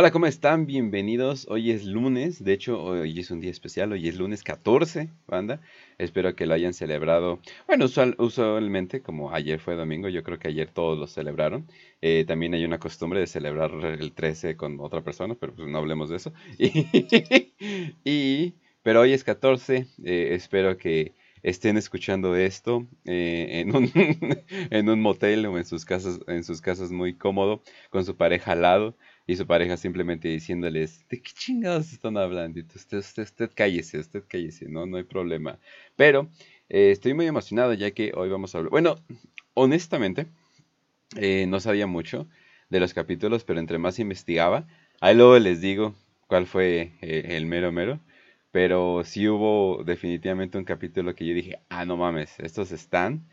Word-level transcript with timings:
Hola, 0.00 0.12
¿cómo 0.12 0.26
están? 0.26 0.64
Bienvenidos. 0.64 1.48
Hoy 1.50 1.72
es 1.72 1.84
lunes, 1.84 2.44
de 2.44 2.52
hecho, 2.52 2.80
hoy 2.80 3.18
es 3.18 3.32
un 3.32 3.40
día 3.40 3.50
especial, 3.50 3.90
hoy 3.90 4.06
es 4.06 4.16
lunes 4.16 4.44
14, 4.44 5.10
banda. 5.26 5.60
Espero 5.98 6.36
que 6.36 6.46
lo 6.46 6.54
hayan 6.54 6.72
celebrado. 6.72 7.40
Bueno, 7.66 7.86
usualmente, 8.18 9.02
como 9.02 9.34
ayer 9.34 9.58
fue 9.58 9.74
domingo, 9.74 10.08
yo 10.08 10.22
creo 10.22 10.38
que 10.38 10.46
ayer 10.46 10.70
todos 10.70 10.96
lo 10.96 11.08
celebraron. 11.08 11.66
Eh, 12.00 12.24
también 12.28 12.54
hay 12.54 12.64
una 12.64 12.78
costumbre 12.78 13.18
de 13.18 13.26
celebrar 13.26 13.72
el 13.72 14.12
13 14.12 14.56
con 14.56 14.78
otra 14.78 15.02
persona, 15.02 15.34
pero 15.34 15.52
pues 15.52 15.66
no 15.66 15.78
hablemos 15.78 16.10
de 16.10 16.16
eso. 16.16 16.32
pero 18.84 19.00
hoy 19.00 19.12
es 19.12 19.24
14, 19.24 19.88
eh, 20.04 20.28
espero 20.30 20.78
que 20.78 21.14
estén 21.42 21.76
escuchando 21.76 22.36
esto 22.36 22.86
eh, 23.04 23.64
en, 23.66 23.74
un, 23.74 23.90
en 24.70 24.88
un 24.88 25.02
motel 25.02 25.44
o 25.46 25.58
en 25.58 25.64
sus 25.64 25.84
casas, 25.84 26.20
en 26.28 26.44
sus 26.44 26.60
casas 26.60 26.92
muy 26.92 27.14
cómodo, 27.14 27.64
con 27.90 28.04
su 28.04 28.16
pareja 28.16 28.52
al 28.52 28.62
lado 28.62 28.94
y 29.28 29.36
su 29.36 29.46
pareja 29.46 29.76
simplemente 29.76 30.26
diciéndoles, 30.28 31.06
¿de 31.10 31.20
qué 31.20 31.32
chingados 31.34 31.92
están 31.92 32.16
hablando? 32.16 32.60
Usted, 32.60 32.98
usted, 32.98 33.22
usted 33.24 33.50
cállese, 33.54 33.98
usted 33.98 34.24
cállese, 34.26 34.68
no, 34.68 34.86
no 34.86 34.96
hay 34.96 35.04
problema. 35.04 35.58
Pero 35.96 36.30
eh, 36.70 36.90
estoy 36.92 37.12
muy 37.12 37.26
emocionado 37.26 37.74
ya 37.74 37.90
que 37.90 38.10
hoy 38.16 38.30
vamos 38.30 38.54
a 38.54 38.58
hablar. 38.58 38.70
Bueno, 38.70 38.96
honestamente, 39.52 40.28
eh, 41.16 41.46
no 41.48 41.60
sabía 41.60 41.86
mucho 41.86 42.26
de 42.70 42.80
los 42.80 42.94
capítulos, 42.94 43.44
pero 43.44 43.60
entre 43.60 43.78
más 43.78 43.98
investigaba, 43.98 44.66
ahí 45.00 45.14
luego 45.14 45.38
les 45.38 45.60
digo 45.60 45.94
cuál 46.26 46.46
fue 46.46 46.92
eh, 47.02 47.36
el 47.36 47.46
mero 47.46 47.72
mero. 47.72 48.00
Pero 48.50 49.02
sí 49.04 49.28
hubo 49.28 49.84
definitivamente 49.84 50.58
un 50.58 50.64
capítulo 50.64 51.14
que 51.14 51.26
yo 51.26 51.34
dije, 51.34 51.58
ah, 51.68 51.84
no 51.84 51.98
mames, 51.98 52.40
estos 52.40 52.72
están. 52.72 53.28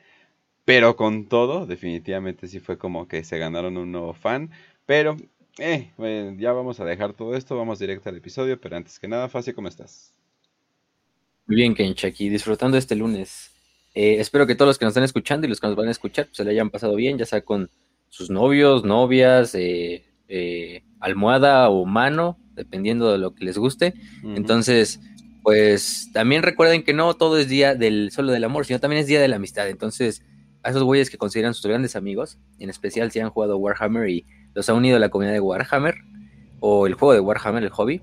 Pero 0.66 0.96
con 0.96 1.28
todo, 1.28 1.66
definitivamente 1.66 2.48
sí 2.48 2.60
fue 2.60 2.78
como 2.78 3.08
que 3.08 3.24
se 3.24 3.38
ganaron 3.38 3.78
un 3.78 3.92
nuevo 3.92 4.14
fan. 4.14 4.52
Pero 4.86 5.18
eh, 5.60 5.92
bueno, 5.98 6.38
ya 6.40 6.52
vamos 6.54 6.80
a 6.80 6.86
dejar 6.86 7.14
todo 7.14 7.36
esto, 7.36 7.58
vamos 7.58 7.80
directo 7.80 8.10
al 8.10 8.18
episodio, 8.18 8.60
pero 8.60 8.78
antes 8.78 9.00
que 9.00 9.08
nada, 9.08 9.30
Facio, 9.30 9.56
¿cómo 9.56 9.68
estás? 9.68 10.14
Muy 11.48 11.58
bien, 11.58 11.76
Kench, 11.76 12.06
aquí 12.06 12.30
disfrutando 12.30 12.78
este 12.78 12.96
lunes. 12.96 13.52
Eh, 13.94 14.20
espero 14.20 14.46
que 14.46 14.56
todos 14.56 14.68
los 14.68 14.78
que 14.78 14.86
nos 14.86 14.92
están 14.92 15.04
escuchando 15.04 15.48
y 15.48 15.50
los 15.50 15.62
que 15.62 15.68
nos 15.68 15.76
van 15.76 15.88
a 15.88 15.92
escuchar 15.92 16.26
pues, 16.26 16.38
se 16.38 16.44
le 16.44 16.52
hayan 16.52 16.70
pasado 16.70 16.96
bien, 16.96 17.18
ya 17.18 17.26
sea 17.26 17.42
con 17.42 17.70
sus 18.10 18.30
novios, 18.30 18.84
novias, 18.84 19.56
eh, 19.56 20.04
eh, 20.28 20.84
almohada 21.00 21.70
o 21.70 21.86
mano, 21.86 22.38
dependiendo 22.56 23.12
de 23.12 23.18
lo 23.20 23.34
que 23.34 23.46
les 23.46 23.58
guste. 23.58 23.94
Entonces, 24.24 25.00
pues 25.44 26.10
también 26.14 26.44
recuerden 26.44 26.84
que 26.84 26.94
no 26.94 27.14
todo 27.14 27.38
es 27.38 27.48
día 27.48 27.76
del 27.76 28.12
solo 28.12 28.32
del 28.32 28.44
amor, 28.44 28.66
sino 28.66 28.80
también 28.80 29.02
es 29.02 29.08
día 29.08 29.22
de 29.22 29.28
la 29.28 29.36
amistad. 29.36 29.70
Entonces, 29.70 30.24
a 30.64 30.72
esos 30.72 30.84
güeyes 30.84 31.10
que 31.10 31.18
consideran 31.18 31.54
sus 31.54 31.66
grandes 31.66 31.96
amigos, 31.96 32.40
en 32.60 32.70
especial 32.70 33.12
si 33.12 33.20
han 33.20 33.30
jugado 33.30 33.58
Warhammer 33.58 34.10
y 34.10 34.26
los 34.56 34.68
ha 34.70 34.74
unido 34.74 34.98
la 34.98 35.10
comunidad 35.10 35.34
de 35.34 35.42
Warhammer 35.42 35.96
o 36.60 36.88
el 36.88 36.96
juego 36.96 37.14
de 37.14 37.20
Warhammer, 37.20 37.64
el 37.64 37.70
hobby, 37.70 38.02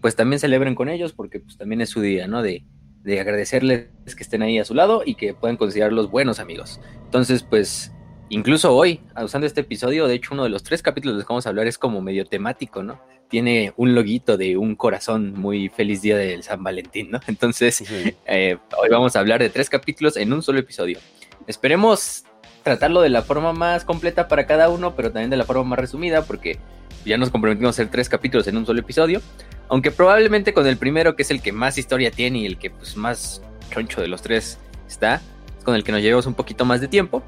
pues 0.00 0.14
también 0.14 0.38
celebren 0.38 0.76
con 0.76 0.88
ellos 0.88 1.12
porque 1.12 1.40
pues 1.40 1.56
también 1.56 1.80
es 1.80 1.90
su 1.90 2.00
día, 2.00 2.28
¿no? 2.28 2.42
De, 2.42 2.64
de 3.02 3.20
agradecerles 3.20 3.88
que 4.04 4.22
estén 4.22 4.42
ahí 4.42 4.58
a 4.58 4.64
su 4.64 4.74
lado 4.74 5.02
y 5.04 5.14
que 5.14 5.32
puedan 5.32 5.56
considerarlos 5.56 6.10
buenos 6.10 6.38
amigos. 6.38 6.80
Entonces, 7.04 7.42
pues, 7.42 7.92
incluso 8.28 8.74
hoy, 8.76 9.00
usando 9.22 9.46
este 9.46 9.62
episodio, 9.62 10.06
de 10.06 10.14
hecho, 10.14 10.34
uno 10.34 10.44
de 10.44 10.50
los 10.50 10.62
tres 10.62 10.82
capítulos 10.82 11.14
de 11.14 11.18
los 11.18 11.24
que 11.24 11.32
vamos 11.32 11.46
a 11.46 11.48
hablar 11.48 11.66
es 11.66 11.78
como 11.78 12.02
medio 12.02 12.26
temático, 12.26 12.82
¿no? 12.82 13.00
Tiene 13.28 13.72
un 13.76 13.94
loguito 13.94 14.36
de 14.36 14.56
un 14.56 14.76
corazón 14.76 15.32
muy 15.34 15.68
feliz 15.68 16.02
día 16.02 16.16
del 16.16 16.42
San 16.42 16.62
Valentín, 16.62 17.10
¿no? 17.10 17.20
Entonces, 17.26 17.82
eh, 18.26 18.58
hoy 18.76 18.88
vamos 18.90 19.16
a 19.16 19.20
hablar 19.20 19.40
de 19.40 19.50
tres 19.50 19.70
capítulos 19.70 20.16
en 20.16 20.32
un 20.32 20.42
solo 20.42 20.58
episodio. 20.58 20.98
Esperemos 21.46 22.24
tratarlo 22.66 23.00
de 23.00 23.10
la 23.10 23.22
forma 23.22 23.52
más 23.52 23.84
completa 23.84 24.26
para 24.26 24.44
cada 24.44 24.68
uno, 24.70 24.96
pero 24.96 25.12
también 25.12 25.30
de 25.30 25.36
la 25.36 25.44
forma 25.44 25.62
más 25.62 25.78
resumida, 25.78 26.22
porque 26.22 26.58
ya 27.04 27.16
nos 27.16 27.30
comprometimos 27.30 27.68
a 27.68 27.70
hacer 27.70 27.92
tres 27.92 28.08
capítulos 28.08 28.48
en 28.48 28.56
un 28.56 28.66
solo 28.66 28.80
episodio. 28.80 29.22
Aunque 29.68 29.92
probablemente 29.92 30.52
con 30.52 30.66
el 30.66 30.76
primero, 30.76 31.14
que 31.14 31.22
es 31.22 31.30
el 31.30 31.40
que 31.40 31.52
más 31.52 31.78
historia 31.78 32.10
tiene 32.10 32.40
y 32.40 32.46
el 32.46 32.58
que 32.58 32.70
pues, 32.70 32.96
más 32.96 33.40
choncho 33.70 34.00
de 34.00 34.08
los 34.08 34.20
tres 34.20 34.58
está, 34.88 35.22
con 35.62 35.76
el 35.76 35.84
que 35.84 35.92
nos 35.92 36.02
llevamos 36.02 36.26
un 36.26 36.34
poquito 36.34 36.64
más 36.64 36.80
de 36.80 36.88
tiempo. 36.88 37.22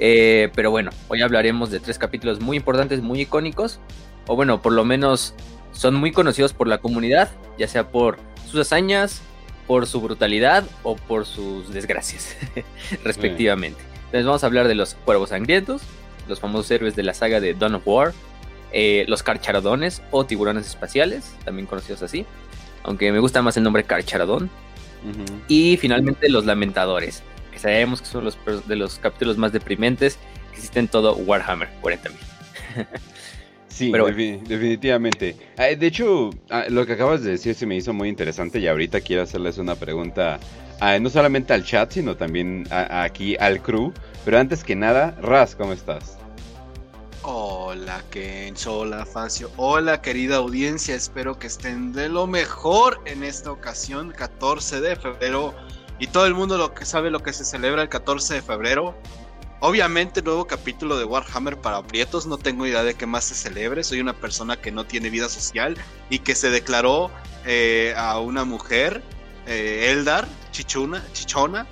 Eh, 0.00 0.50
pero 0.56 0.72
bueno, 0.72 0.90
hoy 1.06 1.22
hablaremos 1.22 1.70
de 1.70 1.78
tres 1.78 1.96
capítulos 1.96 2.40
muy 2.40 2.56
importantes, 2.56 3.00
muy 3.00 3.20
icónicos, 3.20 3.78
o 4.26 4.34
bueno, 4.34 4.60
por 4.60 4.72
lo 4.72 4.84
menos 4.84 5.36
son 5.70 5.94
muy 5.94 6.10
conocidos 6.10 6.52
por 6.52 6.66
la 6.66 6.78
comunidad, 6.78 7.30
ya 7.58 7.68
sea 7.68 7.92
por 7.92 8.18
sus 8.50 8.62
hazañas, 8.62 9.22
por 9.68 9.86
su 9.86 10.00
brutalidad 10.00 10.64
o 10.82 10.96
por 10.96 11.26
sus 11.26 11.72
desgracias, 11.72 12.36
respectivamente. 13.04 13.93
Entonces 14.14 14.26
vamos 14.26 14.44
a 14.44 14.46
hablar 14.46 14.68
de 14.68 14.76
los 14.76 14.94
cuervos 14.94 15.30
sangrientos, 15.30 15.82
los 16.28 16.38
famosos 16.38 16.70
héroes 16.70 16.94
de 16.94 17.02
la 17.02 17.14
saga 17.14 17.40
de 17.40 17.52
Dawn 17.52 17.74
of 17.74 17.82
War, 17.84 18.12
eh, 18.70 19.04
los 19.08 19.24
carcharodones 19.24 20.02
o 20.12 20.24
tiburones 20.24 20.68
espaciales, 20.68 21.34
también 21.44 21.66
conocidos 21.66 22.00
así, 22.00 22.24
aunque 22.84 23.10
me 23.10 23.18
gusta 23.18 23.42
más 23.42 23.56
el 23.56 23.64
nombre 23.64 23.82
carcharodón. 23.82 24.48
Y 25.48 25.76
finalmente 25.78 26.28
los 26.28 26.46
lamentadores, 26.46 27.24
que 27.50 27.58
sabemos 27.58 28.02
que 28.02 28.06
son 28.06 28.24
los 28.24 28.38
de 28.68 28.76
los 28.76 29.00
capítulos 29.00 29.36
más 29.36 29.52
deprimentes 29.52 30.16
que 30.52 30.58
existen 30.58 30.84
en 30.84 30.88
todo 30.92 31.16
Warhammer 31.16 31.68
40.000. 31.82 32.86
Sí, 33.66 33.90
definitivamente. 33.90 35.34
Ah, 35.56 35.64
de 35.64 35.84
hecho, 35.88 36.30
ah, 36.48 36.66
lo 36.68 36.86
que 36.86 36.92
acabas 36.92 37.24
de 37.24 37.32
decir 37.32 37.56
se 37.56 37.66
me 37.66 37.74
hizo 37.74 37.92
muy 37.92 38.08
interesante 38.08 38.60
y 38.60 38.68
ahorita 38.68 39.00
quiero 39.00 39.22
hacerles 39.22 39.58
una 39.58 39.74
pregunta 39.74 40.38
no 41.00 41.10
solamente 41.10 41.52
al 41.52 41.64
chat, 41.64 41.92
sino 41.92 42.16
también 42.16 42.66
aquí 42.70 43.36
al 43.36 43.60
crew. 43.62 43.92
Pero 44.24 44.38
antes 44.38 44.64
que 44.64 44.74
nada, 44.74 45.16
Raz, 45.20 45.54
¿cómo 45.54 45.72
estás? 45.72 46.18
Hola 47.26 48.02
Ken, 48.10 48.54
hola 48.66 49.06
Facio, 49.06 49.50
hola 49.56 50.02
querida 50.02 50.36
audiencia, 50.36 50.94
espero 50.94 51.38
que 51.38 51.46
estén 51.46 51.94
de 51.94 52.10
lo 52.10 52.26
mejor 52.26 53.00
en 53.06 53.24
esta 53.24 53.50
ocasión, 53.50 54.10
14 54.10 54.82
de 54.82 54.94
febrero, 54.94 55.54
y 55.98 56.06
todo 56.08 56.26
el 56.26 56.34
mundo 56.34 56.58
lo 56.58 56.74
que 56.74 56.84
sabe 56.84 57.10
lo 57.10 57.20
que 57.20 57.32
se 57.32 57.46
celebra 57.46 57.80
el 57.80 57.88
14 57.88 58.34
de 58.34 58.42
febrero. 58.42 58.94
Obviamente 59.60 60.20
nuevo 60.20 60.46
capítulo 60.46 60.98
de 60.98 61.06
Warhammer 61.06 61.56
para 61.56 61.82
prietos, 61.82 62.26
no 62.26 62.36
tengo 62.36 62.66
idea 62.66 62.84
de 62.84 62.92
qué 62.92 63.06
más 63.06 63.24
se 63.24 63.34
celebre, 63.34 63.84
soy 63.84 64.00
una 64.00 64.12
persona 64.12 64.60
que 64.60 64.70
no 64.70 64.84
tiene 64.84 65.08
vida 65.08 65.30
social 65.30 65.78
y 66.10 66.18
que 66.18 66.34
se 66.34 66.50
declaró 66.50 67.10
eh, 67.46 67.94
a 67.96 68.18
una 68.18 68.44
mujer 68.44 69.02
eh, 69.46 69.90
Eldar, 69.90 70.26
chichuna, 70.50 71.02
chichona, 71.12 71.66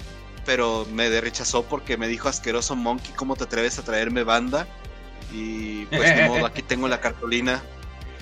pero 0.44 0.86
me 0.92 1.20
rechazó 1.20 1.62
porque 1.62 1.96
me 1.96 2.08
dijo 2.08 2.28
asqueroso 2.28 2.76
monkey, 2.76 3.12
¿cómo 3.14 3.36
te 3.36 3.44
atreves 3.44 3.78
a 3.78 3.82
traerme 3.82 4.24
banda? 4.24 4.66
Y 5.32 5.86
pues 5.86 6.14
ni 6.16 6.28
modo, 6.28 6.46
aquí 6.46 6.62
tengo 6.62 6.88
la 6.88 7.00
cartulina. 7.00 7.62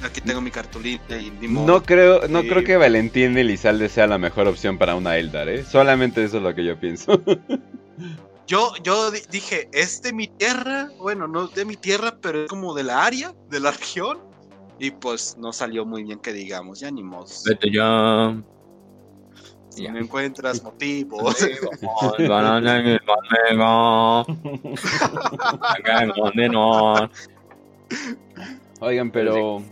Aquí 0.02 0.22
tengo 0.22 0.40
mi 0.40 0.50
cartulina 0.50 1.02
y 1.10 1.30
ni 1.40 1.48
modo. 1.48 1.66
No 1.66 1.82
creo, 1.82 2.26
no 2.28 2.40
creo 2.40 2.64
que 2.64 2.76
Valentín 2.76 3.36
Elizalde 3.36 3.88
sea 3.90 4.06
la 4.06 4.16
mejor 4.16 4.48
opción 4.48 4.78
para 4.78 4.94
una 4.94 5.18
Eldar, 5.18 5.48
¿eh? 5.48 5.62
Solamente 5.64 6.24
eso 6.24 6.38
es 6.38 6.42
lo 6.42 6.54
que 6.54 6.64
yo 6.64 6.80
pienso. 6.80 7.20
yo, 8.46 8.72
yo 8.82 9.10
dije, 9.10 9.68
es 9.72 10.00
de 10.00 10.14
mi 10.14 10.26
tierra, 10.26 10.88
bueno, 10.98 11.26
no 11.26 11.48
de 11.48 11.66
mi 11.66 11.76
tierra, 11.76 12.16
pero 12.20 12.44
es 12.44 12.48
como 12.48 12.74
de 12.74 12.84
la 12.84 13.04
área, 13.04 13.34
de 13.50 13.60
la 13.60 13.72
región. 13.72 14.18
Y 14.78 14.92
pues 14.92 15.36
no 15.38 15.52
salió 15.52 15.84
muy 15.84 16.04
bien 16.04 16.18
que 16.18 16.32
digamos, 16.32 16.80
ya 16.80 16.90
ni 16.90 17.02
modo. 17.02 17.26
Vete 17.44 17.70
ya. 17.70 18.34
Si 19.70 19.88
no 19.88 19.98
encuentras 19.98 20.62
motivos. 20.62 21.36
Oigan, 28.80 29.10
pero 29.10 29.62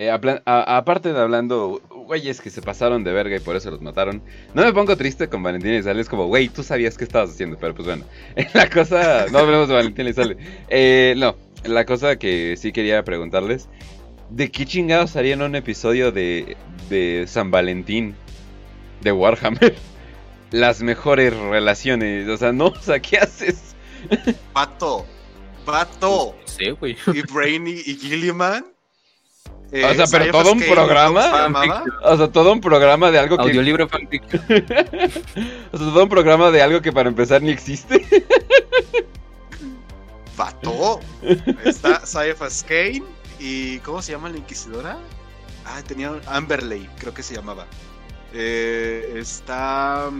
eh, 0.00 0.10
aparte 0.10 1.12
de 1.12 1.20
hablando, 1.20 1.82
güeyes 1.90 2.40
que 2.40 2.50
se 2.50 2.62
pasaron 2.62 3.02
de 3.02 3.12
verga 3.12 3.36
y 3.36 3.40
por 3.40 3.56
eso 3.56 3.70
los 3.70 3.82
mataron, 3.82 4.22
no 4.54 4.64
me 4.64 4.72
pongo 4.72 4.96
triste 4.96 5.28
con 5.28 5.42
Valentín 5.42 5.74
y 5.74 5.82
Sale, 5.82 6.00
es 6.00 6.08
como, 6.08 6.26
güey, 6.26 6.48
tú 6.48 6.62
sabías 6.62 6.96
qué 6.96 7.02
estabas 7.02 7.30
haciendo, 7.30 7.58
pero 7.58 7.74
pues 7.74 7.86
bueno, 7.86 8.04
la 8.54 8.70
cosa, 8.70 9.26
no 9.32 9.38
hablemos 9.38 9.66
de 9.68 9.74
Valentín 9.74 10.06
y 10.06 10.12
Sale. 10.12 10.36
Eh, 10.68 11.14
no, 11.16 11.34
la 11.64 11.84
cosa 11.84 12.16
que 12.16 12.56
sí 12.56 12.70
quería 12.70 13.02
preguntarles, 13.02 13.68
¿de 14.30 14.52
qué 14.52 14.66
chingados 14.66 15.16
harían 15.16 15.42
un 15.42 15.56
episodio 15.56 16.12
de, 16.12 16.56
de 16.88 17.24
San 17.26 17.50
Valentín? 17.50 18.14
De 19.00 19.12
Warhammer 19.12 19.76
las 20.50 20.80
mejores 20.82 21.36
relaciones. 21.36 22.28
O 22.28 22.36
sea, 22.36 22.52
no, 22.52 22.66
o 22.66 22.80
sea, 22.80 23.00
¿qué 23.00 23.18
haces? 23.18 23.74
Pato, 24.52 25.06
Pato. 25.64 26.34
Sí, 26.44 26.70
güey. 26.70 26.96
Y 27.12 27.22
Brainy 27.22 27.82
y 27.86 27.96
Gilliman. 27.96 28.64
Eh, 29.70 29.84
o 29.84 29.94
sea, 29.94 30.06
pero 30.10 30.32
todo 30.32 30.52
un 30.52 30.60
programa. 30.60 31.82
O 32.02 32.16
sea, 32.16 32.28
todo 32.28 32.52
un 32.52 32.60
programa 32.60 33.10
de 33.10 33.18
algo 33.18 33.36
que. 33.36 33.42
Audiolibro 33.42 33.88
fanfiction. 33.88 34.42
o 35.72 35.78
sea, 35.78 35.86
todo 35.86 36.02
un 36.02 36.08
programa 36.08 36.50
de 36.50 36.62
algo 36.62 36.80
que 36.80 36.92
para 36.92 37.08
empezar 37.08 37.42
ni 37.42 37.50
existe. 37.50 38.06
Pato. 40.36 41.00
Está 41.64 42.06
Saifa 42.06 42.48
Skane. 42.48 43.02
¿Y 43.40 43.78
cómo 43.80 44.02
se 44.02 44.12
llama 44.12 44.30
la 44.30 44.38
inquisidora? 44.38 44.98
Ah, 45.64 45.82
tenía 45.86 46.12
Amberley, 46.26 46.88
creo 46.98 47.12
que 47.12 47.22
se 47.22 47.34
llamaba. 47.34 47.66
Eh, 48.32 49.14
está. 49.16 50.10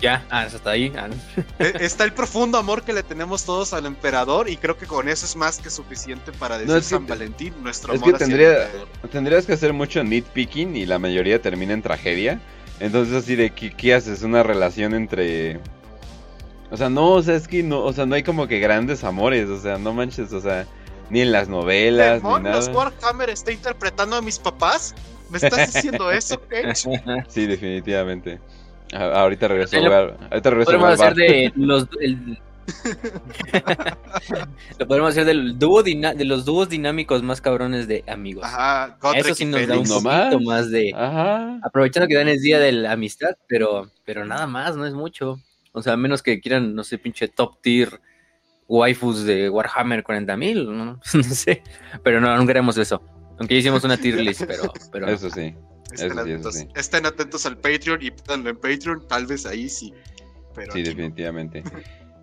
Ya, 0.00 0.26
ah, 0.30 0.42
hasta 0.42 0.70
ahí. 0.70 0.92
Ah, 0.96 1.08
eh, 1.58 1.72
Está 1.80 2.04
el 2.04 2.12
profundo 2.12 2.58
amor 2.58 2.82
que 2.82 2.92
le 2.92 3.02
tenemos 3.02 3.44
todos 3.44 3.72
al 3.72 3.86
emperador 3.86 4.48
y 4.48 4.56
creo 4.56 4.76
que 4.76 4.86
con 4.86 5.08
eso 5.08 5.24
es 5.24 5.36
más 5.36 5.58
que 5.58 5.70
suficiente 5.70 6.32
para 6.32 6.58
decir 6.58 6.70
No, 6.70 6.76
es 6.76 6.84
que 6.84 6.90
San 6.90 7.06
Valentín, 7.06 7.54
nuestro 7.62 7.94
es 7.94 8.02
amor 8.02 8.12
que 8.12 8.24
tendría-. 8.24 8.68
Tendrías 9.10 9.46
que 9.46 9.54
hacer 9.54 9.72
mucho 9.72 10.02
nitpicking 10.04 10.76
y 10.76 10.86
la 10.86 10.98
mayoría 10.98 11.40
termina 11.40 11.72
en 11.72 11.82
tragedia. 11.82 12.40
Entonces 12.78 13.14
así 13.14 13.36
de 13.36 13.50
¿qué, 13.50 13.74
qué 13.74 13.94
haces? 13.94 14.22
Una 14.22 14.42
relación 14.42 14.94
entre... 14.94 15.60
O 16.70 16.76
sea, 16.76 16.90
no, 16.90 17.12
o 17.12 17.22
sea, 17.22 17.36
es 17.36 17.46
que 17.48 17.62
no, 17.62 17.80
o 17.80 17.92
sea, 17.92 18.06
no 18.06 18.16
hay 18.16 18.24
como 18.24 18.48
que 18.48 18.58
grandes 18.58 19.04
amores, 19.04 19.48
o 19.48 19.60
sea, 19.60 19.78
no 19.78 19.94
manches, 19.94 20.32
o 20.32 20.40
sea, 20.40 20.66
ni 21.10 21.20
en 21.20 21.30
las 21.30 21.48
novelas, 21.48 22.22
ni 22.22 22.28
¿Demonios, 22.28 22.68
nada. 22.68 22.76
Warhammer 22.76 23.30
está 23.30 23.52
interpretando 23.52 24.16
a 24.16 24.20
mis 24.20 24.40
papás? 24.40 24.92
¿Me 25.30 25.38
estás 25.38 25.72
diciendo 25.74 26.10
eso? 26.10 26.40
Sí, 27.28 27.46
definitivamente. 27.46 28.40
A- 28.92 29.20
ahorita 29.22 29.48
regreso 29.48 29.76
a 29.76 29.80
Lo- 29.80 29.94
ahorita 30.30 30.50
regreso 30.50 30.70
podemos 30.70 31.00
hacer 31.00 31.14
de 31.14 31.52
los. 31.56 31.88
el- 32.00 32.38
Lo 34.78 34.86
podemos 34.88 35.10
hacer 35.10 35.24
del 35.24 35.58
dúo 35.58 35.82
de 35.82 36.24
los 36.24 36.44
dúos 36.44 36.68
dinámicos 36.68 37.22
más 37.22 37.40
cabrones 37.40 37.88
de 37.88 38.04
amigos. 38.08 38.44
Ajá, 38.44 38.98
Eso 39.14 39.34
sí 39.34 39.44
nos 39.44 39.66
da 39.66 39.74
un 39.78 39.86
poquito 39.86 40.00
más. 40.00 40.40
más 40.42 40.70
de. 40.70 40.92
Ajá. 40.94 41.58
Aprovechando 41.62 42.06
que 42.08 42.16
dan 42.16 42.28
el 42.28 42.40
día 42.40 42.58
de 42.58 42.72
la 42.72 42.92
amistad, 42.92 43.36
pero, 43.48 43.90
pero 44.04 44.24
nada 44.24 44.46
más, 44.46 44.76
no 44.76 44.86
es 44.86 44.94
mucho. 44.94 45.40
O 45.72 45.82
sea, 45.82 45.94
a 45.94 45.96
menos 45.96 46.22
que 46.22 46.40
quieran, 46.40 46.74
no 46.74 46.84
sé, 46.84 46.98
pinche 46.98 47.28
top 47.28 47.60
tier 47.60 48.00
waifus 48.68 49.24
de 49.24 49.48
Warhammer 49.48 50.02
40.000, 50.02 50.66
no, 50.66 51.00
no 51.14 51.22
sé. 51.22 51.62
Pero 52.02 52.20
no, 52.20 52.34
no 52.36 52.46
queremos 52.46 52.76
eso. 52.78 53.02
Aunque 53.38 53.54
ya 53.54 53.60
hicimos 53.60 53.84
una 53.84 53.96
tier 53.96 54.20
list, 54.20 54.42
pero. 54.92 55.06
Eso 55.08 55.30
sí. 55.30 55.54
Estén, 55.92 56.10
Eso 56.10 56.24
sí, 56.24 56.30
eso 56.32 56.50
atentos, 56.50 56.54
sí. 56.56 56.68
estén 56.74 57.06
atentos 57.06 57.46
al 57.46 57.56
Patreon 57.58 58.02
y 58.02 58.10
pídanlo 58.10 58.50
en 58.50 58.56
Patreon, 58.56 59.06
tal 59.08 59.26
vez 59.26 59.46
ahí 59.46 59.68
sí. 59.68 59.94
Pero 60.54 60.72
Sí, 60.72 60.82
no. 60.82 60.84
definitivamente. 60.88 61.62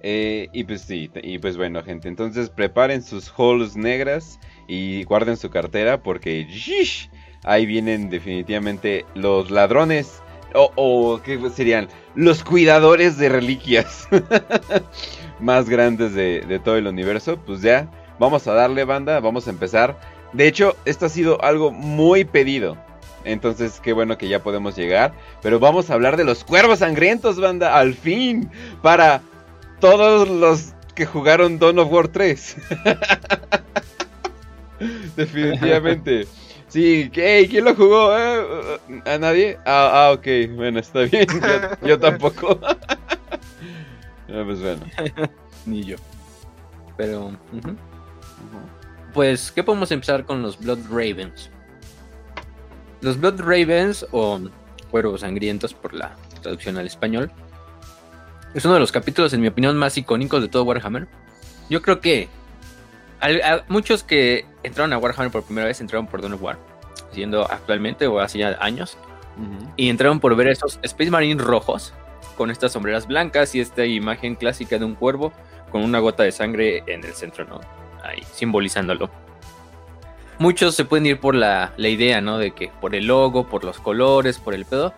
Eh, 0.01 0.50
y 0.51 0.65
pues 0.65 0.81
sí, 0.81 1.10
y 1.24 1.38
pues 1.39 1.56
bueno, 1.56 1.81
gente. 1.81 2.10
Entonces 2.10 2.50
preparen 2.50 3.01
sus 3.01 3.31
halls 3.38 3.77
negras 3.77 4.38
y 4.68 5.04
guarden 5.06 5.38
su 5.38 5.50
cartera 5.50 6.04
porque 6.04 6.45
¡shish! 6.50 7.10
ahí 7.45 7.66
vienen 7.66 8.09
definitivamente 8.09 9.06
los 9.16 9.50
ladrones. 9.50 10.21
O, 10.56 10.71
o 10.75 11.21
¿qué 11.24 11.39
serían? 11.50 11.88
Los 12.16 12.44
cuidadores 12.44 13.18
de 13.18 13.30
reliquias 13.30 14.07
más 15.39 15.69
grandes 15.69 16.13
de, 16.13 16.42
de 16.42 16.59
todo 16.59 16.75
el 16.77 16.88
universo. 16.88 17.38
Pues 17.38 17.62
ya, 17.62 17.89
vamos 18.19 18.45
a 18.48 18.54
darle 18.54 18.83
banda, 18.83 19.19
vamos 19.19 19.48
a 19.48 19.51
empezar. 19.51 19.98
De 20.33 20.47
hecho, 20.47 20.75
esto 20.85 21.06
ha 21.06 21.09
sido 21.09 21.44
algo 21.44 21.71
muy 21.71 22.25
pedido. 22.25 22.77
Entonces, 23.25 23.80
qué 23.81 23.94
bueno 23.94 24.18
que 24.18 24.27
ya 24.27 24.44
podemos 24.44 24.75
llegar. 24.75 25.13
Pero 25.41 25.59
vamos 25.59 25.89
a 25.89 25.94
hablar 25.94 26.18
de 26.18 26.25
los 26.25 26.44
cuervos 26.44 26.80
sangrientos, 26.80 27.39
banda, 27.39 27.77
al 27.77 27.94
fin. 27.94 28.50
Para 28.81 29.21
todos 29.80 30.27
los 30.27 30.74
que 30.95 31.06
jugaron 31.06 31.59
Dawn 31.59 31.80
of 31.80 31.91
War 31.91 32.07
3. 32.07 32.57
Definitivamente. 35.15 36.27
Sí, 36.68 37.09
¿qué? 37.13 37.47
¿quién 37.50 37.65
lo 37.65 37.75
jugó? 37.75 38.18
eh? 38.18 38.80
¿A 39.06 39.18
nadie? 39.19 39.57
Ah, 39.65 40.07
ah, 40.07 40.12
ok, 40.13 40.27
bueno, 40.56 40.80
está 40.80 41.01
bien. 41.01 41.27
Yo, 41.81 41.88
yo 41.88 42.00
tampoco. 42.00 42.59
Ah, 44.35 44.41
pues 44.44 44.62
bueno. 44.62 44.81
Ni 45.68 45.83
yo. 45.83 45.97
Pero. 46.97 47.33
Pues, 49.13 49.51
¿qué 49.51 49.63
podemos 49.63 49.92
empezar 49.92 50.25
con 50.25 50.42
los 50.42 50.60
Blood 50.60 50.80
Ravens? 50.89 51.50
Los 53.01 53.19
Blood 53.19 53.39
Ravens, 53.39 54.06
o 54.12 54.39
Cuervos 54.92 55.21
Sangrientos 55.21 55.74
por 55.74 55.94
la 55.94 56.15
traducción 56.42 56.77
al 56.77 56.88
español, 56.88 57.31
es 58.54 58.65
uno 58.65 58.75
de 58.75 58.80
los 58.80 58.92
capítulos, 58.92 59.33
en 59.33 59.42
mi 59.42 59.48
opinión, 59.48 59.77
más 59.77 59.98
icónicos 59.98 60.42
de 60.42 60.48
todo 60.48 60.63
Warhammer. 60.63 61.07
Yo 61.69 61.81
creo 61.81 62.01
que 62.01 62.30
a 63.21 63.63
muchos 63.68 64.04
que 64.04 64.45
entraron 64.63 64.94
a 64.94 64.98
Warhammer 64.98 65.31
por 65.31 65.44
primera 65.44 65.68
vez 65.68 65.80
entraron 65.81 66.07
por 66.07 66.21
Dawn 66.21 66.33
of 66.33 66.42
War, 66.42 66.57
siendo 67.12 67.50
actualmente 67.50 68.06
o 68.07 68.19
hace 68.19 68.39
ya 68.39 68.57
años, 68.59 68.98
y 69.75 69.89
entraron 69.89 70.19
por 70.19 70.36
ver 70.36 70.48
esos 70.48 70.80
Space 70.83 71.09
Marines 71.09 71.44
rojos 71.44 71.94
con 72.38 72.51
estas 72.51 72.71
sombreras 72.71 73.07
blancas 73.07 73.56
y 73.56 73.59
esta 73.59 73.86
imagen 73.86 74.36
clásica 74.36 74.77
de 74.77 74.86
un 74.86 74.95
cuervo 74.95 75.33
con 75.71 75.83
una 75.83 76.00
gota 76.00 76.24
de 76.24 76.31
sangre 76.31 76.83
en 76.86 77.04
el 77.04 77.13
centro, 77.13 77.45
¿no? 77.45 77.59
Ahí, 78.04 78.22
simbolizándolo. 78.34 79.10
Muchos 80.40 80.76
se 80.76 80.84
pueden 80.86 81.06
ir 81.06 81.20
por 81.20 81.36
la, 81.36 81.74
la 81.78 81.88
idea, 81.88 82.20
¿no? 82.22 82.38
De 82.38 82.52
que 82.52 82.70
por 82.82 82.96
el 82.96 83.06
logo, 83.08 83.48
por 83.48 83.64
los 83.64 83.80
colores, 83.80 84.40
por 84.40 84.54
el 84.54 84.66
pedo, 84.66 84.94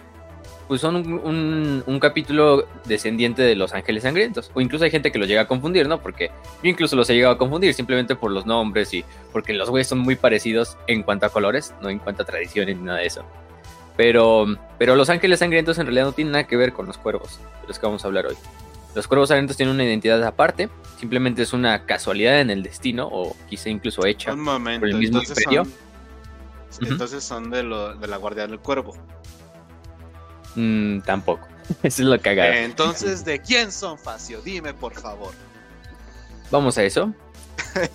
pues 0.68 0.82
son 0.82 0.96
un, 0.96 1.84
un- 1.86 2.00
capítulo 2.00 2.68
descendiente 2.86 3.44
de 3.44 3.56
los 3.56 3.74
ángeles 3.74 4.04
sangrientos. 4.04 4.50
O 4.56 4.62
incluso 4.62 4.86
hay 4.86 4.92
gente 4.92 5.12
que 5.12 5.20
los 5.20 5.28
llega 5.28 5.42
a 5.42 5.48
confundir, 5.48 5.88
¿no? 5.88 6.00
Porque 6.00 6.32
yo 6.64 6.70
incluso 6.70 6.96
los 6.96 7.08
he 7.10 7.14
llegado 7.14 7.36
a 7.36 7.38
confundir 7.38 7.74
simplemente 7.74 8.16
por 8.16 8.32
los 8.32 8.46
nombres 8.48 8.92
y 8.94 9.06
porque 9.32 9.54
los 9.54 9.70
güeyes 9.70 9.88
son 9.88 10.00
muy 10.00 10.16
parecidos 10.16 10.78
en 10.88 11.04
cuanto 11.04 11.28
a 11.28 11.30
colores, 11.30 11.74
no 11.82 11.90
en 11.90 12.00
cuanto 12.00 12.24
a 12.24 12.26
tradiciones 12.26 12.78
ni 12.78 12.84
nada 12.84 13.00
de 13.00 13.06
eso. 13.08 13.24
Pero, 13.98 14.46
pero 14.80 14.96
los 14.96 15.10
ángeles 15.10 15.40
sangrientos 15.40 15.78
en 15.78 15.86
realidad 15.86 16.06
no 16.06 16.12
tienen 16.14 16.32
nada 16.32 16.48
que 16.48 16.58
ver 16.58 16.74
con 16.74 16.88
los 16.88 16.98
cuervos, 16.98 17.40
de 17.62 17.68
los 17.68 17.78
que 17.78 17.86
vamos 17.86 18.04
a 18.04 18.08
hablar 18.08 18.26
hoy. 18.26 18.36
Los 18.96 19.08
cuervos 19.08 19.28
sangrientos 19.30 19.58
tienen 19.58 19.76
una 19.76 19.84
identidad 19.84 20.24
aparte, 20.24 20.70
simplemente 21.00 21.42
es 21.44 21.54
una 21.54 21.86
casualidad 21.86 22.40
en 22.42 22.50
el 22.50 22.64
destino, 22.64 23.08
o 23.12 23.36
quizá 23.50 23.70
incluso 23.70 24.06
hecha. 24.06 24.34
Un 24.34 24.40
momento, 24.40 24.80
por 24.82 24.90
el 24.90 24.98
mismo 24.98 25.20
entonces 25.20 25.44
imperio. 25.44 25.66
son, 26.70 26.88
entonces 26.88 27.24
son 27.24 27.50
de, 27.52 27.64
lo, 27.64 27.94
de 27.96 28.08
la 28.08 28.18
Guardia 28.18 28.48
del 28.48 28.60
Cuervo. 28.60 28.96
Mm, 30.56 31.00
tampoco. 31.02 31.48
Eso 31.84 32.02
es 32.04 32.08
lo 32.08 32.20
cagado. 32.20 32.54
Entonces, 32.54 33.26
¿de 33.26 33.40
quién 33.42 33.72
son, 33.72 33.98
Facio? 33.98 34.42
Dime, 34.42 34.74
por 34.74 34.94
favor. 34.94 35.34
Vamos 36.52 36.78
a 36.78 36.84
eso. 36.84 37.14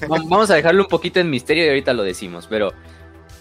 Va- 0.02 0.18
Vamos 0.26 0.50
a 0.50 0.56
dejarlo 0.56 0.82
un 0.82 0.88
poquito 0.88 1.20
en 1.20 1.30
misterio 1.30 1.64
y 1.64 1.68
ahorita 1.68 1.92
lo 1.92 2.02
decimos, 2.02 2.46
pero 2.48 2.72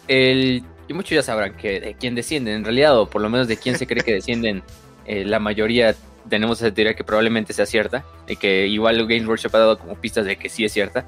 el 0.08 0.64
y 0.88 0.94
muchos 0.94 1.12
ya 1.12 1.24
sabrán 1.24 1.56
que 1.58 1.80
de 1.80 1.94
quién 1.96 2.16
descienden 2.16 2.56
en 2.56 2.64
realidad, 2.64 2.98
o 3.00 3.10
por 3.10 3.22
lo 3.22 3.30
menos 3.30 3.48
de 3.48 3.58
quién 3.58 3.78
se 3.78 3.86
cree 3.88 4.04
que 4.04 4.14
descienden. 4.14 4.64
eh, 5.06 5.26
la 5.26 5.40
mayoría 5.40 5.96
tenemos 6.30 6.62
esa 6.62 6.74
teoría 6.74 6.94
que 6.94 7.04
probablemente 7.04 7.54
sea 7.54 7.66
cierta 7.66 8.06
y 8.28 8.36
que 8.36 8.68
igual 8.68 9.00
Games 9.08 9.28
Workshop 9.28 9.56
ha 9.56 9.60
dado 9.60 9.78
como 9.80 9.96
pistas 9.96 10.26
de 10.26 10.38
que 10.38 10.50
sí 10.50 10.64
es 10.64 10.72
cierta. 10.72 11.06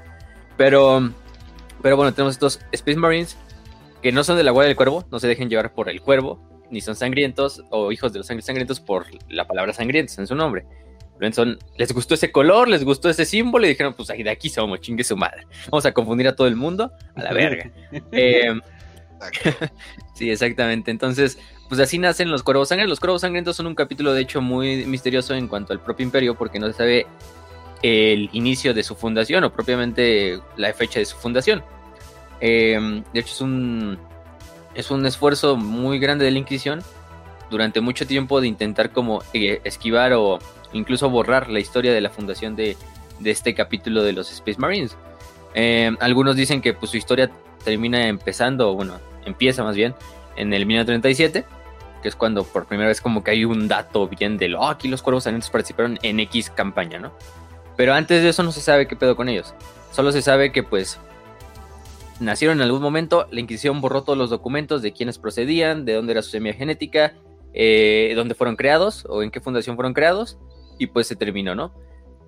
Pero, 0.58 1.12
pero 1.82 1.96
bueno, 1.96 2.14
tenemos 2.14 2.34
estos 2.34 2.60
Space 2.72 2.98
Marines 2.98 3.38
que 4.02 4.12
no 4.12 4.24
son 4.24 4.38
de 4.38 4.44
la 4.44 4.52
Guardia 4.52 4.70
del 4.70 4.76
Cuervo, 4.76 5.06
no 5.12 5.20
se 5.20 5.28
dejen 5.28 5.50
llevar 5.50 5.74
por 5.74 5.90
el 5.90 6.02
cuervo, 6.02 6.42
ni 6.72 6.82
son 6.82 6.96
sangrientos 6.96 7.64
o 7.70 7.92
hijos 7.92 8.12
de 8.14 8.20
los 8.20 8.28
sangrientos 8.28 8.80
por 8.80 9.06
la 9.30 9.48
palabra 9.48 9.74
sangrientos 9.74 10.18
en 10.18 10.28
su 10.28 10.36
nombre. 10.36 10.66
Son, 11.34 11.60
les 11.78 11.94
gustó 11.94 12.16
ese 12.16 12.32
color, 12.32 12.68
les 12.68 12.84
gustó 12.84 13.08
ese 13.08 13.26
símbolo 13.26 13.68
y 13.68 13.70
dijeron, 13.70 13.94
pues 13.94 14.10
ahí 14.10 14.24
de 14.24 14.32
aquí 14.32 14.50
somos, 14.50 14.82
chingue 14.82 15.04
su 15.04 15.16
madre. 15.16 15.46
Vamos 15.70 15.86
a 15.86 15.92
confundir 15.92 16.28
a 16.28 16.36
todo 16.36 16.48
el 16.48 16.56
mundo, 16.56 16.92
a 17.16 17.22
la 17.22 17.34
verga. 17.34 17.70
Eh, 18.12 18.60
sí, 20.16 20.32
exactamente. 20.32 20.90
Entonces, 20.90 21.38
pues 21.72 21.80
así 21.80 21.98
nacen 21.98 22.30
los 22.30 22.44
cuervos 22.44 22.68
sangrientos. 22.68 22.90
Los 22.90 23.00
cuervos 23.00 23.22
sangrientos 23.22 23.56
son 23.56 23.66
un 23.66 23.76
capítulo, 23.76 24.14
de 24.14 24.20
hecho, 24.20 24.42
muy 24.42 24.86
misterioso 24.86 25.36
en 25.36 25.48
cuanto 25.48 25.72
al 25.72 25.80
propio 25.80 26.04
imperio, 26.04 26.36
porque 26.36 26.60
no 26.60 26.68
se 26.68 26.74
sabe 26.74 27.08
el 27.82 28.30
inicio 28.34 28.74
de 28.74 28.84
su 28.84 28.94
fundación 28.94 29.46
o 29.46 29.54
propiamente 29.54 30.42
la 30.58 30.74
fecha 30.74 31.00
de 31.00 31.06
su 31.06 31.16
fundación. 31.16 31.64
Eh, 32.42 33.02
de 33.14 33.20
hecho, 33.22 33.34
es 33.34 33.40
un, 33.40 33.98
es 34.76 34.92
un 34.92 35.06
esfuerzo 35.06 35.56
muy 35.56 35.98
grande 35.98 36.26
de 36.26 36.32
la 36.32 36.40
Inquisición 36.40 36.84
durante 37.50 37.80
mucho 37.80 38.06
tiempo 38.06 38.42
de 38.42 38.50
intentar 38.50 38.92
como 38.92 39.24
eh, 39.32 39.62
esquivar 39.64 40.12
o 40.12 40.40
incluso 40.74 41.10
borrar 41.10 41.50
la 41.50 41.62
historia 41.62 41.94
de 41.94 42.02
la 42.02 42.10
fundación 42.10 42.58
de, 42.58 42.76
de 43.20 43.32
este 43.32 43.56
capítulo 43.56 44.04
de 44.04 44.12
los 44.12 44.30
Space 44.30 44.60
Marines. 44.60 44.98
Eh, 45.54 45.96
algunos 46.02 46.36
dicen 46.36 46.60
que 46.60 46.74
pues, 46.74 46.92
su 46.92 46.98
historia 46.98 47.32
termina 47.64 48.10
empezando, 48.10 48.74
bueno, 48.74 49.00
empieza 49.24 49.64
más 49.64 49.78
bien 49.78 49.96
en 50.36 50.52
el 50.54 50.66
1937, 50.66 51.46
que 52.02 52.08
es 52.08 52.16
cuando 52.16 52.44
por 52.44 52.66
primera 52.66 52.88
vez 52.90 53.02
como 53.02 53.24
que 53.24 53.32
hay 53.32 53.46
un 53.46 53.68
dato 53.68 54.08
bien 54.08 54.38
de 54.38 54.50
lo, 54.50 54.60
"Oh, 54.62 54.68
aquí 54.68 54.88
los 54.88 55.02
cuervos 55.02 55.24
sangrientos 55.24 55.50
participaron 55.50 56.00
en 56.02 56.20
X 56.20 56.50
campaña, 56.50 57.00
¿no? 57.00 57.12
Pero 57.78 57.94
antes 57.94 58.22
de 58.22 58.30
eso 58.30 58.44
no 58.44 58.52
se 58.52 58.62
sabe 58.62 58.88
qué 58.88 58.96
pedo 58.96 59.16
con 59.16 59.30
ellos. 59.30 59.54
Solo 59.92 60.12
se 60.12 60.22
sabe 60.22 60.52
que 60.52 60.64
pues 60.64 61.00
nacieron 62.20 62.58
en 62.60 62.64
algún 62.64 62.82
momento, 62.82 63.28
la 63.32 63.40
Inquisición 63.40 63.82
borró 63.82 64.04
todos 64.04 64.18
los 64.18 64.30
documentos 64.30 64.82
de 64.82 64.94
quiénes 64.94 65.18
procedían, 65.18 65.86
de 65.86 65.94
dónde 65.94 66.12
era 66.12 66.22
su 66.22 66.30
semilla 66.30 66.56
genética, 66.56 67.14
eh, 67.54 68.14
dónde 68.16 68.36
fueron 68.36 68.56
creados 68.56 69.06
o 69.10 69.24
en 69.24 69.32
qué 69.32 69.42
fundación 69.42 69.76
fueron 69.76 69.94
creados, 69.94 70.38
y 70.78 70.88
pues 70.88 71.08
se 71.08 71.16
terminó, 71.16 71.56
¿no? 71.56 71.74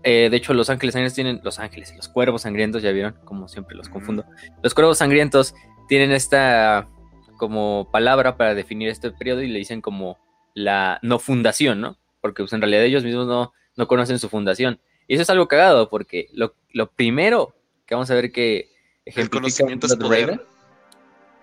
Eh, 0.03 0.29
de 0.29 0.37
hecho, 0.37 0.53
los 0.53 0.69
ángeles 0.69 0.93
sangrientos 0.93 1.15
tienen, 1.15 1.41
los 1.43 1.59
ángeles, 1.59 1.93
los 1.95 2.09
cuervos 2.09 2.41
sangrientos, 2.41 2.81
ya 2.81 2.91
vieron, 2.91 3.15
como 3.23 3.47
siempre 3.47 3.75
los 3.75 3.87
confundo. 3.87 4.25
Los 4.61 4.73
cuervos 4.73 4.97
sangrientos 4.97 5.55
tienen 5.87 6.11
esta 6.11 6.89
como 7.37 7.89
palabra 7.91 8.37
para 8.37 8.55
definir 8.55 8.89
este 8.89 9.11
periodo 9.11 9.41
y 9.41 9.47
le 9.47 9.59
dicen 9.59 9.81
como 9.81 10.17
la 10.53 10.99
no 11.01 11.19
fundación, 11.19 11.81
¿no? 11.81 11.97
Porque 12.21 12.43
pues, 12.43 12.53
en 12.53 12.61
realidad 12.61 12.83
ellos 12.83 13.03
mismos 13.03 13.27
no, 13.27 13.53
no 13.75 13.87
conocen 13.87 14.19
su 14.19 14.29
fundación. 14.29 14.79
Y 15.07 15.15
eso 15.15 15.23
es 15.23 15.29
algo 15.29 15.47
cagado, 15.47 15.89
porque 15.89 16.29
lo, 16.33 16.55
lo 16.71 16.91
primero 16.91 17.55
que 17.85 17.95
vamos 17.95 18.09
a 18.09 18.15
ver 18.15 18.31
que 18.31 18.69
ejemplifica 19.05 19.39
conocimiento 19.39 19.87
es 19.87 19.95
poder. 19.95 20.27
Raven, 20.27 20.41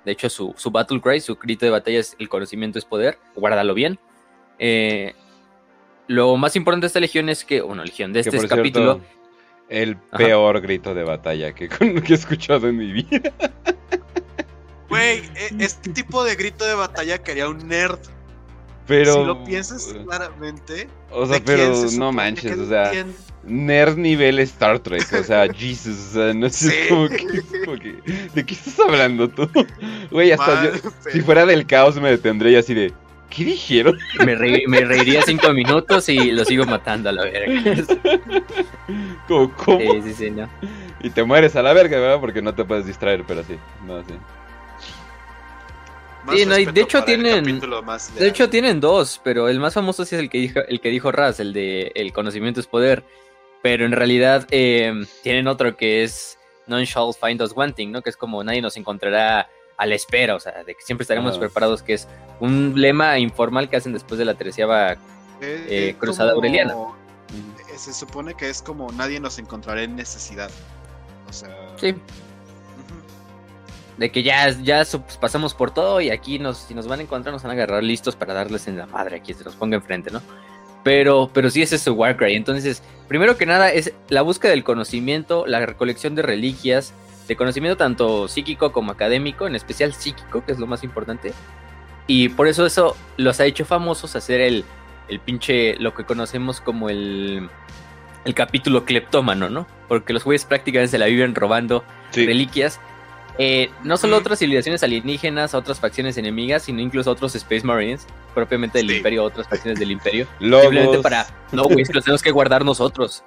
de 0.04 0.12
hecho, 0.12 0.30
su, 0.30 0.54
su 0.56 0.70
Battle 0.70 1.00
Cry, 1.00 1.20
su 1.20 1.36
grito 1.36 1.66
de 1.66 1.70
batalla 1.70 1.98
es 1.98 2.16
el 2.18 2.28
conocimiento 2.28 2.78
es 2.78 2.84
poder, 2.84 3.18
guárdalo 3.36 3.74
bien. 3.74 3.98
Eh, 4.58 5.14
lo 6.06 6.36
más 6.36 6.56
importante 6.56 6.84
de 6.84 6.88
esta 6.88 7.00
legión 7.00 7.28
es 7.28 7.44
que, 7.44 7.60
bueno, 7.60 7.84
legión 7.84 8.12
de 8.12 8.22
Que 8.22 8.30
este 8.30 8.38
por 8.38 8.48
capítulo, 8.48 8.94
cierto, 8.94 9.20
el 9.68 9.96
Ajá. 10.10 10.16
peor 10.16 10.60
grito 10.60 10.94
de 10.94 11.04
batalla 11.04 11.54
que, 11.54 11.68
que 11.68 12.12
he 12.12 12.14
escuchado 12.14 12.68
en 12.68 12.76
mi 12.76 12.92
vida. 12.92 13.32
Güey, 14.90 15.18
e- 15.36 15.54
este 15.60 15.90
tipo 15.90 16.22
de 16.24 16.34
grito 16.34 16.64
de 16.66 16.74
batalla 16.74 17.22
quería 17.22 17.48
un 17.48 17.66
nerd. 17.66 17.98
Pero. 18.86 19.14
si 19.14 19.24
lo 19.24 19.44
piensas 19.44 19.94
claramente. 20.04 20.88
O 21.10 21.24
sea, 21.24 21.38
¿de 21.38 21.44
quién 21.44 21.56
pero 21.58 21.88
se 21.88 21.96
no 21.98 22.12
manches, 22.12 22.58
o 22.58 22.68
sea, 22.68 22.90
nerd 23.44 23.96
nivel 23.96 24.40
Star 24.40 24.80
Trek, 24.80 25.06
o 25.12 25.22
sea, 25.22 25.46
Jesus, 25.56 26.08
o 26.10 26.12
sea, 26.14 26.34
no 26.34 26.48
sé, 26.50 26.70
Sí. 26.70 26.88
como 26.88 27.08
que, 27.08 27.16
es 27.16 27.64
como 27.64 27.78
que, 27.78 27.96
¿de 28.34 28.44
qué 28.44 28.54
estás 28.54 28.80
hablando 28.80 29.28
tú? 29.28 29.48
Güey, 30.10 30.32
hasta 30.32 30.64
yo, 30.64 30.70
pero- 30.82 31.12
si 31.12 31.20
fuera 31.20 31.46
del 31.46 31.66
caos 31.66 32.00
me 32.00 32.10
detendría 32.10 32.58
así 32.58 32.74
de, 32.74 32.92
¿qué 33.30 33.44
dijeron? 33.44 33.96
me, 34.26 34.34
reiría 34.34 35.22
cinco 35.22 35.52
minutos 35.52 36.08
y 36.08 36.32
lo 36.32 36.44
sigo 36.44 36.64
matando 36.66 37.10
a 37.10 37.12
la 37.12 37.24
verga. 37.24 37.84
¿cómo? 39.28 39.80
Sí, 39.80 40.02
sí, 40.02 40.14
sí, 40.14 40.30
no. 40.32 40.48
Y 41.02 41.10
te 41.10 41.22
mueres 41.22 41.54
a 41.54 41.62
la 41.62 41.72
verga, 41.72 41.98
¿verdad? 42.00 42.20
Porque 42.20 42.42
no 42.42 42.54
te 42.54 42.64
puedes 42.64 42.86
distraer, 42.86 43.24
pero 43.26 43.44
sí, 43.44 43.56
no, 43.86 44.00
sí. 44.02 44.14
Más 46.24 46.36
Sí, 46.36 46.44
no, 46.46 46.58
y 46.58 46.66
de 46.66 46.80
hecho 46.82 47.02
tienen- 47.04 47.60
más 47.84 48.14
De 48.14 48.28
hecho, 48.28 48.48
tienen 48.50 48.80
dos, 48.80 49.20
pero 49.24 49.48
el 49.48 49.58
más 49.58 49.74
famoso 49.74 50.04
sí 50.04 50.14
es 50.14 50.20
el 50.20 50.28
que 50.30 50.38
dijo, 50.38 50.60
el 50.68 50.80
que 50.80 50.90
dijo 50.90 51.10
Raz, 51.12 51.40
el 51.40 51.52
de 51.52 51.92
el 51.94 52.12
conocimiento 52.12 52.60
es 52.60 52.66
poder. 52.66 53.04
Pero 53.62 53.84
en 53.84 53.92
realidad 53.92 54.46
eh, 54.50 54.92
tienen 55.22 55.46
otro 55.46 55.76
que 55.76 56.02
es 56.02 56.38
None 56.66 56.84
shall 56.86 57.12
find 57.14 57.42
us 57.42 57.52
wanting, 57.54 57.90
¿no? 57.92 58.00
Que 58.02 58.10
es 58.10 58.16
como 58.16 58.42
nadie 58.44 58.62
nos 58.62 58.76
encontrará 58.76 59.48
a 59.76 59.86
la 59.86 59.94
espera, 59.94 60.34
o 60.34 60.40
sea, 60.40 60.62
de 60.64 60.74
que 60.74 60.82
siempre 60.82 61.02
estaremos 61.02 61.32
Ajá. 61.32 61.40
preparados, 61.40 61.82
que 61.82 61.94
es 61.94 62.06
un 62.38 62.74
lema 62.76 63.18
informal 63.18 63.68
que 63.68 63.76
hacen 63.76 63.92
después 63.92 64.18
de 64.18 64.24
la 64.26 64.34
treceava. 64.34 64.92
Eh, 64.92 64.96
eh, 65.42 65.66
eh, 65.68 65.96
Cruzada 65.98 66.30
como- 66.32 66.40
Aureliana. 66.44 66.74
Se 67.76 67.92
supone 67.94 68.34
que 68.34 68.50
es 68.50 68.60
como 68.62 68.92
nadie 68.92 69.20
nos 69.20 69.38
encontrará 69.38 69.82
en 69.82 69.96
necesidad. 69.96 70.50
O 71.28 71.32
sea. 71.32 71.48
Sí. 71.76 71.94
De 73.96 74.10
que 74.10 74.22
ya, 74.22 74.50
ya 74.50 74.84
pues, 74.84 75.16
pasamos 75.18 75.54
por 75.54 75.72
todo 75.72 76.00
y 76.00 76.10
aquí 76.10 76.38
nos, 76.38 76.58
si 76.58 76.74
nos 76.74 76.86
van 76.86 77.00
a 77.00 77.02
encontrar 77.02 77.32
nos 77.32 77.42
van 77.42 77.50
a 77.50 77.54
agarrar 77.54 77.82
listos 77.82 78.16
para 78.16 78.34
darles 78.34 78.66
en 78.68 78.76
la 78.76 78.86
madre 78.86 79.16
a 79.16 79.22
quien 79.22 79.36
se 79.36 79.44
nos 79.44 79.54
ponga 79.56 79.76
enfrente, 79.76 80.10
¿no? 80.10 80.22
Pero, 80.82 81.30
pero 81.32 81.50
sí 81.50 81.60
ese 81.60 81.76
es 81.76 81.82
su 81.82 81.92
Warcry. 81.92 82.34
Entonces, 82.34 82.82
primero 83.06 83.36
que 83.36 83.44
nada 83.44 83.70
es 83.70 83.92
la 84.08 84.22
búsqueda 84.22 84.52
del 84.52 84.64
conocimiento, 84.64 85.46
la 85.46 85.64
recolección 85.64 86.14
de 86.14 86.22
reliquias, 86.22 86.94
de 87.28 87.36
conocimiento 87.36 87.76
tanto 87.76 88.28
psíquico 88.28 88.72
como 88.72 88.92
académico, 88.92 89.46
en 89.46 89.54
especial 89.54 89.92
psíquico, 89.92 90.44
que 90.44 90.52
es 90.52 90.58
lo 90.58 90.66
más 90.66 90.82
importante. 90.82 91.32
Y 92.06 92.30
por 92.30 92.48
eso 92.48 92.64
eso 92.64 92.96
los 93.18 93.40
ha 93.40 93.44
hecho 93.44 93.66
famosos 93.66 94.16
hacer 94.16 94.40
el, 94.40 94.64
el 95.08 95.20
pinche, 95.20 95.76
lo 95.76 95.94
que 95.94 96.04
conocemos 96.04 96.62
como 96.62 96.88
el, 96.88 97.48
el 98.24 98.34
capítulo 98.34 98.84
cleptómano, 98.84 99.50
¿no? 99.50 99.66
Porque 99.86 100.12
los 100.12 100.24
güeyes 100.24 100.44
prácticamente 100.46 100.92
se 100.92 100.98
la 100.98 101.06
viven 101.06 101.34
robando 101.34 101.84
Sí, 102.10 102.26
reliquias. 102.26 102.80
Eh, 103.42 103.70
no 103.84 103.96
solo 103.96 104.18
otras 104.18 104.38
civilizaciones 104.38 104.82
alienígenas, 104.82 105.54
otras 105.54 105.80
facciones 105.80 106.18
enemigas, 106.18 106.64
sino 106.64 106.80
incluso 106.82 107.10
otros 107.10 107.34
Space 107.34 107.64
Marines, 107.66 108.06
propiamente 108.34 108.76
del 108.78 108.90
Sí. 108.90 108.96
Imperio, 108.98 109.24
otras 109.24 109.48
facciones 109.48 109.80
del 109.80 109.90
Imperio. 109.92 110.26
logos, 110.40 110.64
Simplemente 110.66 110.98
para, 110.98 111.26
no, 111.50 111.62
güey, 111.64 111.80
es 111.80 111.88
que 111.88 111.94
los 111.94 112.04
tenemos 112.04 112.22
que 112.22 112.32
guardar 112.32 112.66
nosotros. 112.66 113.24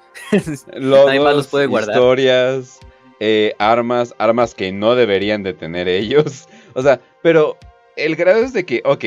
logos, 0.75 1.05
nadie 1.07 1.19
más 1.19 1.35
los 1.35 1.47
puede 1.47 1.65
guardar. 1.65 1.95
historias, 1.95 2.79
eh, 3.19 3.55
armas, 3.57 4.13
armas 4.19 4.53
que 4.53 4.71
no 4.71 4.93
deberían 4.93 5.41
de 5.41 5.53
tener 5.53 5.87
ellos. 5.87 6.47
O 6.75 6.81
sea, 6.81 6.99
pero 7.21 7.57
el 7.95 8.15
grado 8.15 8.39
es 8.39 8.51
de 8.53 8.65
que, 8.65 8.81
ok, 8.83 9.05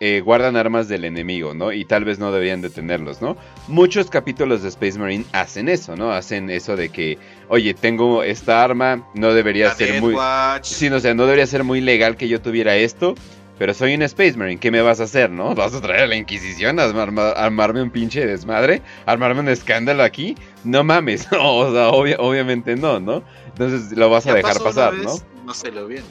eh, 0.00 0.20
guardan 0.24 0.56
armas 0.56 0.88
del 0.88 1.04
enemigo, 1.04 1.54
¿no? 1.54 1.72
Y 1.72 1.84
tal 1.84 2.04
vez 2.04 2.18
no 2.18 2.30
deberían 2.30 2.60
de 2.60 2.70
tenerlos, 2.70 3.20
¿no? 3.20 3.36
Muchos 3.66 4.10
capítulos 4.10 4.62
de 4.62 4.68
Space 4.68 4.98
Marine 4.98 5.24
hacen 5.32 5.68
eso, 5.68 5.96
¿no? 5.96 6.12
Hacen 6.12 6.50
eso 6.50 6.76
de 6.76 6.88
que, 6.90 7.18
oye, 7.48 7.74
tengo 7.74 8.22
esta 8.22 8.62
arma, 8.62 9.08
no 9.14 9.32
debería 9.34 9.66
La 9.68 9.74
ser 9.74 9.92
Death 9.92 10.00
muy... 10.00 10.14
Watch. 10.14 10.64
Sí, 10.66 10.88
o 10.88 11.00
sea, 11.00 11.14
no 11.14 11.24
debería 11.24 11.46
ser 11.46 11.64
muy 11.64 11.80
legal 11.80 12.16
que 12.16 12.28
yo 12.28 12.40
tuviera 12.40 12.76
esto, 12.76 13.16
pero 13.58 13.74
soy 13.74 13.94
un 13.96 14.02
Space 14.02 14.36
Marine, 14.36 14.60
¿qué 14.60 14.70
me 14.70 14.82
vas 14.82 15.00
a 15.00 15.02
hacer, 15.02 15.30
no? 15.30 15.52
¿Vas 15.56 15.74
a 15.74 15.80
traer 15.80 16.02
a 16.02 16.06
la 16.06 16.14
Inquisición 16.14 16.78
a 16.78 16.84
arma- 16.84 17.30
armarme 17.32 17.82
un 17.82 17.90
pinche 17.90 18.24
desmadre? 18.24 18.82
¿Armarme 19.04 19.40
un 19.40 19.48
escándalo 19.48 20.04
aquí? 20.04 20.36
No 20.62 20.84
mames, 20.84 21.26
no, 21.32 21.56
o 21.56 21.72
sea, 21.72 21.88
obvia- 21.88 22.16
obviamente 22.20 22.76
no, 22.76 23.00
¿no? 23.00 23.24
Entonces 23.48 23.98
lo 23.98 24.08
vas 24.10 24.28
a 24.28 24.34
dejar 24.34 24.60
pasar, 24.62 24.94
¿no? 24.94 25.16
No 25.44 25.54
se 25.54 25.72
lo 25.72 25.88
bien. 25.88 26.04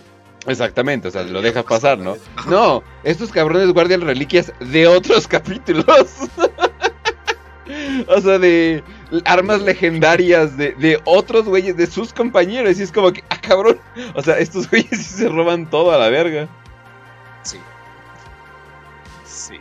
Exactamente, 0.48 1.10
o 1.10 1.12
sea, 1.12 1.24
lo 1.24 1.42
dejas 1.42 1.66
pasar, 1.66 1.98
¿no? 2.00 2.16
No, 2.48 2.82
estos 3.04 3.32
cabrones 3.32 3.72
guardan 3.74 4.02
reliquias 4.02 4.54
de 4.60 4.88
otros 4.88 5.28
capítulos. 5.28 5.86
o 8.08 8.22
sea, 8.22 8.40
de 8.40 8.82
armas 9.26 9.62
legendarias 9.62 10.58
de, 10.58 10.72
de 10.74 11.00
otros 11.06 11.46
güeyes, 11.46 11.76
de 11.76 11.86
sus 11.86 12.14
compañeros. 12.14 12.80
Y 12.80 12.84
es 12.84 12.92
como 12.92 13.12
que, 13.12 13.24
ah, 13.30 13.40
cabrón. 13.42 13.80
O 14.16 14.22
sea, 14.22 14.38
estos 14.40 14.68
güeyes 14.72 14.90
sí 14.92 15.04
se 15.04 15.30
roban 15.30 15.70
todo 15.70 15.92
a 15.92 15.98
la 15.98 16.10
verga. 16.10 16.48
Sí. 17.44 17.58
Sí. 19.26 19.56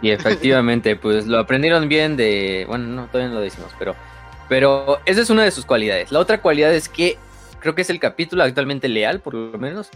Y 0.00 0.10
efectivamente, 0.10 0.96
pues 0.96 1.26
lo 1.26 1.38
aprendieron 1.38 1.88
bien 1.88 2.16
de. 2.16 2.64
Bueno, 2.68 2.86
no, 2.86 3.06
todavía 3.06 3.28
no 3.28 3.34
lo 3.36 3.40
decimos, 3.40 3.72
pero. 3.78 3.94
Pero 4.48 5.00
esa 5.06 5.22
es 5.22 5.30
una 5.30 5.42
de 5.42 5.50
sus 5.50 5.64
cualidades. 5.64 6.12
La 6.12 6.18
otra 6.18 6.40
cualidad 6.42 6.72
es 6.74 6.88
que 6.90 7.16
creo 7.64 7.74
que 7.74 7.80
es 7.80 7.88
el 7.88 7.98
capítulo 7.98 8.42
actualmente 8.42 8.88
leal, 8.88 9.20
por 9.20 9.32
lo 9.32 9.58
menos, 9.58 9.88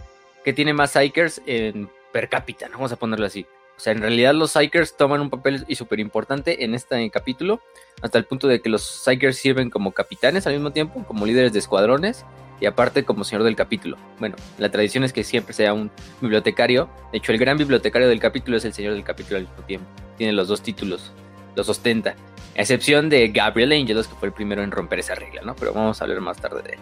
que 0.43 0.53
tiene 0.53 0.73
más 0.73 0.93
Psychers 0.93 1.39
en 1.45 1.87
per 2.11 2.27
cápita, 2.27 2.67
¿no? 2.67 2.77
vamos 2.77 2.91
a 2.91 2.95
ponerlo 2.95 3.27
así. 3.27 3.45
O 3.77 3.79
sea, 3.79 3.93
en 3.93 4.01
realidad 4.01 4.33
los 4.33 4.53
Psychers 4.53 4.97
toman 4.97 5.21
un 5.21 5.29
papel 5.29 5.65
y 5.67 5.75
súper 5.75 5.99
importante 5.99 6.65
en 6.65 6.73
este 6.73 7.07
capítulo, 7.11 7.61
hasta 8.01 8.17
el 8.17 8.25
punto 8.25 8.47
de 8.47 8.59
que 8.59 8.69
los 8.69 8.81
Psychers 8.81 9.37
sirven 9.37 9.69
como 9.69 9.91
capitanes 9.91 10.47
al 10.47 10.53
mismo 10.53 10.71
tiempo, 10.71 11.05
como 11.05 11.27
líderes 11.27 11.53
de 11.53 11.59
escuadrones, 11.59 12.25
y 12.59 12.65
aparte 12.65 13.05
como 13.05 13.23
señor 13.23 13.43
del 13.43 13.55
capítulo. 13.55 13.97
Bueno, 14.17 14.35
la 14.57 14.71
tradición 14.71 15.03
es 15.03 15.13
que 15.13 15.23
siempre 15.23 15.53
sea 15.53 15.71
un 15.75 15.91
bibliotecario. 16.21 16.89
De 17.11 17.19
hecho, 17.19 17.31
el 17.31 17.37
gran 17.37 17.55
bibliotecario 17.55 18.09
del 18.09 18.19
capítulo 18.19 18.57
es 18.57 18.65
el 18.65 18.73
señor 18.73 18.95
del 18.95 19.03
capítulo 19.03 19.37
al 19.37 19.43
mismo 19.43 19.63
tiempo. 19.63 19.87
Tiene 20.17 20.33
los 20.33 20.47
dos 20.47 20.63
títulos, 20.63 21.11
los 21.55 21.69
ostenta. 21.69 22.15
A 22.57 22.61
excepción 22.61 23.09
de 23.09 23.27
Gabriel 23.27 23.71
Angelos, 23.73 24.07
que 24.07 24.15
fue 24.15 24.29
el 24.29 24.33
primero 24.33 24.63
en 24.63 24.71
romper 24.71 24.99
esa 24.99 25.13
regla, 25.13 25.43
¿no? 25.43 25.55
Pero 25.55 25.71
vamos 25.71 26.01
a 26.01 26.03
hablar 26.03 26.19
más 26.19 26.41
tarde 26.41 26.63
de 26.63 26.73
él. 26.73 26.79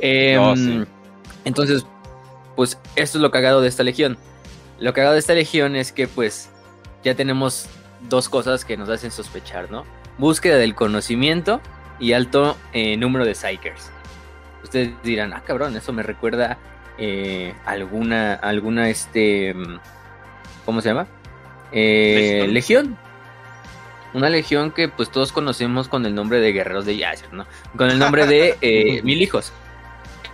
Em, 0.00 0.36
No, 0.36 0.56
sí. 0.56 0.84
Entonces, 1.44 1.86
pues 2.56 2.78
esto 2.96 3.18
es 3.18 3.22
lo 3.22 3.30
cagado 3.30 3.60
de 3.60 3.68
esta 3.68 3.82
legión. 3.82 4.18
Lo 4.80 4.92
cagado 4.92 5.14
de 5.14 5.20
esta 5.20 5.34
legión 5.34 5.76
es 5.76 5.92
que 5.92 6.08
pues 6.08 6.50
ya 7.04 7.14
tenemos 7.14 7.66
dos 8.08 8.28
cosas 8.28 8.64
que 8.64 8.76
nos 8.76 8.88
hacen 8.88 9.10
sospechar, 9.10 9.70
¿no? 9.70 9.84
Búsqueda 10.18 10.56
del 10.56 10.74
conocimiento 10.74 11.60
y 11.98 12.12
alto 12.12 12.56
eh, 12.72 12.96
número 12.96 13.24
de 13.24 13.34
psychers. 13.34 13.90
Ustedes 14.62 14.90
dirán, 15.02 15.32
ah, 15.32 15.42
cabrón, 15.46 15.76
eso 15.76 15.92
me 15.92 16.02
recuerda 16.02 16.58
eh, 16.98 17.54
alguna, 17.64 18.34
alguna, 18.34 18.88
este, 18.88 19.54
mm, 19.54 19.78
¿cómo 20.64 20.80
se 20.80 20.88
llama? 20.88 21.06
Eh, 21.72 22.46
Legión. 22.48 22.54
legión. 22.54 22.98
Una 24.14 24.30
legión 24.30 24.70
que 24.70 24.88
pues 24.88 25.10
todos 25.10 25.30
conocemos 25.30 25.88
con 25.88 26.06
el 26.06 26.14
nombre 26.14 26.40
de 26.40 26.52
guerreros 26.52 26.86
de 26.86 26.96
Yasser, 26.96 27.32
¿no? 27.32 27.46
Con 27.76 27.90
el 27.90 27.98
nombre 27.98 28.26
de 28.26 28.56
eh, 28.62 29.02
mil 29.02 29.20
hijos. 29.20 29.52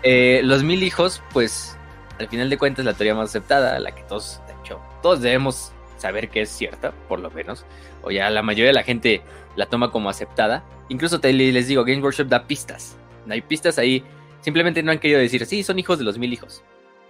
Eh, 0.03 0.41
los 0.45 0.63
mil 0.65 0.83
hijos, 0.83 1.23
pues, 1.33 1.77
al 2.19 2.29
final 2.29 2.51
de 2.51 2.59
cuentas, 2.59 2.85
la 2.85 2.95
teoría 2.95 3.15
más 3.15 3.31
aceptada, 3.31 3.79
la 3.79 3.95
que 3.95 4.03
todos, 4.03 4.41
de 4.47 4.55
hecho, 4.55 4.81
todos 5.03 5.21
debemos 5.21 5.73
saber 5.97 6.29
que 6.29 6.43
es 6.43 6.51
cierta, 6.51 6.93
por 7.09 7.21
lo 7.21 7.31
menos, 7.31 7.65
o 8.03 8.11
ya 8.11 8.29
la 8.31 8.43
mayoría 8.43 8.69
de 8.69 8.73
la 8.75 8.83
gente 8.83 9.23
la 9.55 9.67
toma 9.67 9.91
como 9.93 10.11
aceptada. 10.11 10.65
Incluso 10.89 11.21
te, 11.21 11.33
les 11.33 11.69
digo, 11.69 11.85
Games 11.85 12.03
Workshop 12.03 12.27
da 12.27 12.47
pistas. 12.47 12.97
Hay 13.29 13.41
pistas 13.41 13.79
ahí, 13.79 14.03
simplemente 14.41 14.83
no 14.83 14.91
han 14.91 14.99
querido 14.99 15.21
decir, 15.21 15.47
sí, 15.47 15.63
son 15.63 15.79
hijos 15.79 15.99
de 15.99 16.05
los 16.05 16.19
mil 16.19 16.33
hijos, 16.33 16.65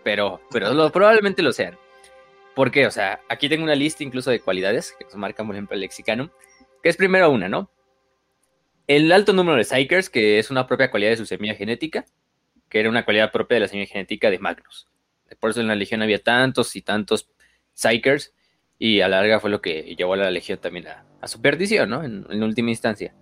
pero, 0.04 0.40
pero 0.50 0.90
probablemente 0.92 1.42
lo 1.42 1.52
sean. 1.52 1.78
¿Por 2.54 2.70
qué? 2.70 2.86
O 2.86 2.90
sea, 2.90 3.20
aquí 3.30 3.48
tengo 3.48 3.64
una 3.64 3.74
lista 3.74 4.04
incluso 4.04 4.30
de 4.30 4.40
cualidades 4.40 4.94
que 4.98 5.06
nos 5.06 5.16
marcan, 5.16 5.46
por 5.46 5.56
ejemplo, 5.56 5.74
el 5.74 5.80
Lexicanum, 5.80 6.28
que 6.82 6.90
es 6.90 6.98
primero 6.98 7.30
una, 7.30 7.48
¿no? 7.48 7.70
El 8.86 9.10
alto 9.10 9.32
número 9.32 9.56
de 9.56 9.64
Psychers, 9.64 10.10
que 10.10 10.38
es 10.38 10.50
una 10.50 10.66
propia 10.66 10.90
cualidad 10.90 11.12
de 11.12 11.16
su 11.16 11.24
semilla 11.24 11.54
genética, 11.54 12.04
que 12.72 12.80
era 12.80 12.88
una 12.88 13.04
cualidad 13.04 13.30
propia 13.30 13.56
de 13.56 13.60
la 13.60 13.68
semilla 13.68 13.86
genética 13.86 14.30
de 14.30 14.38
Magnus. 14.38 14.88
Por 15.38 15.50
eso 15.50 15.60
en 15.60 15.68
la 15.68 15.74
Legión 15.74 16.00
había 16.00 16.22
tantos 16.22 16.74
y 16.74 16.80
tantos 16.80 17.28
Psychers, 17.74 18.32
y 18.78 19.02
a 19.02 19.08
la 19.08 19.20
larga 19.20 19.40
fue 19.40 19.50
lo 19.50 19.60
que 19.60 19.94
llevó 19.94 20.14
a 20.14 20.16
la 20.16 20.30
Legión 20.30 20.58
también 20.58 20.86
a, 20.88 21.28
su 21.28 21.42
perdición, 21.42 21.90
¿no? 21.90 22.02
En, 22.02 22.24
en 22.30 22.42
última 22.42 22.70
instancia. 22.70 23.14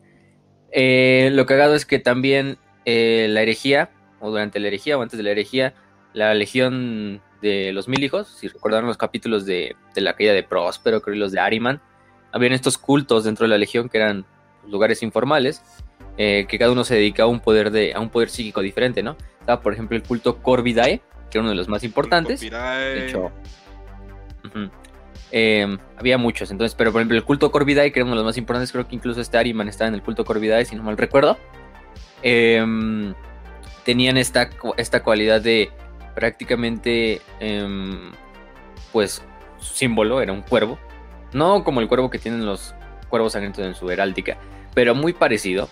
Eh, 0.70 1.30
lo 1.32 1.46
cagado 1.46 1.74
es 1.74 1.84
que 1.84 1.98
también 1.98 2.58
eh, 2.84 3.26
la 3.28 3.42
herejía, 3.42 3.90
o 4.20 4.30
durante 4.30 4.60
la 4.60 4.68
herejía, 4.68 4.96
o 4.96 5.02
antes 5.02 5.16
de 5.16 5.24
la 5.24 5.32
herejía, 5.32 5.74
la 6.12 6.32
Legión 6.32 7.20
de 7.42 7.72
los 7.72 7.88
Mil 7.88 8.04
Hijos, 8.04 8.28
si 8.28 8.46
recordaron 8.46 8.86
los 8.86 8.98
capítulos 8.98 9.46
de, 9.46 9.74
de 9.96 10.00
la 10.00 10.14
caída 10.14 10.32
de 10.32 10.44
Próspero, 10.44 11.02
creo, 11.02 11.16
y 11.16 11.18
los 11.18 11.32
de 11.32 11.40
Ariman, 11.40 11.82
habían 12.30 12.52
estos 12.52 12.78
cultos 12.78 13.24
dentro 13.24 13.46
de 13.46 13.50
la 13.50 13.58
Legión 13.58 13.88
que 13.88 13.98
eran 13.98 14.24
lugares 14.68 15.02
informales, 15.02 15.60
eh, 16.16 16.46
que 16.48 16.58
cada 16.58 16.72
uno 16.72 16.84
se 16.84 16.96
dedicaba 16.96 17.28
a 17.28 17.32
un 17.32 17.40
poder 17.40 17.70
de, 17.70 17.94
a 17.94 18.00
un 18.00 18.10
poder 18.10 18.28
psíquico 18.28 18.60
diferente, 18.60 19.02
¿no? 19.02 19.16
Por 19.58 19.72
ejemplo, 19.72 19.96
el 19.96 20.04
culto 20.04 20.42
Corvidae, 20.42 21.00
que 21.30 21.38
era 21.38 21.40
uno 21.40 21.50
de 21.50 21.56
los 21.56 21.68
más 21.68 21.82
importantes. 21.82 22.40
De 22.40 23.06
hecho. 23.06 23.32
Eh, 25.32 25.78
había 25.96 26.18
muchos, 26.18 26.50
entonces, 26.50 26.74
pero 26.74 26.90
por 26.90 27.00
ejemplo 27.00 27.16
el 27.16 27.24
culto 27.24 27.50
Corvidae, 27.52 27.92
que 27.92 28.00
era 28.00 28.04
uno 28.04 28.14
de 28.14 28.16
los 28.16 28.24
más 28.24 28.36
importantes, 28.36 28.72
creo 28.72 28.88
que 28.88 28.96
incluso 28.96 29.20
este 29.20 29.38
Ariman 29.38 29.68
estaba 29.68 29.88
en 29.88 29.94
el 29.94 30.02
culto 30.02 30.24
Corvidae, 30.24 30.64
si 30.64 30.74
no 30.74 30.82
mal 30.82 30.96
recuerdo. 30.96 31.38
Em, 32.22 33.14
tenían 33.84 34.16
esta, 34.16 34.50
esta 34.76 35.02
cualidad 35.02 35.40
de 35.40 35.70
prácticamente, 36.14 37.20
em, 37.38 38.10
pues, 38.92 39.22
su 39.58 39.74
símbolo 39.74 40.20
era 40.20 40.32
un 40.32 40.42
cuervo. 40.42 40.78
No 41.32 41.62
como 41.64 41.80
el 41.80 41.88
cuervo 41.88 42.10
que 42.10 42.18
tienen 42.18 42.44
los 42.44 42.74
cuervos 43.08 43.32
sangrientos 43.32 43.64
en 43.64 43.74
su 43.74 43.88
heráldica, 43.90 44.36
pero 44.74 44.94
muy 44.94 45.12
parecido. 45.12 45.68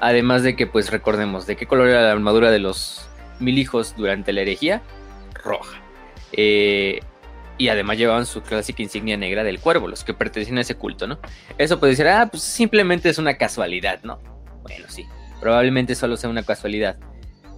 Además 0.00 0.42
de 0.42 0.54
que, 0.54 0.66
pues, 0.66 0.90
recordemos, 0.90 1.46
¿de 1.46 1.56
qué 1.56 1.66
color 1.66 1.88
era 1.88 2.02
la 2.02 2.12
armadura 2.12 2.50
de 2.50 2.58
los 2.58 3.07
mil 3.40 3.58
hijos 3.58 3.94
durante 3.96 4.32
la 4.32 4.42
herejía? 4.42 4.82
Roja. 5.44 5.80
Eh, 6.32 7.00
y 7.58 7.68
además 7.68 7.98
llevaban 7.98 8.24
su 8.24 8.42
clásica 8.42 8.82
insignia 8.82 9.16
negra 9.16 9.42
del 9.42 9.58
cuervo, 9.58 9.88
los 9.88 10.04
que 10.04 10.14
pertenecían 10.14 10.58
a 10.58 10.60
ese 10.60 10.76
culto, 10.76 11.06
¿no? 11.06 11.18
Eso 11.58 11.80
puede 11.80 11.90
decir, 11.90 12.06
ah, 12.06 12.28
pues 12.30 12.42
simplemente 12.42 13.08
es 13.08 13.18
una 13.18 13.36
casualidad, 13.36 14.00
¿no? 14.04 14.20
Bueno, 14.62 14.86
sí, 14.88 15.06
probablemente 15.40 15.94
solo 15.96 16.16
sea 16.16 16.30
una 16.30 16.44
casualidad. 16.44 16.98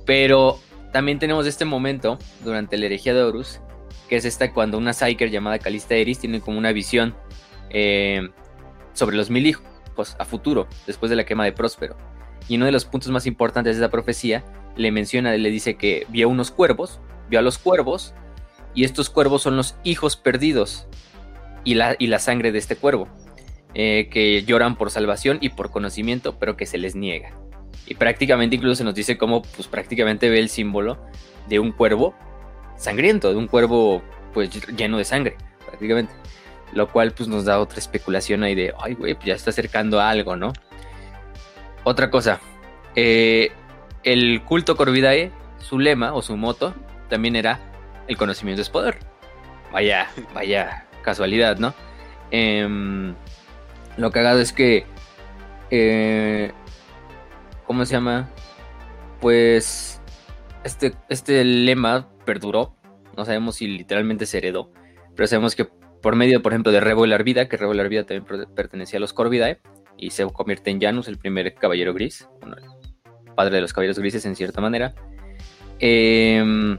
Pero 0.07 0.59
también 0.93 1.19
tenemos 1.19 1.47
este 1.47 1.67
momento 1.67 2.19
durante 2.43 2.79
la 2.79 2.87
herejía 2.87 3.13
de 3.13 3.23
Horus, 3.23 3.61
que 4.09 4.17
es 4.17 4.25
esta 4.25 4.53
cuando 4.53 4.79
una 4.79 4.95
Psyker 4.95 5.31
llamada 5.31 5.59
Calista 5.59 5.95
Eris 5.95 6.19
tiene 6.19 6.41
como 6.41 6.59
una 6.59 6.73
visión 6.73 7.15
eh, 7.69 8.29
sobre 8.95 9.17
los 9.17 9.31
mil 9.31 9.47
hijos 9.47 9.65
a 10.19 10.25
futuro, 10.25 10.67
después 10.87 11.11
de 11.11 11.17
la 11.17 11.25
quema 11.25 11.45
de 11.45 11.53
Próspero. 11.53 11.97
Y 12.49 12.57
uno 12.57 12.65
de 12.65 12.73
los 12.73 12.87
puntos 12.87 13.11
más 13.11 13.27
importantes 13.27 13.77
de 13.77 13.85
esa 13.85 13.91
profecía 13.91 14.43
le 14.77 14.93
menciona, 14.93 15.33
le 15.33 15.51
dice 15.51 15.75
que 15.75 16.07
vio 16.09 16.29
unos 16.29 16.51
cuervos, 16.51 17.01
vio 17.29 17.39
a 17.39 17.43
los 17.43 17.59
cuervos 17.59 18.15
y 18.75 18.85
estos 18.85 19.11
cuervos 19.11 19.43
son 19.43 19.57
los 19.57 19.77
hijos 19.85 20.17
perdidos 20.17 20.87
y 21.65 21.75
la, 21.75 21.97
y 21.99 22.07
la 22.07 22.19
sangre 22.19 22.53
de 22.53 22.59
este 22.59 22.77
cuervo, 22.77 23.09
eh, 23.75 24.09
que 24.11 24.43
lloran 24.45 24.77
por 24.77 24.91
salvación 24.91 25.39
y 25.41 25.51
por 25.51 25.71
conocimiento, 25.71 26.39
pero 26.39 26.57
que 26.57 26.67
se 26.67 26.79
les 26.79 26.95
niega. 26.95 27.33
Y 27.87 27.95
prácticamente 27.95 28.57
incluso 28.57 28.77
se 28.77 28.85
nos 28.85 28.95
dice 28.95 29.19
cómo 29.19 29.43
pues 29.43 29.67
prácticamente 29.69 30.29
ve 30.31 30.39
el 30.39 30.49
símbolo 30.49 30.99
de 31.49 31.59
un 31.59 31.73
cuervo 31.73 32.15
sangriento, 32.77 33.31
de 33.31 33.37
un 33.37 33.49
cuervo 33.49 34.03
pues 34.33 34.51
lleno 34.77 34.99
de 34.99 35.05
sangre, 35.05 35.37
prácticamente. 35.67 36.13
Lo 36.73 36.89
cual 36.89 37.13
pues 37.13 37.29
nos 37.29 37.45
da 37.45 37.59
otra 37.59 37.79
especulación 37.79 38.45
ahí 38.45 38.55
de, 38.55 38.73
ay 38.79 38.95
güey, 38.95 39.15
pues 39.15 39.27
ya 39.27 39.35
está 39.35 39.51
acercando 39.51 40.01
a 40.01 40.09
algo, 40.09 40.37
¿no? 40.37 40.53
Otra 41.83 42.11
cosa, 42.11 42.41
eh, 42.95 43.51
el 44.03 44.43
culto 44.43 44.77
Corvidae, 44.77 45.33
su 45.59 45.79
lema 45.79 46.15
o 46.15 46.23
su 46.23 46.37
moto 46.37 46.75
también 47.09 47.37
era 47.37 47.61
el 48.09 48.17
conocimiento 48.17 48.63
es 48.63 48.71
poder. 48.71 48.99
Vaya, 49.73 50.09
vaya 50.35 50.87
casualidad, 51.03 51.59
¿no? 51.59 51.75
Eh, 52.31 53.15
lo 53.97 54.11
cagado 54.11 54.41
es 54.41 54.53
que... 54.53 54.87
Eh, 55.71 56.53
¿Cómo 57.67 57.87
se 57.87 57.93
llama? 57.93 58.29
Pues 59.21 60.01
este, 60.65 60.95
este 61.09 61.45
lema 61.45 62.09
perduró. 62.25 62.75
No 63.17 63.25
sabemos 63.25 63.57
si 63.57 63.69
literalmente 63.69 64.27
se 64.27 64.39
heredó. 64.39 64.73
Pero 65.15 65.27
sabemos 65.29 65.55
que 65.55 65.67
por 66.03 66.17
medio, 66.17 66.43
por 66.43 66.53
ejemplo, 66.53 66.73
de 66.73 66.81
Revolar 66.81 67.23
Vida, 67.23 67.49
que 67.49 67.57
Revolar 67.57 67.89
Vida 67.89 68.05
también 68.05 68.49
pertenecía 68.55 68.97
a 68.97 69.01
los 69.01 69.13
Corvidae, 69.13 69.61
y 69.97 70.11
se 70.11 70.27
convierte 70.27 70.71
en 70.71 70.81
Janus, 70.81 71.09
el 71.09 71.19
primer 71.19 71.55
caballero 71.55 71.93
gris, 71.93 72.29
padre 73.41 73.57
de 73.57 73.63
los 73.63 73.73
caballeros 73.73 73.99
grises 73.99 74.27
en 74.27 74.37
cierta 74.37 74.61
manera. 74.61 74.93
Eh, 75.79 76.77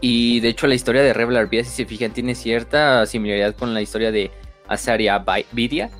y 0.00 0.38
de 0.38 0.48
hecho 0.50 0.68
la 0.68 0.76
historia 0.76 1.02
de 1.02 1.12
Rebel 1.12 1.36
Arvia, 1.36 1.64
si 1.64 1.70
se 1.70 1.84
fijan, 1.84 2.12
tiene 2.12 2.36
cierta 2.36 3.04
similaridad 3.06 3.56
con 3.56 3.74
la 3.74 3.82
historia 3.82 4.12
de 4.12 4.30
Azaria 4.68 5.24
Vidia, 5.50 5.90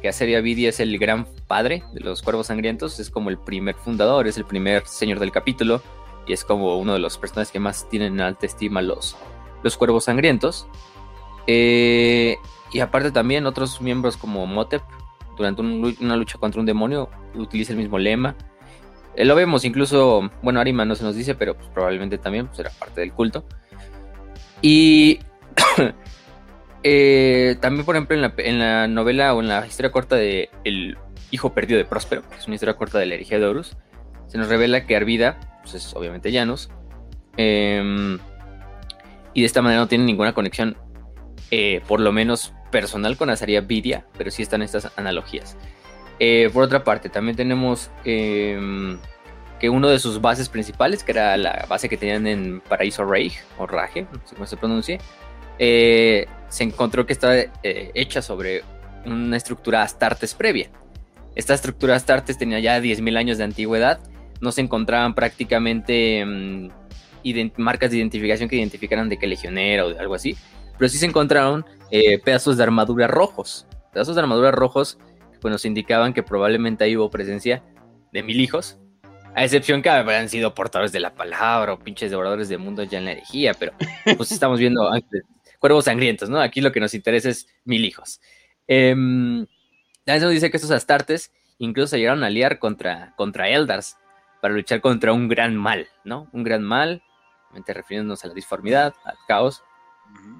que 0.00 0.08
Azaria 0.08 0.40
Vidia 0.40 0.70
es 0.70 0.80
el 0.80 0.98
gran 0.98 1.26
padre 1.46 1.82
de 1.92 2.00
los 2.00 2.22
cuervos 2.22 2.46
sangrientos, 2.46 2.98
es 3.00 3.10
como 3.10 3.28
el 3.28 3.36
primer 3.36 3.74
fundador, 3.74 4.26
es 4.26 4.38
el 4.38 4.46
primer 4.46 4.86
señor 4.86 5.18
del 5.18 5.30
capítulo, 5.30 5.82
y 6.26 6.32
es 6.32 6.42
como 6.42 6.78
uno 6.78 6.94
de 6.94 7.00
los 7.00 7.18
personajes 7.18 7.52
que 7.52 7.60
más 7.60 7.86
tienen 7.90 8.14
en 8.14 8.20
alta 8.22 8.46
estima 8.46 8.80
los, 8.80 9.14
los 9.62 9.76
cuervos 9.76 10.04
sangrientos. 10.04 10.66
Eh, 11.46 12.36
y 12.72 12.80
aparte 12.80 13.10
también 13.10 13.44
otros 13.44 13.82
miembros 13.82 14.16
como 14.16 14.46
Motep, 14.46 14.82
durante 15.36 15.62
una 15.62 16.16
lucha 16.16 16.38
contra 16.38 16.60
un 16.60 16.66
demonio, 16.66 17.08
utiliza 17.34 17.72
el 17.72 17.78
mismo 17.78 17.98
lema. 17.98 18.36
Eh, 19.14 19.24
lo 19.24 19.34
vemos 19.34 19.64
incluso, 19.64 20.30
bueno, 20.42 20.60
Arima 20.60 20.84
no 20.84 20.94
se 20.94 21.04
nos 21.04 21.14
dice, 21.14 21.34
pero 21.34 21.54
pues, 21.54 21.68
probablemente 21.68 22.18
también 22.18 22.46
pues, 22.46 22.58
era 22.60 22.70
parte 22.70 23.00
del 23.00 23.12
culto. 23.12 23.44
Y 24.60 25.20
eh, 26.82 27.56
también, 27.60 27.84
por 27.84 27.96
ejemplo, 27.96 28.16
en 28.38 28.58
la, 28.58 28.86
novela 28.88 29.34
o 29.34 29.40
en 29.40 29.48
la 29.48 29.66
historia 29.66 29.92
corta 29.92 30.16
de 30.16 30.50
El 30.64 30.96
hijo 31.30 31.52
perdido 31.52 31.78
de 31.78 31.84
Próspero, 31.84 32.22
que 32.28 32.36
es 32.36 32.46
una 32.46 32.54
historia 32.54 32.74
corta 32.74 32.98
de 32.98 33.06
la 33.06 33.14
herejía 33.14 33.38
de 33.38 33.46
Horus, 33.46 33.76
se 34.28 34.38
nos 34.38 34.48
revela 34.48 34.86
que 34.86 34.96
Arvida, 34.96 35.60
pues 35.62 35.74
es 35.74 35.94
obviamente 35.94 36.32
Janus, 36.32 36.70
em, 37.36 38.18
y 39.34 39.40
de 39.40 39.46
esta 39.46 39.62
manera 39.62 39.80
no 39.80 39.88
tiene 39.88 40.04
ninguna 40.04 40.32
conexión, 40.32 40.76
eh, 41.50 41.82
por 41.86 42.00
lo 42.00 42.12
menos 42.12 42.54
personal, 42.72 43.16
con 43.16 43.30
Azaria 43.30 43.60
Vidia, 43.60 44.04
pero 44.18 44.32
sí 44.32 44.42
están 44.42 44.62
estas 44.62 44.90
analogías. 44.96 45.56
Eh, 46.18 46.50
por 46.52 46.64
otra 46.64 46.82
parte, 46.82 47.08
también 47.08 47.36
tenemos 47.36 47.90
em, 48.04 48.98
que 49.60 49.70
uno 49.70 49.88
de 49.88 50.00
sus 50.00 50.20
bases 50.20 50.48
principales, 50.48 51.04
que 51.04 51.12
era 51.12 51.36
la 51.36 51.66
base 51.68 51.88
que 51.88 51.96
tenían 51.96 52.26
en 52.26 52.60
Paraíso 52.60 53.04
Reich, 53.04 53.34
o 53.58 53.66
Rage, 53.68 54.02
no 54.02 54.20
sé 54.26 54.34
cómo 54.34 54.46
se 54.46 54.56
pronuncie, 54.56 54.98
eh, 55.60 56.26
se 56.48 56.64
encontró 56.64 57.06
que 57.06 57.12
estaba 57.12 57.36
eh, 57.36 57.92
hecha 57.94 58.22
sobre 58.22 58.62
una 59.06 59.36
estructura 59.36 59.82
Astartes 59.82 60.34
previa. 60.34 60.70
Esta 61.34 61.54
estructura 61.54 61.94
Astartes 61.94 62.36
tenía 62.38 62.58
ya 62.58 62.80
10.000 62.80 63.16
años 63.16 63.38
de 63.38 63.44
antigüedad, 63.44 64.00
no 64.40 64.50
se 64.50 64.60
encontraban 64.60 65.14
prácticamente 65.14 66.18
em, 66.18 66.70
marcas 67.56 67.90
de 67.90 67.98
identificación 67.98 68.48
que 68.48 68.56
identificaran 68.56 69.08
de 69.08 69.18
qué 69.18 69.26
legionera 69.26 69.86
o 69.86 69.98
algo 69.98 70.14
así, 70.14 70.36
pero 70.78 70.88
sí 70.88 70.98
se 70.98 71.06
encontraron 71.06 71.64
pedazos 72.24 72.56
de 72.56 72.62
armadura 72.62 73.06
rojos, 73.06 73.66
pedazos 73.92 74.14
de 74.14 74.22
armadura 74.22 74.50
rojos 74.50 74.98
pues 75.42 75.52
nos 75.52 75.64
indicaban 75.64 76.14
que 76.14 76.22
probablemente 76.22 76.84
ahí 76.84 76.96
hubo 76.96 77.10
presencia 77.10 77.62
de 78.12 78.22
mil 78.22 78.40
hijos, 78.40 78.78
a 79.34 79.44
excepción 79.44 79.82
que 79.82 79.90
habrían 79.90 80.28
sido 80.28 80.54
portadores 80.54 80.92
de 80.92 81.00
la 81.00 81.14
palabra 81.14 81.72
o 81.72 81.78
pinches 81.78 82.10
devoradores 82.10 82.48
de 82.48 82.58
mundo 82.58 82.84
ya 82.84 82.98
en 82.98 83.06
la 83.06 83.12
herejía, 83.12 83.52
pero 83.54 83.72
pues 84.16 84.30
estamos 84.32 84.58
viendo 84.58 84.90
cuervos 85.58 85.84
sangrientos, 85.84 86.30
¿no? 86.30 86.40
Aquí 86.40 86.60
lo 86.60 86.72
que 86.72 86.80
nos 86.80 86.94
interesa 86.94 87.28
es 87.28 87.48
mil 87.64 87.84
hijos. 87.84 88.20
Eh, 88.68 88.94
dice 90.06 90.50
que 90.50 90.56
estos 90.56 90.70
astartes 90.70 91.32
incluso 91.58 91.88
se 91.88 91.98
llegaron 91.98 92.22
a 92.24 92.28
aliar 92.28 92.58
contra, 92.58 93.14
contra 93.16 93.48
Eldars 93.48 93.96
para 94.40 94.54
luchar 94.54 94.80
contra 94.80 95.12
un 95.12 95.28
gran 95.28 95.56
mal, 95.56 95.88
¿no? 96.04 96.28
Un 96.32 96.42
gran 96.44 96.62
mal, 96.62 97.02
refiriéndonos 97.66 98.24
a 98.24 98.28
la 98.28 98.34
disformidad, 98.34 98.94
al 99.04 99.16
caos, 99.26 99.62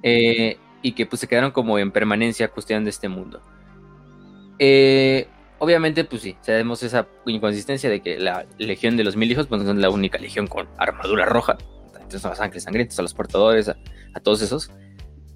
eh, 0.01 0.57
y 0.81 0.91
que 0.91 1.05
pues 1.05 1.21
se 1.21 1.27
quedaron 1.27 1.51
como 1.51 1.79
en 1.79 1.91
permanencia 1.91 2.49
custodiando 2.49 2.89
este 2.89 3.07
mundo. 3.07 3.41
Eh, 4.59 5.27
obviamente, 5.59 6.03
pues 6.03 6.21
sí, 6.21 6.37
sabemos 6.41 6.83
esa 6.83 7.07
inconsistencia 7.25 7.89
de 7.89 8.01
que 8.01 8.19
la 8.19 8.45
legión 8.57 8.97
de 8.97 9.03
los 9.03 9.15
mil 9.15 9.31
hijos, 9.31 9.47
pues 9.47 9.63
no 9.63 9.71
es 9.71 9.77
la 9.77 9.89
única 9.89 10.17
legión 10.19 10.47
con 10.47 10.67
armadura 10.77 11.25
roja. 11.25 11.57
Entonces 11.93 12.21
son 12.21 12.31
los 12.31 12.39
ángeles 12.41 12.63
sangrientos, 12.63 12.99
a 12.99 13.01
los 13.01 13.13
portadores, 13.13 13.69
a, 13.69 13.77
todos 14.21 14.41
esos. 14.41 14.71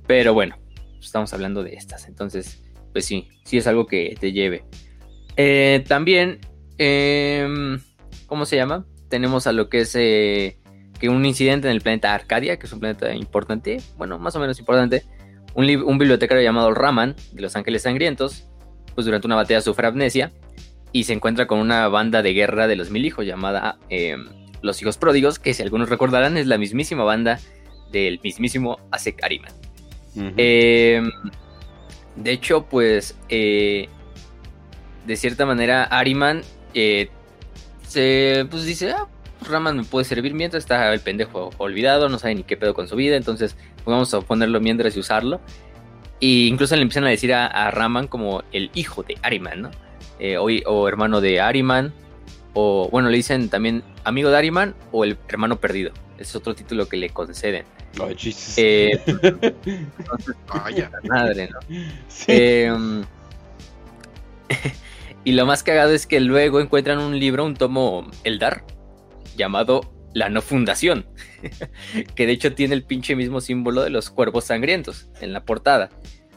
Pero 0.06 0.34
bueno, 0.34 0.58
estamos 1.00 1.34
hablando 1.34 1.64
de 1.64 1.74
estas. 1.74 2.08
Entonces, 2.08 2.62
pues 2.92 3.06
sí, 3.06 3.30
sí 3.46 3.58
es 3.58 3.68
algo 3.68 3.88
que 3.88 4.18
te 4.20 4.34
lleve. 4.34 4.66
Eh, 5.38 5.84
también, 5.88 6.40
em, 6.78 7.80
¿cómo 8.26 8.46
se 8.46 8.58
llama? 8.58 8.86
Tenemos 9.10 9.48
a 9.48 9.54
lo 9.54 9.70
que 9.70 9.82
es 9.82 9.96
eh, 9.96 10.58
que 11.00 11.10
un 11.10 11.26
incidente 11.26 11.68
en 11.68 11.74
el 11.74 11.82
planeta 11.82 12.14
Arcadia, 12.14 12.58
que 12.58 12.66
es 12.66 12.74
un 12.74 12.80
planeta 12.80 13.14
importante, 13.14 13.82
bueno, 13.98 14.18
más 14.20 14.36
o 14.36 14.40
menos 14.40 14.60
importante. 14.60 15.04
Un, 15.54 15.66
un 15.84 15.98
bibliotecario 15.98 16.44
llamado 16.44 16.74
Raman, 16.74 17.16
de 17.32 17.42
los 17.42 17.56
Ángeles 17.56 17.84
Sangrientos, 17.84 18.48
pues 18.96 19.06
durante 19.06 19.28
una 19.28 19.36
batalla 19.36 19.62
sufre 19.62 19.88
amnesia 19.88 20.32
y 20.92 21.04
se 21.04 21.14
encuentra 21.14 21.48
con 21.48 21.60
una 21.60 21.88
banda 21.88 22.22
de 22.22 22.34
guerra 22.34 22.68
de 22.68 22.76
los 22.76 22.90
mil 22.90 23.06
hijos 23.06 23.26
llamada 23.26 23.78
em, 23.90 24.26
Los 24.62 24.82
Hijos 24.82 24.98
Pródigos, 24.98 25.38
que 25.40 25.54
si 25.54 25.62
algunos 25.62 25.90
recordarán 25.90 26.38
es 26.38 26.48
la 26.48 26.58
mismísima 26.58 27.04
banda 27.04 27.40
del 27.92 28.20
mismísimo 28.24 28.80
Asek 28.92 29.24
Ariman. 29.24 29.54
Em, 30.36 31.12
de 32.16 32.32
hecho, 32.32 32.66
pues 32.66 33.16
eh, 33.30 33.88
de 35.06 35.16
cierta 35.16 35.46
manera 35.46 35.84
Ariman 35.84 36.42
eh, 36.74 37.10
se 37.88 38.48
pues 38.50 38.66
dice, 38.66 38.92
ah, 38.92 39.08
Raman 39.42 39.78
me 39.78 39.84
puede 39.84 40.06
servir 40.06 40.34
mientras 40.34 40.64
está 40.64 40.94
el 40.94 41.00
pendejo 41.00 41.52
olvidado, 41.58 42.10
no 42.10 42.20
sabe 42.20 42.36
ni 42.36 42.44
qué 42.44 42.58
pedo 42.58 42.74
con 42.74 42.88
su 42.88 42.96
vida, 42.96 43.16
entonces 43.16 43.56
vamos 43.86 44.14
a 44.14 44.22
ponerlo 44.22 44.60
mientras 44.60 44.96
y 44.96 45.00
usarlo. 45.00 45.42
Y 46.20 46.48
incluso 46.48 46.76
le 46.76 46.82
empiezan 46.82 47.06
a 47.06 47.10
decir 47.10 47.34
a, 47.34 47.72
Raman 47.72 48.08
como 48.08 48.44
el 48.52 48.72
hijo 48.74 49.04
de 49.04 49.18
Ariman, 49.22 49.62
¿no? 49.62 49.72
Eh, 50.20 50.38
o, 50.38 50.88
hermano 50.88 51.22
de 51.22 51.40
Ariman. 51.40 51.94
O 52.54 52.90
bueno, 52.92 53.10
le 53.10 53.18
dicen 53.18 53.50
también 53.50 53.84
amigo 54.04 54.32
de 54.32 54.38
Ariman 54.38 54.76
o 54.92 55.04
el 55.04 55.18
hermano 55.30 55.60
perdido. 55.60 55.92
Ese 56.16 56.24
es 56.24 56.36
otro 56.36 56.56
título 56.56 56.90
que 56.90 56.98
le 56.98 57.12
conceden. 57.12 57.66
Eh, 58.58 59.00
entonces, 59.06 60.36
madre, 61.04 61.50
¿no? 61.50 61.60
Sí. 62.08 62.26
Em, 62.30 63.04
y 65.24 65.32
lo 65.34 65.46
más 65.46 65.62
cagado 65.62 65.94
es 65.94 66.08
que 66.08 66.20
luego 66.20 66.60
encuentran 66.60 66.98
un 67.00 67.20
libro, 67.20 67.46
un 67.46 67.56
tomo 67.56 68.10
Eldar, 68.24 68.64
llamado 69.38 69.94
La 70.14 70.30
No 70.30 70.42
Fundación, 70.42 71.06
que 72.16 72.26
de 72.26 72.34
hecho 72.34 72.54
tiene 72.54 72.74
el 72.76 72.84
pinche 72.84 73.16
mismo 73.16 73.40
símbolo 73.42 73.84
de 73.84 73.90
los 73.90 74.10
cuervos 74.10 74.46
sangrientos 74.46 75.10
en 75.22 75.32
la 75.34 75.46
portada. 75.46 75.90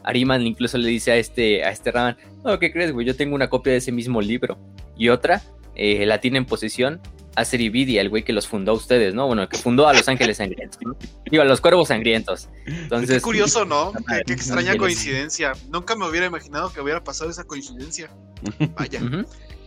Ariman 0.03 0.45
incluso 0.47 0.77
le 0.77 0.89
dice 0.89 1.11
a 1.11 1.15
este, 1.17 1.63
a 1.63 1.69
este 1.69 1.91
Raman, 1.91 2.17
no, 2.43 2.57
¿qué 2.59 2.71
crees, 2.71 2.91
güey? 2.91 3.05
Yo 3.05 3.15
tengo 3.15 3.35
una 3.35 3.49
copia 3.49 3.73
de 3.73 3.77
ese 3.79 3.91
mismo 3.91 4.19
libro. 4.21 4.57
Y 4.97 5.09
otra, 5.09 5.41
eh, 5.75 6.05
la 6.05 6.19
tiene 6.19 6.37
en 6.39 6.45
posesión 6.45 6.99
Acer 7.35 7.59
Vidia, 7.69 8.01
el 8.01 8.09
güey 8.09 8.23
que 8.23 8.33
los 8.33 8.47
fundó 8.47 8.71
a 8.71 8.75
ustedes, 8.75 9.13
¿no? 9.13 9.27
Bueno, 9.27 9.47
que 9.47 9.57
fundó 9.57 9.87
a 9.87 9.93
los 9.93 10.07
ángeles 10.09 10.37
sangrientos, 10.37 10.79
¿no? 10.83 10.97
Digo, 11.29 11.43
a 11.43 11.45
los 11.45 11.61
cuervos 11.61 11.87
sangrientos. 11.89 12.49
Entonces, 12.65 13.17
Qué 13.17 13.21
curioso, 13.21 13.63
¿no? 13.63 13.93
Qué, 14.07 14.21
qué 14.25 14.33
extraña 14.33 14.75
coincidencia. 14.75 15.53
Nunca 15.69 15.95
me 15.95 16.09
hubiera 16.09 16.25
imaginado 16.25 16.73
que 16.73 16.81
hubiera 16.81 17.03
pasado 17.03 17.29
esa 17.29 17.43
coincidencia. 17.45 18.09
Vaya. 18.75 18.99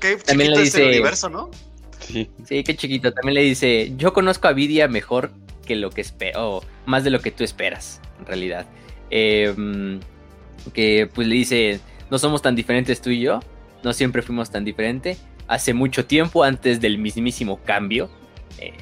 Qué 0.01 0.17
También 0.17 0.51
chiquito 0.51 0.61
le 0.61 0.63
es 0.67 0.75
el 0.75 0.81
dice- 0.83 0.87
universo, 0.89 1.29
¿no? 1.31 1.51
Sí. 2.07 2.29
Sí, 2.47 2.63
qué 2.65 2.77
chiquito. 2.77 3.13
También 3.13 3.35
le 3.35 3.43
dice, 3.43 3.93
yo 3.97 4.13
conozco 4.13 4.49
a 4.49 4.53
Vidia 4.53 4.89
mejor 4.89 5.31
que 5.67 5.77
lo 5.77 5.91
que 5.91 6.01
espero, 6.03 6.57
o 6.59 6.65
más 6.87 7.05
de 7.05 7.11
lo 7.11 7.21
que 7.21 7.31
tú 7.31 7.45
esperas, 7.45 8.01
en 8.21 8.27
realidad. 8.27 8.67
Eh, 9.11 9.53
mm, 9.57 9.99
que 10.73 11.09
pues 11.13 11.27
le 11.29 11.35
dice, 11.35 11.81
no 12.11 12.19
somos 12.19 12.43
tan 12.43 12.55
diferentes 12.57 13.01
tú 13.01 13.11
y 13.11 13.21
yo, 13.21 13.41
no 13.83 13.93
siempre 13.93 14.23
fuimos 14.23 14.51
tan 14.51 14.65
diferentes. 14.65 15.23
Hace 15.49 15.75
mucho 15.75 16.07
tiempo, 16.07 16.43
antes 16.45 16.81
del 16.81 16.99
mismísimo 16.99 17.61
cambio, 17.65 18.11
eh, 18.59 18.73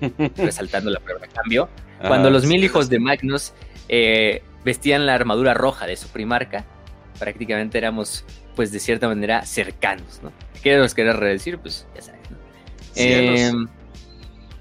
resaltando 0.36 0.90
la 0.90 1.00
palabra 1.00 1.26
cambio, 1.28 1.68
cuando 2.06 2.28
Ah, 2.28 2.30
los 2.30 2.42
sí, 2.42 2.48
mil 2.48 2.62
hijos 2.64 2.84
los- 2.86 2.90
de 2.90 2.98
Magnus 2.98 3.52
eh, 3.88 4.42
vestían 4.64 5.06
la 5.06 5.14
armadura 5.14 5.54
roja 5.54 5.86
de 5.86 5.96
su 5.96 6.08
primarca, 6.08 6.64
prácticamente 7.18 7.78
éramos, 7.78 8.24
pues 8.54 8.72
de 8.72 8.80
cierta 8.80 9.08
manera, 9.08 9.44
cercanos, 9.46 10.20
¿no? 10.22 10.32
¿Qué 10.62 10.76
nos 10.76 10.94
querés 10.94 11.18
decir? 11.20 11.58
Pues 11.58 11.86
ya 11.94 12.02
sabes. 12.02 12.15
Eh, 12.96 13.52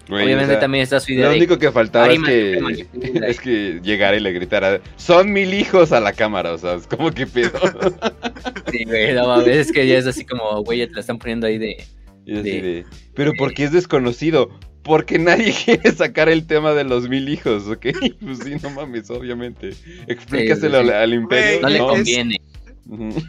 güey, 0.08 0.26
obviamente 0.26 0.52
o 0.52 0.56
sea, 0.56 0.60
también 0.60 0.84
está 0.84 1.00
su 1.00 1.14
idea 1.14 1.26
Lo 1.26 1.32
de... 1.32 1.38
único 1.38 1.58
que 1.58 1.72
faltaba 1.72 2.12
es 2.12 2.22
que, 2.22 2.60
es 3.28 3.40
que 3.40 3.80
llegara 3.82 4.18
y 4.18 4.20
le 4.20 4.32
gritara, 4.34 4.82
son 4.98 5.32
mil 5.32 5.54
hijos 5.54 5.92
a 5.92 6.00
la 6.00 6.14
cámara, 6.14 6.54
o 6.54 6.58
sea, 6.58 6.76
es 6.76 6.88
como 6.88 7.12
que 7.12 7.26
pedo. 7.28 7.60
Sí, 8.72 8.84
güey, 8.84 9.14
no 9.14 9.28
mames, 9.28 9.48
es 9.48 9.72
que 9.72 9.88
ya 9.88 9.98
es 9.98 10.06
así 10.06 10.26
como, 10.26 10.64
güey, 10.64 10.80
ya 10.80 10.88
te 10.88 10.94
la 10.94 11.00
están 11.00 11.18
poniendo 11.18 11.48
ahí 11.48 11.58
de... 11.58 12.86
Pero 13.14 13.34
¿por 13.38 13.54
qué 13.54 13.66
es 13.66 13.72
desconocido? 13.72 14.50
Porque 14.86 15.18
nadie 15.18 15.54
quiere 15.66 15.92
sacar 15.92 16.30
el 16.30 16.46
tema 16.46 16.74
de 16.74 16.84
los 16.84 17.10
mil 17.10 17.28
hijos, 17.28 17.68
¿ok? 17.68 17.88
Pues 18.22 18.40
sí, 18.44 18.56
no 18.62 18.70
mames, 18.70 19.10
obviamente. 19.10 19.72
Explícaselo 20.08 20.82
sí. 20.82 20.90
al, 20.90 20.96
al 20.96 21.14
imperio. 21.14 21.62
No 21.62 21.70
le 21.70 21.80
conviene. 21.80 22.38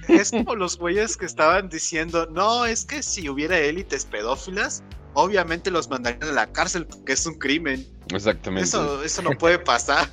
Es 0.08 0.30
como 0.30 0.54
los 0.54 0.78
güeyes 0.78 1.16
que 1.16 1.24
estaban 1.26 1.68
diciendo, 1.68 2.26
no, 2.30 2.66
es 2.66 2.84
que 2.84 3.02
si 3.02 3.28
hubiera 3.28 3.58
élites 3.58 4.04
pedófilas, 4.04 4.82
obviamente 5.14 5.70
los 5.70 5.88
mandarían 5.88 6.24
a 6.30 6.32
la 6.32 6.52
cárcel 6.52 6.86
porque 6.86 7.14
es 7.14 7.24
un 7.26 7.38
crimen. 7.38 7.86
Exactamente. 8.14 8.68
Eso, 8.68 9.02
eso 9.02 9.22
no 9.22 9.30
puede 9.30 9.58
pasar. 9.58 10.08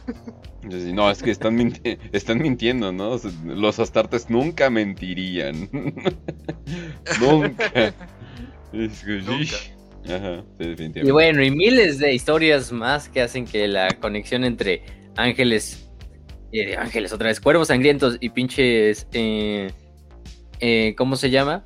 No, 0.64 1.12
es 1.12 1.22
que 1.22 1.30
están, 1.32 1.58
minti- 1.58 2.00
están 2.14 2.40
mintiendo, 2.42 2.94
¿no? 2.94 3.20
Los 3.46 3.80
astartes 3.80 4.30
nunca 4.30 4.70
mentirían. 4.70 5.70
nunca. 7.20 7.94
Es 8.72 9.04
que, 9.04 9.22
Nunca. 9.22 9.46
sí. 9.46 9.72
Ajá, 10.12 10.44
sí. 10.60 10.76
Y 10.96 11.12
bueno, 11.12 11.44
y 11.44 11.52
miles 11.52 12.00
de 12.00 12.14
historias 12.14 12.72
más 12.72 13.08
que 13.10 13.22
hacen 13.22 13.46
que 13.46 13.68
la 13.68 13.90
conexión 14.00 14.44
entre 14.44 14.84
ángeles, 15.16 15.83
eh, 16.54 16.78
ángeles 16.78 17.12
otra 17.14 17.28
vez, 17.28 17.40
cuervos 17.42 17.68
sangrientos 17.68 18.18
y 18.22 18.30
pinches, 18.30 19.08
eh, 19.14 19.72
eh, 20.60 20.94
¿cómo 20.98 21.16
se 21.16 21.30
llama? 21.30 21.64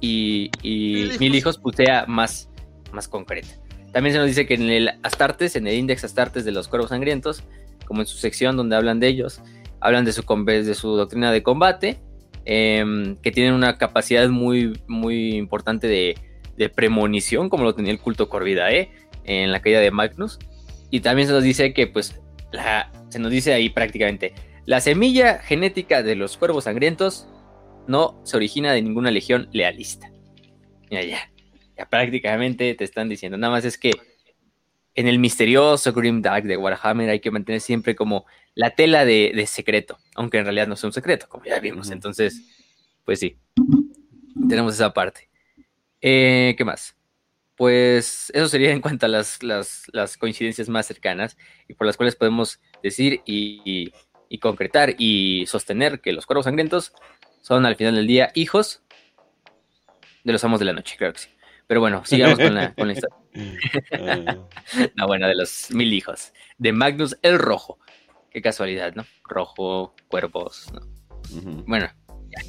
Y, 0.00 0.50
y 0.62 0.94
Mil 0.94 1.18
mil, 1.18 1.34
hijos. 1.34 1.56
hijos, 1.56 1.60
pues 1.76 1.76
más, 2.06 2.50
más 2.92 3.08
concreta. 3.08 3.48
También 3.92 4.12
se 4.12 4.18
nos 4.18 4.28
dice 4.28 4.46
que 4.46 4.54
en 4.54 4.68
el 4.70 4.90
Astartes, 5.02 5.56
en 5.56 5.66
el 5.66 5.74
Index 5.76 6.04
Astartes 6.04 6.44
de 6.44 6.52
los 6.52 6.68
cuervos 6.68 6.90
sangrientos, 6.90 7.42
como 7.86 8.00
en 8.02 8.06
su 8.06 8.16
sección 8.18 8.56
donde 8.56 8.76
hablan 8.76 9.00
de 9.00 9.08
ellos, 9.08 9.40
hablan 9.80 10.04
de 10.04 10.12
su, 10.12 10.22
de 10.46 10.74
su 10.74 10.96
doctrina 10.96 11.30
de 11.32 11.42
combate, 11.42 12.00
em, 12.44 13.16
que 13.16 13.30
tienen 13.30 13.54
una 13.54 13.78
capacidad 13.78 14.28
muy, 14.28 14.78
muy 14.88 15.36
importante 15.36 15.86
de, 15.86 16.16
de 16.56 16.68
premonición, 16.68 17.48
como 17.48 17.64
lo 17.64 17.74
tenía 17.74 17.92
el 17.92 18.00
culto 18.00 18.28
Corvidae 18.28 18.90
en 19.24 19.52
la 19.52 19.60
caída 19.62 19.80
de 19.80 19.90
Magnus. 19.90 20.38
Y 20.90 21.00
también 21.00 21.26
se 21.28 21.34
nos 21.34 21.42
dice 21.42 21.72
que, 21.72 21.86
pues, 21.86 22.20
la- 22.52 22.90
se 23.14 23.20
nos 23.20 23.30
dice 23.30 23.52
ahí 23.52 23.68
prácticamente, 23.70 24.34
la 24.66 24.80
semilla 24.80 25.38
genética 25.38 26.02
de 26.02 26.16
los 26.16 26.36
cuervos 26.36 26.64
sangrientos 26.64 27.28
no 27.86 28.20
se 28.24 28.36
origina 28.36 28.72
de 28.72 28.82
ninguna 28.82 29.12
legión 29.12 29.48
lealista. 29.52 30.10
Ya, 30.90 31.00
ya, 31.02 31.30
ya 31.78 31.88
prácticamente 31.88 32.74
te 32.74 32.82
están 32.82 33.08
diciendo, 33.08 33.38
nada 33.38 33.52
más 33.52 33.64
es 33.64 33.78
que 33.78 33.92
en 34.96 35.06
el 35.06 35.20
misterioso 35.20 35.92
Grim 35.92 36.22
Dark 36.22 36.44
de 36.44 36.56
Warhammer 36.56 37.08
hay 37.08 37.20
que 37.20 37.30
mantener 37.30 37.60
siempre 37.60 37.94
como 37.94 38.26
la 38.56 38.70
tela 38.70 39.04
de, 39.04 39.30
de 39.32 39.46
secreto, 39.46 39.96
aunque 40.16 40.38
en 40.38 40.44
realidad 40.46 40.66
no 40.66 40.74
es 40.74 40.82
un 40.82 40.92
secreto, 40.92 41.28
como 41.28 41.44
ya 41.44 41.60
vimos. 41.60 41.92
Entonces, 41.92 42.42
pues 43.04 43.20
sí, 43.20 43.38
tenemos 44.48 44.74
esa 44.74 44.92
parte. 44.92 45.28
Eh, 46.00 46.56
¿Qué 46.58 46.64
más? 46.64 46.96
Pues 47.54 48.32
eso 48.34 48.48
sería 48.48 48.72
en 48.72 48.80
cuanto 48.80 49.06
a 49.06 49.08
las, 49.08 49.40
las, 49.44 49.84
las 49.92 50.16
coincidencias 50.16 50.68
más 50.68 50.86
cercanas 50.86 51.36
y 51.68 51.74
por 51.74 51.86
las 51.86 51.96
cuales 51.96 52.16
podemos 52.16 52.60
decir 52.84 53.22
y, 53.24 53.62
y- 53.64 53.92
y 54.28 54.38
concretar 54.38 54.94
y 54.98 55.44
sostener 55.46 56.00
que 56.00 56.12
los 56.12 56.26
cuervos 56.26 56.44
sangrientos 56.44 56.92
son 57.40 57.66
al 57.66 57.76
final 57.76 57.94
del 57.94 58.06
día 58.06 58.30
hijos 58.34 58.82
de 60.24 60.32
los 60.32 60.42
amos 60.44 60.58
de 60.60 60.64
la 60.66 60.72
noche, 60.72 60.96
creo 60.98 61.12
que 61.12 61.18
sí. 61.20 61.28
Pero 61.66 61.80
bueno, 61.80 62.04
sigamos 62.04 62.38
con 62.38 62.54
la, 62.54 62.72
con 62.74 62.86
la 62.88 62.92
historia. 62.94 63.16
Ah, 63.98 64.36
No, 64.96 65.06
bueno, 65.06 65.28
de 65.28 65.34
los 65.36 65.70
mil 65.70 65.92
hijos. 65.92 66.32
De 66.58 66.72
Magnus 66.72 67.16
el 67.22 67.38
Rojo. 67.38 67.78
Qué 68.30 68.40
casualidad, 68.42 68.94
¿no? 68.94 69.04
Rojo, 69.24 69.94
cuervos, 70.08 70.66
¿no? 70.72 70.80
Bueno, 71.66 71.88
ya. 72.30 72.42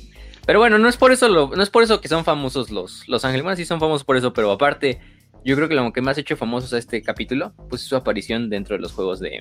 Pero 0.45 0.59
bueno, 0.59 0.77
no 0.79 0.87
es 0.89 0.97
por 0.97 1.11
eso 1.11 1.27
lo, 1.29 1.49
no 1.49 1.61
es 1.61 1.69
por 1.69 1.83
eso 1.83 2.01
que 2.01 2.07
son 2.07 2.23
famosos 2.25 2.71
los, 2.71 3.07
los 3.07 3.23
ángeles. 3.25 3.43
Bueno, 3.43 3.57
sí 3.57 3.65
son 3.65 3.79
famosos 3.79 4.03
por 4.05 4.17
eso, 4.17 4.33
pero 4.33 4.51
aparte, 4.51 4.99
yo 5.43 5.55
creo 5.55 5.67
que 5.69 5.75
lo 5.75 5.91
que 5.93 6.01
más 6.01 6.17
ha 6.17 6.21
hecho 6.21 6.37
famosos 6.37 6.73
a 6.73 6.77
este 6.77 7.01
capítulo, 7.01 7.53
pues 7.69 7.81
es 7.83 7.87
su 7.87 7.95
aparición 7.95 8.49
dentro 8.49 8.75
de 8.75 8.81
los 8.81 8.93
juegos 8.93 9.19
de, 9.19 9.39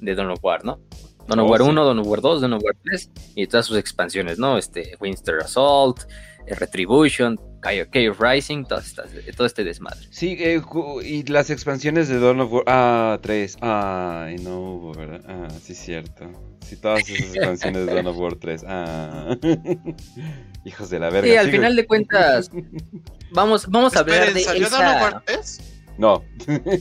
de 0.00 0.14
Dawn 0.14 0.30
of 0.30 0.38
War, 0.42 0.64
¿no? 0.64 0.80
Dawn 1.26 1.40
of 1.40 1.46
Oh, 1.46 1.50
War 1.50 1.60
sí. 1.60 1.68
1, 1.68 1.84
Dawn 1.84 1.98
of 1.98 2.06
War 2.06 2.20
2, 2.22 2.40
Dawn 2.40 2.52
of 2.54 2.62
War 2.62 2.76
3 2.84 3.10
y 3.34 3.46
todas 3.46 3.66
sus 3.66 3.76
expansiones, 3.76 4.38
¿no? 4.38 4.56
Este, 4.56 4.96
Winter 5.00 5.36
Assault, 5.42 6.00
eh, 6.46 6.54
Retribution, 6.54 7.38
Chaos 7.60 8.16
Rising, 8.18 8.64
todo, 8.64 8.78
estas- 8.78 9.10
todo 9.36 9.46
este 9.46 9.62
desmadre. 9.64 10.06
Sí, 10.10 10.36
eh, 10.38 10.62
y 11.04 11.22
las 11.24 11.50
expansiones 11.50 12.08
de 12.08 12.18
Dawn 12.18 12.40
of 12.40 12.52
War. 12.52 12.64
Ah, 12.66 13.18
tres. 13.20 13.58
Ay, 13.60 14.36
no 14.38 14.58
hubo, 14.58 14.94
¿verdad? 14.94 15.20
Ah, 15.28 15.48
sí, 15.62 15.74
cierto. 15.74 16.30
Sí, 16.66 16.76
todas 16.76 17.08
esas 17.08 17.34
expansiones 17.36 17.86
de 17.86 17.94
Dawn 17.94 18.06
of 18.06 18.16
War 18.16 18.34
3. 18.36 18.64
Ah. 18.66 19.36
Hijos 20.64 20.90
de 20.90 20.98
la 20.98 21.10
verga. 21.10 21.28
Sí, 21.30 21.36
al 21.36 21.46
sigo- 21.46 21.56
final 21.56 21.76
de 21.76 21.86
cuentas, 21.86 22.50
vamos, 23.32 23.66
vamos 23.68 23.94
a 23.96 24.00
hablar 24.00 24.28
Esperen, 24.28 24.34
de 24.34 24.44
¿salió 24.44 24.66
esa... 24.66 24.78
Dawn 24.82 24.96
of 24.96 25.02
War 25.02 25.22
3? 25.26 25.60
No. 25.98 26.22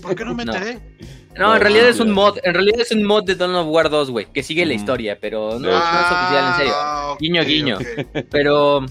¿Por 0.02 0.16
qué 0.16 0.24
no 0.26 0.36
me 0.36 0.44
enteré? 0.44 0.76
No, 0.76 0.82
No, 1.38 1.56
en 1.56 1.62
realidad 1.62 1.90
es 1.90 2.00
un 2.00 2.12
mod, 2.12 2.38
en 2.44 2.54
realidad 2.54 2.80
es 2.82 2.92
un 2.92 3.04
mod 3.04 3.24
de 3.24 3.36
Dawn 3.36 3.56
of 3.56 3.68
War 3.70 3.90
2, 3.90 4.10
güey, 4.12 4.26
que 4.34 4.44
sigue 4.44 4.66
la 4.66 4.74
historia, 4.74 5.18
pero 5.20 5.60
no, 5.60 5.70
es 5.70 5.76
oficial, 5.76 6.48
en 6.52 6.58
serio. 6.58 6.74
Ah, 6.76 7.12
ok, 7.14 7.20
Guiño, 7.20 7.44
guiño. 7.44 7.78
Pero, 8.30 8.86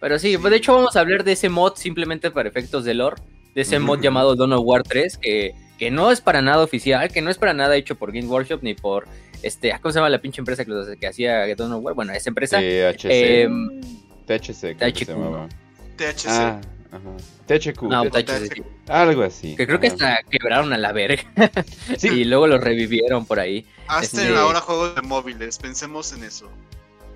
pero 0.00 0.18
sí, 0.18 0.36
pues 0.38 0.50
de 0.50 0.56
hecho 0.58 0.74
vamos 0.74 0.96
a 0.96 1.00
hablar 1.00 1.24
de 1.24 1.32
ese 1.32 1.48
mod 1.48 1.74
simplemente 1.76 2.30
para 2.30 2.48
efectos 2.48 2.84
de 2.84 2.94
lore, 2.94 3.16
de 3.54 3.62
ese 3.62 3.78
mod 3.78 4.00
llamado 4.00 4.34
Dawn 4.36 4.52
of 4.52 4.62
War 4.64 4.82
3, 4.82 5.18
que, 5.18 5.54
que 5.78 5.90
no 5.90 6.10
es 6.10 6.20
para 6.20 6.42
nada 6.42 6.62
oficial, 6.62 7.10
que 7.10 7.20
no 7.22 7.30
es 7.30 7.38
para 7.38 7.54
nada 7.54 7.76
hecho 7.76 7.94
por 7.96 8.12
Game 8.12 8.26
Workshop 8.28 8.60
ni 8.62 8.74
por, 8.74 9.06
este, 9.42 9.72
¿cómo 9.80 9.92
se 9.92 9.98
llama 9.98 10.10
la 10.10 10.20
pinche 10.20 10.40
empresa 10.40 10.64
que, 10.64 10.70
los- 10.70 10.96
que 10.98 11.06
hacía 11.06 11.46
Dawn 11.56 11.72
of 11.72 11.84
War? 11.84 11.94
Bueno, 11.94 12.12
esa 12.12 12.30
empresa. 12.30 12.58
THC. 12.60 13.42
em, 13.42 13.80
THC, 14.26 14.76
llamaba. 15.06 15.48
THC. 15.96 16.26
Ah, 16.28 16.60
ajá. 16.96 17.10
THQ. 17.46 17.82
no. 17.82 18.04
THC, 18.10 18.62
Algo 18.88 19.22
así. 19.22 19.56
que 19.56 19.66
creo 19.66 19.80
que 19.80 19.88
hasta 19.88 20.18
quebraron 20.30 20.72
a 20.72 20.78
la 20.78 20.92
verga 20.92 21.22
Sí, 21.98 22.08
y 22.08 22.24
luego 22.24 22.46
lo 22.46 22.58
revivieron 22.58 23.26
por 23.26 23.40
ahí. 23.40 23.66
Hasta 23.86 24.22
este- 24.22 24.36
ahora 24.36 24.60
juegos 24.60 24.94
de 24.94 25.02
móviles, 25.02 25.58
pensemos 25.58 26.12
en 26.12 26.24
eso. 26.24 26.48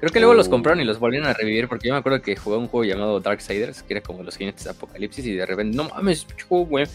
Creo 0.00 0.12
que 0.12 0.20
luego 0.20 0.34
los 0.34 0.46
Oh. 0.46 0.50
compraron 0.50 0.80
y 0.80 0.84
los 0.84 0.98
volvieron 1.00 1.28
a 1.28 1.32
revivir 1.32 1.66
porque 1.68 1.88
yo 1.88 1.94
me 1.94 1.98
acuerdo 2.00 2.22
que 2.22 2.36
jugué 2.36 2.56
un 2.56 2.68
juego 2.68 2.84
llamado 2.84 3.18
Darksiders, 3.20 3.82
que 3.82 3.94
era 3.94 4.00
como 4.02 4.22
los 4.22 4.36
jinetes 4.36 4.64
de 4.64 4.70
apocalipsis 4.70 5.26
y 5.26 5.32
de 5.34 5.44
repente, 5.44 5.76
no 5.76 5.84
mames, 5.88 6.24
juego, 6.48 6.66
güey, 6.66 6.86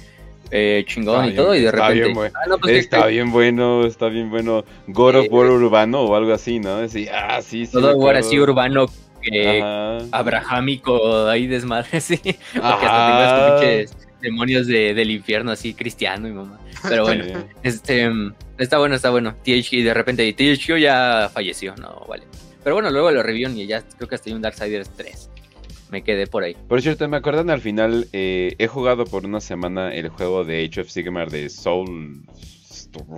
eh, 0.51 0.85
chingón 0.87 1.25
Está 1.25 1.33
y 1.33 1.35
todo 1.35 1.55
y 1.55 1.61
de 1.61 1.63
bien, 1.63 1.73
está 1.73 1.87
repente... 1.87 2.03
bien, 2.03 2.15
güey. 2.15 2.31
ah, 2.33 2.47
no, 2.47 2.57
pues, 2.59 2.71
que- 2.73 2.79
Está 2.79 3.05
bien 3.07 3.31
bueno, 3.31 3.85
está 3.85 4.07
bien 4.07 4.29
bueno. 4.29 4.63
God 4.87 5.15
of 5.15 5.23
Sí, 5.23 5.29
War 5.31 5.47
urbano 5.49 6.01
o 6.01 6.15
algo 6.15 6.31
así, 6.33 6.59
¿no? 6.59 6.87
Sí, 6.87 7.07
ah, 7.11 7.41
sí, 7.41 7.65
sí. 7.65 7.77
War 7.77 8.15
así 8.15 8.39
urbano, 8.39 8.85
eh, 9.31 9.61
Ajá. 9.61 10.05
abrahámico, 10.11 11.27
ahí 11.27 11.47
desmadre, 11.47 12.01
sí. 12.01 12.17
Porque 12.17 12.85
hasta 12.85 13.59
pinches 13.59 13.97
demonios 14.21 14.67
de, 14.67 14.93
del 14.93 15.11
infierno, 15.11 15.51
así 15.51 15.73
cristiano 15.73 16.27
y 16.27 16.31
mamá. 16.31 16.59
Pero 16.87 17.03
bueno, 17.05 17.25
este 17.61 18.09
está 18.57 18.79
bueno, 18.79 18.95
está 18.95 19.09
bueno. 19.09 19.35
THQ 19.43 19.83
de 19.83 19.93
repente 19.93 20.33
THQ 20.33 20.77
ya 20.77 21.29
falleció, 21.31 21.75
no 21.75 22.05
vale. 22.07 22.23
Pero 22.63 22.75
bueno, 22.75 22.89
luego 22.89 23.11
lo 23.11 23.21
revivieron 23.21 23.57
y 23.57 23.67
ya 23.67 23.81
creo 23.81 24.07
que 24.07 24.15
hasta 24.15 24.29
hay 24.29 24.35
un 24.35 24.41
Darksiders 24.41 24.89
3. 24.95 25.29
Me 25.91 26.03
quedé 26.03 26.25
por 26.25 26.43
ahí. 26.43 26.55
Por 26.67 26.81
cierto, 26.81 27.07
me 27.07 27.17
acuerdan 27.17 27.49
al 27.49 27.61
final, 27.61 28.07
eh, 28.13 28.55
he 28.57 28.67
jugado 28.67 29.05
por 29.05 29.25
una 29.25 29.41
semana 29.41 29.93
el 29.93 30.09
juego 30.09 30.43
de 30.43 30.65
Age 30.65 30.81
of 30.81 30.89
Sigmar 30.89 31.29
de 31.29 31.49
Soul 31.49 32.23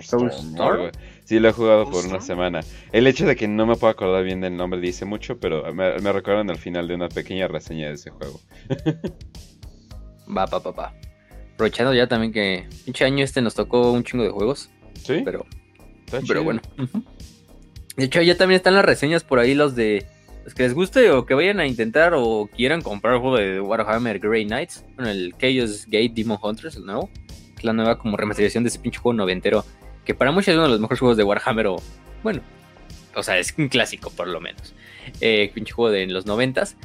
Soulstorm. 0.00 0.90
Sí, 1.26 1.40
lo 1.40 1.48
he 1.48 1.52
jugado 1.52 1.90
por 1.90 2.06
una 2.06 2.20
semana. 2.20 2.60
El 2.92 3.08
hecho 3.08 3.26
de 3.26 3.34
que 3.34 3.48
no 3.48 3.66
me 3.66 3.74
puedo 3.74 3.90
acordar 3.90 4.22
bien 4.22 4.40
del 4.40 4.56
nombre 4.56 4.80
dice 4.80 5.04
mucho, 5.04 5.40
pero 5.40 5.74
me, 5.74 5.98
me 5.98 6.12
recuerdan 6.12 6.48
al 6.50 6.56
final 6.56 6.86
de 6.86 6.94
una 6.94 7.08
pequeña 7.08 7.48
reseña 7.48 7.88
de 7.88 7.94
ese 7.94 8.10
juego. 8.10 8.40
va, 10.36 10.46
pa, 10.46 10.62
pa, 10.62 10.72
pa. 10.72 10.94
Aprovechando 11.54 11.92
ya 11.92 12.06
también 12.06 12.32
que 12.32 12.68
pinche 12.84 13.04
año 13.04 13.24
este 13.24 13.42
nos 13.42 13.56
tocó 13.56 13.90
un 13.90 14.04
chingo 14.04 14.22
de 14.22 14.30
juegos. 14.30 14.70
Sí. 15.02 15.22
Pero, 15.24 15.44
pero 16.28 16.44
bueno. 16.44 16.62
De 17.96 18.04
hecho, 18.04 18.22
ya 18.22 18.36
también 18.36 18.56
están 18.56 18.74
las 18.74 18.84
reseñas 18.84 19.24
por 19.24 19.40
ahí, 19.40 19.54
los 19.54 19.74
de 19.74 20.06
los 20.44 20.54
que 20.54 20.62
les 20.62 20.74
guste 20.74 21.10
o 21.10 21.26
que 21.26 21.34
vayan 21.34 21.58
a 21.58 21.66
intentar 21.66 22.12
o 22.14 22.48
quieran 22.54 22.82
comprar 22.82 23.14
el 23.14 23.20
juego 23.20 23.36
de 23.36 23.60
Warhammer 23.60 24.20
Grey 24.20 24.46
Knights. 24.46 24.84
Bueno, 24.94 25.10
el 25.10 25.34
Chaos 25.38 25.86
Gate 25.86 26.12
Demon 26.14 26.38
Hunters, 26.40 26.76
el 26.76 26.86
nuevo. 26.86 27.10
Es 27.58 27.64
la 27.64 27.72
nueva 27.72 27.98
como 27.98 28.16
remasterización 28.16 28.62
de 28.62 28.68
ese 28.68 28.78
pinche 28.78 29.00
juego 29.00 29.16
noventero. 29.16 29.64
Que 30.06 30.14
para 30.14 30.30
muchos 30.30 30.48
es 30.48 30.54
uno 30.54 30.64
de 30.64 30.70
los 30.70 30.80
mejores 30.80 31.00
juegos 31.00 31.16
de 31.18 31.24
Warhammer 31.24 31.66
o... 31.66 31.76
Bueno, 32.22 32.40
o 33.14 33.22
sea, 33.22 33.38
es 33.38 33.54
un 33.58 33.68
clásico 33.68 34.10
por 34.10 34.28
lo 34.28 34.40
menos. 34.40 34.74
Eh, 35.20 35.50
pinche 35.52 35.72
juego 35.72 35.90
de 35.90 36.06
los 36.06 36.24
noventas. 36.24 36.76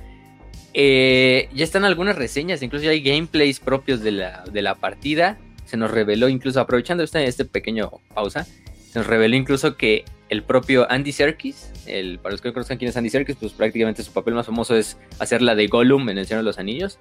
Eh, 0.73 1.49
ya 1.53 1.63
están 1.63 1.85
algunas 1.85 2.15
reseñas, 2.15 2.61
incluso 2.63 2.85
ya 2.85 2.91
hay 2.91 3.01
gameplays 3.01 3.59
propios 3.59 4.01
de 4.01 4.11
la, 4.11 4.43
de 4.51 4.61
la 4.61 4.75
partida. 4.75 5.37
Se 5.65 5.77
nos 5.77 5.91
reveló 5.91 6.27
incluso, 6.27 6.59
aprovechando 6.59 7.03
este, 7.03 7.25
este 7.25 7.45
pequeño 7.45 7.91
pausa, 8.13 8.45
se 8.91 8.99
nos 8.99 9.07
reveló 9.07 9.37
incluso 9.37 9.77
que 9.77 10.03
el 10.29 10.43
propio 10.43 10.89
Andy 10.89 11.11
Serkis, 11.11 11.71
el, 11.85 12.19
para 12.19 12.31
los 12.31 12.41
que 12.41 12.49
no 12.49 12.53
conozcan 12.53 12.77
quién 12.77 12.89
es 12.89 12.97
Andy 12.97 13.09
Serkis, 13.09 13.35
pues 13.37 13.51
prácticamente 13.51 14.01
su 14.01 14.13
papel 14.13 14.33
más 14.33 14.45
famoso 14.45 14.75
es 14.75 14.97
hacer 15.19 15.41
la 15.41 15.55
de 15.55 15.67
Gollum 15.67 16.09
en 16.09 16.17
El 16.17 16.25
Señor 16.25 16.43
de 16.43 16.45
los 16.45 16.57
Anillos. 16.57 16.99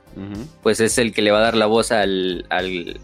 Pues 0.62 0.80
es 0.80 0.98
el 0.98 1.12
que 1.12 1.22
le 1.22 1.30
va 1.30 1.38
a 1.38 1.42
dar 1.42 1.56
la 1.56 1.66
voz 1.66 1.92
al, 1.92 2.46
al, 2.50 3.00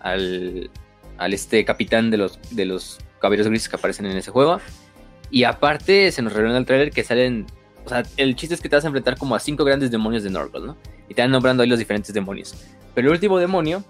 al, 0.00 0.70
al 1.18 1.34
este 1.34 1.64
capitán 1.64 2.10
de 2.10 2.16
los, 2.16 2.38
de 2.50 2.64
los 2.64 2.98
caballeros 3.20 3.48
grises 3.48 3.68
que 3.68 3.76
aparecen 3.76 4.06
en 4.06 4.16
ese 4.16 4.30
juego. 4.30 4.60
Y 5.30 5.44
aparte 5.44 6.10
se 6.12 6.22
nos 6.22 6.32
reveló 6.32 6.52
en 6.52 6.56
el 6.58 6.64
trailer 6.66 6.90
que 6.90 7.04
salen 7.04 7.46
o 7.84 7.88
sea, 7.88 8.02
el 8.18 8.36
chiste 8.36 8.54
es 8.54 8.60
que 8.60 8.68
te 8.68 8.76
vas 8.76 8.84
a 8.84 8.88
enfrentar 8.88 9.16
como 9.16 9.34
a 9.34 9.40
cinco 9.40 9.64
grandes 9.64 9.90
demonios 9.90 10.22
de 10.22 10.28
Norgol, 10.28 10.66
¿no? 10.66 10.76
Y 11.08 11.14
te 11.14 11.22
van 11.22 11.30
nombrando 11.30 11.62
ahí 11.62 11.68
los 11.70 11.78
diferentes 11.78 12.12
demonios. 12.12 12.54
Pero 12.94 13.08
el 13.08 13.14
último 13.14 13.38
demonio 13.38 13.82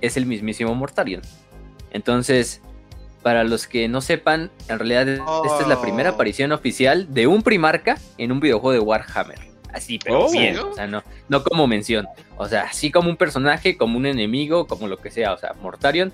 es 0.00 0.16
el 0.16 0.26
mismísimo 0.26 0.74
Mortarion. 0.74 1.22
Entonces, 1.92 2.60
para 3.22 3.44
los 3.44 3.68
que 3.68 3.86
no 3.88 4.00
sepan, 4.00 4.50
en 4.68 4.78
realidad 4.78 5.08
esta 5.08 5.60
es 5.60 5.68
la 5.68 5.80
primera 5.80 6.10
Oh. 6.10 6.14
aparición 6.14 6.50
oficial 6.52 7.12
de 7.14 7.28
un 7.28 7.42
primarca 7.42 7.96
en 8.18 8.32
un 8.32 8.40
videojuego 8.40 8.72
de 8.72 8.80
Warhammer. 8.80 9.38
Así, 9.72 9.98
pero 10.02 10.26
Oh. 10.26 10.30
bien, 10.32 10.58
o 10.58 10.74
sea, 10.74 10.86
no, 10.88 11.04
no 11.28 11.44
como 11.44 11.66
mención. 11.68 12.06
O 12.36 12.48
sea, 12.48 12.62
así 12.62 12.90
como 12.90 13.08
un 13.08 13.16
personaje, 13.16 13.76
como 13.76 13.98
un 13.98 14.06
enemigo, 14.06 14.66
como 14.66 14.88
lo 14.88 14.98
que 14.98 15.10
sea. 15.12 15.32
O 15.32 15.38
sea, 15.38 15.54
Mortarion 15.62 16.12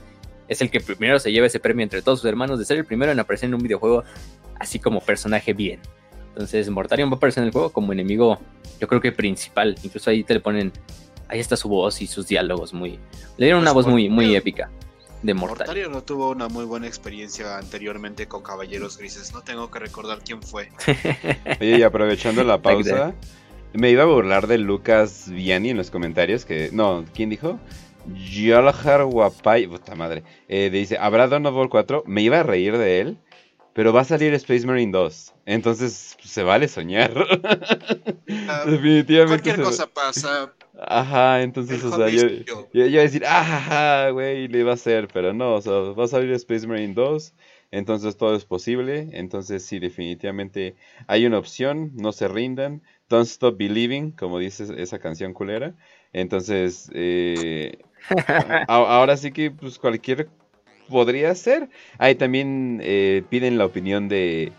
es 0.49 0.61
el 0.61 0.71
que 0.71 0.81
primero 0.81 1.19
se 1.19 1.31
lleva 1.31 1.47
ese 1.47 1.61
premio 1.61 1.83
entre 1.83 2.03
todos 2.03 2.21
sus 2.21 2.29
hermanos 2.29 2.59
de 2.59 2.65
ser 2.65 2.79
el 2.79 2.85
primero 2.85 3.13
en 3.13 3.21
aparecer 3.21 3.49
en 3.49 3.55
un 3.55 3.63
videojuego 3.63 4.05
así 4.59 4.79
como 4.79 5.01
personaje 5.01 5.53
bien. 5.53 5.81
Entonces, 6.31 6.69
Mortarion 6.71 7.11
va 7.11 7.15
a 7.15 7.17
aparecer 7.17 7.43
en 7.43 7.47
el 7.49 7.53
juego 7.53 7.71
como 7.71 7.93
enemigo, 7.93 8.39
yo 8.81 8.87
creo 8.89 9.01
que 9.01 9.13
principal. 9.13 9.77
Incluso 9.83 10.11
ahí 10.11 10.23
te 10.25 10.35
le 10.35 10.41
ponen, 10.41 10.73
ahí 11.29 11.41
está 11.41 11.57
su 11.57 11.69
voz 11.69 12.01
y 12.01 12.07
sus 12.07 12.27
diálogos 12.29 12.73
muy... 12.73 12.99
Le 13.37 13.47
dieron 13.47 13.63
una 13.63 13.73
Pues 13.73 13.87
voz 13.87 13.93
muy, 13.93 14.09
muy 14.09 14.27
Mortarion- 14.27 14.37
épica 14.37 14.71
de 15.23 15.35
Mortarion. 15.35 15.59
Mortario 15.67 15.89
no 15.91 16.03
tuvo 16.05 16.31
una 16.31 16.49
muy 16.49 16.65
buena 16.65 16.87
experiencia 16.87 17.59
anteriormente 17.59 18.29
con 18.29 18.43
Caballeros 18.45 18.99
Grises. 18.99 19.33
No 19.35 19.43
tengo 19.43 19.69
que 19.69 19.81
recordar 19.81 20.21
quién 20.25 20.41
fue. 20.43 20.69
Oye, 21.61 21.79
y 21.79 21.83
aprovechando 21.83 22.45
la 22.45 22.63
pausa, 22.63 23.15
me 23.73 23.91
iba 23.91 24.05
a 24.05 24.07
burlar 24.07 24.47
de 24.47 24.59
Lucas 24.59 25.25
Viani 25.29 25.71
en 25.71 25.77
los 25.77 25.91
comentarios, 25.91 26.45
que... 26.45 26.71
No, 26.73 27.05
¿quién 27.15 27.31
dijo? 27.31 27.59
Yolahar 28.15 29.05
Guapay, 29.05 29.67
puta 29.67 29.95
madre, 29.95 30.23
eh, 30.49 30.71
dice, 30.71 30.97
¿habrá 30.99 31.29
Dawn 31.29 31.47
of 31.47 31.55
War 31.55 31.69
4? 31.69 32.05
Me 32.07 32.23
iba 32.23 32.41
a 32.41 32.43
reír 32.43 32.77
de 32.79 33.01
él, 33.01 33.19
pero 33.75 33.93
va 33.93 34.01
a 34.01 34.05
salir 34.05 34.33
Space 34.35 34.67
Marine 34.67 34.93
2, 34.93 35.35
entonces 35.47 36.17
se 36.23 36.43
vale 36.43 36.69
soñar. 36.69 37.13
Ah, 38.47 38.65
Definitivamente. 38.67 39.43
Cualquier 39.43 39.63
cosa 39.65 39.87
pasa. 39.87 40.53
Ajá, 40.79 41.43
entonces, 41.43 41.83
El 41.83 41.93
o 41.93 41.97
sea, 41.97 42.09
yo, 42.09 42.29
yo. 42.29 42.69
yo, 42.73 42.87
iba 42.87 43.01
a 43.01 43.03
decir, 43.05 43.25
ajá, 43.27 44.11
güey, 44.11 44.49
le 44.49 44.61
iba 44.61 44.71
a 44.71 44.75
hacer, 44.75 45.09
pero 45.13 45.33
no, 45.33 45.55
o 45.55 45.61
sea, 45.63 45.73
va 45.73 46.05
a 46.05 46.09
salir 46.09 46.31
Space 46.33 46.67
Marine 46.67 46.95
2, 46.95 47.35
entonces 47.71 48.17
todo 48.17 48.37
es 48.37 48.45
posible, 48.45 49.09
entonces 49.13 49.65
sí, 49.65 49.79
definitivamente 49.79 50.77
hay 51.07 51.27
una 51.27 51.39
opción, 51.39 51.93
no 51.95 52.13
se 52.13 52.29
rindan, 52.29 52.83
don't 53.09 53.27
stop 53.27 53.57
believing, 53.59 54.13
como 54.13 54.39
dice 54.39 54.67
esa 54.77 54.99
canción 54.99 55.33
culera, 55.33 55.75
entonces, 56.13 56.91
eh, 56.95 57.79
ahora 58.69 59.17
sí 59.17 59.33
que 59.33 59.51
pues 59.51 59.79
cualquier 59.79 60.29
podría 60.89 61.35
ser, 61.35 61.69
ahí 61.99 62.15
también 62.15 62.81
eh, 62.83 63.23
piden 63.29 63.59
la 63.59 63.67
opinión 63.67 64.09
de, 64.09 64.53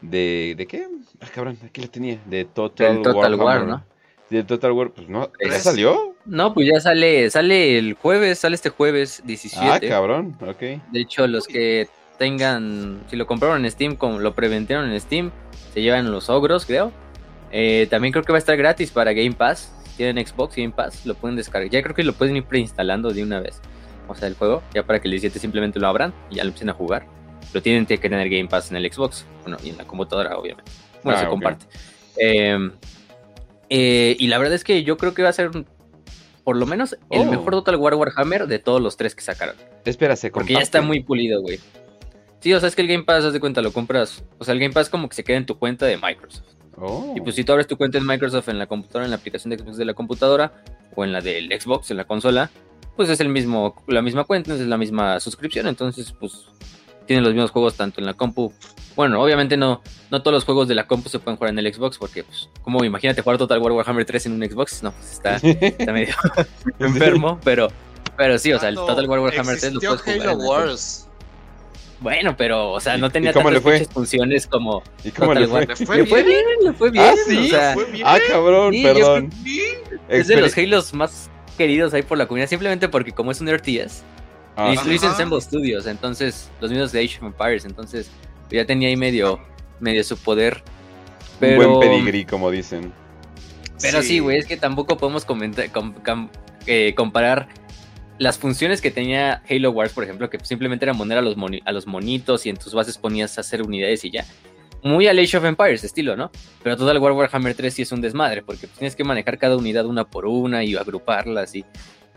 de, 0.00 0.54
¿de 0.56 0.66
qué? 0.66 0.86
Ah, 1.20 1.26
cabrón, 1.34 1.58
aquí 1.64 1.80
la 1.80 1.88
tenía, 1.88 2.18
de 2.26 2.44
Total, 2.44 3.02
Total 3.02 3.34
War, 3.34 3.44
Warhammer. 3.44 3.68
¿no? 3.68 3.84
De 4.30 4.42
Total 4.44 4.72
War, 4.72 4.90
pues 4.90 5.08
no, 5.08 5.30
¿ya 5.40 5.58
salió? 5.60 6.14
No, 6.24 6.54
pues 6.54 6.68
ya 6.72 6.80
sale, 6.80 7.28
sale 7.30 7.78
el 7.78 7.94
jueves, 7.94 8.38
sale 8.38 8.54
este 8.54 8.70
jueves 8.70 9.22
17. 9.24 9.68
Ah, 9.68 9.80
cabrón, 9.80 10.36
ok. 10.40 10.60
De 10.90 11.00
hecho, 11.00 11.26
los 11.26 11.46
que 11.46 11.88
tengan, 12.18 13.02
si 13.08 13.16
lo 13.16 13.26
compraron 13.26 13.64
en 13.64 13.70
Steam, 13.70 13.96
como 13.96 14.18
lo 14.18 14.34
preventieron 14.34 14.90
en 14.90 15.00
Steam, 15.00 15.30
se 15.72 15.82
llevan 15.82 16.10
los 16.10 16.30
ogros, 16.30 16.64
creo. 16.64 16.92
Eh, 17.52 17.86
también 17.90 18.12
creo 18.12 18.24
que 18.24 18.32
va 18.32 18.38
a 18.38 18.40
estar 18.40 18.56
gratis 18.56 18.90
para 18.90 19.12
Game 19.12 19.32
Pass. 19.32 19.70
Tienen 19.96 20.24
Xbox 20.26 20.56
Game 20.56 20.70
Pass, 20.72 21.06
lo 21.06 21.14
pueden 21.14 21.36
descargar. 21.36 21.70
Ya 21.70 21.82
creo 21.82 21.94
que 21.94 22.02
lo 22.02 22.12
pueden 22.14 22.36
ir 22.36 22.44
preinstalando 22.44 23.10
de 23.12 23.22
una 23.22 23.40
vez. 23.40 23.60
O 24.08 24.14
sea, 24.14 24.28
el 24.28 24.34
juego, 24.34 24.62
ya 24.74 24.84
para 24.84 25.00
que 25.00 25.08
el 25.08 25.12
17 25.12 25.38
simplemente 25.38 25.78
lo 25.78 25.86
abran 25.88 26.12
y 26.30 26.36
ya 26.36 26.44
lo 26.44 26.48
empiecen 26.48 26.70
a 26.70 26.74
jugar. 26.74 27.06
Lo 27.52 27.62
tienen 27.62 27.86
que 27.86 27.96
tener 27.96 28.28
Game 28.28 28.48
Pass 28.48 28.70
en 28.70 28.76
el 28.76 28.92
Xbox. 28.92 29.24
Bueno, 29.42 29.56
y 29.62 29.70
en 29.70 29.78
la 29.78 29.84
computadora, 29.84 30.36
obviamente. 30.36 30.70
Bueno, 31.02 31.18
Ah, 31.18 31.22
se 31.22 31.28
comparte. 31.28 31.66
Eh, 32.16 32.70
eh, 33.70 34.16
y 34.18 34.26
la 34.26 34.38
verdad 34.38 34.54
es 34.54 34.64
que 34.64 34.82
yo 34.84 34.96
creo 34.96 35.14
que 35.14 35.22
va 35.22 35.28
a 35.30 35.32
ser 35.32 35.50
por 36.42 36.56
lo 36.56 36.66
menos 36.66 36.92
el 37.10 37.22
Oh. 37.22 37.24
mejor 37.24 37.52
Total 37.52 37.76
War 37.76 37.94
Warhammer 37.94 38.46
de 38.46 38.58
todos 38.58 38.80
los 38.82 38.96
tres 38.96 39.14
que 39.14 39.22
sacaron. 39.22 39.56
Espera, 39.84 40.16
se 40.16 40.30
Porque 40.30 40.52
ya 40.54 40.60
está 40.60 40.82
muy 40.82 41.00
pulido, 41.02 41.40
güey. 41.40 41.58
Sí, 42.40 42.52
o 42.52 42.60
sea, 42.60 42.68
es 42.68 42.76
que 42.76 42.82
el 42.82 42.88
Game 42.88 43.04
Pass, 43.04 43.24
haz 43.24 43.32
de 43.32 43.40
cuenta, 43.40 43.62
lo 43.62 43.72
compras. 43.72 44.22
O 44.38 44.44
sea, 44.44 44.52
el 44.52 44.60
Game 44.60 44.74
Pass 44.74 44.90
como 44.90 45.08
que 45.08 45.14
se 45.14 45.24
queda 45.24 45.38
en 45.38 45.46
tu 45.46 45.58
cuenta 45.58 45.86
de 45.86 45.96
Microsoft. 45.96 46.44
Oh. 46.78 47.12
Y 47.16 47.20
pues 47.20 47.34
si 47.34 47.44
tú 47.44 47.52
abres 47.52 47.66
tu 47.66 47.76
cuenta 47.76 47.98
en 47.98 48.06
Microsoft 48.06 48.48
en 48.48 48.58
la 48.58 48.66
computadora, 48.66 49.04
en 49.04 49.10
la 49.10 49.16
aplicación 49.16 49.50
de 49.50 49.58
Xbox 49.58 49.76
de 49.76 49.84
la 49.84 49.94
computadora, 49.94 50.52
o 50.94 51.04
en 51.04 51.12
la 51.12 51.20
del 51.20 51.48
Xbox, 51.58 51.90
en 51.90 51.96
la 51.98 52.04
consola, 52.04 52.50
pues 52.96 53.08
es 53.08 53.20
el 53.20 53.28
mismo, 53.28 53.82
la 53.86 54.02
misma 54.02 54.24
cuenta, 54.24 54.54
es 54.54 54.60
la 54.60 54.78
misma 54.78 55.20
suscripción. 55.20 55.66
Entonces, 55.66 56.12
pues 56.12 56.46
tienen 57.06 57.24
los 57.24 57.32
mismos 57.32 57.50
juegos 57.50 57.74
tanto 57.74 58.00
en 58.00 58.06
la 58.06 58.14
compu. 58.14 58.52
Bueno, 58.96 59.22
obviamente 59.22 59.56
no, 59.56 59.82
no 60.10 60.22
todos 60.22 60.34
los 60.34 60.44
juegos 60.44 60.68
de 60.68 60.74
la 60.74 60.86
compu 60.86 61.08
se 61.08 61.18
pueden 61.18 61.36
jugar 61.36 61.52
en 61.52 61.58
el 61.58 61.72
Xbox, 61.72 61.98
porque, 61.98 62.22
pues, 62.24 62.48
como 62.62 62.84
imagínate 62.84 63.22
jugar 63.22 63.38
Total 63.38 63.60
War 63.60 63.72
Warhammer 63.72 64.04
3 64.04 64.26
en 64.26 64.32
un 64.32 64.48
Xbox, 64.48 64.82
no, 64.82 64.92
pues 64.92 65.12
está, 65.12 65.36
está 65.42 65.92
medio 65.92 66.14
enfermo, 66.78 67.40
pero, 67.44 67.68
pero 68.16 68.38
sí, 68.38 68.52
o 68.52 68.58
sea, 68.58 68.68
el 68.68 68.76
Total 68.76 69.08
War 69.08 69.20
Warhammer 69.20 69.58
3 69.58 69.74
lo 69.74 69.80
puedes 69.80 70.00
jugar. 70.00 70.20
Halo 70.20 70.30
en 70.32 70.40
el 70.40 70.46
Wars. 70.46 71.03
Bueno, 72.00 72.36
pero, 72.36 72.72
o 72.72 72.80
sea, 72.80 72.96
¿Y- 72.96 73.00
no 73.00 73.10
tenía 73.10 73.32
tantas 73.32 73.60
pinches 73.62 73.88
funciones 73.88 74.46
como 74.46 74.82
¿Y 75.04 75.10
cómo 75.10 75.28
Total 75.34 75.42
le 75.42 75.48
fue? 75.48 75.66
Le 75.66 75.76
fue 75.86 75.96
Le 75.98 76.06
fue 76.06 76.22
bien. 76.22 76.40
bien, 76.46 76.58
le 76.64 76.72
fue 76.74 76.90
bien. 76.90 77.04
Ah, 77.06 77.14
¿sí? 77.26 77.38
o 77.38 77.44
sea, 77.50 77.74
Fue 77.74 77.84
bien. 77.86 78.06
Ah, 78.06 78.18
cabrón, 78.28 78.72
Sí, 78.72 78.82
yo 78.82 78.92
perdón. 78.94 79.30
es 80.08 80.26
de 80.28 80.36
los 80.40 80.56
Halos 80.58 80.92
más 80.94 81.30
queridos 81.56 81.94
ahí 81.94 82.02
por 82.02 82.18
la 82.18 82.26
comunidad, 82.26 82.48
simplemente 82.48 82.88
porque 82.88 83.12
como 83.12 83.30
es 83.30 83.40
un 83.40 83.48
RTS, 83.48 84.02
Ah, 84.56 84.72
y 84.72 84.86
lo 84.86 84.92
hizo 84.92 85.06
en. 85.06 85.12
Ensemble 85.12 85.40
Studios, 85.40 85.86
entonces, 85.86 86.50
los 86.60 86.70
mismos 86.70 86.92
de 86.92 87.00
Age 87.04 87.18
of 87.18 87.24
Empires, 87.24 87.64
entonces, 87.64 88.10
ya 88.50 88.64
tenía 88.64 88.88
ahí 88.88 88.96
medio, 88.96 89.40
medio 89.80 90.04
su 90.04 90.16
poder. 90.16 90.62
Un 91.40 91.56
buen 91.56 91.80
pedigrí, 91.80 92.24
como 92.24 92.50
dicen. 92.50 92.92
pero 93.82 94.02
sí, 94.02 94.18
güey, 94.20 94.38
es 94.38 94.46
que 94.46 94.56
tampoco 94.56 94.96
podemos 94.96 95.24
comentar, 95.24 95.70
com- 95.72 95.92
com- 96.04 96.28
eh, 96.66 96.94
comparar 96.96 97.48
las 98.18 98.38
funciones 98.38 98.80
que 98.80 98.90
tenía 98.90 99.42
Halo 99.48 99.70
Wars, 99.72 99.92
por 99.92 100.04
ejemplo, 100.04 100.30
que 100.30 100.38
simplemente 100.44 100.84
era 100.84 100.94
poner 100.94 101.18
a 101.18 101.22
los, 101.22 101.36
moni- 101.36 101.62
a 101.64 101.72
los 101.72 101.86
monitos 101.86 102.46
y 102.46 102.50
en 102.50 102.56
tus 102.56 102.72
bases 102.74 102.96
ponías 102.98 103.36
a 103.38 103.40
hacer 103.40 103.62
unidades 103.62 104.04
y 104.04 104.10
ya. 104.10 104.24
Muy 104.82 105.06
al 105.08 105.18
Age 105.18 105.38
of 105.38 105.44
Empires 105.44 105.82
estilo, 105.82 106.14
¿no? 106.16 106.30
Pero 106.62 106.76
Total 106.76 106.98
War 106.98 107.12
Warhammer 107.12 107.54
3 107.54 107.72
sí 107.72 107.82
es 107.82 107.90
un 107.92 108.00
desmadre, 108.02 108.42
porque 108.42 108.66
pues, 108.66 108.78
tienes 108.78 108.94
que 108.94 109.02
manejar 109.04 109.38
cada 109.38 109.56
unidad 109.56 109.86
una 109.86 110.04
por 110.04 110.26
una 110.26 110.62
y 110.62 110.76
agruparlas 110.76 111.54
y 111.54 111.64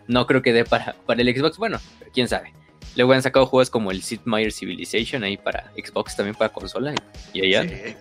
no 0.07 0.27
creo 0.27 0.41
que 0.41 0.51
dé 0.53 0.65
para, 0.65 0.93
para 1.05 1.21
el 1.21 1.33
Xbox, 1.35 1.57
bueno, 1.57 1.79
pero 1.99 2.11
quién 2.11 2.27
sabe. 2.27 2.53
Luego 2.95 3.13
han 3.13 3.21
sacado 3.21 3.45
juegos 3.45 3.69
como 3.69 3.91
el 3.91 4.01
Sid 4.01 4.21
Meier 4.25 4.51
Civilization 4.51 5.23
ahí 5.23 5.37
para 5.37 5.71
Xbox, 5.77 6.15
también 6.15 6.35
para 6.35 6.51
consola 6.51 6.93
y, 7.33 7.39
y 7.39 7.55
allá. 7.55 7.69
Sí. 7.69 7.95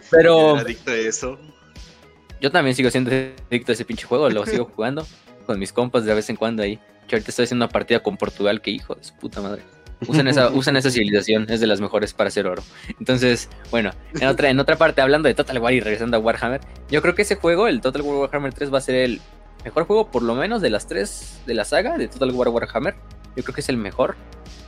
Pero 0.10 0.52
Era 0.54 0.60
adicto 0.62 0.90
a 0.90 0.94
eso. 0.96 1.38
yo 2.40 2.50
también 2.50 2.74
sigo 2.74 2.90
siendo 2.90 3.10
adicto 3.10 3.72
a 3.72 3.74
ese 3.74 3.84
pinche 3.84 4.06
juego, 4.06 4.28
lo 4.30 4.44
sigo 4.46 4.64
jugando. 4.74 5.06
con 5.46 5.58
mis 5.58 5.72
compas 5.72 6.04
de 6.04 6.14
vez 6.14 6.28
en 6.30 6.36
cuando 6.36 6.62
ahí. 6.62 6.78
Ahorita 7.12 7.30
estoy 7.30 7.44
haciendo 7.44 7.64
una 7.64 7.72
partida 7.72 8.00
con 8.00 8.16
Portugal, 8.16 8.60
que 8.60 8.70
hijo 8.70 8.94
de 8.94 9.04
su 9.04 9.14
puta 9.14 9.40
madre. 9.40 9.62
Usan 10.06 10.28
esa, 10.28 10.50
usan 10.52 10.76
esa 10.76 10.90
civilización, 10.90 11.46
es 11.48 11.60
de 11.60 11.66
las 11.66 11.80
mejores 11.80 12.12
para 12.14 12.28
hacer 12.28 12.46
oro. 12.46 12.62
Entonces, 12.98 13.48
bueno, 13.70 13.90
en 14.14 14.28
otra, 14.28 14.50
en 14.50 14.58
otra 14.58 14.76
parte, 14.76 15.00
hablando 15.00 15.28
de 15.28 15.34
Total 15.34 15.58
War 15.58 15.72
y 15.72 15.80
regresando 15.80 16.16
a 16.16 16.20
Warhammer, 16.20 16.60
yo 16.90 17.02
creo 17.02 17.14
que 17.14 17.22
ese 17.22 17.36
juego, 17.36 17.68
el 17.68 17.80
Total 17.80 18.02
War 18.02 18.16
Warhammer 18.16 18.52
3, 18.52 18.72
va 18.72 18.78
a 18.78 18.82
ser 18.82 18.96
el 18.96 19.20
mejor 19.64 19.84
juego, 19.86 20.10
por 20.10 20.22
lo 20.22 20.34
menos, 20.34 20.60
de 20.60 20.70
las 20.70 20.86
tres 20.86 21.40
de 21.46 21.54
la 21.54 21.64
saga 21.64 21.96
de 21.96 22.08
Total 22.08 22.30
War 22.32 22.48
Warhammer. 22.48 22.94
Yo 23.36 23.42
creo 23.42 23.54
que 23.54 23.60
es 23.60 23.68
el 23.68 23.76
mejor. 23.76 24.16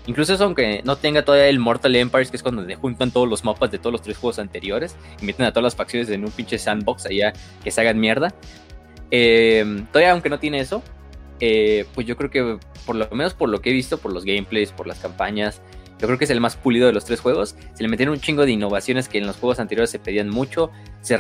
Incluso 0.07 0.35
eso, 0.35 0.45
aunque 0.45 0.83
no 0.85 0.97
tenga 0.97 1.25
todavía 1.25 1.49
el 1.49 1.59
Mortal 1.59 1.95
Empires, 1.97 2.31
que 2.31 2.37
es 2.37 2.43
cuando 2.43 2.65
juntan 2.77 3.11
todos 3.11 3.29
los 3.29 3.45
mapas 3.45 3.71
de 3.73 3.79
todos 3.79 3.93
los 3.93 4.03
tres 4.03 4.17
juegos 4.17 4.39
anteriores 4.39 4.97
y 5.21 5.25
meten 5.25 5.47
a 5.47 5.51
todas 5.51 5.65
las 5.65 5.77
facciones 5.77 6.09
en 6.11 6.25
un 6.25 6.31
pinche 6.31 6.59
sandbox 6.59 7.07
allá 7.07 7.33
que 7.63 7.71
se 7.71 7.81
hagan 7.81 7.99
mierda. 7.99 8.33
Eh, 9.11 9.85
todavía, 9.93 10.13
aunque 10.13 10.31
no 10.31 10.39
tiene 10.39 10.61
eso, 10.61 10.83
eh, 11.41 11.87
pues 11.95 12.07
yo 12.07 12.17
creo 12.17 12.31
que, 12.31 12.59
por 12.85 12.97
lo 12.97 13.09
menos 13.11 13.35
por 13.35 13.49
lo 13.49 13.61
que 13.61 13.71
he 13.71 13.73
visto, 13.73 13.99
por 13.99 14.13
los 14.13 14.25
gameplays, 14.25 14.73
por 14.73 14.87
las 14.87 14.99
campañas, 14.99 15.61
yo 15.99 16.07
creo 16.07 16.19
que 16.19 16.25
es 16.25 16.31
el 16.31 16.41
más 16.41 16.57
pulido 16.57 16.87
de 16.87 16.93
los 16.93 17.05
tres 17.05 17.21
juegos. 17.21 17.57
Se 17.75 17.83
le 17.83 17.89
metieron 17.89 18.15
un 18.15 18.21
chingo 18.21 18.45
de 18.45 18.53
innovaciones 18.53 19.09
que 19.09 19.19
en 19.19 19.27
los 19.27 19.37
juegos 19.37 19.61
anteriores 19.61 19.91
se 19.91 19.99
pedían 19.99 20.29
mucho. 20.29 20.71
Se, 21.01 21.17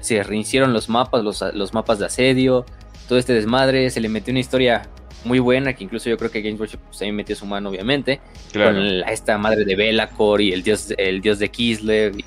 se 0.00 0.22
reiniciaron 0.22 0.72
los 0.72 0.88
mapas, 0.88 1.22
los, 1.22 1.44
los, 1.54 1.74
mapas 1.74 2.00
de 2.00 2.06
asedio, 2.06 2.66
todo 3.08 3.18
este 3.18 3.34
desmadre. 3.34 3.88
Se 3.90 4.00
le 4.00 4.08
metió 4.08 4.32
una 4.32 4.40
historia 4.40 4.88
muy 5.24 5.38
buena 5.38 5.74
que 5.74 5.84
incluso 5.84 6.10
yo 6.10 6.16
creo 6.18 6.30
que 6.30 6.42
Games 6.42 6.58
Workshop 6.58 6.80
pues, 6.86 6.98
también 6.98 7.14
metió 7.14 7.36
su 7.36 7.46
mano, 7.46 7.70
obviamente. 7.70 8.20
Con 8.52 8.76
esta 8.76 9.38
madre 9.38 9.64
de 9.64 9.76
Belacor 9.76 10.40
y 10.40 10.52
el 10.52 10.64
dios, 10.64 10.92
el 10.98 11.20
dios 11.20 11.38
de 11.38 11.48
Kislev 11.48 12.18
y 12.18 12.24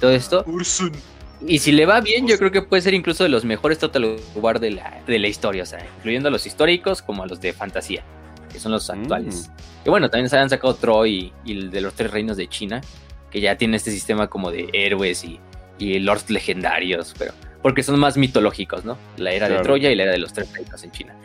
todo 0.00 0.12
esto. 0.12 0.44
Ursun. 0.46 0.92
Y 1.46 1.58
si 1.58 1.72
le 1.72 1.86
va 1.86 2.00
bien, 2.00 2.26
yo 2.26 2.38
creo 2.38 2.50
que 2.50 2.62
puede 2.62 2.82
ser 2.82 2.94
incluso 2.94 3.22
de 3.24 3.28
los 3.28 3.44
mejores 3.44 3.78
Total 3.78 4.16
War 4.34 4.60
de 4.60 4.70
la, 4.70 5.02
de 5.06 5.18
la 5.18 5.28
historia, 5.28 5.62
o 5.62 5.66
sea, 5.66 5.84
incluyendo 5.98 6.28
a 6.28 6.32
los 6.32 6.46
históricos 6.46 7.02
como 7.02 7.22
a 7.22 7.26
los 7.26 7.40
de 7.40 7.52
fantasía, 7.52 8.02
que 8.50 8.58
son 8.58 8.72
los 8.72 8.88
actuales. 8.88 9.50
Y 9.84 9.90
bueno, 9.90 10.08
también 10.08 10.30
se 10.30 10.38
han 10.38 10.48
sacado 10.48 10.74
Troy 10.74 11.32
y, 11.44 11.52
el 11.52 11.70
de 11.70 11.80
los 11.80 11.94
tres 11.94 12.10
reinos 12.10 12.36
de 12.36 12.48
China, 12.48 12.80
que 13.30 13.40
ya 13.40 13.56
tiene 13.56 13.76
este 13.76 13.90
sistema 13.90 14.28
como 14.28 14.50
de 14.50 14.70
héroes 14.72 15.24
y, 15.24 15.38
y 15.78 15.98
lords 15.98 16.30
legendarios, 16.30 17.14
pero 17.18 17.34
porque 17.64 17.82
son 17.82 17.98
más 17.98 18.16
mitológicos, 18.16 18.84
¿no? 18.84 18.98
La 19.16 19.32
era 19.32 19.48
de 19.48 19.58
Troya 19.60 19.90
y 19.90 19.94
la 19.94 20.02
era 20.02 20.12
de 20.12 20.18
los 20.18 20.32
tres 20.32 20.52
reinos 20.52 20.82
en 20.84 20.90
China. 20.92 21.16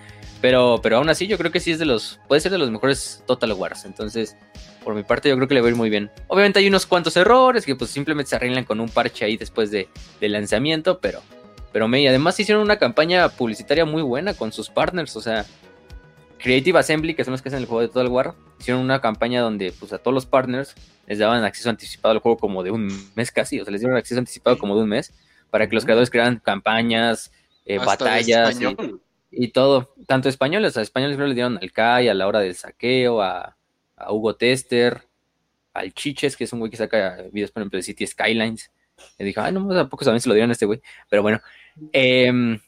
Pero, 0.42 0.80
pero 0.82 0.98
aún 0.98 1.10
así, 1.10 1.28
yo 1.28 1.38
creo 1.38 1.52
que 1.52 1.60
sí 1.60 1.72
es 1.72 1.80
de 1.80 1.86
los, 1.86 2.20
puede 2.28 2.40
ser 2.40 2.52
de 2.54 2.58
los 2.58 2.72
mejores 2.72 3.24
Total 3.28 3.52
Wars. 3.52 3.84
Entonces, 3.84 4.38
por 4.90 4.96
mi 4.96 5.04
parte 5.04 5.30
yo 5.30 5.36
creo 5.36 5.48
que 5.48 5.54
le 5.54 5.62
va 5.62 5.68
a 5.68 5.70
ir 5.70 5.76
muy 5.76 5.92
bien. 5.92 6.10
Obviamente 6.30 6.58
hay 6.58 6.68
unos 6.68 6.88
cuantos 6.88 7.16
errores 7.16 7.64
que 7.64 7.76
pues 7.76 7.92
simplemente 7.92 8.32
se 8.32 8.38
arreglan 8.38 8.64
con 8.64 8.80
un 8.80 8.90
parche 8.90 9.24
ahí 9.24 9.38
después 9.38 9.70
de, 9.70 9.88
lanzamiento, 10.20 11.00
pero, 11.00 11.22
pero 11.72 11.88
me, 11.88 12.02
y 12.02 12.08
además 12.08 12.40
hicieron 12.40 12.64
una 12.64 12.80
campaña 12.80 13.30
publicitaria 13.30 13.86
muy 13.86 14.02
buena 14.02 14.34
con 14.34 14.52
sus 14.52 14.72
partners, 14.72 15.16
o 15.16 15.22
sea, 15.22 15.46
Creative 16.40 16.80
Assembly, 16.80 17.14
que 17.14 17.24
son 17.24 17.34
los 17.34 17.44
que 17.44 17.50
hacen 17.50 17.60
el 17.60 17.68
juego 17.68 17.82
de 17.82 17.90
Total 17.90 18.08
War, 18.08 18.34
hicieron 18.60 18.82
una 18.82 19.00
campaña 19.00 19.42
donde 19.42 19.72
pues 19.80 19.94
a 19.94 20.00
todos 20.00 20.16
los 20.16 20.26
partners 20.26 20.74
les 21.06 21.20
daban 21.20 21.44
acceso 21.44 21.70
anticipado 21.70 22.14
al 22.14 22.20
juego 22.20 22.40
como 22.40 22.64
de 22.64 22.72
un 22.72 22.90
mes 23.14 23.30
casi, 23.30 23.60
o 23.60 23.66
sea, 23.66 23.72
les 23.72 23.82
dieron 23.82 23.96
acceso 23.96 24.18
anticipado 24.18 24.58
como 24.58 24.76
de 24.76 24.82
un 24.82 24.90
mes 24.90 25.14
para 25.52 25.70
que 25.70 25.76
los 25.76 25.84
creadores 25.86 26.10
crearan 26.10 26.40
campañas, 26.40 27.32
eh, 27.68 27.78
batallas 27.78 28.58
y, 29.30 29.50
todo, 29.50 29.94
tanto 30.08 30.30
españoles, 30.30 30.78
a 30.78 30.82
españoles 30.82 31.20
no 31.20 31.28
le 31.28 31.36
dieron 31.36 31.60
al 31.62 31.72
CAI 31.72 32.10
a 32.10 32.16
la 32.16 32.26
hora 32.26 32.40
del 32.40 32.56
saqueo, 32.56 33.22
a 33.22 33.59
a 34.00 34.12
Hugo 34.12 34.36
Tester, 34.36 35.04
al 35.74 35.94
Chiches, 35.94 36.36
que 36.36 36.46
es 36.46 36.54
un 36.54 36.60
güey 36.60 36.72
que 36.72 36.78
saca 36.78 37.18
videos, 37.32 37.52
por 37.52 37.62
ejemplo, 37.62 37.78
de 37.78 37.84
City 37.84 38.06
Skylines. 38.06 38.72
Le 39.18 39.26
dijo, 39.26 39.42
ay, 39.42 39.54
no, 39.54 39.68
tampoco 39.74 40.04
saben 40.04 40.20
si 40.20 40.28
lo 40.28 40.36
dieron 40.36 40.50
a 40.50 40.54
este 40.54 40.66
güey. 40.66 40.82
Pero 41.10 41.22
bueno, 41.22 41.40
em, 41.92 42.60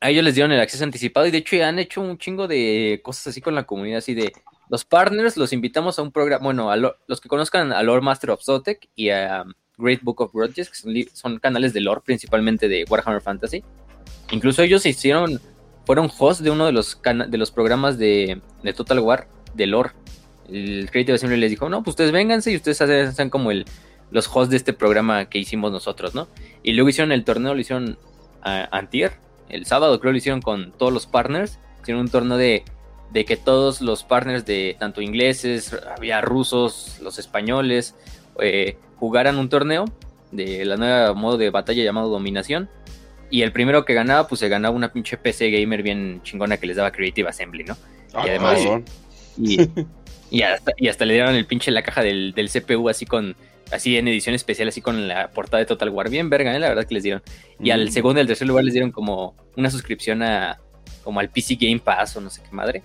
a 0.00 0.10
ellos 0.10 0.24
les 0.24 0.34
dieron 0.34 0.52
el 0.52 0.60
acceso 0.60 0.84
anticipado 0.84 1.26
y 1.26 1.30
de 1.30 1.38
hecho 1.38 1.56
ya 1.56 1.68
han 1.68 1.78
hecho 1.78 2.00
un 2.00 2.18
chingo 2.18 2.46
de 2.46 3.00
cosas 3.02 3.28
así 3.28 3.40
con 3.40 3.54
la 3.54 3.64
comunidad, 3.64 3.98
así 3.98 4.14
de 4.14 4.32
los 4.68 4.84
partners, 4.84 5.36
los 5.36 5.52
invitamos 5.52 5.98
a 5.98 6.02
un 6.02 6.12
programa, 6.12 6.44
bueno, 6.44 6.70
a 6.70 6.76
los 6.76 7.20
que 7.20 7.28
conozcan 7.28 7.72
a 7.72 7.82
Lore 7.82 8.02
Master 8.02 8.30
of 8.30 8.42
Zotec 8.42 8.88
y 8.96 9.10
a 9.10 9.44
Great 9.78 10.02
Book 10.02 10.20
of 10.20 10.32
Grudges, 10.32 10.70
que 10.70 11.06
son, 11.12 11.38
canales 11.38 11.72
de 11.72 11.80
lore 11.80 12.00
principalmente 12.04 12.68
de 12.68 12.84
Warhammer 12.88 13.20
Fantasy. 13.20 13.62
Incluso 14.32 14.62
ellos 14.62 14.84
hicieron, 14.84 15.40
fueron 15.84 16.10
host 16.18 16.40
de 16.40 16.50
uno 16.50 16.66
de 16.66 16.72
los, 16.72 17.00
de 17.02 17.38
los 17.38 17.50
programas 17.52 17.96
de, 17.96 18.40
de 18.62 18.72
Total 18.72 18.98
War 18.98 19.28
de 19.54 19.66
lore 19.66 19.92
el 20.50 20.88
Creative 20.90 21.14
Assembly 21.14 21.38
les 21.38 21.50
dijo, 21.50 21.68
no, 21.68 21.82
pues 21.82 21.92
ustedes 21.92 22.12
vénganse 22.12 22.52
y 22.52 22.56
ustedes 22.56 22.80
hacen 22.80 23.30
como 23.30 23.50
el, 23.50 23.64
los 24.10 24.28
hosts 24.28 24.50
de 24.50 24.56
este 24.56 24.72
programa 24.72 25.28
que 25.28 25.38
hicimos 25.38 25.72
nosotros, 25.72 26.14
¿no? 26.14 26.28
Y 26.62 26.72
luego 26.72 26.88
hicieron 26.88 27.12
el 27.12 27.24
torneo, 27.24 27.54
lo 27.54 27.60
hicieron 27.60 27.98
a, 28.42 28.68
antier, 28.76 29.14
el 29.48 29.66
sábado 29.66 30.00
creo 30.00 30.12
lo 30.12 30.18
hicieron 30.18 30.40
con 30.40 30.72
todos 30.72 30.92
los 30.92 31.06
partners, 31.06 31.58
hicieron 31.82 32.02
un 32.02 32.08
torneo 32.08 32.36
de, 32.36 32.64
de 33.12 33.24
que 33.24 33.36
todos 33.36 33.80
los 33.80 34.04
partners 34.04 34.44
de 34.44 34.76
tanto 34.78 35.00
ingleses, 35.00 35.76
había 35.96 36.20
rusos, 36.20 36.98
los 37.02 37.18
españoles, 37.18 37.94
eh, 38.40 38.76
jugaran 38.96 39.38
un 39.38 39.48
torneo 39.48 39.84
de 40.32 40.64
la 40.64 40.76
nueva 40.76 41.14
modo 41.14 41.38
de 41.38 41.50
batalla 41.50 41.82
llamado 41.82 42.08
Dominación. 42.08 42.68
Y 43.28 43.42
el 43.42 43.52
primero 43.52 43.84
que 43.84 43.94
ganaba, 43.94 44.28
pues 44.28 44.38
se 44.38 44.48
ganaba 44.48 44.74
una 44.74 44.92
pinche 44.92 45.16
PC 45.16 45.50
gamer 45.50 45.82
bien 45.82 46.20
chingona 46.22 46.58
que 46.58 46.66
les 46.66 46.76
daba 46.76 46.92
Creative 46.92 47.28
Assembly, 47.28 47.64
¿no? 47.64 47.74
y 47.74 48.16
ah, 48.16 48.22
además, 48.22 48.60
y, 49.36 49.58
Y 50.36 50.42
hasta, 50.42 50.72
y 50.76 50.88
hasta 50.88 51.06
le 51.06 51.14
dieron 51.14 51.34
el 51.34 51.46
pinche 51.46 51.70
la 51.70 51.82
caja 51.82 52.02
del, 52.02 52.34
CPU 52.34 52.90
así 52.90 53.06
con 53.06 53.34
así 53.72 53.96
en 53.96 54.06
edición 54.06 54.34
especial, 54.34 54.68
así 54.68 54.82
con 54.82 55.08
la 55.08 55.30
portada 55.30 55.60
de 55.60 55.64
Total 55.64 55.88
War. 55.88 56.10
Bien 56.10 56.28
verga, 56.28 56.54
¿eh? 56.54 56.58
la 56.58 56.68
verdad 56.68 56.84
que 56.84 56.92
les 56.92 57.04
dieron. 57.04 57.22
Y 57.58 57.70
al 57.70 57.86
mm. 57.86 57.90
segundo 57.90 58.20
y 58.20 58.20
al 58.20 58.26
tercer 58.26 58.46
lugar 58.46 58.62
les 58.62 58.74
dieron 58.74 58.92
como 58.92 59.34
una 59.56 59.70
suscripción 59.70 60.22
a 60.22 60.58
como 61.02 61.20
al 61.20 61.30
PC 61.30 61.54
Game 61.54 61.78
Pass 61.78 62.18
o 62.18 62.20
no 62.20 62.28
sé 62.28 62.42
qué 62.42 62.54
madre. 62.54 62.82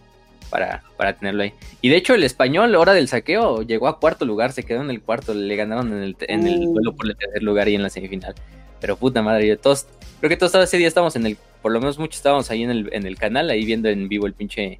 Para, 0.49 0.83
para 0.95 1.17
tenerlo 1.17 1.43
ahí. 1.43 1.53
Y 1.81 1.87
de 1.87 1.95
hecho, 1.95 2.13
el 2.13 2.23
español, 2.23 2.75
hora 2.75 2.93
del 2.93 3.07
saqueo, 3.07 3.61
llegó 3.63 3.87
a 3.87 3.99
cuarto 3.99 4.25
lugar, 4.25 4.51
se 4.51 4.63
quedó 4.63 4.81
en 4.81 4.89
el 4.89 5.01
cuarto, 5.01 5.33
le 5.33 5.55
ganaron 5.55 5.93
en 5.93 6.03
el, 6.03 6.15
en 6.27 6.45
el 6.45 6.67
uh. 6.67 6.73
duelo 6.73 6.93
por 6.93 7.07
el 7.07 7.15
tercer 7.15 7.41
lugar 7.41 7.69
y 7.69 7.75
en 7.75 7.83
la 7.83 7.89
semifinal. 7.89 8.35
Pero 8.81 8.97
puta 8.97 9.21
madre, 9.21 9.47
yo 9.47 9.57
todos, 9.57 9.87
creo 10.19 10.29
que 10.29 10.35
todos 10.35 10.53
ese 10.55 10.77
día 10.77 10.89
estábamos 10.89 11.15
en 11.15 11.25
el, 11.25 11.37
por 11.61 11.71
lo 11.71 11.79
menos 11.79 11.99
muchos 11.99 12.17
estábamos 12.17 12.51
ahí 12.51 12.63
en 12.63 12.71
el, 12.71 12.89
en 12.91 13.05
el 13.05 13.17
canal, 13.17 13.49
ahí 13.49 13.63
viendo 13.63 13.87
en 13.87 14.09
vivo 14.09 14.27
el 14.27 14.33
pinche, 14.33 14.77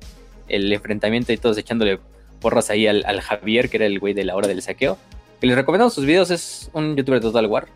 el 0.50 0.72
enfrentamiento 0.74 1.32
y 1.32 1.38
todos 1.38 1.58
echándole 1.58 2.00
porras 2.41 2.69
ahí 2.69 2.88
al, 2.88 3.21
Javier, 3.21 3.69
que 3.69 3.77
era 3.77 3.86
el 3.86 3.99
güey 3.99 4.13
de 4.13 4.25
la 4.25 4.36
hora 4.36 4.47
del 4.47 4.62
saqueo. 4.62 4.97
Que 5.39 5.47
les 5.47 5.56
recomendamos 5.56 5.93
sus 5.93 6.06
videos, 6.06 6.30
es 6.32 6.69
un 6.73 6.95
youtuber 6.97 7.21
de 7.21 7.27
Total 7.27 7.45
War, 7.47 7.67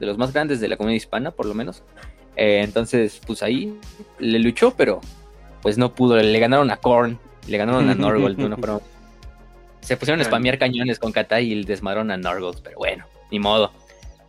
de 0.00 0.06
los 0.06 0.16
más 0.16 0.32
grandes 0.32 0.60
de 0.60 0.68
la 0.68 0.76
comunidad 0.76 0.96
hispana, 0.96 1.30
por 1.30 1.46
lo 1.46 1.54
menos. 1.54 1.82
Eh, 2.36 2.62
entonces, 2.64 3.20
pues 3.26 3.42
ahí 3.42 3.78
le 4.18 4.38
luchó, 4.38 4.74
pero 4.76 5.00
pues 5.60 5.76
no 5.76 5.94
pudo. 5.94 6.16
Le 6.16 6.38
ganaron 6.38 6.70
a 6.70 6.76
Korn, 6.76 7.18
le 7.46 7.58
ganaron 7.58 7.88
a 7.90 7.94
Norgold 7.94 8.82
Se 9.80 9.96
pusieron 9.96 10.20
a 10.20 10.24
spamear 10.24 10.58
cañones 10.58 10.98
con 10.98 11.12
Kata 11.12 11.40
y 11.40 11.62
desmadron 11.64 12.10
a 12.10 12.16
Norgold, 12.16 12.62
pero 12.62 12.78
bueno, 12.78 13.04
ni 13.30 13.38
modo. 13.38 13.72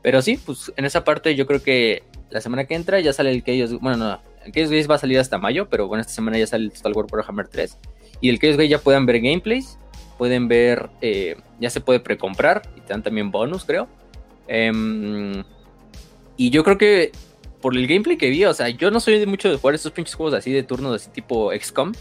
Pero 0.02 0.22
sí, 0.22 0.38
pues 0.38 0.72
en 0.76 0.86
esa 0.86 1.04
parte 1.04 1.36
yo 1.36 1.48
creo 1.48 1.64
que 1.64 2.04
la 2.30 2.42
semana 2.42 2.66
que 2.66 2.76
entra 2.76 3.00
ya 3.00 3.14
sale 3.14 3.32
el 3.32 3.44
que 3.44 3.54
ellos, 3.54 3.80
bueno, 3.80 3.98
no, 3.98 4.20
el 4.46 4.52
que 4.52 4.64
ellos 4.64 4.90
va 4.90 4.96
a 4.96 5.00
salir 5.00 5.18
hasta 5.18 5.38
mayo, 5.38 5.70
pero 5.70 5.88
bueno, 5.88 6.02
esta 6.02 6.14
semana 6.14 6.38
ya 6.38 6.48
sale 6.48 6.66
el 6.66 6.72
Total 6.74 6.94
War 6.94 7.26
Hammer 7.28 7.48
3. 7.48 7.78
Y 8.20 8.30
el 8.30 8.40
que 8.40 8.50
ellos 8.50 8.70
ya 8.70 8.80
puedan 8.80 9.06
ver 9.06 9.22
gameplays 9.22 9.78
pueden 10.24 10.48
ver, 10.48 10.90
eh, 11.02 11.36
ya 11.60 11.70
se 11.70 11.82
puede 11.82 12.00
precomprar 12.00 12.62
y 12.78 12.80
te 12.80 12.94
dan 12.94 13.04
también 13.04 13.30
bonus, 13.30 13.66
creo. 13.66 13.90
Em, 14.48 15.44
y 16.38 16.50
yo 16.50 16.64
creo 16.64 16.78
que 16.78 17.12
por 17.60 17.76
el 17.76 17.88
gameplay 17.88 18.16
que 18.16 18.30
vi, 18.30 18.46
o 18.46 18.54
sea, 18.54 18.70
yo 18.70 18.90
no 18.90 19.02
soy 19.02 19.20
de 19.20 19.26
mucho 19.26 19.50
de 19.50 19.58
jugar 19.58 19.76
estos 19.76 19.92
pinches 19.92 20.16
juegos 20.16 20.34
así 20.34 20.54
de 20.54 20.64
turnos, 20.64 20.96
así 20.96 21.12
tipo 21.12 21.52
XCOM. 21.52 21.92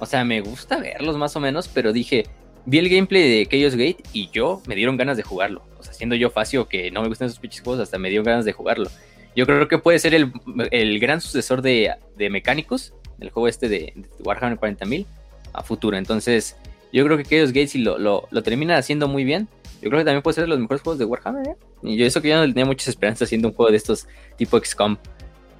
O 0.00 0.06
sea, 0.06 0.24
me 0.24 0.40
gusta 0.40 0.80
verlos 0.80 1.16
más 1.16 1.36
o 1.36 1.40
menos, 1.40 1.68
pero 1.68 1.92
dije, 1.92 2.24
vi 2.66 2.78
el 2.78 2.88
gameplay 2.88 3.22
de 3.22 3.46
Chaos 3.46 3.76
Gate 3.76 4.02
y 4.12 4.28
yo 4.32 4.60
me 4.66 4.74
dieron 4.74 4.96
ganas 4.96 5.16
de 5.16 5.22
jugarlo. 5.22 5.62
O 5.78 5.84
sea, 5.84 5.92
siendo 5.92 6.16
yo 6.16 6.30
fácil 6.30 6.66
que 6.68 6.90
no 6.90 7.02
me 7.02 7.08
gustan 7.08 7.28
esos 7.28 7.38
pinches 7.38 7.62
juegos, 7.62 7.80
hasta 7.80 7.98
me 7.98 8.08
dieron 8.08 8.24
ganas 8.24 8.44
de 8.44 8.50
jugarlo. 8.50 8.90
Yo 9.36 9.46
creo 9.46 9.68
que 9.68 9.78
puede 9.78 10.00
ser 10.00 10.12
el, 10.12 10.98
gran 10.98 11.20
sucesor 11.20 11.62
de, 11.62 11.94
de 12.16 12.30
Mechanicus, 12.30 12.94
el 13.20 13.30
juego 13.30 13.46
este 13.46 13.68
de, 13.68 13.92
de 13.94 14.08
Warhammer 14.24 14.58
40.000, 14.58 15.06
a 15.52 15.62
futuro. 15.62 15.96
Entonces, 15.96 16.56
yo 16.94 17.04
creo 17.04 17.18
que 17.18 17.24
Chaos 17.24 17.50
Gate 17.50 17.66
si 17.66 17.78
lo, 17.78 17.98
lo, 17.98 18.42
termina 18.44 18.76
haciendo 18.76 19.08
muy 19.08 19.24
bien, 19.24 19.48
yo 19.82 19.90
creo 19.90 19.98
que 19.98 20.04
también 20.04 20.22
puede 20.22 20.36
ser 20.36 20.44
de 20.44 20.48
los 20.48 20.60
mejores 20.60 20.80
juegos 20.80 21.00
de 21.00 21.04
Warhammer, 21.04 21.48
¿eh? 21.48 21.56
Y 21.82 21.96
yo 21.96 22.06
eso 22.06 22.22
que 22.22 22.28
yo 22.28 22.36
no 22.36 22.42
tenía 22.46 22.64
muchas 22.64 22.86
esperanzas 22.86 23.26
haciendo 23.26 23.48
un 23.48 23.54
juego 23.54 23.72
de 23.72 23.76
estos 23.76 24.06
tipo 24.36 24.58
XCOM. 24.58 24.96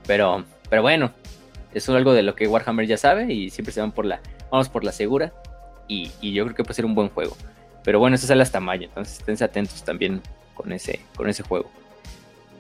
Pero, 0.06 0.44
pero 0.70 0.82
bueno, 0.82 1.11
eso 1.74 1.92
es 1.92 1.96
algo 1.96 2.12
de 2.12 2.22
lo 2.22 2.36
que 2.36 2.46
Warhammer 2.46 2.86
ya 2.86 2.96
sabe 2.96 3.32
y 3.32 3.50
siempre 3.50 3.72
se 3.72 3.80
van 3.80 3.90
por 3.90 4.06
la, 4.06 4.20
vamos 4.48 4.68
por 4.68 4.84
la 4.84 4.92
segura. 4.92 5.32
Y, 5.88 6.09
yo 6.22 6.44
creo 6.44 6.54
que 6.54 6.62
puede 6.62 6.74
ser 6.74 6.86
un 6.86 6.94
buen 6.94 7.09
juego. 7.09 7.36
Pero 7.82 7.98
bueno, 7.98 8.14
eso 8.14 8.28
sale 8.28 8.42
hasta 8.42 8.61
mayo, 8.61 8.86
entonces 8.86 9.18
estén 9.18 9.42
atentos 9.42 9.82
también 9.82 10.22
con 10.54 10.72
ese, 10.72 11.00
con 11.16 11.28
ese 11.28 11.42
juego. 11.42 11.68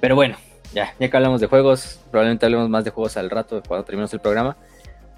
Pero 0.00 0.16
bueno, 0.16 0.36
ya, 0.74 0.94
ya 0.98 1.08
que 1.08 1.16
hablamos 1.16 1.40
de 1.40 1.46
juegos, 1.46 2.00
probablemente 2.10 2.44
hablemos 2.44 2.68
más 2.68 2.84
de 2.84 2.90
juegos 2.90 3.16
al 3.16 3.30
rato 3.30 3.62
cuando 3.66 3.84
terminemos 3.84 4.12
el 4.12 4.20
programa. 4.20 4.56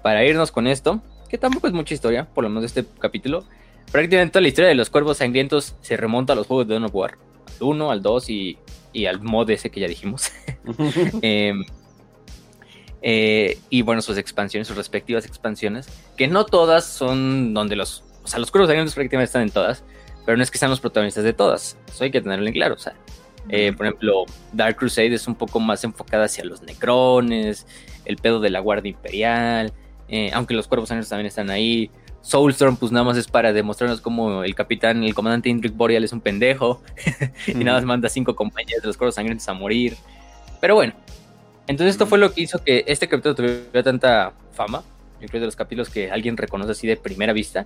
Para 0.03 0.23
irnos 0.23 0.51
con 0.51 0.67
esto, 0.67 1.01
que 1.29 1.37
tampoco 1.37 1.67
es 1.67 1.73
mucha 1.73 1.93
historia, 1.93 2.25
por 2.25 2.43
lo 2.43 2.49
menos 2.49 2.63
de 2.63 2.67
este 2.67 2.85
capítulo. 2.99 3.43
Prácticamente 3.91 4.33
toda 4.33 4.41
la 4.41 4.47
historia 4.49 4.69
de 4.69 4.75
los 4.75 4.89
cuervos 4.89 5.17
sangrientos 5.17 5.75
se 5.81 5.97
remonta 5.97 6.33
a 6.33 6.35
los 6.35 6.47
juegos 6.47 6.67
de 6.67 6.73
Dawn 6.73 6.85
of 6.85 6.95
War. 6.95 7.17
Al 7.47 7.67
1, 7.67 7.91
al 7.91 8.01
2 8.01 8.29
y, 8.29 8.57
al 9.07 9.21
mod 9.21 9.49
ese 9.49 9.69
que 9.69 9.79
ya 9.79 9.87
dijimos. 9.87 10.31
Em, 11.21 11.63
Eh, 13.01 13.59
y 13.69 13.83
bueno, 13.83 14.01
sus 14.01 14.17
expansiones, 14.17 14.67
sus 14.67 14.77
respectivas 14.77 15.25
expansiones, 15.25 15.87
que 16.17 16.27
no 16.27 16.45
todas 16.45 16.85
son 16.85 17.53
donde 17.53 17.75
los, 17.75 18.03
o 18.23 18.27
sea, 18.27 18.39
los 18.39 18.51
cuervos 18.51 18.67
sangrientos 18.67 18.95
prácticamente 18.95 19.25
están 19.25 19.43
en 19.43 19.51
todas, 19.51 19.83
pero 20.25 20.35
no 20.35 20.43
es 20.43 20.51
que 20.51 20.57
sean 20.57 20.71
los 20.71 20.79
protagonistas 20.79 21.23
de 21.23 21.33
todas, 21.33 21.77
eso 21.87 22.03
hay 22.03 22.11
que 22.11 22.21
tenerlo 22.21 22.47
en 22.47 22.53
claro, 22.53 22.75
o 22.75 22.79
sea, 22.79 22.95
eh, 23.49 23.71
por 23.71 23.85
ejemplo, 23.85 24.25
Dark 24.51 24.75
Crusade 24.77 25.13
es 25.13 25.27
un 25.27 25.35
poco 25.35 25.59
más 25.59 25.83
enfocada 25.83 26.25
hacia 26.25 26.43
los 26.43 26.63
necrones, 26.63 27.65
el 28.05 28.17
pedo 28.17 28.39
de 28.39 28.49
la 28.49 28.59
Guardia 28.59 28.89
Imperial, 28.89 29.71
eh, 30.07 30.31
aunque 30.33 30.53
los 30.53 30.67
cuervos 30.67 30.89
sangrientos 30.89 31.09
también 31.09 31.27
están 31.27 31.49
ahí. 31.49 31.89
Soulstorm, 32.21 32.75
pues 32.75 32.91
nada 32.91 33.05
más 33.05 33.15
es 33.17 33.27
para 33.27 33.53
demostrarnos 33.53 34.01
cómo 34.01 34.43
el 34.43 34.53
capitán, 34.53 35.03
el 35.03 35.13
comandante 35.13 35.49
Indrik 35.49 35.75
Boreal 35.75 36.03
es 36.03 36.11
un 36.11 36.19
pendejo 36.19 36.81
y 37.47 37.53
nada 37.53 37.77
más 37.77 37.85
manda 37.85 38.09
cinco 38.09 38.35
compañías 38.35 38.81
de 38.81 38.87
los 38.87 38.97
cuervos 38.97 39.15
sangrientos 39.15 39.47
a 39.47 39.53
morir. 39.53 39.95
Pero 40.59 40.75
bueno, 40.75 40.93
entonces 41.67 41.95
esto 41.95 42.05
fue 42.05 42.17
lo 42.17 42.33
que 42.33 42.41
hizo 42.41 42.63
que 42.63 42.83
este 42.87 43.07
capítulo 43.07 43.35
tuviera 43.35 43.83
tanta 43.83 44.33
fama. 44.51 44.83
Yo 45.21 45.27
creo 45.27 45.41
de 45.41 45.47
los 45.47 45.55
capítulos 45.55 45.89
que 45.89 46.11
alguien 46.11 46.35
reconoce 46.37 46.71
así 46.71 46.87
de 46.87 46.97
primera 46.97 47.33
vista. 47.33 47.65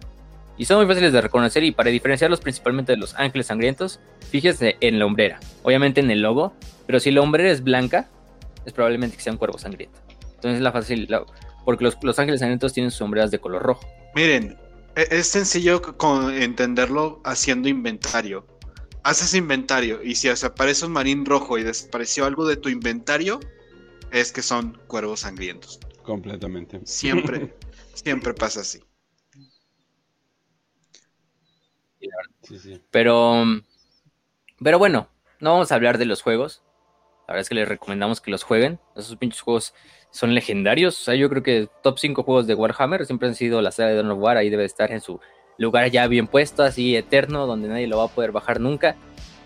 Y 0.58 0.66
son 0.66 0.78
muy 0.78 0.86
fáciles 0.86 1.14
de 1.14 1.22
reconocer 1.22 1.64
y 1.64 1.72
para 1.72 1.90
diferenciarlos 1.90 2.40
principalmente 2.40 2.92
de 2.92 2.98
los 2.98 3.16
ángeles 3.16 3.48
sangrientos, 3.48 4.00
fíjese 4.30 4.78
en 4.82 5.00
la 5.00 5.06
hombrera. 5.06 5.40
Obviamente 5.64 6.02
en 6.02 6.12
el 6.12 6.22
logo, 6.22 6.54
pero 6.86 7.00
si 7.00 7.10
la 7.10 7.22
hombrera 7.22 7.50
es 7.50 7.64
blanca, 7.64 8.10
es 8.66 8.74
probablemente 8.74 9.16
que 9.16 9.24
sea 9.24 9.34
un 9.34 9.40
cuervo 9.40 9.58
sangriento. 9.58 10.00
Entonces 10.36 10.58
es 10.58 10.62
la 10.62 10.72
fácil, 10.72 11.08
porque 11.66 11.84
los, 11.84 11.98
los 12.02 12.18
ángeles 12.20 12.40
sangrientos 12.40 12.74
tienen 12.74 12.92
sus 12.92 13.00
sombreras 13.00 13.32
de 13.32 13.40
color 13.40 13.64
rojo. 13.64 13.88
Miren, 14.16 14.58
e, 14.96 15.08
es 15.12 15.28
sencillo 15.28 15.82
con 15.98 16.34
entenderlo 16.34 17.22
haciendo 17.24 17.70
inventario. 17.70 18.46
Haces 19.04 19.34
inventario 19.34 20.04
y 20.04 20.16
si 20.16 20.30
aparece 20.30 20.86
un 20.86 20.92
marín 20.92 21.26
rojo 21.26 21.58
y 21.58 21.64
desapareció 21.64 22.26
algo 22.26 22.46
de 22.48 22.58
tu 22.58 22.70
inventario, 22.70 23.40
es 24.12 24.32
que 24.32 24.42
son 24.42 24.80
cuervos 24.88 25.22
sangrientos. 25.22 25.80
Completamente. 26.04 26.82
Siempre, 26.86 27.56
siempre 27.94 28.34
pasa 28.34 28.62
así. 28.62 28.84
Pero, 32.90 33.44
pero 34.60 34.80
bueno, 34.80 35.10
no 35.40 35.54
vamos 35.54 35.72
a 35.72 35.76
hablar 35.76 35.98
de 35.98 36.06
los 36.06 36.22
juegos. 36.22 36.62
La 37.28 37.34
verdad 37.34 37.42
es 37.42 37.50
que 37.50 37.56
les 37.56 37.68
recomendamos 37.68 38.22
que 38.22 38.32
los 38.32 38.44
jueguen. 38.44 38.80
Esos 38.96 39.16
pinches 39.16 39.42
juegos 39.42 39.74
son 40.12 40.36
legendarios. 40.36 41.00
O 41.00 41.04
sea, 41.04 41.16
yo 41.16 41.30
creo 41.30 41.42
que 41.42 41.70
top 41.82 41.98
5 41.98 42.24
juegos 42.24 42.48
de 42.48 42.54
Warhammer 42.54 43.06
siempre 43.06 43.28
han 43.28 43.36
sido 43.36 43.62
la 43.62 43.72
saga 43.72 43.90
de 43.90 43.96
Dawn 43.96 44.12
of 44.12 44.20
War. 44.20 44.38
Ahí 44.38 44.50
debe 44.50 44.66
estar 44.66 44.92
en 44.92 45.02
su 45.02 45.20
lugar 45.58 45.90
ya 45.90 46.08
bien 46.08 46.28
puesto, 46.28 46.64
así 46.64 46.96
eterno, 46.96 47.48
donde 47.48 47.68
nadie 47.68 47.88
lo 47.88 47.98
va 47.98 48.06
a 48.06 48.08
poder 48.08 48.32
bajar 48.32 48.60
nunca. 48.60 48.96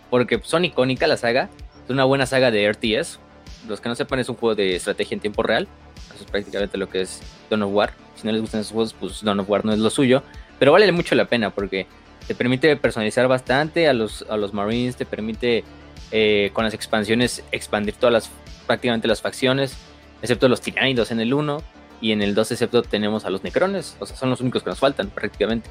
Porque 0.10 0.40
son 0.44 0.66
icónicas 0.66 1.08
la 1.08 1.18
saga. 1.18 1.50
Es 1.84 1.90
una 1.90 2.04
buena 2.04 2.26
saga 2.26 2.52
de 2.52 2.72
RTS. 2.72 3.20
Los 3.68 3.82
que 3.82 3.90
no 3.90 3.96
sepan, 3.96 4.20
es 4.20 4.30
un 4.30 4.36
juego 4.36 4.56
de 4.56 4.76
estrategia 4.76 5.16
en 5.16 5.22
tiempo 5.22 5.44
real. 5.44 5.68
Eso 6.14 6.24
es 6.24 6.32
prácticamente 6.32 6.78
lo 6.78 6.90
que 6.90 7.02
es 7.02 7.22
Dawn 7.50 7.64
of 7.64 7.74
War. 7.74 7.94
Si 8.16 8.26
no 8.26 8.34
les 8.34 8.42
gustan 8.42 8.62
esos 8.62 8.74
juegos, 8.74 8.94
pues 8.94 9.24
Dawn 9.24 9.40
of 9.40 9.50
War 9.50 9.66
no 9.66 9.74
es 9.74 9.80
lo 9.80 9.90
suyo. 9.90 10.24
Pero 10.60 10.72
vale 10.72 10.92
mucho 10.92 11.16
la 11.16 11.26
pena 11.26 11.50
porque 11.50 11.86
te 12.28 12.36
permite 12.36 12.76
personalizar 12.78 13.28
bastante 13.28 13.88
a 13.88 13.94
los, 13.94 14.26
a 14.30 14.38
los 14.38 14.54
Marines, 14.54 14.96
te 14.96 15.06
permite 15.06 15.64
eh, 16.12 16.50
con 16.54 16.64
las 16.64 16.74
expansiones 16.74 17.44
expandir 17.52 17.96
todas 17.96 18.14
las, 18.14 18.32
prácticamente 18.66 19.08
las 19.08 19.22
facciones, 19.22 19.78
excepto 20.22 20.48
los 20.48 20.62
tiránidos 20.62 21.12
en 21.12 21.20
el 21.20 21.34
1 21.34 21.62
y 22.02 22.12
en 22.12 22.22
el 22.22 22.36
2 22.36 22.52
excepto 22.52 22.84
tenemos 22.84 23.26
a 23.26 23.30
los 23.30 23.44
necrones, 23.44 23.98
o 24.00 24.06
sea, 24.06 24.16
son 24.16 24.30
los 24.30 24.42
únicos 24.42 24.64
que 24.64 24.70
nos 24.70 24.80
faltan 24.80 25.10
prácticamente 25.10 25.70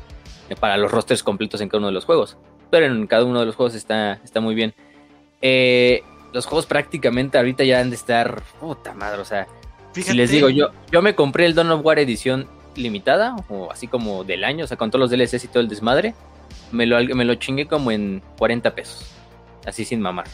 eh, 0.49 0.57
para 0.57 0.76
los 0.76 0.90
rosters 0.90 1.22
completos 1.22 1.61
en 1.61 1.68
cada 1.68 1.78
uno 1.78 1.88
de 1.88 1.92
los 1.92 2.05
juegos, 2.05 2.36
pero 2.70 2.86
en 2.86 3.07
cada 3.07 3.24
uno 3.24 3.40
de 3.40 3.47
los 3.47 3.57
juegos 3.57 3.74
está, 3.74 4.20
está 4.24 4.40
muy 4.40 4.55
bien. 4.55 4.74
Eh, 5.42 6.03
los 6.32 6.47
juegos 6.47 6.66
prácticamente 6.66 7.38
ahorita 7.38 7.64
ya 7.64 7.80
han 7.80 7.90
de 7.90 7.97
estar, 7.97 8.42
puta 8.61 8.95
madre, 8.95 9.20
o 9.20 9.24
sea, 9.24 9.47
si 9.92 10.12
les 10.12 10.30
digo, 10.30 10.49
yo, 10.49 10.70
yo 10.90 11.03
me 11.03 11.14
compré 11.14 11.47
el 11.47 11.55
Dawn 11.55 11.70
of 11.70 11.84
War 11.84 11.99
edición 11.99 12.49
limitada, 12.74 13.36
o 13.49 13.70
así 13.70 13.86
como 13.86 14.24
del 14.24 14.45
año, 14.45 14.64
o 14.64 14.68
sea, 14.68 14.76
con 14.76 14.90
todos 14.90 15.01
los 15.01 15.11
DLCs 15.11 15.45
y 15.45 15.49
todo 15.49 15.61
el 15.61 15.68
desmadre, 15.68 16.14
me 16.72 16.86
lo, 16.86 17.03
me 17.14 17.24
lo 17.24 17.34
chingué 17.36 17.66
como 17.66 17.90
en 17.90 18.22
40 18.38 18.74
pesos. 18.74 19.11
Así 19.64 19.84
sin 19.84 20.01
mamar. 20.01 20.26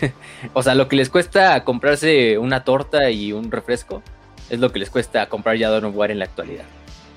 o 0.52 0.62
sea, 0.62 0.74
lo 0.74 0.88
que 0.88 0.96
les 0.96 1.10
cuesta 1.10 1.62
comprarse 1.64 2.38
una 2.38 2.64
torta 2.64 3.10
y 3.10 3.32
un 3.32 3.50
refresco 3.50 4.02
es 4.50 4.60
lo 4.60 4.72
que 4.72 4.78
les 4.78 4.90
cuesta 4.90 5.28
comprar 5.28 5.56
ya 5.56 5.70
Dawn 5.70 5.86
of 5.86 5.96
War 5.96 6.10
en 6.10 6.18
la 6.18 6.24
actualidad. 6.24 6.64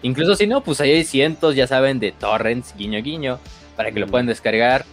Incluso 0.01 0.35
si 0.35 0.47
no, 0.47 0.63
pues 0.63 0.79
ahí 0.81 0.91
hay 0.91 1.03
cientos, 1.03 1.55
ya 1.55 1.67
saben, 1.67 1.99
de 1.99 2.11
torrents, 2.11 2.73
guiño 2.77 3.01
guiño, 3.01 3.39
para 3.75 3.91
que 3.91 3.99
lo 3.99 4.07
puedan 4.07 4.27
descargar. 4.27 4.85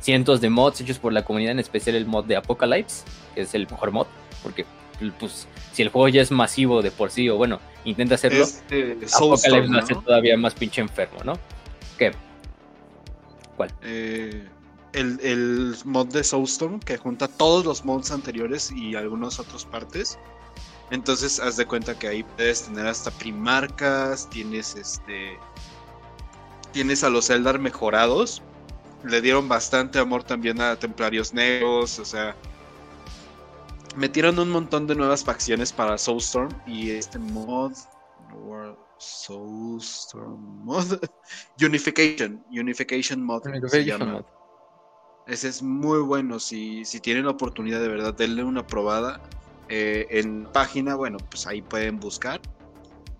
Cientos 0.00 0.40
de 0.40 0.48
mods 0.48 0.80
hechos 0.80 0.98
por 0.98 1.12
la 1.12 1.24
comunidad, 1.24 1.52
en 1.52 1.58
especial 1.58 1.96
el 1.96 2.06
mod 2.06 2.24
de 2.24 2.36
Apocalypse, 2.36 3.04
que 3.34 3.42
es 3.42 3.54
el 3.54 3.66
mejor 3.70 3.90
mod, 3.90 4.06
porque 4.42 4.64
pues 5.18 5.46
si 5.72 5.82
el 5.82 5.88
juego 5.88 6.08
ya 6.08 6.22
es 6.22 6.30
masivo 6.30 6.82
de 6.82 6.90
por 6.90 7.10
sí, 7.10 7.28
o 7.28 7.36
bueno, 7.36 7.60
intenta 7.84 8.14
hacerlo, 8.14 8.44
este, 8.44 8.98
Apocalypse 9.14 9.68
lo 9.68 9.78
hace 9.78 9.94
todavía 9.94 10.36
más 10.36 10.54
pinche 10.54 10.80
enfermo, 10.80 11.18
¿no? 11.24 11.34
¿Qué? 11.98 12.12
Eh, 13.82 14.42
el, 14.92 15.76
mod 15.84 16.08
de 16.08 16.24
Soulstorm 16.24 16.80
que 16.80 16.96
junta 16.96 17.28
todos 17.28 17.64
los 17.64 17.84
mods 17.84 18.10
anteriores 18.10 18.70
y 18.72 18.94
algunas 18.94 19.38
otras 19.38 19.64
partes. 19.64 20.18
Entonces, 20.90 21.38
haz 21.38 21.56
de 21.56 21.66
cuenta 21.66 21.98
que 21.98 22.08
ahí 22.08 22.22
puedes 22.22 22.62
tener 22.62 22.86
hasta 22.86 23.10
primarcas, 23.12 24.28
tienes 24.30 24.74
este. 24.74 25.38
Tienes 26.72 27.04
a 27.04 27.10
los 27.10 27.30
Eldar 27.30 27.58
mejorados. 27.58 28.42
Le 29.04 29.20
dieron 29.20 29.48
bastante 29.48 29.98
amor 29.98 30.24
también 30.24 30.60
a 30.60 30.76
Templarios 30.76 31.32
Negros, 31.32 31.98
o 31.98 32.04
sea. 32.04 32.34
Metieron 33.96 34.38
un 34.38 34.50
montón 34.50 34.86
de 34.86 34.94
nuevas 34.94 35.24
facciones 35.24 35.72
para 35.72 35.98
Soulstorm 35.98 36.50
y 36.66 36.90
este 36.90 37.18
mod. 37.18 37.72
Soulstorm 39.00 40.64
Mod. 40.64 41.00
Unification. 41.60 42.44
Unification 42.50 43.22
Mod. 43.22 43.42
Ese 45.30 45.46
es 45.46 45.62
muy 45.62 46.00
bueno. 46.00 46.40
Si, 46.40 46.84
si 46.84 46.98
tienen 46.98 47.24
la 47.24 47.30
oportunidad 47.30 47.80
de 47.80 47.86
verdad, 47.86 48.12
denle 48.12 48.42
una 48.42 48.66
probada. 48.66 49.20
Eh, 49.68 50.08
en 50.10 50.44
página, 50.52 50.96
bueno, 50.96 51.18
pues 51.30 51.46
ahí 51.46 51.62
pueden 51.62 52.00
buscar. 52.00 52.40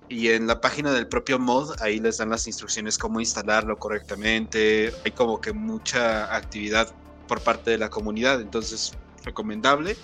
Y 0.08 0.30
en 0.30 0.48
la 0.48 0.60
página 0.60 0.92
del 0.92 1.06
propio 1.06 1.38
mod, 1.38 1.80
ahí 1.80 2.00
les 2.00 2.18
dan 2.18 2.30
las 2.30 2.48
instrucciones 2.48 2.98
cómo 2.98 3.20
instalarlo 3.20 3.78
correctamente. 3.78 4.92
Hay 5.04 5.12
como 5.12 5.40
que 5.40 5.52
mucha 5.52 6.34
actividad 6.34 6.92
por 7.28 7.40
parte 7.42 7.70
de 7.70 7.78
la 7.78 7.88
comunidad. 7.88 8.40
Entonces, 8.40 8.92
recomendable. 9.24 9.96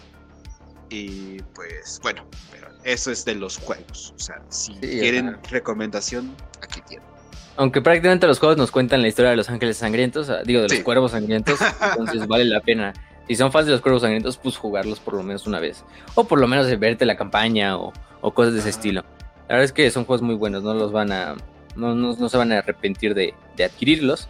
Y 0.90 1.42
pues 1.56 1.98
bueno, 2.04 2.24
pero 2.52 2.68
eso 2.84 3.10
es 3.10 3.24
de 3.24 3.34
los 3.34 3.58
juegos. 3.58 4.14
O 4.14 4.20
sea, 4.20 4.40
si 4.48 4.74
quieren 4.74 5.42
recomendación, 5.50 6.36
aquí 6.62 6.80
tienen. 6.82 7.15
Aunque 7.56 7.80
prácticamente 7.80 8.26
los 8.26 8.38
juegos 8.38 8.58
nos 8.58 8.70
cuentan 8.70 9.00
la 9.00 9.08
historia 9.08 9.30
de 9.30 9.36
los 9.36 9.48
ángeles 9.48 9.78
sangrientos, 9.78 10.30
digo, 10.44 10.62
de 10.62 10.68
los 10.68 10.80
cuervos 10.80 11.12
sangrientos, 11.12 11.58
entonces 11.90 12.26
vale 12.26 12.44
la 12.44 12.60
pena. 12.60 12.92
Si 13.26 13.34
son 13.34 13.50
fans 13.50 13.66
de 13.66 13.72
los 13.72 13.80
cuervos 13.80 14.02
sangrientos, 14.02 14.36
pues 14.36 14.56
jugarlos 14.56 15.00
por 15.00 15.14
lo 15.14 15.22
menos 15.22 15.46
una 15.46 15.58
vez. 15.58 15.84
O 16.14 16.24
por 16.24 16.38
lo 16.38 16.46
menos 16.46 16.66
verte 16.78 17.06
la 17.06 17.16
campaña 17.16 17.76
o, 17.76 17.92
cosas 18.34 18.54
de 18.54 18.60
ese 18.60 18.70
estilo. 18.70 19.04
La 19.48 19.54
verdad 19.54 19.64
es 19.64 19.72
que 19.72 19.90
son 19.90 20.04
juegos 20.04 20.22
muy 20.22 20.34
buenos, 20.34 20.62
no 20.62 20.74
los 20.74 20.92
van 20.92 21.12
a. 21.12 21.34
No, 21.76 21.94
no, 21.94 22.28
se 22.28 22.36
van 22.36 22.52
a 22.52 22.58
arrepentir 22.58 23.14
de, 23.14 23.34
de, 23.56 23.64
adquirirlos. 23.64 24.28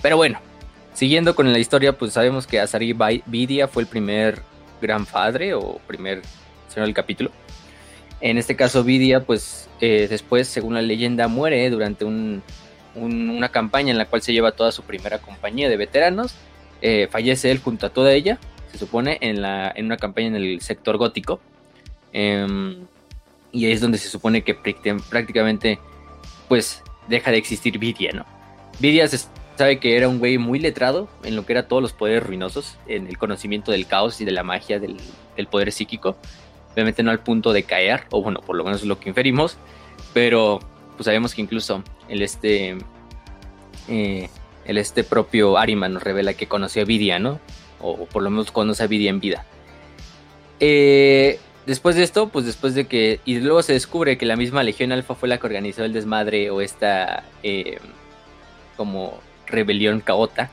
Pero 0.00 0.16
bueno, 0.16 0.38
siguiendo 0.94 1.34
con 1.34 1.52
la 1.52 1.58
historia, 1.58 1.92
pues 1.92 2.12
sabemos 2.12 2.46
que 2.46 2.60
Azari 2.60 2.96
Vidia 3.26 3.66
fue 3.68 3.82
el 3.82 3.88
primer 3.88 4.42
gran 4.80 5.06
padre 5.06 5.54
o 5.54 5.80
primer 5.86 6.22
señor 6.68 6.86
del 6.86 6.94
capítulo. 6.94 7.30
En 8.20 8.38
este 8.38 8.54
caso, 8.54 8.84
Vidia, 8.84 9.24
pues 9.24 9.68
eh, 9.80 10.06
después, 10.08 10.46
según 10.46 10.74
la 10.74 10.82
leyenda, 10.82 11.26
muere 11.26 11.68
durante 11.70 12.04
una 12.94 13.48
campaña 13.50 13.90
en 13.90 13.98
la 13.98 14.06
cual 14.06 14.22
se 14.22 14.32
lleva 14.32 14.52
toda 14.52 14.72
su 14.72 14.82
primera 14.82 15.18
compañía 15.18 15.68
de 15.68 15.76
veteranos. 15.76 16.34
Eh, 16.80 17.08
fallece 17.10 17.50
él 17.50 17.58
junto 17.58 17.86
a 17.86 17.90
toda 17.90 18.12
ella, 18.12 18.38
se 18.70 18.78
supone, 18.78 19.18
en, 19.20 19.40
la, 19.40 19.72
en 19.74 19.86
una 19.86 19.96
campaña 19.96 20.28
en 20.28 20.36
el 20.36 20.60
sector 20.60 20.96
gótico. 20.96 21.40
Em, 22.12 22.86
y 23.52 23.66
ahí 23.66 23.72
es 23.72 23.80
donde 23.80 23.98
se 23.98 24.08
supone 24.08 24.42
que 24.42 24.54
prácticamente, 24.54 25.78
pues, 26.48 26.82
deja 27.08 27.30
de 27.30 27.38
existir 27.38 27.78
Vidia, 27.78 28.12
¿no? 28.12 28.26
Vidia 28.80 29.06
se 29.08 29.18
sabe 29.56 29.78
que 29.78 29.96
era 29.96 30.08
un 30.08 30.18
güey 30.18 30.38
muy 30.38 30.58
letrado 30.58 31.08
en 31.24 31.36
lo 31.36 31.44
que 31.44 31.52
era 31.52 31.68
todos 31.68 31.82
los 31.82 31.92
poderes 31.92 32.22
ruinosos, 32.22 32.78
en 32.86 33.06
el 33.06 33.18
conocimiento 33.18 33.70
del 33.72 33.86
caos 33.86 34.20
y 34.20 34.24
de 34.24 34.32
la 34.32 34.42
magia 34.42 34.78
del, 34.80 34.96
poder 35.50 35.72
psíquico. 35.72 36.16
Obviamente 36.72 37.02
no 37.02 37.10
al 37.10 37.20
punto 37.20 37.52
de 37.52 37.64
caer, 37.64 38.04
o 38.10 38.22
bueno, 38.22 38.40
por 38.40 38.56
lo 38.56 38.64
menos 38.64 38.80
es 38.80 38.86
lo 38.86 38.98
que 38.98 39.10
inferimos, 39.10 39.56
pero 40.14 40.60
pues 40.96 41.04
sabemos 41.04 41.34
que 41.34 41.42
incluso 41.42 41.82
el 42.12 42.20
este, 42.20 42.76
eh, 43.88 44.28
el 44.66 44.78
este 44.78 45.02
propio 45.02 45.56
Arima 45.56 45.88
nos 45.88 46.02
revela 46.02 46.34
que 46.34 46.46
conoció 46.46 46.82
a 46.82 46.84
Vidia, 46.84 47.18
¿no? 47.18 47.40
O, 47.80 48.04
por 48.04 48.22
lo 48.22 48.28
menos 48.28 48.52
conoce 48.52 48.82
a 48.82 48.86
Vidia 48.86 49.08
en 49.08 49.18
vida. 49.18 49.46
Eh, 50.60 51.40
después 51.64 51.96
de 51.96 52.02
esto, 52.02 52.28
pues 52.28 52.44
después 52.44 52.74
de 52.74 52.86
que, 52.86 53.20
y 53.24 53.40
luego 53.40 53.62
se 53.62 53.72
descubre 53.72 54.18
que 54.18 54.26
la 54.26 54.36
misma 54.36 54.62
Legión 54.62 54.92
Alfa 54.92 55.14
fue 55.14 55.28
la 55.28 55.38
que 55.38 55.46
organizó 55.46 55.84
el 55.84 55.94
desmadre 55.94 56.50
o 56.50 56.60
esta, 56.60 57.24
eh, 57.42 57.78
como 58.76 59.18
rebelión 59.46 60.00
caota 60.00 60.50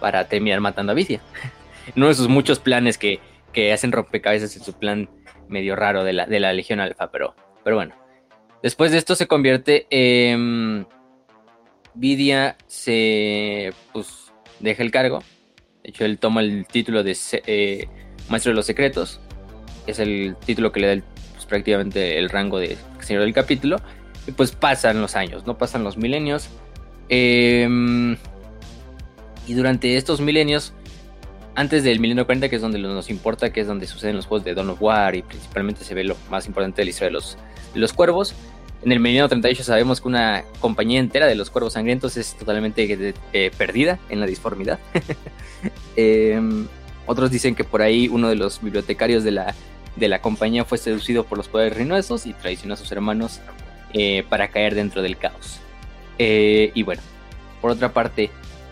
para 0.00 0.28
terminar 0.28 0.60
matando 0.60 0.92
a 0.92 0.94
Vicia. 0.94 1.22
Uno 1.96 2.08
de 2.08 2.14
sus 2.14 2.28
muchos 2.28 2.58
planes 2.58 2.98
que, 2.98 3.20
hacen 3.72 3.90
rompecabezas 3.90 4.54
en 4.54 4.62
su 4.62 4.72
plan 4.74 5.10
medio 5.48 5.74
raro 5.74 6.04
de 6.04 6.12
la, 6.12 6.26
de 6.26 6.38
la 6.38 6.52
Legión 6.52 6.78
Alfa, 6.78 7.10
pero 7.10 7.34
Pero 7.64 7.74
bueno, 7.74 7.92
después 8.62 8.92
de 8.92 8.98
esto 8.98 9.16
se 9.16 9.26
convierte 9.26 9.86
en... 9.90 10.86
Vidia 11.98 12.56
se 12.68 13.72
pues 13.92 14.32
deja 14.60 14.82
el 14.82 14.90
cargo. 14.90 15.22
De 15.82 15.90
hecho, 15.90 16.04
él 16.04 16.18
toma 16.18 16.42
el 16.42 16.66
título 16.66 17.02
de 17.02 17.16
eh, 17.46 17.88
Maestro 18.28 18.50
de 18.50 18.56
los 18.56 18.66
Secretos. 18.66 19.20
Es 19.86 19.98
el 19.98 20.36
título 20.46 20.70
que 20.70 20.80
le 20.80 20.96
da 20.96 21.02
pues, 21.32 21.46
prácticamente 21.46 22.18
el 22.18 22.30
rango 22.30 22.58
de 22.58 22.76
Señor 23.00 23.22
del 23.22 23.34
Capítulo. 23.34 23.80
Y 24.26 24.32
pues 24.32 24.52
pasan 24.52 25.00
los 25.00 25.16
años, 25.16 25.46
no 25.46 25.58
pasan 25.58 25.82
los 25.82 25.96
milenios. 25.96 26.48
Em, 27.08 28.16
y 29.46 29.54
durante 29.54 29.96
estos 29.96 30.20
milenios, 30.20 30.74
antes 31.56 31.82
del 31.82 31.98
milenio 31.98 32.26
40, 32.26 32.48
que 32.48 32.56
es 32.56 32.62
donde 32.62 32.78
nos 32.78 33.10
importa, 33.10 33.50
que 33.52 33.60
es 33.60 33.66
donde 33.66 33.86
suceden 33.86 34.14
los 34.14 34.26
juegos 34.26 34.44
de 34.44 34.54
Dawn 34.54 34.70
of 34.70 34.82
War 34.82 35.16
y 35.16 35.22
principalmente 35.22 35.82
se 35.82 35.94
ve 35.94 36.04
lo 36.04 36.16
más 36.30 36.46
importante 36.46 36.82
de 36.82 36.84
la 36.84 36.90
historia 36.90 37.08
de 37.08 37.14
los, 37.14 37.38
de 37.74 37.80
los 37.80 37.92
cuervos. 37.92 38.34
En 38.82 38.92
el 38.92 39.00
milenio 39.00 39.28
38 39.28 39.64
sabemos 39.64 40.00
que 40.00 40.08
una 40.08 40.44
compañía 40.60 41.00
entera 41.00 41.26
de 41.26 41.34
los 41.34 41.50
cuervos 41.50 41.72
sangrientos 41.72 42.16
es 42.16 42.36
totalmente 42.36 43.14
eh, 43.32 43.50
perdida 43.56 43.98
en 44.08 44.20
la 44.20 44.26
disformidad. 44.26 44.78
Em, 45.96 46.68
otros 47.06 47.32
dicen 47.32 47.56
que 47.56 47.64
por 47.64 47.82
ahí 47.82 48.06
uno 48.06 48.28
de 48.28 48.36
los 48.36 48.62
bibliotecarios 48.62 49.24
de 49.24 49.32
la, 49.32 49.54
de 49.96 50.06
la 50.06 50.20
compañía 50.20 50.64
fue 50.64 50.78
seducido 50.78 51.24
por 51.24 51.36
los 51.36 51.48
poderes 51.48 51.76
ruinosos 51.76 52.26
y 52.26 52.34
traicionó 52.34 52.74
a 52.74 52.76
sus 52.76 52.92
hermanos 52.92 53.40
eh, 53.92 54.24
para 54.28 54.48
caer 54.48 54.76
dentro 54.76 55.02
del 55.02 55.16
caos. 55.16 55.58
Eh, 56.18 56.70
y 56.74 56.84
bueno, 56.84 57.02
por 57.60 57.72
otra 57.72 57.92
parte, 57.92 58.30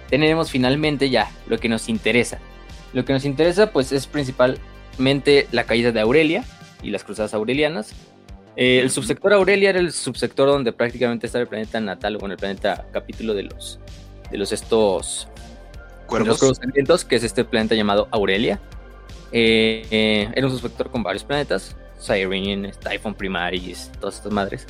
tenemos 0.09 0.51
finalmente 0.51 1.11
ya 1.11 1.31
lo 1.49 1.59
que 1.59 1.69
nos 1.69 1.89
interesa. 1.89 2.39
Lo 2.93 3.05
que 3.05 3.13
nos 3.13 3.25
interesa 3.25 3.73
pues 3.73 3.91
es 3.91 4.07
principalmente 4.07 5.49
la 5.51 5.65
caída 5.65 5.91
de 5.91 6.01
Aurelia 6.01 6.45
y 6.83 6.91
las 6.91 7.03
cruzadas 7.03 7.35
aurelianas. 7.35 7.95
Eh, 8.57 8.81
el 8.81 8.91
subsector 8.91 9.35
Aurelia 9.35 9.71
era 9.71 9.81
el 9.81 9.93
subsector 9.93 10.49
donde 10.49 10.73
prácticamente 10.73 11.27
estaba 11.27 11.43
el 11.43 11.49
planeta 11.49 11.79
natal, 11.81 12.19
o 12.21 12.27
el 12.27 12.37
planeta 12.37 12.87
capítulo 12.91 13.35
de 13.35 13.45
los, 13.45 13.79
de 14.31 14.39
los 14.39 14.51
estos 14.51 15.29
cuervos, 16.07 16.41
los 16.41 17.05
que 17.05 17.17
es 17.17 17.23
este 17.23 17.45
planeta 17.45 17.75
llamado 17.75 18.09
Aurelia. 18.11 18.59
Eh, 19.31 20.31
era 20.35 20.47
un 20.47 20.53
subsector 20.53 20.91
con 20.91 21.03
varios 21.03 21.25
planetas, 21.25 21.77
Cyrene, 22.01 22.73
Typhon 22.73 23.15
Primaris, 23.15 23.91
todas 24.01 24.17
estas 24.17 24.33
madres. 24.33 24.67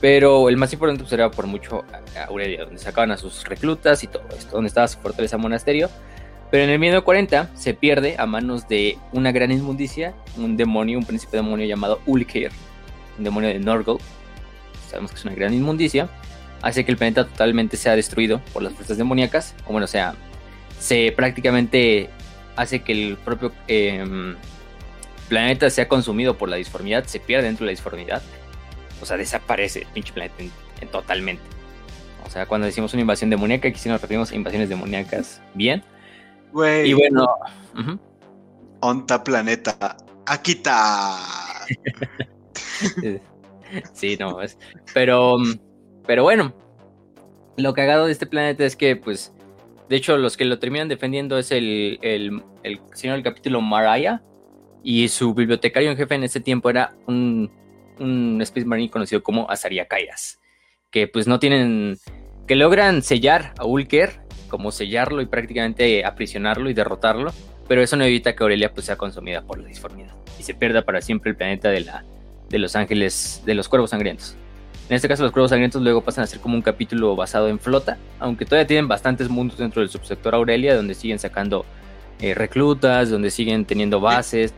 Pero 0.00 0.48
el 0.48 0.56
más 0.56 0.72
importante 0.72 1.02
pues, 1.02 1.12
era 1.12 1.30
por 1.30 1.46
mucho 1.46 1.82
Aurelia, 2.28 2.64
donde 2.64 2.78
sacaban 2.78 3.10
a 3.10 3.16
sus 3.16 3.44
reclutas 3.44 4.04
y 4.04 4.06
todo 4.06 4.22
esto, 4.36 4.52
donde 4.52 4.68
estaba 4.68 4.86
su 4.86 4.98
fortaleza 4.98 5.38
monasterio. 5.38 5.90
Pero 6.50 6.64
en 6.64 6.70
el 6.70 6.78
1940 6.78 7.50
se 7.54 7.74
pierde 7.74 8.14
a 8.16 8.26
manos 8.26 8.68
de 8.68 8.96
una 9.12 9.32
gran 9.32 9.50
inmundicia, 9.50 10.14
un 10.36 10.56
demonio, 10.56 10.98
un 10.98 11.04
príncipe 11.04 11.38
demonio 11.38 11.66
llamado 11.66 12.00
Ulker, 12.06 12.52
un 13.18 13.24
demonio 13.24 13.48
de 13.48 13.58
Norgol. 13.58 13.98
Sabemos 14.90 15.10
que 15.10 15.18
es 15.18 15.24
una 15.24 15.34
gran 15.34 15.54
inmundicia. 15.54 16.08
Hace 16.62 16.84
que 16.84 16.92
el 16.92 16.96
planeta 16.96 17.26
totalmente 17.26 17.76
sea 17.76 17.96
destruido 17.96 18.40
por 18.52 18.62
las 18.62 18.72
fuerzas 18.72 18.96
demoníacas. 18.96 19.54
O 19.66 19.72
bueno, 19.72 19.84
o 19.84 19.88
sea, 19.88 20.14
se 20.78 21.12
prácticamente 21.12 22.10
hace 22.56 22.82
que 22.82 22.92
el 22.92 23.16
propio 23.16 23.52
em, 23.66 24.36
planeta 25.28 25.68
sea 25.70 25.88
consumido 25.88 26.38
por 26.38 26.48
la 26.48 26.56
disformidad, 26.56 27.04
se 27.04 27.20
pierde 27.20 27.46
dentro 27.46 27.64
de 27.64 27.72
la 27.72 27.76
disformidad 27.76 28.22
o 29.04 29.06
sea, 29.06 29.16
desaparece 29.16 29.80
el 29.80 29.86
pinche 29.88 30.12
planeta 30.12 30.34
en, 30.80 30.88
totalmente. 30.88 31.42
O 32.26 32.30
sea, 32.30 32.46
cuando 32.46 32.66
decimos 32.66 32.92
una 32.94 33.02
invasión 33.02 33.28
demoníaca, 33.28 33.68
aquí 33.68 33.78
sí 33.78 33.88
nos 33.88 34.00
referimos 34.00 34.32
a 34.32 34.34
invasiones 34.34 34.70
demoníacas 34.70 35.42
bien. 35.52 35.84
Güey. 36.52 36.90
Y 36.90 36.94
bueno. 36.94 37.26
Onta 38.80 39.22
planeta. 39.22 39.96
Akita. 40.26 41.18
sí, 43.92 44.16
no, 44.18 44.40
es. 44.42 44.58
Pero. 44.92 45.36
Pero 46.06 46.22
bueno. 46.22 46.54
Lo 47.56 47.72
cagado 47.72 48.06
de 48.06 48.12
este 48.12 48.26
planeta 48.26 48.64
es 48.64 48.76
que, 48.76 48.96
pues. 48.96 49.32
De 49.88 49.96
hecho, 49.96 50.16
los 50.16 50.36
que 50.36 50.44
lo 50.44 50.58
terminan 50.58 50.88
defendiendo 50.88 51.38
es 51.38 51.52
el, 51.52 51.98
el, 52.02 52.42
el 52.62 52.80
señor 52.94 53.16
del 53.16 53.24
capítulo 53.24 53.60
Maraya. 53.60 54.22
Y 54.82 55.08
su 55.08 55.34
bibliotecario 55.34 55.90
en 55.90 55.96
jefe 55.96 56.14
en 56.14 56.24
ese 56.24 56.40
tiempo 56.40 56.68
era 56.68 56.94
un 57.06 57.50
un 57.98 58.40
Space 58.42 58.66
Marine 58.66 58.90
conocido 58.90 59.22
como 59.22 59.50
Azaria 59.50 59.86
Kairas, 59.86 60.40
que 60.90 61.08
pues 61.08 61.26
no 61.26 61.38
tienen, 61.38 61.98
que 62.46 62.56
logran 62.56 63.02
sellar 63.02 63.54
a 63.58 63.64
Ulker, 63.64 64.20
como 64.48 64.70
sellarlo 64.70 65.22
y 65.22 65.26
prácticamente 65.26 66.04
aprisionarlo 66.04 66.70
y 66.70 66.74
derrotarlo, 66.74 67.32
pero 67.68 67.82
eso 67.82 67.96
no 67.96 68.04
evita 68.04 68.34
que 68.34 68.42
Aurelia 68.42 68.72
pues 68.72 68.86
sea 68.86 68.96
consumida 68.96 69.42
por 69.42 69.58
la 69.58 69.68
disformidad 69.68 70.14
y 70.38 70.42
se 70.42 70.54
pierda 70.54 70.82
para 70.82 71.00
siempre 71.00 71.30
el 71.30 71.36
planeta 71.36 71.70
de, 71.70 71.80
la, 71.80 72.04
de 72.54 72.60
los 72.60 72.76
ángeles, 72.76 73.42
de 73.44 73.54
los 73.54 73.68
cuervos 73.68 73.90
sangrientos. 73.90 74.36
En 74.88 74.94
este 74.94 75.08
caso 75.08 75.24
los 75.24 75.32
cuervos 75.32 75.50
sangrientos 75.50 75.82
luego 75.82 76.02
pasan 76.02 76.22
a 76.22 76.26
ser 76.28 76.38
como 76.38 76.54
un 76.54 76.62
capítulo 76.62 77.16
basado 77.16 77.48
en 77.48 77.58
flota, 77.58 77.98
aunque 78.20 78.44
todavía 78.44 78.68
tienen 78.68 78.86
bastantes 78.86 79.28
mundos 79.28 79.58
dentro 79.58 79.80
del 79.80 79.90
subsector 79.90 80.36
Aurelia, 80.36 80.76
donde 80.76 80.94
siguen 80.94 81.18
sacando 81.18 81.66
eh, 82.20 82.32
reclutas, 82.32 83.10
donde 83.10 83.32
siguen 83.32 83.64
teniendo 83.64 83.98
bases, 83.98 84.54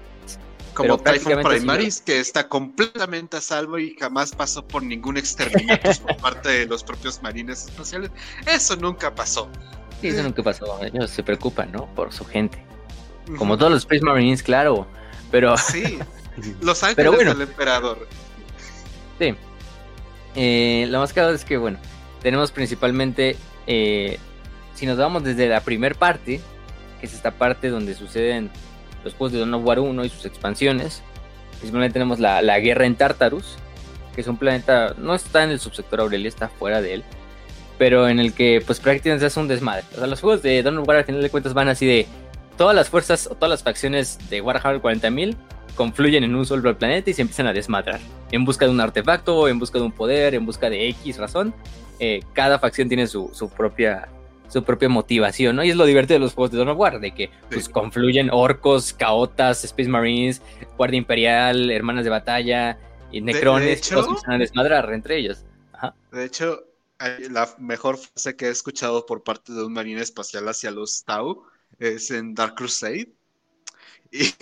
como 0.74 0.99
Typhon 0.99 1.42
Primaris, 1.42 2.03
que 2.03 2.20
está 2.20 2.47
completamente 2.51 3.38
a 3.38 3.40
salvo 3.40 3.78
y 3.78 3.97
jamás 3.99 4.32
pasó 4.32 4.62
por 4.62 4.82
ningún 4.82 5.16
exterminato 5.16 5.90
por 6.03 6.16
parte 6.18 6.51
de 6.51 6.66
los 6.66 6.84
propios 6.84 7.22
marines 7.22 7.64
espaciales. 7.64 8.11
Eso 8.47 8.76
nunca 8.76 9.14
pasó. 9.14 9.49
Sí, 10.03 10.09
eso 10.09 10.22
nunca 10.22 10.42
pasó. 10.42 10.78
Ellos 10.84 11.09
se 11.09 11.22
preocupan, 11.22 11.72
¿no? 11.72 11.86
Por 11.94 12.12
su 12.12 12.26
gente. 12.26 12.62
Como 13.38 13.57
todos 13.57 13.72
los 13.72 13.82
Space 13.84 14.05
Marines, 14.05 14.42
claro. 14.42 14.86
Pero. 15.30 15.57
Sí. 15.57 15.99
Los 16.61 16.82
ángeles 16.82 17.18
del 17.18 17.43
emperador. 17.43 18.07
Sí. 19.18 19.34
Eh, 20.34 20.87
lo 20.91 20.99
más 21.01 21.12
claro 21.12 21.30
es 21.30 21.45
que, 21.45 21.57
bueno, 21.57 21.78
tenemos 22.22 22.53
principalmente. 22.53 23.37
Eh, 23.66 24.18
si 24.74 24.84
nos 24.84 24.99
vamos 24.99 25.24
desde 25.24 25.49
la 25.49 25.62
primer 25.62 25.95
parte, 25.95 26.41
que 27.01 27.07
es 27.07 27.14
esta 27.14 27.30
parte 27.30 27.70
donde 27.70 27.95
suceden 27.95 28.51
los 29.05 29.14
juegos 29.14 29.32
de 29.32 29.39
Dawn 29.39 29.55
of 29.55 29.64
War 29.64 29.80
1 29.80 30.05
y 30.05 30.09
sus 30.09 30.26
expansiones. 30.26 31.03
Principalmente 31.59 31.95
tenemos 31.95 32.18
la, 32.18 32.59
guerra 32.59 32.84
en 32.84 32.97
Tartarus, 32.97 33.57
que 34.14 34.20
es 34.20 34.26
un 34.26 34.37
planeta, 34.37 34.95
no 34.99 35.14
está 35.14 35.45
en 35.45 35.51
el 35.51 35.61
subsector 35.61 36.01
Aurelia, 36.01 36.28
está 36.28 36.49
fuera 36.49 36.82
de 36.82 36.95
él, 36.95 37.05
pero 37.78 38.09
en 38.09 38.20
el 38.20 38.34
que 38.34 38.62
pues 38.64 38.78
prácticamente 38.80 39.20
se 39.20 39.26
hace 39.26 39.41
un 39.41 39.49
desmadre. 39.49 39.84
O 39.95 39.97
sea, 39.97 40.07
los 40.07 40.20
juegos 40.20 40.43
de 40.43 40.62
Dawn 40.62 40.78
of 40.78 40.87
War 40.87 40.99
al 40.99 41.05
final 41.05 41.22
de 41.22 41.30
cuentas 41.30 41.55
van 41.55 41.68
así 41.68 41.87
de 41.87 42.07
todas 42.59 42.76
las 42.76 42.91
fuerzas 42.91 43.26
o 43.26 43.34
todas 43.34 43.51
las 43.51 43.62
facciones 43.62 44.18
de 44.28 44.43
Warhammer 44.43 44.82
40.000 44.82 45.37
confluyen 45.77 46.24
en 46.24 46.35
un 46.35 46.45
solo 46.45 46.77
planeta 46.77 47.11
y 47.11 47.14
se 47.14 47.22
empiezan 47.22 47.47
a 47.47 47.53
desmadrar. 47.53 48.01
En 48.33 48.45
busca 48.45 48.64
de 48.64 48.72
un 48.72 48.81
artefacto, 48.81 49.47
en 49.47 49.59
busca 49.59 49.79
de 49.79 49.85
un 49.85 49.93
poder, 49.93 50.35
en 50.35 50.45
busca 50.45 50.68
de 50.68 50.89
X 50.89 51.18
razón. 51.18 51.55
Eh, 52.01 52.20
cada 52.33 52.59
facción 52.59 52.89
tiene 52.89 53.07
su, 53.07 53.31
su 53.33 53.49
propia 53.49 54.09
su 54.49 54.62
propia 54.62 54.89
motivación, 54.89 55.57
¿no? 55.57 55.64
Y 55.64 55.70
es 55.70 55.77
lo 55.77 55.87
divertido 55.87 56.16
de 56.16 56.24
los 56.24 56.35
juegos 56.35 56.53
de 56.53 56.59
Dawn 56.59 56.68
of 56.70 56.79
War, 56.79 57.01
de 57.01 57.12
que 57.12 57.31
pues 57.51 57.68
confluyen 57.68 58.31
orcos, 58.31 58.93
caotas, 58.93 59.64
Space 59.64 59.89
Marines, 59.89 60.41
Guardia 60.77 60.99
Imperial, 60.99 61.70
Hermanas 61.70 62.05
de 62.05 62.11
Batalla 62.11 62.79
y 63.11 63.20
Necrones, 63.20 63.81
todos 63.83 64.07
empiezan 64.07 64.35
a 64.35 64.39
desmadrar 64.39 64.93
entre 64.93 65.18
ellos. 65.18 65.45
De 66.12 66.24
hecho, 66.24 66.64
la 67.31 67.49
mejor 67.59 67.99
frase 67.99 68.37
que 68.37 68.47
he 68.47 68.51
escuchado 68.51 69.05
por 69.05 69.22
parte 69.22 69.53
de 69.53 69.64
un 69.64 69.72
marine 69.72 70.01
espacial 70.01 70.49
hacia 70.49 70.70
los 70.70 71.05
Tau 71.05 71.45
es 71.79 72.11
en 72.11 72.35
Dark 72.35 72.55
Crusade. 72.55 73.09
Y, 74.12 74.33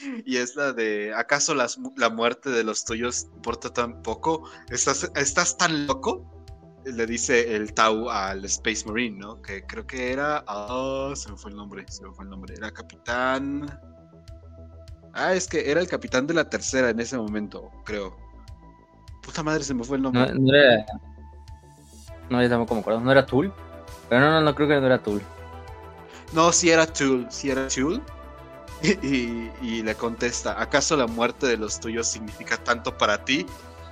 es 0.26 0.56
la 0.56 0.72
de, 0.72 1.12
¿acaso 1.14 1.54
la 1.54 2.10
muerte 2.10 2.50
de 2.50 2.64
los 2.64 2.84
tuyos 2.84 3.28
importa 3.34 3.72
tan 3.72 4.02
poco? 4.02 4.48
¿Estás, 4.70 5.10
¿Estás 5.14 5.56
tan 5.56 5.86
loco? 5.86 6.40
le 6.84 7.06
dice 7.06 7.56
el 7.56 7.72
Tau 7.74 8.08
al 8.08 8.44
Space 8.44 8.86
Marine, 8.86 9.18
¿no? 9.18 9.40
Que 9.42 9.64
creo 9.64 9.86
que 9.86 10.12
era. 10.12 10.44
Ah, 10.46 11.12
se 11.14 11.30
me 11.30 11.36
fue 11.36 11.50
el 11.50 11.56
nombre, 11.56 11.84
se 11.88 12.04
me 12.04 12.12
fue 12.12 12.24
el 12.24 12.30
nombre. 12.30 12.54
Era 12.56 12.70
capitán. 12.70 13.78
Ah, 15.12 15.34
es 15.34 15.46
que 15.48 15.70
era 15.70 15.80
el 15.80 15.88
capitán 15.88 16.26
de 16.26 16.34
la 16.34 16.48
tercera 16.48 16.90
en 16.90 17.00
ese 17.00 17.16
momento, 17.16 17.70
creo. 17.84 18.16
Puta 19.22 19.42
madre, 19.42 19.64
se 19.64 19.74
me 19.74 19.84
fue 19.84 19.96
el 19.96 20.02
nombre. 20.02 20.32
No, 20.34 20.54
era. 20.54 20.86
No, 22.30 22.42
ya 22.42 22.48
tampoco 22.48 22.74
me 22.74 22.80
acuerdo. 22.80 23.00
¿No 23.00 23.12
era 23.12 23.26
Tool? 23.26 23.52
Pero 24.08 24.20
no, 24.20 24.30
no, 24.30 24.40
no 24.40 24.54
creo 24.54 24.68
que 24.68 24.80
no 24.80 24.86
era 24.86 25.02
Tool. 25.02 25.20
No, 26.32 26.52
sí 26.52 26.70
era 26.70 26.86
Tool, 26.86 27.26
sí 27.28 27.50
era 27.50 27.68
Tool. 27.68 28.00
Y, 29.02 29.50
y, 29.60 29.82
le 29.82 29.94
contesta: 29.94 30.60
¿Acaso 30.60 30.96
la 30.96 31.06
muerte 31.06 31.46
de 31.46 31.58
los 31.58 31.80
tuyos 31.80 32.08
significa 32.08 32.56
tanto 32.56 32.96
para 32.96 33.24
ti? 33.24 33.44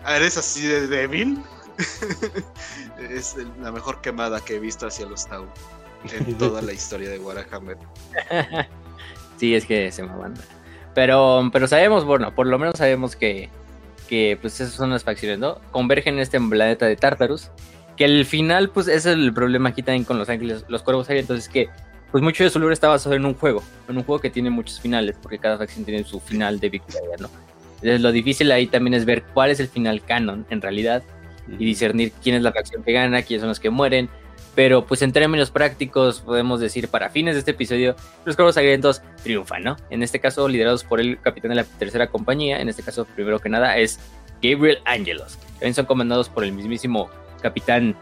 ¿Eres 0.07 0.39
así 0.39 0.67
de 0.67 0.87
débil? 0.87 1.43
es 3.11 3.37
la 3.61 3.71
mejor 3.71 4.01
quemada 4.01 4.41
que 4.41 4.57
he 4.57 4.59
visto 4.59 4.87
hacia 4.87 5.07
los 5.07 5.27
Tau 5.27 5.47
en 6.13 6.35
toda 6.39 6.63
la 6.63 6.73
historia 6.73 7.11
de 7.11 7.19
Warhammer. 7.19 7.77
sí, 9.37 9.55
es 9.55 9.65
que 9.65 9.91
se 9.93 10.03
me 10.03 10.15
manda. 10.15 10.41
Pero, 10.95 11.49
pero 11.53 11.69
sabemos, 11.69 12.05
bueno, 12.05 12.35
por 12.35 12.47
lo 12.47 12.59
menos 12.59 12.77
sabemos 12.77 13.15
que, 13.15 13.51
que 14.09 14.39
pues 14.41 14.61
esas 14.61 14.75
son 14.75 14.91
las 14.91 15.05
facciones, 15.05 15.39
¿no? 15.39 15.61
Convergen 15.71 16.15
en 16.15 16.21
este 16.21 16.41
planeta 16.41 16.87
de 16.87 16.97
Tartarus. 16.97 17.51
Que 17.97 18.05
al 18.05 18.25
final, 18.25 18.71
pues 18.71 18.87
ese 18.87 19.11
es 19.11 19.17
el 19.17 19.35
problema 19.35 19.71
aquí 19.71 19.83
también 19.83 20.05
con 20.05 20.19
los 20.19 20.29
ángeles, 20.29 20.65
los 20.69 20.83
cuervos 20.83 21.09
ahí. 21.11 21.19
Entonces 21.19 21.49
que, 21.49 21.69
pues 22.11 22.23
mucho 22.23 22.45
de 22.45 22.51
su 22.51 22.59
lore 22.59 22.73
está 22.73 22.89
basado 22.89 23.15
en 23.15 23.25
un 23.25 23.35
juego. 23.35 23.63
En 23.89 23.97
un 23.97 24.05
juego 24.05 24.21
que 24.21 24.31
tiene 24.31 24.51
muchos 24.51 24.81
finales, 24.81 25.17
porque 25.21 25.39
cada 25.39 25.59
facción 25.59 25.85
tiene 25.85 26.05
su 26.05 26.21
final 26.21 26.59
de 26.59 26.71
victoria, 26.71 27.17
¿no? 27.19 27.29
Entonces, 27.77 28.01
lo 28.01 28.11
difícil 28.11 28.51
ahí 28.51 28.67
también 28.67 28.95
es 28.95 29.05
ver 29.05 29.23
cuál 29.35 29.51
es 29.51 29.61
el 29.61 29.69
final 29.69 30.03
canon 30.03 30.47
en 30.51 30.61
realidad 30.61 31.03
y 31.47 31.65
discernir 31.65 32.13
quién 32.23 32.35
es 32.35 32.43
la 32.43 32.53
facción 32.53 32.83
que 32.83 32.93
gana, 32.93 33.23
quiénes 33.23 33.43
son 33.43 33.49
los 33.49 33.61
que 33.61 33.71
mueren. 33.71 34.09
Pero 34.55 34.85
pues 34.87 35.03
en 35.03 35.13
términos 35.13 35.53
prácticos 35.53 36.21
podemos 36.21 36.59
decir 36.59 36.89
para 36.89 37.11
fines 37.11 37.35
de 37.35 37.41
este 37.41 37.53
episodio 37.53 37.95
los 38.25 38.35
Cuervos 38.35 38.57
Sangrientos 38.57 39.03
triunfan, 39.23 39.63
¿no? 39.63 39.77
En 39.91 40.03
este 40.03 40.19
caso 40.19 40.49
liderados 40.49 40.83
por 40.83 41.01
el 41.01 41.21
capitán 41.21 41.51
de 41.51 41.57
la 41.57 41.65
tercera 41.65 42.09
compañía, 42.09 42.61
en 42.61 42.69
este 42.69 42.83
caso 42.83 43.05
primero 43.05 43.39
que 43.39 43.49
nada 43.49 43.77
es 43.77 44.01
Gabriel 44.43 44.79
Angelos. 44.85 45.39
También 45.53 45.75
son 45.75 45.87
comandados 45.87 46.29
por 46.29 46.43
el 46.43 46.53
mismísimo 46.53 47.09
capitán 47.41 47.95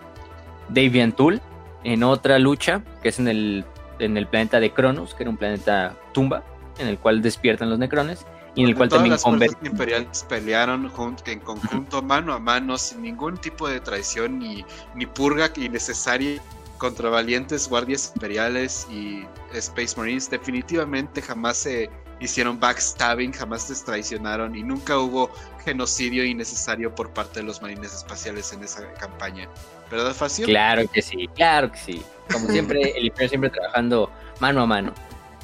Davian 0.70 1.12
Tool 1.12 1.42
en 1.84 2.02
otra 2.02 2.38
lucha 2.38 2.82
que 3.02 3.10
es 3.10 3.18
en 3.18 3.28
el, 3.28 3.64
en 3.98 4.16
el 4.16 4.26
planeta 4.26 4.60
de 4.60 4.72
Cronos, 4.72 5.14
que 5.14 5.22
era 5.22 5.30
un 5.30 5.36
planeta 5.36 5.94
tumba, 6.12 6.44
en 6.78 6.88
el 6.88 6.98
cual 6.98 7.22
despiertan 7.22 7.70
los 7.70 7.78
necrones 7.78 8.26
y 8.56 8.62
en 8.62 8.68
el 8.68 8.74
cual 8.74 8.88
también 8.88 9.12
las 9.12 9.22
fuerzas 9.22 9.56
imperiales 9.62 10.24
pelearon 10.28 10.90
en 11.26 11.40
conjunto, 11.40 12.02
mano 12.02 12.32
a 12.32 12.38
mano, 12.38 12.78
sin 12.78 13.02
ningún 13.02 13.36
tipo 13.36 13.68
de 13.68 13.80
traición 13.80 14.38
ni, 14.38 14.64
ni 14.94 15.04
purga 15.04 15.50
innecesaria 15.56 16.40
contra 16.78 17.10
valientes 17.10 17.68
guardias 17.68 18.12
imperiales 18.14 18.86
y 18.90 19.26
Space 19.52 19.94
Marines. 19.96 20.30
Definitivamente 20.30 21.20
jamás 21.20 21.58
se 21.58 21.90
hicieron 22.20 22.58
backstabbing, 22.58 23.32
jamás 23.32 23.64
se 23.64 23.84
traicionaron 23.84 24.56
y 24.56 24.62
nunca 24.62 24.98
hubo 24.98 25.30
genocidio 25.64 26.24
innecesario 26.24 26.94
por 26.94 27.10
parte 27.10 27.40
de 27.40 27.46
los 27.46 27.60
marines 27.60 27.94
espaciales 27.94 28.52
en 28.54 28.64
esa 28.64 28.90
campaña. 28.94 29.48
¿Verdad, 29.90 30.14
Facio? 30.14 30.46
Claro 30.46 30.88
que 30.90 31.02
sí, 31.02 31.28
claro 31.34 31.70
que 31.70 31.78
sí. 31.78 32.02
Como 32.32 32.48
siempre, 32.48 32.90
el 32.96 33.06
Imperio 33.06 33.28
siempre 33.28 33.50
trabajando 33.50 34.10
mano 34.40 34.62
a 34.62 34.66
mano. 34.66 34.94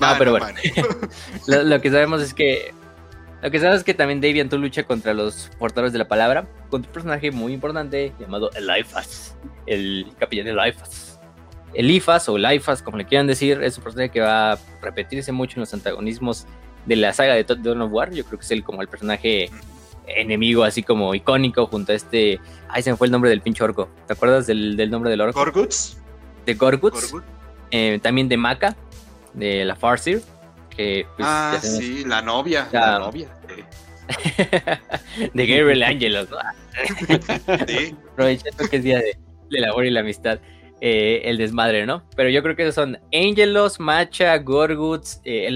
No, 0.00 0.08
pero 0.18 0.32
bueno. 0.32 0.46
lo, 1.46 1.62
lo, 1.62 1.80
que 1.80 1.90
sabemos 1.90 2.22
es 2.22 2.34
que 2.34 2.72
lo 3.42 3.50
que 3.50 3.58
sabes 3.58 3.78
es 3.78 3.84
que 3.84 3.92
también 3.92 4.20
Davian 4.20 4.48
tú 4.48 4.56
lucha 4.56 4.84
contra 4.84 5.12
los 5.14 5.50
portadores 5.58 5.92
de 5.92 5.98
la 5.98 6.06
palabra, 6.06 6.46
contra 6.70 6.88
un 6.88 6.92
personaje 6.92 7.32
muy 7.32 7.52
importante 7.52 8.12
llamado 8.20 8.50
Eliphas, 8.52 9.36
el 9.66 10.06
capitán 10.16 10.46
Eliphas. 10.46 11.18
Eliphas 11.74 12.28
o 12.28 12.36
Eliphas, 12.36 12.82
como 12.82 12.98
le 12.98 13.04
quieran 13.04 13.26
decir, 13.26 13.60
es 13.60 13.76
un 13.78 13.82
personaje 13.82 14.10
que 14.10 14.20
va 14.20 14.52
a 14.52 14.58
repetirse 14.80 15.32
mucho 15.32 15.56
en 15.56 15.60
los 15.62 15.74
antagonismos 15.74 16.46
de 16.86 16.94
la 16.94 17.12
saga 17.12 17.34
de 17.34 17.42
Dawn 17.42 17.82
of 17.82 17.92
War. 17.92 18.12
Yo 18.12 18.24
creo 18.24 18.38
que 18.38 18.44
es 18.44 18.50
el, 18.52 18.62
como 18.62 18.80
el 18.80 18.86
personaje 18.86 19.50
enemigo, 20.06 20.64
así 20.64 20.82
como 20.82 21.14
icónico, 21.14 21.66
junto 21.66 21.92
a 21.92 21.94
este. 21.94 22.40
Ay, 22.68 22.82
se 22.82 22.90
me 22.90 22.96
fue 22.96 23.06
el 23.06 23.10
nombre 23.10 23.30
del 23.30 23.40
pinche 23.40 23.62
orco. 23.62 23.88
¿Te 24.06 24.12
acuerdas 24.12 24.46
del, 24.46 24.76
del 24.76 24.90
nombre 24.90 25.10
del 25.10 25.20
orco? 25.20 25.38
Gorguts. 25.38 25.98
De 26.46 26.54
Gorguts. 26.54 27.14
Eh, 27.70 27.98
también 28.02 28.28
de 28.28 28.36
Maka, 28.36 28.76
de 29.34 29.64
la 29.64 29.76
Farsir. 29.76 30.22
Que, 30.70 31.06
pues, 31.16 31.28
ah, 31.28 31.58
sí, 31.60 32.04
la 32.04 32.22
novia. 32.22 32.68
La, 32.72 32.98
novia. 32.98 33.28
de 35.34 35.46
Gabriel 35.46 35.82
Angelos, 35.82 36.28
¿no? 36.30 36.38
sí. 37.66 37.94
Aprovechando 38.12 38.68
que 38.68 38.76
es 38.76 38.82
día 38.82 38.98
de, 38.98 39.18
del 39.50 39.64
amor 39.64 39.86
y 39.86 39.90
la 39.90 40.00
amistad. 40.00 40.38
Eh, 40.84 41.22
el 41.30 41.38
desmadre, 41.38 41.86
¿no? 41.86 42.02
Pero 42.16 42.28
yo 42.28 42.42
creo 42.42 42.56
que 42.56 42.62
esos 42.62 42.74
son 42.74 42.98
Angelos, 43.12 43.78
Macha, 43.78 44.36
Gorguts, 44.38 45.20
eh, 45.24 45.48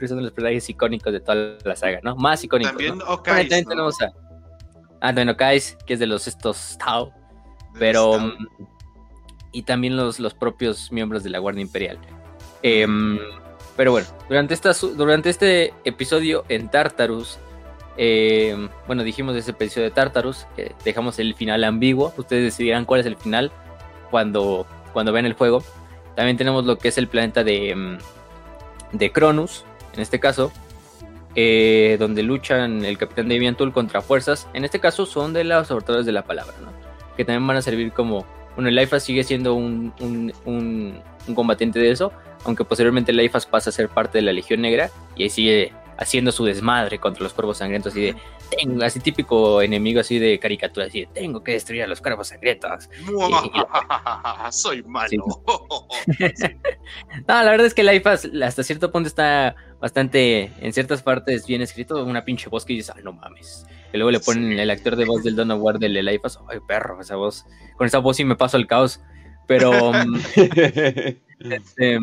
Eliphas. 0.00 0.08
Que 0.08 0.08
son 0.08 0.22
los 0.22 0.32
personajes 0.32 0.68
icónicos 0.68 1.12
de 1.12 1.20
toda 1.20 1.58
la 1.64 1.76
saga, 1.76 2.00
¿no? 2.02 2.16
Más 2.16 2.42
icónicos. 2.42 2.72
También 2.72 2.98
¿no? 2.98 3.04
Okais, 3.04 3.48
también 3.48 3.64
¿no? 3.64 3.70
tenemos 3.70 4.02
a. 4.02 4.12
Ah, 5.00 5.08
también 5.08 5.30
Okais, 5.30 5.76
que 5.86 5.94
es 5.94 6.00
de 6.00 6.06
los 6.06 6.26
estos 6.26 6.78
Tau. 6.78 7.12
Pero. 7.78 8.12
Um, 8.12 8.32
y 9.52 9.62
también 9.62 9.96
los, 9.96 10.20
los 10.20 10.34
propios 10.34 10.92
miembros 10.92 11.24
de 11.24 11.30
la 11.30 11.38
Guardia 11.38 11.62
Imperial. 11.62 11.98
Eh, 12.62 12.86
pero 13.76 13.92
bueno, 13.92 14.06
durante, 14.28 14.54
esta, 14.54 14.72
durante 14.94 15.30
este 15.30 15.72
episodio 15.84 16.44
en 16.48 16.68
Tartarus, 16.68 17.38
eh, 17.96 18.68
bueno, 18.86 19.02
dijimos 19.02 19.34
ese 19.36 19.52
episodio 19.52 19.84
de 19.84 19.90
Tartarus, 19.90 20.46
que 20.54 20.74
dejamos 20.84 21.18
el 21.18 21.34
final 21.34 21.64
ambiguo. 21.64 22.12
Ustedes 22.16 22.44
decidirán 22.44 22.84
cuál 22.84 23.00
es 23.00 23.06
el 23.06 23.16
final 23.16 23.50
cuando, 24.10 24.66
cuando 24.92 25.12
vean 25.12 25.26
el 25.26 25.32
juego. 25.32 25.62
También 26.14 26.36
tenemos 26.36 26.64
lo 26.64 26.78
que 26.78 26.88
es 26.88 26.98
el 26.98 27.08
planeta 27.08 27.42
de, 27.42 27.98
de 28.92 29.12
Cronus, 29.12 29.64
en 29.94 30.00
este 30.00 30.20
caso, 30.20 30.52
eh, 31.34 31.96
donde 31.98 32.22
luchan 32.22 32.84
el 32.84 32.98
capitán 32.98 33.28
Davian 33.28 33.56
Tool 33.56 33.72
contra 33.72 34.00
fuerzas. 34.00 34.48
En 34.52 34.64
este 34.64 34.80
caso 34.80 35.06
son 35.06 35.32
de 35.32 35.44
los 35.44 35.70
autores 35.70 36.06
de 36.06 36.12
la 36.12 36.24
palabra, 36.24 36.54
¿no? 36.60 36.70
que 37.16 37.24
también 37.24 37.46
van 37.46 37.56
a 37.56 37.62
servir 37.62 37.92
como. 37.92 38.24
Bueno, 38.54 38.68
el 38.68 38.78
IFA 38.78 38.98
sigue 38.98 39.22
siendo 39.22 39.54
un, 39.54 39.92
un, 40.00 40.32
un, 40.44 41.00
un 41.28 41.34
combatiente 41.34 41.78
de 41.78 41.90
eso, 41.90 42.12
aunque 42.44 42.64
posteriormente 42.64 43.12
el 43.12 43.20
IFAS 43.20 43.46
pasa 43.46 43.70
a 43.70 43.72
ser 43.72 43.88
parte 43.88 44.18
de 44.18 44.22
la 44.22 44.32
Legión 44.32 44.60
Negra 44.60 44.90
y 45.16 45.22
ahí 45.22 45.30
sigue 45.30 45.72
haciendo 45.96 46.32
su 46.32 46.44
desmadre 46.44 46.98
contra 46.98 47.22
los 47.22 47.32
cuervos 47.32 47.58
sangrientos 47.58 47.94
y 47.96 48.00
de 48.00 48.16
tengo 48.56 48.84
así 48.84 49.00
típico 49.00 49.62
enemigo 49.62 50.00
así 50.00 50.18
de 50.18 50.38
caricatura 50.38 50.86
así 50.86 51.00
de 51.00 51.06
tengo 51.06 51.42
que 51.42 51.52
destruir 51.52 51.82
a 51.82 51.86
los 51.86 52.00
y, 52.00 52.46
y, 52.46 52.58
soy 54.52 54.82
malo 54.82 55.42
sí. 56.18 56.18
no 57.28 57.42
la 57.42 57.50
verdad 57.50 57.66
es 57.66 57.74
que 57.74 57.82
el 57.82 57.94
IFAS 57.94 58.30
hasta 58.42 58.62
cierto 58.62 58.90
punto 58.90 59.08
está 59.08 59.54
bastante 59.80 60.52
en 60.60 60.72
ciertas 60.72 61.02
partes 61.02 61.46
bien 61.46 61.62
escrito 61.62 62.04
una 62.04 62.24
pinche 62.24 62.48
voz 62.48 62.64
que 62.64 62.74
dices 62.74 62.92
ah 62.94 63.00
no 63.02 63.12
mames 63.12 63.66
y 63.92 63.96
luego 63.96 64.10
le 64.10 64.20
ponen 64.20 64.52
sí. 64.52 64.58
el 64.58 64.70
actor 64.70 64.96
de 64.96 65.04
voz 65.04 65.22
del 65.22 65.36
Don 65.36 65.50
War 65.52 65.78
del 65.78 66.08
IFAS 66.08 66.40
ay 66.48 66.58
perro 66.66 67.00
esa 67.00 67.16
voz 67.16 67.46
con 67.76 67.86
esa 67.86 67.98
voz 67.98 68.16
sí 68.16 68.24
me 68.24 68.36
paso 68.36 68.56
el 68.56 68.66
caos 68.66 69.00
pero 69.46 69.92
este, 71.40 71.98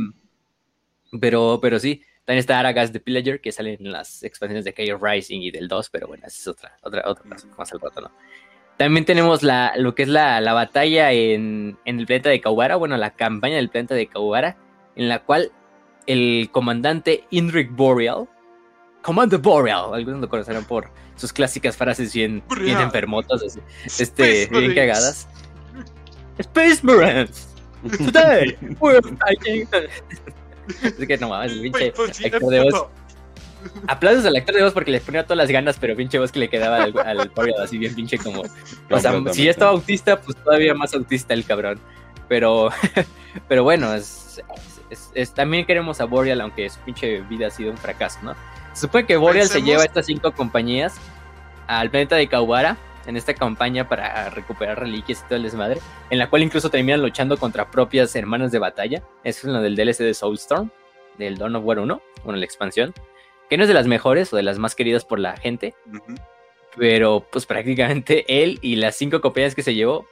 pero, 1.20 1.60
pero 1.62 1.80
sí, 1.80 2.02
también 2.28 2.40
está 2.40 2.60
Aragas 2.60 2.92
de 2.92 3.00
Pillager, 3.00 3.40
que 3.40 3.54
sale 3.54 3.78
en 3.80 3.90
las 3.90 4.22
expansiones 4.22 4.66
de 4.66 4.74
Chaos 4.74 5.00
Rising 5.02 5.40
y 5.40 5.50
del 5.50 5.70
2, 5.70 5.90
pero 5.90 6.08
bueno, 6.08 6.26
esa 6.28 6.38
es 6.38 6.48
otra, 6.50 6.78
otra, 6.84 7.04
otra 7.06 7.24
cosa 7.24 7.48
más 7.58 7.72
al 7.72 7.80
rato, 7.80 8.02
¿no? 8.02 8.12
También 8.76 9.06
tenemos 9.06 9.44
la, 9.44 9.72
lo 9.78 9.96
que 9.96 10.04
es 10.04 10.10
la, 10.10 10.42
la 10.42 10.52
batalla 10.52 11.14
en, 11.14 11.78
en, 11.86 12.00
el 12.02 12.06
planeta 12.06 12.30
de 12.30 12.42
Kaubara, 12.42 12.76
bueno, 12.76 12.98
la 12.98 13.12
campaña 13.12 13.56
del 13.56 13.70
planeta 13.70 13.96
de 13.96 14.08
Kaubara, 14.08 14.58
en 14.98 15.08
la 15.08 15.24
cual 15.24 15.54
el 16.06 16.50
comandante 16.52 17.24
Indrik 17.30 17.74
Boreal, 17.74 18.28
Commander 19.04 19.40
Boreal, 19.40 19.94
algunos 19.94 20.20
lo 20.20 20.28
conocerán 20.28 20.66
por 20.66 20.90
sus 21.16 21.32
clásicas 21.32 21.78
frases 21.78 22.14
bien, 22.14 22.44
bien 22.60 22.78
enfermotas, 22.82 23.42
así, 23.42 23.62
este, 23.86 24.44
Space 24.44 24.60
bien 24.60 24.76
cagadas. 24.76 25.30
Space 26.40 26.82
Marines, 26.84 27.56
today 28.00 28.58
we're 28.82 29.02
fighting 29.02 29.66
es 30.84 31.08
que 31.08 31.18
no 31.18 31.30
mames, 31.30 31.52
el 31.52 31.62
pinche 31.72 31.94
actor 32.26 32.50
de 32.52 32.62
voz. 32.62 32.86
Aplausos 33.88 34.26
al 34.26 34.36
actor 34.36 34.56
de 34.56 34.64
voz 34.64 34.74
porque 34.74 34.92
le 34.92 35.02
ponía 35.02 35.24
todas 35.24 35.38
las 35.38 35.50
ganas, 35.50 35.78
pero 35.80 35.96
pinche 35.96 36.20
voz 36.20 36.32
que 36.32 36.40
le 36.40 36.50
quedaba 36.50 36.84
al, 36.84 36.98
al 36.98 37.30
pobre 37.32 37.54
así 37.62 37.78
bien 37.78 37.96
pinche 37.96 38.18
como. 38.18 38.44
O 38.90 39.00
sea, 39.00 39.22
si 39.32 39.46
ya 39.46 39.52
estaba 39.52 39.72
autista, 39.72 40.20
pues 40.22 40.38
todavía 40.38 40.74
más 40.74 40.94
autista 40.94 41.34
el 41.34 41.46
cabrón. 41.46 41.80
Pero, 42.30 42.70
pero 43.48 43.64
bueno, 43.64 43.94
es, 43.94 44.42
es, 44.90 45.12
es, 45.14 45.34
también 45.34 45.66
queremos 45.66 46.02
a 46.02 46.06
Boreal, 46.06 46.42
aunque 46.42 46.70
su 46.70 46.80
pinche 46.82 47.22
vida 47.22 47.48
ha 47.48 47.52
sido 47.52 47.72
un 47.72 47.78
fracaso, 47.78 48.20
¿no? 48.22 48.36
Se 48.74 48.82
supone 48.82 49.06
que 49.06 49.18
Boreal 49.18 49.48
Pensemos... 49.48 49.66
se 49.66 49.72
lleva 49.72 49.82
a 49.84 49.86
estas 49.86 50.06
cinco 50.06 50.32
compañías 50.34 50.96
al 51.68 51.90
planeta 51.90 52.16
de 52.16 52.28
Kaubara 52.28 52.78
en 53.08 53.18
esta 53.18 53.34
campaña 53.34 53.88
para 53.88 54.30
recuperar 54.30 54.80
reliquias 54.80 55.22
y 55.22 55.24
todo 55.28 55.36
el 55.38 55.44
desmadre, 55.44 55.80
en 56.10 56.20
la 56.20 56.30
cual 56.30 56.44
incluso 56.44 56.70
terminan 56.70 57.02
luchando 57.02 57.38
contra 57.38 57.72
propias 57.72 58.16
hermanas 58.16 58.52
de 58.52 58.60
batalla. 58.60 59.04
Eso 59.24 59.48
es 59.48 59.54
lo 59.54 59.62
del 59.62 59.76
DLC 59.76 60.00
de 60.00 60.14
Soulstorm, 60.14 60.70
del 61.18 61.38
Dawn 61.38 61.56
of 61.56 61.64
War 61.66 61.80
1, 61.80 62.02
bueno, 62.24 62.38
la 62.38 62.46
expansión, 62.46 62.94
que 63.50 63.58
no 63.58 63.64
es 63.64 63.68
de 63.68 63.74
las 63.74 63.88
mejores 63.88 64.32
o 64.34 64.36
de 64.38 64.44
las 64.44 64.60
más 64.60 64.76
queridas 64.76 65.06
por 65.06 65.20
la 65.20 65.38
gente, 65.38 65.74
uh 65.88 65.96
-huh. 65.96 66.20
pero 66.76 67.26
pues 67.32 67.46
prácticamente 67.46 68.26
él 68.28 68.60
y 68.62 68.76
las 68.76 68.96
cinco 68.96 69.22
compañías 69.22 69.56
que 69.56 69.64
se 69.64 69.74
llevó 69.74 70.06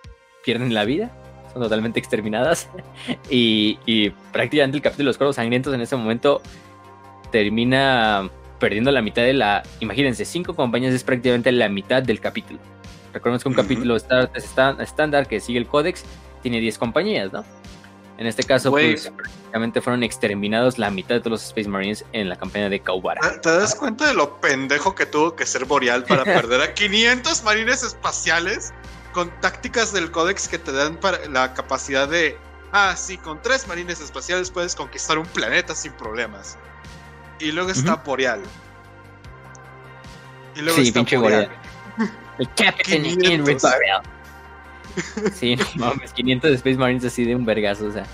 pierden 0.43 0.73
la 0.73 0.85
vida, 0.85 1.11
son 1.51 1.61
totalmente 1.61 1.99
exterminadas, 1.99 2.69
y, 3.29 3.77
y 3.85 4.09
prácticamente 4.31 4.77
el 4.77 4.83
capítulo 4.83 5.05
de 5.05 5.09
los 5.09 5.17
cuervos 5.17 5.35
sangrientos 5.35 5.73
en 5.73 5.81
ese 5.81 5.95
momento 5.95 6.41
termina 7.31 8.29
perdiendo 8.59 8.91
la 8.91 9.01
mitad 9.01 9.23
de 9.23 9.33
la. 9.33 9.63
Imagínense, 9.79 10.25
cinco 10.25 10.55
compañías 10.55 10.93
es 10.93 11.03
prácticamente 11.03 11.51
la 11.51 11.69
mitad 11.69 12.01
del 12.01 12.19
capítulo. 12.19 12.59
Recordemos 13.15 13.43
que 13.43 13.47
un 13.47 13.55
uh 13.55 13.57
-huh. 13.57 13.61
capítulo 13.61 13.95
estándar 14.83 15.25
que 15.25 15.39
sigue 15.39 15.57
el 15.57 15.67
códex 15.67 16.03
tiene 16.41 16.59
10 16.59 16.77
compañías, 16.77 17.31
¿no? 17.31 17.45
En 18.17 18.27
este 18.27 18.43
caso, 18.43 18.71
Wey. 18.71 18.91
pues 18.91 19.09
prácticamente 19.09 19.79
fueron 19.79 20.03
exterminados 20.03 20.77
la 20.77 20.89
mitad 20.91 21.15
de 21.15 21.21
todos 21.21 21.31
los 21.31 21.43
Space 21.45 21.69
Marines 21.69 22.03
en 22.11 22.27
la 22.27 22.35
campaña 22.35 22.67
de 22.67 22.81
Kaubara. 22.81 23.21
¿Te 23.41 23.49
das 23.49 23.73
cuenta 23.73 24.07
de 24.07 24.13
lo 24.15 24.41
pendejo 24.41 24.95
que 24.95 25.05
tuvo 25.05 25.33
que 25.33 25.45
ser 25.45 25.63
Boreal 25.63 26.03
para 26.03 26.23
perder 26.25 26.59
a 26.59 26.73
500 26.73 27.41
marines 27.43 27.83
espaciales 27.83 28.73
con 29.13 29.31
tácticas 29.39 29.93
del 29.93 30.11
códex 30.11 30.49
que 30.49 30.57
te 30.57 30.73
dan 30.73 30.97
para 30.97 31.25
la 31.29 31.53
capacidad 31.53 32.09
de. 32.09 32.37
Ah, 32.73 32.95
sí, 32.97 33.17
con 33.17 33.41
tres 33.41 33.65
marines 33.65 34.01
espaciales 34.01 34.51
puedes 34.51 34.75
conquistar 34.75 35.17
un 35.17 35.25
planeta 35.27 35.73
sin 35.73 35.93
problemas. 35.93 36.57
Y 37.39 37.53
luego 37.53 37.69
está 37.69 37.93
uh 37.93 37.97
-huh. 37.97 38.03
Boreal. 38.03 38.41
Y 40.55 40.61
luego 40.61 40.75
sí, 40.75 40.87
está 40.89 40.99
pinche 40.99 41.15
Boreal. 41.15 41.49
El 42.39 42.47
Captain 42.55 43.05
Henry 43.05 43.55
Boreal. 43.55 44.01
Sí, 45.33 45.55
no 45.55 45.65
mames, 45.75 46.13
500 46.13 46.51
Space 46.51 46.77
Marines 46.77 47.05
así 47.05 47.25
de 47.25 47.35
un 47.35 47.45
vergazo, 47.45 47.87
o 47.87 47.91
sea. 47.91 48.05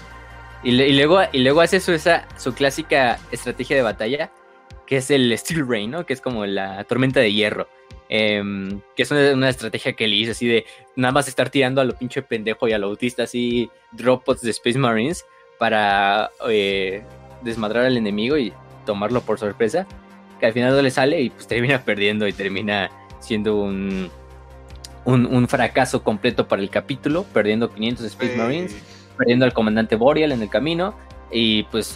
Y, 0.64 0.80
y, 0.80 0.94
luego, 0.94 1.20
y 1.32 1.40
luego 1.40 1.62
hace 1.62 1.80
su, 1.80 1.92
esa, 1.92 2.28
su 2.38 2.54
clásica 2.54 3.20
estrategia 3.32 3.76
de 3.76 3.82
batalla, 3.82 4.32
que 4.86 4.98
es 4.98 5.10
el 5.10 5.36
Steel 5.38 5.68
Rain, 5.68 5.92
¿no? 5.92 6.06
Que 6.06 6.14
es 6.14 6.22
como 6.22 6.46
la 6.46 6.84
tormenta 6.84 7.20
de 7.20 7.34
hierro. 7.34 7.68
Em, 8.14 8.82
que 8.94 9.04
es 9.04 9.12
una, 9.12 9.48
estrategia 9.48 9.94
que 9.94 10.06
le 10.06 10.18
hice 10.18 10.32
así 10.32 10.46
de 10.46 10.66
nada 10.98 11.14
más 11.14 11.30
estar 11.30 11.50
tirando 11.50 11.80
a 11.80 11.86
lo 11.86 11.96
pinche 11.96 12.22
pendejo 12.22 12.68
y 12.68 12.74
a 12.74 12.78
lo 12.78 12.88
autista 12.88 13.24
así 13.24 13.72
droppots 13.94 14.42
de 14.42 14.52
Space 14.52 14.78
Marines 14.78 15.26
para 15.58 16.30
eh, 16.50 17.04
desmadrar 17.42 17.86
al 17.86 17.96
enemigo 17.96 18.38
y 18.38 18.52
tomarlo 18.86 19.22
por 19.22 19.40
sorpresa. 19.40 19.88
Que 20.42 20.48
al 20.48 20.52
final 20.52 20.76
no 20.76 20.82
le 20.82 20.92
sale 20.92 21.22
y 21.22 21.30
pues 21.30 21.48
termina 21.48 21.86
perdiendo 21.86 22.28
y 22.28 22.34
termina 22.34 22.92
siendo 23.22 23.56
un, 23.56 24.10
un, 25.06 25.48
fracaso 25.48 26.04
completo 26.04 26.48
para 26.48 26.62
el 26.62 26.70
capítulo, 26.70 27.24
perdiendo 27.24 27.72
500 27.74 28.06
Space 28.06 28.36
Marines, 28.36 28.76
perdiendo 29.18 29.46
al 29.46 29.54
comandante 29.54 29.96
Boreal 29.96 30.32
en 30.32 30.42
el 30.42 30.50
camino 30.50 30.94
y 31.32 31.64
pues 31.64 31.96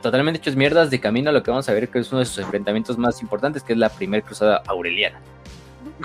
totalmente 0.00 0.38
hechos 0.38 0.54
mierdas 0.54 0.90
de 0.90 1.00
camino 1.00 1.30
a 1.30 1.32
lo 1.32 1.42
que 1.42 1.50
vamos 1.50 1.68
a 1.68 1.72
ver 1.72 1.88
que 1.88 1.98
es 1.98 2.10
uno 2.12 2.20
de 2.20 2.26
sus 2.26 2.38
enfrentamientos 2.38 2.96
más 2.98 3.20
importantes, 3.20 3.62
que 3.62 3.72
es 3.72 3.78
la 3.78 3.88
primera 3.88 4.24
cruzada 4.24 4.62
aureliana. 4.66 5.20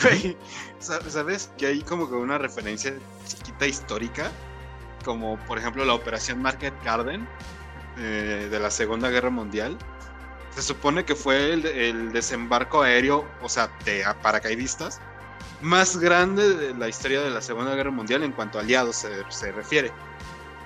Güey, 0.02 0.38
¿sabes? 0.80 1.52
Que 1.58 1.68
hay 1.68 1.82
como 1.82 2.10
que 2.10 2.16
una 2.16 2.38
referencia 2.38 2.94
chiquita 3.28 3.68
histórica, 3.68 4.32
como 5.04 5.38
por 5.48 5.58
ejemplo 5.58 5.86
la 5.86 5.94
operación 5.94 6.42
Market 6.42 6.74
Garden 6.84 7.28
eh, 7.98 8.48
de 8.50 8.60
la 8.60 8.72
Segunda 8.72 9.10
Guerra 9.10 9.30
Mundial. 9.30 9.78
Se 10.56 10.62
supone 10.62 11.06
que 11.06 11.16
fue 11.16 11.54
el, 11.54 12.12
desembarco 12.12 12.82
aéreo, 12.82 13.26
o 13.42 13.50
sea, 13.50 13.72
de 13.86 14.04
paracaidistas, 14.22 15.00
más 15.62 15.98
grande 15.98 16.56
de 16.56 16.74
la 16.74 16.90
historia 16.90 17.22
de 17.22 17.30
la 17.30 17.42
Segunda 17.42 17.76
Guerra 17.76 17.92
Mundial 17.92 18.24
en 18.24 18.32
cuanto 18.34 18.58
a 18.58 18.62
aliados 18.62 18.98
se, 18.98 19.24
se 19.30 19.52
refiere. 19.52 19.92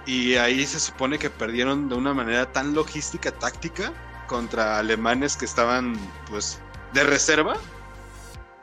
Y 0.05 0.35
ahí 0.35 0.65
se 0.65 0.79
supone 0.79 1.19
que 1.19 1.29
perdieron 1.29 1.89
de 1.89 1.95
una 1.95 2.13
manera 2.13 2.51
tan 2.51 2.73
logística, 2.73 3.31
táctica, 3.31 3.91
contra 4.27 4.79
alemanes 4.79 5.37
que 5.37 5.45
estaban 5.45 5.95
pues 6.29 6.59
de 6.93 7.03
reserva. 7.03 7.57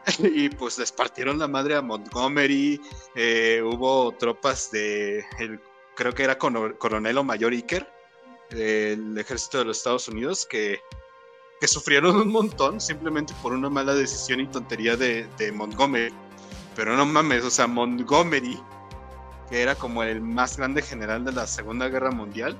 y 0.18 0.48
pues 0.48 0.78
les 0.78 0.92
partieron 0.92 1.38
la 1.38 1.48
madre 1.48 1.76
a 1.76 1.82
Montgomery. 1.82 2.80
Eh, 3.14 3.62
hubo 3.64 4.12
tropas 4.12 4.70
de, 4.70 5.24
creo 5.94 6.12
que 6.12 6.24
era 6.24 6.38
coronel 6.38 7.18
o 7.18 7.24
mayor 7.24 7.52
Iker, 7.52 7.88
del 8.50 9.16
ejército 9.16 9.58
de 9.58 9.64
los 9.66 9.78
Estados 9.78 10.08
Unidos, 10.08 10.46
que, 10.48 10.80
que 11.62 11.68
sufrieron 11.68 12.16
un 12.16 12.32
montón 12.32 12.80
simplemente 12.80 13.32
por 13.40 13.52
una 13.52 13.70
mala 13.70 13.94
decisión 13.94 14.40
y 14.40 14.48
tontería 14.48 14.96
de, 14.96 15.28
Montgomery. 15.54 16.12
Pero 16.74 16.96
no 16.96 17.06
mames, 17.06 17.44
o 17.44 17.50
sea, 17.52 17.68
Montgomery 17.68 18.58
que 19.48 19.62
era 19.62 19.76
como 19.76 20.02
el 20.02 20.20
más 20.20 20.56
grande 20.56 20.82
general 20.82 21.24
de 21.24 21.30
la 21.30 21.46
Segunda 21.46 21.88
Guerra 21.88 22.10
Mundial, 22.10 22.56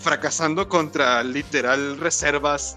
fracasando 0.00 0.68
contra 0.68 1.22
literal 1.22 1.96
reservas, 1.98 2.76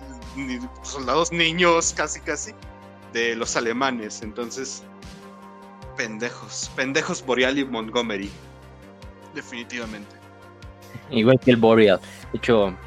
soldados 0.84 1.32
niños, 1.32 1.92
casi 1.98 2.20
casi, 2.20 2.52
de 3.12 3.36
los 3.36 3.56
alemanes. 3.56 4.22
Entonces, 4.22 4.84
pendejos, 5.98 6.70
pendejos 6.76 7.26
Boreal 7.26 7.58
y 7.58 7.66
Montgomery, 7.66 8.30
definitivamente. 9.34 10.16
Igual 11.10 11.40
que 11.40 11.50
el 11.50 11.58
Boreal. 11.58 12.00
De 12.32 12.38
hecho, 12.38 12.78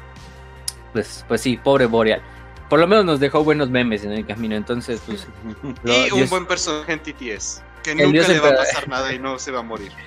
pues, 0.93 1.25
pues 1.27 1.41
sí, 1.41 1.57
pobre 1.57 1.85
Boreal. 1.85 2.36
Por 2.69 2.79
lo 2.79 2.87
menos 2.87 3.05
nos 3.05 3.19
dejó 3.19 3.43
buenos 3.43 3.69
memes 3.69 4.03
en 4.03 4.11
el 4.11 4.25
camino, 4.25 4.55
entonces, 4.55 5.01
pues. 5.05 5.27
y 5.85 6.11
un 6.11 6.29
buen 6.29 6.45
personaje 6.45 6.93
en 6.93 6.99
TTS, 6.99 7.63
que 7.83 7.95
nunca 7.95 8.27
le 8.27 8.39
va 8.39 8.49
a 8.49 8.55
pasar 8.55 8.87
nada 8.87 9.13
y 9.13 9.19
no 9.19 9.39
se 9.39 9.51
va 9.51 9.59
a 9.59 9.63
morir. 9.63 9.91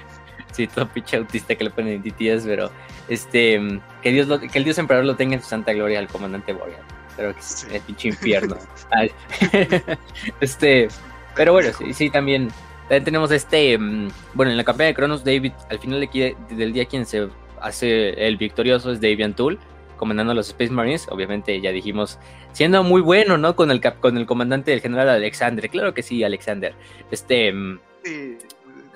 Sí, 0.52 0.66
todo 0.66 0.88
pinche 0.88 1.16
autista 1.16 1.54
que 1.54 1.62
le 1.62 1.70
ponen 1.70 1.94
en 1.94 2.02
DTS, 2.02 2.44
pero 2.44 2.72
este 3.08 3.80
que 4.02 4.10
Dios 4.10 4.26
que 4.40 4.58
el 4.58 4.64
Dios 4.64 4.78
emperador 4.78 5.06
lo 5.06 5.14
tenga 5.14 5.36
en 5.36 5.42
su 5.42 5.48
santa 5.48 5.72
gloria 5.72 6.00
al 6.00 6.08
comandante 6.08 6.52
Boreal. 6.52 6.82
Pero 7.16 7.32
que 7.34 7.40
es 7.40 7.68
el 7.70 7.80
pinche 7.82 8.08
infierno. 8.08 8.56
este, 10.40 10.88
pero 11.36 11.52
bueno, 11.52 11.70
sí, 11.78 11.94
sí 11.94 12.10
también, 12.10 12.48
también 12.82 13.04
tenemos 13.04 13.30
este, 13.30 13.78
mm, 13.78 14.08
bueno, 14.34 14.50
en 14.50 14.56
la 14.56 14.64
campaña 14.64 14.88
de 14.88 14.94
Cronos, 14.94 15.24
David, 15.24 15.52
al 15.70 15.78
final 15.78 16.00
del 16.00 16.72
día 16.72 16.84
quien 16.86 17.06
se 17.06 17.28
hace 17.60 18.26
el 18.26 18.36
victorioso 18.36 18.90
es 18.90 19.00
Davian 19.00 19.34
Tool, 19.34 19.58
comandando 20.00 20.32
a 20.32 20.34
los 20.34 20.48
Space 20.48 20.72
Marines, 20.72 21.06
obviamente 21.10 21.60
ya 21.60 21.72
dijimos, 21.72 22.18
siendo 22.52 22.82
muy 22.82 23.02
bueno, 23.02 23.36
¿no? 23.36 23.54
Con 23.54 23.70
el 23.70 23.82
con 24.00 24.16
el 24.16 24.24
comandante 24.24 24.70
del 24.70 24.80
general 24.80 25.10
Alexander, 25.10 25.68
claro 25.68 25.92
que 25.92 26.02
sí, 26.02 26.24
Alexander. 26.24 26.74
Este, 27.10 27.52
mm, 27.52 27.78
sí, 28.02 28.38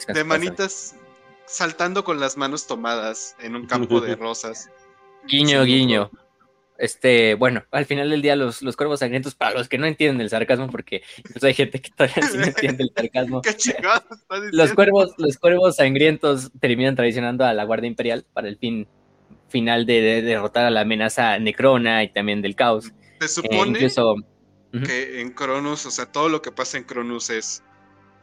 de 0.09 0.25
manitas 0.25 0.97
saltando 1.45 2.05
con 2.05 2.19
las 2.21 2.39
manos 2.39 2.67
tomadas 2.67 3.37
en 3.39 3.55
un 3.55 3.67
campo 3.67 4.01
de 4.01 4.17
rosas. 4.17 4.71
Guiño, 5.29 5.63
guiño. 5.65 6.11
Este, 6.79 7.35
bueno, 7.35 7.65
al 7.71 7.85
final 7.85 8.09
del 8.09 8.23
día 8.23 8.35
los, 8.35 8.63
los 8.63 8.77
cuervos 8.77 9.01
sangrientos, 9.01 9.35
para 9.35 9.59
los 9.59 9.69
que 9.69 9.77
no 9.77 9.87
entienden 9.87 10.23
el 10.23 10.31
sarcasmo, 10.31 10.71
porque 10.71 11.03
incluso 11.19 11.47
hay 11.47 11.55
gente 11.55 11.83
que 11.83 11.91
todavía 11.91 12.27
sí 12.27 12.39
no 12.39 12.45
entiende 12.45 12.85
el 12.85 12.93
sarcasmo. 12.97 13.43
¿Qué 13.43 13.55
los 14.53 14.73
cuervos, 14.73 15.13
los 15.19 15.37
cuervos 15.37 15.77
sangrientos 15.77 16.51
terminan 16.61 16.97
traicionando 16.97 17.45
a 17.45 17.53
la 17.53 17.65
Guardia 17.65 17.89
Imperial 17.89 18.25
para 18.33 18.49
el 18.49 18.57
fin 18.57 18.89
final 19.55 19.87
de, 19.87 20.21
derrotar 20.21 20.67
a 20.67 20.71
la 20.71 20.81
amenaza 20.81 21.39
Necrona 21.39 22.03
y 22.03 22.13
también 22.13 22.43
del 22.43 22.57
caos. 22.57 22.93
Se 23.21 23.29
supone 23.29 23.79
que 23.79 25.21
en 25.21 25.31
Cronos, 25.31 25.87
o 25.87 25.91
sea, 25.93 26.07
todo 26.07 26.29
lo 26.29 26.43
que 26.43 26.51
pasa 26.51 26.77
en 26.77 26.83
Cronos 26.83 27.31
es 27.31 27.63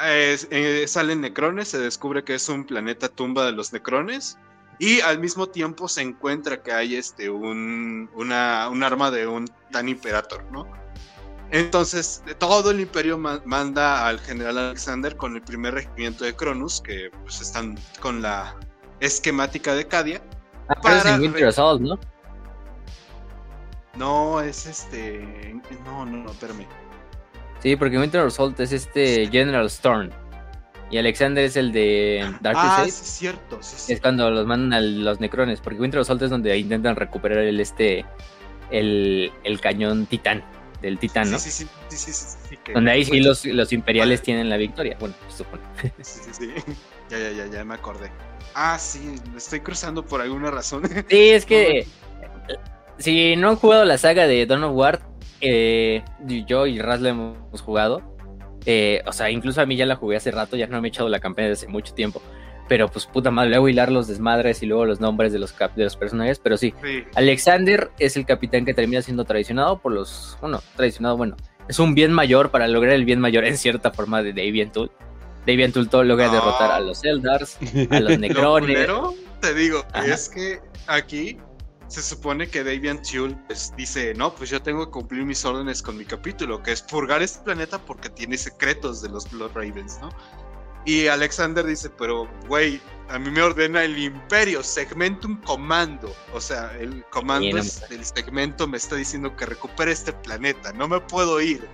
eh, 0.03 0.85
salen 0.87 1.21
necrones, 1.21 1.69
se 1.69 1.79
descubre 1.79 2.23
que 2.25 2.35
es 2.35 2.49
un 2.49 2.65
planeta 2.65 3.07
tumba 3.07 3.45
de 3.45 3.53
los 3.53 3.71
necrones. 3.71 4.37
Y 4.77 4.99
al 5.01 5.19
mismo 5.19 5.47
tiempo 5.47 5.87
se 5.87 6.01
encuentra 6.01 6.61
que 6.61 6.73
hay 6.73 6.95
este 6.95 7.29
un, 7.29 8.09
una, 8.15 8.67
un 8.69 8.83
arma 8.83 9.11
de 9.11 9.27
un 9.27 9.47
tan 9.71 9.87
imperator, 9.87 10.43
¿no? 10.51 10.67
Entonces, 11.51 12.23
todo 12.39 12.71
el 12.71 12.79
imperio 12.79 13.17
manda 13.17 14.07
al 14.07 14.19
general 14.19 14.57
Alexander 14.57 15.15
con 15.15 15.35
el 15.35 15.41
primer 15.41 15.75
regimiento 15.75 16.23
de 16.23 16.33
Cronus, 16.33 16.81
que 16.81 17.11
pues 17.23 17.41
están 17.41 17.77
con 17.99 18.21
la 18.21 18.57
esquemática 19.01 19.75
de 19.75 19.85
Cadia. 19.85 20.21
Ah, 20.71 20.81
para 20.81 21.17
Winter 21.17 21.47
Assault, 21.47 21.81
¿no? 21.81 21.99
No, 23.95 24.39
es 24.39 24.65
este. 24.65 25.59
No, 25.85 26.05
no, 26.05 26.23
no, 26.23 26.31
espérame. 26.31 26.65
Sí, 27.61 27.75
porque 27.75 27.99
Winter 27.99 28.21
Assault 28.21 28.59
es 28.59 28.71
este 28.71 29.27
General 29.27 29.65
Storm. 29.67 30.09
Y 30.89 30.97
Alexander 30.97 31.43
es 31.43 31.55
el 31.55 31.71
de 31.71 32.33
Dark 32.41 32.57
ah, 32.59 32.81
sí, 32.83 32.89
es 32.89 32.95
cierto. 32.95 33.59
Sí, 33.61 33.93
Es 33.93 34.01
cuando 34.01 34.29
los 34.29 34.45
mandan 34.45 34.73
a 34.73 34.81
los 34.81 35.19
necrones. 35.19 35.61
Porque 35.61 35.79
Winter 35.79 36.01
Assault 36.01 36.21
es 36.21 36.29
donde 36.29 36.57
intentan 36.57 36.95
recuperar 36.95 37.39
el 37.39 37.59
este. 37.59 38.05
El, 38.71 39.31
el 39.43 39.59
cañón 39.59 40.05
titán. 40.05 40.43
Del 40.81 40.97
titán, 40.97 41.29
¿no? 41.29 41.37
Sí, 41.37 41.51
sí, 41.51 41.67
sí. 41.89 41.97
sí, 41.97 42.13
sí, 42.13 42.37
sí 42.49 42.73
donde 42.73 42.91
ahí 42.91 43.05
sí 43.05 43.19
los, 43.19 43.45
los 43.45 43.71
imperiales 43.71 44.21
tienen 44.21 44.49
la 44.49 44.57
victoria. 44.57 44.97
Bueno, 44.99 45.13
supongo. 45.29 45.63
Sí, 46.01 46.19
sí, 46.23 46.31
sí. 46.33 46.53
Ya, 47.11 47.19
ya, 47.19 47.31
ya, 47.31 47.45
ya 47.47 47.65
me 47.65 47.73
acordé. 47.73 48.09
Ah, 48.55 48.79
sí, 48.79 49.15
me 49.31 49.37
estoy 49.37 49.59
cruzando 49.59 50.05
por 50.05 50.21
alguna 50.21 50.49
razón. 50.49 50.83
Sí, 51.09 51.29
es 51.29 51.45
que. 51.45 51.85
Si 52.97 53.35
no 53.35 53.49
han 53.49 53.55
jugado 53.57 53.83
la 53.83 53.97
saga 53.97 54.27
de 54.27 54.45
Dawn 54.45 54.63
of 54.63 54.75
War, 54.75 55.01
eh, 55.41 56.03
yo 56.45 56.67
y 56.67 56.79
Raz 56.79 57.01
la 57.01 57.09
hemos 57.09 57.61
jugado. 57.61 58.01
Eh, 58.65 59.01
o 59.07 59.11
sea, 59.11 59.29
incluso 59.29 59.59
a 59.59 59.65
mí 59.65 59.75
ya 59.75 59.85
la 59.85 59.95
jugué 59.95 60.17
hace 60.17 60.31
rato, 60.31 60.55
ya 60.55 60.67
no 60.67 60.79
me 60.79 60.87
he 60.87 60.89
echado 60.89 61.09
la 61.09 61.19
campaña 61.19 61.49
desde 61.49 61.65
hace 61.65 61.71
mucho 61.71 61.93
tiempo. 61.93 62.21
Pero 62.69 62.87
pues 62.87 63.07
puta 63.07 63.31
madre, 63.31 63.49
luego 63.49 63.67
hilar 63.67 63.91
los 63.91 64.07
desmadres 64.07 64.63
y 64.63 64.67
luego 64.67 64.85
los 64.85 65.01
nombres 65.01 65.33
de 65.33 65.39
los, 65.39 65.53
de 65.57 65.83
los 65.83 65.97
personajes. 65.97 66.39
Pero 66.39 66.55
sí, 66.57 66.73
Alexander 67.15 67.91
es 67.99 68.15
el 68.15 68.25
capitán 68.25 68.63
que 68.63 68.73
termina 68.73 69.01
siendo 69.01 69.25
traicionado 69.25 69.79
por 69.79 69.91
los. 69.91 70.37
Bueno, 70.39 70.61
traicionado, 70.77 71.17
bueno. 71.17 71.35
Es 71.67 71.79
un 71.79 71.93
bien 71.93 72.13
mayor 72.13 72.51
para 72.51 72.67
lograr 72.67 72.93
el 72.93 73.03
bien 73.03 73.19
mayor 73.19 73.45
en 73.45 73.57
cierta 73.57 73.91
forma 73.91 74.23
de 74.23 74.31
Davian 74.31 74.71
Tool. 74.71 74.91
Davian 75.45 75.71
Tool 75.71 75.89
todo 75.89 76.03
logra 76.03 76.29
derrotar 76.29 76.71
a 76.71 76.79
los 76.79 77.03
Eldars, 77.03 77.57
a 77.89 77.99
los 77.99 78.19
Necrones. 78.19 78.87
te 79.39 79.53
digo, 79.53 79.85
es 80.05 80.29
que 80.29 80.61
aquí 80.87 81.37
se 81.87 82.01
supone 82.01 82.47
que 82.47 82.63
Davian 82.63 83.01
Tuel 83.01 83.35
pues, 83.47 83.73
dice, 83.75 84.13
no, 84.13 84.33
pues 84.33 84.49
yo 84.49 84.61
tengo 84.61 84.85
que 84.85 84.91
cumplir 84.91 85.25
mis 85.25 85.43
órdenes 85.43 85.81
con 85.81 85.97
mi 85.97 86.05
capítulo, 86.05 86.63
que 86.63 86.71
es 86.71 86.81
purgar 86.81 87.21
este 87.21 87.43
planeta 87.43 87.79
porque 87.79 88.09
tiene 88.09 88.37
secretos 88.37 89.01
de 89.01 89.09
los 89.09 89.29
Blood 89.29 89.51
Ravens, 89.53 89.99
¿no? 90.01 90.09
Y 90.85 91.07
Alexander 91.07 91.65
dice, 91.65 91.89
pero, 91.89 92.27
güey, 92.47 92.81
a 93.09 93.19
mí 93.19 93.29
me 93.29 93.41
ordena 93.41 93.83
el 93.83 93.97
imperio, 93.97 94.63
segmento 94.63 95.27
un 95.27 95.35
comando. 95.37 96.15
O 96.33 96.41
sea, 96.41 96.75
el 96.79 97.03
comando 97.11 97.57
del 97.89 98.05
segmento 98.05 98.67
me 98.67 98.77
está 98.77 98.95
diciendo 98.95 99.35
que 99.35 99.45
recupere 99.45 99.91
este 99.91 100.11
planeta, 100.11 100.73
no 100.73 100.87
me 100.87 100.99
puedo 100.99 101.39
ir. 101.39 101.67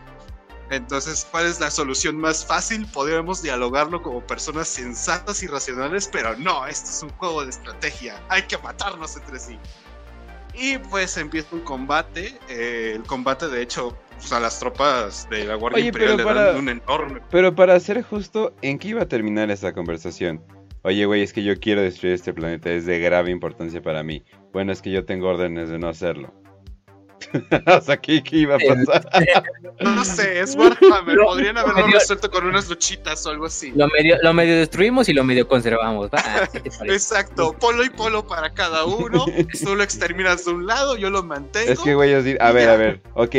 Entonces, 0.69 1.27
¿cuál 1.31 1.45
es 1.45 1.59
la 1.59 1.71
solución 1.71 2.17
más 2.17 2.45
fácil? 2.45 2.85
Podríamos 2.87 3.41
dialogarlo 3.41 4.01
como 4.01 4.21
personas 4.21 4.67
sensatas 4.67 5.41
y 5.43 5.47
racionales, 5.47 6.09
pero 6.11 6.35
no, 6.37 6.67
esto 6.67 6.89
es 6.89 7.03
un 7.03 7.09
juego 7.17 7.43
de 7.43 7.51
estrategia, 7.51 8.21
hay 8.29 8.43
que 8.43 8.57
matarnos 8.57 9.15
entre 9.15 9.39
sí. 9.39 9.57
Y 10.53 10.77
pues 10.79 11.17
empieza 11.17 11.55
un 11.55 11.61
combate. 11.61 12.37
Eh, 12.49 12.93
el 12.95 13.03
combate, 13.03 13.47
de 13.47 13.61
hecho, 13.61 13.95
pues, 14.17 14.31
a 14.33 14.39
las 14.39 14.59
tropas 14.59 15.29
de 15.29 15.45
la 15.45 15.55
Guardia 15.55 15.85
Imperial 15.85 16.17
le 16.17 16.23
dan 16.23 16.57
un 16.57 16.69
enorme. 16.69 17.21
Pero 17.29 17.53
para 17.53 17.79
ser 17.79 18.01
justo, 18.01 18.53
¿en 18.63 18.79
qué 18.79 18.89
iba 18.89 19.03
a 19.03 19.07
terminar 19.07 19.51
esta 19.51 19.73
conversación? 19.73 20.41
Oye, 20.81 21.05
güey, 21.05 21.21
es 21.21 21.33
que 21.33 21.43
yo 21.43 21.59
quiero 21.59 21.81
destruir 21.81 22.15
este 22.15 22.33
planeta, 22.33 22.71
es 22.71 22.85
de 22.85 22.99
grave 22.99 23.29
importancia 23.29 23.81
para 23.81 24.03
mí. 24.03 24.23
Bueno, 24.51 24.71
es 24.71 24.81
que 24.81 24.89
yo 24.89 25.05
tengo 25.05 25.27
órdenes 25.27 25.69
de 25.69 25.77
no 25.77 25.89
hacerlo. 25.89 26.33
o 27.67 27.81
sea, 27.81 27.97
¿qué, 27.97 28.21
qué 28.23 28.37
iba 28.37 28.55
a 28.55 28.59
pasar? 28.59 29.07
No 29.79 30.03
sé, 30.03 30.39
es 30.39 30.55
Warhammer. 30.55 31.17
Podrían 31.19 31.57
haberlo 31.57 31.85
resuelto 31.87 32.31
con 32.31 32.47
unas 32.47 32.67
luchitas 32.67 33.23
o 33.27 33.29
algo 33.29 33.45
así. 33.45 33.71
Lo 33.75 33.87
medio, 33.89 34.17
lo 34.23 34.33
medio 34.33 34.57
destruimos 34.57 35.07
y 35.07 35.13
lo 35.13 35.23
medio 35.23 35.47
conservamos. 35.47 36.09
Va, 36.09 36.47
¿qué 36.51 36.61
te 36.61 36.71
parece? 36.71 36.93
Exacto, 36.95 37.53
polo 37.53 37.83
y 37.85 37.89
polo 37.91 38.25
para 38.25 38.53
cada 38.53 38.85
uno. 38.85 39.25
Tú 39.63 39.75
lo 39.75 39.83
exterminas 39.83 40.45
de 40.45 40.51
un 40.51 40.65
lado, 40.65 40.97
yo 40.97 41.11
lo 41.11 41.21
mantengo. 41.21 41.71
Es 41.71 41.79
que, 41.79 41.93
güey, 41.93 42.11
yo 42.11 42.21
sí- 42.23 42.37
a 42.39 42.51
ver, 42.51 42.69
a 42.69 42.75
ver, 42.75 43.01
ok, 43.13 43.35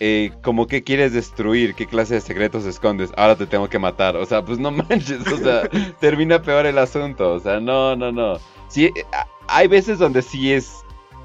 eh, 0.00 0.32
como 0.42 0.66
que 0.66 0.82
quieres 0.82 1.12
destruir, 1.12 1.74
qué 1.74 1.86
clase 1.86 2.14
de 2.14 2.20
secretos 2.22 2.64
escondes, 2.64 3.10
ahora 3.16 3.36
te 3.36 3.46
tengo 3.46 3.68
que 3.68 3.78
matar, 3.78 4.16
o 4.16 4.24
sea, 4.24 4.42
pues 4.44 4.58
no 4.58 4.70
manches, 4.70 5.26
o 5.30 5.36
sea, 5.36 5.68
termina 6.00 6.40
peor 6.40 6.64
el 6.66 6.78
asunto, 6.78 7.34
o 7.34 7.40
sea, 7.40 7.60
no, 7.60 7.94
no, 7.96 8.10
no. 8.12 8.38
Sí, 8.68 8.86
eh, 8.86 8.92
hay 9.48 9.68
veces 9.68 9.98
donde 9.98 10.22
sí 10.22 10.52
es, 10.52 10.72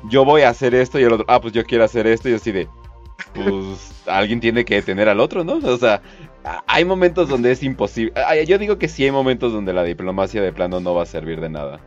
yo 0.05 0.25
voy 0.25 0.41
a 0.41 0.49
hacer 0.49 0.75
esto 0.75 0.99
y 0.99 1.03
el 1.03 1.13
otro, 1.13 1.25
ah, 1.27 1.41
pues 1.41 1.53
yo 1.53 1.63
quiero 1.65 1.83
hacer 1.83 2.07
esto 2.07 2.29
y 2.29 2.33
así 2.33 2.51
de, 2.51 2.67
pues 3.33 4.03
alguien 4.05 4.39
tiene 4.39 4.65
que 4.65 4.75
detener 4.75 5.09
al 5.09 5.19
otro, 5.19 5.43
¿no? 5.43 5.55
O 5.55 5.77
sea, 5.77 6.01
hay 6.67 6.85
momentos 6.85 7.29
donde 7.29 7.51
es 7.51 7.63
imposible, 7.63 8.13
yo 8.45 8.57
digo 8.57 8.77
que 8.77 8.87
sí 8.87 9.03
hay 9.03 9.11
momentos 9.11 9.51
donde 9.51 9.73
la 9.73 9.83
diplomacia 9.83 10.41
de 10.41 10.53
plano 10.53 10.79
no 10.79 10.93
va 10.93 11.03
a 11.03 11.05
servir 11.05 11.41
de 11.41 11.49
nada. 11.49 11.79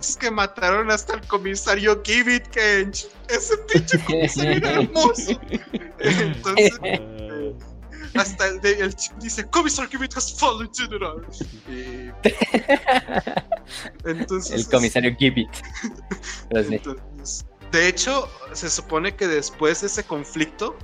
Es 0.00 0.16
que 0.16 0.30
mataron 0.30 0.90
hasta 0.90 1.14
el 1.14 1.26
comisario 1.26 2.00
Kivit 2.02 2.46
Kench. 2.48 3.08
Ese 3.28 3.56
pinche 3.72 3.98
comisario 4.04 4.52
era 4.52 4.70
hermoso. 4.82 5.40
Entonces, 5.98 6.78
eh, 6.84 7.54
hasta 8.14 8.46
el, 8.48 8.64
el 8.64 8.94
dice: 9.20 9.44
Comisario 9.48 9.90
Kivit 9.90 10.16
has 10.16 10.38
fallen 10.38 10.70
general. 10.74 11.26
Y- 11.68 12.10
entonces, 14.04 14.66
El 14.66 14.68
comisario. 14.70 15.16
Entonces, 16.50 17.44
de 17.70 17.88
hecho, 17.88 18.28
se 18.52 18.70
supone 18.70 19.14
que 19.14 19.26
después 19.26 19.82
de 19.82 19.88
ese 19.88 20.04
conflicto, 20.04 20.76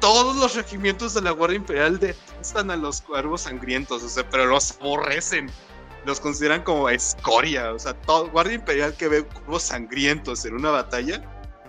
todos 0.00 0.36
los 0.36 0.54
regimientos 0.54 1.12
de 1.14 1.20
la 1.22 1.32
Guardia 1.32 1.56
Imperial 1.56 1.98
detestan 1.98 2.70
a 2.70 2.76
los 2.76 3.02
cuervos 3.02 3.42
sangrientos, 3.42 4.02
o 4.02 4.08
sea, 4.08 4.28
pero 4.28 4.46
los 4.46 4.72
aborrecen. 4.80 5.50
Los 6.06 6.18
consideran 6.18 6.62
como 6.62 6.88
escoria, 6.88 7.74
o 7.74 7.78
sea, 7.78 7.92
todo 7.92 8.30
Guardia 8.30 8.54
Imperial 8.54 8.96
que 8.96 9.08
ve 9.08 9.22
cuervos 9.22 9.64
sangrientos 9.64 10.46
en 10.46 10.54
una 10.54 10.70
batalla 10.70 11.22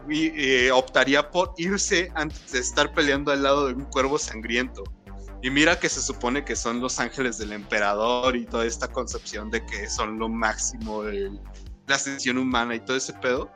y, 0.10 0.28
eh, 0.42 0.72
optaría 0.72 1.30
por 1.30 1.54
irse 1.58 2.10
antes 2.16 2.54
de 2.54 2.60
estar 2.60 2.94
peleando 2.94 3.34
al 3.34 3.44
lado 3.44 3.68
de 3.68 3.74
un 3.74 3.84
cuervo 3.84 4.18
sangriento. 4.18 4.84
Y 5.42 5.50
mira 5.50 5.80
que 5.80 5.90
se 5.90 6.02
supone 6.02 6.46
que 6.46 6.56
son 6.56 6.80
los 6.82 7.00
ángeles 7.00 7.38
del 7.38 7.52
emperador 7.52 8.36
y 8.36 8.46
toda 8.46 8.66
esta 8.66 8.88
concepción 8.88 9.50
de 9.50 9.66
que 9.66 9.90
son 9.90 10.20
lo 10.20 10.30
máximo 10.30 11.04
de 11.04 11.32
la 11.88 11.96
ascensión 11.96 12.38
humana 12.38 12.76
y 12.76 12.80
todo 12.80 12.98
ese 12.98 13.14
pedo 13.14 13.50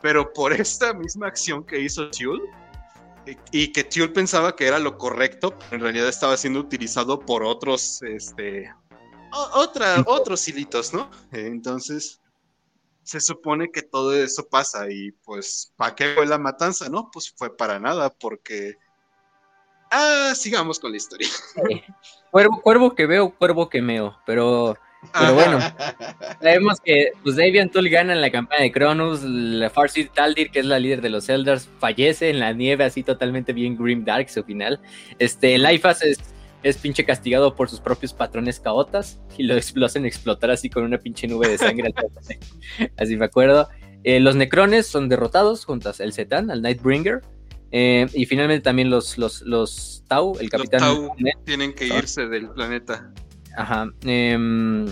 pero 0.00 0.32
por 0.32 0.52
esta 0.60 0.92
misma 0.94 1.28
acción 1.28 1.64
que 1.64 1.80
hizo 1.80 2.10
Tuel 2.10 2.40
y 3.50 3.72
que 3.72 3.84
Tuel 3.84 4.12
pensaba 4.12 4.56
que 4.56 4.66
era 4.66 4.78
lo 4.78 4.96
correcto, 4.96 5.58
en 5.70 5.80
realidad 5.80 6.08
estaba 6.08 6.36
siendo 6.36 6.60
utilizado 6.60 7.20
por 7.20 7.42
otros, 7.42 8.00
este, 8.02 8.72
otra, 9.52 10.02
otros 10.06 10.48
hilitos, 10.48 10.94
¿no? 10.94 11.10
Eh, 11.32 11.46
Entonces, 11.46 12.22
se 13.02 13.20
supone 13.20 13.70
que 13.70 13.82
todo 13.82 14.14
eso 14.14 14.48
pasa 14.48 14.90
y 14.90 15.12
pues, 15.12 15.74
¿para 15.76 15.94
qué 15.94 16.14
fue 16.14 16.24
la 16.24 16.38
matanza? 16.38 16.88
No, 16.88 17.10
pues 17.12 17.32
fue 17.36 17.54
para 17.54 17.78
nada, 17.78 18.10
porque... 18.10 18.76
Ah, 19.90 20.32
sigamos 20.34 20.78
con 20.78 20.90
la 20.90 20.96
historia. 20.96 21.28
Cuervo, 22.30 22.60
cuervo 22.60 22.94
que 22.94 23.06
veo, 23.06 23.30
cuervo 23.30 23.68
que 23.68 23.80
meo. 23.80 24.18
Pero, 24.26 24.76
pero 25.18 25.34
bueno, 25.34 25.58
sabemos 26.42 26.80
que 26.80 27.12
pues, 27.22 27.36
Davian 27.36 27.70
Tool 27.70 27.88
gana 27.88 28.12
en 28.12 28.20
la 28.20 28.30
campaña 28.30 28.62
de 28.62 28.72
Cronus. 28.72 29.22
La 29.22 29.70
Farseer 29.70 30.08
Taldir, 30.08 30.50
que 30.50 30.60
es 30.60 30.66
la 30.66 30.78
líder 30.78 31.00
de 31.00 31.10
los 31.10 31.28
Eldars, 31.28 31.68
fallece 31.78 32.30
en 32.30 32.40
la 32.40 32.52
nieve, 32.52 32.84
así 32.84 33.02
totalmente 33.02 33.52
bien 33.52 33.76
Grim 33.76 34.04
Dark, 34.04 34.28
su 34.28 34.44
final. 34.44 34.80
Este, 35.18 35.56
Laifas 35.56 36.02
es, 36.02 36.18
es 36.62 36.76
pinche 36.76 37.04
castigado 37.04 37.54
por 37.54 37.70
sus 37.70 37.80
propios 37.80 38.12
patrones 38.12 38.60
caotas 38.60 39.20
y 39.36 39.44
lo, 39.44 39.54
lo 39.74 39.86
hacen 39.86 40.04
explotar 40.04 40.50
así 40.50 40.68
con 40.68 40.84
una 40.84 40.98
pinche 40.98 41.26
nube 41.26 41.48
de 41.48 41.58
sangre. 41.58 41.94
así 42.98 43.16
me 43.16 43.24
acuerdo. 43.24 43.68
Eh, 44.04 44.20
los 44.20 44.36
Necrones 44.36 44.86
son 44.86 45.08
derrotados 45.08 45.64
junto 45.64 45.92
al 45.98 46.12
Zetan, 46.12 46.50
al 46.50 46.62
Nightbringer. 46.62 47.22
Eh, 47.70 48.06
y 48.14 48.26
finalmente 48.26 48.62
también 48.62 48.88
los, 48.90 49.18
los, 49.18 49.42
los 49.42 50.04
Tau, 50.08 50.36
el 50.38 50.44
Los 50.46 50.50
capitán. 50.50 50.80
Tau 50.80 51.10
tienen 51.44 51.74
que 51.74 51.84
Ah. 51.92 51.98
irse 51.98 52.26
del 52.26 52.48
planeta. 52.50 53.12
Ajá. 53.56 53.90
em, 54.04 54.86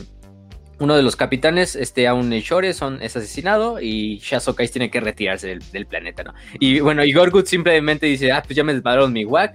uno 0.79 0.95
de 0.95 1.03
los 1.03 1.16
capitanes, 1.16 1.74
este 1.74 2.07
Aun 2.07 2.29
Shore, 2.31 2.74
son, 2.74 3.01
es 3.01 3.16
asesinado 3.16 3.81
y 3.81 4.18
Shazokais 4.18 4.70
tiene 4.72 4.91
que 4.91 5.01
retirarse 5.01 5.47
del, 5.49 5.61
del 5.72 5.87
planeta, 5.87 6.22
¿no? 6.24 6.35
Y 6.61 6.81
bueno, 6.81 7.03
y 7.05 7.12
Gorgut 7.14 7.47
simplemente 7.47 8.05
dice, 8.07 8.31
ah, 8.33 8.43
pues 8.45 8.57
ya 8.57 8.62
me 8.64 8.74
desmadraron 8.74 9.11
mi 9.12 9.24
WAC, 9.24 9.55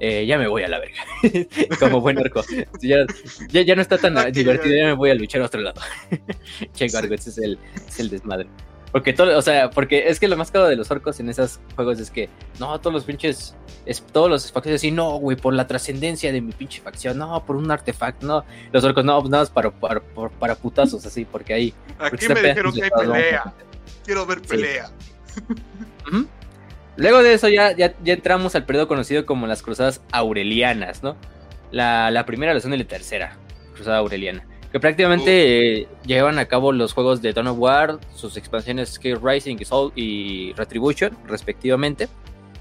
eh, 0.00 0.24
ya 0.24 0.38
me 0.38 0.48
voy 0.48 0.62
a 0.62 0.68
la 0.68 0.78
verga. 0.80 1.02
Como 1.78 2.00
buen 2.00 2.16
orco. 2.18 2.42
Ya, 2.80 3.04
ya, 3.50 3.60
ya 3.62 3.74
no 3.76 3.82
está 3.82 3.98
tan 3.98 4.16
Aquí, 4.16 4.30
divertido, 4.32 4.74
ya. 4.74 4.86
me 4.86 4.92
voy 4.94 5.10
a 5.10 5.14
luchar 5.14 5.42
a 5.42 5.46
otro 5.46 5.60
lado. 5.60 5.78
che, 6.74 6.86
Gorgut, 6.88 7.18
ese 7.18 7.30
es 7.30 7.38
el, 7.38 7.58
es 7.86 8.00
el 8.00 8.08
desmadre. 8.08 8.46
Porque 8.92 9.14
todo, 9.14 9.36
o 9.38 9.42
sea, 9.42 9.70
porque 9.70 10.08
es 10.08 10.20
que 10.20 10.28
lo 10.28 10.36
más 10.36 10.50
caro 10.50 10.68
de 10.68 10.76
los 10.76 10.90
orcos 10.90 11.18
en 11.18 11.30
esos 11.30 11.60
juegos 11.74 11.98
es 11.98 12.10
que, 12.10 12.28
no, 12.60 12.78
todos 12.78 12.92
los 12.92 13.04
pinches, 13.04 13.56
es, 13.86 14.02
todos 14.02 14.28
los 14.28 14.52
facciones 14.52 14.82
así, 14.82 14.90
no, 14.90 15.12
güey, 15.16 15.34
por 15.34 15.54
la 15.54 15.66
trascendencia 15.66 16.30
de 16.30 16.42
mi 16.42 16.52
pinche 16.52 16.82
facción, 16.82 17.16
no, 17.16 17.42
por 17.46 17.56
un 17.56 17.70
artefacto, 17.70 18.26
no, 18.26 18.44
los 18.70 18.84
orcos, 18.84 19.02
no, 19.02 19.18
pues 19.20 19.30
nada 19.30 19.44
más 19.44 19.50
para, 19.50 19.70
para, 19.70 20.00
para, 20.00 20.28
para 20.28 20.54
putazos, 20.56 21.06
así, 21.06 21.24
porque 21.24 21.54
ahí. 21.54 21.74
porque 21.98 22.16
Aquí 22.16 22.24
está 22.26 22.34
me 22.34 22.48
dijeron 22.48 22.74
que 22.74 22.84
hay 22.84 22.90
pelea. 22.90 23.54
Quiero 24.04 24.26
ver 24.26 24.42
pelea. 24.42 24.90
Luego 26.96 27.22
de 27.22 27.32
eso 27.32 27.48
ya, 27.48 27.74
ya, 27.74 27.94
ya 28.04 28.12
entramos 28.12 28.54
al 28.54 28.66
periodo 28.66 28.88
conocido 28.88 29.24
como 29.24 29.46
las 29.46 29.62
cruzadas 29.62 30.02
aurelianas, 30.12 31.02
¿no? 31.02 31.16
La, 31.70 32.10
la 32.10 32.26
primera, 32.26 32.52
la 32.52 32.60
segunda 32.60 32.76
y 32.76 32.80
la 32.80 32.88
tercera 32.88 33.38
cruzada 33.72 33.96
aureliana. 33.98 34.44
Que 34.72 34.80
prácticamente 34.80 35.80
eh, 35.82 35.88
llevan 36.06 36.38
a 36.38 36.46
cabo 36.46 36.72
los 36.72 36.94
juegos 36.94 37.20
de 37.20 37.34
Dawn 37.34 37.48
of 37.48 37.58
War, 37.58 37.98
sus 38.14 38.38
expansiones 38.38 38.94
Scale 38.94 39.18
Rising 39.22 39.58
y, 39.60 39.64
Soul 39.66 39.92
y 39.94 40.54
Retribution, 40.54 41.16
respectivamente, 41.26 42.08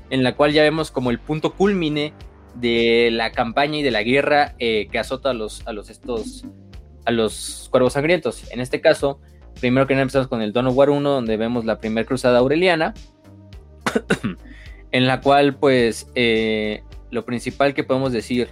en 0.09 0.22
la 0.24 0.36
cual 0.36 0.51
ya 0.51 0.62
vemos 0.62 0.91
como 0.91 1.09
el 1.09 1.20
punto 1.20 1.53
culmine 1.53 2.14
de 2.55 3.09
la 3.12 3.32
campaña 3.32 3.78
y 3.78 3.84
de 3.84 3.91
la 3.91 4.03
guerra 4.03 4.55
eh, 4.59 4.89
que 4.91 4.99
azota 4.99 5.30
a 5.30 5.34
los, 5.34 5.66
a 5.66 5.72
los 5.72 5.89
estos 5.89 6.43
a 7.05 7.12
los 7.12 7.68
cuervos 7.72 7.93
sangrientos. 7.93 8.51
En 8.51 8.59
este 8.59 8.82
caso, 8.82 9.20
primero 9.59 9.88
que 9.88 9.93
nada 9.93 10.03
empezamos 10.03 10.28
con 10.28 10.41
el 10.41 10.53
Dawn 10.53 10.68
of 10.68 10.76
War 10.76 10.89
1, 10.89 11.09
donde 11.09 11.38
vemos 11.38 11.66
la 11.66 11.80
primera 11.80 12.05
cruzada 12.05 12.39
aureliana, 12.39 12.93
en 14.91 15.07
la 15.07 15.22
cual 15.22 15.55
pues 15.55 16.09
eh, 16.16 16.84
lo 17.09 17.26
principal 17.26 17.74
que 17.74 17.84
podemos 17.84 18.12
decir 18.12 18.49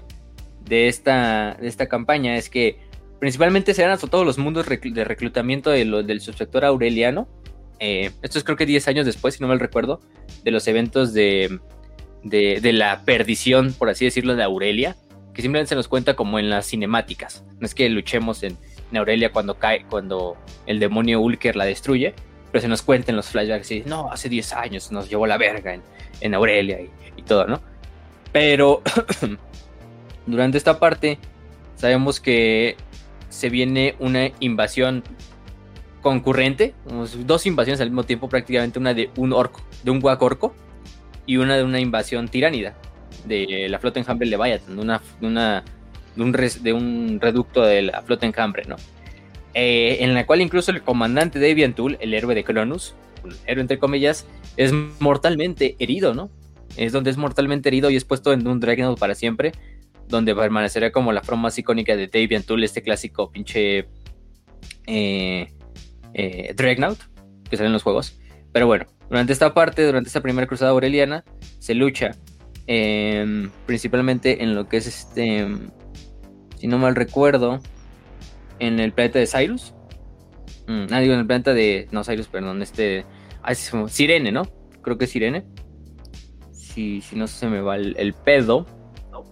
de 0.65 0.87
esta, 0.87 1.57
de 1.59 1.67
esta 1.67 1.87
campaña 1.87 2.37
es 2.37 2.49
que 2.49 2.88
principalmente 3.19 3.73
se 3.73 3.81
dan 3.81 3.91
hasta 3.91 4.07
todos 4.07 4.25
los 4.25 4.37
mundos 4.37 4.65
de 4.67 5.03
reclutamiento 5.03 5.69
de 5.69 5.85
lo- 5.85 6.03
del 6.03 6.21
subsector 6.21 6.65
aureliano. 6.65 7.27
Eh, 7.79 8.11
esto 8.21 8.37
es 8.37 8.43
creo 8.43 8.57
que 8.57 8.65
10 8.65 8.87
años 8.87 9.05
después, 9.05 9.35
si 9.35 9.41
no 9.41 9.47
mal 9.47 9.59
recuerdo, 9.59 10.01
de 10.43 10.51
los 10.51 10.67
eventos 10.67 11.13
de, 11.13 11.59
de, 12.23 12.59
de 12.61 12.73
la 12.73 13.03
perdición, 13.05 13.73
por 13.73 13.89
así 13.89 14.05
decirlo, 14.05 14.35
de 14.35 14.43
Aurelia, 14.43 14.95
que 15.33 15.41
simplemente 15.41 15.69
se 15.69 15.75
nos 15.75 15.87
cuenta 15.87 16.15
como 16.15 16.39
en 16.39 16.49
las 16.49 16.65
cinemáticas. 16.67 17.43
No 17.59 17.65
es 17.65 17.73
que 17.75 17.87
luchemos 17.89 18.43
en, 18.43 18.57
en 18.91 18.97
Aurelia 18.97 19.31
cuando 19.31 19.57
cae, 19.57 19.85
cuando 19.89 20.35
el 20.65 20.79
demonio 20.79 21.21
Ulker 21.21 21.55
la 21.55 21.65
destruye, 21.65 22.13
pero 22.51 22.61
se 22.61 22.67
nos 22.67 22.81
cuenta 22.81 23.11
en 23.11 23.15
los 23.15 23.27
flashbacks 23.27 23.71
y 23.71 23.81
no, 23.81 24.11
hace 24.11 24.27
10 24.27 24.53
años 24.53 24.91
nos 24.91 25.07
llevó 25.09 25.27
la 25.27 25.37
verga 25.37 25.73
en, 25.73 25.81
en 26.21 26.33
Aurelia 26.33 26.81
y, 26.81 26.89
y 27.15 27.21
todo, 27.21 27.45
¿no? 27.47 27.61
Pero 28.33 28.81
durante 30.25 30.57
esta 30.57 30.79
parte 30.79 31.17
sabemos 31.75 32.19
que 32.19 32.75
se 33.29 33.49
viene 33.49 33.95
una 33.99 34.31
invasión 34.39 35.03
concurrente, 36.01 36.73
dos 37.25 37.45
invasiones 37.45 37.81
al 37.81 37.89
mismo 37.89 38.03
tiempo, 38.03 38.29
prácticamente 38.29 38.79
una 38.79 38.93
de 38.93 39.09
un 39.17 39.33
orco, 39.33 39.61
de 39.83 39.91
un 39.91 39.99
guac 39.99 40.21
orco, 40.21 40.53
y 41.25 41.37
una 41.37 41.57
de 41.57 41.63
una 41.63 41.79
invasión 41.79 42.27
tiránida 42.27 42.75
de 43.25 43.67
la 43.69 43.77
flota 43.77 43.99
enjambre 43.99 44.27
Leviathan, 44.27 44.75
de 44.75 44.81
una, 44.81 45.01
de 45.21 45.27
una 45.27 45.63
de 46.15 46.23
un, 46.23 46.31
de 46.31 46.73
un 46.73 47.19
reducto 47.21 47.61
de 47.61 47.83
la 47.83 48.01
flota 48.01 48.25
enjambre, 48.25 48.63
¿no? 48.65 48.77
Eh, 49.53 49.97
en 50.01 50.13
la 50.13 50.25
cual 50.25 50.41
incluso 50.41 50.71
el 50.71 50.81
comandante 50.81 51.37
de 51.37 51.51
Avian 51.51 51.73
Tool, 51.73 51.97
el 52.01 52.13
héroe 52.13 52.33
de 52.33 52.43
Cronus, 52.43 52.95
un 53.23 53.35
héroe 53.45 53.61
entre 53.61 53.77
comillas, 53.77 54.25
es 54.57 54.73
mortalmente 54.99 55.75
herido, 55.79 56.15
¿no? 56.15 56.31
Es 56.77 56.91
donde 56.93 57.09
es 57.09 57.17
mortalmente 57.17 57.69
herido 57.69 57.89
y 57.89 57.95
es 57.95 58.05
puesto 58.05 58.33
en 58.33 58.47
un 58.47 58.59
Dreadnought 58.59 58.99
para 58.99 59.13
siempre, 59.13 59.51
donde 60.09 60.35
permanecerá 60.35 60.91
como 60.91 61.13
la 61.13 61.21
forma 61.21 61.43
más 61.43 61.57
icónica 61.57 61.95
de 61.95 62.07
Davian 62.07 62.43
Tool, 62.43 62.63
este 62.63 62.81
clásico 62.81 63.31
pinche 63.31 63.87
eh, 64.87 65.53
eh, 66.13 66.55
que 66.55 67.57
sale 67.57 67.67
en 67.67 67.73
los 67.73 67.83
juegos. 67.83 68.19
Pero 68.51 68.65
bueno, 68.67 68.87
durante 69.09 69.33
esta 69.33 69.53
parte, 69.53 69.85
durante 69.85 70.07
esta 70.07 70.21
primera 70.21 70.47
cruzada 70.47 70.71
aureliana, 70.71 71.23
se 71.59 71.75
lucha 71.75 72.11
em, 72.67 73.49
principalmente 73.65 74.43
en 74.43 74.55
lo 74.55 74.67
que 74.67 74.77
es 74.77 74.87
este, 74.87 75.39
em, 75.39 75.69
si 76.57 76.67
no 76.67 76.79
mal 76.79 76.95
recuerdo, 76.95 77.61
en 78.59 78.79
el 78.79 78.91
planeta 78.91 79.19
de 79.19 79.27
Cyrus. 79.27 79.73
Mm, 80.67 80.87
ah, 80.91 80.99
digo, 80.99 81.13
en 81.13 81.19
el 81.19 81.27
planeta 81.27 81.53
de, 81.53 81.87
no 81.91 82.03
Cyrus, 82.03 82.27
perdón, 82.27 82.61
este, 82.61 83.05
ah, 83.43 83.51
es 83.51 83.71
Sirene, 83.87 84.31
¿no? 84.31 84.43
Creo 84.81 84.97
que 84.97 85.05
es 85.05 85.11
Sirene. 85.11 85.45
si, 86.51 87.01
si 87.01 87.15
no 87.15 87.27
se 87.27 87.47
me 87.47 87.61
va 87.61 87.75
el, 87.75 88.13
pedo. 88.25 88.65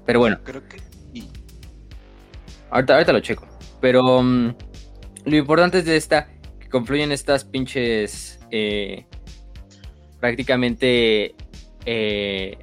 Pero 0.05 0.19
bueno. 0.19 0.39
Creo 0.43 0.67
que. 0.67 0.77
Ahorita, 2.69 2.93
ahorita 2.93 3.13
lo 3.13 3.19
checo. 3.19 3.47
Pero 3.79 4.21
mm, 4.21 4.55
lo 5.25 5.35
importante 5.37 5.79
es 5.79 5.85
de 5.85 5.95
esta, 5.95 6.27
que 6.59 6.69
confluyen 6.69 7.11
estas 7.11 7.45
pinches 7.45 8.39
eh, 8.51 9.05
prácticamente 10.19 11.35
eh, 11.85 12.57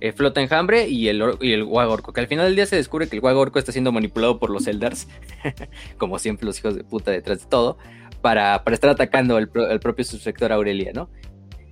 eh, 0.00 0.12
flota 0.12 0.40
enjambre 0.40 0.88
y 0.88 1.08
el, 1.08 1.22
y 1.40 1.52
el 1.52 1.62
Wagorco, 1.62 2.12
que 2.12 2.20
al 2.20 2.26
final 2.26 2.46
del 2.46 2.56
día 2.56 2.64
se 2.64 2.76
descubre 2.76 3.06
que 3.06 3.16
el 3.16 3.22
Wagorco 3.22 3.58
está 3.58 3.70
siendo 3.70 3.92
manipulado 3.92 4.38
por 4.38 4.48
los 4.48 4.66
Eldars, 4.66 5.06
como 5.98 6.18
siempre 6.18 6.46
los 6.46 6.58
hijos 6.58 6.74
de 6.74 6.84
puta 6.84 7.10
detrás 7.10 7.40
de 7.40 7.46
todo, 7.46 7.76
para, 8.22 8.64
para 8.64 8.74
estar 8.74 8.88
atacando 8.88 9.36
el, 9.36 9.48
propio 9.48 10.04
subsector 10.04 10.52
Aurelia, 10.52 10.92
¿no? 10.94 11.10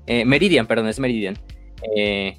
Eh, 0.06 0.26
Meridian, 0.26 0.66
perdón, 0.66 0.88
es 0.88 0.98
Meridian. 1.00 1.38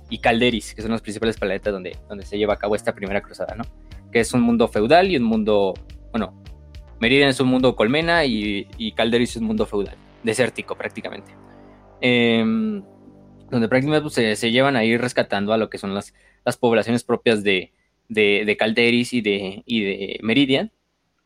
Y 0.09 0.17
Calderis, 0.19 0.75
que 0.75 0.81
son 0.81 0.91
los 0.91 1.01
principales 1.01 1.37
planetas 1.37 1.73
donde, 1.73 1.97
donde 2.07 2.25
se 2.25 2.37
lleva 2.37 2.55
a 2.55 2.57
cabo 2.57 2.75
esta 2.75 2.93
primera 2.93 3.21
cruzada, 3.21 3.55
¿no? 3.55 3.63
Que 4.11 4.19
es 4.19 4.33
un 4.33 4.41
mundo 4.41 4.67
feudal 4.67 5.09
y 5.09 5.17
un 5.17 5.23
mundo, 5.23 5.73
bueno, 6.11 6.41
Meridian 6.99 7.29
es 7.29 7.39
un 7.39 7.47
mundo 7.47 7.75
colmena 7.75 8.25
y, 8.25 8.67
y 8.77 8.91
Calderis 8.91 9.31
es 9.31 9.37
un 9.37 9.45
mundo 9.45 9.65
feudal, 9.65 9.95
desértico 10.23 10.75
prácticamente. 10.75 11.31
Em, 12.01 12.83
donde 13.49 13.67
prácticamente 13.67 14.03
pues, 14.03 14.39
se, 14.39 14.51
llevan 14.51 14.75
a 14.75 14.83
ir 14.83 15.01
rescatando 15.01 15.53
a 15.53 15.57
lo 15.57 15.69
que 15.69 15.77
son 15.77 15.93
las, 15.93 16.13
las 16.45 16.57
poblaciones 16.57 17.03
propias 17.03 17.43
de, 17.43 17.73
de, 18.07 18.57
Calderis 18.57 19.13
y 19.13 19.21
de, 19.21 19.63
y 19.65 19.81
de 19.81 20.19
Meridian. 20.21 20.71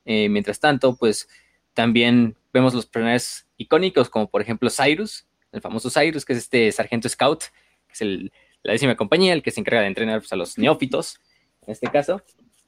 Eh, 0.06 0.30
mientras 0.30 0.60
tanto, 0.60 0.96
pues 0.96 1.28
también 1.74 2.36
vemos 2.54 2.74
los 2.74 2.86
personajes 2.86 3.48
icónicos, 3.58 4.10
como 4.10 4.30
por 4.30 4.42
ejemplo 4.42 4.70
Cyrus, 4.70 5.28
el 5.52 5.62
famoso 5.62 5.90
Cyrus, 5.90 6.26
que 6.26 6.34
es 6.34 6.40
este 6.40 6.72
sargento 6.72 7.10
scout, 7.10 7.46
que 7.94 7.96
es 7.96 8.02
el, 8.02 8.32
la 8.64 8.74
décima 8.74 8.96
compañía, 8.96 9.34
el 9.34 9.44
que 9.44 9.52
se 9.52 9.60
encarga 9.60 9.82
de 9.82 9.88
entrenar 9.88 10.20
pues, 10.20 10.34
a 10.34 10.36
los 10.36 10.58
neófitos, 10.58 11.20
en 11.66 11.72
este 11.72 11.88
caso, 11.88 12.22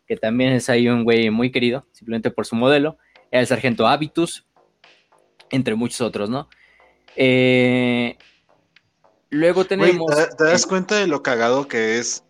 que 0.07 0.17
también 0.17 0.53
es 0.53 0.69
ahí 0.69 0.87
un 0.87 1.03
güey 1.03 1.29
muy 1.29 1.51
querido, 1.51 1.87
simplemente 1.91 2.31
por 2.31 2.45
su 2.45 2.55
modelo, 2.55 2.97
el 3.31 3.47
sargento 3.47 3.87
Habitus, 3.87 4.45
entre 5.49 5.75
muchos 5.75 6.01
otros, 6.01 6.29
¿no? 6.29 6.49
Eh, 7.15 8.17
luego 9.29 9.65
tenemos. 9.65 10.05
¿te, 10.37 10.43
das 10.43 10.65
cuenta 10.65 10.95
de 10.95 11.07
lo 11.07 11.23
cagado 11.23 11.67
que 11.67 11.97
es 11.97 12.23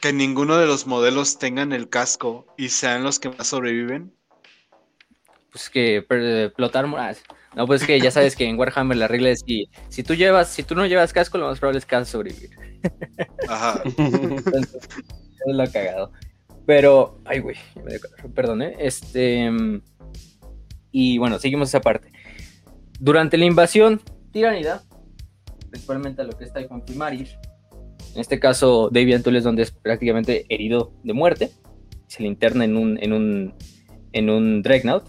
que 0.00 0.12
ninguno 0.12 0.58
de 0.58 0.66
los 0.66 0.86
modelos 0.86 1.38
tengan 1.38 1.72
el 1.72 1.88
casco 1.88 2.46
y 2.56 2.70
sean 2.70 3.04
los 3.04 3.18
que 3.18 3.30
más 3.30 3.46
sobreviven? 3.46 4.12
Pues 5.50 5.70
que 5.70 5.98
explotar 5.98 6.86
No, 7.54 7.66
pues 7.66 7.84
que 7.84 8.00
ya 8.00 8.10
sabes 8.10 8.34
que 8.34 8.48
en 8.48 8.58
Warhammer 8.58 8.96
la 8.96 9.08
regla 9.08 9.30
es 9.30 9.42
que 9.42 9.64
si 9.88 10.02
tú 10.02 10.14
llevas, 10.14 10.48
si 10.48 10.62
tú 10.62 10.74
no 10.74 10.86
llevas 10.86 11.12
casco, 11.12 11.36
lo 11.38 11.48
más 11.48 11.58
probable 11.58 11.78
es 11.78 11.86
que 11.86 11.96
vas 11.96 12.08
a 12.08 12.12
sobrevivir. 12.12 12.50
Ajá. 13.48 13.82
es 13.84 14.78
lo 15.46 15.70
cagado. 15.70 16.12
Pero, 16.66 17.20
ay, 17.24 17.40
güey, 17.40 17.56
perdón, 18.34 18.62
¿eh? 18.62 18.76
Este. 18.78 19.50
Y 20.92 21.18
bueno, 21.18 21.38
seguimos 21.38 21.68
esa 21.68 21.80
parte. 21.80 22.10
Durante 23.00 23.36
la 23.36 23.44
invasión, 23.44 24.00
tiranida, 24.30 24.82
principalmente 25.70 26.22
a 26.22 26.24
lo 26.24 26.32
que 26.32 26.44
está 26.44 26.66
con 26.68 26.84
Primaris. 26.84 27.36
En 28.14 28.20
este 28.20 28.38
caso, 28.38 28.90
David 28.92 29.14
Antules, 29.14 29.42
donde 29.42 29.62
es 29.62 29.70
prácticamente 29.70 30.44
herido 30.48 30.92
de 31.02 31.12
muerte. 31.12 31.50
Se 32.06 32.22
le 32.22 32.28
interna 32.28 32.64
en 32.64 32.76
un, 32.76 32.98
en 33.02 33.12
un, 33.12 33.54
en 34.12 34.30
un 34.30 34.62
Dreadnought. 34.62 35.04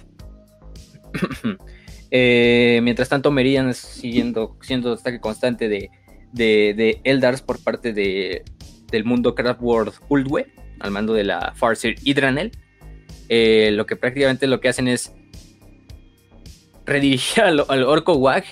Eh, 2.15 2.79
mientras 2.83 3.09
tanto, 3.09 3.31
Meridian 3.31 3.73
siguiendo, 3.73 4.55
siendo 4.61 4.93
ataque 4.93 5.19
constante 5.19 5.67
de, 5.67 7.01
Eldars 7.03 7.41
por 7.41 7.61
parte 7.63 7.91
de, 7.91 8.43
del 8.91 9.03
mundo 9.03 9.33
Craftworld 9.33 9.93
Uldwe, 10.09 10.53
al 10.79 10.91
mando 10.91 11.15
de 11.15 11.23
la 11.23 11.53
Farseer 11.55 11.95
Hydranel. 12.03 12.51
Eh, 13.29 13.71
lo 13.73 13.87
que 13.87 13.95
prácticamente 13.95 14.45
lo 14.45 14.59
que 14.59 14.69
hacen 14.69 14.87
es 14.87 15.11
redirigir 16.85 17.43
al, 17.43 17.65
al 17.67 17.83
Orco 17.83 18.13
Wag 18.13 18.43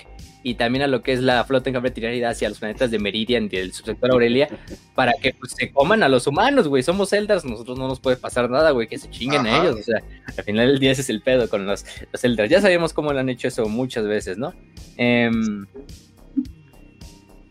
y 0.42 0.54
también 0.54 0.82
a 0.82 0.86
lo 0.86 1.02
que 1.02 1.12
es 1.12 1.20
la 1.20 1.44
flota 1.44 1.70
en 1.70 1.74
cambio 1.74 1.92
tirarida 1.92 2.30
hacia 2.30 2.48
los 2.48 2.58
planetas 2.58 2.90
de 2.90 2.98
Meridian 2.98 3.44
y 3.44 3.48
del 3.48 3.72
subsector 3.72 4.10
Aurelia 4.10 4.48
para 4.94 5.12
que 5.20 5.32
pues, 5.32 5.52
se 5.52 5.70
coman 5.70 6.02
a 6.02 6.08
los 6.08 6.26
humanos, 6.26 6.68
güey. 6.68 6.82
Somos 6.82 7.12
Eldars, 7.12 7.44
nosotros 7.44 7.78
no 7.78 7.88
nos 7.88 8.00
puede 8.00 8.16
pasar 8.16 8.50
nada, 8.50 8.70
güey, 8.70 8.88
que 8.88 8.98
se 8.98 9.08
chinguen 9.10 9.46
a 9.46 9.60
ellos. 9.60 9.76
O 9.80 9.82
sea, 9.82 10.02
al 10.36 10.44
final 10.44 10.68
del 10.68 10.78
día 10.78 10.90
ese 10.90 11.02
es 11.02 11.10
el 11.10 11.22
pedo 11.22 11.48
con 11.48 11.66
los, 11.66 11.84
los 12.10 12.24
Eldars. 12.24 12.50
Ya 12.50 12.60
sabemos 12.60 12.92
cómo 12.92 13.12
lo 13.12 13.20
han 13.20 13.28
hecho 13.28 13.48
eso 13.48 13.66
muchas 13.68 14.06
veces, 14.06 14.38
¿no? 14.38 14.52
Em, 14.96 15.66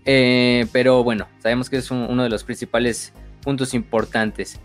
eh, 0.05 0.65
pero 0.71 1.03
bueno, 1.03 1.27
sabemos 1.39 1.69
que 1.69 1.77
es 1.77 1.91
uno 1.91 2.23
de 2.23 2.29
los 2.29 2.43
principales 2.43 3.13
puntos 3.41 3.73
importantes. 3.73 4.59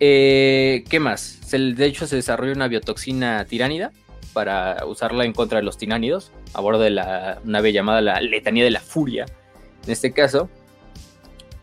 Eh, 0.00 0.84
¿Qué 0.88 1.00
más? 1.00 1.40
de 1.50 1.86
hecho, 1.86 2.08
se 2.08 2.16
desarrolla 2.16 2.52
una 2.52 2.66
biotoxina 2.66 3.44
tiránida 3.44 3.92
para 4.34 4.84
usarla 4.86 5.24
en 5.24 5.32
contra 5.32 5.58
de 5.58 5.64
los 5.64 5.78
tinánidos 5.78 6.32
a 6.52 6.60
bordo 6.60 6.80
de 6.80 6.90
la 6.90 7.40
nave 7.44 7.72
llamada 7.72 8.02
la 8.02 8.20
Letanía 8.20 8.64
de 8.64 8.70
la 8.70 8.80
Furia, 8.80 9.24
en 9.84 9.90
este 9.90 10.12
caso. 10.12 10.50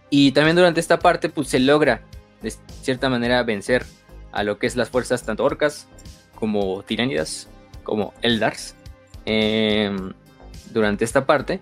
Y 0.09 0.31
también 0.31 0.55
durante 0.55 0.79
esta 0.79 0.97
parte 0.97 1.29
pues 1.29 1.49
se 1.49 1.59
logra 1.59 2.01
de 2.41 2.51
cierta 2.81 3.09
manera 3.09 3.43
vencer 3.43 3.85
a 4.31 4.43
lo 4.43 4.57
que 4.57 4.65
es 4.65 4.75
las 4.75 4.89
fuerzas 4.89 5.23
tanto 5.23 5.43
orcas 5.43 5.87
como 6.35 6.81
tiránidas 6.83 7.47
como 7.83 8.13
eldars 8.21 8.75
em, 9.25 10.13
durante 10.71 11.05
esta 11.05 11.25
parte 11.25 11.61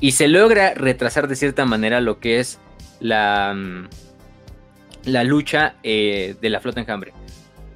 y 0.00 0.12
se 0.12 0.28
logra 0.28 0.74
retrasar 0.74 1.28
de 1.28 1.36
cierta 1.36 1.64
manera 1.64 2.00
lo 2.00 2.18
que 2.18 2.40
es 2.40 2.58
la, 3.00 3.54
mm, 3.54 3.88
la 5.04 5.24
lucha 5.24 5.76
eh, 5.82 6.36
de 6.40 6.50
la 6.50 6.60
flota 6.60 6.80
enjambre. 6.80 7.12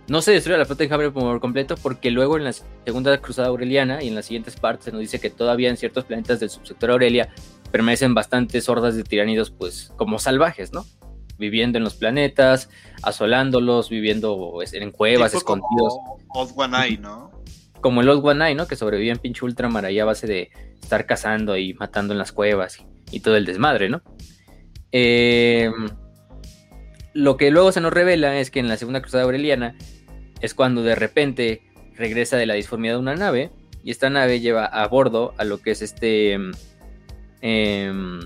No 0.08 0.20
se 0.20 0.32
destruye 0.32 0.58
la 0.58 0.64
flota 0.64 0.84
de 0.84 0.92
Hammer 0.92 1.12
por 1.12 1.40
completo 1.40 1.76
porque 1.80 2.10
luego 2.10 2.36
en 2.36 2.44
la 2.44 2.52
segunda 2.52 3.16
cruzada 3.18 3.48
aureliana 3.48 4.02
y 4.02 4.08
en 4.08 4.14
las 4.14 4.26
siguientes 4.26 4.56
partes 4.56 4.92
nos 4.92 5.00
dice 5.00 5.20
que 5.20 5.30
todavía 5.30 5.70
en 5.70 5.76
ciertos 5.76 6.04
planetas 6.04 6.40
del 6.40 6.50
subsector 6.50 6.90
Aurelia 6.90 7.28
permanecen 7.70 8.12
bastantes 8.12 8.68
hordas 8.68 8.96
de 8.96 9.04
tiránidos 9.04 9.50
pues 9.50 9.92
como 9.96 10.18
salvajes, 10.18 10.72
¿no? 10.72 10.84
Viviendo 11.38 11.78
en 11.78 11.84
los 11.84 11.94
planetas, 11.94 12.68
asolándolos, 13.02 13.90
viviendo 13.90 14.58
en 14.72 14.90
cuevas, 14.90 15.34
escondidos. 15.34 15.94
Como 16.28 16.76
Eye, 16.76 16.98
¿no? 16.98 17.30
Como 17.80 18.00
el 18.00 18.08
Old 18.08 18.24
One 18.26 18.46
Eye, 18.46 18.54
¿no? 18.54 18.66
Que 18.66 18.76
sobrevive 18.76 19.12
en 19.12 19.18
pinche 19.18 19.44
ultramar 19.44 19.84
ahí 19.84 19.98
a 19.98 20.04
base 20.04 20.26
de 20.26 20.50
estar 20.80 21.06
cazando 21.06 21.56
y 21.56 21.74
matando 21.74 22.12
en 22.12 22.18
las 22.18 22.32
cuevas 22.32 22.78
y, 23.10 23.20
todo 23.20 23.36
el 23.36 23.46
desmadre, 23.46 23.88
¿no? 23.88 24.02
Eh, 24.90 25.70
lo 27.14 27.36
que 27.36 27.50
luego 27.50 27.72
se 27.72 27.80
nos 27.80 27.92
revela 27.92 28.38
es 28.38 28.50
que 28.50 28.60
en 28.60 28.68
la 28.68 28.76
segunda 28.76 29.00
cruzada 29.00 29.24
aureliana 29.24 29.74
es 30.40 30.54
cuando 30.54 30.82
de 30.82 30.94
repente 30.94 31.62
regresa 31.96 32.36
de 32.36 32.46
la 32.46 32.54
disformidad 32.54 32.98
una 32.98 33.14
nave 33.14 33.50
y 33.84 33.90
esta 33.90 34.10
nave 34.10 34.40
lleva 34.40 34.64
a 34.64 34.86
bordo 34.88 35.34
a 35.36 35.44
lo 35.44 35.58
que 35.58 35.72
es 35.72 35.82
este 35.82 36.38
eh, 37.42 38.20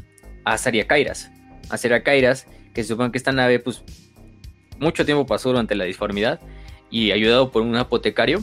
a 0.44 0.58
Saria 0.58 0.86
Kairas. 0.86 1.30
A 1.68 1.76
Saria 1.76 2.02
Kairas, 2.02 2.46
que 2.74 2.82
se 2.82 2.90
supone 2.90 3.10
que 3.10 3.18
esta 3.18 3.32
nave 3.32 3.58
pues 3.58 3.82
mucho 4.78 5.04
tiempo 5.04 5.26
pasó 5.26 5.48
durante 5.48 5.74
la 5.74 5.84
disformidad 5.84 6.40
y 6.90 7.10
ayudado 7.10 7.50
por 7.50 7.62
un 7.62 7.76
apotecario 7.76 8.42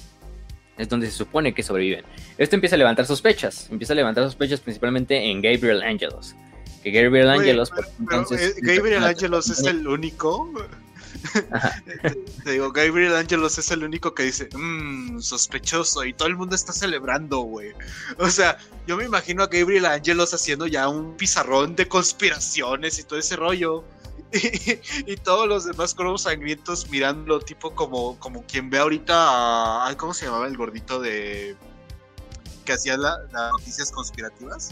es 0.77 0.89
donde 0.89 1.05
se 1.05 1.13
supone 1.13 1.53
que 1.53 1.61
sobreviven. 1.61 2.03
Esto 2.37 2.55
empieza 2.55 2.75
a 2.75 2.79
levantar 2.79 3.05
sospechas, 3.05 3.69
empieza 3.71 3.93
a 3.93 3.95
levantar 3.95 4.23
sospechas 4.23 4.59
principalmente 4.59 5.29
en 5.29 5.41
Gabriel 5.41 5.83
Angelos 5.83 6.35
que 6.83 6.91
Gabriel 6.91 7.29
Angelos. 7.29 7.71
entonces, 7.99 8.55
Gabriel 8.61 9.03
Angelos 9.05 9.49
es 9.49 9.63
el 9.63 9.87
único. 9.87 10.51
te, 12.43 12.51
digo, 12.51 12.71
Gabriel 12.71 13.15
Angelos 13.15 13.57
es 13.57 13.71
el 13.71 13.83
único 13.83 14.13
que 14.13 14.23
dice, 14.23 14.49
mmm, 14.53 15.19
sospechoso, 15.19 16.03
y 16.03 16.13
todo 16.13 16.27
el 16.27 16.35
mundo 16.35 16.55
está 16.55 16.73
celebrando, 16.73 17.39
güey. 17.39 17.71
O 18.17 18.29
sea, 18.29 18.57
yo 18.85 18.97
me 18.97 19.05
imagino 19.05 19.43
a 19.43 19.47
Gabriel 19.47 19.85
Angelos 19.85 20.33
haciendo 20.33 20.67
ya 20.67 20.89
un 20.89 21.15
pizarrón 21.15 21.75
de 21.75 21.87
conspiraciones 21.87 22.99
y 22.99 23.03
todo 23.03 23.17
ese 23.17 23.35
rollo. 23.35 23.83
Y, 25.05 25.15
todos 25.17 25.47
los 25.47 25.63
demás 25.65 25.93
cuervos 25.93 26.23
sangrientos 26.23 26.89
mirándolo, 26.89 27.39
tipo 27.39 27.75
como, 27.75 28.17
como 28.19 28.43
quien 28.43 28.71
ve 28.71 28.79
ahorita 28.79 29.87
a. 29.87 29.95
¿Cómo 29.95 30.11
se 30.15 30.25
llamaba 30.25 30.47
el 30.47 30.57
gordito 30.57 30.99
de. 30.99 31.55
que 32.65 32.73
hacía 32.73 32.97
las 32.97 33.31
noticias 33.31 33.91
conspirativas? 33.91 34.71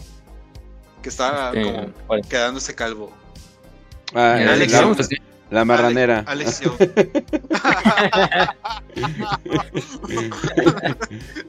Que 1.02 1.08
está 1.08 1.52
este, 1.52 1.62
como 1.62 2.22
quedándose 2.28 2.74
calvo. 2.74 3.12
Ah, 4.14 4.38
la, 5.50 5.64
marranera. 5.64 6.24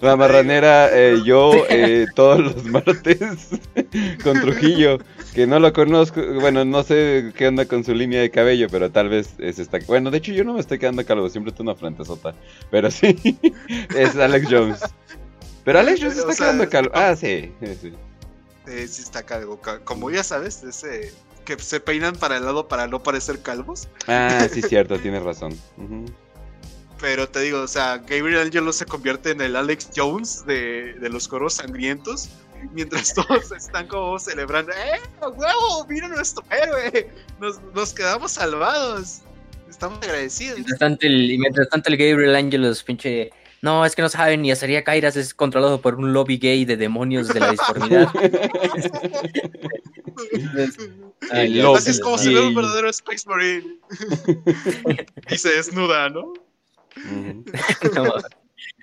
la 0.01 0.15
marranera, 0.15 0.89
eh, 0.91 1.21
yo 1.25 1.53
eh, 1.69 2.05
todos 2.15 2.39
los 2.39 2.63
martes 2.65 3.19
con 4.23 4.39
Trujillo, 4.41 4.99
que 5.33 5.45
no 5.47 5.59
lo 5.59 5.71
conozco, 5.73 6.21
bueno, 6.39 6.63
no 6.65 6.83
sé 6.83 7.31
qué 7.35 7.47
onda 7.47 7.65
con 7.65 7.83
su 7.83 7.93
línea 7.93 8.21
de 8.21 8.29
cabello, 8.29 8.67
pero 8.69 8.91
tal 8.91 9.09
vez 9.09 9.35
es 9.39 9.59
esta. 9.59 9.79
Bueno, 9.87 10.11
de 10.11 10.17
hecho 10.19 10.31
yo 10.33 10.43
no 10.43 10.53
me 10.53 10.59
estoy 10.61 10.79
quedando 10.79 11.05
calvo, 11.05 11.29
siempre 11.29 11.51
tengo 11.53 11.71
una 11.71 11.79
frente 11.79 12.05
sota, 12.05 12.33
pero 12.71 12.91
sí, 12.91 13.37
es 13.97 14.15
Alex 14.15 14.47
Jones. 14.49 14.81
Pero 15.63 15.79
Alex 15.79 15.99
Jones 16.01 16.17
está 16.17 16.35
quedando 16.35 16.69
calvo. 16.69 16.91
Ah, 16.93 17.15
sí, 17.15 17.51
sí. 17.81 17.93
Eh, 18.67 18.87
sí 18.87 19.01
está 19.01 19.23
calvo. 19.23 19.59
Como 19.83 20.09
ya 20.09 20.23
sabes, 20.23 20.63
ese 20.63 21.13
que 21.43 21.59
se 21.59 21.79
peinan 21.79 22.15
para 22.15 22.37
el 22.37 22.45
lado 22.45 22.67
para 22.67 22.87
no 22.87 23.03
parecer 23.03 23.41
calvos. 23.41 23.87
Ah, 24.07 24.47
sí, 24.51 24.61
cierto, 24.67 24.97
tienes 24.99 25.23
razón. 25.23 25.57
Pero 26.99 27.27
te 27.27 27.41
digo, 27.41 27.61
o 27.61 27.67
sea, 27.67 27.97
Gabriel 27.97 28.39
Angelo 28.39 28.71
se 28.71 28.85
convierte 28.85 29.31
en 29.31 29.41
el 29.41 29.55
Alex 29.55 29.89
Jones 29.95 30.45
de, 30.45 30.93
de 30.93 31.09
los 31.09 31.27
coros 31.27 31.55
sangrientos. 31.55 32.29
Mientras 32.71 33.13
todos 33.15 33.51
están 33.51 33.87
como 33.87 34.17
celebrando, 34.19 34.71
¡eh, 34.71 35.01
huevo! 35.21 35.85
¡Mira 35.89 36.07
nuestro 36.07 36.43
héroe! 36.49 37.09
Nos, 37.41 37.61
nos 37.73 37.93
quedamos 37.93 38.33
salvados. 38.33 39.21
Estamos 39.69 39.99
agradecidos. 40.01 40.55
Mientras 40.55 40.79
tanto, 40.79 41.05
el, 41.05 41.37
mientras 41.39 41.67
tanto 41.69 41.89
el 41.89 41.97
Gabriel 41.97 42.35
Angelos, 42.35 42.83
pinche 42.83 43.31
no, 43.63 43.85
es 43.85 43.95
que 43.95 44.01
no 44.01 44.09
saben, 44.09 44.41
ni 44.41 44.51
Azaria 44.51 44.83
Kairas 44.83 45.15
es 45.15 45.33
controlado 45.33 45.79
por 45.79 45.95
un 45.95 46.11
lobby 46.11 46.37
gay 46.37 46.65
de 46.65 46.75
demonios 46.75 47.29
de 47.29 47.39
la 47.39 47.51
disformidad. 47.51 48.09
Así 51.31 51.91
es 51.91 52.01
como 52.01 52.17
se 52.17 52.33
ve 52.33 52.41
un 52.41 52.53
verdadero 52.53 52.89
Space 52.89 53.23
Marine. 53.25 53.77
y 55.29 55.37
se 55.37 55.55
desnuda, 55.55 56.09
¿no? 56.13 56.33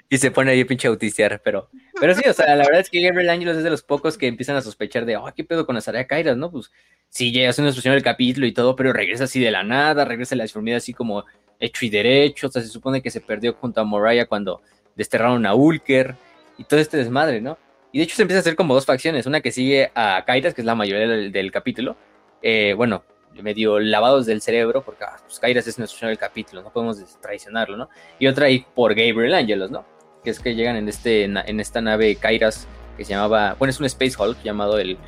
y 0.09 0.16
se 0.16 0.31
pone 0.31 0.53
ahí 0.53 0.64
pinche 0.64 0.89
autistear, 0.89 1.43
pero, 1.45 1.68
pero 2.01 2.14
sí, 2.14 2.22
o 2.26 2.33
sea, 2.33 2.57
la 2.57 2.64
verdad 2.64 2.81
es 2.81 2.89
que 2.89 3.03
Gabriel 3.03 3.28
Angelos 3.28 3.59
es 3.59 3.64
de 3.64 3.70
los 3.70 3.83
pocos 3.83 4.16
que 4.16 4.28
empiezan 4.28 4.57
a 4.57 4.62
sospechar 4.62 5.05
de, 5.05 5.18
oh, 5.18 5.31
¿qué 5.37 5.45
pedo 5.45 5.66
con 5.66 5.76
Azaria 5.76 6.07
Kairas, 6.07 6.39
no? 6.39 6.51
Pues 6.51 6.72
sí, 7.11 7.33
llega 7.33 7.51
a 7.51 7.55
una 7.59 7.68
expresión 7.68 7.93
del 7.93 8.03
capítulo 8.03 8.47
y 8.47 8.53
todo, 8.53 8.76
pero 8.76 8.95
regresa 8.95 9.24
así 9.24 9.41
de 9.41 9.51
la 9.51 9.62
nada, 9.62 10.07
regresa 10.07 10.35
a 10.35 10.39
la 10.39 10.45
disformidad 10.45 10.78
así 10.78 10.95
como 10.95 11.26
hecho 11.61 11.85
y 11.85 11.91
derecho, 11.91 12.49
o 12.49 12.51
sea, 12.51 12.63
se 12.63 12.69
supone 12.69 13.03
que 13.03 13.11
se 13.11 13.21
perdió 13.21 13.55
junto 13.55 13.81
a 13.81 13.85
Moraya 13.85 14.27
cuando 14.27 14.63
desterraron 14.97 15.47
a 15.47 15.55
Ulker 15.55 16.17
y 16.59 16.65
todo 16.65 16.81
este 16.81 16.97
desmadre, 16.97 17.41
¿no? 17.41 17.59
Y 17.93 17.99
de 17.99 18.05
hecho 18.05 18.17
se 18.17 18.23
empieza 18.23 18.39
a 18.39 18.41
hacer 18.41 18.57
como 18.57 18.75
dos 18.75 18.87
facciones, 18.87 19.27
una 19.27 19.41
que 19.41 19.53
sigue 19.53 19.91
a 19.95 20.25
Kairas, 20.27 20.55
que 20.55 20.63
es 20.63 20.67
la 20.67 20.75
mayoría 20.75 21.07
del, 21.07 21.53
capítulo, 21.53 21.97
eh, 22.43 22.75
bueno, 22.77 23.03
medio 23.43 23.79
lavados 23.79 24.27
del 24.27 24.41
cerebro, 24.41 24.83
porque 24.83 25.05
ah, 25.05 25.17
pues 25.25 25.39
Kairas 25.39 25.67
es 25.67 25.79
nuestro 25.79 26.09
del 26.09 26.19
capítulo, 26.19 26.63
no 26.63 26.71
podemos 26.71 26.99
traicionarlo, 27.21 27.77
¿no? 27.77 27.89
Y 28.19 28.27
otra 28.27 28.47
ahí 28.47 28.65
por 28.75 28.95
Gabriel 28.95 29.35
Angelos, 29.35 29.71
¿no? 29.71 29.85
Que 30.25 30.31
es 30.31 30.41
que 30.41 30.55
llegan 30.55 30.77
en, 30.77 30.89
este, 30.89 31.25
en 31.25 31.61
esta 31.61 31.81
nave 31.81 32.17
Kairas 32.17 32.69
que 32.97 33.05
se 33.05 33.13
llamaba, 33.13 33.55
bueno, 33.59 33.71
es 33.71 33.81
un 33.81 33.87
Space 33.87 34.15
Hulk 34.19 34.43
llamado 34.43 34.79
el, 34.79 34.99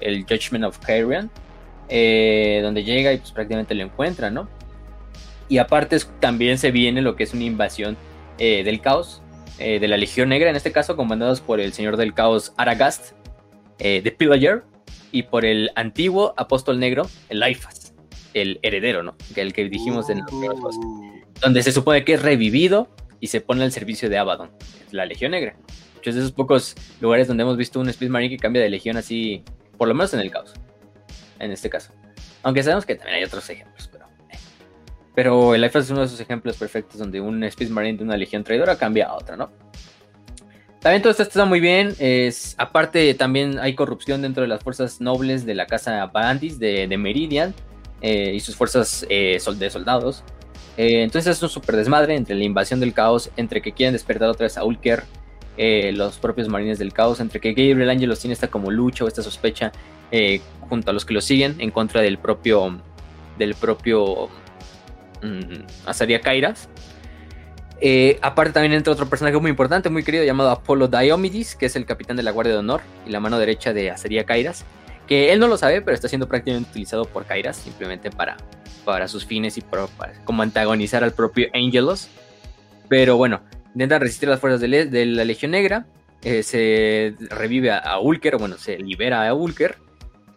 el 0.00 0.24
Judgment 0.24 0.64
of 0.64 0.78
Kyrian, 0.78 1.30
eh, 1.88 2.60
donde 2.62 2.84
llega 2.84 3.12
y 3.12 3.18
pues 3.18 3.32
prácticamente 3.32 3.74
lo 3.74 3.82
encuentra, 3.82 4.30
¿no? 4.30 4.48
Y 5.48 5.58
aparte 5.58 5.98
también 6.20 6.58
se 6.58 6.70
viene 6.70 7.02
lo 7.02 7.16
que 7.16 7.24
es 7.24 7.34
una 7.34 7.44
invasión 7.44 7.96
eh, 8.38 8.62
del 8.64 8.80
caos, 8.80 9.22
eh, 9.58 9.80
de 9.80 9.88
la 9.88 9.96
Legión 9.96 10.28
Negra, 10.28 10.50
en 10.50 10.56
este 10.56 10.72
caso 10.72 10.94
comandados 10.94 11.40
por 11.40 11.58
el 11.60 11.72
Señor 11.72 11.96
del 11.96 12.14
Caos 12.14 12.52
Aragast, 12.56 13.12
eh, 13.78 14.02
de 14.02 14.12
Pillager, 14.12 14.64
y 15.10 15.24
por 15.24 15.44
el 15.44 15.70
antiguo 15.74 16.34
Apóstol 16.36 16.78
Negro, 16.78 17.08
el 17.28 17.42
Aifas, 17.42 17.94
el 18.34 18.60
heredero, 18.62 19.02
¿no? 19.02 19.16
Que 19.34 19.40
el 19.40 19.52
que 19.52 19.68
dijimos 19.68 20.10
en 20.10 20.20
uh. 20.20 20.70
donde 21.40 21.62
se 21.62 21.72
supone 21.72 22.04
que 22.04 22.14
es 22.14 22.22
revivido 22.22 22.88
y 23.20 23.28
se 23.28 23.40
pone 23.40 23.64
al 23.64 23.72
servicio 23.72 24.08
de 24.08 24.18
Abaddon, 24.18 24.50
la 24.92 25.06
Legión 25.06 25.32
Negra. 25.32 25.56
Muchos 25.94 26.14
de 26.14 26.20
esos 26.20 26.32
pocos 26.32 26.76
lugares 27.00 27.26
donde 27.26 27.42
hemos 27.42 27.56
visto 27.56 27.80
un 27.80 27.88
Space 27.88 28.10
Marine 28.10 28.36
que 28.36 28.40
cambia 28.40 28.62
de 28.62 28.68
legión 28.68 28.96
así, 28.96 29.42
por 29.76 29.88
lo 29.88 29.94
menos 29.94 30.14
en 30.14 30.20
el 30.20 30.30
caos, 30.30 30.54
en 31.40 31.50
este 31.50 31.68
caso. 31.68 31.92
Aunque 32.44 32.62
sabemos 32.62 32.86
que 32.86 32.94
también 32.94 33.16
hay 33.16 33.24
otros 33.24 33.50
ejemplos, 33.50 33.88
pero 35.18 35.52
el 35.52 35.64
IFAS 35.64 35.86
es 35.86 35.90
uno 35.90 35.98
de 36.02 36.06
esos 36.06 36.20
ejemplos 36.20 36.56
perfectos 36.56 37.00
donde 37.00 37.20
un 37.20 37.42
Space 37.42 37.72
Marine 37.72 37.98
de 37.98 38.04
una 38.04 38.16
legión 38.16 38.44
traidora 38.44 38.78
cambia 38.78 39.08
a 39.08 39.16
otra, 39.16 39.36
¿no? 39.36 39.50
También 40.78 41.02
todo 41.02 41.10
esto 41.10 41.24
está 41.24 41.44
muy 41.44 41.58
bien. 41.58 41.92
Es, 41.98 42.54
aparte, 42.56 43.12
también 43.14 43.58
hay 43.58 43.74
corrupción 43.74 44.22
dentro 44.22 44.42
de 44.42 44.48
las 44.48 44.62
fuerzas 44.62 45.00
nobles 45.00 45.44
de 45.44 45.56
la 45.56 45.66
casa 45.66 46.06
Bandis 46.06 46.60
de, 46.60 46.86
Meridian 46.96 47.52
eh, 48.00 48.30
y 48.32 48.38
sus 48.38 48.54
fuerzas 48.54 49.04
eh, 49.10 49.40
de 49.56 49.70
soldados. 49.70 50.22
Eh, 50.76 51.02
entonces 51.02 51.36
es 51.36 51.42
un 51.42 51.48
super 51.48 51.74
desmadre 51.74 52.14
entre 52.14 52.36
la 52.36 52.44
invasión 52.44 52.78
del 52.78 52.94
caos, 52.94 53.28
entre 53.36 53.60
que 53.60 53.72
quieren 53.72 53.94
despertar 53.94 54.28
otra 54.28 54.44
vez 54.44 54.56
a 54.56 54.62
Ulker, 54.62 55.02
los 55.94 56.16
propios 56.18 56.46
marines 56.46 56.78
del 56.78 56.92
caos, 56.92 57.18
entre 57.18 57.40
que 57.40 57.54
Gabriel 57.54 57.90
Angel 57.90 58.08
los 58.08 58.20
tiene 58.20 58.34
esta 58.34 58.46
como 58.46 58.70
lucha 58.70 59.04
o 59.04 59.08
esta 59.08 59.24
sospecha 59.24 59.72
junto 60.60 60.92
a 60.92 60.94
los 60.94 61.04
que 61.04 61.12
lo 61.12 61.20
siguen 61.20 61.56
en 61.58 61.72
contra 61.72 62.02
del 62.02 62.18
propio 62.18 62.80
del 63.36 63.54
propio 63.54 64.28
Azaria 65.86 66.20
Kairas. 66.20 66.68
Eh, 67.80 68.18
aparte 68.22 68.52
también 68.52 68.72
entra 68.72 68.92
otro 68.92 69.08
personaje 69.08 69.38
muy 69.38 69.50
importante, 69.50 69.88
muy 69.88 70.02
querido, 70.02 70.24
llamado 70.24 70.50
Apolo 70.50 70.88
Diomedes, 70.88 71.54
que 71.54 71.66
es 71.66 71.76
el 71.76 71.86
capitán 71.86 72.16
de 72.16 72.22
la 72.22 72.32
Guardia 72.32 72.54
de 72.54 72.58
Honor 72.58 72.80
y 73.06 73.10
la 73.10 73.20
mano 73.20 73.38
derecha 73.38 73.72
de 73.72 73.90
Azaria 73.90 74.24
Kairas, 74.24 74.64
que 75.06 75.32
él 75.32 75.38
no 75.38 75.46
lo 75.46 75.56
sabe, 75.56 75.80
pero 75.80 75.94
está 75.94 76.08
siendo 76.08 76.28
prácticamente 76.28 76.70
utilizado 76.70 77.04
por 77.04 77.24
Kairas, 77.24 77.56
simplemente 77.56 78.10
para, 78.10 78.36
para 78.84 79.06
sus 79.06 79.24
fines 79.24 79.56
y 79.58 79.60
para, 79.60 79.86
como 80.24 80.42
antagonizar 80.42 81.04
al 81.04 81.12
propio 81.12 81.48
Angelos. 81.54 82.08
Pero 82.88 83.16
bueno, 83.16 83.42
intenta 83.74 83.98
resistir 83.98 84.28
las 84.28 84.40
fuerzas 84.40 84.60
de, 84.60 85.06
la 85.06 85.24
Legión 85.24 85.52
Negra, 85.52 85.86
eh, 86.22 86.42
se 86.42 87.14
revive 87.30 87.70
a, 87.70 88.00
Ulker, 88.00 88.38
bueno, 88.38 88.58
se 88.58 88.76
libera 88.76 89.28
a 89.28 89.34
Ulker, 89.34 89.76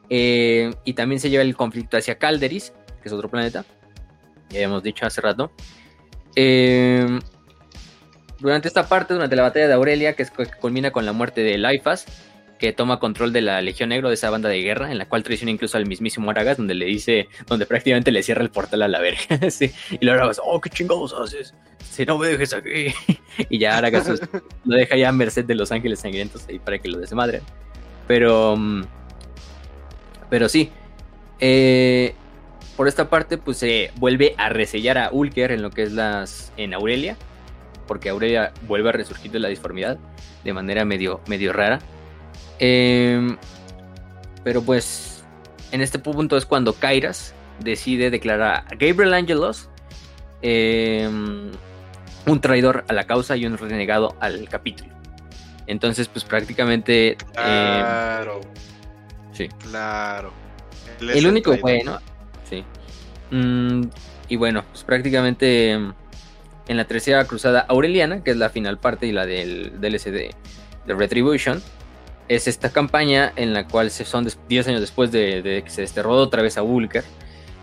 eh, 0.10 0.76
y 0.86 0.94
también 0.94 1.20
se 1.20 1.32
lleva 1.32 1.42
el 1.42 1.56
conflicto 1.56 1.98
hacia 1.98 2.20
Calderis, 2.20 2.72
que 3.02 3.10
es 3.10 3.14
otro 3.14 3.30
planeta 3.30 3.66
ya 4.52 4.58
habíamos 4.58 4.84
dicho 4.84 5.06
hace 5.06 5.22
rato. 5.22 5.52
Eh, 6.36 7.20
durante 8.40 8.68
esta 8.68 8.88
parte, 8.88 9.14
durante 9.14 9.36
la 9.36 9.44
batalla 9.44 9.68
de 9.68 9.74
Aurelia, 9.74 10.14
que, 10.14 10.26
culmina 10.60 10.92
con 10.92 11.06
la 11.06 11.14
muerte 11.14 11.42
de 11.42 11.58
Laifas, 11.58 12.06
que 12.58 12.74
toma 12.74 13.00
control 13.00 13.34
de 13.34 13.42
la 13.42 13.62
Legión 13.62 13.90
Negro, 13.90 14.10
de 14.10 14.16
esa 14.16 14.30
banda 14.30 14.50
de 14.50 14.62
guerra, 14.62 14.92
en 14.92 14.98
la 14.98 15.08
cual 15.08 15.24
traiciona 15.24 15.52
incluso 15.52 15.78
al 15.78 15.86
mismísimo 15.86 16.30
Aragas, 16.30 16.58
donde 16.58 16.74
le 16.74 16.86
dice, 16.86 17.28
donde 17.48 17.66
prácticamente 17.66 18.12
le 18.12 18.24
cierra 18.24 18.44
el 18.44 18.50
portal 18.50 18.82
a 18.84 18.88
la 18.88 19.00
verga. 19.00 19.20
Y 20.00 20.06
luego 20.06 20.20
Aragas, 20.20 20.42
oh, 20.44 20.60
qué 20.62 20.70
chingados 20.70 21.14
haces, 21.14 21.54
si 21.90 22.06
no 22.06 22.18
me 22.18 22.28
dejes 22.28 22.54
aquí. 22.54 22.94
y 23.50 23.58
ya 23.60 23.78
Aragas 23.78 24.08
pues, 24.08 24.22
lo 24.66 24.76
deja 24.76 24.96
ya 24.96 25.10
a 25.10 25.12
merced 25.12 25.46
de 25.46 25.56
los 25.56 25.72
ángeles 25.72 26.00
sangrientos 26.00 26.48
ahí 26.48 26.60
para 26.60 26.80
que 26.80 26.88
lo 26.88 27.00
desmadren. 27.00 27.42
Pero, 28.08 28.56
mm, 28.58 28.84
pero 30.30 30.50
sí, 30.50 30.72
eh, 31.40 32.16
por 32.76 32.88
esta 32.88 33.10
parte, 33.10 33.38
pues 33.38 33.58
se 33.58 33.92
vuelve 33.98 34.34
a 34.38 34.50
resellar 34.50 34.98
a 34.98 35.10
Ulker 35.12 35.52
en 35.52 35.62
lo 35.62 35.70
que 35.72 35.84
es 35.84 35.92
las. 35.92 36.52
en 36.58 36.74
Aurelia. 36.74 37.18
Porque 37.88 38.10
Aurelia 38.10 38.54
vuelve 38.68 38.90
a 38.90 38.92
resurgir 38.94 39.32
de 39.32 39.40
la 39.40 39.50
disformidad. 39.50 39.98
De 40.44 40.54
manera 40.54 40.86
medio, 40.86 41.22
medio 41.28 41.54
rara. 41.54 41.80
Em, 42.60 43.38
pero 44.44 44.62
pues. 44.62 45.24
En 45.72 45.82
este 45.82 46.00
punto 46.00 46.36
es 46.36 46.46
cuando 46.46 46.74
Kairas 46.74 47.34
decide 47.60 48.10
declarar 48.10 48.66
a 48.68 48.76
Gabriel 48.76 49.14
Angelos. 49.14 49.70
Em, 50.42 51.52
un 52.26 52.42
traidor 52.42 52.84
a 52.88 52.94
la 52.94 53.06
causa 53.06 53.36
y 53.36 53.46
un 53.46 53.58
renegado 53.58 54.16
al 54.20 54.48
capítulo. 54.50 54.92
Entonces, 55.68 56.08
pues 56.08 56.24
prácticamente. 56.26 57.12
Em, 57.12 57.18
claro. 57.34 58.42
sí. 59.34 59.48
Claro. 59.60 60.34
El 61.00 61.26
único 61.26 61.58
bueno, 61.58 62.00
Sí. 62.52 62.64
Mm, 63.32 63.84
y 64.28 64.36
bueno, 64.36 64.64
pues 64.72 64.84
prácticamente 64.84 65.78
mm, 65.78 65.94
en 66.68 66.78
la 66.78 66.86
tercera 66.86 67.26
cruzada 67.26 67.62
aureliana, 67.62 68.24
que 68.24 68.32
es 68.32 68.38
la 68.38 68.50
final 68.50 68.78
parte 68.78 69.08
y 69.08 69.12
la 69.12 69.26
del 69.26 69.82
DLC 69.82 70.12
de, 70.12 70.36
Retribution, 70.88 71.62
es 72.28 72.48
esta 72.48 72.70
campaña 72.70 73.32
en 73.36 73.54
la 73.54 73.68
cual 73.68 73.92
se 73.92 74.04
son 74.04 74.28
10 74.48 74.68
años 74.68 74.82
después 74.82 75.12
de, 75.12 75.62
que 75.64 75.70
se 75.70 75.82
desterró 75.82 76.12
otra 76.14 76.42
vez 76.42 76.58
a 76.58 76.62
Vulker 76.62 77.04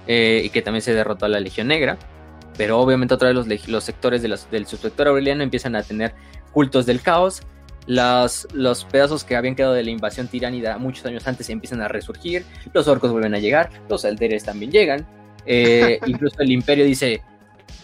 eh, 0.07 0.43
y 0.45 0.51
que 0.51 0.63
también 0.63 0.83
se 0.83 0.95
derrotó 0.95 1.27
a 1.27 1.29
la 1.29 1.41
Legión 1.41 1.69
Negra. 1.69 1.99
Pero 2.57 2.81
obviamente 2.81 3.15
otra 3.15 3.29
vez 3.29 3.37
los, 3.37 3.69
los 3.69 3.85
sectores 3.85 4.23
del 4.23 4.67
subsector 4.67 5.09
aureliano 5.09 5.43
empiezan 5.43 5.77
a 5.77 5.83
tener 5.83 6.15
cultos 6.53 6.87
del 6.87 7.01
caos. 7.03 7.43
Los, 7.89 8.47
los 8.53 8.85
pedazos 8.85 9.25
que 9.25 9.35
habían 9.35 9.57
quedado 9.57 9.73
de 9.75 9.83
la 9.83 9.91
invasión 9.91 10.29
tiránida 10.29 10.79
muchos 10.79 11.05
años 11.07 11.27
antes 11.27 11.49
empiezan 11.51 11.81
a 11.81 11.89
resurgir. 11.89 12.45
Los 12.73 12.87
orcos 12.87 13.11
vuelven 13.11 13.35
a 13.35 13.39
llegar. 13.39 13.71
Los 13.89 14.05
alderes 14.05 14.45
también 14.45 14.71
llegan. 14.71 15.07
Eh, 15.47 15.99
incluso 16.07 16.41
el 16.43 16.53
imperio 16.53 16.85
dice, 16.85 17.23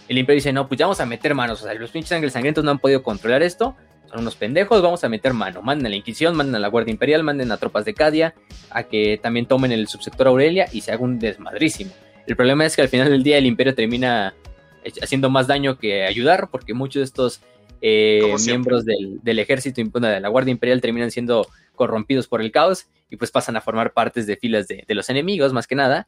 el 0.07 0.17
imperio 0.17 0.37
dice, 0.37 0.53
no, 0.53 0.67
pues 0.67 0.79
ya 0.79 0.85
vamos 0.85 1.01
a 1.01 1.05
meter 1.05 1.33
manos, 1.33 1.61
o 1.61 1.65
sea, 1.65 1.73
los 1.73 1.89
pinches 1.89 2.11
ángeles 2.11 2.33
sangrientos 2.33 2.63
no 2.63 2.71
han 2.71 2.79
podido 2.79 3.01
controlar 3.01 3.41
esto, 3.41 3.75
son 4.07 4.19
unos 4.19 4.35
pendejos, 4.35 4.81
vamos 4.81 5.03
a 5.03 5.09
meter 5.09 5.33
mano, 5.33 5.61
manden 5.63 5.87
a 5.87 5.89
la 5.89 5.95
Inquisición, 5.95 6.35
manden 6.35 6.55
a 6.55 6.59
la 6.59 6.67
Guardia 6.67 6.91
Imperial, 6.91 7.23
manden 7.23 7.51
a 7.51 7.57
tropas 7.57 7.85
de 7.85 7.95
Cadia, 7.95 8.35
a 8.69 8.83
que 8.83 9.19
también 9.21 9.47
tomen 9.47 9.71
el 9.71 9.87
subsector 9.87 10.27
Aurelia 10.27 10.67
y 10.71 10.81
se 10.81 10.91
haga 10.91 11.03
un 11.03 11.17
desmadrísimo. 11.17 11.91
El 12.27 12.35
problema 12.35 12.65
es 12.65 12.75
que 12.75 12.83
al 12.83 12.89
final 12.89 13.09
del 13.09 13.23
día 13.23 13.37
el 13.37 13.45
imperio 13.45 13.73
termina 13.73 14.35
haciendo 15.01 15.29
más 15.29 15.47
daño 15.47 15.77
que 15.79 16.05
ayudar, 16.05 16.49
porque 16.51 16.73
muchos 16.73 16.99
de 16.99 17.05
estos 17.05 17.41
eh, 17.87 18.33
miembros 18.47 18.83
del, 18.83 19.19
del, 19.21 19.37
ejército, 19.37 19.79
de 19.83 20.19
la 20.19 20.29
Guardia 20.29 20.51
Imperial 20.51 20.81
terminan 20.81 21.11
siendo 21.11 21.47
corrompidos 21.75 22.27
por 22.27 22.41
el 22.41 22.51
caos 22.51 22.87
y 23.11 23.17
pues 23.17 23.29
pasan 23.29 23.57
a 23.57 23.61
formar 23.61 23.93
partes 23.93 24.25
de 24.25 24.37
filas 24.37 24.67
de, 24.67 24.83
de 24.87 24.95
los 24.95 25.07
enemigos, 25.09 25.53
más 25.53 25.67
que 25.67 25.75
nada. 25.75 26.07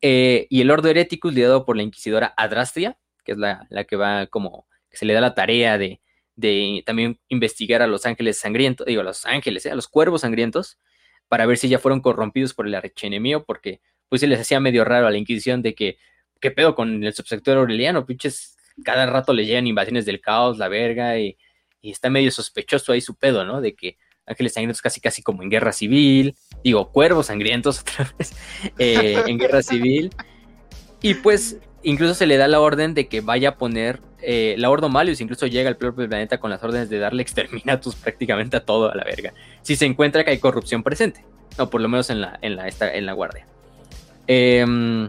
Eh, 0.00 0.46
y 0.48 0.62
el 0.62 0.70
Ordo 0.70 0.88
Hereticus, 0.88 1.34
liderado 1.34 1.66
por 1.66 1.76
la 1.76 1.82
inquisidora 1.82 2.32
Adrastria, 2.38 2.96
que 3.22 3.32
es 3.32 3.38
la, 3.38 3.66
que 3.86 3.96
va 3.96 4.28
como, 4.28 4.66
que 4.88 4.96
se 4.96 5.04
le 5.04 5.12
da 5.12 5.20
la 5.20 5.34
tarea 5.34 5.76
de, 5.76 6.00
también 6.86 7.20
investigar 7.28 7.82
a 7.82 7.86
los 7.86 8.06
ángeles 8.06 8.38
sangrientos, 8.38 8.86
digo, 8.86 9.02
a 9.02 9.04
los 9.04 9.26
ángeles, 9.26 9.66
eh, 9.66 9.70
a 9.72 9.74
los 9.74 9.88
cuervos 9.88 10.22
sangrientos, 10.22 10.78
para 11.28 11.44
ver 11.44 11.58
si 11.58 11.68
ya 11.68 11.78
fueron 11.78 12.00
corrompidos 12.00 12.54
por 12.54 12.66
el 12.66 12.74
archenemigo, 12.74 13.44
porque 13.44 13.82
pues 14.08 14.22
se 14.22 14.26
les 14.26 14.40
hacía 14.40 14.58
medio 14.58 14.86
raro 14.86 15.06
a 15.06 15.10
la 15.10 15.18
Inquisición 15.18 15.60
de 15.60 15.74
que, 15.74 15.98
¿qué 16.40 16.50
pedo 16.50 16.74
con 16.74 17.04
el 17.04 17.12
subsector 17.12 17.58
aureliano? 17.58 18.06
Pinches, 18.06 18.49
cada 18.82 19.06
rato 19.06 19.32
le 19.32 19.46
llegan 19.46 19.66
invasiones 19.66 20.06
del 20.06 20.20
caos, 20.20 20.58
la 20.58 20.68
verga, 20.68 21.18
y, 21.18 21.36
está 21.82 22.10
medio 22.10 22.30
sospechoso 22.30 22.92
ahí 22.92 23.00
su 23.00 23.14
pedo, 23.14 23.44
¿no? 23.44 23.60
De 23.60 23.74
que 23.74 23.96
Ángeles 24.26 24.52
Sangrientos 24.52 24.82
casi 24.82 25.00
casi 25.00 25.22
como 25.22 25.42
en 25.42 25.48
guerra 25.48 25.72
civil, 25.72 26.36
digo, 26.62 26.92
cuervos 26.92 27.26
sangrientos 27.26 27.80
otra 27.80 28.12
vez, 28.18 28.34
eh, 28.78 29.22
en 29.26 29.38
guerra 29.38 29.62
civil. 29.62 30.10
Y 31.02 31.14
pues 31.14 31.58
incluso 31.82 32.14
se 32.14 32.26
le 32.26 32.36
da 32.36 32.48
la 32.48 32.60
orden 32.60 32.94
de 32.94 33.08
que 33.08 33.22
vaya 33.22 33.50
a 33.50 33.56
poner 33.56 34.00
eh, 34.22 34.54
la 34.58 34.70
Ordo 34.70 34.88
Malius, 34.88 35.20
incluso 35.20 35.46
llega 35.46 35.68
al 35.68 35.76
propio 35.76 36.06
planeta 36.06 36.38
con 36.38 36.50
las 36.50 36.62
órdenes 36.62 36.90
de 36.90 36.98
darle 36.98 37.22
exterminatus 37.22 37.94
prácticamente 38.02 38.56
a 38.56 38.64
todo 38.64 38.90
a 38.90 38.94
la 38.94 39.04
verga. 39.04 39.32
Si 39.62 39.76
se 39.76 39.86
encuentra 39.86 40.24
que 40.24 40.30
hay 40.30 40.38
corrupción 40.38 40.82
presente, 40.82 41.24
o 41.58 41.70
por 41.70 41.80
lo 41.80 41.88
menos 41.88 42.10
en 42.10 42.20
la, 42.20 42.38
en 42.42 42.56
la, 42.56 42.68
en 42.68 43.06
la 43.06 43.12
guardia. 43.12 43.46
Em, 44.26 45.08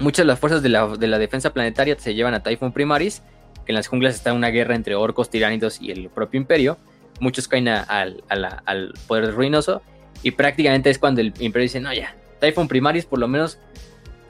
muchas 0.00 0.24
de 0.24 0.26
las 0.26 0.38
fuerzas 0.38 0.62
de 0.62 0.68
la, 0.68 0.86
de 0.88 1.06
la, 1.06 1.18
defensa 1.18 1.52
planetaria 1.52 1.96
se 1.98 2.14
llevan 2.14 2.34
a 2.34 2.42
Typhon 2.42 2.72
Primaris, 2.72 3.22
que 3.64 3.72
en 3.72 3.76
las 3.76 3.86
junglas 3.86 4.14
está 4.14 4.32
una 4.32 4.48
guerra 4.48 4.74
entre 4.74 4.94
orcos 4.94 5.30
tiránidos 5.30 5.80
y 5.80 5.90
el 5.90 6.10
propio 6.10 6.38
imperio 6.38 6.78
muchos 7.20 7.48
caen 7.48 7.68
al, 7.68 8.94
poder 9.06 9.32
ruinoso 9.34 9.82
y 10.22 10.32
prácticamente 10.32 10.90
es 10.90 10.98
cuando 10.98 11.20
el 11.20 11.28
imperio 11.38 11.64
dice, 11.64 11.80
no, 11.80 11.92
ya, 11.92 12.16
Typhon 12.40 12.68
Primaris 12.68 13.06
por 13.06 13.18
lo 13.18 13.28
menos, 13.28 13.58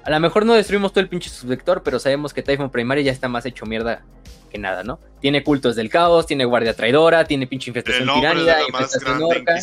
a 0.04 0.10
lo 0.10 0.20
mejor 0.20 0.44
no 0.44 0.54
destruimos 0.54 0.92
todo 0.92 1.00
el 1.00 1.08
pinche 1.08 1.30
subvector, 1.30 1.82
pero 1.82 1.98
sabemos 1.98 2.34
que 2.34 2.42
Typhon 2.42 2.70
Primaris 2.70 3.04
ya 3.04 3.12
está 3.12 3.28
más 3.28 3.46
hecho 3.46 3.66
mierda 3.66 4.02
que 4.50 4.58
nada, 4.58 4.84
¿no? 4.84 5.00
Tiene 5.20 5.42
cultos 5.42 5.74
del 5.74 5.88
caos, 5.88 6.26
tiene 6.26 6.44
guardia 6.44 6.76
traidora, 6.76 7.24
tiene 7.24 7.46
pinche 7.46 7.70
infestación 7.70 8.08
tiránida, 8.14 8.58
infestación 8.68 9.22
orca. 9.22 9.58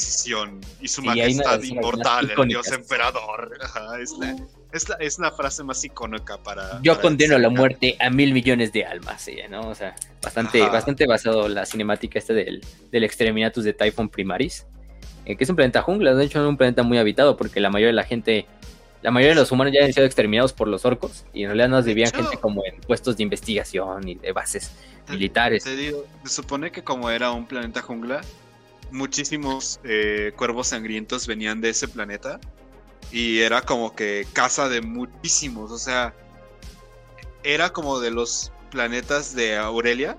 Y 0.82 0.88
su 0.88 1.02
majestad 1.02 1.62
inmortal, 1.62 2.32
el 2.36 2.48
dios 2.48 2.70
emperador. 2.72 3.58
es 4.02 4.12
la 4.20 4.36
es 4.72 4.90
la, 4.90 4.96
es 4.96 5.18
frase 5.36 5.64
más 5.64 5.84
icónica 5.84 6.38
para. 6.38 6.80
Yo 6.82 7.00
condeno 7.00 7.38
la 7.38 7.50
muerte 7.50 7.96
a 8.00 8.10
mil 8.10 8.34
millones 8.34 8.72
de 8.72 8.86
almas, 8.86 9.28
¿no? 9.50 9.68
O 9.68 9.76
sea, 9.76 9.96
bastante, 10.22 10.62
bastante 10.62 11.06
basado 11.08 11.48
la 11.48 11.66
cinemática 11.66 12.20
esta 12.20 12.34
del, 12.34 12.64
del 12.92 13.04
Exterminatus 13.04 13.64
de 13.64 13.74
Typhon 13.74 14.10
Primaris, 14.10 14.66
eh, 15.26 15.36
que 15.36 15.44
es 15.44 15.50
un 15.50 15.56
planeta 15.56 15.82
jungla, 15.82 16.14
de 16.16 16.26
hecho, 16.26 16.42
es 16.42 16.48
un 16.48 16.58
planeta 16.58 16.84
muy 16.84 16.98
habitado 16.98 17.38
porque 17.38 17.60
la 17.60 17.70
mayoría 17.70 17.88
de 17.88 17.94
la 17.94 18.04
gente, 18.04 18.48
la 19.02 19.12
mayoría 19.12 19.36
de 19.36 19.42
los 19.42 19.52
humanos 19.52 19.74
ya 19.74 19.86
han 19.86 19.94
sido 19.94 20.06
exterminados 20.06 20.54
por 20.54 20.68
los 20.68 20.86
orcos 20.86 21.26
y 21.34 21.44
en 21.44 21.50
realidad 21.50 21.70
nos 21.70 21.86
vivían 21.86 22.12
gente 22.12 22.38
como 22.38 22.66
en 22.66 22.80
puestos 22.82 23.18
de 23.18 23.24
investigación 23.24 24.08
y 24.08 24.16
de 24.16 24.32
bases 24.32 24.72
militares. 25.10 25.64
Te 25.64 25.76
digo, 25.76 26.06
se 26.24 26.34
supone 26.34 26.72
que 26.72 26.84
como 26.84 27.10
era 27.10 27.32
un 27.32 27.46
planeta 27.46 27.82
jungla, 27.82 28.22
muchísimos 28.92 29.80
eh, 29.84 30.34
cuervos 30.36 30.68
sangrientos 30.68 31.28
venían 31.28 31.62
de 31.62 31.70
ese 31.70 31.88
planeta 31.88 32.40
y 33.12 33.40
era 33.40 33.62
como 33.62 33.96
que 33.96 34.28
casa 34.34 34.70
de 34.70 34.82
muchísimos, 34.82 35.72
o 35.72 35.78
sea, 35.78 36.14
era 37.44 37.72
como 37.72 38.00
de 38.00 38.12
los 38.12 38.52
planetas 38.70 39.36
de 39.36 39.58
Aurelia 39.58 40.18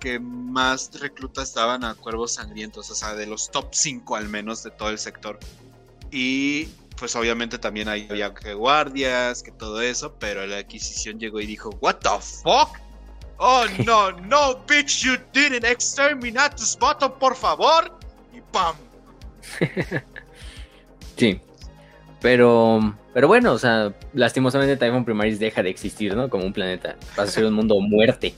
que 0.00 0.18
más 0.18 0.90
reclutas 0.98 1.52
daban 1.54 1.84
a 1.84 1.94
cuervos 1.94 2.34
sangrientos, 2.34 2.90
o 2.90 2.94
sea, 2.94 3.14
de 3.14 3.26
los 3.26 3.50
top 3.50 3.68
5 3.72 4.16
al 4.16 4.28
menos 4.28 4.62
de 4.62 4.70
todo 4.70 4.88
el 4.88 4.98
sector. 4.98 5.38
Y 6.10 6.66
pues 6.96 7.14
obviamente 7.16 7.58
también 7.58 7.88
había 7.88 8.34
que 8.34 8.54
guardias, 8.54 9.42
que 9.42 9.52
todo 9.52 9.80
eso, 9.80 10.14
pero 10.18 10.46
la 10.46 10.58
adquisición 10.58 11.18
llegó 11.18 11.40
y 11.40 11.46
dijo, 11.46 11.70
"What 11.80 11.96
the 11.96 12.08
fuck? 12.20 12.78
Oh 13.38 13.64
no, 13.86 14.10
no, 14.12 14.56
bitch, 14.66 15.02
you 15.04 15.16
didn't 15.32 15.64
exterminate 15.64 16.56
tus 16.56 16.76
bottom, 16.76 17.12
por 17.18 17.36
favor." 17.36 17.98
Y 18.32 18.40
pam. 18.52 18.76
Sí. 21.16 21.38
Pero, 22.20 22.96
pero 23.14 23.28
bueno, 23.28 23.52
o 23.52 23.58
sea, 23.58 23.94
lastimosamente 24.12 24.76
Typhon 24.76 25.04
Primaris 25.04 25.38
deja 25.38 25.62
de 25.62 25.70
existir, 25.70 26.14
¿no? 26.14 26.28
Como 26.28 26.44
un 26.44 26.52
planeta. 26.52 26.96
Va 27.18 27.22
a 27.22 27.26
ser 27.26 27.44
un 27.46 27.54
mundo 27.54 27.80
muerte. 27.80 28.34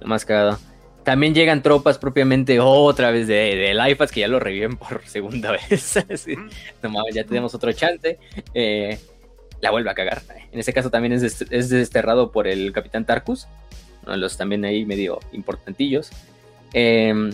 Lo 0.00 0.08
más 0.08 0.24
cagado. 0.24 0.58
También 1.04 1.34
llegan 1.34 1.62
tropas 1.62 1.96
propiamente 1.98 2.60
otra 2.60 3.10
vez 3.10 3.26
de, 3.26 3.34
de 3.56 3.96
que 4.12 4.20
ya 4.20 4.28
lo 4.28 4.40
reviven 4.40 4.76
por 4.76 5.02
segunda 5.06 5.52
vez. 5.52 5.94
no 6.82 6.90
ya 7.12 7.24
tenemos 7.24 7.54
otro 7.54 7.72
chante. 7.72 8.18
Eh, 8.52 8.98
la 9.60 9.70
vuelve 9.70 9.90
a 9.90 9.94
cagar. 9.94 10.22
En 10.50 10.58
ese 10.58 10.72
caso 10.72 10.90
también 10.90 11.12
es, 11.12 11.42
es 11.50 11.68
desterrado 11.68 12.32
por 12.32 12.48
el 12.48 12.72
capitán 12.72 13.04
Tarkus. 13.04 13.46
Uno 14.02 14.12
de 14.12 14.18
los 14.18 14.36
también 14.36 14.64
ahí 14.64 14.84
medio 14.84 15.20
importantillos. 15.32 16.10
Eh, 16.72 17.30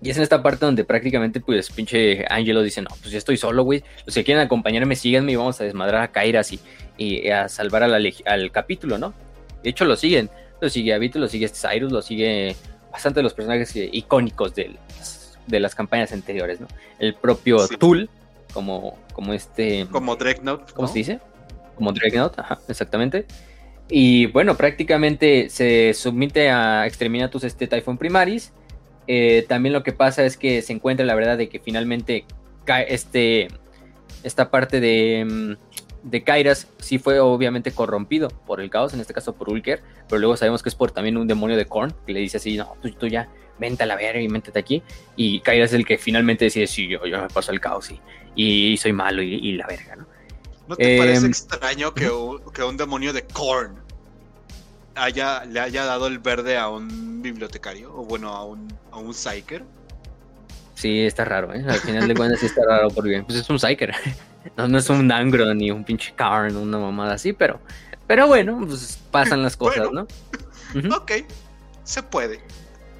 y 0.00 0.10
es 0.10 0.16
en 0.16 0.22
esta 0.22 0.42
parte 0.42 0.64
donde 0.64 0.84
prácticamente, 0.84 1.40
pues, 1.40 1.70
pinche 1.70 2.24
Angelo 2.30 2.62
dice, 2.62 2.82
no, 2.82 2.90
pues 3.00 3.10
yo 3.10 3.18
estoy 3.18 3.36
solo, 3.36 3.64
güey. 3.64 3.82
Los 4.06 4.14
que 4.14 4.22
quieren 4.22 4.44
acompañarme, 4.44 4.94
síganme 4.94 5.32
y 5.32 5.36
vamos 5.36 5.60
a 5.60 5.64
desmadrar 5.64 6.02
a 6.02 6.12
Kairas 6.12 6.52
y, 6.52 6.60
y 6.96 7.28
a 7.30 7.48
salvar 7.48 7.82
al 7.82 8.50
capítulo, 8.52 8.98
¿no? 8.98 9.12
De 9.62 9.70
hecho, 9.70 9.84
lo 9.84 9.96
siguen. 9.96 10.30
Lo 10.60 10.68
sigue 10.68 10.94
Abito, 10.94 11.18
lo 11.18 11.28
sigue 11.28 11.48
Cyrus, 11.48 11.92
lo 11.92 12.02
sigue 12.02 12.54
bastante 12.90 13.20
de 13.20 13.24
los 13.24 13.34
personajes 13.34 13.72
icónicos 13.74 14.54
de, 14.54 14.76
de 15.46 15.60
las 15.60 15.74
campañas 15.74 16.12
anteriores, 16.12 16.60
¿no? 16.60 16.68
El 16.98 17.14
propio 17.14 17.66
Tool, 17.68 18.08
como, 18.52 18.98
como 19.12 19.32
este... 19.32 19.86
Como 19.90 20.16
Dreadnought. 20.16 20.72
¿Cómo 20.72 20.88
se 20.88 20.98
dice? 20.98 21.20
Como 21.74 21.92
Dreadnought, 21.92 22.38
ajá, 22.38 22.58
exactamente. 22.68 23.26
Y 23.88 24.26
bueno, 24.26 24.56
prácticamente 24.56 25.48
se 25.48 25.94
submite 25.94 26.50
a 26.50 26.86
Exterminatus 26.86 27.44
este 27.44 27.66
Typhon 27.66 27.98
Primaris 27.98 28.52
eh, 29.08 29.46
también 29.48 29.72
lo 29.72 29.82
que 29.82 29.92
pasa 29.92 30.24
es 30.24 30.36
que 30.36 30.60
se 30.60 30.74
encuentra 30.74 31.06
la 31.06 31.14
verdad 31.14 31.38
de 31.38 31.48
que 31.48 31.58
finalmente 31.58 32.26
este, 32.86 33.48
esta 34.22 34.50
parte 34.50 34.80
de, 34.80 35.26
mm, 35.26 36.10
de 36.10 36.22
Kairas 36.22 36.68
sí 36.78 36.98
fue 36.98 37.18
obviamente 37.18 37.72
corrompido 37.72 38.28
por 38.28 38.60
el 38.60 38.68
caos, 38.68 38.92
en 38.92 39.00
este 39.00 39.14
caso 39.14 39.34
por 39.34 39.48
Ulker, 39.48 39.82
pero 40.08 40.18
luego 40.18 40.36
sabemos 40.36 40.62
que 40.62 40.68
es 40.68 40.74
por 40.74 40.90
también 40.90 41.16
un 41.16 41.26
demonio 41.26 41.56
de 41.56 41.64
Korn 41.64 41.94
que 42.06 42.12
le 42.12 42.20
dice 42.20 42.36
así, 42.36 42.58
no, 42.58 42.76
tú, 42.82 43.06
ya, 43.06 43.30
vente 43.58 43.82
a 43.82 43.86
la 43.86 43.96
verga 43.96 44.20
y 44.20 44.28
métete 44.28 44.58
aquí. 44.58 44.82
Y 45.16 45.40
Kairas 45.40 45.70
es 45.70 45.74
el 45.74 45.86
que 45.86 45.96
finalmente 45.96 46.44
decide, 46.44 46.66
sí, 46.66 46.86
yo, 46.86 47.06
yo 47.06 47.22
me 47.22 47.28
paso 47.28 47.50
el 47.50 47.60
caos 47.60 47.90
y, 47.90 48.00
y 48.36 48.76
soy 48.76 48.92
malo 48.92 49.22
y, 49.22 49.52
la 49.52 49.66
verga, 49.66 49.96
¿no? 49.96 50.06
¿No 50.68 50.76
te 50.76 50.98
parece 50.98 51.24
em, 51.24 51.30
extraño 51.30 51.94
que, 51.94 52.10
que 52.52 52.62
un 52.62 52.76
demonio 52.76 53.14
de 53.14 53.22
Korn 53.22 53.87
haya, 54.98 55.44
le 55.44 55.60
haya 55.60 55.84
dado 55.84 56.06
el 56.06 56.18
verde 56.18 56.56
a 56.56 56.68
un 56.68 57.22
bibliotecario, 57.22 57.94
o 57.94 58.04
bueno, 58.04 58.34
a 58.34 58.44
un, 58.44 58.68
a 58.90 58.98
un 58.98 59.14
psyker. 59.14 59.64
Sí, 60.74 61.00
está 61.00 61.24
raro, 61.24 61.52
¿eh? 61.54 61.64
Al 61.68 61.80
final 61.80 62.06
de 62.06 62.14
cuentas 62.14 62.40
sí 62.40 62.46
está 62.46 62.64
raro 62.64 62.88
porque 62.90 63.22
pues 63.26 63.38
es 63.38 63.50
un 63.50 63.58
psyker. 63.58 63.94
No, 64.56 64.66
no 64.66 64.78
es 64.78 64.88
un 64.88 65.10
Angro 65.12 65.52
ni 65.52 65.70
un 65.70 65.84
pinche 65.84 66.14
Karn, 66.14 66.56
una 66.56 66.78
mamada 66.78 67.14
así, 67.14 67.34
pero, 67.34 67.60
pero 68.06 68.26
bueno, 68.28 68.58
pues 68.66 68.98
pasan 69.10 69.42
las 69.42 69.56
cosas, 69.56 69.88
¿no? 69.92 70.06
Ok, 70.96 71.12
se 71.82 72.02
puede. 72.02 72.40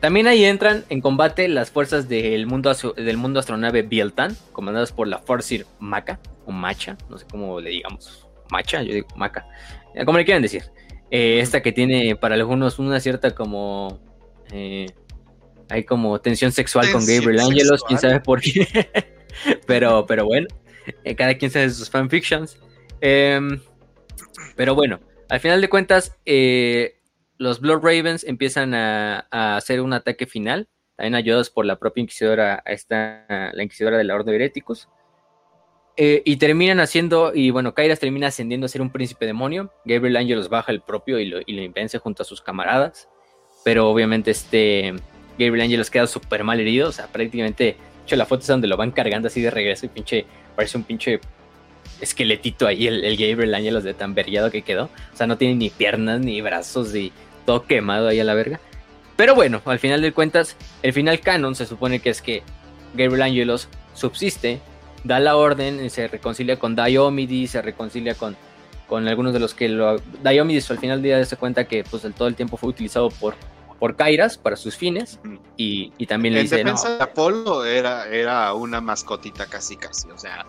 También 0.00 0.26
ahí 0.26 0.44
entran 0.44 0.84
en 0.90 1.00
combate 1.00 1.48
las 1.48 1.70
fuerzas 1.70 2.08
del 2.08 2.46
mundo, 2.46 2.72
del 2.96 3.16
mundo 3.16 3.40
astronave 3.40 3.82
Bieltan, 3.82 4.36
comandadas 4.52 4.92
por 4.92 5.08
la 5.08 5.18
Forcir 5.18 5.66
Maca, 5.80 6.20
o 6.46 6.52
Macha, 6.52 6.96
no 7.08 7.18
sé 7.18 7.26
cómo 7.30 7.60
le 7.60 7.70
digamos. 7.70 8.26
Macha, 8.50 8.82
yo 8.82 8.92
digo 8.92 9.08
Maca, 9.16 9.46
como 10.04 10.18
le 10.18 10.24
quieran 10.24 10.42
decir. 10.42 10.64
Eh, 11.10 11.40
esta 11.40 11.62
que 11.62 11.72
tiene 11.72 12.16
para 12.16 12.34
algunos 12.34 12.78
una 12.78 13.00
cierta 13.00 13.34
como... 13.34 14.00
Eh, 14.52 14.86
hay 15.70 15.84
como 15.84 16.18
tensión 16.20 16.50
sexual 16.52 16.90
con 16.90 17.04
Gabriel 17.04 17.40
Angelos, 17.40 17.84
quién 17.86 17.98
sabe 17.98 18.20
por 18.20 18.40
qué. 18.40 18.66
pero, 19.66 20.06
pero 20.06 20.24
bueno, 20.24 20.48
eh, 21.04 21.14
cada 21.14 21.36
quien 21.36 21.50
sabe 21.50 21.68
sus 21.68 21.90
fanfictions. 21.90 22.58
Em, 23.02 23.60
pero 24.56 24.74
bueno, 24.74 25.00
al 25.28 25.40
final 25.40 25.60
de 25.60 25.68
cuentas, 25.68 26.16
los 27.36 27.60
Blood 27.60 27.82
Ravens 27.82 28.24
empiezan 28.24 28.72
a, 28.72 29.26
hacer 29.30 29.82
un 29.82 29.92
ataque 29.92 30.26
final, 30.26 30.68
también 30.96 31.14
ayudados 31.14 31.50
por 31.50 31.66
la 31.66 31.78
propia 31.78 32.00
Inquisidora, 32.00 32.62
esta, 32.64 33.52
la 33.52 33.62
Inquisidora 33.62 33.98
de 33.98 34.04
la 34.04 34.14
Orden 34.14 34.32
de 34.32 34.36
Heréticos. 34.36 34.88
Eh, 36.00 36.22
y 36.24 36.36
terminan 36.36 36.78
haciendo, 36.78 37.32
y 37.34 37.50
bueno, 37.50 37.74
Kairas 37.74 37.98
termina 37.98 38.28
ascendiendo 38.28 38.66
a 38.66 38.68
ser 38.68 38.82
un 38.82 38.90
príncipe 38.90 39.26
demonio. 39.26 39.72
Gabriel 39.84 40.16
Angelos 40.16 40.48
baja 40.48 40.70
el 40.70 40.80
propio 40.80 41.18
y 41.18 41.26
lo, 41.26 41.40
y 41.44 41.68
vence 41.68 41.98
junto 41.98 42.22
a 42.22 42.24
sus 42.24 42.40
camaradas. 42.40 43.08
Pero 43.64 43.90
obviamente 43.90 44.30
este 44.30 44.94
Gabriel 45.36 45.62
Angelos 45.62 45.90
queda 45.90 46.06
súper 46.06 46.44
mal 46.44 46.60
herido. 46.60 46.88
O 46.88 46.92
sea, 46.92 47.08
prácticamente, 47.08 47.76
hecho, 48.04 48.14
la 48.14 48.26
foto 48.26 48.42
es 48.42 48.46
donde 48.46 48.68
lo 48.68 48.76
van 48.76 48.92
cargando 48.92 49.26
así 49.26 49.42
de 49.42 49.50
regreso 49.50 49.86
y 49.86 49.88
pinche, 49.88 50.24
parece 50.54 50.78
un 50.78 50.84
pinche 50.84 51.18
esqueletito 52.00 52.68
ahí, 52.68 52.86
el, 52.86 53.16
Gabriel 53.16 53.52
Angelos 53.56 53.82
de 53.82 53.92
tan 53.92 54.14
vergueado 54.14 54.52
que 54.52 54.62
quedó. 54.62 54.84
O 55.12 55.16
sea, 55.16 55.26
no 55.26 55.36
tiene 55.36 55.56
ni 55.56 55.68
piernas 55.68 56.20
ni 56.20 56.40
brazos 56.40 56.94
y 56.94 57.12
todo 57.44 57.64
quemado 57.64 58.06
ahí 58.06 58.20
a 58.20 58.24
la 58.24 58.34
verga. 58.34 58.60
Pero 59.16 59.34
bueno, 59.34 59.62
al 59.64 59.80
final 59.80 60.00
de 60.00 60.12
cuentas, 60.12 60.56
el 60.84 60.92
final 60.92 61.18
canon 61.18 61.56
se 61.56 61.66
supone 61.66 61.98
que 61.98 62.10
es 62.10 62.22
que 62.22 62.44
Gabriel 62.94 63.22
Angelos 63.22 63.68
subsiste 63.94 64.60
da 65.04 65.20
la 65.20 65.36
orden, 65.36 65.84
y 65.84 65.90
se 65.90 66.08
reconcilia 66.08 66.58
con 66.58 66.76
Diomidis, 66.76 67.52
se 67.52 67.62
reconcilia 67.62 68.14
con, 68.14 68.36
con 68.86 69.06
algunos 69.06 69.32
de 69.32 69.40
los 69.40 69.54
que 69.54 69.68
lo... 69.68 69.98
Diomidis 70.22 70.70
al 70.70 70.78
final 70.78 71.02
del 71.02 71.16
día 71.16 71.24
se 71.24 71.36
cuenta 71.36 71.66
que 71.66 71.84
pues 71.84 72.02
todo 72.16 72.28
el 72.28 72.34
tiempo 72.34 72.56
fue 72.56 72.70
utilizado 72.70 73.10
por, 73.10 73.34
por 73.78 73.96
Kairas 73.96 74.38
para 74.38 74.56
sus 74.56 74.76
fines 74.76 75.20
y, 75.56 75.90
también 76.06 76.34
le 76.34 76.42
dice... 76.42 76.56
defensa 76.56 76.96
de 76.96 77.02
Apolo 77.02 77.64
era, 77.64 78.08
era 78.08 78.52
una 78.54 78.80
mascotita 78.80 79.46
casi 79.46 79.76
casi, 79.76 80.10
o 80.10 80.18
sea, 80.18 80.46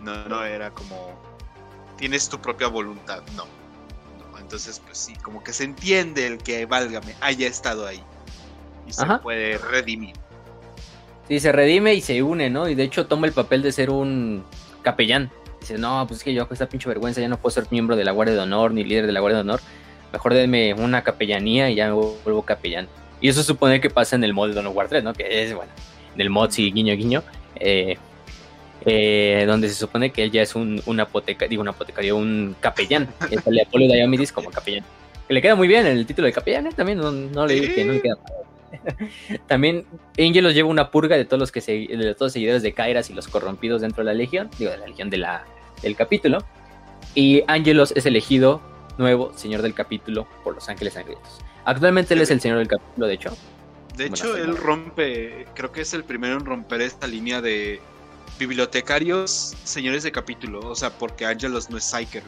no, 0.00 0.28
no 0.28 0.44
era 0.44 0.70
como... 0.70 1.20
tienes 1.96 2.28
tu 2.28 2.40
propia 2.40 2.68
voluntad. 2.68 3.22
No. 3.34 3.44
no. 4.18 4.38
Entonces, 4.38 4.80
pues 4.84 4.98
sí, 4.98 5.14
como 5.16 5.42
que 5.42 5.52
se 5.52 5.64
entiende 5.64 6.26
el 6.26 6.38
que, 6.38 6.66
válgame, 6.66 7.14
haya 7.20 7.46
estado 7.46 7.86
ahí. 7.86 8.02
Y 8.86 8.92
se 8.92 9.04
Ajá. 9.04 9.20
puede 9.20 9.58
redimir. 9.58 10.16
Sí, 11.30 11.38
se 11.38 11.52
redime 11.52 11.94
y 11.94 12.00
se 12.00 12.24
une, 12.24 12.50
¿no? 12.50 12.68
Y 12.68 12.74
de 12.74 12.82
hecho 12.82 13.06
toma 13.06 13.28
el 13.28 13.32
papel 13.32 13.62
de 13.62 13.70
ser 13.70 13.88
un 13.88 14.42
capellán. 14.82 15.30
Dice, 15.60 15.78
no, 15.78 16.04
pues 16.08 16.18
es 16.18 16.24
que 16.24 16.34
yo 16.34 16.48
con 16.48 16.56
esta 16.56 16.68
pinche 16.68 16.88
vergüenza 16.88 17.20
ya 17.20 17.28
no 17.28 17.36
puedo 17.36 17.52
ser 17.54 17.66
miembro 17.70 17.94
de 17.94 18.02
la 18.02 18.10
Guardia 18.10 18.34
de 18.34 18.40
Honor 18.40 18.72
ni 18.72 18.82
líder 18.82 19.06
de 19.06 19.12
la 19.12 19.20
Guardia 19.20 19.36
de 19.36 19.42
Honor. 19.42 19.60
Mejor 20.12 20.34
denme 20.34 20.74
una 20.74 21.04
capellanía 21.04 21.70
y 21.70 21.76
ya 21.76 21.86
me 21.86 21.92
vuelvo 21.92 22.42
capellán. 22.42 22.88
Y 23.20 23.28
eso 23.28 23.44
supone 23.44 23.80
que 23.80 23.90
pasa 23.90 24.16
en 24.16 24.24
el 24.24 24.34
mod 24.34 24.52
de 24.52 24.58
of 24.58 24.74
War 24.74 24.88
3, 24.88 25.04
¿no? 25.04 25.12
Que 25.12 25.44
es, 25.44 25.54
bueno, 25.54 25.70
en 26.16 26.20
el 26.20 26.30
mod 26.30 26.50
sí, 26.50 26.72
guiño, 26.72 26.96
guiño. 26.96 27.22
eh, 27.54 27.96
eh, 28.84 29.44
donde 29.46 29.68
se 29.68 29.76
supone 29.76 30.10
que 30.10 30.24
él 30.24 30.32
ya 30.32 30.42
es 30.42 30.56
un, 30.56 30.82
un 30.84 30.98
apoteca, 30.98 31.46
digo, 31.46 31.62
un 31.62 31.68
apotecario, 31.68 32.16
un 32.16 32.56
capellán. 32.58 33.08
Y 33.30 33.36
sale 33.36 33.62
Apolo 33.62 33.86
Diomidis 33.86 34.32
como 34.32 34.50
capellán. 34.50 34.84
Que 35.28 35.34
le 35.34 35.40
queda 35.40 35.54
muy 35.54 35.68
bien 35.68 35.86
el 35.86 36.04
título 36.06 36.26
de 36.26 36.32
capellán, 36.32 36.66
¿eh? 36.66 36.70
También 36.74 36.98
no, 36.98 37.12
no 37.12 37.46
le 37.46 37.54
digo 37.54 37.72
que 37.72 37.84
no 37.84 37.92
le 37.92 38.00
queda 38.00 38.16
mal. 38.16 38.32
También 39.46 39.86
Angelos 40.18 40.54
lleva 40.54 40.68
una 40.68 40.90
purga 40.90 41.16
de 41.16 41.24
todos 41.24 41.40
los 41.40 41.52
que 41.52 41.60
se, 41.60 41.72
de 41.72 42.14
todos 42.14 42.28
los 42.28 42.32
seguidores 42.32 42.62
de 42.62 42.72
Kairas 42.72 43.10
y 43.10 43.14
los 43.14 43.28
corrompidos 43.28 43.80
dentro 43.82 44.02
de 44.02 44.06
la 44.06 44.14
legión, 44.14 44.50
digo, 44.58 44.70
de 44.70 44.78
la 44.78 44.86
legión 44.86 45.10
de 45.10 45.18
la, 45.18 45.44
del 45.82 45.96
capítulo. 45.96 46.38
Y 47.14 47.42
Angelos 47.48 47.92
es 47.96 48.06
elegido 48.06 48.60
nuevo 48.98 49.32
señor 49.36 49.62
del 49.62 49.74
capítulo 49.74 50.26
por 50.44 50.54
los 50.54 50.68
ángeles 50.68 50.94
sangrientos. 50.94 51.40
Actualmente 51.64 52.14
él 52.14 52.20
es 52.20 52.30
el 52.30 52.40
señor 52.40 52.58
del 52.58 52.68
capítulo, 52.68 53.06
de 53.06 53.14
hecho. 53.14 53.36
De 53.96 54.06
hecho, 54.06 54.36
él 54.36 54.56
rompe, 54.56 55.46
creo 55.54 55.72
que 55.72 55.82
es 55.82 55.92
el 55.92 56.04
primero 56.04 56.34
en 56.34 56.44
romper 56.44 56.80
esta 56.80 57.06
línea 57.06 57.40
de 57.42 57.80
bibliotecarios, 58.38 59.54
señores 59.64 60.02
de 60.02 60.12
capítulo, 60.12 60.60
o 60.60 60.74
sea, 60.74 60.90
porque 60.90 61.26
Angelos 61.26 61.68
no 61.70 61.76
es 61.76 61.84
Psyker. 61.84 62.22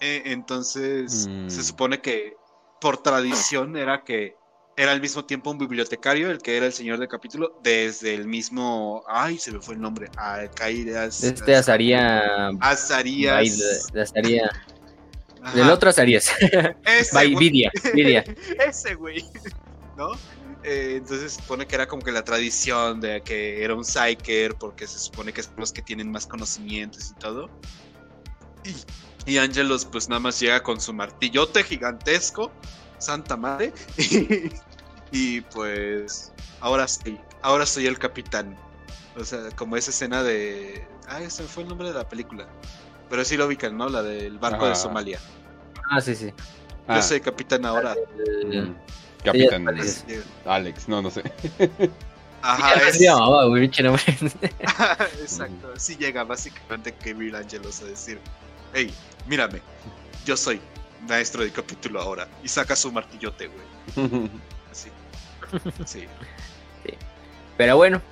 Eh, 0.00 0.22
entonces, 0.26 1.26
Mm. 1.28 1.48
se 1.48 1.62
supone 1.64 2.00
que 2.00 2.36
por 2.80 2.98
tradición 3.02 3.76
era 3.76 4.04
que 4.04 4.36
era 4.76 4.92
al 4.92 5.00
mismo 5.00 5.24
tiempo 5.24 5.50
un 5.50 5.58
bibliotecario, 5.58 6.30
el 6.30 6.38
que 6.38 6.56
era 6.56 6.66
el 6.66 6.72
señor 6.72 6.98
de 6.98 7.08
capítulo, 7.08 7.58
desde 7.62 8.14
el 8.14 8.26
mismo, 8.26 9.02
ay, 9.08 9.38
se 9.38 9.50
me 9.50 9.60
fue 9.60 9.74
el 9.74 9.80
nombre, 9.80 10.10
Alcaidas. 10.16 11.24
Este 11.24 11.56
Azaría. 11.56 12.50
Azarías. 12.60 13.88
Azaría. 13.96 14.50
Del 15.54 15.70
otro 15.70 15.88
Azarías. 15.88 16.30
ese. 16.84 17.26
Vidia. 17.36 17.70
Vidia. 17.94 18.22
Ese 18.68 18.94
güey, 18.94 19.24
¿no? 19.96 20.12
Eh, 20.62 20.96
entonces 20.96 21.32
se 21.32 21.40
supone 21.40 21.66
que 21.66 21.76
era 21.76 21.86
como 21.86 22.02
que 22.02 22.12
la 22.12 22.24
tradición 22.24 23.00
de 23.00 23.22
que 23.22 23.62
era 23.62 23.74
un 23.74 23.84
psyker 23.84 24.56
porque 24.56 24.86
se 24.86 24.98
supone 24.98 25.32
que 25.32 25.42
son 25.42 25.54
los 25.56 25.72
que 25.72 25.80
tienen 25.80 26.10
más 26.10 26.26
conocimientos 26.26 27.12
y 27.12 27.14
todo. 27.14 27.48
Y, 29.24 29.32
y 29.32 29.38
Angelos 29.38 29.86
pues 29.86 30.08
nada 30.08 30.20
más 30.20 30.38
llega 30.40 30.62
con 30.62 30.80
su 30.80 30.92
martillote 30.92 31.62
gigantesco, 31.62 32.50
santa 32.98 33.36
madre, 33.36 33.72
y, 33.98 34.50
y, 35.12 35.40
pues 35.40 36.32
ahora 36.60 36.86
sí, 36.88 37.18
ahora 37.42 37.66
soy 37.66 37.86
el 37.86 37.98
capitán. 37.98 38.56
O 39.16 39.24
sea, 39.24 39.50
como 39.56 39.76
esa 39.76 39.90
escena 39.90 40.22
de... 40.22 40.86
Ah, 41.08 41.22
ese 41.22 41.44
fue 41.44 41.62
el 41.62 41.68
nombre 41.70 41.88
de 41.88 41.94
la 41.94 42.06
película. 42.06 42.46
Pero 43.08 43.24
sí 43.24 43.36
lo 43.36 43.46
ubican, 43.46 43.76
¿no? 43.76 43.88
La 43.88 44.02
del 44.02 44.38
barco 44.38 44.66
de. 44.66 44.74
Somalia. 44.74 45.18
Ah, 45.90 46.00
sí, 46.00 46.14
sí. 46.14 46.32
Ah, 46.86 46.96
Yo 46.96 47.02
soy 47.02 47.20
capitán 47.20 47.64
ahora. 47.64 47.94
Mm, 48.44 48.74
Capitán 49.24 49.68
Así, 49.68 50.20
Alex, 50.44 50.88
no, 50.88 51.02
no 51.02 51.10
sé. 51.10 51.22
Ajá, 52.42 52.76
Ya 52.76 52.88
es- 52.88 52.98
se 52.98 53.04
llamaba, 53.04 53.46
güey. 53.46 53.66
Exacto, 55.20 55.72
así 55.74 55.96
llega 55.96 56.24
básicamente 56.24 56.92
Kevin 56.94 57.34
Angelos 57.34 57.80
a 57.82 57.86
decir, 57.86 58.20
hey, 58.72 58.92
mírame, 59.26 59.60
yo 60.24 60.36
soy 60.36 60.60
maestro 61.08 61.42
de 61.42 61.50
capítulo 61.50 62.00
ahora. 62.00 62.28
Y 62.42 62.48
saca 62.48 62.74
su 62.76 62.90
martillote, 62.92 63.48
güey. 63.48 64.06
Así. 64.72 64.90
Sí. 65.84 66.04
Pero 67.56 67.76
bueno, 67.76 68.02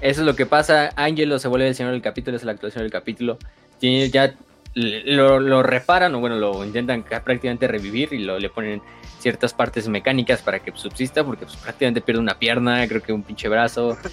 eso 0.00 0.20
es 0.20 0.26
lo 0.26 0.34
que 0.36 0.46
pasa. 0.46 0.90
Angelo 0.96 1.38
se 1.38 1.48
vuelve 1.48 1.68
el 1.68 1.74
señor 1.74 1.92
del 1.92 2.02
capítulo, 2.02 2.36
es 2.36 2.44
la 2.44 2.52
actuación 2.52 2.82
del 2.84 2.92
capítulo. 2.92 3.38
Tiene 3.78 4.08
ya 4.10 4.34
lo, 4.74 5.40
lo 5.40 5.62
reparan 5.62 6.14
o 6.14 6.20
bueno, 6.20 6.36
lo 6.36 6.64
intentan 6.64 7.02
ca- 7.02 7.22
prácticamente 7.24 7.66
revivir 7.66 8.12
y 8.12 8.18
lo, 8.18 8.38
le 8.38 8.48
ponen 8.50 8.82
ciertas 9.18 9.52
partes 9.54 9.88
mecánicas 9.88 10.42
para 10.42 10.58
que 10.60 10.72
subsista 10.76 11.24
porque 11.24 11.46
pues, 11.46 11.56
prácticamente 11.56 12.00
pierde 12.00 12.20
una 12.20 12.38
pierna, 12.38 12.86
creo 12.86 13.02
que 13.02 13.12
un 13.12 13.22
pinche 13.22 13.48
brazo. 13.48 13.96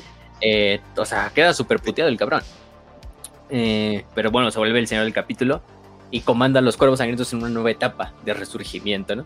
Eh, 0.45 0.81
o 0.97 1.05
sea, 1.05 1.31
queda 1.33 1.53
súper 1.53 1.79
puteado 1.79 2.09
el 2.09 2.17
cabrón. 2.17 2.41
Eh, 3.49 4.03
pero 4.13 4.29
bueno, 4.29 4.51
se 4.51 4.59
vuelve 4.59 4.77
el 4.79 4.87
señor 4.87 5.05
del 5.05 5.13
capítulo 5.13 5.61
y 6.13 6.21
comanda 6.21 6.59
a 6.59 6.61
los 6.61 6.77
cuervos 6.77 6.99
sangrientos 6.99 7.33
en 7.33 7.39
una 7.39 7.49
nueva 7.49 7.71
etapa 7.71 8.13
de 8.23 8.35
resurgimiento, 8.35 9.15
¿no? 9.15 9.25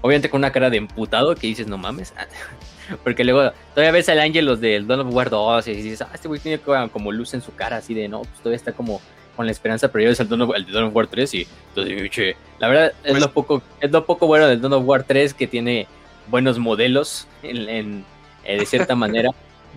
Obviamente 0.00 0.28
con 0.28 0.40
una 0.40 0.50
cara 0.50 0.68
de 0.68 0.78
emputado 0.78 1.34
que 1.36 1.46
dices, 1.46 1.68
no 1.68 1.78
mames. 1.78 2.12
Porque 3.04 3.22
luego 3.22 3.52
todavía 3.72 3.92
ves 3.92 4.08
al 4.08 4.18
ángel 4.18 4.44
los 4.44 4.60
del 4.60 4.86
Dawn 4.86 5.06
of 5.06 5.14
War 5.14 5.30
2 5.30 5.68
y 5.68 5.74
dices, 5.74 6.02
ah, 6.02 6.10
este 6.12 6.26
güey 6.28 6.40
tiene 6.40 6.58
como- 6.58 7.12
luz 7.12 7.34
en 7.34 7.40
su 7.40 7.54
cara, 7.54 7.76
así 7.76 7.94
de, 7.94 8.08
no, 8.08 8.22
pues 8.22 8.34
todavía 8.38 8.56
está 8.56 8.72
como 8.72 9.00
con 9.36 9.46
la 9.46 9.52
esperanza, 9.52 9.88
pero 9.92 10.02
ya 10.02 10.08
ves 10.08 10.20
al 10.20 10.28
Dawn 10.28 10.42
of, 10.42 10.50
de 10.54 10.72
Dawn 10.72 10.84
of 10.88 10.94
War 10.96 11.06
3 11.06 11.34
y 11.34 11.46
entonces, 11.68 12.10
che, 12.10 12.36
la 12.58 12.68
verdad 12.68 12.92
es, 13.04 13.12
Pues- 13.12 13.22
lo 13.22 13.32
poco, 13.32 13.62
es 13.80 13.90
lo 13.92 14.04
poco 14.04 14.26
bueno 14.26 14.46
del 14.48 14.60
Dawn 14.60 14.72
of 14.74 14.84
War 14.84 15.04
3 15.04 15.34
que 15.34 15.46
tiene 15.46 15.86
buenos 16.28 16.58
modelos 16.58 17.26
en, 17.44 17.68
en- 17.68 18.04
eh, 18.44 18.58
de 18.58 18.66
cierta 18.66 18.94
manera, 18.96 19.30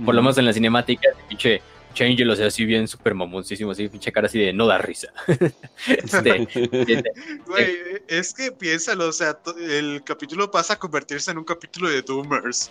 por 0.04 0.16
lo 0.16 0.22
menos 0.24 0.38
en 0.40 0.46
la 0.46 0.54
cinemática, 0.54 1.08
pinche, 1.30 1.62
pinche 1.98 2.12
Angel, 2.12 2.30
o 2.30 2.36
sea, 2.36 2.48
así 2.48 2.66
bien 2.66 2.88
súper 2.88 3.14
mamoncísimo, 3.14 3.72
así 3.72 3.88
pinche 3.88 4.12
cara 4.12 4.28
así 4.28 4.40
de 4.40 4.54
no 4.54 4.68
da 4.68 4.78
risa. 4.78 5.08
Este, 5.88 6.22
de- 6.22 7.04
Güey, 7.48 7.78
es 8.08 8.34
que 8.34 8.52
piénsalo, 8.52 9.08
o 9.08 9.12
sea, 9.12 9.34
to- 9.34 9.58
el 9.58 10.04
capítulo 10.04 10.50
pasa 10.52 10.74
a 10.74 10.80
convertirse 10.80 11.32
en 11.32 11.38
un 11.40 11.44
capítulo 11.44 11.90
de 11.90 12.02
Doomers. 12.02 12.70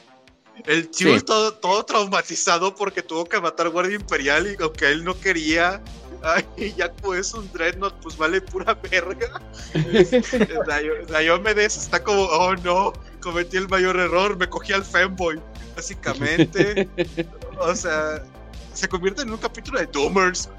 El 0.64 0.90
Chul 0.90 1.18
Sí. 1.18 1.24
todo, 1.26 1.52
todo 1.52 1.84
traumatizado 1.84 2.74
porque 2.74 3.02
tuvo 3.02 3.26
que 3.26 3.38
matar 3.40 3.68
Guardia 3.68 3.96
Imperial 3.96 4.46
y 4.58 4.62
aunque 4.62 4.88
él 4.90 5.04
no 5.04 5.18
quería. 5.18 5.82
Ay, 6.22 6.74
ya 6.76 6.90
pues 6.92 7.34
un 7.34 7.50
Dreadnought, 7.52 7.94
pues 8.02 8.16
vale 8.16 8.40
pura 8.40 8.72
verga. 8.90 9.40
Diomedes 11.20 11.76
está 11.76 12.02
como, 12.02 12.22
oh 12.24 12.54
no, 12.56 12.92
cometí 13.20 13.58
el 13.58 13.68
mayor 13.68 13.96
error, 13.98 14.36
me 14.36 14.48
cogí 14.48 14.72
al 14.72 14.82
fanboy, 14.84 15.38
básicamente. 15.76 16.88
o 17.60 17.74
sea, 17.74 18.24
se 18.76 18.88
convierte 18.88 19.22
en 19.22 19.30
un 19.30 19.38
capítulo 19.38 19.78
de 19.80 19.86
Doomers. 19.86 20.50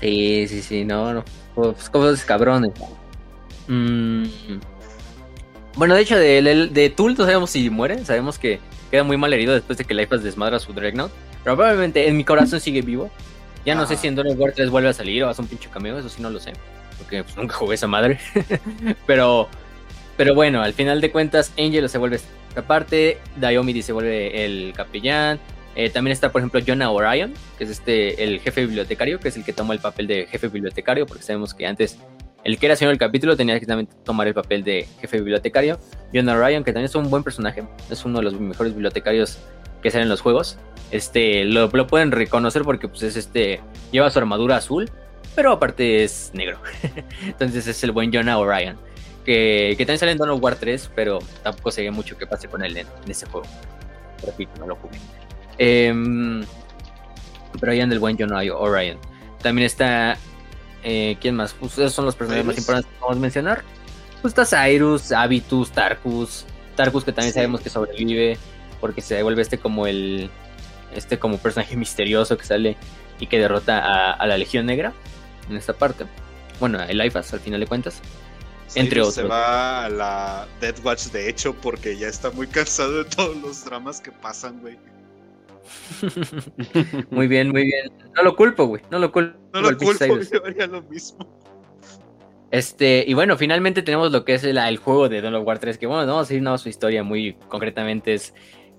Sí, 0.00 0.46
sí, 0.48 0.62
sí, 0.62 0.84
no, 0.84 1.12
no. 1.12 1.24
Pues 1.54 1.88
como 1.90 2.06
esos 2.06 2.24
cabrones. 2.24 2.72
Mm. 3.68 4.24
Bueno, 5.76 5.94
de 5.94 6.02
hecho, 6.02 6.16
de, 6.16 6.42
de, 6.42 6.66
de 6.68 6.90
Tool 6.90 7.14
no 7.16 7.24
sabemos 7.24 7.50
si 7.50 7.70
muere. 7.70 8.04
Sabemos 8.04 8.38
que 8.38 8.60
queda 8.90 9.04
muy 9.04 9.16
mal 9.16 9.32
herido 9.32 9.54
después 9.54 9.78
de 9.78 9.84
que 9.84 9.94
Lifeas 9.94 10.22
desmadra 10.22 10.58
su 10.58 10.72
Dreadnought. 10.72 11.12
Pero 11.44 11.56
probablemente 11.56 12.08
en 12.08 12.16
mi 12.16 12.24
corazón 12.24 12.60
sigue 12.60 12.82
vivo. 12.82 13.10
Ya 13.64 13.74
no 13.74 13.86
sé 13.86 13.94
Ajá. 13.94 14.02
si 14.02 14.08
en 14.08 14.16
Dawn 14.16 14.28
of 14.28 14.38
War 14.38 14.52
3 14.52 14.70
vuelve 14.70 14.88
a 14.88 14.92
salir 14.92 15.22
o 15.24 15.28
hace 15.28 15.40
un 15.40 15.48
pinche 15.48 15.68
cameo. 15.70 15.98
Eso 15.98 16.08
sí 16.08 16.20
no 16.20 16.30
lo 16.30 16.40
sé. 16.40 16.52
Porque 16.98 17.22
pues, 17.24 17.36
nunca 17.36 17.54
jugué 17.54 17.74
esa 17.74 17.86
madre. 17.86 18.18
pero, 19.06 19.48
pero 20.16 20.34
bueno, 20.34 20.62
al 20.62 20.74
final 20.74 21.00
de 21.00 21.10
cuentas, 21.10 21.52
Angel 21.58 21.88
se 21.88 21.98
vuelve 21.98 22.16
esta 22.16 22.62
parte. 22.62 23.18
Diomedy 23.36 23.82
se 23.82 23.92
vuelve 23.92 24.44
el 24.44 24.72
capellán. 24.76 25.38
Eh, 25.74 25.90
también 25.90 26.12
está, 26.12 26.30
por 26.30 26.40
ejemplo, 26.40 26.60
Jonah 26.66 26.90
Orion, 26.90 27.32
que 27.56 27.64
es 27.64 27.70
este 27.70 28.22
el 28.24 28.40
jefe 28.40 28.62
bibliotecario, 28.62 29.18
que 29.18 29.28
es 29.28 29.36
el 29.36 29.44
que 29.44 29.52
toma 29.52 29.74
el 29.74 29.80
papel 29.80 30.06
de 30.06 30.26
jefe 30.26 30.48
bibliotecario, 30.48 31.06
porque 31.06 31.22
sabemos 31.22 31.54
que 31.54 31.66
antes 31.66 31.98
el 32.44 32.58
que 32.58 32.66
era 32.66 32.76
señor 32.76 32.90
del 32.90 32.98
capítulo 32.98 33.36
tenía 33.36 33.58
que 33.60 33.66
también 33.66 33.88
tomar 34.04 34.26
el 34.26 34.34
papel 34.34 34.64
de 34.64 34.88
jefe 35.00 35.18
bibliotecario. 35.18 35.78
Jonah 36.12 36.36
Orion, 36.36 36.64
que 36.64 36.72
también 36.72 36.86
es 36.86 36.94
un 36.94 37.08
buen 37.08 37.22
personaje, 37.22 37.64
es 37.90 38.04
uno 38.04 38.18
de 38.18 38.24
los 38.24 38.38
mejores 38.38 38.72
bibliotecarios 38.72 39.38
que 39.82 39.90
salen 39.90 40.04
en 40.04 40.08
los 40.08 40.20
juegos. 40.20 40.58
Este, 40.90 41.44
lo, 41.44 41.68
lo 41.68 41.86
pueden 41.86 42.10
reconocer 42.10 42.62
porque 42.62 42.88
pues 42.88 43.02
es 43.02 43.16
este, 43.16 43.60
lleva 43.92 44.10
su 44.10 44.18
armadura 44.18 44.56
azul, 44.56 44.90
pero 45.34 45.52
aparte 45.52 46.04
es 46.04 46.30
negro. 46.34 46.58
Entonces 47.26 47.66
es 47.66 47.82
el 47.84 47.92
buen 47.92 48.12
Jonah 48.12 48.38
Orion. 48.38 48.76
Que, 49.24 49.76
que 49.78 49.86
también 49.86 50.00
sale 50.00 50.12
en 50.12 50.18
Dawn 50.18 50.42
War 50.42 50.56
3, 50.56 50.90
pero 50.96 51.20
tampoco 51.44 51.70
se 51.70 51.82
ve 51.82 51.92
mucho 51.92 52.18
que 52.18 52.26
pase 52.26 52.48
con 52.48 52.64
él 52.64 52.76
en, 52.76 52.88
en 53.04 53.10
ese 53.10 53.24
juego. 53.26 53.46
Repito, 54.26 54.50
no 54.58 54.66
lo 54.66 54.76
jugué. 54.76 54.98
Em, 55.58 56.44
pero 57.60 57.72
ahí 57.72 57.80
anda 57.80 57.94
el 57.94 58.00
buen 58.00 58.16
John 58.18 58.32
Orion. 58.32 58.98
También 59.42 59.66
está. 59.66 60.16
eh, 60.84 61.16
¿Quién 61.20 61.36
más? 61.36 61.54
Pues 61.54 61.72
esos 61.74 61.92
son 61.92 62.04
los 62.06 62.16
personajes 62.16 62.44
más 62.46 62.58
importantes 62.58 62.90
que 62.98 63.12
a 63.12 63.14
mencionar. 63.16 63.62
Pues 64.20 64.34
está 64.36 64.44
Cyrus, 64.46 65.12
Avitus, 65.12 65.70
Tarkus. 65.70 66.44
Tarkus 66.76 67.04
que 67.04 67.12
también 67.12 67.32
Sí. 67.32 67.38
sabemos 67.38 67.60
que 67.60 67.70
sobrevive. 67.70 68.38
Porque 68.80 69.00
se 69.00 69.22
vuelve 69.22 69.42
este 69.42 69.58
como 69.58 69.86
el. 69.86 70.30
Este 70.94 71.18
como 71.18 71.38
personaje 71.38 71.76
misterioso 71.76 72.36
que 72.36 72.44
sale 72.44 72.76
y 73.20 73.26
que 73.26 73.38
derrota 73.38 73.78
a, 73.78 74.12
a 74.12 74.26
la 74.26 74.36
Legión 74.36 74.66
Negra. 74.66 74.92
En 75.50 75.56
esta 75.56 75.72
parte. 75.72 76.04
Bueno, 76.60 76.80
el 76.82 77.04
Ifas 77.04 77.32
al 77.32 77.40
final 77.40 77.60
de 77.60 77.66
cuentas. 77.66 78.00
Entre 78.74 79.00
Cyrus 79.00 79.14
Se 79.14 79.20
otros. 79.22 79.30
va 79.30 79.84
a 79.84 79.88
la 79.90 80.46
Death 80.60 80.84
Watch, 80.84 81.06
de 81.08 81.28
hecho, 81.28 81.54
porque 81.54 81.96
ya 81.98 82.06
está 82.08 82.30
muy 82.30 82.46
cansado 82.46 83.02
de 83.02 83.04
todos 83.04 83.36
los 83.36 83.64
dramas 83.64 84.00
que 84.00 84.10
pasan, 84.12 84.60
güey. 84.60 84.78
muy 87.10 87.28
bien, 87.28 87.50
muy 87.50 87.64
bien. 87.64 87.90
No 88.14 88.22
lo 88.22 88.36
culpo, 88.36 88.66
güey. 88.66 88.82
No 88.90 88.98
lo 88.98 89.12
culpo. 89.12 89.38
No 89.52 89.60
lo 89.60 89.76
culpo, 89.76 90.04
yo 90.04 90.44
haría 90.44 90.66
lo 90.66 90.82
mismo. 90.82 91.26
Este, 92.50 93.04
y 93.06 93.14
bueno, 93.14 93.38
finalmente 93.38 93.80
tenemos 93.80 94.12
lo 94.12 94.26
que 94.26 94.34
es 94.34 94.44
el, 94.44 94.58
el 94.58 94.76
juego 94.76 95.08
de 95.08 95.22
Dawn 95.22 95.34
of 95.36 95.46
War 95.46 95.58
3, 95.58 95.78
que 95.78 95.86
bueno, 95.86 96.04
no 96.04 96.12
vamos 96.12 96.30
a 96.30 96.34
ir 96.34 96.42
no, 96.42 96.58
su 96.58 96.68
historia 96.68 97.02
muy 97.02 97.32
concretamente 97.48 98.12
es, 98.12 98.34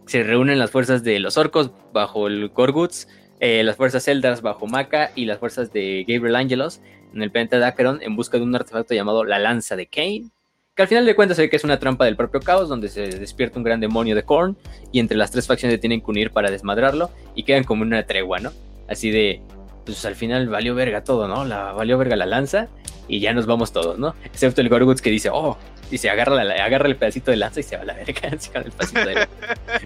se 0.06 0.22
reúnen 0.22 0.60
las 0.60 0.70
fuerzas 0.70 1.04
de 1.04 1.20
los 1.20 1.38
orcos 1.38 1.72
bajo 1.92 2.28
el 2.28 2.50
Gorguts, 2.50 3.08
eh, 3.40 3.64
las 3.64 3.76
fuerzas 3.76 4.08
Eldars 4.08 4.44
bajo 4.44 4.68
Maka 4.68 5.12
y 5.16 5.26
las 5.26 5.40
fuerzas 5.40 5.74
de 5.74 6.06
Gabriel 6.08 6.36
Angelos 6.36 6.82
en 7.16 7.24
el 7.24 7.32
planeta 7.32 7.58
de 7.58 7.66
Acheron 7.66 8.00
en 8.04 8.16
busca 8.16 8.38
de 8.38 8.44
un 8.44 8.56
artefacto 8.56 8.94
llamado 8.94 9.24
la 9.24 9.40
Lanza 9.40 9.76
de 9.76 9.88
Kane, 9.88 10.30
que 10.76 10.82
al 10.82 10.88
final 10.88 11.06
de 11.06 11.16
cuentas 11.16 11.38
se 11.38 11.44
ve 11.44 11.50
que 11.50 11.56
es 11.56 11.64
una 11.64 11.80
trampa 11.80 12.06
del 12.06 12.16
propio 12.16 12.40
caos 12.40 12.68
donde 12.68 12.90
se 12.90 13.08
despierta 13.08 13.60
un 13.60 13.64
gran 13.64 13.80
demonio 13.80 14.16
de 14.16 14.24
Korn 14.24 14.58
y 14.92 15.00
entre 15.00 15.18
las 15.18 15.30
tres 15.30 15.46
facciones 15.46 15.80
tienen 15.80 16.02
que 16.02 16.10
unir 16.10 16.32
para 16.32 16.50
desmadrarlo 16.50 17.12
y 17.36 17.44
quedan 17.44 17.64
como 17.64 17.84
una 17.84 18.04
tregua, 18.04 18.40
¿no? 18.40 18.52
Así 18.88 19.12
de, 19.12 19.42
pues 19.86 20.04
al 20.06 20.16
final 20.16 20.50
valió 20.50 20.74
verga 20.74 21.04
todo, 21.04 21.28
¿no? 21.28 21.46
La, 21.46 21.74
valió 21.74 21.98
verga 21.98 22.16
la 22.16 22.26
lanza 22.26 22.70
y 23.08 23.20
ya 23.20 23.34
nos 23.34 23.46
vamos 23.46 23.72
todos, 23.72 24.00
¿no? 24.00 24.16
Excepto 24.24 24.62
el 24.62 24.70
Gorguts 24.70 25.02
que 25.02 25.12
dice, 25.12 25.30
oh, 25.32 25.58
dice, 25.92 26.10
agarra, 26.10 26.44
la, 26.44 26.66
agarra 26.66 26.88
el 26.88 26.96
pedacito 26.96 27.30
de 27.30 27.38
lanza 27.38 27.60
y 27.60 27.64
se 27.64 27.76
va 27.76 27.84
a 27.84 27.86
la 27.86 27.94
verga, 27.94 28.22
se 28.40 28.58
el 28.58 28.72
pedacito 28.72 29.06
de 29.06 29.28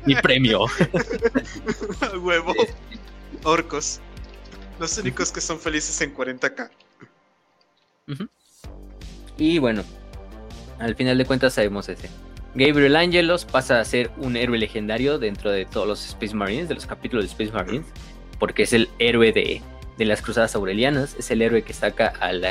mi 0.05 0.15
premio. 0.15 0.65
Huevo. 2.21 2.53
Orcos. 3.43 3.99
Los 4.79 4.97
únicos 4.99 5.31
que 5.33 5.41
son 5.41 5.59
felices 5.59 5.99
en 6.01 6.15
40k. 6.15 6.69
Y 9.37 9.59
bueno, 9.59 9.83
al 10.79 10.95
final 10.95 11.17
de 11.17 11.25
cuentas 11.25 11.53
sabemos 11.53 11.89
ese. 11.89 12.09
Gabriel 12.55 12.95
Angelos 12.95 13.45
pasa 13.45 13.79
a 13.79 13.85
ser 13.85 14.09
un 14.17 14.35
héroe 14.35 14.57
legendario 14.57 15.19
dentro 15.19 15.51
de 15.51 15.65
todos 15.65 15.87
los 15.87 16.05
Space 16.05 16.33
Marines, 16.33 16.67
de 16.67 16.75
los 16.75 16.85
capítulos 16.85 17.25
de 17.25 17.29
Space 17.29 17.51
Marines, 17.51 17.85
porque 18.39 18.63
es 18.63 18.73
el 18.73 18.89
héroe 18.97 19.31
de, 19.31 19.61
las 20.05 20.21
Cruzadas 20.21 20.55
Aurelianas, 20.55 21.15
es 21.19 21.29
el 21.29 21.41
héroe 21.41 21.61
que 21.61 21.73
saca 21.73 22.13
al, 22.19 22.43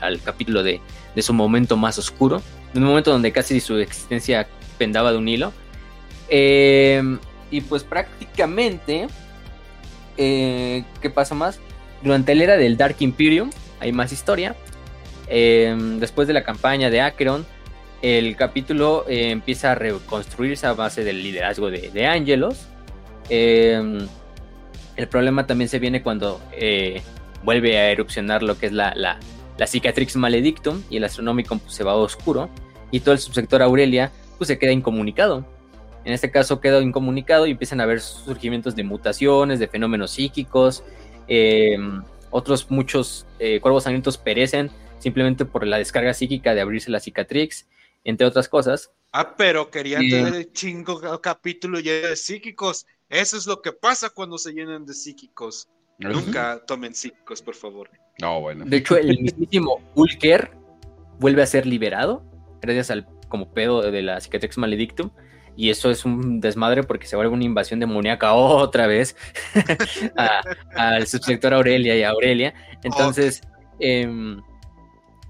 al, 0.00 0.20
capítulo 0.24 0.62
de, 0.62 0.80
de, 1.14 1.22
su 1.22 1.32
momento 1.34 1.76
más 1.76 1.98
oscuro, 1.98 2.42
de 2.72 2.80
un 2.80 2.86
momento 2.86 3.12
donde 3.12 3.30
casi 3.30 3.60
su 3.60 3.78
existencia 3.78 4.48
pendaba 4.78 5.12
de 5.12 5.18
un 5.18 5.28
hilo. 5.28 5.52
Em, 6.28 7.18
y 7.50 7.60
pues 7.60 7.84
prácticamente, 7.84 9.06
eh, 10.16 10.84
¿qué 11.00 11.10
pasa 11.10 11.34
más? 11.34 11.60
Durante 12.02 12.34
la 12.34 12.44
era 12.44 12.56
del 12.56 12.76
Dark 12.76 12.96
Imperium 13.00 13.50
hay 13.80 13.92
más 13.92 14.12
historia. 14.12 14.56
Em, 15.28 16.00
después 16.00 16.26
de 16.28 16.34
la 16.34 16.42
campaña 16.42 16.90
de 16.90 17.00
Acheron, 17.00 17.46
el 18.04 18.36
capítulo 18.36 19.06
eh, 19.08 19.30
empieza 19.30 19.72
a 19.72 19.74
reconstruirse 19.74 20.66
a 20.66 20.74
base 20.74 21.04
del 21.04 21.22
liderazgo 21.22 21.70
de, 21.70 21.90
de 21.90 22.06
Angelos. 22.06 22.66
Em, 23.30 24.06
el 24.96 25.08
problema 25.08 25.46
también 25.46 25.70
se 25.70 25.78
viene 25.78 26.02
cuando 26.02 26.38
eh, 26.52 27.00
vuelve 27.44 27.78
a 27.78 27.90
erupcionar 27.90 28.42
lo 28.42 28.58
que 28.58 28.66
es 28.66 28.72
la, 28.72 28.92
la, 28.94 29.18
Cicatrix 29.66 30.16
Maledictum 30.16 30.82
y 30.90 30.98
el 30.98 31.04
Astronomicon 31.04 31.60
pues, 31.60 31.72
se 31.72 31.82
va 31.82 31.94
oscuro 31.94 32.50
y 32.90 33.00
todo 33.00 33.12
el 33.12 33.20
subsector 33.20 33.62
Aurelia 33.62 34.12
pues 34.36 34.48
se 34.48 34.58
queda 34.58 34.72
incomunicado. 34.72 35.46
En 36.04 36.12
este 36.12 36.30
caso 36.30 36.60
queda 36.60 36.82
incomunicado 36.82 37.46
y 37.46 37.52
empiezan 37.52 37.80
a 37.80 37.84
haber 37.84 38.02
surgimientos 38.02 38.76
de 38.76 38.84
mutaciones, 38.84 39.58
de 39.58 39.66
fenómenos 39.66 40.10
psíquicos. 40.10 40.84
Em, 41.26 42.02
otros 42.30 42.70
muchos 42.70 43.24
eh, 43.38 43.60
cuervos 43.60 43.84
sangrientos 43.84 44.18
perecen 44.18 44.70
simplemente 44.98 45.46
por 45.46 45.66
la 45.66 45.78
descarga 45.78 46.12
psíquica 46.12 46.54
de 46.54 46.60
abrirse 46.60 46.90
la 46.90 47.00
cicatrix 47.00 47.66
entre 48.04 48.26
otras 48.26 48.48
cosas. 48.48 48.90
Ah, 49.12 49.34
pero 49.36 49.70
querían 49.70 50.08
tener 50.08 50.34
el 50.34 50.52
chingo 50.52 51.00
capítulo 51.20 51.80
lleno 51.80 52.08
de 52.08 52.16
psíquicos. 52.16 52.86
Eso 53.08 53.36
es 53.36 53.46
lo 53.46 53.62
que 53.62 53.72
pasa 53.72 54.10
cuando 54.10 54.38
se 54.38 54.52
llenan 54.52 54.84
de 54.84 54.94
psíquicos. 54.94 55.68
Nunca 55.98 56.62
tomen 56.66 56.94
psíquicos, 56.94 57.40
por 57.40 57.54
favor. 57.54 57.90
No, 58.20 58.40
bueno. 58.40 58.64
De 58.64 58.78
hecho, 58.78 58.96
el 58.96 59.20
mismísimo 59.20 59.80
Ulker 59.94 60.50
vuelve 61.18 61.42
a 61.42 61.46
ser 61.46 61.66
liberado 61.66 62.24
gracias 62.60 62.90
al 62.90 63.06
como 63.28 63.52
pedo 63.52 63.82
de 63.82 64.02
la 64.02 64.20
Cicatrix 64.20 64.58
Maledictum. 64.58 65.10
Y 65.56 65.70
eso 65.70 65.90
es 65.90 66.04
un 66.04 66.40
desmadre 66.40 66.82
porque 66.82 67.06
se 67.06 67.14
vuelve 67.14 67.32
una 67.32 67.44
invasión 67.44 67.78
demoníaca 67.78 68.34
otra 68.34 68.88
vez 68.88 69.16
al 70.74 71.06
subsector 71.06 71.54
Aurelia 71.54 71.96
y 71.96 72.02
Aurelia. 72.02 72.54
Entonces, 72.82 73.40
em, 73.78 74.40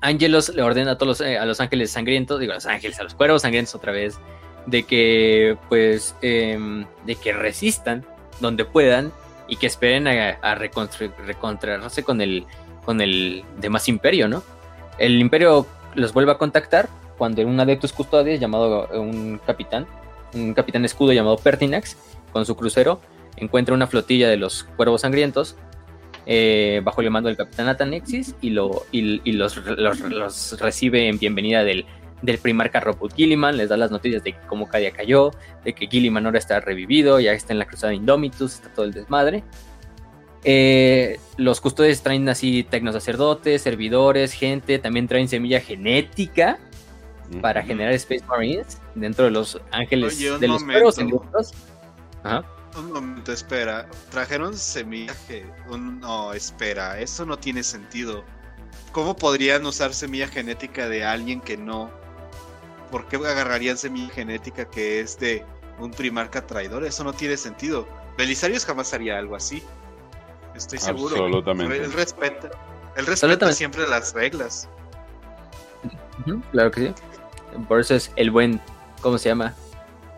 Ángelos 0.04 0.50
le 0.50 0.60
ordena 0.60 0.92
a 0.92 0.98
todos 0.98 1.18
los, 1.18 1.26
eh, 1.26 1.38
a 1.38 1.46
los 1.46 1.60
ángeles 1.60 1.90
sangrientos, 1.90 2.38
digo 2.38 2.52
a 2.52 2.56
los 2.56 2.66
ángeles, 2.66 3.00
a 3.00 3.04
los 3.04 3.14
cuervos 3.14 3.40
sangrientos 3.40 3.74
otra 3.74 3.90
vez, 3.90 4.18
de 4.66 4.82
que 4.82 5.56
pues 5.70 6.14
em, 6.20 6.84
de 7.06 7.14
que 7.14 7.32
resistan 7.32 8.04
donde 8.38 8.66
puedan 8.66 9.12
y 9.48 9.56
que 9.56 9.66
esperen 9.66 10.06
a, 10.06 10.54
recontrarse 10.56 12.02
con 12.02 12.20
el 12.20 12.44
con 12.84 13.00
el 13.00 13.44
demás 13.56 13.88
imperio, 13.88 14.28
¿no? 14.28 14.42
El 14.98 15.18
imperio 15.18 15.66
los 15.94 16.12
vuelve 16.12 16.32
a 16.32 16.36
contactar 16.36 16.90
cuando 17.16 17.40
un 17.40 17.58
adeptus 17.58 17.94
custodes 17.94 18.38
llamado 18.38 18.86
un 18.92 19.40
capitán, 19.46 19.86
un 20.34 20.52
capitán 20.52 20.84
escudo 20.84 21.14
llamado 21.14 21.38
Pertinax, 21.38 21.96
con 22.30 22.44
su 22.44 22.56
crucero, 22.56 23.00
encuentra 23.36 23.74
una 23.74 23.86
flotilla 23.86 24.28
de 24.28 24.36
los 24.36 24.64
cuervos 24.76 25.00
sangrientos 25.00 25.56
eh, 26.26 26.80
bajo 26.82 27.00
el 27.00 27.10
mando 27.10 27.28
del 27.28 27.36
capitán 27.36 27.68
Atanexis 27.68 28.34
y, 28.40 28.50
lo, 28.50 28.84
y, 28.92 29.32
los, 29.32 29.56
los, 29.56 30.60
recibe 30.60 31.08
en 31.08 31.18
bienvenida 31.18 31.64
del, 31.64 31.84
del 32.22 32.38
primarca 32.38 32.80
Robot 32.80 33.14
Gilliman, 33.14 33.56
les 33.56 33.68
da 33.68 33.76
las 33.76 33.90
noticias 33.90 34.24
de 34.24 34.34
cómo 34.46 34.68
Cadia 34.68 34.92
cayó, 34.92 35.32
de 35.64 35.74
que 35.74 35.86
Gilliman 35.86 36.24
ahora 36.26 36.38
está 36.38 36.60
revivido, 36.60 37.20
ya 37.20 37.32
está 37.32 37.52
en 37.52 37.58
la 37.58 37.66
cruzada 37.66 37.92
Indomitus, 37.92 38.54
está 38.54 38.68
todo 38.70 38.86
el 38.86 38.92
desmadre. 38.92 39.44
Eh, 40.44 41.18
los 41.36 41.60
custodios 41.60 42.02
traen 42.02 42.28
así 42.28 42.64
tecnosacerdotes, 42.64 43.62
servidores, 43.62 44.32
gente, 44.32 44.78
también 44.78 45.08
traen 45.08 45.28
semilla 45.28 45.60
genética 45.60 46.58
para 47.40 47.62
generar 47.62 47.92
Space 47.94 48.24
Marines 48.26 48.80
dentro 48.94 49.24
de 49.24 49.30
los 49.30 49.60
ángeles 49.70 50.18
de 50.40 50.48
los 50.48 50.62
perros. 50.64 50.98
Ajá. 52.22 52.44
Un 52.76 52.92
momento, 52.92 53.32
espera. 53.32 53.88
Trajeron 54.10 54.56
semillaje. 54.56 55.46
No, 55.70 56.32
espera. 56.32 56.98
Eso 56.98 57.24
no 57.24 57.38
tiene 57.38 57.62
sentido. 57.62 58.24
¿Cómo 58.92 59.14
podrían 59.14 59.64
usar 59.66 59.94
semilla 59.94 60.28
genética 60.28 60.88
de 60.88 61.04
alguien 61.04 61.40
que 61.40 61.56
no? 61.56 61.90
¿Por 62.90 63.06
qué 63.08 63.16
agarrarían 63.16 63.76
semilla 63.76 64.12
genética 64.12 64.64
que 64.64 65.00
es 65.00 65.18
de 65.18 65.44
un 65.78 65.90
primarca 65.90 66.46
traidor? 66.46 66.84
Eso 66.84 67.04
no 67.04 67.12
tiene 67.12 67.36
sentido. 67.36 67.86
Belisarius 68.16 68.64
jamás 68.64 68.92
haría 68.92 69.18
algo 69.18 69.36
así. 69.36 69.62
Estoy 70.54 70.78
seguro. 70.78 71.16
Absolutamente. 71.16 71.76
Él 71.76 71.92
respeta. 71.92 72.50
Él 72.96 73.06
respeta 73.06 73.52
siempre 73.52 73.86
las 73.88 74.12
reglas. 74.14 74.68
Claro 76.52 76.70
que 76.70 76.88
sí. 76.88 76.94
Por 77.68 77.80
eso 77.80 77.94
es 77.94 78.12
el 78.16 78.30
buen. 78.30 78.60
¿Cómo 79.00 79.18
se 79.18 79.28
llama? 79.28 79.54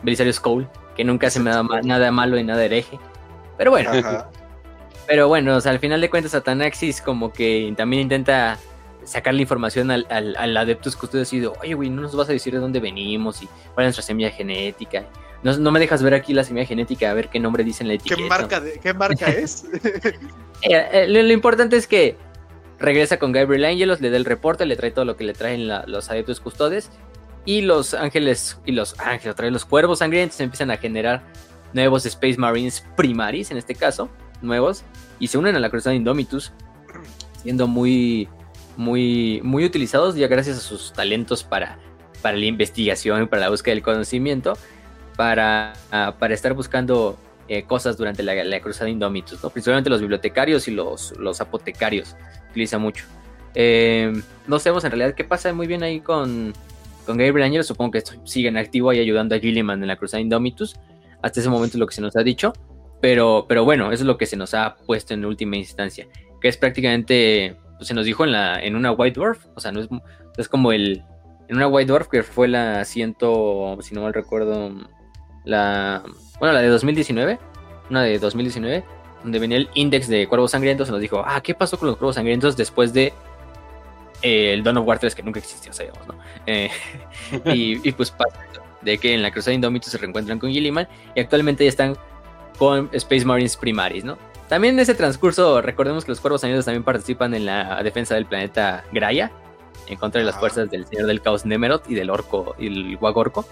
Belisarius 0.03 0.39
Cole 0.39 0.69
que 0.97 1.05
nunca 1.05 1.31
se 1.31 1.41
me 1.41 1.51
da 1.51 1.63
nada 1.85 2.11
malo 2.11 2.39
y 2.39 2.45
nada 2.45 2.65
hereje. 2.65 2.99
Pero 3.59 3.71
bueno. 3.71 3.91
Pero 5.07 5.29
bueno, 5.29 5.59
al 5.65 5.79
final 5.79 6.01
de 6.01 6.11
cuentas, 6.11 6.35
Atanaxis 6.35 7.01
como 7.01 7.33
que 7.33 7.73
también 7.77 8.03
intenta 8.03 8.59
sacar 9.05 9.35
la 9.35 9.43
información 9.43 9.91
al, 9.93 10.07
al, 10.11 10.57
Adeptus 10.57 10.97
Custodios 10.97 11.33
y 11.33 11.45
oye, 11.47 11.75
güey, 11.75 11.91
no 11.91 12.03
nos 12.03 12.17
vas 12.17 12.29
a 12.29 12.33
decir 12.33 12.53
de 12.53 12.59
dónde 12.59 12.81
venimos 12.81 13.41
y 13.43 13.47
cuál 13.75 13.87
es 13.87 13.89
nuestra 13.89 14.03
semilla 14.03 14.31
genética. 14.31 15.07
No, 15.43 15.71
me 15.71 15.79
dejas 15.79 16.03
ver 16.03 16.15
aquí 16.15 16.35
la 16.35 16.43
semilla 16.43 16.67
genética, 16.67 17.09
a 17.09 17.15
ver 17.15 17.29
qué 17.29 17.39
nombre 17.39 17.63
dice 17.63 17.85
en 17.85 17.89
la 17.89 17.95
etiqueta. 17.95 18.21
¿Qué 18.21 18.29
marca, 18.29 18.63
¿qué 18.83 18.95
marca 18.95 19.27
es? 19.27 19.65
Eh, 20.63 20.89
eh, 20.91 21.07
lo, 21.07 21.33
importante 21.35 21.77
es 21.77 21.87
que 21.87 22.17
regresa 22.79 23.19
con 23.19 23.31
Gabriel 23.31 23.67
Angelos, 23.67 24.01
le 24.01 24.09
da 24.09 24.17
el 24.17 24.25
reporte, 24.25 24.65
le 24.65 24.75
trae 24.75 24.91
todo 24.91 25.05
lo 25.05 25.15
que 25.15 25.23
le 25.23 25.35
traen 25.35 25.69
los 25.69 26.11
Adeptus 26.11 26.41
Custodes 26.41 26.91
y 27.47 27.63
los 27.63 27.95
ángeles 27.95 28.59
y 28.67 28.73
los 28.73 28.99
ángeles, 28.99 29.33
otra 29.33 29.45
vez 29.45 29.53
los 29.53 29.65
cuervos 29.65 30.01
sangrientos 30.01 30.39
empiezan 30.41 30.71
a 30.73 30.77
generar 30.77 31.23
nuevos 31.73 32.05
Space 32.05 32.37
Marines 32.37 32.85
primaris, 32.97 33.51
en 33.53 33.57
este 33.57 33.75
caso, 33.75 34.11
nuevos, 34.43 34.83
y 35.21 35.29
se 35.29 35.39
unen 35.39 35.55
a 35.57 35.61
la 35.61 35.71
cruzada 35.71 35.95
Indomitus, 35.95 36.53
siendo 37.43 37.69
muy, 37.69 38.29
muy, 38.77 39.41
muy 39.45 39.65
utilizados 39.65 40.17
ya 40.17 40.27
gracias 40.27 40.59
a 40.59 40.61
sus 40.61 40.93
talentos 40.93 41.45
para, 41.45 41.79
para 42.21 42.37
la 42.37 42.47
investigación 42.47 43.29
para 43.29 43.43
la 43.43 43.49
búsqueda 43.49 43.75
del 43.75 43.83
conocimiento, 43.83 44.59
para, 45.17 45.75
ah, 45.93 46.17
para 46.19 46.35
estar 46.35 46.53
buscando 46.53 47.17
eh, 47.49 47.63
cosas 47.63 47.97
durante 47.97 48.25
la, 48.25 48.61
cruzada 48.61 48.91
Indomitus, 48.91 49.41
¿no? 49.43 49.51
principalmente 49.51 49.89
los 49.89 50.01
bibliotecarios 50.01 50.67
y 50.67 50.73
los, 50.73 51.17
los 51.17 51.41
apotecarios, 51.41 52.17
utiliza 52.51 52.79
mucho. 52.79 53.05
Eh, 53.55 54.13
no 54.49 54.59
sabemos 54.59 54.85
en 54.85 54.91
realidad 54.91 55.15
qué 55.15 55.25
pasa 55.25 55.53
muy 55.55 55.67
bien 55.67 55.83
ahí 55.83 56.01
con, 56.01 56.53
con 57.07 57.17
Gabriel 57.17 57.47
Ángel, 57.47 57.65
supongo 57.65 57.93
que 57.93 58.03
siguen 58.25 58.57
activo 58.57 58.91
ahí 58.91 58.99
ayudando 58.99 59.35
a 59.35 59.39
Gilliman 59.39 59.81
en 59.81 59.89
la 59.89 59.97
Cruzada 59.97 60.21
Indomitus. 60.21 60.77
Hasta 61.23 61.41
ese 61.41 61.49
momento 61.49 61.77
es 61.77 61.81
lo 61.81 61.87
que 61.87 61.95
se 61.95 62.03
nos 62.03 62.17
ha 62.17 62.23
dicho. 62.23 62.53
Pero, 63.01 63.47
pero 63.49 63.65
bueno, 63.65 63.93
eso 63.93 64.03
es 64.03 64.07
lo 64.07 64.19
que 64.19 64.27
se 64.27 64.37
nos 64.37 64.55
ha 64.55 64.77
puesto 64.77 65.15
en 65.15 65.25
última 65.25 65.57
instancia. 65.57 66.07
Que 66.41 66.49
es 66.49 66.57
prácticamente, 66.57 67.57
pues 67.77 67.89
se 67.89 67.95
nos 67.95 68.05
dijo 68.05 68.25
en, 68.25 68.33
la, 68.33 68.63
en 68.63 68.77
una 68.77 68.93
White 68.93 69.19
Dwarf. 69.19 69.47
O 69.55 69.61
sea, 69.61 69.73
no 69.73 69.81
es, 69.81 69.89
es 70.37 70.49
como 70.49 70.73
el. 70.73 71.03
En 71.49 71.57
una 71.57 71.69
White 71.69 71.89
Dwarf 71.89 72.09
que 72.09 72.23
fue 72.23 72.49
la 72.49 72.85
ciento, 72.85 73.79
si 73.81 73.95
no 73.95 74.03
mal 74.03 74.15
recuerdo, 74.15 74.73
la. 75.45 76.03
Bueno, 76.39 76.55
la 76.55 76.63
de 76.63 76.69
2019. 76.69 77.39
Una 77.91 78.03
de 78.03 78.19
2019. 78.19 78.85
Donde 79.23 79.39
venía 79.39 79.59
el 79.59 79.69
índice 79.75 80.13
de 80.13 80.27
cuervos 80.27 80.51
sangrientos. 80.51 80.89
Se 80.89 80.93
nos 80.93 81.01
dijo, 81.01 81.23
ah, 81.25 81.41
¿qué 81.43 81.55
pasó 81.55 81.79
con 81.79 81.89
los 81.89 81.97
cuervos 81.97 82.17
sangrientos 82.17 82.57
después 82.57 82.93
de 82.93 83.13
Eh, 84.23 84.53
el 84.55 84.63
Dawn 84.63 84.79
of 84.79 84.87
War 84.87 84.99
3 84.99 85.15
que 85.15 85.23
nunca 85.23 85.41
existió, 85.41 85.73
sabemos, 85.73 86.07
¿no? 86.07 86.15
Eh, 86.47 86.71
y, 87.47 87.87
y, 87.87 87.93
pues 87.93 88.11
pasa 88.11 88.39
de 88.81 88.99
que 88.99 89.15
en 89.15 89.23
la 89.23 89.31
Cruzada 89.31 89.55
Indómito 89.55 89.91
se 89.91 89.99
reencuentran 89.99 90.39
con 90.39 90.51
Gilliman 90.51 90.89
y 91.15 91.21
actualmente 91.21 91.65
ya 91.65 91.69
están 91.69 91.97
con 92.59 92.89
Space 92.93 93.25
Marines 93.25 93.57
Primaris, 93.57 94.05
¿no? 94.05 94.17
También 94.49 94.75
en 94.75 94.81
ese 94.81 94.95
transcurso, 94.95 95.61
recordemos 95.61 96.05
que 96.05 96.13
los 96.13 96.21
Cuervos 96.21 96.41
Sangrientos 96.41 96.67
también 96.67 96.85
participan 96.85 97.35
en 97.35 97.47
la 97.47 97.83
defensa 97.83 98.15
del 98.15 98.27
planeta 98.27 98.85
Graia, 98.93 99.33
en 99.89 99.99
contra 99.99 100.21
de 100.21 100.25
las 100.25 100.37
fuerzas 100.37 100.71
del 100.71 100.87
Señor 100.87 101.07
del 101.07 101.21
Caos 101.21 101.45
Nemeroth 101.45 101.91
y 101.91 101.95
del 101.95 102.11
Orco 102.11 102.55
y 102.59 102.69
el 102.69 102.97
Wagorco, 103.01 103.45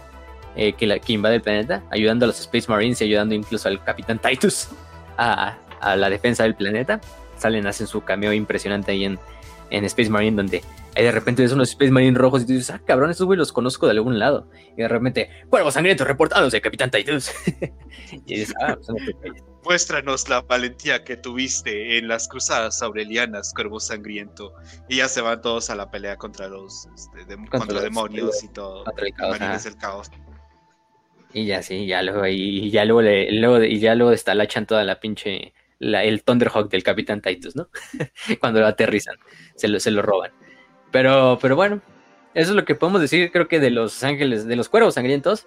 eh, 0.56 0.74
que, 0.74 0.86
la, 0.86 1.00
que 1.00 1.12
invade 1.12 1.36
el 1.36 1.42
planeta, 1.42 1.82
ayudando 1.90 2.24
a 2.24 2.28
los 2.28 2.38
Space 2.38 2.70
Marines 2.70 3.00
y 3.00 3.04
ayudando 3.04 3.34
incluso 3.34 3.68
al 3.68 3.82
Capitán 3.82 4.20
Titus 4.20 4.68
a, 5.18 5.56
a 5.80 5.96
la 5.96 6.08
defensa 6.08 6.44
del 6.44 6.54
planeta. 6.54 7.00
Salen, 7.36 7.66
hacen 7.66 7.88
su 7.88 8.02
cameo 8.02 8.32
impresionante 8.32 8.92
ahí 8.92 9.04
en, 9.04 9.18
en 9.76 9.84
Space 9.84 10.10
Marine, 10.10 10.36
donde 10.36 10.62
de 10.94 11.12
repente 11.12 11.42
ves 11.42 11.52
unos 11.52 11.70
Space 11.70 11.90
Marine 11.90 12.16
rojos 12.16 12.42
y 12.42 12.46
tú 12.46 12.52
dices, 12.52 12.70
ah, 12.70 12.80
cabrón, 12.84 13.10
estos 13.10 13.26
güey 13.26 13.38
los 13.38 13.52
conozco 13.52 13.86
de 13.86 13.92
algún 13.92 14.18
lado. 14.18 14.48
Y 14.76 14.82
de 14.82 14.88
repente, 14.88 15.30
cuervos 15.50 15.74
sangrientos 15.74 16.06
reportados 16.06 16.52
de 16.52 16.60
Capitán 16.60 16.90
Titus. 16.90 17.30
y 18.26 18.34
dices, 18.34 18.54
ah, 18.62 18.76
pues 18.76 19.14
Muéstranos 19.64 20.28
la 20.28 20.42
valentía 20.42 21.04
que 21.04 21.16
tuviste 21.16 21.96
en 21.96 22.06
las 22.06 22.28
cruzadas 22.28 22.82
aurelianas, 22.82 23.54
cuervo 23.54 23.80
sangriento. 23.80 24.52
Y 24.90 24.96
ya 24.96 25.08
se 25.08 25.22
van 25.22 25.40
todos 25.40 25.70
a 25.70 25.74
la 25.74 25.90
pelea 25.90 26.16
contra 26.16 26.48
los 26.48 26.86
este, 26.94 27.34
contra, 27.50 27.80
demonios 27.80 28.44
y 28.44 28.48
todo. 28.48 28.84
Contra 28.84 29.06
el 29.06 29.14
caos. 29.14 29.66
El 29.66 29.76
caos. 29.78 30.10
Y 31.32 31.46
ya 31.46 31.62
sí, 31.62 31.86
ya 31.86 32.02
luego, 32.02 32.26
y 32.26 32.70
ya 32.70 32.84
luego, 32.84 33.02
luego, 33.02 33.64
y 33.64 33.80
ya 33.80 33.94
luego 33.94 34.14
toda 34.66 34.84
la 34.84 35.00
pinche 35.00 35.52
el 35.92 36.22
Thunderhawk 36.22 36.70
del 36.70 36.82
Capitán 36.82 37.20
Titus, 37.20 37.54
¿no? 37.56 37.68
Cuando 38.40 38.60
lo 38.60 38.66
aterrizan, 38.66 39.16
se 39.54 39.68
lo, 39.68 39.78
se 39.80 39.90
lo 39.90 40.02
roban. 40.02 40.32
Pero, 40.90 41.38
pero 41.40 41.56
bueno, 41.56 41.82
eso 42.34 42.50
es 42.50 42.56
lo 42.56 42.64
que 42.64 42.74
podemos 42.74 43.00
decir, 43.00 43.30
creo 43.30 43.48
que 43.48 43.60
de 43.60 43.70
los 43.70 44.02
ángeles, 44.02 44.46
de 44.46 44.56
los 44.56 44.68
cuervos 44.68 44.94
sangrientos. 44.94 45.46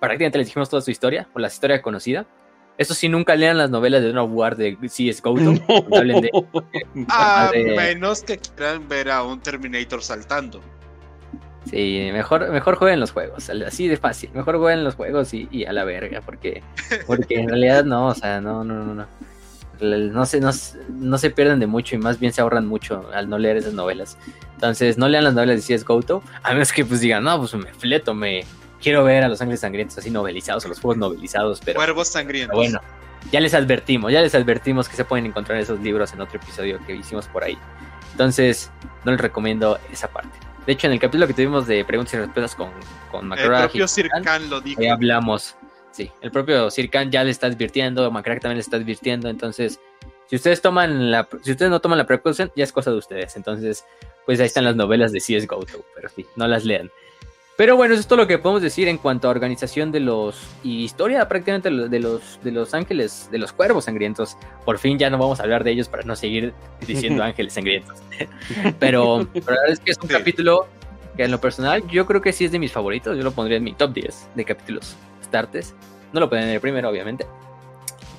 Prácticamente 0.00 0.38
les 0.38 0.48
dijimos 0.48 0.68
toda 0.68 0.82
su 0.82 0.90
historia, 0.90 1.28
o 1.34 1.38
la 1.38 1.48
historia 1.48 1.80
conocida. 1.80 2.26
Eso 2.76 2.92
sí, 2.92 3.08
nunca 3.08 3.36
lean 3.36 3.56
las 3.56 3.70
novelas 3.70 4.02
de 4.02 4.10
una 4.10 4.24
War 4.24 4.56
de 4.56 4.76
CS 4.76 5.22
GOTO. 5.22 5.54
hablen 5.96 6.20
de, 6.20 6.30
a 7.08 7.50
menos 7.54 8.22
que 8.22 8.38
quieran 8.38 8.88
ver 8.88 9.10
a 9.10 9.22
un 9.22 9.40
Terminator 9.40 10.02
saltando. 10.02 10.60
Sí, 11.70 12.10
mejor, 12.12 12.50
mejor 12.50 12.74
jueguen 12.74 13.00
los 13.00 13.12
juegos, 13.12 13.48
así 13.48 13.88
de 13.88 13.96
fácil. 13.96 14.30
Mejor 14.34 14.58
jueguen 14.58 14.84
los 14.84 14.96
juegos 14.96 15.32
y, 15.32 15.48
y 15.50 15.64
a 15.64 15.72
la 15.72 15.84
verga, 15.84 16.20
porque, 16.20 16.62
porque 17.06 17.36
en 17.36 17.48
realidad 17.48 17.84
no, 17.84 18.08
o 18.08 18.14
sea, 18.14 18.40
no, 18.40 18.64
no, 18.64 18.84
no, 18.84 18.94
no 18.94 19.06
no 19.80 20.26
se, 20.26 20.40
no, 20.40 21.18
se 21.18 21.30
pierden 21.30 21.60
de 21.60 21.66
mucho 21.66 21.94
y 21.94 21.98
más 21.98 22.18
bien 22.18 22.32
se 22.32 22.40
ahorran 22.40 22.66
mucho 22.66 23.08
al 23.12 23.28
no 23.28 23.38
leer 23.38 23.56
esas 23.56 23.72
novelas. 23.72 24.16
Entonces, 24.54 24.98
no 24.98 25.08
lean 25.08 25.24
las 25.24 25.34
novelas 25.34 25.66
de 25.66 25.76
CS 25.76 25.84
GoTo, 25.84 26.22
a 26.42 26.52
menos 26.52 26.72
que 26.72 26.84
pues 26.84 27.00
digan, 27.00 27.24
no, 27.24 27.38
pues 27.38 27.54
me 27.54 27.72
fleto, 27.74 28.14
me 28.14 28.44
quiero 28.80 29.04
ver 29.04 29.24
a 29.24 29.28
los 29.28 29.40
ángeles 29.40 29.60
sangrientos 29.60 29.98
así 29.98 30.10
novelizados, 30.10 30.64
a 30.64 30.68
los 30.68 30.80
juegos 30.80 30.98
novelizados, 30.98 31.60
pero... 31.64 31.76
Cuervos 31.76 32.08
sangrientos. 32.08 32.56
bueno, 32.56 32.80
ya 33.32 33.40
les 33.40 33.54
advertimos, 33.54 34.12
ya 34.12 34.20
les 34.20 34.34
advertimos 34.34 34.88
que 34.88 34.96
se 34.96 35.04
pueden 35.04 35.26
encontrar 35.26 35.58
esos 35.58 35.80
libros 35.80 36.12
en 36.12 36.20
otro 36.20 36.38
episodio 36.38 36.78
que 36.86 36.94
hicimos 36.94 37.26
por 37.26 37.44
ahí. 37.44 37.58
Entonces, 38.12 38.70
no 39.04 39.12
les 39.12 39.20
recomiendo 39.20 39.78
esa 39.90 40.08
parte. 40.08 40.38
De 40.66 40.72
hecho, 40.72 40.86
en 40.86 40.94
el 40.94 41.00
capítulo 41.00 41.26
que 41.26 41.34
tuvimos 41.34 41.66
de 41.66 41.84
preguntas 41.84 42.14
y 42.14 42.18
respuestas 42.18 42.54
con, 42.54 42.70
con 43.10 43.30
El 43.38 43.48
propio 43.48 43.86
Sir 43.86 44.08
lo 44.48 44.60
dijo. 44.60 44.80
Ahí 44.80 44.88
hablamos 44.88 45.56
Sí, 45.94 46.10
el 46.22 46.32
propio 46.32 46.72
Sirkan 46.72 47.12
ya 47.12 47.22
le 47.22 47.30
está 47.30 47.46
advirtiendo, 47.46 48.10
Macrack 48.10 48.40
también 48.40 48.56
le 48.56 48.62
está 48.62 48.78
advirtiendo, 48.78 49.28
entonces, 49.28 49.78
si 50.26 50.34
ustedes 50.34 50.60
toman 50.60 51.12
la, 51.12 51.28
si 51.44 51.52
ustedes 51.52 51.70
no 51.70 51.78
toman 51.78 51.98
la 51.98 52.04
precaución, 52.04 52.50
ya 52.56 52.64
es 52.64 52.72
cosa 52.72 52.90
de 52.90 52.96
ustedes, 52.96 53.36
entonces, 53.36 53.84
pues 54.26 54.40
ahí 54.40 54.46
están 54.46 54.64
las 54.64 54.74
novelas 54.74 55.12
de 55.12 55.20
CSGO, 55.20 55.64
pero 55.94 56.08
sí, 56.08 56.26
no 56.34 56.48
las 56.48 56.64
lean. 56.64 56.90
Pero 57.56 57.76
bueno, 57.76 57.94
eso 57.94 58.00
es 58.00 58.08
todo 58.08 58.16
lo 58.16 58.26
que 58.26 58.38
podemos 58.38 58.60
decir 58.60 58.88
en 58.88 58.98
cuanto 58.98 59.28
a 59.28 59.30
organización 59.30 59.92
de 59.92 60.00
los 60.00 60.42
y 60.64 60.82
historia 60.82 61.28
prácticamente 61.28 61.70
de 61.70 62.00
los 62.00 62.40
de 62.42 62.50
los 62.50 62.74
ángeles, 62.74 63.28
de 63.30 63.38
los 63.38 63.52
cuervos 63.52 63.84
sangrientos. 63.84 64.36
Por 64.64 64.78
fin 64.78 64.98
ya 64.98 65.08
no 65.08 65.18
vamos 65.18 65.38
a 65.38 65.44
hablar 65.44 65.62
de 65.62 65.70
ellos 65.70 65.88
para 65.88 66.02
no 66.02 66.16
seguir 66.16 66.52
diciendo 66.84 67.22
ángeles 67.22 67.52
sangrientos. 67.52 68.02
pero, 68.80 69.18
la 69.18 69.40
verdad 69.40 69.68
es 69.68 69.78
que 69.78 69.92
es 69.92 69.98
un 69.98 70.08
capítulo 70.08 70.66
que 71.16 71.22
en 71.22 71.30
lo 71.30 71.40
personal 71.40 71.86
yo 71.88 72.06
creo 72.06 72.20
que 72.20 72.32
sí 72.32 72.44
es 72.44 72.50
de 72.50 72.58
mis 72.58 72.72
favoritos. 72.72 73.16
Yo 73.16 73.22
lo 73.22 73.30
pondría 73.30 73.58
en 73.58 73.62
mi 73.62 73.72
top 73.72 73.92
10 73.92 74.30
de 74.34 74.44
capítulos 74.44 74.96
artes. 75.34 75.74
No 76.12 76.20
lo 76.20 76.28
pueden 76.28 76.48
el 76.48 76.60
primero, 76.60 76.88
obviamente. 76.88 77.26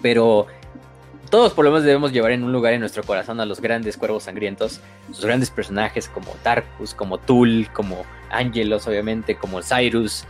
Pero 0.02 0.48
todos 1.30 1.54
por 1.54 1.66
lo 1.66 1.72
menos 1.72 1.84
debemos 1.84 2.12
llevar 2.12 2.32
en 2.32 2.44
un 2.44 2.52
lugar 2.52 2.74
en 2.74 2.80
nuestro 2.80 3.04
corazón 3.04 3.40
a 3.40 3.46
los 3.46 3.60
grandes 3.60 3.98
cuervos 3.98 4.24
sangrientos, 4.24 4.80
sus 5.12 5.26
grandes 5.26 5.50
personajes 5.50 6.08
como 6.08 6.32
Tarkus, 6.44 6.94
como 6.94 7.18
Tul, 7.18 7.68
como 7.74 8.06
Angelos, 8.30 8.88
obviamente, 8.88 9.36
como 9.36 9.62
Cyrus, 9.62 10.26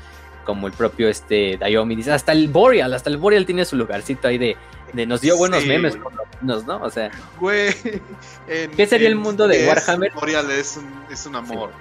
como 0.45 0.67
el 0.67 0.73
propio 0.73 1.09
este 1.09 1.57
Diomedes, 1.57 2.07
hasta 2.07 2.31
el 2.31 2.47
Boreal, 2.47 2.93
hasta 2.93 3.09
el 3.09 3.17
Boreal 3.17 3.45
tiene 3.45 3.65
su 3.65 3.75
lugarcito 3.75 4.27
ahí 4.27 4.37
de, 4.37 4.55
de 4.93 5.05
nos 5.05 5.21
dio 5.21 5.37
buenos 5.37 5.65
memes 5.65 5.97
¿no? 6.41 6.81
O 6.81 6.89
sea, 6.89 7.11
¿qué 8.47 8.87
sería 8.87 9.07
el 9.07 9.15
mundo 9.15 9.47
de 9.47 9.67
Warhammer? 9.67 10.13
Boreal 10.13 10.49
es 10.51 10.77
un, 11.25 11.35
amor. 11.35 11.71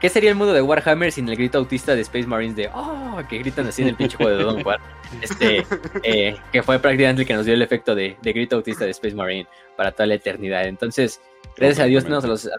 ¿Qué 0.00 0.10
sería 0.10 0.30
el 0.30 0.36
mundo 0.36 0.52
de 0.52 0.60
Warhammer 0.60 1.10
sin 1.10 1.28
el 1.28 1.36
grito 1.36 1.56
autista 1.56 1.94
de 1.94 2.02
Space 2.02 2.26
Marines 2.26 2.54
de 2.54 2.68
oh, 2.74 3.18
que 3.28 3.38
gritan 3.38 3.66
así 3.66 3.82
en 3.82 3.88
el 3.88 3.96
pinche 3.96 4.16
juego 4.16 4.36
de 4.36 4.44
Don 4.44 4.66
War? 4.66 4.78
Este, 5.22 5.66
eh, 6.02 6.36
que 6.52 6.62
fue 6.62 6.78
prácticamente 6.78 7.22
el 7.22 7.28
que 7.28 7.34
nos 7.34 7.46
dio 7.46 7.54
el 7.54 7.62
efecto 7.62 7.94
de, 7.94 8.16
grito 8.22 8.56
autista 8.56 8.84
de 8.84 8.90
Space 8.90 9.14
Marine 9.14 9.48
para 9.76 9.92
toda 9.92 10.06
la 10.06 10.14
eternidad. 10.14 10.66
Entonces, 10.66 11.20
gracias 11.56 11.80
a 11.80 11.84
Dios 11.84 12.04
tenemos 12.04 12.24
a 12.24 12.28
los, 12.28 12.50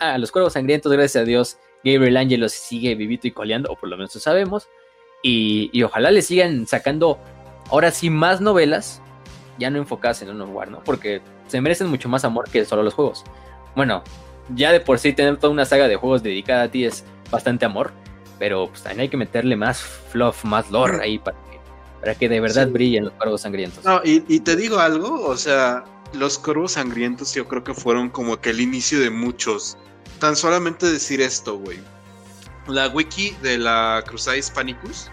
a 0.00 0.18
los, 0.18 0.32
cuervos 0.32 0.54
sangrientos, 0.54 0.90
gracias 0.92 1.22
a 1.22 1.24
Dios, 1.24 1.58
Gabriel 1.84 2.16
Angelos 2.16 2.52
sigue 2.52 2.96
vivito 2.96 3.28
y 3.28 3.30
coleando, 3.30 3.70
o 3.70 3.76
por 3.76 3.88
lo 3.88 3.96
menos 3.96 4.14
lo 4.14 4.20
sabemos. 4.20 4.68
Y, 5.22 5.70
y, 5.72 5.82
ojalá 5.84 6.10
le 6.10 6.22
sigan 6.22 6.66
sacando 6.66 7.18
ahora 7.70 7.90
sí 7.92 8.10
más 8.10 8.40
novelas, 8.40 9.00
ya 9.58 9.70
no 9.70 9.78
enfocadas 9.78 10.22
en 10.22 10.30
un 10.30 10.40
War, 10.54 10.70
¿no? 10.70 10.82
Porque 10.84 11.20
se 11.46 11.60
merecen 11.60 11.88
mucho 11.88 12.08
más 12.08 12.24
amor 12.24 12.48
que 12.50 12.64
solo 12.64 12.82
los 12.82 12.94
juegos. 12.94 13.24
Bueno, 13.74 14.02
ya 14.54 14.72
de 14.72 14.80
por 14.80 14.98
sí 14.98 15.12
tener 15.12 15.36
toda 15.36 15.52
una 15.52 15.64
saga 15.64 15.88
de 15.88 15.96
juegos 15.96 16.22
dedicada 16.22 16.64
a 16.64 16.70
ti 16.70 16.84
es 16.84 17.04
bastante 17.30 17.64
amor, 17.64 17.92
pero 18.38 18.68
pues 18.68 18.82
también 18.82 19.00
hay 19.02 19.08
que 19.08 19.16
meterle 19.16 19.56
más 19.56 19.80
fluff, 19.80 20.44
más 20.44 20.70
lore 20.70 21.02
ahí 21.02 21.18
para 21.18 21.36
que, 21.36 21.60
para 22.00 22.14
que 22.14 22.28
de 22.28 22.40
verdad 22.40 22.68
brillen 22.68 23.04
los 23.04 23.14
cuervos 23.14 23.42
sangrientos. 23.42 23.84
No, 23.84 24.00
y, 24.04 24.24
y, 24.28 24.40
te 24.40 24.56
digo 24.56 24.78
algo, 24.78 25.26
o 25.26 25.36
sea, 25.36 25.84
los 26.12 26.38
cuervos 26.38 26.72
sangrientos 26.72 27.34
yo 27.34 27.46
creo 27.46 27.64
que 27.64 27.74
fueron 27.74 28.08
como 28.10 28.40
que 28.40 28.50
el 28.50 28.60
inicio 28.60 29.00
de 29.00 29.10
muchos. 29.10 29.76
Tan 30.18 30.34
solamente 30.34 30.86
decir 30.86 31.20
esto, 31.20 31.58
güey. 31.58 31.78
La 32.66 32.88
wiki 32.88 33.36
de 33.42 33.58
la 33.58 34.02
Cruzada 34.06 34.36
Hispanicus, 34.36 35.10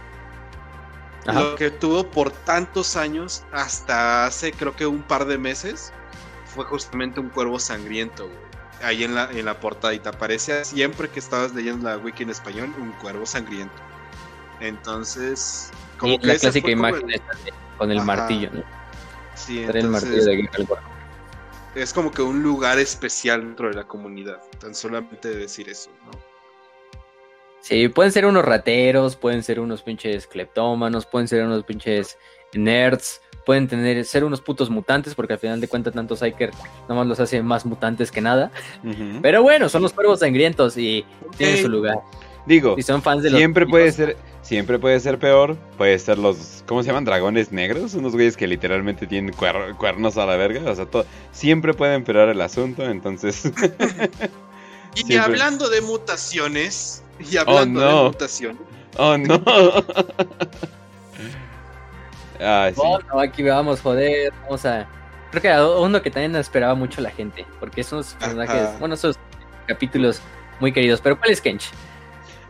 lo 1.25 1.55
que 1.55 1.71
tuvo 1.71 2.09
por 2.09 2.31
tantos 2.31 2.95
años, 2.95 3.43
hasta 3.51 4.25
hace 4.25 4.51
creo 4.51 4.75
que 4.75 4.85
un 4.85 5.01
par 5.03 5.25
de 5.25 5.37
meses, 5.37 5.93
fue 6.45 6.65
justamente 6.65 7.19
un 7.19 7.29
cuervo 7.29 7.59
sangriento, 7.59 8.27
güey 8.27 8.44
ahí 8.81 9.03
en 9.03 9.15
la, 9.15 9.29
en 9.31 9.45
la 9.45 9.59
portadita. 9.59 10.11
Aparece 10.11 10.65
siempre 10.65 11.09
que 11.09 11.19
estabas 11.19 11.53
leyendo 11.53 11.89
la 11.89 11.97
wiki 11.97 12.23
en 12.23 12.29
español 12.29 12.73
un 12.79 12.91
cuervo 12.93 13.25
sangriento. 13.25 13.75
Entonces, 14.59 15.71
como 15.97 16.19
que 16.19 16.27
la 16.27 16.35
clásica 16.37 16.71
imagen 16.71 17.07
con 17.77 17.91
el 17.91 18.01
martillo, 18.01 18.49
Sí, 19.35 19.63
el 19.63 19.89
martillo 19.89 20.23
de 20.23 20.49
Es 21.75 21.93
como 21.93 22.11
que 22.11 22.21
un 22.21 22.41
lugar 22.41 22.79
especial 22.79 23.41
dentro 23.41 23.67
de 23.67 23.75
la 23.75 23.83
comunidad. 23.83 24.41
Tan 24.59 24.73
solamente 24.73 25.29
de 25.29 25.35
decir 25.35 25.69
eso, 25.69 25.89
¿no? 26.05 26.11
Sí, 27.59 27.89
pueden 27.89 28.11
ser 28.11 28.25
unos 28.27 28.45
rateros, 28.45 29.15
pueden 29.15 29.41
ser 29.41 29.59
unos 29.59 29.81
pinches 29.81 30.27
cleptómanos, 30.27 31.05
pueden 31.05 31.27
ser 31.27 31.43
unos 31.43 31.63
pinches 31.63 32.17
nerds, 32.53 33.21
pueden 33.45 33.67
tener, 33.67 34.03
ser 34.05 34.23
unos 34.23 34.41
putos 34.41 34.69
mutantes, 34.69 35.15
porque 35.15 35.33
al 35.33 35.39
final 35.39 35.61
de 35.61 35.67
cuentas 35.67 35.93
tanto 35.93 36.15
Psyker 36.15 36.51
nomás 36.89 37.07
los 37.07 37.19
hace 37.19 37.41
más 37.41 37.65
mutantes 37.65 38.11
que 38.11 38.21
nada. 38.21 38.51
Pero 39.21 39.41
bueno, 39.43 39.69
son 39.69 39.81
los 39.81 39.93
cuervos 39.93 40.19
sangrientos 40.19 40.77
y 40.77 41.05
tienen 41.37 41.61
su 41.61 41.69
lugar. 41.69 41.99
Digo, 42.45 42.75
son 42.81 43.01
fans 43.01 43.23
de 43.23 43.31
siempre 43.31 43.65
puede 43.65 43.91
ser, 43.91 44.17
siempre 44.43 44.77
puede 44.77 44.99
ser 44.99 45.17
peor, 45.17 45.57
puede 45.77 45.97
ser 45.97 46.19
los, 46.19 46.63
¿cómo 46.67 46.83
se 46.83 46.87
llaman? 46.87 47.03
Dragones 47.03 47.51
negros, 47.51 47.95
unos 47.95 48.13
güeyes 48.13 48.37
que 48.37 48.45
literalmente 48.45 49.07
tienen 49.07 49.33
cuernos 49.33 50.17
a 50.17 50.25
la 50.27 50.35
verga, 50.35 50.69
o 50.69 50.75
sea, 50.75 50.85
todo, 50.85 51.05
siempre 51.31 51.73
puede 51.73 51.95
empeorar 51.95 52.29
el 52.29 52.39
asunto, 52.41 52.83
entonces. 52.83 53.51
y 54.95 55.15
hablando 55.15 55.69
de 55.69 55.81
mutaciones, 55.81 57.03
y 57.19 57.37
hablando 57.37 57.79
oh, 57.79 58.03
de 58.03 58.09
mutaciones. 58.09 58.61
Oh 58.97 59.17
no. 59.17 59.41
Ah, 62.39 62.71
no, 62.75 63.19
aquí 63.19 63.43
vamos, 63.43 63.81
joder, 63.81 64.33
vamos 64.43 64.65
a... 64.65 64.87
Creo 65.31 65.41
que 65.41 65.47
era 65.47 65.67
uno 65.67 66.01
que 66.01 66.11
también 66.11 66.35
esperaba 66.35 66.75
mucho 66.75 67.01
la 67.01 67.11
gente, 67.11 67.45
porque 67.59 67.83
son 67.83 68.03
personajes, 68.19 68.79
bueno, 68.79 68.95
esos 68.95 69.17
capítulos 69.67 70.21
muy 70.59 70.71
queridos, 70.71 71.01
pero 71.01 71.17
¿cuál 71.17 71.31
es 71.31 71.41
Kench? 71.41 71.71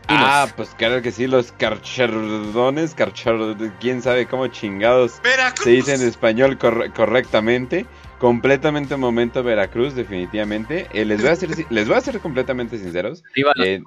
Ah, 0.08 0.46
pues 0.56 0.68
claro 0.76 1.02
que 1.02 1.10
sí, 1.10 1.26
los 1.26 1.50
carchardones, 1.50 2.94
carchar, 2.94 3.34
quién 3.80 4.00
sabe 4.02 4.26
cómo 4.26 4.46
chingados 4.46 5.20
se 5.60 5.70
dice 5.70 5.94
en 5.94 6.02
español 6.02 6.58
correctamente. 6.58 7.86
Completamente 8.18 8.96
momento 8.96 9.42
Veracruz, 9.42 9.94
definitivamente. 9.94 10.86
Eh, 10.92 11.04
les, 11.04 11.20
voy 11.20 11.30
a 11.30 11.36
ser, 11.36 11.50
les 11.70 11.88
voy 11.88 11.96
a 11.96 12.00
ser 12.00 12.20
completamente 12.20 12.78
sinceros. 12.78 13.22
Eh, 13.62 13.82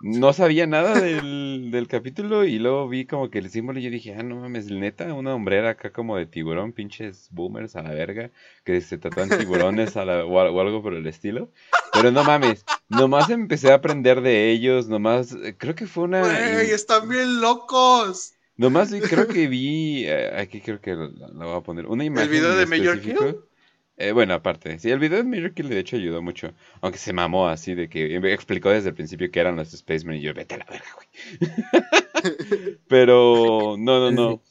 no 0.00 0.32
sabía 0.32 0.66
nada 0.66 1.00
del, 1.00 1.70
del, 1.70 1.88
capítulo 1.88 2.44
y 2.44 2.58
luego 2.58 2.88
vi 2.88 3.06
como 3.06 3.30
que 3.30 3.38
el 3.38 3.50
símbolo 3.50 3.78
y 3.78 3.82
yo 3.82 3.90
dije, 3.90 4.14
ah, 4.14 4.22
no 4.22 4.36
mames, 4.36 4.70
neta, 4.70 5.12
una 5.14 5.34
hombrera 5.34 5.70
acá 5.70 5.90
como 5.90 6.16
de 6.16 6.26
tiburón, 6.26 6.72
pinches 6.72 7.28
boomers 7.30 7.76
a 7.76 7.82
la 7.82 7.90
verga, 7.90 8.30
que 8.64 8.80
se 8.80 8.98
tratan 8.98 9.28
tiburones 9.38 9.96
a 9.96 10.04
la, 10.04 10.24
o, 10.24 10.60
algo 10.60 10.82
por 10.82 10.94
el 10.94 11.06
estilo. 11.06 11.50
Pero 11.92 12.10
no 12.10 12.24
mames, 12.24 12.64
nomás 12.88 13.30
empecé 13.30 13.72
a 13.72 13.76
aprender 13.76 14.20
de 14.20 14.50
ellos, 14.50 14.88
nomás, 14.88 15.32
eh, 15.32 15.54
creo 15.56 15.74
que 15.74 15.86
fue 15.86 16.04
una... 16.04 16.20
¡Güey, 16.20 16.70
están 16.70 17.08
bien 17.08 17.40
locos! 17.40 18.34
Nomás 18.56 18.92
creo 19.08 19.28
que 19.28 19.46
vi, 19.46 20.08
aquí 20.08 20.60
creo 20.60 20.80
que 20.80 20.92
la, 20.96 21.46
voy 21.46 21.56
a 21.56 21.60
poner, 21.60 21.86
una 21.86 22.02
imagen. 22.02 22.28
¿El 22.28 22.32
video 22.32 22.56
de? 22.56 23.38
Eh, 24.00 24.12
bueno, 24.12 24.34
aparte, 24.34 24.78
sí, 24.78 24.90
el 24.90 25.00
video 25.00 25.18
de 25.18 25.24
Miracle 25.24 25.68
de 25.68 25.80
hecho 25.80 25.96
ayudó 25.96 26.22
mucho. 26.22 26.52
Aunque 26.80 26.98
se 26.98 27.12
mamó 27.12 27.48
así 27.48 27.74
de 27.74 27.88
que 27.88 28.16
explicó 28.32 28.70
desde 28.70 28.90
el 28.90 28.94
principio 28.94 29.28
que 29.30 29.40
eran 29.40 29.56
los 29.56 29.72
Spacemen 29.72 30.18
y 30.18 30.20
yo, 30.20 30.32
vete 30.34 30.54
a 30.54 30.58
la 30.58 30.66
verga, 30.66 30.86
güey. 30.94 31.08
Pero, 32.88 33.74
no, 33.76 33.98
no, 33.98 34.12
no. 34.12 34.42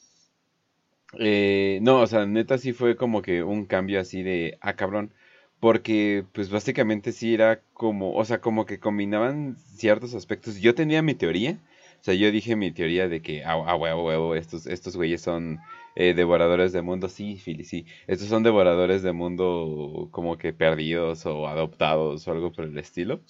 Eh, 1.18 1.78
no, 1.80 2.00
o 2.00 2.06
sea, 2.06 2.26
neta 2.26 2.58
sí 2.58 2.74
fue 2.74 2.96
como 2.96 3.22
que 3.22 3.42
un 3.42 3.64
cambio 3.64 4.00
así 4.00 4.22
de, 4.22 4.58
ah, 4.60 4.76
cabrón. 4.76 5.14
Porque, 5.60 6.24
pues 6.34 6.50
básicamente 6.50 7.12
sí 7.12 7.32
era 7.34 7.62
como, 7.72 8.14
o 8.14 8.24
sea, 8.26 8.40
como 8.42 8.66
que 8.66 8.78
combinaban 8.78 9.56
ciertos 9.74 10.14
aspectos. 10.14 10.60
Yo 10.60 10.74
tenía 10.74 11.02
mi 11.02 11.14
teoría. 11.14 11.58
O 12.00 12.04
sea, 12.04 12.14
yo 12.14 12.30
dije 12.30 12.54
mi 12.54 12.70
teoría 12.70 13.08
de 13.08 13.22
que, 13.22 13.44
ah, 13.44 13.62
ah 13.66 13.76
huevo, 13.76 14.04
huevo, 14.06 14.34
estos, 14.34 14.66
estos 14.66 14.96
güeyes 14.96 15.22
son 15.22 15.58
eh, 15.98 16.14
devoradores 16.14 16.72
de 16.72 16.80
mundo, 16.82 17.08
sí, 17.08 17.40
Philly, 17.44 17.64
sí. 17.64 17.84
Estos 18.06 18.28
son 18.28 18.44
devoradores 18.44 19.02
de 19.02 19.12
mundo 19.12 20.08
como 20.12 20.38
que 20.38 20.52
perdidos 20.52 21.26
o 21.26 21.48
adoptados 21.48 22.26
o 22.28 22.30
algo 22.32 22.52
por 22.52 22.66
el 22.66 22.78
estilo. 22.78 23.20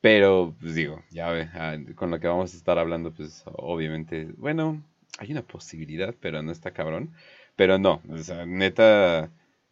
Pero, 0.00 0.54
pues 0.60 0.74
digo, 0.76 1.02
ya 1.10 1.30
ah, 1.54 1.76
con 1.96 2.10
lo 2.12 2.20
que 2.20 2.28
vamos 2.28 2.54
a 2.54 2.56
estar 2.56 2.78
hablando, 2.78 3.12
pues 3.12 3.42
obviamente, 3.46 4.26
bueno, 4.36 4.82
hay 5.18 5.32
una 5.32 5.42
posibilidad, 5.42 6.14
pero 6.20 6.42
no 6.42 6.52
está 6.52 6.72
cabrón. 6.72 7.12
Pero 7.56 7.78
no, 7.78 8.02
o 8.10 8.18
sea, 8.18 8.46
neta, 8.46 9.30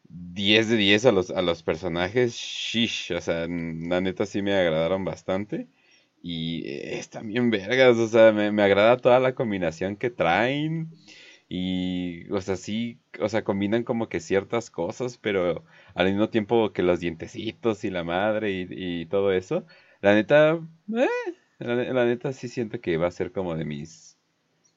10 0.08 0.68
de 0.70 0.76
10 0.76 1.06
a 1.06 1.12
los, 1.12 1.30
a 1.30 1.42
los 1.42 1.62
personajes, 1.62 2.34
shish, 2.34 3.12
o 3.12 3.20
sea, 3.20 3.46
la 3.48 4.00
neta 4.00 4.26
sí 4.26 4.42
me 4.42 4.54
agradaron 4.54 5.04
bastante. 5.04 5.68
Y 6.22 6.62
están 6.66 7.28
bien 7.28 7.50
vergas, 7.50 7.98
o 7.98 8.08
sea, 8.08 8.32
me, 8.32 8.52
me 8.52 8.62
agrada 8.62 8.96
toda 8.96 9.20
la 9.20 9.34
combinación 9.34 9.96
que 9.96 10.10
traen. 10.10 10.90
Y, 11.54 12.30
o 12.30 12.40
sea, 12.40 12.56
sí, 12.56 12.98
o 13.20 13.28
sea, 13.28 13.44
combinan 13.44 13.84
como 13.84 14.08
que 14.08 14.20
ciertas 14.20 14.70
cosas, 14.70 15.18
pero 15.18 15.66
al 15.94 16.06
mismo 16.06 16.30
tiempo 16.30 16.72
que 16.72 16.82
los 16.82 16.98
dientecitos 16.98 17.84
y 17.84 17.90
la 17.90 18.04
madre 18.04 18.66
y, 18.70 19.04
todo 19.04 19.32
eso. 19.32 19.66
La 20.00 20.14
neta, 20.14 20.58
eh, 20.96 21.08
la, 21.58 22.06
neta 22.06 22.32
sí 22.32 22.48
siento 22.48 22.80
que 22.80 22.96
va 22.96 23.08
a 23.08 23.10
ser 23.10 23.32
como 23.32 23.54
de 23.54 23.66
mis, 23.66 24.18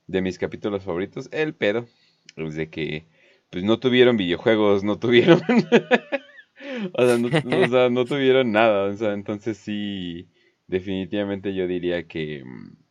de 0.08 0.22
mis 0.22 0.38
capítulos 0.38 0.84
favoritos. 0.84 1.30
El 1.32 1.56
pedo, 1.56 1.88
es 2.36 2.56
de 2.56 2.70
que, 2.70 3.06
pues 3.52 3.64
no 3.64 3.80
tuvieron 3.80 4.18
videojuegos, 4.18 4.84
no 4.84 5.00
tuvieron, 5.00 5.40
o, 6.94 7.06
sea, 7.06 7.90
no, 7.90 8.04
tuvieron 8.04 8.52
nada, 8.52 8.90
o 8.90 8.98
sea, 8.98 9.14
entonces 9.14 9.58
sí, 9.58 10.28
definitivamente 10.68 11.56
yo 11.56 11.68
diría 11.68 12.06
que 12.06 12.44
mm, 12.44 12.85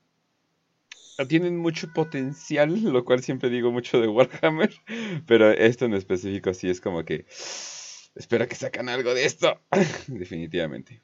tienen 1.28 1.56
mucho 1.56 1.92
potencial, 1.92 2.74
lo 2.92 3.04
cual 3.04 3.22
siempre 3.22 3.50
digo 3.50 3.70
mucho 3.70 4.00
de 4.00 4.08
Warhammer, 4.08 4.74
pero 5.26 5.50
esto 5.50 5.84
en 5.84 5.94
específico 5.94 6.52
sí 6.54 6.68
es 6.68 6.80
como 6.80 7.04
que 7.04 7.26
espero 8.14 8.48
que 8.48 8.54
sacan 8.54 8.88
algo 8.88 9.14
de 9.14 9.24
esto, 9.24 9.60
definitivamente. 10.08 11.02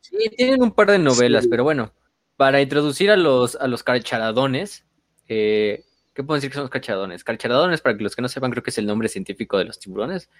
Sí, 0.00 0.16
tienen 0.36 0.62
un 0.62 0.72
par 0.72 0.90
de 0.90 0.98
novelas, 0.98 1.48
pero 1.48 1.64
bueno, 1.64 1.92
para 2.36 2.60
introducir 2.60 3.10
a 3.10 3.16
los, 3.16 3.56
a 3.56 3.66
los 3.66 3.82
carcharadones, 3.82 4.84
eh, 5.26 5.84
¿qué 6.14 6.22
puedo 6.22 6.36
decir 6.36 6.50
que 6.50 6.54
son 6.54 6.64
los 6.64 6.70
carcharadones? 6.70 7.24
Carcharadones, 7.24 7.80
para 7.80 7.96
que 7.96 8.04
los 8.04 8.14
que 8.14 8.22
no 8.22 8.28
sepan, 8.28 8.52
creo 8.52 8.62
que 8.62 8.70
es 8.70 8.78
el 8.78 8.86
nombre 8.86 9.08
científico 9.08 9.58
de 9.58 9.64
los 9.64 9.80
tiburones. 9.80 10.30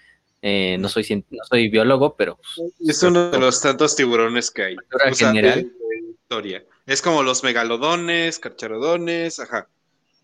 Eh, 0.41 0.77
no, 0.79 0.87
soy, 0.87 1.25
no 1.29 1.43
soy 1.43 1.67
biólogo, 1.67 2.15
pero... 2.15 2.39
Es 2.79 3.03
uno 3.03 3.29
de 3.29 3.39
los 3.39 3.61
tantos 3.61 3.93
tiburones 3.97 4.51
que 4.51 4.63
hay. 4.63 4.75
O 4.77 5.15
general. 5.15 5.69
historia. 6.21 6.63
Es 6.87 7.01
como 7.01 7.21
los 7.21 7.43
megalodones, 7.43 8.39
carcharodones, 8.39 9.39
ajá. 9.39 9.67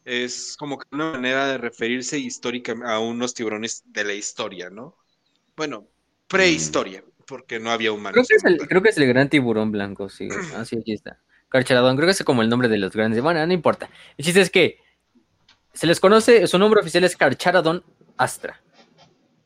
Es 0.06 0.56
como 0.58 0.80
que 0.80 0.88
una 0.92 1.12
manera 1.12 1.46
de 1.48 1.58
referirse 1.58 2.18
históricamente 2.18 2.90
a 2.90 3.00
unos 3.00 3.34
tiburones 3.34 3.84
de 3.86 4.06
la 4.06 4.14
historia, 4.14 4.70
¿no? 4.70 4.98
Bueno, 5.58 5.86
prehistoria, 6.28 7.04
porque 7.28 7.60
no 7.60 7.70
había 7.70 7.92
humanos. 7.92 8.14
Creo 8.14 8.26
que, 8.26 8.36
es 8.36 8.44
el, 8.46 8.68
creo 8.68 8.82
que 8.82 8.90
es 8.90 8.98
el 8.98 9.08
gran 9.08 9.30
tiburón 9.30 9.72
blanco, 9.72 10.08
sí. 10.08 10.30
Ah, 10.56 10.64
sí, 10.64 10.78
aquí 10.78 10.94
está. 10.94 11.20
Carcharodón, 11.50 11.98
creo 11.98 12.08
que 12.08 12.14
es 12.14 12.24
como 12.24 12.42
el 12.42 12.50
nombre 12.50 12.70
de 12.70 12.78
los 12.78 12.94
grandes. 12.94 13.22
Bueno, 13.22 13.46
no 13.46 13.54
importa. 13.54 13.90
El 14.18 14.26
chiste 14.26 14.42
es 14.42 14.50
que 14.50 14.80
se 15.74 15.86
les 15.86 16.00
conoce, 16.00 16.48
su 16.48 16.58
nombre 16.58 16.80
oficial 16.80 17.04
es 17.04 17.18
Carcharodon 17.18 17.84
astra 18.18 18.63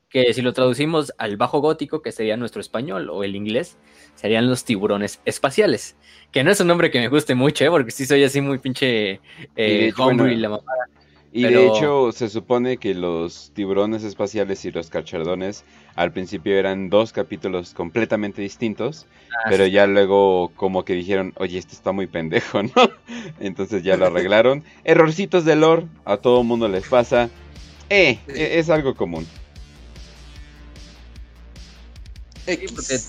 que 0.10 0.34
si 0.34 0.42
lo 0.42 0.54
traducimos 0.54 1.14
al 1.18 1.38
bajo 1.38 1.60
gótico, 1.60 2.02
que 2.02 2.12
sería 2.12 2.38
nuestro 2.38 2.62
español 2.62 3.10
o 3.10 3.24
el 3.24 3.36
inglés, 3.36 3.78
serían 4.16 4.50
los 4.50 4.64
tiburones 4.64 5.20
espaciales. 5.26 5.96
Que 6.32 6.44
no 6.44 6.52
es 6.52 6.60
un 6.60 6.68
nombre 6.68 6.92
que 6.92 7.00
me 7.00 7.10
guste 7.10 7.36
mucho, 7.36 7.66
¿eh? 7.66 7.70
porque 7.70 7.92
sí 7.92 8.06
soy 8.06 8.24
así 8.24 8.42
muy 8.42 8.58
pinche 8.58 9.20
eh, 9.56 9.92
y 9.96 10.36
la 10.36 10.50
mamada. 10.50 10.88
Y 11.34 11.44
de 11.44 11.68
hecho 11.68 12.12
se 12.14 12.30
supone 12.30 12.78
que 12.78 12.96
los 12.96 13.52
tiburones 13.54 14.04
espaciales 14.04 14.64
y 14.66 14.72
los 14.72 14.90
cachardones 14.90 15.66
al 15.96 16.12
principio 16.12 16.58
eran 16.58 16.90
dos 16.90 17.12
capítulos 17.12 17.74
completamente 17.74 18.42
distintos, 18.42 19.06
ah, 19.32 19.48
pero 19.50 19.68
ya 19.68 19.86
luego 19.88 20.52
como 20.56 20.84
que 20.84 20.94
dijeron, 20.94 21.34
oye, 21.38 21.60
esto 21.60 21.74
está 21.74 21.92
muy 21.92 22.08
pendejo, 22.08 22.64
¿no? 22.64 22.72
Entonces 23.40 23.84
ya 23.84 23.98
lo 23.98 24.06
arreglaron. 24.08 24.64
Errorcitos 24.84 25.46
de 25.46 25.58
lore, 25.58 25.86
a 26.06 26.18
todo 26.18 26.44
mundo 26.44 26.68
les 26.70 26.88
pasa. 26.88 27.30
Eh, 27.90 28.20
e, 28.28 28.58
es 28.58 28.70
algo 28.70 28.96
común. 28.96 29.28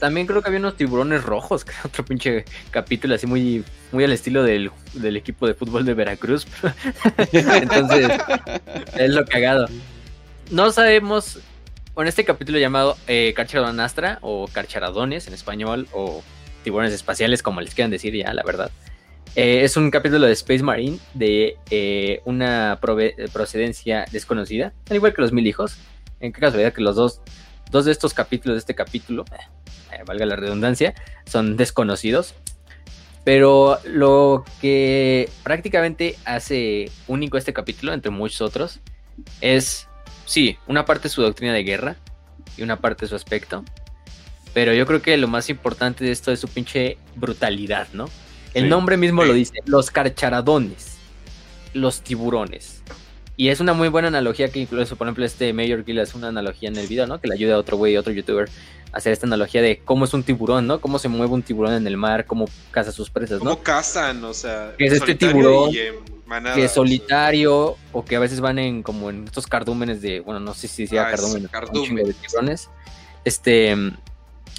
También 0.01 0.27
creo 0.27 0.43
que 0.43 0.49
había 0.49 0.61
unos 0.61 0.77
tiburones 0.77 1.23
rojos, 1.23 1.65
que 1.65 1.73
otro 1.85 2.05
pinche 2.05 2.45
capítulo 2.71 3.15
así 3.15 3.27
muy, 3.27 3.65
muy 3.93 4.05
al 4.05 4.13
estilo 4.13 4.43
del, 4.43 4.71
equipo 5.17 5.47
de 5.47 5.55
fútbol 5.55 5.85
de 5.85 5.95
Veracruz. 5.95 6.47
Entonces, 7.33 8.09
es 8.97 9.11
lo 9.11 9.25
cagado. 9.25 9.69
No 10.51 10.73
sabemos, 10.73 11.39
en 11.97 12.07
este 12.07 12.25
capítulo 12.25 12.59
llamado 12.59 12.97
eh, 13.07 13.35
o 14.23 14.49
Carcharadones 14.49 15.29
en 15.29 15.35
español, 15.35 15.89
o 15.93 16.23
tiburones 16.65 16.93
espaciales, 16.93 17.43
como 17.43 17.61
les 17.61 17.75
quieran 17.75 17.91
decir 17.91 18.15
ya, 18.15 18.33
la 18.33 18.43
verdad. 18.43 18.71
Eh, 19.37 19.63
es 19.63 19.77
un 19.77 19.91
capítulo 19.91 20.27
de 20.27 20.33
Space 20.33 20.63
Marine 20.63 20.99
de 21.15 21.57
eh, 21.71 22.23
una 22.25 22.79
procedencia 22.81 24.07
desconocida, 24.11 24.73
al 24.89 24.97
igual 24.97 25.15
que 25.15 25.23
los 25.23 25.33
mil 25.33 25.47
hijos. 25.47 25.77
En 26.21 26.33
qué 26.33 26.41
casualidad 26.41 26.73
que 26.73 26.81
los 26.81 26.97
dos 26.97 27.21
dos 27.71 27.85
de 27.85 27.93
estos 27.93 28.15
capítulos 28.15 28.55
de 28.57 28.59
este 28.61 28.75
capítulo, 28.75 29.25
eh, 29.93 30.03
valga 30.07 30.27
la 30.27 30.37
redundancia, 30.37 30.95
son 31.27 31.57
desconocidos. 31.57 32.35
Pero 33.25 33.79
lo 33.85 34.45
que 34.61 35.29
prácticamente 35.43 36.17
hace 36.25 36.91
único 37.09 37.37
este 37.37 37.53
capítulo, 37.53 37.93
entre 37.93 38.11
muchos 38.11 38.41
otros, 38.41 38.81
es, 39.41 39.87
sí, 40.25 40.57
una 40.67 40.85
parte 40.85 41.09
su 41.09 41.23
doctrina 41.23 41.53
de 41.53 41.63
guerra 41.63 41.97
y 42.57 42.63
una 42.63 42.81
parte 42.81 43.07
su 43.07 43.15
aspecto. 43.15 43.65
Pero 44.55 44.73
yo 44.73 44.87
creo 44.87 45.03
que 45.03 45.17
lo 45.17 45.29
más 45.29 45.51
importante 45.51 46.05
de 46.05 46.11
esto 46.11 46.33
es 46.33 46.41
su 46.41 46.49
pinche 46.49 46.97
brutalidad, 47.17 47.89
¿no? 47.93 48.09
El 48.55 48.69
nombre 48.69 48.97
mismo 48.97 49.25
lo 49.25 49.35
dice, 49.35 49.53
los 49.67 49.91
carcharadones, 49.91 50.97
los 51.75 52.01
tiburones. 52.01 52.83
Y 53.41 53.51
es 53.51 53.61
una 53.61 53.73
muy 53.73 53.89
buena 53.89 54.09
analogía 54.09 54.49
que 54.49 54.59
incluso, 54.59 54.97
por 54.97 55.07
ejemplo, 55.07 55.25
este 55.25 55.53
Mayor 55.53 55.85
Gill 55.85 56.01
es 56.01 56.13
una 56.17 56.27
analogía 56.27 56.69
en 56.69 56.77
el 56.77 56.89
video, 56.89 57.07
¿no? 57.07 57.21
Que 57.21 57.29
le 57.29 57.35
ayuda 57.35 57.55
a 57.55 57.59
otro 57.59 57.77
güey, 57.77 57.97
otro 57.97 58.13
youtuber, 58.13 58.51
a 58.93 58.97
hacer 58.97 59.13
esta 59.13 59.27
analogía 59.27 59.63
de 59.63 59.81
cómo 59.85 60.07
es 60.07 60.13
un 60.13 60.25
tiburón, 60.25 60.67
¿no? 60.67 60.81
Cómo 60.81 60.99
se 60.99 61.07
mueve 61.07 61.33
un 61.33 61.45
tiburón 61.45 61.75
en 61.75 61.87
el 61.87 61.97
mar, 61.97 62.27
cómo 62.27 62.47
caza 62.73 62.91
sus 62.91 63.11
presas, 63.11 63.39
¿no? 63.39 63.51
Cómo 63.51 63.63
cazan, 63.63 64.25
o 64.25 64.35
sea. 64.35 64.75
Que 64.77 64.87
es 64.87 64.93
este 64.93 65.15
tiburón 65.15 65.71
que 66.53 66.65
es 66.65 66.73
solitario 66.73 67.77
o 67.93 68.05
que 68.05 68.17
a 68.17 68.19
veces 68.19 68.41
van 68.41 68.59
en 68.59 68.83
como 68.83 69.09
en 69.09 69.25
estos 69.25 69.47
cardúmenes 69.47 70.03
de, 70.03 70.19
bueno, 70.19 70.41
no 70.41 70.53
sé 70.53 70.67
si 70.67 70.89
sea 70.89 71.07
ah, 71.07 71.11
cardúmenes, 71.13 71.49
un 71.73 71.85
chingo 71.85 72.07
de 72.07 72.15
tiburones. 72.15 72.71
Este, 73.25 73.77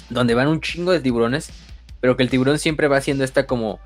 donde 0.08 0.34
van 0.34 0.48
un 0.48 0.62
chingo 0.62 0.92
de 0.92 1.00
tiburones, 1.00 1.50
pero 2.00 2.16
que 2.16 2.22
el 2.22 2.30
tiburón 2.30 2.58
siempre 2.58 2.88
va 2.88 2.96
haciendo 2.96 3.24
esta 3.24 3.46
como 3.46 3.78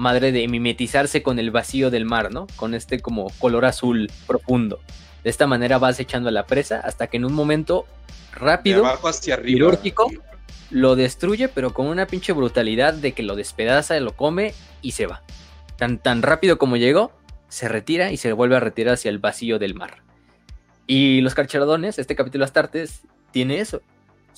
madre 0.00 0.32
de 0.32 0.48
mimetizarse 0.48 1.22
con 1.22 1.38
el 1.38 1.50
vacío 1.50 1.90
del 1.90 2.04
mar, 2.04 2.32
¿no? 2.32 2.46
Con 2.56 2.74
este 2.74 3.00
como 3.00 3.30
color 3.38 3.66
azul 3.66 4.10
profundo. 4.26 4.80
De 5.22 5.30
esta 5.30 5.46
manera 5.46 5.78
vas 5.78 6.00
echando 6.00 6.30
a 6.30 6.32
la 6.32 6.46
presa 6.46 6.80
hasta 6.80 7.06
que 7.06 7.18
en 7.18 7.26
un 7.26 7.34
momento 7.34 7.86
rápido, 8.32 8.82
quirúrgico, 9.44 10.10
lo 10.70 10.96
destruye, 10.96 11.48
pero 11.48 11.74
con 11.74 11.86
una 11.86 12.06
pinche 12.06 12.32
brutalidad 12.32 12.94
de 12.94 13.12
que 13.12 13.22
lo 13.22 13.36
despedaza, 13.36 13.98
lo 14.00 14.16
come 14.16 14.54
y 14.80 14.92
se 14.92 15.06
va. 15.06 15.22
Tan, 15.76 15.98
tan 15.98 16.22
rápido 16.22 16.58
como 16.58 16.76
llegó, 16.76 17.12
se 17.48 17.68
retira 17.68 18.10
y 18.10 18.16
se 18.16 18.32
vuelve 18.32 18.56
a 18.56 18.60
retirar 18.60 18.94
hacia 18.94 19.10
el 19.10 19.18
vacío 19.18 19.58
del 19.58 19.74
mar. 19.74 20.02
Y 20.86 21.20
los 21.20 21.34
carcharadones, 21.34 21.98
este 21.98 22.16
capítulo 22.16 22.44
Astartes, 22.44 23.02
tiene 23.32 23.60
eso. 23.60 23.82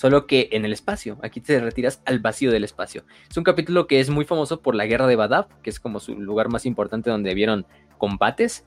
Solo 0.02 0.26
que 0.26 0.48
en 0.50 0.64
el 0.64 0.72
espacio. 0.72 1.16
Aquí 1.22 1.40
te 1.40 1.60
retiras 1.60 2.02
al 2.06 2.18
vacío 2.18 2.50
del 2.50 2.64
espacio. 2.64 3.04
Es 3.30 3.36
un 3.36 3.44
capítulo 3.44 3.86
que 3.86 4.00
es 4.00 4.10
muy 4.10 4.24
famoso 4.24 4.60
por 4.60 4.74
la 4.74 4.84
guerra 4.84 5.06
de 5.06 5.14
Badab, 5.14 5.46
que 5.62 5.70
es 5.70 5.78
como 5.78 6.00
su 6.00 6.16
lugar 6.18 6.48
más 6.48 6.66
importante 6.66 7.08
donde 7.08 7.32
vieron 7.34 7.66
combates. 7.98 8.64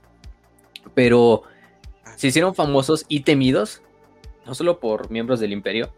Pero 0.94 1.44
se 2.16 2.28
hicieron 2.28 2.56
famosos 2.56 3.04
y 3.10 3.24
temidos, 3.24 3.82
no 4.46 4.56
solo 4.56 4.80
por 4.80 5.12
miembros 5.12 5.42
del 5.42 5.52
imperio, 5.52 5.92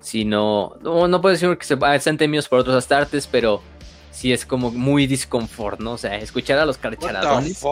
sino, 0.00 0.76
no, 0.82 1.08
no 1.08 1.22
puedo 1.22 1.32
decir 1.32 1.56
que 1.56 1.64
se, 1.64 1.78
sean 2.00 2.18
temidos 2.18 2.46
por 2.50 2.58
otros 2.58 2.76
astartes, 2.76 3.26
pero 3.26 3.62
sí 4.10 4.30
es 4.30 4.44
como 4.44 4.70
muy 4.70 5.06
disconfort, 5.06 5.80
¿no? 5.80 5.92
O 5.92 5.98
sea, 5.98 6.18
escuchar 6.18 6.58
a 6.58 6.66
los 6.66 6.76
carcharadones. 6.76 7.64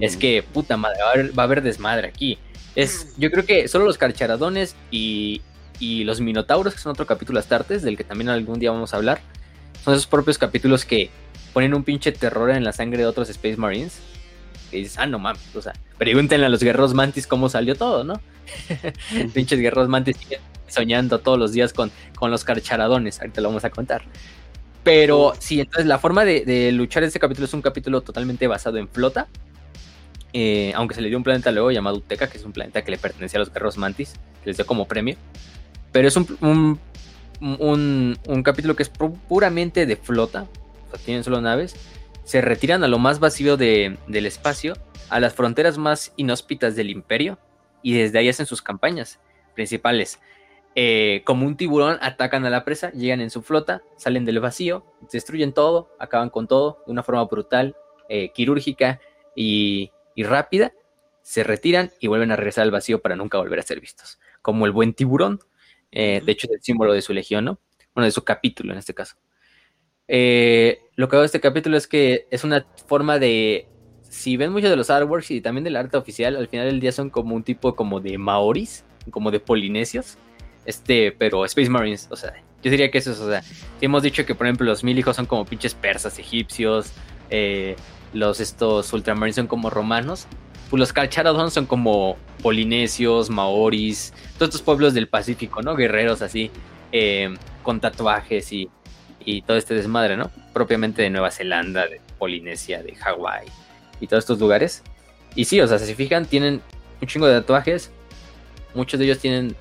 Es 0.00 0.16
que, 0.16 0.44
puta 0.44 0.76
madre, 0.76 1.00
va 1.36 1.42
a, 1.42 1.44
haber, 1.44 1.62
desmadre 1.62 2.06
aquí. 2.06 2.38
Es, 2.76 3.16
yo 3.18 3.32
creo 3.32 3.44
que 3.44 3.66
solo 3.66 3.84
los 3.84 3.98
carcharadones 3.98 4.76
y, 4.92 5.42
y 5.78 6.04
los 6.04 6.20
minotauros, 6.20 6.74
que 6.74 6.80
son 6.80 6.92
otro 6.92 7.06
capítulo 7.06 7.38
astartes, 7.38 7.82
del 7.82 7.96
que 7.96 8.04
también 8.04 8.28
algún 8.28 8.58
día 8.58 8.70
vamos 8.70 8.94
a 8.94 8.96
hablar, 8.96 9.20
son 9.84 9.94
esos 9.94 10.06
propios 10.06 10.38
capítulos 10.38 10.84
que 10.84 11.10
ponen 11.52 11.74
un 11.74 11.84
pinche 11.84 12.12
terror 12.12 12.50
en 12.50 12.64
la 12.64 12.72
sangre 12.72 12.98
de 12.98 13.06
otros 13.06 13.28
Space 13.30 13.56
Marines. 13.56 13.98
Que 14.70 14.78
dices, 14.78 14.98
ah, 14.98 15.06
no 15.06 15.18
mames, 15.18 15.54
o 15.54 15.62
sea, 15.62 15.74
pregúntenle 15.96 16.46
a 16.46 16.48
los 16.48 16.62
guerreros 16.62 16.92
mantis 16.92 17.26
cómo 17.26 17.48
salió 17.48 17.76
todo, 17.76 18.02
¿no? 18.02 18.20
Pinches 19.34 19.60
guerreros 19.60 19.88
mantis 19.88 20.16
soñando 20.66 21.20
todos 21.20 21.38
los 21.38 21.52
días 21.52 21.72
con, 21.72 21.92
con 22.16 22.30
los 22.30 22.42
carcharadones, 22.42 23.20
ahorita 23.20 23.40
lo 23.40 23.48
vamos 23.48 23.64
a 23.64 23.70
contar. 23.70 24.02
Pero 24.86 25.32
sí, 25.40 25.60
entonces 25.60 25.86
la 25.86 25.98
forma 25.98 26.24
de, 26.24 26.70
luchar 26.72 27.02
en 27.02 27.08
este 27.08 27.18
capítulo 27.18 27.46
es 27.46 27.54
un 27.54 27.60
capítulo 27.60 28.02
totalmente 28.02 28.46
basado 28.46 28.78
en 28.78 28.88
flota. 28.88 29.26
Eh, 30.32 30.72
aunque 30.76 30.94
se 30.94 31.00
le 31.00 31.08
dio 31.08 31.18
un 31.18 31.24
planeta 31.24 31.50
luego 31.50 31.72
llamado 31.72 31.96
Uteca, 31.96 32.28
que 32.28 32.38
es 32.38 32.44
un 32.44 32.52
planeta 32.52 32.82
que 32.82 32.92
le 32.92 32.98
pertenecía 32.98 33.38
a 33.38 33.40
los 33.40 33.52
guerreros 33.52 33.78
mantis, 33.78 34.12
que 34.44 34.50
les 34.50 34.56
dio 34.56 34.64
como 34.64 34.86
premio. 34.86 35.16
Pero 35.96 36.08
es 36.08 36.16
un, 36.18 36.78
un, 37.40 38.42
capítulo 38.42 38.76
que 38.76 38.82
es 38.82 38.90
puramente 38.90 39.86
de 39.86 39.96
flota, 39.96 40.46
o 40.88 40.90
sea, 40.90 41.02
tienen 41.02 41.24
solo 41.24 41.40
naves. 41.40 41.74
Se 42.22 42.42
retiran 42.42 42.84
a 42.84 42.86
lo 42.86 42.98
más 42.98 43.18
vacío 43.18 43.56
del 43.56 44.26
espacio, 44.26 44.74
a 45.08 45.20
las 45.20 45.32
fronteras 45.32 45.78
más 45.78 46.12
inhóspitas 46.18 46.76
del 46.76 46.90
imperio, 46.90 47.38
y 47.82 47.94
desde 47.94 48.18
ahí 48.18 48.28
hacen 48.28 48.44
sus 48.44 48.60
campañas 48.60 49.20
principales. 49.54 50.20
Eh, 50.74 51.22
como 51.24 51.46
un 51.46 51.56
tiburón, 51.56 51.96
atacan 52.02 52.44
a 52.44 52.50
la 52.50 52.62
presa, 52.66 52.92
llegan 52.92 53.22
en 53.22 53.30
su 53.30 53.40
flota, 53.40 53.80
salen 53.96 54.26
del 54.26 54.40
vacío, 54.40 54.84
destruyen 55.10 55.54
todo, 55.54 55.96
acaban 55.98 56.28
con 56.28 56.46
todo 56.46 56.82
de 56.84 56.92
una 56.92 57.04
forma 57.04 57.24
brutal, 57.24 57.74
eh, 58.10 58.32
quirúrgica 58.34 59.00
y, 59.34 59.92
rápida, 60.14 60.74
se 61.22 61.42
retiran 61.42 61.90
y 62.00 62.08
vuelven 62.08 62.32
a 62.32 62.36
regresar 62.36 62.64
al 62.64 62.70
vacío 62.70 63.00
para 63.00 63.16
nunca 63.16 63.38
volver 63.38 63.60
a 63.60 63.62
ser 63.62 63.80
vistos. 63.80 64.18
Como 64.42 64.66
el 64.66 64.72
buen 64.72 64.92
tiburón, 64.92 65.40
eh, 65.98 66.22
de 66.24 66.32
hecho 66.32 66.46
es 66.46 66.54
el 66.54 66.62
símbolo 66.62 66.92
de 66.92 67.02
su 67.02 67.12
legión, 67.12 67.44
¿no? 67.46 67.58
Bueno, 67.94 68.04
de 68.04 68.12
su 68.12 68.22
capítulo 68.22 68.72
en 68.72 68.78
este 68.78 68.94
caso. 68.94 69.16
lo 70.06 71.08
que 71.08 71.16
hago 71.16 71.20
de 71.20 71.26
este 71.26 71.40
capítulo 71.40 71.76
es 71.76 71.86
que 71.86 72.26
es 72.30 72.44
una 72.44 72.66
forma 72.86 73.18
de 73.18 73.66
si 74.08 74.36
ven 74.36 74.52
mucho 74.52 74.68
de 74.68 74.76
los 74.76 74.90
artworks 74.90 75.30
y 75.30 75.40
también 75.40 75.64
del 75.64 75.76
arte 75.76 75.96
oficial, 75.96 76.36
al 76.36 76.48
final 76.48 76.66
del 76.66 76.80
día 76.80 76.92
son 76.92 77.10
como 77.10 77.34
un 77.34 77.42
tipo 77.42 77.74
como 77.74 78.00
de 78.00 78.18
maoris, 78.18 78.84
como 79.10 79.30
de 79.30 79.40
polinesios, 79.40 80.18
este, 80.64 81.12
pero 81.12 81.44
Space 81.44 81.70
Marines, 81.70 82.08
o 82.10 82.16
sea, 82.16 82.34
yo 82.62 82.70
diría 82.70 82.90
que 82.90 82.98
eso 82.98 83.12
es, 83.12 83.20
o 83.20 83.30
sea, 83.30 83.42
hemos 83.80 84.02
dicho 84.02 84.24
que 84.26 84.34
por 84.34 84.46
ejemplo 84.46 84.66
los 84.66 84.84
mil 84.84 84.98
hijos 84.98 85.16
son 85.16 85.26
como 85.26 85.44
pinches 85.44 85.74
persas, 85.74 86.18
egipcios, 86.18 86.92
eh, 87.30 87.76
los 88.12 88.40
estos 88.40 88.92
ultramarines 88.92 89.36
son 89.36 89.46
como 89.46 89.70
romanos, 89.70 90.26
pues 90.70 90.80
los 90.80 90.92
calcharadons 90.92 91.52
son 91.52 91.66
como 91.66 92.16
polinesios, 92.42 93.30
maoris, 93.30 94.12
todos 94.38 94.48
estos 94.48 94.62
pueblos 94.62 94.94
del 94.94 95.08
Pacífico, 95.08 95.62
¿no? 95.62 95.76
Guerreros 95.76 96.22
así, 96.22 96.50
eh, 96.92 97.34
con 97.62 97.80
tatuajes 97.80 98.52
y, 98.52 98.68
y 99.24 99.42
todo 99.42 99.56
este 99.56 99.74
desmadre, 99.74 100.16
¿no? 100.16 100.30
Propiamente 100.52 101.02
de 101.02 101.10
Nueva 101.10 101.30
Zelanda, 101.30 101.86
de 101.86 102.00
Polinesia, 102.18 102.82
de 102.82 102.94
Hawái 102.94 103.46
y 104.00 104.06
todos 104.06 104.24
estos 104.24 104.38
lugares. 104.38 104.82
Y 105.34 105.44
sí, 105.44 105.60
o 105.60 105.66
sea, 105.66 105.78
si 105.78 105.86
se 105.86 105.94
fijan, 105.94 106.26
tienen 106.26 106.62
un 107.00 107.08
chingo 107.08 107.26
de 107.26 107.40
tatuajes. 107.40 107.90
Muchos 108.74 108.98
de 108.98 109.06
ellos 109.06 109.18
tienen 109.18 109.56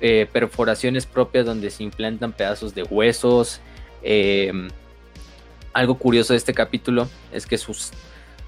eh, 0.00 0.26
perforaciones 0.32 1.06
propias 1.06 1.46
donde 1.46 1.70
se 1.70 1.82
implantan 1.82 2.32
pedazos 2.32 2.74
de 2.74 2.82
huesos. 2.82 3.60
Em, 4.02 4.68
algo 5.72 5.96
curioso 5.96 6.32
de 6.32 6.38
este 6.38 6.52
capítulo 6.52 7.08
es 7.32 7.46
que 7.46 7.56
sus, 7.56 7.90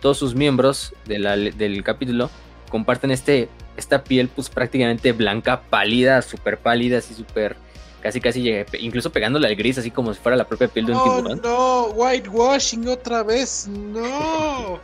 todos 0.05 0.18
sus 0.18 0.35
miembros 0.35 0.93
del 1.06 1.82
capítulo 1.82 2.28
comparten 2.68 3.10
este, 3.10 3.48
esta 3.78 4.05
piel 4.05 4.28
pues 4.28 4.51
prácticamente 4.51 5.12
blanca, 5.12 5.62
pálida, 5.62 6.20
súper 6.20 6.59
pálida, 6.59 6.98
así 6.98 7.14
súper 7.14 7.56
casi 8.02 8.20
casi 8.20 8.52
incluso 8.81 9.10
pegándole 9.10 9.47
al 9.47 9.56
gris, 9.56 9.78
así 9.78 9.90
como 9.90 10.12
si 10.12 10.20
fuera 10.20 10.36
la 10.36 10.47
propia 10.47 10.68
piel 10.68 10.85
de 10.85 10.93
un 10.93 10.98
oh, 10.98 11.05
tiburón. 11.05 11.40
No, 11.43 11.86
whitewashing 11.94 12.86
otra 12.86 13.22
vez, 13.22 13.66
no. 13.66 14.78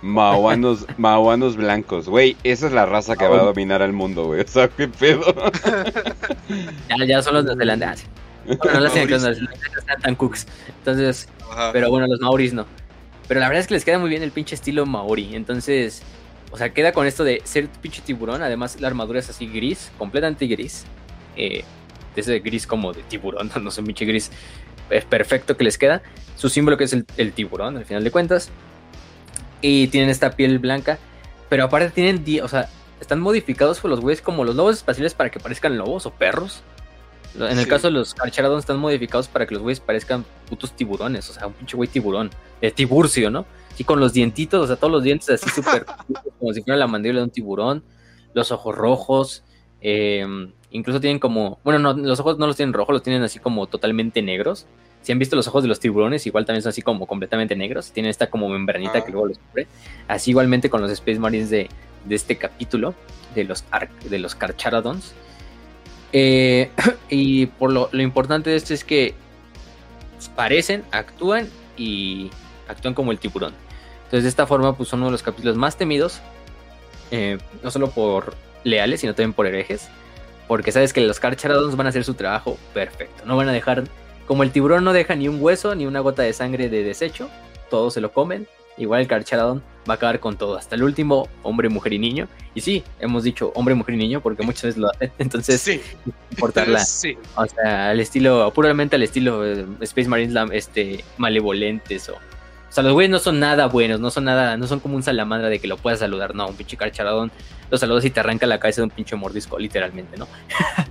Mahuanos, 0.00 1.56
blancos, 1.56 2.08
güey, 2.08 2.36
esa 2.44 2.68
es 2.68 2.72
la 2.72 2.86
raza 2.86 3.16
que 3.16 3.26
va 3.26 3.40
a 3.40 3.44
dominar 3.46 3.82
al 3.82 3.92
mundo, 3.92 4.26
güey. 4.26 4.42
O 4.44 4.46
sea, 4.46 4.68
qué 4.68 4.86
pedo. 4.86 5.24
ya, 6.88 7.04
ya 7.04 7.20
son 7.20 7.34
los 7.34 7.46
de 7.46 7.56
Zelanda. 7.56 7.96
Bueno, 8.46 8.74
no 8.74 8.80
las 8.80 8.94
están 8.94 10.00
tan 10.00 10.14
cooks. 10.14 10.46
Entonces, 10.78 11.28
pero 11.72 11.90
bueno, 11.90 12.06
los 12.06 12.20
maoris 12.20 12.52
no. 12.52 12.64
Pero 13.30 13.38
la 13.38 13.46
verdad 13.46 13.60
es 13.60 13.68
que 13.68 13.74
les 13.74 13.84
queda 13.84 14.00
muy 14.00 14.08
bien 14.08 14.24
el 14.24 14.32
pinche 14.32 14.56
estilo 14.56 14.86
maori. 14.86 15.36
Entonces, 15.36 16.02
o 16.50 16.58
sea, 16.58 16.74
queda 16.74 16.90
con 16.90 17.06
esto 17.06 17.22
de 17.22 17.40
ser 17.44 17.68
pinche 17.68 18.02
tiburón. 18.02 18.42
Además, 18.42 18.80
la 18.80 18.88
armadura 18.88 19.20
es 19.20 19.30
así 19.30 19.46
gris, 19.46 19.92
completamente 19.98 20.48
gris. 20.48 20.84
Eh, 21.36 21.62
ese 22.16 22.40
gris 22.40 22.66
como 22.66 22.92
de 22.92 23.04
tiburón, 23.04 23.48
no 23.62 23.70
sé, 23.70 23.84
pinche 23.84 24.04
gris. 24.04 24.32
Es 24.90 25.04
perfecto 25.04 25.56
que 25.56 25.62
les 25.62 25.78
queda. 25.78 26.02
Su 26.34 26.48
símbolo 26.48 26.76
que 26.76 26.82
es 26.82 26.92
el, 26.92 27.06
el 27.18 27.32
tiburón, 27.32 27.76
al 27.76 27.84
final 27.84 28.02
de 28.02 28.10
cuentas 28.10 28.50
y 29.60 29.86
tienen 29.86 30.10
esta 30.10 30.32
piel 30.32 30.58
blanca. 30.58 30.98
Pero 31.48 31.62
aparte 31.62 31.90
tienen, 31.90 32.24
o 32.42 32.48
sea, 32.48 32.68
están 33.00 33.20
modificados 33.20 33.78
por 33.78 33.92
los 33.92 34.00
güeyes 34.00 34.22
como 34.22 34.44
los 34.44 34.56
lobos 34.56 34.78
espaciales 34.78 35.14
para 35.14 35.30
que 35.30 35.38
parezcan 35.38 35.78
lobos 35.78 36.04
o 36.04 36.10
perros. 36.10 36.64
En 37.38 37.58
el 37.58 37.66
caso 37.68 37.86
de 37.86 37.92
los 37.92 38.14
Carcharadons 38.14 38.62
están 38.62 38.78
modificados 38.78 39.28
para 39.28 39.46
que 39.46 39.54
los 39.54 39.62
güeyes 39.62 39.80
parezcan 39.80 40.24
putos 40.48 40.72
tiburones, 40.72 41.28
o 41.30 41.32
sea, 41.32 41.46
un 41.46 41.52
pinche 41.52 41.76
güey 41.76 41.88
tiburón, 41.88 42.30
de 42.60 42.70
tiburcio, 42.70 43.30
¿no? 43.30 43.46
Y 43.78 43.84
con 43.84 44.00
los 44.00 44.12
dientitos, 44.12 44.64
o 44.64 44.66
sea, 44.66 44.76
todos 44.76 44.92
los 44.92 45.02
dientes 45.02 45.30
así 45.30 45.48
súper, 45.54 45.86
como 46.38 46.52
si 46.52 46.62
fuera 46.62 46.76
la 46.76 46.86
mandíbula 46.86 47.20
de 47.20 47.24
un 47.24 47.30
tiburón, 47.30 47.84
los 48.34 48.50
ojos 48.50 48.74
rojos, 48.74 49.44
eh, 49.80 50.26
incluso 50.70 51.00
tienen 51.00 51.18
como, 51.18 51.60
bueno, 51.62 51.78
no, 51.78 51.92
los 51.92 52.18
ojos 52.20 52.38
no 52.38 52.46
los 52.46 52.56
tienen 52.56 52.72
rojos, 52.72 52.92
los 52.92 53.02
tienen 53.02 53.22
así 53.22 53.38
como 53.38 53.66
totalmente 53.66 54.22
negros, 54.22 54.66
si 55.02 55.12
han 55.12 55.18
visto 55.18 55.36
los 55.36 55.48
ojos 55.48 55.62
de 55.62 55.68
los 55.68 55.80
tiburones, 55.80 56.26
igual 56.26 56.44
también 56.44 56.62
son 56.62 56.70
así 56.70 56.82
como 56.82 57.06
completamente 57.06 57.56
negros. 57.56 57.90
Tienen 57.92 58.10
esta 58.10 58.28
como 58.28 58.48
membranita 58.48 58.98
ah. 58.98 59.04
que 59.04 59.10
luego 59.10 59.28
los 59.28 59.38
cubre. 59.38 59.66
Así 60.08 60.30
igualmente 60.30 60.68
con 60.68 60.82
los 60.82 60.90
Space 60.90 61.18
Marines 61.18 61.48
de, 61.50 61.68
este 62.08 62.36
capítulo, 62.36 62.94
de 63.34 63.44
los, 63.44 63.64
de 64.08 64.18
los 64.18 64.34
Carcharodons. 64.34 65.14
Eh, 66.12 66.70
y 67.08 67.46
por 67.46 67.72
lo, 67.72 67.88
importante 67.92 68.50
de 68.50 68.56
esto 68.56 68.74
es 68.74 68.84
que 68.84 69.14
parecen, 70.36 70.84
actúan 70.92 71.48
y 71.76 72.30
actúan 72.68 72.94
como 72.94 73.12
el 73.12 73.18
tiburón. 73.18 73.54
Entonces 74.04 74.24
de 74.24 74.28
esta 74.28 74.46
forma 74.46 74.76
pues 74.76 74.88
son 74.88 75.00
uno 75.00 75.06
de 75.06 75.12
los 75.12 75.22
capítulos 75.22 75.56
más 75.56 75.76
temidos. 75.76 76.20
Eh, 77.10 77.38
no 77.62 77.70
solo 77.70 77.90
por 77.90 78.34
leales, 78.64 79.00
sino 79.00 79.14
también 79.14 79.32
por 79.32 79.46
herejes. 79.46 79.88
Porque 80.46 80.72
sabes 80.72 80.92
que 80.92 81.00
los 81.00 81.20
Carcharodons 81.20 81.76
van 81.76 81.86
a 81.86 81.90
hacer 81.90 82.04
su 82.04 82.14
trabajo 82.14 82.58
perfecto. 82.74 83.24
No 83.24 83.36
van 83.36 83.48
a 83.48 83.52
dejar 83.52 83.84
como 84.30 84.44
el 84.44 84.52
tiburón 84.52 84.84
no 84.84 84.92
deja 84.92 85.16
ni 85.16 85.26
un 85.26 85.42
hueso 85.42 85.74
ni 85.74 85.86
una 85.86 85.98
gota 85.98 86.22
de 86.22 86.32
sangre 86.32 86.68
de 86.68 86.84
desecho, 86.84 87.28
todos 87.68 87.94
se 87.94 88.00
lo 88.00 88.12
comen. 88.12 88.46
Igual 88.76 89.00
el 89.00 89.08
Carcharadon 89.08 89.60
va 89.90 89.94
a 89.94 89.96
acabar 89.96 90.20
con 90.20 90.36
todo, 90.36 90.56
hasta 90.56 90.76
el 90.76 90.82
último 90.82 91.28
hombre, 91.42 91.68
mujer 91.68 91.92
y 91.92 91.98
niño. 91.98 92.28
Y 92.54 92.60
sí, 92.60 92.84
hemos 93.00 93.24
dicho 93.24 93.52
hombre, 93.54 93.74
mujer 93.74 93.96
y 93.96 93.98
niño 93.98 94.20
porque 94.20 94.42
muchas 94.42 94.62
veces 94.62 94.78
lo 94.78 94.90
hacen. 94.90 95.12
Entonces, 95.18 95.60
sí. 95.60 95.80
importarla. 96.30 96.80
Sí. 96.90 97.16
O 97.36 97.46
sea, 97.46 97.90
al 97.90 98.00
estilo, 98.00 98.52
puramente 98.54 98.96
al 98.96 99.02
estilo 99.02 99.44
eh, 99.44 99.66
Space 99.80 100.08
Marines 100.08 100.34
este, 100.52 101.04
malevolentes 101.18 102.08
o 102.08 102.18
o 102.70 102.72
sea, 102.72 102.84
los 102.84 102.92
güeyes 102.92 103.10
no 103.10 103.18
son 103.18 103.40
nada 103.40 103.66
buenos, 103.66 103.98
no 103.98 104.12
son 104.12 104.24
nada, 104.24 104.56
no 104.56 104.68
son 104.68 104.78
como 104.78 104.94
un 104.94 105.02
salamandra 105.02 105.48
de 105.48 105.58
que 105.58 105.66
lo 105.66 105.76
puedas 105.76 105.98
saludar, 105.98 106.36
no, 106.36 106.46
un 106.46 106.54
pinche 106.54 106.76
carcharadón, 106.76 107.32
lo 107.68 107.76
saludas 107.76 108.04
y 108.04 108.10
te 108.10 108.20
arranca 108.20 108.46
la 108.46 108.60
cabeza 108.60 108.80
de 108.80 108.84
un 108.84 108.90
pinche 108.90 109.16
mordisco, 109.16 109.58
literalmente, 109.58 110.16
¿no? 110.16 110.28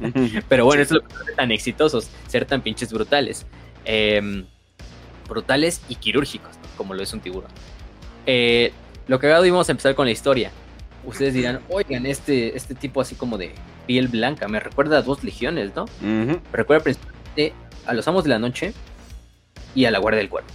Pero 0.49 0.65
bueno, 0.65 0.83
eso 0.83 0.97
es 0.97 1.01
lo 1.01 1.07
que 1.07 1.15
hace 1.15 1.31
tan 1.31 1.51
exitosos, 1.51 2.09
ser 2.27 2.43
tan 2.43 2.61
pinches 2.61 2.91
brutales. 2.91 3.45
Em, 3.85 4.45
brutales 5.29 5.81
y 5.87 5.95
quirúrgicos, 5.95 6.51
como 6.75 6.93
lo 6.93 7.01
es 7.01 7.13
un 7.13 7.21
tiburón. 7.21 7.51
Eh, 8.25 8.73
lo 9.09 9.19
que 9.19 9.27
hago 9.33 9.43
y 9.43 9.49
vamos 9.49 9.67
a 9.67 9.71
empezar 9.71 9.95
con 9.95 10.05
la 10.05 10.11
historia. 10.11 10.51
Ustedes 11.03 11.33
dirán, 11.33 11.61
oigan, 11.69 12.05
este, 12.05 12.55
este 12.55 12.75
tipo 12.75 13.01
así 13.01 13.15
como 13.15 13.37
de 13.39 13.51
piel 13.87 14.07
blanca, 14.07 14.47
me 14.47 14.59
recuerda 14.59 14.99
a 14.99 15.01
dos 15.01 15.23
legiones, 15.23 15.75
¿no? 15.75 15.85
Me 16.01 16.39
recuerda 16.53 16.83
principalmente 16.83 17.53
a 17.87 17.93
los 17.93 18.07
amos 18.07 18.23
de 18.23 18.29
la 18.29 18.37
noche 18.37 18.73
y 19.73 19.85
a 19.85 19.91
la 19.91 19.97
guardia 19.97 20.19
del 20.19 20.29
cuerpo. 20.29 20.51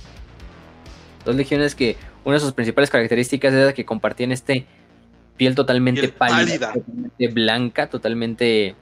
Dos 1.24 1.34
legiones 1.34 1.74
que 1.74 1.96
una 2.24 2.34
de 2.34 2.40
sus 2.40 2.52
principales 2.52 2.90
características 2.90 3.52
era 3.52 3.72
que 3.74 3.84
compartían 3.84 4.30
este 4.30 4.66
piel 5.36 5.56
totalmente 5.56 6.02
Piel 6.02 6.12
pálida, 6.12 6.36
pálida. 6.46 6.72
totalmente 6.74 7.28
blanca, 7.28 7.90
totalmente, 7.90 8.76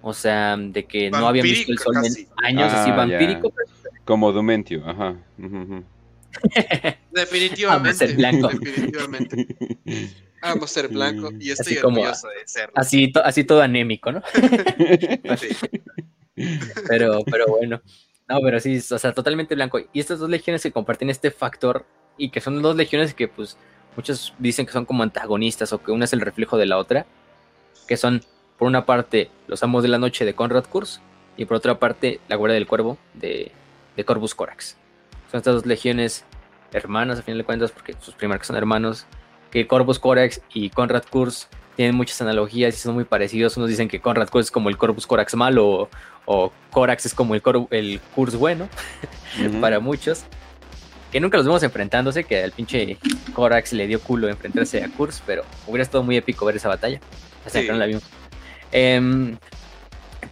o 0.00 0.14
sea, 0.14 0.56
de 0.56 0.86
que 0.86 1.10
no 1.10 1.28
habían 1.28 1.42
visto 1.44 1.70
el 1.70 1.78
sol 1.78 1.96
en 1.96 2.28
años, 2.46 2.72
así 2.72 2.90
Ah, 2.92 2.96
vampírico, 2.96 3.52
Como 4.06 4.32
Dumentio, 4.32 4.88
ajá. 4.88 5.16
ujú. 5.38 5.84
Definitivamente. 7.12 7.88
Amo 7.90 7.98
ser 7.98 8.16
blanco. 8.16 8.48
Definitivamente. 8.48 9.46
Amo 10.42 10.66
ser 10.66 10.88
blanco 10.88 11.30
y 11.38 11.50
estoy 11.50 11.74
Así 11.74 11.80
como- 11.82 12.00
orgulloso 12.00 12.28
de 12.28 12.46
serlo. 12.46 12.72
así, 12.76 13.10
to- 13.12 13.24
así 13.24 13.44
todo 13.44 13.60
anémico, 13.62 14.12
¿no? 14.12 14.22
Sí. 15.38 15.48
Pero, 16.88 17.24
pero 17.24 17.46
bueno. 17.48 17.80
No, 18.28 18.40
pero 18.42 18.60
sí, 18.60 18.76
o 18.90 18.98
sea, 18.98 19.12
totalmente 19.12 19.54
blanco. 19.54 19.80
Y 19.92 20.00
estas 20.00 20.18
dos 20.20 20.28
legiones 20.30 20.62
que 20.62 20.70
comparten 20.70 21.10
este 21.10 21.30
factor 21.30 21.84
y 22.16 22.30
que 22.30 22.40
son 22.40 22.60
dos 22.62 22.76
legiones 22.76 23.14
que 23.14 23.26
pues 23.26 23.56
muchos 23.96 24.34
dicen 24.38 24.66
que 24.66 24.72
son 24.72 24.84
como 24.84 25.02
antagonistas 25.02 25.72
o 25.72 25.82
que 25.82 25.90
una 25.90 26.04
es 26.04 26.12
el 26.12 26.20
reflejo 26.20 26.56
de 26.58 26.66
la 26.66 26.78
otra, 26.78 27.06
que 27.88 27.96
son 27.96 28.22
por 28.58 28.68
una 28.68 28.84
parte 28.86 29.30
los 29.46 29.62
amos 29.62 29.82
de 29.82 29.88
la 29.88 29.98
noche 29.98 30.24
de 30.24 30.34
Conrad 30.34 30.64
Kurz 30.66 31.00
y 31.36 31.44
por 31.46 31.56
otra 31.56 31.78
parte 31.78 32.20
la 32.28 32.36
guardia 32.36 32.54
del 32.54 32.66
cuervo 32.66 32.98
de, 33.14 33.50
de 33.96 34.04
Corvus 34.04 34.34
Corax. 34.34 34.76
Son 35.30 35.38
estas 35.38 35.54
dos 35.54 35.66
legiones 35.66 36.24
hermanas 36.72 37.18
a 37.18 37.22
final 37.22 37.38
de 37.38 37.44
cuentas 37.44 37.70
porque 37.72 37.94
sus 38.00 38.14
primarcas 38.14 38.46
son 38.46 38.56
hermanos, 38.56 39.06
que 39.50 39.66
Corvus 39.66 39.98
Corax 39.98 40.40
y 40.52 40.70
Conrad 40.70 41.04
Kurz 41.10 41.48
tienen 41.76 41.94
muchas 41.94 42.20
analogías 42.22 42.74
y 42.74 42.78
son 42.78 42.94
muy 42.94 43.04
parecidos. 43.04 43.56
Unos 43.56 43.68
dicen 43.70 43.88
que 43.88 44.00
Conrad 44.00 44.28
Kurz 44.28 44.46
es 44.46 44.50
como 44.50 44.68
el 44.68 44.76
Corvus 44.76 45.06
Corax 45.06 45.34
malo 45.36 45.66
o, 45.68 45.88
o 46.26 46.52
Corax 46.70 47.06
es 47.06 47.14
como 47.14 47.34
el, 47.34 47.42
Cor- 47.42 47.68
el 47.70 48.00
Kurz 48.14 48.34
bueno 48.34 48.68
para 49.60 49.80
muchos. 49.80 50.24
Que 51.12 51.20
nunca 51.20 51.38
los 51.38 51.46
vemos 51.46 51.62
enfrentándose, 51.62 52.24
que 52.24 52.42
al 52.44 52.52
pinche 52.52 52.98
Corax 53.32 53.72
le 53.72 53.86
dio 53.86 53.98
culo 54.00 54.28
enfrentarse 54.28 54.84
a 54.84 54.88
Kurz, 54.90 55.22
pero 55.26 55.42
hubiera 55.66 55.82
estado 55.82 56.02
muy 56.04 56.16
épico 56.18 56.44
ver 56.44 56.56
esa 56.56 56.68
batalla. 56.68 57.00
Hasta 57.46 57.60
Sí. 57.60 57.66
que 57.66 57.72
no 57.72 57.78
la 57.78 57.86
vimos. 57.86 58.02
Em, 58.72 59.38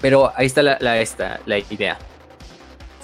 pero 0.03 0.33
ahí 0.37 0.45
está 0.47 0.63
la, 0.63 0.77
la- 0.81 1.01
esta, 1.01 1.41
la 1.47 1.57
idea. 1.59 1.97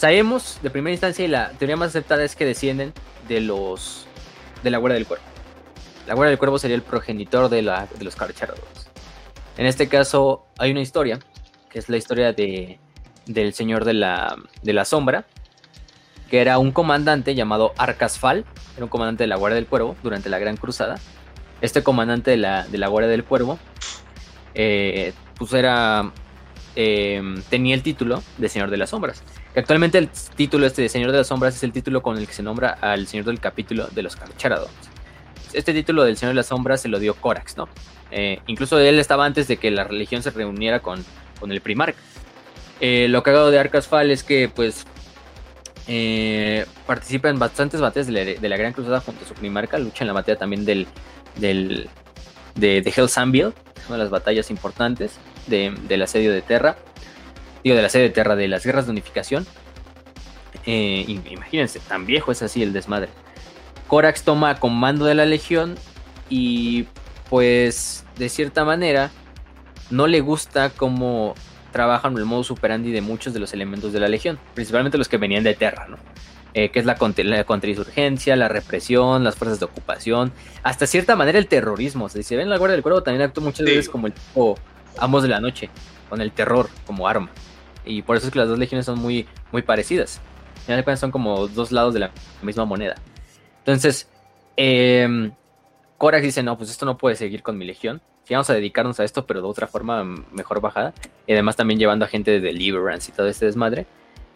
Sabemos 0.03 0.59
de 0.61 0.69
primera 0.69 0.91
instancia 0.91 1.25
y 1.25 1.29
la 1.29 1.51
teoría 1.51 1.77
más 1.77 1.91
aceptada 1.91 2.25
es 2.25 2.35
que 2.35 2.45
descienden 2.45 2.93
de 3.29 3.41
los 3.41 4.05
de 4.65 4.71
la 4.73 4.79
Guardia 4.79 4.97
del 4.97 5.07
Cuervo. 5.07 5.25
La 6.09 6.15
Guardia 6.15 6.31
del 6.31 6.39
Cuervo 6.41 6.59
sería 6.59 6.75
el 6.75 6.83
progenitor 6.83 7.49
de, 7.49 7.63
la, 7.63 7.87
los 8.01 8.17
Carcharodons. 8.17 8.91
En 9.57 9.65
este 9.65 9.87
caso 9.87 10.45
hay 10.59 10.73
una 10.73 10.81
historia, 10.81 11.21
que 11.71 11.79
es 11.79 11.89
la 11.89 11.99
historia 11.99 12.33
de, 12.33 12.81
del 13.27 13.55
Señor 13.55 13.85
de 13.85 13.93
la, 13.93 14.35
de 14.65 14.73
la 14.73 14.85
Sombra, 14.85 15.25
que 16.29 16.41
era 16.41 16.59
un 16.59 16.73
comandante 16.73 17.37
llamado 17.37 17.73
Arcasfal, 17.79 18.45
era 18.75 18.85
un 18.85 18.91
comandante 18.91 19.23
de 19.23 19.29
la 19.29 19.37
Guardia 19.37 19.55
del 19.55 19.69
Cuervo 19.69 19.95
durante 20.03 20.29
la 20.29 20.41
Gran 20.41 20.57
Cruzada. 20.57 20.97
Este 21.61 21.85
comandante 21.85 22.33
de 22.33 22.39
la, 22.39 22.67
de 22.67 22.79
la 22.79 22.89
Guardia 22.89 23.09
del 23.09 23.23
Cuervo, 23.23 23.57
eh, 24.55 25.13
pues 25.39 25.53
era, 25.53 26.11
eh, 26.75 27.23
tenía 27.51 27.77
el 27.77 27.85
título 27.85 28.21
de 28.39 28.49
Señor 28.49 28.69
de 28.69 28.79
las 28.79 28.91
Sombras. 28.91 29.23
Que 29.55 29.61
actualmente 29.61 29.99
el 29.99 30.09
título 30.37 30.67
este 30.67 30.83
de 30.83 30.89
Señor 30.89 31.13
de 31.13 31.19
las 31.19 31.27
Sombras 31.27 31.55
es 31.55 31.63
el 31.63 31.73
título 31.73 32.03
con 32.03 32.17
el 32.17 32.27
que 32.27 32.33
se 32.33 32.43
nombra 32.43 32.79
al 32.81 33.07
Señor 33.07 33.27
del 33.27 33.39
capítulo 33.39 33.87
de 33.89 34.03
los 34.03 34.17
Carcharodons. 34.17 34.71
Este 35.53 35.75
título 35.75 36.05
del 36.05 36.17
Señor 36.17 36.31
de 36.33 36.37
las 36.37 36.47
Sombras 36.47 36.81
se 36.81 36.89
lo 36.89 36.99
dio 36.99 37.15
Corax, 37.15 37.59
¿no? 37.59 37.69
Eh, 38.11 38.41
incluso 38.47 38.79
él 38.79 38.99
estaba 38.99 39.27
antes 39.27 39.49
de 39.49 39.59
que 39.59 39.71
la 39.71 39.85
religión 39.85 40.23
se 40.23 40.31
reuniera 40.31 40.81
con, 40.81 41.05
con 41.39 41.53
el 41.53 41.61
Primarca. 41.61 41.99
Eh, 42.81 43.07
lo 43.11 43.23
cagado 43.23 43.51
de 43.51 43.59
Arcasfal 43.59 44.11
es 44.11 44.25
que, 44.25 44.49
pues, 44.49 44.87
eh, 45.87 46.65
participa 46.87 47.29
en 47.29 47.39
bastantes 47.39 47.81
batallas 47.81 48.07
de 48.07 48.49
la, 48.49 48.57
Gran 48.57 48.73
Cruzada 48.73 49.01
junto 49.01 49.25
a 49.25 49.29
su 49.29 49.35
Primarca. 49.35 49.79
Lucha 49.79 50.05
en 50.05 50.09
la 50.09 50.15
batalla 50.15 50.39
también 50.39 50.65
del, 50.65 50.87
del 51.37 51.91
de, 52.55 52.81
de 52.81 52.91
Hell's 52.97 53.19
Anvil, 53.19 53.53
una 53.89 53.99
de 53.99 54.03
las 54.05 54.11
batallas 54.11 54.51
importantes 54.51 55.19
de- 55.47 55.75
del 55.89 56.01
asedio 56.03 56.33
de 56.33 56.41
Terra. 56.41 56.77
Digo, 57.65 57.77
del 57.77 57.85
asedio 57.85 58.07
de 58.07 58.11
Terra, 58.11 58.37
de 58.37 58.49
las 58.49 58.65
guerras 58.65 58.87
de 58.87 58.93
unificación. 58.93 59.47
Eh, 60.67 61.05
im- 61.09 61.23
imagínense, 61.31 61.81
tan 61.81 62.07
viejo 62.07 62.33
es 62.33 62.43
así 62.43 62.63
el 62.63 62.73
desmadre. 62.73 63.09
Corax 63.89 64.23
toma 64.23 64.59
comando 64.59 65.05
de 65.05 65.15
la 65.15 65.27
legión 65.27 65.77
y 66.31 66.87
pues 67.29 68.05
de 68.17 68.29
cierta 68.29 68.65
manera 68.65 69.11
no 69.91 70.07
le 70.07 70.21
gusta 70.21 70.71
cómo 70.71 71.35
trabajan 71.73 72.17
el 72.17 72.25
modus 72.25 72.51
operandi 72.51 72.91
de 72.93 73.01
muchos 73.01 73.33
de 73.35 73.41
los 73.41 73.53
elementos 73.55 73.93
de 73.93 74.01
la 74.01 74.09
legión, 74.09 74.39
principalmente 74.55 74.99
los 74.99 75.09
que 75.09 75.17
venían 75.17 75.43
de 75.45 75.55
Terra, 75.55 75.87
¿no? 75.89 75.97
Eh, 76.55 76.69
que 76.71 76.79
es 76.79 76.85
la, 76.85 76.97
contra- 76.97 77.25
la 77.25 77.45
contrainsurgencia, 77.45 78.37
la 78.37 78.49
represión, 78.49 79.25
las 79.25 79.37
fuerzas 79.37 79.59
de 79.59 79.65
ocupación, 79.65 80.33
hasta 80.63 80.87
cierta 80.87 81.17
manera 81.17 81.39
el 81.39 81.47
terrorismo. 81.49 82.05
O 82.07 82.09
sea, 82.11 82.23
si 82.23 82.29
se 82.29 82.37
ven 82.37 82.51
la 82.51 82.59
Guardia 82.59 82.75
del 82.75 82.83
Cuervo 82.83 83.03
también 83.03 83.23
actúa 83.23 83.45
muchas 83.45 83.67
Sí. 83.67 83.75
veces 83.75 83.89
como 83.89 84.07
el 84.07 84.13
tipo 84.13 84.59
Amos 84.99 85.23
de 85.23 85.31
la 85.31 85.41
Noche, 85.41 85.71
con 86.11 86.21
el 86.21 86.31
terror 86.33 86.69
como 86.87 87.09
arma. 87.09 87.31
Y 87.85 88.03
por 88.03 88.17
eso 88.17 88.27
es 88.27 88.33
que 88.33 88.39
las 88.39 88.49
dos 88.49 88.59
legiones 88.59 88.87
son 88.87 88.99
muy, 88.99 89.27
muy 89.51 89.63
parecidas. 89.63 90.21
De 90.67 90.75
cuentas 90.75 91.01
son 91.01 91.11
como 91.11 91.49
dos 91.49 91.73
lados 91.73 91.93
de 91.93 92.01
la 92.01 92.11
misma 92.41 92.65
moneda. 92.65 92.95
Entonces, 93.59 94.09
eh, 94.57 95.31
dice, 96.23 96.43
no, 96.43 96.57
pues 96.57 96.71
esto 96.71 96.87
no 96.87 96.99
puede 96.99 97.17
seguir 97.17 97.43
con 97.43 97.59
mi 97.59 97.65
legión. 97.65 98.01
Sí, 98.25 98.35
vamos 98.35 98.49
a 98.51 98.55
dedicarnos 98.55 99.01
a 99.01 99.05
esto, 99.05 99.27
pero 99.27 99.41
de 99.41 99.49
otra 99.49 99.67
forma 99.67 100.05
mejor 100.05 100.61
bajada. 100.61 100.95
Y 101.27 101.33
además 101.33 101.57
también 101.57 101.81
llevando 101.81 102.05
a 102.05 102.09
gente 102.09 102.31
de 102.31 102.41
Deliverance 102.41 103.11
y 103.11 103.15
todo 103.15 103.27
este 103.27 103.47
desmadre. 103.47 103.87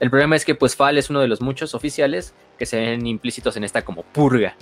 El 0.00 0.10
problema 0.10 0.36
es 0.36 0.44
que 0.44 0.54
pues 0.54 0.76
Fal 0.76 0.98
es 0.98 1.08
uno 1.08 1.20
de 1.20 1.28
los 1.28 1.40
muchos 1.40 1.74
oficiales 1.74 2.34
que 2.58 2.66
se 2.66 2.78
ven 2.78 3.06
implícitos 3.06 3.56
en 3.56 3.64
esta 3.64 3.82
como 3.82 4.02
purga 4.02 4.56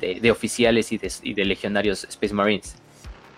de, 0.00 0.30
oficiales 0.30 0.92
y 0.92 0.98
de, 0.98 1.12
y 1.22 1.34
de 1.34 1.44
legionarios 1.44 2.04
Space 2.04 2.32
Marines. 2.32 2.76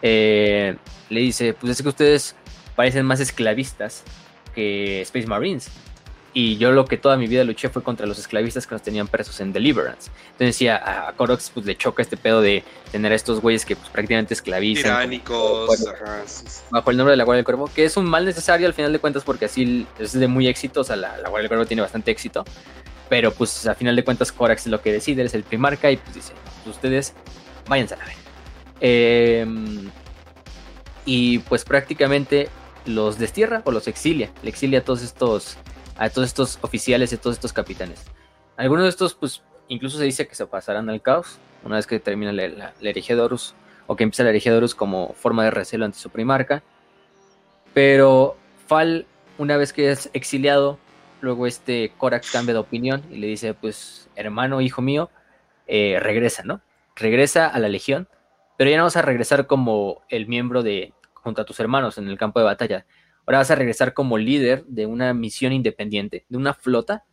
Eh, 0.02 0.76
le 1.08 1.20
dice, 1.20 1.54
pues 1.54 1.72
es 1.72 1.82
que 1.82 1.88
ustedes 1.88 2.36
parecen 2.76 3.04
más 3.04 3.20
esclavistas 3.20 4.04
que 4.54 5.02
Space 5.02 5.26
Marines. 5.26 5.70
Y 6.34 6.56
yo 6.56 6.72
lo 6.72 6.86
que 6.86 6.96
toda 6.96 7.18
mi 7.18 7.26
vida 7.26 7.44
luché 7.44 7.68
fue 7.68 7.82
contra 7.82 8.06
los 8.06 8.18
esclavistas 8.18 8.66
que 8.66 8.74
nos 8.74 8.80
tenían 8.80 9.06
presos 9.06 9.38
en 9.40 9.52
Deliverance. 9.52 10.10
Entonces 10.32 10.46
decía, 10.46 11.08
a 11.08 11.12
Korox 11.12 11.50
pues 11.50 11.66
le 11.66 11.76
choca 11.76 12.00
este 12.00 12.16
pedo 12.16 12.40
de 12.40 12.64
tener 12.90 13.12
a 13.12 13.14
estos 13.14 13.40
güeyes 13.40 13.66
que 13.66 13.76
pues 13.76 13.90
prácticamente 13.90 14.32
esclavizan. 14.32 14.84
Tiránicos. 14.84 15.66
Bueno. 15.66 15.92
ajá, 15.94 16.22
sí, 16.24 16.44
sí. 16.48 16.60
bajo 16.70 16.90
el 16.90 16.96
nombre 16.96 17.10
de 17.10 17.16
la 17.18 17.24
Guardia 17.24 17.38
del 17.38 17.44
Cuervo, 17.44 17.70
que 17.74 17.84
es 17.84 17.98
un 17.98 18.06
mal 18.06 18.24
necesario 18.24 18.66
al 18.66 18.72
final 18.72 18.92
de 18.94 18.98
cuentas 18.98 19.24
porque 19.24 19.44
así 19.44 19.86
es 19.98 20.12
de 20.12 20.26
muy 20.26 20.48
éxito, 20.48 20.80
o 20.80 20.84
sea, 20.84 20.96
la, 20.96 21.18
la 21.18 21.28
Guardia 21.28 21.42
del 21.42 21.48
Cuervo 21.48 21.66
tiene 21.66 21.82
bastante 21.82 22.10
éxito, 22.10 22.46
pero 23.10 23.30
pues 23.32 23.66
a 23.66 23.74
final 23.74 23.94
de 23.94 24.02
cuentas 24.02 24.32
Corax 24.32 24.62
es 24.62 24.68
lo 24.68 24.80
que 24.80 24.90
decide, 24.90 25.20
él 25.20 25.26
es 25.26 25.34
el 25.34 25.42
primarca 25.42 25.90
y 25.90 25.98
pues 25.98 26.14
dice, 26.14 26.32
pues 26.64 26.76
ustedes 26.76 27.12
váyanse 27.68 27.94
a 27.94 27.98
la 27.98 28.04
ver. 28.06 28.16
y 31.04 31.40
pues 31.40 31.62
prácticamente 31.66 32.48
los 32.86 33.18
destierra 33.18 33.62
o 33.64 33.70
los 33.70 33.88
exilia, 33.88 34.30
le 34.42 34.50
exilia 34.50 34.80
a 34.80 34.84
todos 34.84 35.02
estos, 35.02 35.56
a 35.96 36.10
todos 36.10 36.28
estos 36.28 36.58
oficiales 36.62 37.12
y 37.12 37.16
a 37.16 37.20
todos 37.20 37.36
estos 37.36 37.52
capitanes. 37.52 38.04
Algunos 38.56 38.84
de 38.84 38.90
estos 38.90 39.14
pues 39.14 39.42
incluso 39.68 39.98
se 39.98 40.04
dice 40.04 40.26
que 40.26 40.34
se 40.34 40.46
pasarán 40.46 40.90
al 40.90 41.00
caos 41.00 41.38
una 41.64 41.76
vez 41.76 41.86
que 41.86 42.00
termina 42.00 42.32
la, 42.32 42.48
la, 42.48 42.72
o 43.86 43.96
que 43.96 44.04
empieza 44.04 44.24
la 44.24 44.30
herejía 44.30 44.52
de 44.52 44.58
Horus 44.58 44.74
como 44.74 45.12
forma 45.14 45.44
de 45.44 45.50
recelo 45.50 45.84
ante 45.84 45.98
su 45.98 46.10
primarca. 46.10 46.62
Pero 47.74 48.36
Fal, 48.66 49.06
una 49.38 49.56
vez 49.56 49.72
que 49.72 49.90
es 49.90 50.10
exiliado, 50.12 50.78
luego 51.20 51.46
este 51.46 51.92
Corax 51.96 52.30
cambia 52.30 52.54
de 52.54 52.60
opinión 52.60 53.02
y 53.10 53.16
le 53.16 53.28
dice, 53.28 53.54
pues, 53.54 54.08
hermano, 54.16 54.60
hijo 54.60 54.82
mío, 54.82 55.10
eh, 55.66 55.98
regresa, 56.00 56.42
¿no? 56.42 56.60
Regresa 56.96 57.46
a 57.46 57.58
la 57.58 57.68
legión, 57.68 58.08
pero 58.58 58.70
ya 58.70 58.76
no 58.76 58.84
vas 58.84 58.96
a 58.96 59.02
regresar 59.02 59.46
como 59.46 60.02
el 60.08 60.26
miembro 60.26 60.62
de, 60.62 60.92
junto 61.22 61.42
a 61.42 61.44
tus 61.44 61.58
hermanos 61.60 61.98
en 61.98 62.08
el 62.08 62.18
campo 62.18 62.40
de 62.40 62.44
batalla. 62.44 62.86
Ahora 63.26 63.38
vas 63.38 63.50
a 63.50 63.54
regresar 63.54 63.94
como 63.94 64.18
líder 64.18 64.64
de 64.66 64.86
una 64.86 65.14
misión 65.14 65.52
independiente, 65.52 66.26
de 66.28 66.36
una 66.36 66.54
flota, 66.54 67.04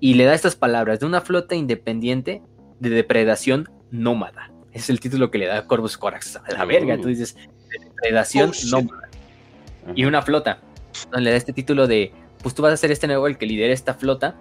y 0.00 0.14
le 0.14 0.24
da 0.24 0.34
estas 0.34 0.56
palabras, 0.56 1.00
de 1.00 1.06
una 1.06 1.20
flota 1.20 1.54
independiente 1.54 2.42
de 2.80 2.90
depredación 2.90 3.68
nómada. 3.90 4.52
Es 4.72 4.90
el 4.90 5.00
título 5.00 5.30
que 5.30 5.38
le 5.38 5.46
da 5.46 5.66
Corvus 5.66 5.96
Corax. 5.96 6.36
A 6.36 6.52
la 6.52 6.64
verga, 6.64 6.98
tú 6.98 7.08
dices, 7.08 7.34
de 7.34 7.84
depredación 7.84 8.50
Oh, 8.50 8.70
nómada 8.70 9.08
y 9.94 10.04
una 10.04 10.22
flota. 10.22 10.60
Le 11.16 11.30
da 11.30 11.36
este 11.36 11.52
título 11.52 11.86
de, 11.86 12.12
pues 12.42 12.54
tú 12.54 12.62
vas 12.62 12.72
a 12.72 12.76
ser 12.76 12.90
este 12.90 13.06
nuevo 13.06 13.26
el 13.26 13.38
que 13.38 13.46
lidera 13.46 13.72
esta 13.72 13.94
flota 13.94 14.36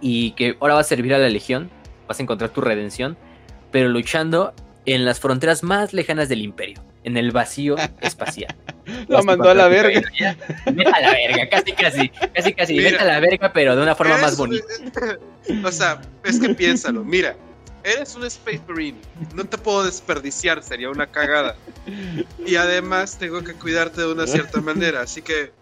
y 0.00 0.32
que 0.32 0.56
ahora 0.60 0.74
va 0.74 0.80
a 0.80 0.84
servir 0.84 1.14
a 1.14 1.18
la 1.18 1.28
legión, 1.28 1.70
vas 2.08 2.18
a 2.18 2.22
encontrar 2.22 2.50
tu 2.50 2.60
redención, 2.60 3.16
pero 3.70 3.88
luchando 3.88 4.52
en 4.84 5.04
las 5.04 5.20
fronteras 5.20 5.62
más 5.62 5.92
lejanas 5.92 6.28
del 6.28 6.42
imperio, 6.42 6.82
en 7.04 7.16
el 7.16 7.32
vacío 7.32 7.76
espacial. 8.00 8.54
Lo 9.08 9.22
mandó 9.22 9.50
a 9.50 9.54
la 9.54 9.68
verga. 9.68 10.00
Vete 10.66 10.90
a 10.90 11.00
la 11.00 11.12
verga, 11.12 11.48
casi, 11.48 11.72
casi, 11.72 12.08
casi, 12.08 12.54
casi, 12.54 12.74
Mira. 12.74 12.90
vete 12.90 13.02
a 13.02 13.06
la 13.06 13.20
verga, 13.20 13.52
pero 13.52 13.76
de 13.76 13.82
una 13.82 13.94
forma 13.94 14.18
más 14.18 14.36
bonita. 14.36 14.66
O 15.64 15.72
sea, 15.72 16.00
es 16.24 16.38
que 16.38 16.54
piénsalo, 16.54 17.02
mira, 17.02 17.34
eres 17.82 18.14
un 18.14 18.24
Space 18.24 18.60
Marine, 18.68 18.98
no 19.34 19.44
te 19.44 19.58
puedo 19.58 19.84
desperdiciar, 19.84 20.62
sería 20.62 20.88
una 20.88 21.06
cagada. 21.06 21.56
Y 22.46 22.54
además 22.54 23.18
tengo 23.18 23.42
que 23.42 23.54
cuidarte 23.54 24.02
de 24.02 24.12
una 24.12 24.26
cierta 24.28 24.60
manera, 24.60 25.00
así 25.00 25.20
que, 25.20 25.52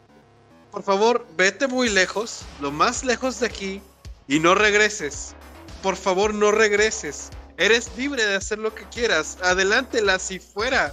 por 0.71 0.83
favor, 0.83 1.27
vete 1.37 1.67
muy 1.67 1.89
lejos, 1.89 2.43
lo 2.61 2.71
más 2.71 3.05
lejos 3.05 3.41
de 3.41 3.47
aquí, 3.47 3.83
y 4.29 4.39
no 4.39 4.55
regreses. 4.55 5.35
Por 5.83 5.97
favor, 5.97 6.35
no 6.35 6.53
regreses. 6.53 7.31
eres 7.57 7.91
libre 7.97 8.25
de 8.25 8.37
hacer 8.37 8.59
lo 8.59 8.75
que 8.75 8.85
quieras, 8.85 9.39
adelántela 9.43 10.19
si 10.19 10.39
fuera, 10.39 10.93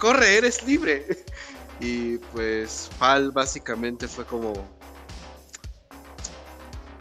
corre, 0.00 0.38
eres 0.38 0.64
libre. 0.66 1.06
Y 1.82 2.18
pues 2.34 2.90
Fal 2.98 3.30
básicamente 3.30 4.06
fue 4.06 4.26
como, 4.26 4.52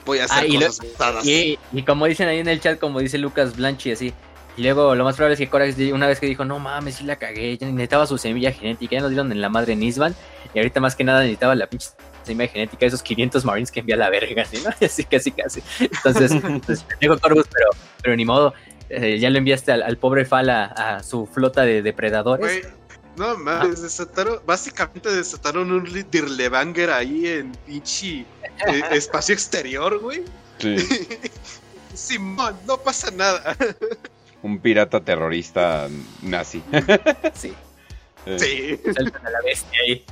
voy 0.06 0.20
a 0.20 0.24
hacer 0.24 0.44
Ah, 0.44 0.48
y, 0.48 0.54
lo- 0.58 0.68
cosas 0.68 1.26
y, 1.26 1.60
y 1.74 1.84
como 1.84 2.06
dicen 2.06 2.30
ahí 2.30 2.40
en 2.40 2.48
el 2.48 2.62
chat, 2.62 2.80
como 2.80 3.00
dice 3.00 3.18
Lucas 3.18 3.58
Blanchi, 3.58 3.92
así. 3.92 4.14
Y 4.56 4.64
luego 4.64 4.96
lo 4.96 5.04
más 5.04 5.16
probable 5.16 5.34
es 5.34 5.40
que 5.40 5.50
Corax 5.50 5.78
una 5.94 6.08
vez 6.08 6.20
que 6.20 6.26
dijo, 6.26 6.46
no 6.46 6.60
mames, 6.60 6.96
sí 6.96 7.04
la 7.04 7.18
cagué, 7.18 7.58
ya 7.58 7.68
necesitaba 7.68 8.08
su 8.08 8.18
semilla 8.18 8.52
genética, 8.52 8.96
ya 8.96 9.02
nos 9.02 9.10
dieron 9.10 9.32
en 9.32 9.42
la 9.42 9.50
madre 9.50 9.74
en 9.74 9.84
Isban, 9.84 10.16
y 10.54 10.60
ahorita 10.60 10.80
más 10.80 10.96
que 10.96 11.04
nada 11.04 11.20
necesitaba 11.22 11.56
la 11.56 11.68
pinche 11.68 11.90
semilla 12.24 12.50
genética 12.50 12.80
de 12.82 12.88
esos 12.88 13.04
500 13.04 13.46
Marines 13.46 13.72
que 13.72 13.82
envía 13.82 13.96
a 13.96 14.00
la 14.00 14.10
verga, 14.10 14.46
¿sí, 14.46 14.62
¿no? 14.64 14.70
Así, 14.86 15.04
casi, 15.04 15.32
casi. 15.32 15.62
Entonces, 15.80 16.32
pues, 16.66 16.84
pendejo 16.84 17.18
Corvus, 17.20 17.48
pero, 17.52 17.70
pero 18.02 18.16
ni 18.16 18.26
modo, 18.26 18.54
eh, 18.90 19.20
ya 19.20 19.30
lo 19.30 19.38
enviaste 19.38 19.72
al, 19.72 19.84
al 19.84 19.98
pobre 19.98 20.26
Fal 20.26 20.50
a, 20.50 21.02
su 21.04 21.26
flota 21.26 21.64
de 21.64 21.82
depredadores. 21.82 22.62
Güey, 22.62 22.79
no 23.18 23.38
mames, 23.38 23.82
desataron, 23.82 24.40
básicamente 24.46 25.12
desataron 25.12 25.72
un 25.72 25.84
Dirlebanger 26.10 26.90
ahí 26.92 27.28
en 27.28 27.52
pinche 27.66 28.20
eh, 28.20 28.26
espacio 28.92 29.34
exterior, 29.34 30.00
güey. 30.00 30.24
Sí, 30.60 30.76
Simón, 31.94 32.56
no 32.66 32.78
pasa 32.78 33.12
nada. 33.12 33.56
un 34.44 34.60
pirata 34.60 35.02
terrorista 35.02 35.88
nazi. 36.22 36.64
Sí, 37.34 37.54
Eh, 38.26 38.38
Sí. 38.84 38.94
sueltan 38.94 39.26
a 39.26 39.30
la 39.30 39.42
bestia 39.42 39.80
ahí. 39.82 40.06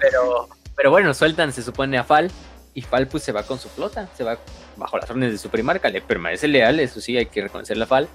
Pero, 0.00 0.48
pero 0.76 0.90
bueno, 0.90 1.14
sueltan, 1.14 1.52
se 1.52 1.62
supone, 1.62 1.98
a 1.98 2.04
Fal. 2.04 2.30
Y 2.74 2.82
Fal 2.82 3.08
pues 3.08 3.22
se 3.24 3.32
va 3.32 3.42
con 3.42 3.58
su 3.58 3.68
flota, 3.68 4.08
se 4.16 4.22
va 4.22 4.38
bajo 4.76 4.98
las 4.98 5.10
órdenes 5.10 5.32
de 5.32 5.38
su 5.38 5.48
primarca, 5.50 5.88
le 5.88 6.00
permanece 6.00 6.46
leal, 6.46 6.78
eso 6.78 7.00
sí, 7.00 7.16
hay 7.16 7.26
que 7.26 7.42
reconocerle 7.42 7.82
a 7.84 7.86
Fal. 7.88 8.08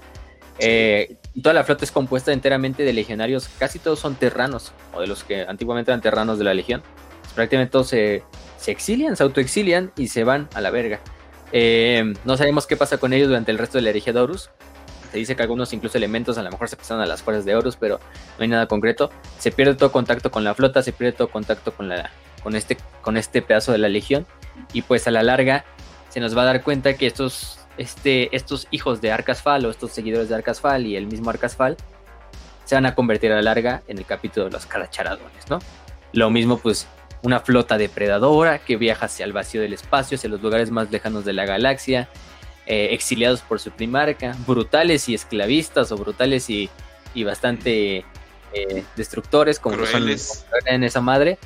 Eh, 0.58 1.16
toda 1.42 1.54
la 1.54 1.64
flota 1.64 1.84
es 1.84 1.90
compuesta 1.90 2.32
enteramente 2.32 2.84
de 2.84 2.92
legionarios, 2.92 3.48
casi 3.58 3.78
todos 3.78 3.98
son 3.98 4.14
terranos, 4.14 4.72
o 4.92 5.00
de 5.00 5.06
los 5.06 5.24
que 5.24 5.42
antiguamente 5.42 5.90
eran 5.90 6.00
terranos 6.00 6.38
de 6.38 6.44
la 6.44 6.54
legión. 6.54 6.82
Prácticamente 7.34 7.72
todos 7.72 7.88
se, 7.88 8.22
exilian, 8.66 9.16
se 9.16 9.22
autoexilian 9.22 9.92
y 9.96 10.08
se 10.08 10.24
van 10.24 10.48
a 10.54 10.60
la 10.60 10.70
verga. 10.70 11.00
Eh, 11.52 12.14
no 12.24 12.36
sabemos 12.36 12.66
qué 12.66 12.76
pasa 12.76 12.98
con 12.98 13.12
ellos 13.12 13.28
durante 13.28 13.50
el 13.50 13.58
resto 13.58 13.78
de 13.78 13.82
la 13.82 13.90
herejía 13.90 14.12
de 14.12 14.20
Horus. 14.20 14.50
Se 15.10 15.18
dice 15.18 15.36
que 15.36 15.42
algunos 15.42 15.72
incluso 15.72 15.96
elementos 15.96 16.38
a 16.38 16.42
lo 16.42 16.50
mejor 16.50 16.68
se 16.68 16.76
pasaron 16.76 17.02
a 17.02 17.06
las 17.06 17.22
fuerzas 17.22 17.44
de 17.44 17.54
Horus, 17.54 17.76
pero 17.76 18.00
no 18.38 18.42
hay 18.42 18.48
nada 18.48 18.66
concreto. 18.66 19.10
Se 19.38 19.52
pierde 19.52 19.74
todo 19.74 19.92
contacto 19.92 20.30
con 20.30 20.42
la 20.42 20.54
flota, 20.54 20.82
se 20.82 20.92
pierde 20.92 21.12
todo 21.12 21.28
contacto 21.28 21.72
con, 21.72 22.56
este, 22.56 22.76
con 23.00 23.16
este 23.16 23.42
pedazo 23.42 23.70
de 23.72 23.78
la 23.78 23.88
legión. 23.88 24.26
Y 24.72 24.82
pues 24.82 25.06
a 25.06 25.10
la 25.10 25.22
larga 25.22 25.64
se 26.08 26.20
nos 26.20 26.36
va 26.36 26.42
a 26.42 26.46
dar 26.46 26.62
cuenta 26.62 26.94
que 26.94 27.06
estos, 27.06 27.58
este, 27.76 28.34
estos 28.34 28.66
hijos 28.70 29.00
de 29.00 29.12
Arcasfal 29.12 29.64
o 29.66 29.70
estos 29.70 29.92
seguidores 29.92 30.28
de 30.28 30.36
Arcasfal 30.36 30.86
y 30.86 30.96
el 30.96 31.06
mismo 31.06 31.30
Arcasfal 31.30 31.76
se 32.64 32.74
van 32.74 32.86
a 32.86 32.94
convertir 32.94 33.32
a 33.32 33.36
la 33.36 33.42
larga 33.42 33.82
en 33.88 33.98
el 33.98 34.06
capítulo 34.06 34.46
de 34.46 34.52
los 34.52 34.66
caracharadones, 34.66 35.48
¿no? 35.50 35.58
Lo 36.12 36.30
mismo 36.30 36.58
pues 36.58 36.86
una 37.22 37.40
flota 37.40 37.78
depredadora 37.78 38.58
que 38.58 38.76
viaja 38.76 39.06
hacia 39.06 39.24
el 39.24 39.32
vacío 39.32 39.60
del 39.60 39.72
espacio, 39.72 40.16
hacia 40.16 40.30
los 40.30 40.42
lugares 40.42 40.70
más 40.70 40.90
lejanos 40.90 41.24
de 41.24 41.32
la 41.32 41.46
galaxia, 41.46 42.08
eh, 42.66 42.88
exiliados 42.92 43.40
por 43.40 43.60
su 43.60 43.70
primarca, 43.70 44.36
brutales 44.46 45.08
y 45.08 45.14
esclavistas 45.14 45.90
o 45.92 45.96
brutales 45.96 46.48
y, 46.50 46.70
y 47.14 47.24
bastante 47.24 48.04
eh, 48.52 48.84
destructores 48.96 49.58
como 49.58 49.76
lo 49.76 49.86
son 49.86 50.06
en 50.66 50.84
esa 50.84 51.00
madre 51.00 51.38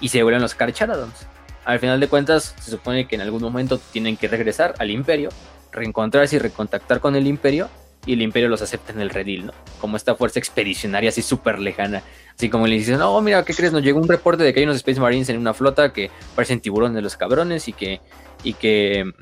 y 0.00 0.08
se 0.08 0.22
vuelven 0.22 0.42
los 0.42 0.54
Carcharadons. 0.54 1.26
Al 1.64 1.78
final 1.78 2.00
de 2.00 2.08
cuentas, 2.08 2.54
se 2.60 2.70
supone 2.70 3.06
que 3.06 3.14
en 3.14 3.20
algún 3.20 3.42
momento 3.42 3.78
tienen 3.78 4.16
que 4.16 4.28
regresar 4.28 4.74
al 4.78 4.90
Imperio, 4.90 5.28
reencontrarse 5.70 6.36
y 6.36 6.38
recontactar 6.38 7.00
con 7.00 7.14
el 7.14 7.26
Imperio, 7.26 7.68
y 8.04 8.14
el 8.14 8.22
Imperio 8.22 8.48
los 8.48 8.62
acepta 8.62 8.92
en 8.92 9.00
el 9.00 9.10
redil, 9.10 9.46
¿no? 9.46 9.52
Como 9.80 9.96
esta 9.96 10.16
fuerza 10.16 10.40
expedicionaria 10.40 11.10
así 11.10 11.22
súper 11.22 11.60
lejana. 11.60 12.02
Así 12.34 12.48
como 12.48 12.66
le 12.66 12.74
dicen, 12.74 12.98
no, 12.98 13.20
mira, 13.20 13.44
¿qué 13.44 13.54
crees? 13.54 13.72
Nos 13.72 13.82
llegó 13.82 14.00
un 14.00 14.08
reporte 14.08 14.42
de 14.42 14.52
que 14.52 14.60
hay 14.60 14.64
unos 14.64 14.76
Space 14.76 15.00
Marines 15.00 15.28
en 15.28 15.38
una 15.38 15.54
flota 15.54 15.92
que 15.92 16.10
parecen 16.34 16.60
tiburones 16.60 16.96
de 16.96 17.02
los 17.02 17.16
cabrones 17.16 17.68
y 17.68 17.72
que, 17.72 18.00
y 18.42 18.54
que, 18.54 19.12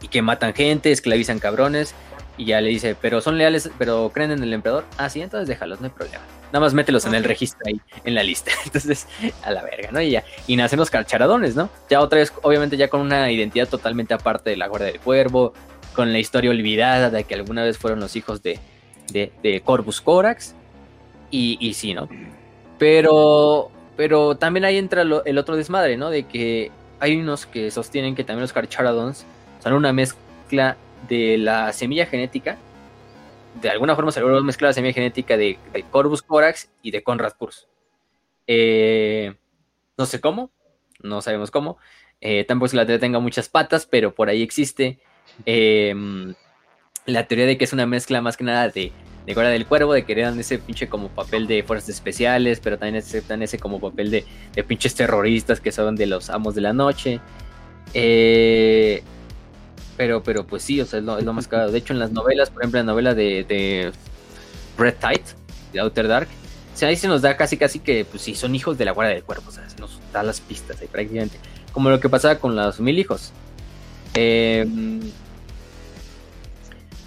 y 0.00 0.08
que 0.08 0.22
matan 0.22 0.54
gente, 0.54 0.92
esclavizan 0.92 1.40
cabrones. 1.40 1.94
Y 2.38 2.46
ya 2.46 2.62
le 2.62 2.70
dice, 2.70 2.96
pero 2.98 3.20
son 3.20 3.36
leales, 3.36 3.70
pero 3.78 4.10
creen 4.14 4.30
en 4.30 4.42
el 4.42 4.54
emperador. 4.54 4.86
Ah, 4.96 5.10
sí, 5.10 5.20
entonces 5.20 5.46
déjalos, 5.46 5.80
no 5.80 5.88
hay 5.88 5.92
problema. 5.92 6.24
Nada 6.52 6.60
más 6.60 6.74
mételos 6.74 7.04
en 7.06 7.14
el 7.14 7.24
registro 7.24 7.60
ahí, 7.66 7.80
en 8.04 8.14
la 8.14 8.22
lista. 8.22 8.50
Entonces, 8.64 9.06
a 9.42 9.50
la 9.52 9.62
verga, 9.62 9.90
¿no? 9.92 10.00
Y 10.00 10.10
ya. 10.10 10.24
Y 10.46 10.56
nacen 10.56 10.78
los 10.78 10.90
carcharadones, 10.90 11.54
¿no? 11.56 11.70
Ya 11.88 12.00
otra 12.00 12.18
vez, 12.18 12.32
obviamente, 12.42 12.76
ya 12.76 12.88
con 12.88 13.00
una 13.00 13.30
identidad 13.30 13.68
totalmente 13.68 14.14
aparte 14.14 14.50
de 14.50 14.56
la 14.56 14.66
Guardia 14.66 14.88
del 14.92 15.00
Cuervo, 15.00 15.52
con 15.94 16.12
la 16.12 16.18
historia 16.18 16.50
olvidada 16.50 17.10
de 17.10 17.24
que 17.24 17.34
alguna 17.34 17.62
vez 17.64 17.78
fueron 17.78 18.00
los 18.00 18.16
hijos 18.16 18.42
de, 18.42 18.58
de, 19.12 19.32
de 19.42 19.60
Corvus 19.60 20.00
Corax. 20.00 20.54
Y, 21.30 21.56
y 21.60 21.74
sí, 21.74 21.94
¿no? 21.94 22.08
Pero, 22.78 23.70
pero 23.96 24.36
también 24.36 24.64
ahí 24.64 24.76
entra 24.78 25.04
lo- 25.04 25.24
el 25.24 25.38
otro 25.38 25.56
desmadre, 25.56 25.96
¿no? 25.96 26.10
De 26.10 26.24
que 26.24 26.70
hay 26.98 27.16
unos 27.16 27.46
que 27.46 27.70
sostienen 27.70 28.14
que 28.14 28.24
también 28.24 28.42
los 28.42 28.52
Carcharadons 28.52 29.24
son 29.62 29.74
una 29.74 29.92
mezcla 29.92 30.76
de 31.08 31.38
la 31.38 31.72
semilla 31.72 32.06
genética. 32.06 32.56
De 33.54 33.68
alguna 33.68 33.94
forma 33.94 34.12
logró 34.16 34.42
mezclar 34.42 34.70
la 34.70 34.74
semilla 34.74 34.94
genética 34.94 35.36
de, 35.36 35.58
de 35.72 35.82
Corvus 35.84 36.22
Corax 36.22 36.70
y 36.82 36.90
de 36.90 37.02
Conrad 37.02 37.32
Kurz. 37.32 37.66
Eh, 38.46 39.34
no 39.98 40.06
sé 40.06 40.20
cómo, 40.20 40.50
no 41.02 41.20
sabemos 41.20 41.50
cómo. 41.50 41.78
Eh, 42.20 42.44
tampoco 42.44 42.66
es 42.66 42.70
que 42.72 42.76
la 42.76 42.86
teoría 42.86 43.00
tenga 43.00 43.18
muchas 43.18 43.48
patas, 43.48 43.86
pero 43.86 44.14
por 44.14 44.28
ahí 44.28 44.42
existe 44.42 44.98
eh, 45.46 45.94
la 47.06 47.26
teoría 47.26 47.46
de 47.46 47.58
que 47.58 47.64
es 47.64 47.72
una 47.72 47.86
mezcla 47.86 48.20
más 48.20 48.36
que 48.36 48.44
nada 48.44 48.68
de, 48.68 48.92
de 49.26 49.34
del 49.34 49.66
Cuervo, 49.66 49.92
de 49.94 50.04
que 50.04 50.12
heredan 50.12 50.38
ese 50.38 50.58
pinche 50.58 50.88
como 50.88 51.08
papel 51.08 51.46
de 51.46 51.62
fuerzas 51.62 51.90
especiales, 51.90 52.60
pero 52.60 52.78
también 52.78 53.02
aceptan 53.02 53.42
ese 53.42 53.58
como 53.58 53.80
papel 53.80 54.10
de, 54.10 54.24
de 54.54 54.64
pinches 54.64 54.94
terroristas 54.94 55.60
que 55.60 55.72
son 55.72 55.96
de 55.96 56.06
los 56.06 56.30
amos 56.30 56.54
de 56.54 56.60
la 56.60 56.72
noche. 56.72 57.20
Eh, 57.94 59.02
pero, 60.00 60.22
pero 60.22 60.46
pues 60.46 60.62
sí, 60.62 60.80
o 60.80 60.86
sea, 60.86 60.98
es 61.00 61.04
lo, 61.04 61.18
es 61.18 61.24
lo 61.24 61.34
más 61.34 61.46
caro. 61.46 61.70
De 61.70 61.76
hecho, 61.76 61.92
en 61.92 61.98
las 61.98 62.10
novelas, 62.10 62.48
por 62.48 62.62
ejemplo, 62.62 62.80
la 62.80 62.84
novela 62.84 63.14
de, 63.14 63.44
de 63.44 63.92
Red 64.78 64.94
Tide, 64.94 65.24
de 65.74 65.80
Outer 65.80 66.08
Dark, 66.08 66.28
o 66.74 66.78
sea, 66.78 66.88
ahí 66.88 66.96
se 66.96 67.06
nos 67.06 67.20
da 67.20 67.36
casi 67.36 67.58
casi 67.58 67.80
que, 67.80 68.06
pues 68.06 68.22
sí, 68.22 68.34
son 68.34 68.54
hijos 68.54 68.78
de 68.78 68.86
la 68.86 68.92
Guardia 68.92 69.14
del 69.16 69.24
Cuervo, 69.24 69.44
o 69.48 69.52
sea, 69.52 69.68
se 69.68 69.76
nos 69.76 70.00
da 70.10 70.22
las 70.22 70.40
pistas 70.40 70.80
ahí 70.80 70.86
prácticamente. 70.86 71.38
Como 71.72 71.90
lo 71.90 72.00
que 72.00 72.08
pasaba 72.08 72.36
con 72.36 72.56
los 72.56 72.80
mil 72.80 72.98
hijos. 72.98 73.32
Eh, 74.14 74.66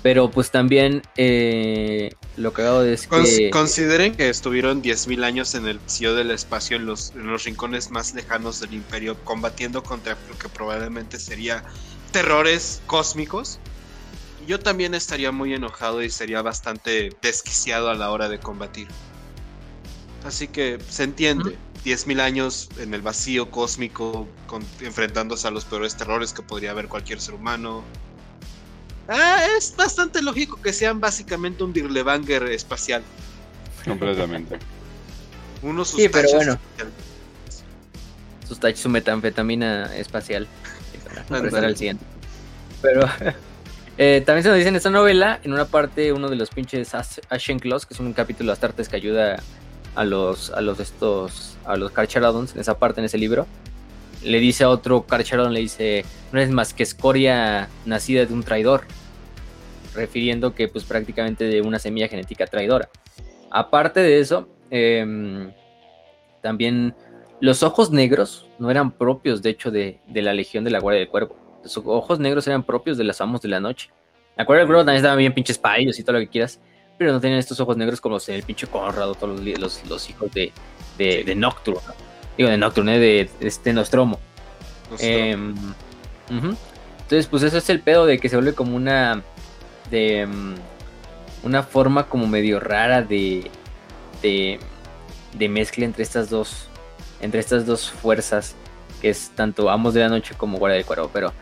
pero 0.03 0.29
pues 0.29 0.51
también 0.51 1.01
eh, 1.17 2.11
lo 2.37 2.53
que 2.53 2.61
hago 2.61 2.83
es 2.83 3.09
Cons- 3.09 3.37
que... 3.37 3.49
Consideren 3.49 4.13
que 4.15 4.29
estuvieron 4.29 4.83
10.000 4.83 5.23
años 5.23 5.55
en 5.55 5.65
el 5.65 5.79
vacío 5.79 6.13
del 6.13 6.29
espacio, 6.29 6.77
en 6.77 6.85
los, 6.85 7.11
en 7.15 7.25
los 7.25 7.45
rincones 7.45 7.89
más 7.89 8.13
lejanos 8.13 8.59
del 8.59 8.75
imperio, 8.75 9.17
combatiendo 9.23 9.81
contra 9.81 10.15
lo 10.29 10.37
que 10.37 10.47
probablemente 10.47 11.17
sería 11.19 11.63
terrores 12.13 12.81
cósmicos. 12.87 13.59
Yo 14.47 14.59
también 14.59 14.93
estaría 14.93 15.31
muy 15.33 15.53
enojado 15.53 16.01
y 16.01 16.09
sería 16.09 16.41
bastante 16.41 17.13
desquiciado 17.21 17.89
a 17.89 17.95
la 17.95 18.09
hora 18.11 18.29
de 18.29 18.39
combatir. 18.39 18.87
Así 20.25 20.47
que 20.47 20.79
se 20.89 21.03
entiende. 21.03 21.57
10.000 21.83 22.21
años 22.21 22.69
en 22.77 22.93
el 22.93 23.01
vacío 23.01 23.51
cósmico, 23.51 24.25
con- 24.47 24.65
enfrentándose 24.79 25.45
a 25.49 25.51
los 25.51 25.65
peores 25.65 25.97
terrores 25.97 26.31
que 26.31 26.41
podría 26.41 26.71
haber 26.71 26.87
cualquier 26.87 27.19
ser 27.19 27.33
humano. 27.33 27.83
Ah, 29.09 29.45
es 29.57 29.75
bastante 29.75 30.21
lógico 30.21 30.61
que 30.61 30.71
sean 30.71 31.01
básicamente 31.01 31.61
un 31.61 31.73
Dirlebanger 31.73 32.43
espacial. 32.43 33.03
Completamente. 33.85 34.59
Uno 35.61 35.83
Sí, 35.83 36.07
pero 36.07 36.29
bueno. 36.31 36.53
espacial. 36.53 36.91
sus 38.47 38.59
tachos, 38.61 38.79
su 38.79 38.87
metanfetamina 38.89 39.93
espacial. 39.97 40.47
Pasar 41.27 41.65
al 41.65 41.77
siguiente. 41.77 42.05
Pero 42.81 43.05
eh, 43.97 44.21
también 44.25 44.43
se 44.43 44.49
nos 44.49 44.57
dice 44.57 44.69
en 44.69 44.75
esta 44.75 44.89
novela, 44.89 45.39
en 45.43 45.53
una 45.53 45.65
parte, 45.65 46.11
uno 46.13 46.29
de 46.29 46.35
los 46.35 46.49
pinches 46.49 46.93
As- 46.95 47.21
Ashen 47.29 47.59
Claws, 47.59 47.85
que 47.85 47.93
es 47.93 47.99
un 47.99 48.13
capítulo 48.13 48.47
de 48.47 48.53
Astartes 48.53 48.89
que 48.89 48.95
ayuda 48.95 49.37
a 49.95 50.03
los, 50.03 50.49
a 50.51 50.61
los 50.61 50.79
estos, 50.79 51.57
a 51.65 51.75
los 51.77 51.91
Carcharadons, 51.91 52.53
en 52.55 52.61
esa 52.61 52.77
parte, 52.79 52.99
en 53.01 53.05
ese 53.05 53.17
libro, 53.17 53.47
le 54.23 54.39
dice 54.39 54.63
a 54.63 54.69
otro 54.69 55.03
Carcharadon, 55.03 55.53
le 55.53 55.59
dice, 55.59 56.05
no 56.31 56.39
es 56.39 56.49
más 56.49 56.73
que 56.73 56.83
escoria 56.83 57.67
nacida 57.85 58.25
de 58.25 58.33
un 58.33 58.43
traidor, 58.43 58.85
refiriendo 59.93 60.55
que 60.55 60.67
pues 60.67 60.83
prácticamente 60.85 61.43
de 61.45 61.61
una 61.61 61.77
semilla 61.79 62.07
genética 62.07 62.47
traidora. 62.47 62.89
Aparte 63.51 63.99
de 63.99 64.19
eso, 64.19 64.47
em, 64.71 65.51
también 66.41 66.95
los 67.39 67.63
ojos 67.63 67.91
negros 67.91 68.47
no 68.59 68.71
eran 68.71 68.91
propios, 68.91 69.41
de 69.41 69.49
hecho, 69.49 69.71
de, 69.71 69.99
de 70.07 70.21
la 70.21 70.33
Legión 70.33 70.63
de 70.63 70.71
la 70.71 70.79
Guardia 70.79 70.99
del 70.99 71.09
Cuervo. 71.09 71.35
Los 71.63 71.77
ojos 71.77 72.19
negros 72.19 72.47
eran 72.47 72.63
propios 72.63 72.97
de 72.97 73.03
los 73.03 73.19
amos 73.21 73.41
de 73.41 73.49
la 73.49 73.59
noche. 73.59 73.89
La 74.35 74.45
Guardia 74.45 74.61
del 74.61 74.67
Cuervo 74.67 74.81
también 74.81 74.97
estaban 74.97 75.17
bien 75.17 75.33
pinches 75.33 75.57
paillos 75.57 75.99
y 75.99 76.03
todo 76.03 76.13
lo 76.13 76.19
que 76.19 76.29
quieras, 76.29 76.59
pero 76.97 77.11
no 77.11 77.19
tenían 77.19 77.39
estos 77.39 77.59
ojos 77.59 77.77
negros 77.77 77.99
como 77.99 78.15
los 78.15 78.25
del 78.25 78.43
pinche 78.43 78.67
Conrado, 78.67 79.15
todos 79.15 79.39
los, 79.39 79.59
los, 79.59 79.89
los 79.89 80.09
hijos 80.09 80.31
de, 80.31 80.51
de, 80.97 81.23
de 81.23 81.35
Nocturne. 81.35 81.81
¿no? 81.87 81.93
Digo, 82.37 82.49
de 82.49 82.57
Nocturne, 82.57 82.99
de, 82.99 83.29
de 83.39 83.47
este 83.47 83.73
Nostromo. 83.73 84.19
Em. 84.99 85.55
Entonces, 86.29 87.27
pues 87.27 87.43
eso 87.43 87.57
es 87.57 87.69
el 87.69 87.81
pedo 87.81 88.05
de 88.05 88.19
que 88.19 88.29
se 88.29 88.35
vuelve 88.35 88.53
como 88.53 88.75
una 88.75 89.21
de 89.89 90.25
mm, 90.25 90.55
una 91.43 91.63
forma 91.63 92.07
como 92.07 92.27
medio 92.27 92.59
rara 92.59 93.01
de, 93.01 93.51
de, 94.21 94.59
de 95.37 95.49
mezcla 95.49 95.85
entre 95.85 96.03
estas 96.03 96.29
dos 96.29 96.69
entre 97.23 97.39
estas 97.39 97.65
dos 97.65 97.89
fuerzas 97.89 98.55
que 99.01 99.09
es 99.09 99.31
tanto 99.35 99.69
Amos 99.69 99.93
de 99.93 100.01
la 100.01 100.09
Noche 100.09 100.35
como 100.37 100.57
Guardia 100.57 100.77
del 100.77 100.85
Cuervo, 100.85 101.09
pero 101.11 101.33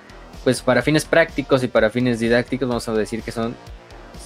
pues 0.43 0.61
para 0.61 0.81
fines 0.81 1.05
prácticos 1.05 1.63
y 1.63 1.67
para 1.67 1.89
fines 1.89 2.19
didácticos 2.19 2.67
vamos 2.67 2.87
a 2.87 2.93
decir 2.93 3.21
que 3.21 3.31
son 3.31 3.55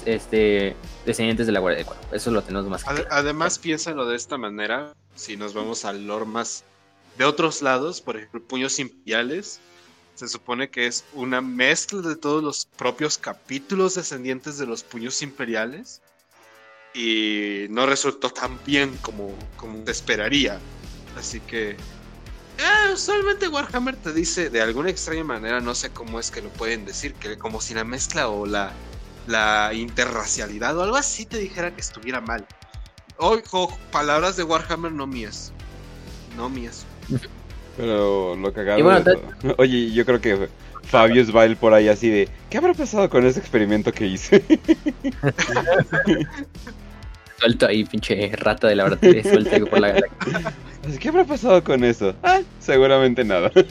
este 0.05 0.75
descendientes 1.05 1.45
de 1.45 1.51
la 1.51 1.59
Guardia 1.59 1.77
del 1.79 1.85
Cuervo. 1.85 2.03
Eso 2.11 2.31
lo 2.31 2.41
tenemos 2.43 2.67
más 2.69 2.83
claro. 2.83 3.05
Además, 3.09 3.59
piénsalo 3.59 4.05
de 4.05 4.15
esta 4.15 4.37
manera, 4.37 4.93
si 5.15 5.37
nos 5.37 5.53
vamos 5.53 5.85
al 5.85 6.05
lore 6.07 6.25
más 6.25 6.63
de 7.17 7.25
otros 7.25 7.61
lados, 7.61 8.01
por 8.01 8.17
ejemplo, 8.17 8.41
Puños 8.41 8.79
Imperiales, 8.79 9.59
se 10.15 10.27
supone 10.27 10.69
que 10.69 10.87
es 10.87 11.03
una 11.13 11.41
mezcla 11.41 12.01
de 12.01 12.15
todos 12.15 12.43
los 12.43 12.65
propios 12.77 13.17
capítulos 13.17 13.95
descendientes 13.95 14.57
de 14.57 14.65
los 14.65 14.83
Puños 14.83 15.21
Imperiales 15.21 16.01
y 16.93 17.65
no 17.69 17.85
resultó 17.85 18.29
tan 18.29 18.57
bien 18.65 18.97
como, 19.01 19.33
como 19.57 19.85
se 19.85 19.91
esperaría. 19.91 20.59
Así 21.15 21.39
que 21.39 21.77
eh, 22.57 22.93
usualmente 22.93 23.47
Warhammer 23.47 23.95
te 23.95 24.13
dice 24.13 24.49
de 24.49 24.61
alguna 24.61 24.89
extraña 24.89 25.23
manera, 25.23 25.59
no 25.59 25.75
sé 25.75 25.89
cómo 25.89 26.19
es 26.19 26.31
que 26.31 26.41
lo 26.41 26.49
pueden 26.49 26.85
decir, 26.85 27.13
que 27.15 27.37
como 27.37 27.59
si 27.59 27.73
la 27.73 27.83
mezcla 27.83 28.29
o 28.29 28.45
la, 28.45 28.71
la 29.27 29.73
interracialidad 29.73 30.77
o 30.77 30.83
algo 30.83 30.95
así 30.95 31.25
te 31.25 31.37
dijera 31.37 31.73
que 31.73 31.81
estuviera 31.81 32.21
mal. 32.21 32.45
Ojo, 33.17 33.77
palabras 33.91 34.37
de 34.37 34.43
Warhammer 34.43 34.91
no 34.91 35.07
mías. 35.07 35.51
No 36.37 36.49
mías. 36.49 36.85
Pero 37.77 38.35
lo 38.35 38.53
cagado. 38.53 39.03
Oye, 39.57 39.91
yo 39.91 40.05
creo 40.05 40.21
que 40.21 40.49
Fabio 40.83 41.21
es 41.21 41.31
bail 41.31 41.57
por 41.57 41.73
ahí 41.73 41.89
así 41.89 42.09
de. 42.09 42.29
¿Qué 42.49 42.57
habrá 42.57 42.73
pasado 42.73 43.09
con 43.09 43.25
ese 43.25 43.39
experimento 43.39 43.91
que 43.91 44.07
hice? 44.07 44.43
Suelto 47.37 47.67
ahí, 47.67 47.83
pinche 47.83 48.31
rata 48.37 48.67
de 48.67 48.75
la 48.75 48.85
verdad, 48.85 48.99
suelto 49.23 49.65
por 49.67 49.79
la 49.79 49.87
galaxia. 49.89 50.53
¿Qué 50.99 51.09
habrá 51.09 51.25
pasado 51.25 51.63
con 51.63 51.83
eso? 51.83 52.15
Ah, 52.23 52.41
seguramente 52.59 53.23
nada. 53.23 53.51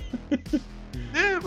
Eh, 1.17 1.39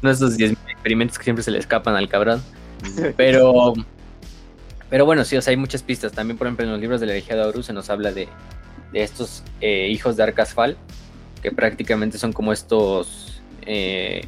Uno 0.00 0.08
de 0.08 0.10
esos 0.10 0.38
10.000 0.38 0.56
experimentos 0.70 1.18
que 1.18 1.24
siempre 1.24 1.42
se 1.42 1.50
le 1.50 1.58
escapan 1.58 1.94
al 1.94 2.08
cabrón. 2.08 2.42
Pero. 3.18 3.74
Pero 4.88 5.04
bueno, 5.04 5.24
sí, 5.24 5.36
o 5.36 5.42
sea, 5.42 5.50
hay 5.50 5.56
muchas 5.56 5.82
pistas. 5.82 6.12
También, 6.12 6.38
por 6.38 6.46
ejemplo, 6.46 6.64
en 6.64 6.72
los 6.72 6.80
libros 6.80 7.00
de 7.00 7.06
la 7.06 7.12
herejía 7.12 7.36
de 7.36 7.42
Horus 7.42 7.66
se 7.66 7.72
nos 7.72 7.90
habla 7.90 8.12
de, 8.12 8.28
de 8.92 9.02
estos 9.02 9.42
eh, 9.60 9.88
hijos 9.90 10.16
de 10.16 10.22
Arcasfal, 10.22 10.76
que 11.42 11.50
prácticamente 11.50 12.16
son 12.16 12.32
como 12.32 12.52
estos 12.52 13.42
eh, 13.66 14.26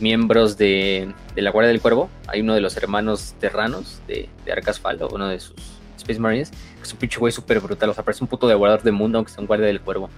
miembros 0.00 0.58
de, 0.58 1.12
de, 1.34 1.42
la 1.42 1.50
Guardia 1.50 1.68
del 1.68 1.80
Cuervo. 1.80 2.10
Hay 2.26 2.40
uno 2.40 2.54
de 2.54 2.60
los 2.60 2.76
hermanos 2.76 3.34
terranos 3.40 4.00
de, 4.06 4.28
de 4.44 4.52
Arcasfal, 4.52 5.00
o 5.02 5.08
uno 5.14 5.28
de 5.28 5.40
sus 5.40 5.79
Marines, 6.18 6.50
que 6.50 6.82
es 6.82 6.92
un 6.92 6.98
pinche 6.98 7.18
güey 7.18 7.32
súper 7.32 7.60
brutal, 7.60 7.90
o 7.90 7.94
sea, 7.94 8.04
parece 8.04 8.24
un 8.24 8.28
puto 8.28 8.48
devorador 8.48 8.82
de 8.82 8.92
mundo, 8.92 9.18
aunque 9.18 9.32
sea 9.32 9.40
un 9.40 9.46
guardia 9.46 9.66
del 9.66 9.80
cuervo. 9.80 10.10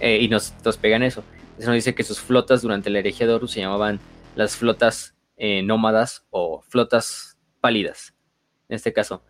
Eh, 0.00 0.18
y 0.20 0.28
nos, 0.28 0.54
nos, 0.64 0.76
pegan 0.76 1.02
eso. 1.02 1.24
Eso 1.58 1.68
nos 1.68 1.76
dice 1.76 1.94
que 1.94 2.04
sus 2.04 2.20
flotas 2.20 2.62
durante 2.62 2.90
la 2.90 3.00
herejía 3.00 3.26
de 3.26 3.34
Horus 3.34 3.52
se 3.52 3.60
llamaban 3.60 3.98
las 4.36 4.56
flotas 4.56 5.16
eh, 5.36 5.62
nómadas 5.62 6.24
o 6.30 6.62
flotas 6.68 7.38
pálidas, 7.60 8.14
en 8.68 8.76
este 8.76 8.92
caso. 8.92 9.22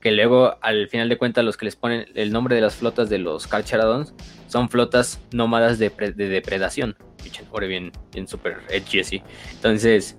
Que 0.00 0.12
luego, 0.12 0.56
al 0.60 0.88
final 0.88 1.08
de 1.08 1.16
cuentas, 1.16 1.44
los 1.44 1.56
que 1.56 1.64
les 1.64 1.76
ponen 1.76 2.06
el 2.14 2.32
nombre 2.32 2.54
de 2.54 2.60
las 2.60 2.74
flotas 2.74 3.08
de 3.08 3.18
los 3.18 3.46
Carcharadons 3.46 4.14
son 4.48 4.68
flotas 4.68 5.20
nómadas 5.32 5.78
de, 5.78 5.90
de 5.90 6.28
depredación. 6.28 6.96
Pinche 7.22 7.42
bien, 7.66 7.90
bien 8.12 8.28
súper 8.28 8.58
edgy 8.68 9.00
así. 9.00 9.22
Entonces, 9.52 10.16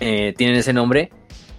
eh, 0.00 0.34
tienen 0.36 0.56
ese 0.56 0.72
nombre 0.72 1.10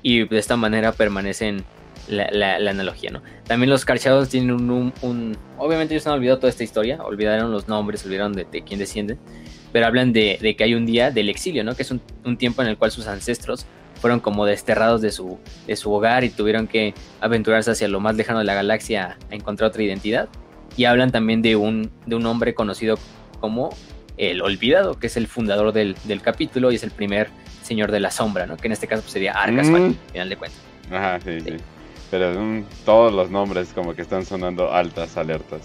y 0.02 0.28
de 0.28 0.40
esta 0.40 0.57
manera 0.57 0.91
permanecen 0.91 1.64
la, 2.07 2.56
analogía, 2.56 3.11
¿no? 3.11 3.22
También 3.45 3.69
los 3.69 3.86
Carchados 3.86 4.30
tienen 4.30 4.69
un, 4.69 5.38
Obviamente 5.57 5.94
ellos 5.94 6.07
han 6.07 6.14
olvidado 6.14 6.40
toda 6.40 6.49
esta 6.49 6.64
historia, 6.64 7.02
olvidaron 7.03 7.52
los 7.52 7.68
nombres, 7.68 8.06
olvidaron 8.06 8.34
de, 8.34 8.45
quién 8.65 8.80
descienden, 8.80 9.19
pero 9.72 9.86
hablan 9.86 10.14
de, 10.14 10.56
que 10.57 10.64
hay 10.64 10.73
un 10.73 10.86
día 10.86 11.11
del 11.11 11.30
exilio, 11.30 11.64
¿no? 11.64 11.76
Que 11.76 11.84
es 11.84 11.91
un, 11.91 12.38
tiempo 12.38 12.61
en 12.61 12.68
el 12.68 12.78
cual 12.78 12.91
sus 12.91 13.07
ancestros 13.07 13.65
fueron 13.99 14.19
como 14.19 14.45
desterrados 14.45 15.02
de 15.02 15.11
su, 15.11 15.38
de 15.68 15.76
su 15.76 15.91
hogar 15.91 16.23
y 16.23 16.30
tuvieron 16.30 16.68
que 16.68 16.94
aventurarse 17.19 17.72
hacia 17.72 17.88
lo 17.88 17.99
más 17.99 18.15
lejano 18.15 18.40
de 18.40 18.45
la 18.45 18.56
galaxia 18.56 19.18
a 19.30 19.36
encontrar 19.36 19.69
otra 19.69 19.84
identidad. 19.84 20.28
Y 20.78 20.86
hablan 20.86 21.11
también 21.11 21.41
de 21.41 21.56
un, 21.56 21.91
de 22.06 22.15
un 22.15 22.26
hombre 22.26 22.56
conocido 22.56 22.98
como 23.40 23.69
el 24.18 24.41
Olvidado, 24.41 24.98
que 24.98 25.07
es 25.07 25.18
el 25.18 25.28
fundador 25.28 25.73
del, 25.73 25.95
capítulo 26.23 26.72
y 26.72 26.76
es 26.76 26.84
el 26.84 26.91
primer 26.91 27.30
señor 27.61 27.91
de 27.91 27.99
la 27.99 28.11
sombra, 28.11 28.45
¿no? 28.45 28.57
Que 28.57 28.68
en 28.68 28.72
este 28.72 28.88
caso 28.88 29.02
pues, 29.02 29.14
sería 29.14 29.34
Arcas, 29.34 29.68
mm. 29.68 29.76
al 29.76 29.95
final 30.11 30.30
de 30.30 30.38
cuentas. 30.38 30.61
Ajá, 30.90 31.19
sí. 31.19 31.40
sí. 31.41 31.57
Pero 32.11 32.63
todos 32.83 33.13
los 33.13 33.31
nombres 33.31 33.71
como 33.73 33.95
que 33.95 34.01
están 34.01 34.25
sonando 34.25 34.71
altas 34.71 35.15
alertas. 35.15 35.61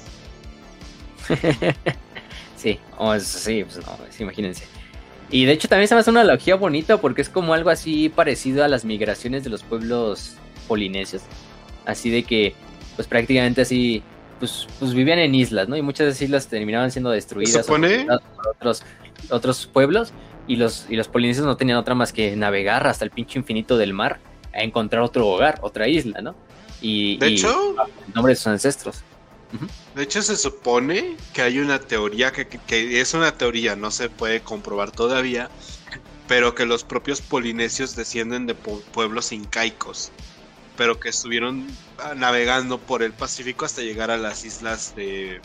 sí, 2.57 2.79
sí, 3.19 3.65
pues 3.65 3.85
no, 3.85 3.99
imagínense. 4.21 4.65
Y 5.29 5.45
de 5.45 5.53
hecho 5.53 5.67
también 5.67 5.89
se 5.89 5.95
me 5.97 6.01
hace 6.01 6.11
una 6.11 6.21
analogía 6.21 6.55
bonita 6.55 6.99
porque 6.99 7.21
es 7.23 7.29
como 7.29 7.53
algo 7.53 7.69
así 7.69 8.09
parecido 8.09 8.63
a 8.63 8.69
las 8.69 8.85
migraciones 8.85 9.43
de 9.43 9.51
los 9.51 9.65
pueblos 9.65 10.37
polinesios. 10.69 11.23
Así 11.85 12.11
de 12.11 12.23
que, 12.23 12.55
pues 12.95 13.09
prácticamente 13.09 13.63
así, 13.63 14.05
pues, 14.39 14.69
pues 14.79 14.95
vivían 14.95 15.19
en 15.19 15.35
islas, 15.35 15.69
¿no? 15.69 15.77
Y 15.77 15.83
muchas 15.83 16.07
de 16.07 16.11
esas 16.13 16.23
islas 16.23 16.47
terminaban 16.47 16.93
siendo 16.93 17.11
destruidas 17.11 17.67
por 17.67 17.81
otros, 18.51 18.85
otros 19.31 19.67
pueblos. 19.67 20.13
Y 20.47 20.55
los, 20.55 20.87
y 20.89 20.95
los 20.95 21.09
polinesios 21.09 21.45
no 21.45 21.57
tenían 21.57 21.77
otra 21.77 21.97
más 21.97 22.13
que 22.13 22.37
navegar 22.37 22.87
hasta 22.87 23.05
el 23.05 23.11
pinche 23.11 23.37
infinito 23.37 23.77
del 23.77 23.93
mar 23.93 24.21
a 24.57 24.63
encontrar 24.63 25.03
otro 25.03 25.27
hogar, 25.27 25.59
otra 25.63 25.89
isla, 25.89 26.21
¿no? 26.21 26.35
Y, 26.81 27.17
de 27.19 27.29
hecho, 27.29 27.75
el 28.07 28.15
nombre 28.15 28.33
de 28.33 28.37
sus 28.37 28.47
ancestros. 28.49 29.03
De 29.95 30.03
hecho, 30.03 30.23
se 30.23 30.37
supone 30.37 31.17
que 31.33 31.43
hay 31.43 31.59
una 31.59 31.79
teoría 31.79 32.33
que, 32.33 33.01
es 33.01 33.15
una 33.15 33.33
teoría, 33.33 33.77
no 33.77 33.91
se 33.91 34.11
puede 34.11 34.41
comprobar 34.41 34.91
todavía, 34.91 35.49
pero 36.29 36.55
que 36.55 36.67
los 36.67 36.85
propios 36.85 37.21
polinesios 37.21 37.97
descienden 37.97 38.47
de 38.47 38.55
pueblos 38.55 39.33
incaicos, 39.33 40.11
pero 40.77 40.99
que 41.01 41.09
estuvieron 41.09 41.67
ah, 41.99 42.15
navegando 42.15 42.79
por 42.79 43.03
el 43.03 43.13
Pacífico 43.13 43.65
hasta 43.65 43.83
llegar 43.83 44.11
a 44.11 44.17
las 44.17 44.45
islas 44.45 44.95
de, 44.97 45.41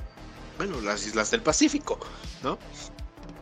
bueno, 0.58 0.82
las 0.82 1.06
islas 1.06 1.32
del 1.32 1.42
Pacífico, 1.42 2.00
¿no? 2.44 2.58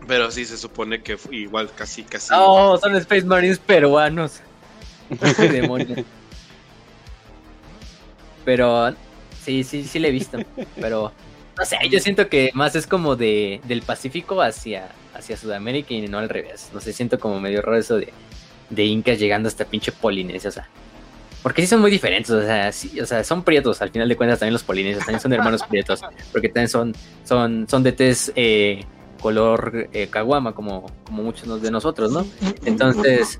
Pero 0.08 0.30
sí 0.32 0.46
se 0.46 0.58
supone 0.58 1.02
que 1.02 1.18
igual 1.32 1.72
casi 1.74 2.04
casi. 2.04 2.30
Oh, 2.36 2.78
son 2.78 2.96
Space 2.96 3.26
Marines 3.26 3.60
peruanos. 3.60 4.42
Pero 8.46 8.94
sí, 9.44 9.64
sí, 9.64 9.84
sí 9.84 10.00
le 10.00 10.08
he 10.10 10.12
visto. 10.12 10.40
Pero 10.80 11.12
no 11.58 11.66
sé, 11.66 11.78
yo 11.90 12.00
siento 12.00 12.30
que 12.30 12.52
más 12.54 12.76
es 12.76 12.88
como 12.88 13.16
de 13.16 13.62
del 13.66 13.82
Pacífico 13.82 14.42
hacia, 14.42 14.90
hacia 15.14 15.36
Sudamérica 15.38 15.94
y 15.94 16.08
no 16.08 16.18
al 16.18 16.30
revés. 16.30 16.70
No 16.74 16.80
sé, 16.80 16.94
siento 16.94 17.20
como 17.20 17.40
medio 17.40 17.62
raro 17.62 17.78
eso 17.78 17.98
de, 17.98 18.14
de 18.70 18.86
incas 18.86 19.20
llegando 19.20 19.50
hasta 19.50 19.66
pinche 19.66 19.92
Polinesia, 19.92 20.50
o 20.50 20.54
sea. 20.54 20.70
Porque 21.44 21.62
sí 21.62 21.68
son 21.68 21.80
muy 21.80 21.92
diferentes, 21.92 22.32
o 22.32 22.42
sea, 22.42 22.72
sí, 22.72 23.00
o 23.00 23.06
sea, 23.06 23.24
son 23.24 23.44
prietos, 23.44 23.82
al 23.82 23.92
final 23.92 24.10
de 24.10 24.18
cuentas 24.18 24.40
también 24.40 24.54
los 24.54 24.64
polinesios, 24.64 25.06
también 25.06 25.22
son 25.22 25.32
hermanos 25.32 25.64
prietos, 25.64 26.02
porque 26.34 26.50
también 26.50 26.68
son, 26.68 26.94
son, 27.24 27.66
son 27.70 27.82
de 27.82 27.94
tez 27.94 28.34
eh, 28.36 28.84
color 29.22 29.88
eh, 29.94 30.08
caguama, 30.10 30.54
como, 30.54 30.92
como 31.06 31.24
muchos 31.24 31.62
de 31.62 31.72
nosotros, 31.72 32.12
¿no? 32.12 32.26
Entonces, 32.66 33.40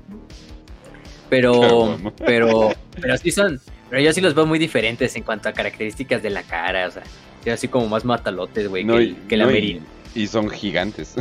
pero, 1.30 1.96
pero, 2.26 2.74
pero 3.00 3.16
sí 3.16 3.30
son, 3.30 3.60
pero 3.88 4.02
yo 4.02 4.12
sí 4.12 4.20
los 4.20 4.34
veo 4.34 4.44
muy 4.44 4.58
diferentes 4.58 5.14
en 5.16 5.22
cuanto 5.22 5.48
a 5.48 5.52
características 5.52 6.22
de 6.22 6.30
la 6.30 6.42
cara, 6.42 6.88
o 6.88 6.90
sea, 6.90 7.54
así 7.54 7.68
como 7.68 7.88
más 7.88 8.04
matalotes, 8.04 8.68
güey, 8.68 8.84
que, 9.28 9.36
la 9.36 9.46
Merin. 9.46 9.80
Y, 10.14 10.26
son 10.26 10.50
gigantes. 10.50 11.14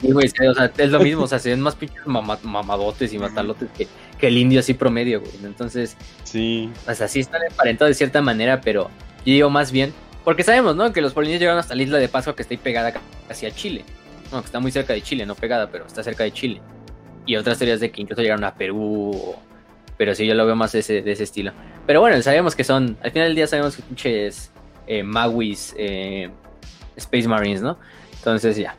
Sí, 0.00 0.12
güey, 0.12 0.28
o 0.28 0.54
sea, 0.54 0.70
es 0.76 0.90
lo 0.90 1.00
mismo, 1.02 1.24
o 1.24 1.26
sea, 1.26 1.38
se 1.38 1.48
ven 1.48 1.60
más 1.60 1.74
pinches 1.74 2.06
mamadotes 2.06 3.12
y 3.12 3.18
matalotes 3.18 3.68
que, 3.76 3.88
que, 4.18 4.26
el 4.26 4.36
indio 4.36 4.60
así 4.60 4.74
promedio, 4.74 5.20
güey. 5.20 5.32
Entonces, 5.44 5.96
sí. 6.24 6.70
O 6.86 6.94
sea, 6.94 7.08
sí 7.08 7.20
están 7.20 7.42
emparentados 7.42 7.90
de 7.90 7.94
cierta 7.94 8.20
manera, 8.20 8.60
pero 8.60 8.90
yo 9.24 9.32
digo 9.32 9.50
más 9.50 9.72
bien, 9.72 9.94
porque 10.24 10.42
sabemos, 10.42 10.76
¿no? 10.76 10.92
Que 10.92 11.00
los 11.00 11.14
polinesios 11.14 11.40
llegaron 11.40 11.58
hasta 11.58 11.74
la 11.74 11.82
isla 11.82 11.98
de 11.98 12.08
Pascua 12.08 12.36
que 12.36 12.42
está 12.42 12.52
ahí 12.52 12.58
pegada 12.58 12.92
hacia 13.28 13.50
Chile. 13.50 13.84
No, 14.30 14.40
que 14.40 14.46
está 14.46 14.60
muy 14.60 14.70
cerca 14.70 14.92
de 14.92 15.02
Chile, 15.02 15.24
no 15.26 15.34
pegada, 15.34 15.70
pero 15.70 15.86
está 15.86 16.02
cerca 16.02 16.24
de 16.24 16.32
Chile 16.32 16.60
y 17.30 17.36
otras 17.36 17.58
teorías 17.58 17.78
de 17.78 17.92
que 17.92 18.02
incluso 18.02 18.22
llegaron 18.22 18.42
a 18.42 18.56
Perú, 18.56 19.36
pero 19.96 20.16
sí, 20.16 20.26
yo 20.26 20.34
lo 20.34 20.44
veo 20.44 20.56
más 20.56 20.72
de 20.72 20.80
ese, 20.80 21.00
de 21.00 21.12
ese 21.12 21.22
estilo. 21.22 21.52
Pero 21.86 22.00
bueno, 22.00 22.20
sabemos 22.22 22.56
que 22.56 22.64
son, 22.64 22.96
al 23.04 23.12
final 23.12 23.28
del 23.28 23.36
día 23.36 23.46
sabemos 23.46 23.76
que 23.76 23.82
pinches 23.82 24.50
eh, 24.88 25.04
Mawis, 25.04 25.72
eh, 25.78 26.28
Space 26.96 27.28
Marines, 27.28 27.62
¿no? 27.62 27.78
Entonces 28.16 28.56
ya, 28.56 28.74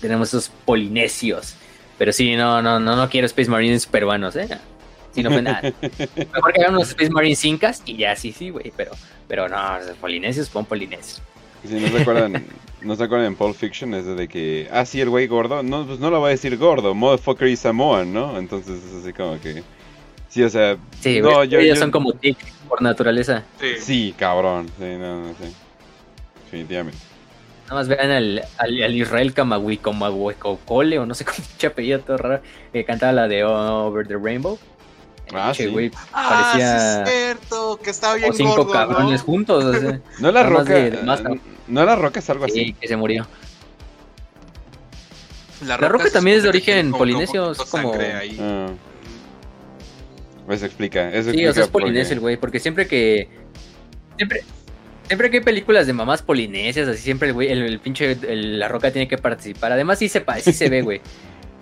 tenemos 0.00 0.28
esos 0.28 0.48
polinesios. 0.64 1.54
Pero 1.98 2.14
sí, 2.14 2.34
no, 2.34 2.62
no, 2.62 2.80
no, 2.80 2.96
no 2.96 3.10
quiero 3.10 3.26
Space 3.26 3.50
Marines 3.50 3.84
peruanos, 3.84 4.34
¿eh? 4.36 4.48
Mejor 5.16 6.52
que 6.54 6.62
hagan 6.62 6.76
unos 6.76 6.88
Space 6.88 7.10
Marines 7.10 7.44
incas 7.44 7.82
y 7.84 7.98
ya, 7.98 8.16
sí, 8.16 8.32
sí, 8.32 8.48
güey. 8.48 8.72
Pero, 8.74 8.92
pero 9.28 9.50
no, 9.50 9.58
polinesios, 10.00 10.48
pon 10.48 10.64
polinesios. 10.64 11.20
Si 11.66 11.74
no 11.74 11.88
se 11.88 12.00
acuerdan, 12.00 12.44
no 12.82 12.96
se 12.96 13.04
acuerdan 13.04 13.28
en 13.28 13.36
Pulp 13.36 13.54
Fiction, 13.56 13.94
es 13.94 14.06
de 14.06 14.28
que, 14.28 14.68
ah, 14.72 14.84
sí, 14.84 15.00
el 15.00 15.10
güey 15.10 15.26
gordo, 15.26 15.62
no, 15.62 15.86
pues 15.86 15.98
no 15.98 16.10
lo 16.10 16.20
va 16.20 16.28
a 16.28 16.30
decir 16.30 16.56
gordo, 16.56 16.94
motherfucker 16.94 17.48
y 17.48 17.56
Samoan, 17.56 18.12
¿no? 18.12 18.38
Entonces 18.38 18.82
es 18.82 18.94
así 19.02 19.12
como 19.12 19.38
que, 19.40 19.62
sí, 20.28 20.42
o 20.42 20.48
sea, 20.50 20.76
Sí, 21.00 21.20
no, 21.20 21.44
yo, 21.44 21.58
ellos 21.60 21.76
yo- 21.76 21.82
son 21.82 21.90
como 21.90 22.12
tic 22.14 22.38
por 22.68 22.80
naturaleza. 22.82 23.44
Sí. 23.60 23.66
sí, 23.78 24.14
cabrón, 24.16 24.68
sí, 24.78 24.84
no, 24.98 25.20
no 25.26 25.34
sé, 25.34 25.50
definitivamente. 26.44 26.98
Nada 27.66 27.82
más 27.82 27.88
vean 27.88 28.10
al, 28.10 28.42
al, 28.58 28.82
al 28.82 28.94
Israel 28.96 29.32
Kamagui 29.32 29.76
Cole 29.78 30.98
o 30.98 31.06
no 31.06 31.14
sé 31.14 31.24
cómo 31.24 31.38
apellido 31.66 32.00
todo 32.00 32.16
raro, 32.16 32.42
que 32.72 32.84
cantaba 32.84 33.12
la 33.12 33.28
de 33.28 33.44
Over 33.44 34.08
the 34.08 34.16
Rainbow. 34.16 34.58
Ah, 35.32 35.46
Pinche 35.52 35.64
sí. 35.64 35.70
güey, 35.70 35.90
Ah, 36.12 36.50
parecía 36.52 36.80
sí 36.80 37.02
es 37.02 37.08
cierto, 37.18 37.80
que 37.82 37.90
estaba 37.90 38.14
bien 38.16 38.30
o 38.30 38.34
cinco 38.34 38.56
gordo, 38.56 38.72
cabrones 38.72 39.20
¿no? 39.20 39.26
juntos. 39.26 39.64
o 39.64 39.72
sea, 39.78 40.00
No 40.20 40.32
la 40.32 40.42
roca, 40.42 40.72
de- 40.74 40.90
de 40.90 41.02
más- 41.02 41.20
eh, 41.20 41.40
no 41.68 41.84
la 41.84 41.96
roca 41.96 42.18
es 42.20 42.28
algo 42.30 42.46
sí, 42.48 42.60
así. 42.60 42.72
que 42.80 42.88
se 42.88 42.96
murió. 42.96 43.26
La 45.66 45.76
La 45.76 45.88
roca 45.88 46.10
también 46.10 46.38
es 46.38 46.42
de 46.42 46.48
que 46.50 46.56
origen 46.56 46.90
polinesio, 46.92 47.42
como 47.54 47.62
es 47.64 47.70
como- 47.70 47.94
ahí. 47.94 48.38
Ah, 48.40 48.68
eso 50.48 50.64
explica, 50.66 51.08
eso 51.10 51.24
Sí, 51.24 51.28
explica 51.28 51.50
o 51.50 51.54
sea, 51.54 51.62
es 51.64 51.68
polinesio 51.70 52.14
el 52.14 52.20
güey, 52.20 52.36
porque 52.36 52.58
siempre 52.58 52.86
que. 52.88 53.28
Siempre. 54.16 54.42
Siempre 55.06 55.28
que 55.30 55.38
hay 55.38 55.42
películas 55.42 55.86
de 55.88 55.92
mamás 55.92 56.22
polinesias, 56.22 56.86
así 56.88 57.02
siempre 57.02 57.28
el 57.28 57.34
güey, 57.34 57.50
el, 57.50 57.62
el 57.62 57.80
pinche, 57.80 58.12
el- 58.28 58.58
la 58.60 58.68
roca 58.68 58.90
tiene 58.92 59.06
que 59.08 59.18
participar. 59.18 59.72
Además 59.72 59.98
sí 59.98 60.08
se, 60.08 60.20
pa- 60.20 60.38
sí 60.40 60.52
se 60.52 60.68
ve, 60.68 60.82
güey. 60.82 61.00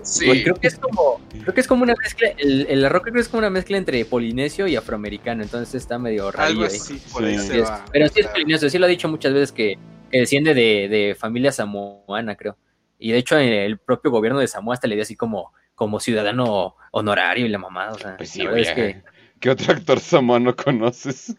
Sí. 0.09 0.43
Creo 0.43 0.55
que 0.55 0.69
es 0.69 0.79
como, 0.79 1.21
creo 1.43 1.55
que 1.55 1.61
es 1.61 1.67
como 1.67 1.83
una 1.83 1.95
mezcla, 2.03 2.29
el, 2.39 2.67
el- 2.69 2.83
la 2.83 2.89
roca 2.89 3.05
creo 3.05 3.15
que 3.15 3.21
es 3.21 3.29
como 3.29 3.39
una 3.41 3.51
mezcla 3.51 3.77
entre 3.77 4.05
polinesio 4.07 4.67
y 4.67 4.75
afroamericano, 4.77 5.43
entonces 5.43 5.75
está 5.75 5.99
medio 5.99 6.31
raro 6.31 6.49
Algo 6.49 6.63
ahí. 6.63 6.67
así, 6.69 6.95
por 7.13 7.23
Sí. 7.23 7.29
ahí 7.29 7.39
Sí 7.39 7.47
se 7.49 7.59
es- 7.61 7.65
va. 7.69 7.85
pero 7.93 8.09
sí 8.09 8.21
es 8.21 8.27
polinesio, 8.29 8.71
sí 8.71 8.79
lo 8.79 8.87
ha 8.87 8.89
dicho 8.89 9.09
muchas 9.09 9.33
veces 9.35 9.53
que, 9.53 9.79
que 10.11 10.19
desciende 10.21 10.55
de, 10.55 10.89
de 10.89 11.15
familia 11.19 11.53
samoana, 11.53 12.37
creo. 12.37 12.57
Y 12.99 13.13
de 13.13 13.19
hecho 13.19 13.39
eh, 13.39 13.67
el 13.67 13.79
propio 13.79 14.11
gobierno 14.11 14.41
de 14.41 14.49
Samoa 14.49 14.75
hasta 14.75 14.89
le 14.89 14.95
dio 14.97 15.03
así 15.03 15.15
como, 15.15 15.53
como 15.75 16.01
ciudadano 16.01 16.75
honorario 16.91 17.47
y 17.47 17.49
la 17.49 17.59
mamada, 17.59 17.93
o 17.93 17.99
sea, 17.99 18.17
Pues 18.17 18.31
sí, 18.31 18.43
la 18.43 18.51
güey, 18.51 18.65
verdad 18.65 18.79
es 18.87 18.95
que 18.97 19.03
¿qué 19.39 19.51
otro 19.51 19.73
actor 19.75 20.01
samoano 20.01 20.57
conoces? 20.57 21.37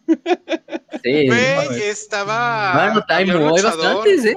sí, 1.03 1.27
Güey, 1.27 1.81
estaba. 1.89 2.73
Mano, 2.73 3.03
hay 3.09 3.25
bastantes, 3.61 4.25
¿eh? 4.25 4.35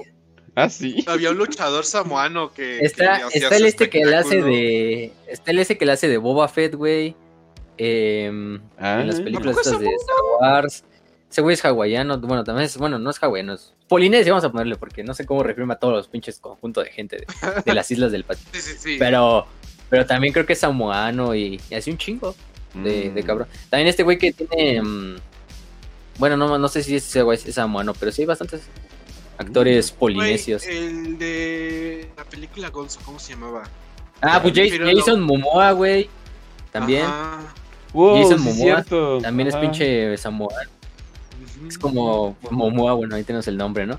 Ah, 0.54 0.68
sí. 0.68 1.02
Había 1.06 1.30
un 1.30 1.38
luchador 1.38 1.84
samoano 1.84 2.52
que. 2.52 2.80
Está, 2.80 3.28
que 3.32 3.38
está 3.38 3.56
el 3.56 3.64
este 3.66 3.88
que 3.88 4.04
le 4.04 4.16
hace 4.16 4.42
de. 4.42 5.12
Está 5.26 5.50
el 5.50 5.58
ese 5.60 5.78
que 5.78 5.86
le 5.86 5.92
hace 5.92 6.08
de 6.08 6.18
Boba 6.18 6.46
Fett, 6.48 6.74
güey. 6.74 7.16
em, 7.78 8.60
Ah, 8.78 9.00
en 9.00 9.06
las 9.08 9.20
películas 9.20 9.56
¿A 9.56 9.58
poco 9.58 9.60
es 9.60 9.66
estas 9.66 9.80
de 9.80 9.86
Star 9.86 10.16
Wars. 10.40 10.84
Ese 11.30 11.40
güey 11.40 11.54
es 11.54 11.64
hawaiano. 11.64 12.18
Bueno, 12.18 12.44
también 12.44 12.66
es. 12.66 12.76
Bueno, 12.76 12.98
no 12.98 13.08
es 13.10 13.18
hawaiano, 13.22 13.54
es 13.54 13.72
polinesio, 13.88 14.32
vamos 14.34 14.44
a 14.44 14.52
ponerle, 14.52 14.76
porque 14.76 15.02
no 15.02 15.14
sé 15.14 15.24
cómo 15.24 15.42
refiere 15.42 15.72
a 15.72 15.76
todos 15.76 15.94
los 15.94 16.08
pinches 16.08 16.38
conjuntos 16.38 16.84
de 16.84 16.90
gente 16.90 17.16
de, 17.16 17.26
de 17.64 17.74
las 17.74 17.90
islas 17.90 18.12
del 18.12 18.24
Pacífico. 18.24 18.50
Sí, 18.56 18.60
sí, 18.60 18.76
sí. 18.78 18.96
Pero. 18.98 19.46
Pero 19.88 20.06
también 20.06 20.32
creo 20.32 20.46
que 20.46 20.54
es 20.54 20.58
samoano 20.58 21.34
y, 21.34 21.60
y 21.70 21.74
hace 21.74 21.90
un 21.90 21.98
chingo 21.98 22.34
de, 22.74 23.10
de 23.10 23.22
Mm. 23.22 23.26
cabrón. 23.26 23.48
También 23.70 23.88
este 23.88 24.02
güey 24.02 24.18
que 24.18 24.32
tiene. 24.32 24.80
mm, 24.82 25.16
bueno, 26.18 26.36
no, 26.36 26.58
no 26.58 26.68
sé 26.68 26.82
si 26.82 26.96
es 26.96 27.06
ese 27.06 27.22
güey 27.22 27.38
es 27.42 27.54
samoano, 27.54 27.92
pero 27.94 28.12
sí 28.12 28.22
hay 28.22 28.26
bastantes 28.26 28.62
actores 29.42 29.90
polinesios. 29.92 30.66
el 30.66 31.18
de 31.18 32.10
la 32.16 32.24
película 32.24 32.70
Gonzo, 32.70 33.00
¿cómo 33.04 33.18
se 33.18 33.34
llamaba? 33.34 33.64
Ah, 34.20 34.40
pues 34.42 34.54
Jason. 34.54 34.86
Jason 34.86 35.20
Momoa, 35.20 35.72
güey. 35.72 36.08
También. 36.70 37.04
Ajá. 37.04 37.40
Wow, 37.92 38.16
Jason 38.22 38.34
es 38.34 38.40
Momoa 38.40 38.56
cierto. 38.64 39.18
También 39.20 39.48
es 39.48 39.56
pinche 39.56 40.16
samoano. 40.16 40.70
Ujú. 41.58 41.68
Es 41.68 41.78
como 41.78 42.36
Momoa, 42.50 42.94
bueno, 42.94 43.14
ahí 43.16 43.24
tenemos 43.24 43.46
el 43.48 43.56
nombre, 43.56 43.86
¿no? 43.86 43.98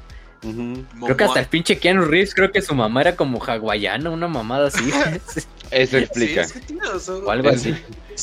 Creo 1.05 1.15
que 1.15 1.23
hasta 1.23 1.39
el 1.39 1.45
pinche 1.47 1.77
Keanu 1.77 2.03
Reeves, 2.03 2.33
creo 2.35 2.51
que 2.51 2.61
su 2.61 2.75
mamá 2.75 2.99
era 3.01 3.15
como 3.15 3.39
hawaiana, 3.41 4.09
una 4.09 4.27
mamada 4.27 4.67
así. 4.67 4.83
Eso 5.71 5.97
Sí, 5.97 6.03
explica. 6.03 6.41
es 6.41 6.51
que 6.53 6.59
tiene 6.59 6.85
los 6.85 7.07
ojos. 7.07 7.23
o 7.25 7.31
algo 7.31 7.49
así. 7.49 7.73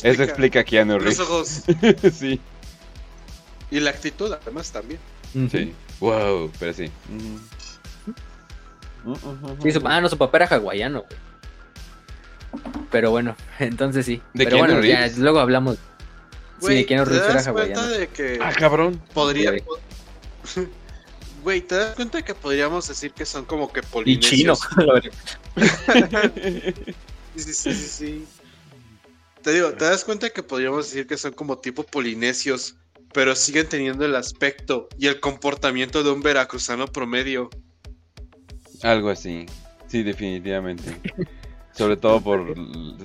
Eso 0.02 0.22
explica 0.22 0.60
a 0.60 0.64
Keanu 0.64 0.94
Los 0.98 1.02
Reeves. 1.02 1.20
ojos. 1.20 1.62
sí, 2.18 2.38
Y 3.70 3.80
la 3.80 3.90
actitud, 3.90 4.30
además, 4.32 4.70
también. 4.70 5.00
Sí. 5.50 5.72
Wow, 6.00 6.50
pero 6.58 6.72
sí. 6.72 6.90
Ujú. 9.04 9.16
Sí, 9.62 9.72
su- 9.72 9.80
ah, 9.86 10.00
no, 10.00 10.08
su 10.08 10.18
papá 10.18 10.38
era 10.38 10.46
hawaiano, 10.46 11.02
güey. 11.02 11.20
Pero 12.90 13.10
bueno, 13.10 13.36
entonces 13.58 14.04
sí. 14.06 14.20
¿De 14.34 14.44
Pero 14.44 14.58
bueno, 14.58 14.82
ya, 14.82 15.08
luego 15.16 15.40
hablamos. 15.40 15.78
Sí, 16.60 16.74
de 16.74 16.86
Keanu 16.86 17.04
¿te 17.04 17.10
Reeves 17.10 17.24
era 17.28 17.34
das 17.42 17.48
cuenta 17.48 17.80
hawaiano. 17.80 17.98
de 17.98 18.08
que 18.08 18.38
Ah, 18.42 18.52
cabrón. 18.52 19.00
podría... 19.14 19.50
Güey. 19.50 19.62
Güey, 21.42 21.62
¿te 21.62 21.74
das 21.74 21.94
cuenta 21.94 22.18
de 22.18 22.24
que 22.24 22.34
podríamos 22.34 22.86
decir 22.86 23.12
que 23.14 23.24
son 23.24 23.46
como 23.46 23.72
que 23.72 23.80
Y 24.04 24.18
chino. 24.20 24.52
polinesios? 24.54 24.68
Sí, 27.36 27.42
sí, 27.42 27.54
sí, 27.54 27.74
sí, 27.74 27.86
sí. 27.88 28.24
Te 29.42 29.52
digo, 29.52 29.72
¿te 29.72 29.86
das 29.86 30.04
cuenta 30.04 30.28
que 30.28 30.42
podríamos 30.42 30.84
decir 30.86 31.06
que 31.06 31.16
son 31.16 31.32
como 31.32 31.56
tipo 31.56 31.82
polinesios, 31.84 32.74
pero 33.12 33.34
siguen 33.34 33.68
teniendo 33.68 34.04
el 34.04 34.14
aspecto 34.16 34.88
y 34.98 35.06
el 35.06 35.20
comportamiento 35.20 36.02
de 36.02 36.10
un 36.10 36.22
veracruzano 36.22 36.86
promedio? 36.86 37.50
Algo 38.82 39.10
así. 39.10 39.46
Sí, 39.88 40.02
definitivamente. 40.02 40.96
Sobre 41.72 41.96
todo 41.96 42.20
por 42.20 42.56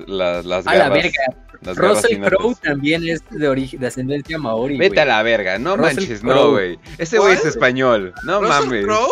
la- 0.09 0.41
las 0.41 0.67
A 0.67 0.73
la 0.75 0.89
garras. 0.89 1.03
verga. 1.03 1.47
Las 1.61 1.77
garras 1.77 2.03
Russell. 2.03 2.21
Crowe 2.21 2.55
también 2.61 3.07
es 3.07 3.21
de, 3.29 3.47
origen, 3.47 3.79
de 3.79 3.87
ascendencia 3.87 4.37
maori. 4.37 4.77
Vete 4.77 4.99
a 5.01 5.05
la 5.05 5.21
verga, 5.23 5.57
no 5.59 5.77
Russell 5.77 5.95
manches, 5.95 6.21
Crowe. 6.21 6.33
no, 6.35 6.51
güey. 6.51 6.79
Ese 6.97 7.17
güey 7.17 7.33
es 7.33 7.45
español, 7.45 8.13
no 8.25 8.41
¿Russell 8.41 8.65
mames. 8.65 8.85
Crowe? 8.85 9.09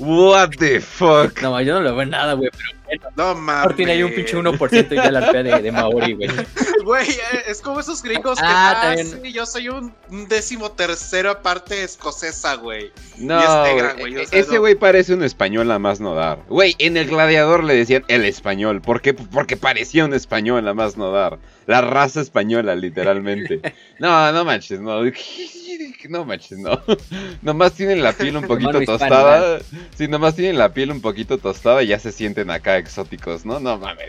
What 0.00 0.50
the 0.58 0.80
fuck. 0.80 1.40
No, 1.42 1.60
yo 1.60 1.74
no 1.74 1.80
lo 1.80 1.92
veo 1.92 2.02
en 2.02 2.10
nada, 2.10 2.32
güey. 2.32 2.50
Pero 2.50 3.00
bueno, 3.14 3.34
No 3.34 3.40
mames. 3.40 3.76
tiene 3.76 3.92
ahí 3.92 4.02
un 4.02 4.12
pinche 4.14 4.36
1% 4.36 4.92
y 4.92 4.94
ya 4.96 5.10
la 5.10 5.18
arpea 5.26 5.42
de, 5.42 5.62
de 5.62 5.72
Maori, 5.72 6.14
güey. 6.14 6.28
Güey, 6.82 7.10
eh, 7.10 7.42
es 7.46 7.60
como 7.60 7.78
esos 7.80 8.02
gringos 8.02 8.38
que 8.38 8.44
Ah, 8.46 8.70
ah, 8.74 8.82
también. 8.96 9.20
sí, 9.22 9.32
yo 9.34 9.44
soy 9.44 9.68
un, 9.68 9.92
un 10.08 10.26
décimo 10.28 10.72
tercera 10.72 11.42
parte 11.42 11.84
escocesa, 11.84 12.54
güey. 12.54 12.90
No, 13.18 13.38
Y 13.38 13.42
es 13.44 13.74
negra, 13.74 13.92
güey, 13.92 14.12
güey, 14.14 14.24
o 14.24 14.26
sea, 14.26 14.38
ese 14.40 14.54
no. 14.54 14.60
güey 14.60 14.74
parece 14.76 15.12
un 15.12 15.22
español 15.22 15.70
a 15.70 15.78
más 15.78 16.00
no 16.00 16.14
dar. 16.14 16.38
Güey, 16.48 16.74
en 16.78 16.96
el 16.96 17.06
gladiador 17.06 17.64
le 17.64 17.74
decían 17.74 18.02
el 18.08 18.24
español. 18.24 18.80
¿Por 18.80 19.02
qué? 19.02 19.12
Porque 19.12 19.58
parecía 19.58 20.06
un 20.06 20.14
español 20.14 20.66
a 20.66 20.72
más 20.72 20.96
no 20.96 21.12
dar. 21.12 21.38
La 21.70 21.80
raza 21.80 22.20
española, 22.20 22.74
literalmente. 22.74 23.60
No, 23.98 24.32
no 24.32 24.44
manches, 24.44 24.80
no. 24.80 25.00
No 26.08 26.24
manches, 26.24 26.58
no. 26.58 26.80
Nomás 27.42 27.74
tienen 27.74 28.02
la 28.02 28.12
piel 28.14 28.36
un 28.36 28.44
poquito 28.48 28.80
tostada. 28.80 29.60
Sí, 29.94 30.08
nomás 30.08 30.34
tienen 30.34 30.56
la 30.58 30.72
piel 30.72 30.90
un 30.90 31.00
poquito 31.00 31.36
tostada 31.38 31.82
y 31.82 31.88
ya 31.88 31.98
se 31.98 32.10
sienten 32.10 32.50
acá 32.50 32.78
exóticos, 32.78 33.44
¿no? 33.44 33.60
No 33.60 33.76
mames. 33.78 34.08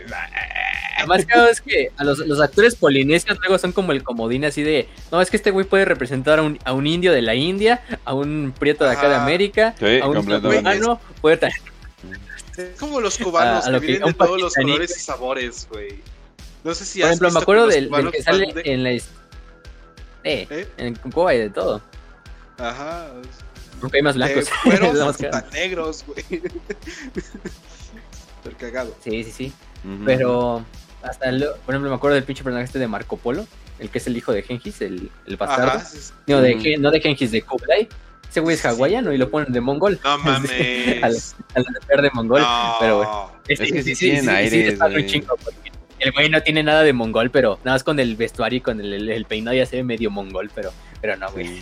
Además, 0.96 1.26
cada 1.26 1.46
vez 1.46 1.60
que 1.60 1.90
a 1.96 2.04
los, 2.04 2.18
los 2.20 2.40
actores 2.40 2.74
polinesios 2.76 3.38
luego 3.40 3.58
son 3.58 3.72
como 3.72 3.92
el 3.92 4.02
comodín 4.02 4.44
así 4.46 4.62
de, 4.62 4.88
no, 5.12 5.20
es 5.20 5.30
que 5.30 5.36
este 5.36 5.50
güey 5.50 5.66
puede 5.66 5.84
representar 5.84 6.38
a 6.38 6.42
un, 6.42 6.58
a 6.64 6.72
un 6.72 6.86
indio 6.86 7.12
de 7.12 7.22
la 7.22 7.34
India, 7.34 7.82
a 8.04 8.14
un 8.14 8.52
prieto 8.58 8.84
de 8.84 8.90
acá 8.92 9.08
de. 9.08 9.14
América, 9.16 9.74
Sí, 9.78 10.00
a 10.00 10.08
un 10.08 10.24
cubano, 10.24 10.98
puede 11.20 11.48
Es 12.56 12.80
como 12.80 13.00
los 13.00 13.18
cubanos 13.18 13.64
A- 13.64 13.68
a 13.68 13.70
lo 13.70 13.80
que 13.80 13.86
que- 13.86 13.92
vienen 13.92 14.08
de 14.08 14.14
todos 14.14 14.40
los 14.40 14.54
colores 14.54 14.96
y 14.96 15.00
sabores, 15.00 15.68
güey. 15.70 16.00
No 16.64 16.74
sé 16.74 16.84
si 16.84 17.00
Por 17.00 17.08
has 17.08 17.16
ejemplo, 17.16 17.30
me 17.32 17.40
acuerdo 17.40 17.66
del, 17.66 17.90
que 18.12 18.22
sale 18.22 18.52
de- 18.52 18.62
en 18.72 18.84
la... 18.84 18.90
Eh, 18.92 19.02
¿Eh? 20.24 20.68
en 20.76 20.94
Cuba 20.94 21.30
hay 21.32 21.38
de 21.38 21.50
todo. 21.50 21.82
Ajá. 22.58 23.08
Aunque 23.80 23.96
hay 23.96 24.02
más 24.02 24.14
blancos. 24.14 24.46
Eh, 24.66 25.18
cara. 25.30 25.44
negros, 25.52 26.04
güey. 26.06 26.24
Súper 28.42 28.56
cagado. 28.58 28.94
sí, 29.02 29.24
sí, 29.24 29.32
sí. 29.32 29.52
Pero 30.04 30.64
hasta, 31.02 31.28
el- 31.28 31.44
por 31.64 31.74
ejemplo, 31.74 31.90
me 31.90 31.96
acuerdo 31.96 32.14
del 32.14 32.24
pinche 32.24 32.44
personaje 32.44 32.66
este 32.66 32.78
de 32.78 32.86
Marco 32.86 33.16
Polo, 33.16 33.46
el 33.80 33.90
que 33.90 33.98
es 33.98 34.06
el 34.06 34.16
hijo 34.16 34.32
de 34.32 34.42
Gengis, 34.42 34.80
el, 34.82 35.10
el 35.26 35.36
bastardo. 35.36 35.78
Ajá. 35.78 35.84
sí, 35.84 35.98
sí. 35.98 36.12
No, 36.28 36.40
de, 36.40 36.76
no 36.78 36.90
de 36.90 37.00
Gengis, 37.00 37.30
de 37.32 37.42
Kublai. 37.42 37.88
Ese 38.30 38.40
güey 38.40 38.54
es 38.54 38.64
hawaiano 38.64 39.12
y 39.12 39.18
lo 39.18 39.30
ponen 39.30 39.52
de 39.52 39.60
mongol. 39.60 39.98
No 40.04 40.10
al, 40.12 40.18
mames. 40.20 41.34
al 41.54 42.02
de 42.02 42.10
mongol. 42.14 42.40
No. 42.40 42.76
pero 42.80 42.96
bueno. 42.98 43.32
Es 43.48 43.58
que 43.58 43.82
sí 43.82 43.94
tienen 43.96 44.28
aires, 44.28 44.72
está 44.74 44.84
muy 44.86 45.02
güey. 45.02 45.06
chingo, 45.06 45.36
porque 45.42 45.72
el 46.02 46.12
güey 46.12 46.28
no 46.28 46.42
tiene 46.42 46.62
nada 46.62 46.82
de 46.82 46.92
mongol, 46.92 47.30
pero 47.30 47.58
nada 47.64 47.74
más 47.76 47.84
con 47.84 47.98
el 48.00 48.16
vestuario 48.16 48.58
y 48.58 48.60
con 48.60 48.80
el, 48.80 48.92
el- 48.92 49.08
el 49.10 49.24
peinado 49.24 49.56
ya 49.56 49.66
se 49.66 49.76
ve 49.76 49.84
medio 49.84 50.10
mongol, 50.10 50.50
pero, 50.54 50.72
pero 51.00 51.16
no, 51.16 51.30
güey. 51.32 51.60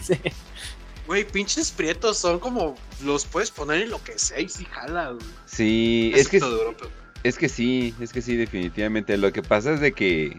Güey, 1.07 1.25
pinches 1.25 1.71
prietos 1.73 2.19
son 2.19 2.39
como. 2.39 2.77
Los 3.05 3.25
puedes 3.27 3.51
poner 3.51 3.83
en 3.83 3.91
lo 3.91 4.03
que 4.03 4.19
sea 4.19 4.41
y 4.41 4.49
sí 4.49 4.65
jala, 4.71 5.11
güey. 5.11 5.27
Sí, 5.47 6.13
es 6.15 6.29
que, 6.29 6.37
Excepto 6.37 6.55
de 6.57 6.63
Europa. 6.63 6.87
es 7.25 7.37
que 7.39 7.49
sí, 7.49 7.95
es 8.01 8.13
que 8.13 8.23
sí, 8.23 8.37
definitivamente. 8.37 9.17
Lo 9.17 9.33
que 9.33 9.43
pasa 9.43 9.73
es 9.75 9.81
de 9.81 9.93
que... 9.93 10.39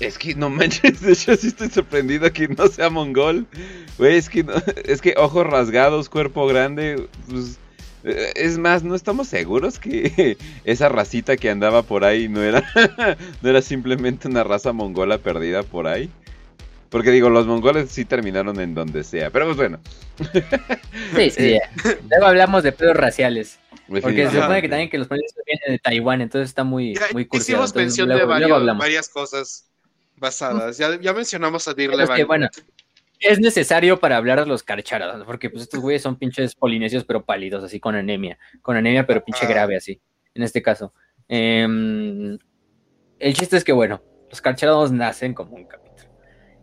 Es 0.00 0.18
que 0.18 0.34
no 0.34 0.50
manches, 0.50 1.00
de 1.00 1.12
hecho 1.12 1.36
sí 1.36 1.48
estoy 1.48 1.68
sorprendido 1.70 2.32
que 2.32 2.48
no 2.48 2.66
sea 2.68 2.90
mongol. 2.90 3.46
Güey, 3.98 4.16
es 4.16 4.28
que 4.28 4.44
no- 4.44 4.54
es 4.84 5.00
que 5.00 5.14
ojos 5.16 5.46
rasgados, 5.46 6.08
cuerpo 6.08 6.46
grande, 6.46 7.08
pues, 7.28 7.58
es 8.04 8.58
más, 8.58 8.84
no 8.84 8.94
estamos 8.94 9.28
seguros 9.28 9.78
que 9.78 10.36
esa 10.64 10.88
racita 10.88 11.36
que 11.36 11.50
andaba 11.50 11.82
por 11.82 12.04
ahí 12.04 12.28
no 12.28 12.42
era 12.42 12.62
no 13.42 13.50
era 13.50 13.62
simplemente 13.62 14.28
una 14.28 14.44
raza 14.44 14.72
mongola 14.72 15.18
perdida 15.18 15.62
por 15.62 15.86
ahí. 15.86 16.10
Porque 16.90 17.10
digo, 17.10 17.28
los 17.28 17.44
mongoles 17.46 17.90
sí 17.90 18.04
terminaron 18.04 18.60
en 18.60 18.72
donde 18.74 19.02
sea. 19.02 19.30
Pero 19.30 19.46
pues 19.46 19.56
bueno. 19.56 19.80
Sí, 21.16 21.30
sí. 21.30 21.58
Luego 22.10 22.26
hablamos 22.26 22.62
de 22.62 22.70
pedos 22.70 22.96
raciales. 22.96 23.58
Porque 23.88 24.28
se 24.30 24.40
supone 24.40 24.62
que 24.62 24.68
también 24.68 24.88
que 24.88 24.98
los 24.98 25.08
países 25.08 25.34
vienen 25.44 25.72
de 25.72 25.78
Taiwán, 25.80 26.20
entonces 26.20 26.48
está 26.50 26.62
muy, 26.62 26.94
Ya 26.94 27.00
muy 27.12 27.22
hicimos 27.22 27.28
cursiado. 27.30 27.64
Entonces, 27.64 27.82
mención 27.82 28.08
luego- 28.08 28.20
de 28.20 28.26
varios- 28.26 28.78
varias 28.78 29.08
cosas 29.08 29.64
basadas. 30.16 30.78
Ya, 30.78 30.98
ya 31.00 31.12
mencionamos 31.12 31.66
a 31.66 31.74
Levan. 31.74 32.26
bueno, 32.26 32.48
es 33.24 33.40
necesario 33.40 33.98
para 33.98 34.16
hablar 34.16 34.40
de 34.40 34.46
los 34.46 34.62
carcharas, 34.62 35.22
porque 35.24 35.50
pues 35.50 35.62
estos 35.62 35.80
güeyes 35.80 36.02
son 36.02 36.16
pinches 36.16 36.54
polinesios 36.54 37.04
pero 37.04 37.24
pálidos, 37.24 37.64
así 37.64 37.80
con 37.80 37.94
anemia, 37.94 38.38
con 38.62 38.76
anemia 38.76 39.06
pero 39.06 39.24
pinche 39.24 39.46
grave 39.46 39.76
así, 39.76 40.00
en 40.34 40.42
este 40.42 40.62
caso. 40.62 40.92
Em, 41.28 42.38
el 43.18 43.34
chiste 43.34 43.56
es 43.56 43.64
que, 43.64 43.72
bueno, 43.72 44.02
los 44.28 44.40
carcharados 44.40 44.92
nacen 44.92 45.32
como 45.34 45.56
un 45.56 45.64
capítulo. 45.64 46.10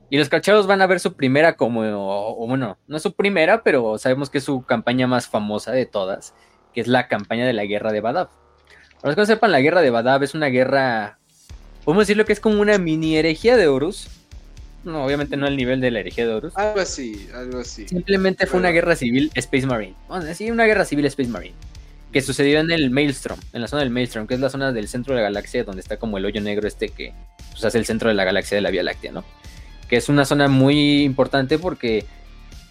Y 0.09 0.17
los 0.17 0.29
carcharados 0.29 0.67
van 0.67 0.81
a 0.81 0.87
ver 0.87 0.99
su 0.99 1.15
primera 1.15 1.55
como, 1.55 1.81
o, 1.81 2.43
o 2.43 2.47
bueno, 2.47 2.77
no 2.87 2.97
es 2.97 3.03
su 3.03 3.13
primera, 3.13 3.63
pero 3.63 3.97
sabemos 3.97 4.29
que 4.29 4.39
es 4.39 4.43
su 4.43 4.61
campaña 4.63 5.07
más 5.07 5.27
famosa 5.27 5.71
de 5.71 5.85
todas, 5.85 6.35
que 6.73 6.81
es 6.81 6.87
la 6.87 7.07
campaña 7.07 7.45
de 7.45 7.53
la 7.53 7.65
guerra 7.65 7.91
de 7.91 8.01
Badab. 8.01 8.29
Para 9.01 9.09
los 9.09 9.15
que 9.15 9.21
no 9.21 9.25
sepan, 9.25 9.51
la 9.51 9.61
guerra 9.61 9.81
de 9.81 9.89
Badab 9.89 10.21
es 10.21 10.35
una 10.35 10.47
guerra, 10.47 11.17
podemos 11.83 12.03
decirlo 12.03 12.25
que 12.25 12.33
es 12.33 12.39
como 12.39 12.61
una 12.61 12.77
mini 12.77 13.15
herejía 13.15 13.57
de 13.57 13.67
Horus. 13.67 14.20
No, 14.83 15.05
obviamente 15.05 15.37
no 15.37 15.45
al 15.45 15.55
nivel 15.55 15.79
de 15.79 15.91
la 15.91 15.99
herejía 15.99 16.25
de 16.25 16.33
Horus. 16.33 16.57
Algo 16.57 16.79
así, 16.79 17.27
algo 17.35 17.59
así. 17.59 17.87
Simplemente 17.87 18.47
fue 18.47 18.59
una 18.59 18.69
guerra 18.69 18.95
civil 18.95 19.31
Space 19.35 19.65
Marine. 19.65 19.95
Bueno, 20.07 20.33
sí, 20.33 20.49
una 20.49 20.65
guerra 20.65 20.85
civil 20.85 21.05
Space 21.05 21.29
Marine. 21.29 21.55
Que 22.11 22.21
sucedió 22.21 22.59
en 22.59 22.71
el 22.71 22.89
Maelstrom, 22.89 23.39
en 23.53 23.61
la 23.61 23.67
zona 23.67 23.83
del 23.83 23.91
Maelstrom, 23.91 24.27
que 24.27 24.33
es 24.33 24.39
la 24.39 24.49
zona 24.49 24.71
del 24.71 24.87
centro 24.87 25.13
de 25.13 25.21
la 25.21 25.27
galaxia 25.27 25.63
donde 25.63 25.81
está 25.81 25.97
como 25.97 26.17
el 26.17 26.25
hoyo 26.25 26.41
negro 26.41 26.67
este 26.67 26.89
que 26.89 27.13
pues, 27.51 27.63
hace 27.63 27.77
el 27.77 27.85
centro 27.85 28.09
de 28.09 28.15
la 28.15 28.25
galaxia 28.25 28.55
de 28.55 28.61
la 28.61 28.71
Vía 28.71 28.83
Láctea, 28.83 29.11
¿no? 29.11 29.23
Que 29.87 29.97
es 29.97 30.09
una 30.09 30.25
zona 30.25 30.47
muy 30.47 31.03
importante 31.03 31.59
porque 31.59 32.05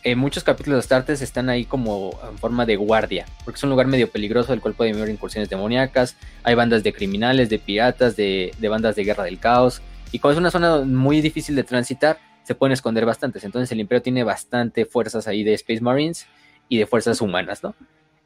en 0.02 0.18
muchos 0.18 0.44
capítulos 0.44 0.76
de 0.76 0.80
Astartes 0.80 1.22
están 1.22 1.48
ahí 1.48 1.64
como 1.64 2.18
en 2.28 2.38
forma 2.38 2.66
de 2.66 2.76
guardia, 2.76 3.26
porque 3.44 3.58
es 3.58 3.62
un 3.62 3.70
lugar 3.70 3.86
medio 3.86 4.10
peligroso 4.10 4.52
del 4.52 4.60
cual 4.60 4.74
pueden 4.74 4.96
haber 4.96 5.10
incursiones 5.10 5.48
demoníacas, 5.48 6.16
hay 6.42 6.54
bandas 6.54 6.82
de 6.82 6.92
criminales, 6.92 7.50
de 7.50 7.58
piratas, 7.58 8.16
de, 8.16 8.52
de 8.58 8.68
bandas 8.68 8.96
de 8.96 9.04
guerra 9.04 9.24
del 9.24 9.38
caos, 9.38 9.82
y 10.12 10.18
como 10.18 10.32
es 10.32 10.38
una 10.38 10.50
zona 10.50 10.78
muy 10.78 11.20
difícil 11.20 11.56
de 11.56 11.64
transitar, 11.64 12.18
se 12.42 12.54
pueden 12.54 12.72
esconder 12.72 13.06
bastantes. 13.06 13.44
Entonces 13.44 13.70
el 13.72 13.80
Imperio 13.80 14.02
tiene 14.02 14.24
bastante 14.24 14.84
fuerzas 14.84 15.28
ahí 15.28 15.44
de 15.44 15.54
Space 15.54 15.80
Marines 15.80 16.26
y 16.68 16.78
de 16.78 16.86
fuerzas 16.86 17.20
humanas, 17.20 17.62
¿no? 17.62 17.74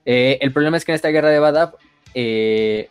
Eh, 0.06 0.38
el 0.40 0.52
problema 0.52 0.76
es 0.76 0.84
que 0.84 0.92
en 0.92 0.96
esta 0.96 1.08
guerra 1.08 1.30
de 1.30 1.38
Badab, 1.38 1.76
eh, 2.14 2.88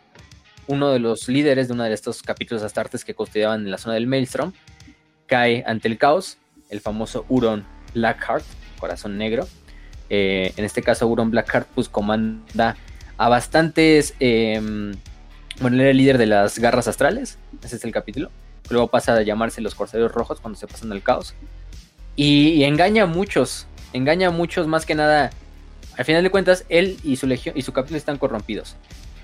uno 0.66 0.90
de 0.90 0.98
los 0.98 1.28
líderes 1.28 1.68
de 1.68 1.74
uno 1.74 1.84
de 1.84 1.92
estos 1.92 2.22
capítulos 2.22 2.62
astartes 2.62 3.04
que 3.04 3.14
custodiaban 3.14 3.62
en 3.62 3.70
la 3.70 3.78
zona 3.78 3.94
del 3.94 4.06
Maelstrom 4.06 4.52
cae 5.26 5.64
ante 5.66 5.88
el 5.88 5.98
caos, 5.98 6.38
el 6.70 6.80
famoso 6.80 7.24
Huron 7.28 7.64
Blackheart, 7.94 8.44
corazón 8.78 9.16
negro. 9.18 9.48
Eh, 10.10 10.52
en 10.56 10.64
este 10.64 10.82
caso, 10.82 11.06
Huron 11.06 11.30
Blackheart 11.30 11.68
pues 11.74 11.88
comanda 11.88 12.76
a 13.16 13.28
bastantes... 13.28 14.14
eh, 14.20 14.60
bueno, 15.60 15.80
era 15.80 15.90
el 15.90 15.96
líder 15.96 16.18
de 16.18 16.26
las 16.26 16.58
garras 16.58 16.88
astrales, 16.88 17.38
ese 17.62 17.76
es 17.76 17.84
el 17.84 17.92
capítulo. 17.92 18.30
Luego 18.70 18.88
pasa 18.88 19.14
a 19.14 19.22
llamarse 19.22 19.60
los 19.60 19.74
Corsarios 19.74 20.12
Rojos 20.12 20.40
cuando 20.40 20.58
se 20.58 20.66
pasan 20.66 20.92
al 20.92 21.02
caos. 21.02 21.34
Y, 22.16 22.62
engaña 22.62 23.04
a 23.04 23.06
muchos, 23.06 23.66
engaña 23.92 24.28
a 24.28 24.30
muchos 24.30 24.66
más 24.66 24.86
que 24.86 24.94
nada. 24.94 25.30
Al 25.96 26.04
final 26.04 26.22
de 26.22 26.30
cuentas, 26.30 26.64
él 26.68 26.98
y 27.02 27.16
su 27.16 27.26
legión 27.26 27.56
y 27.56 27.62
su 27.62 27.72
capítulo 27.72 27.98
están 27.98 28.18
corrompidos. 28.18 28.76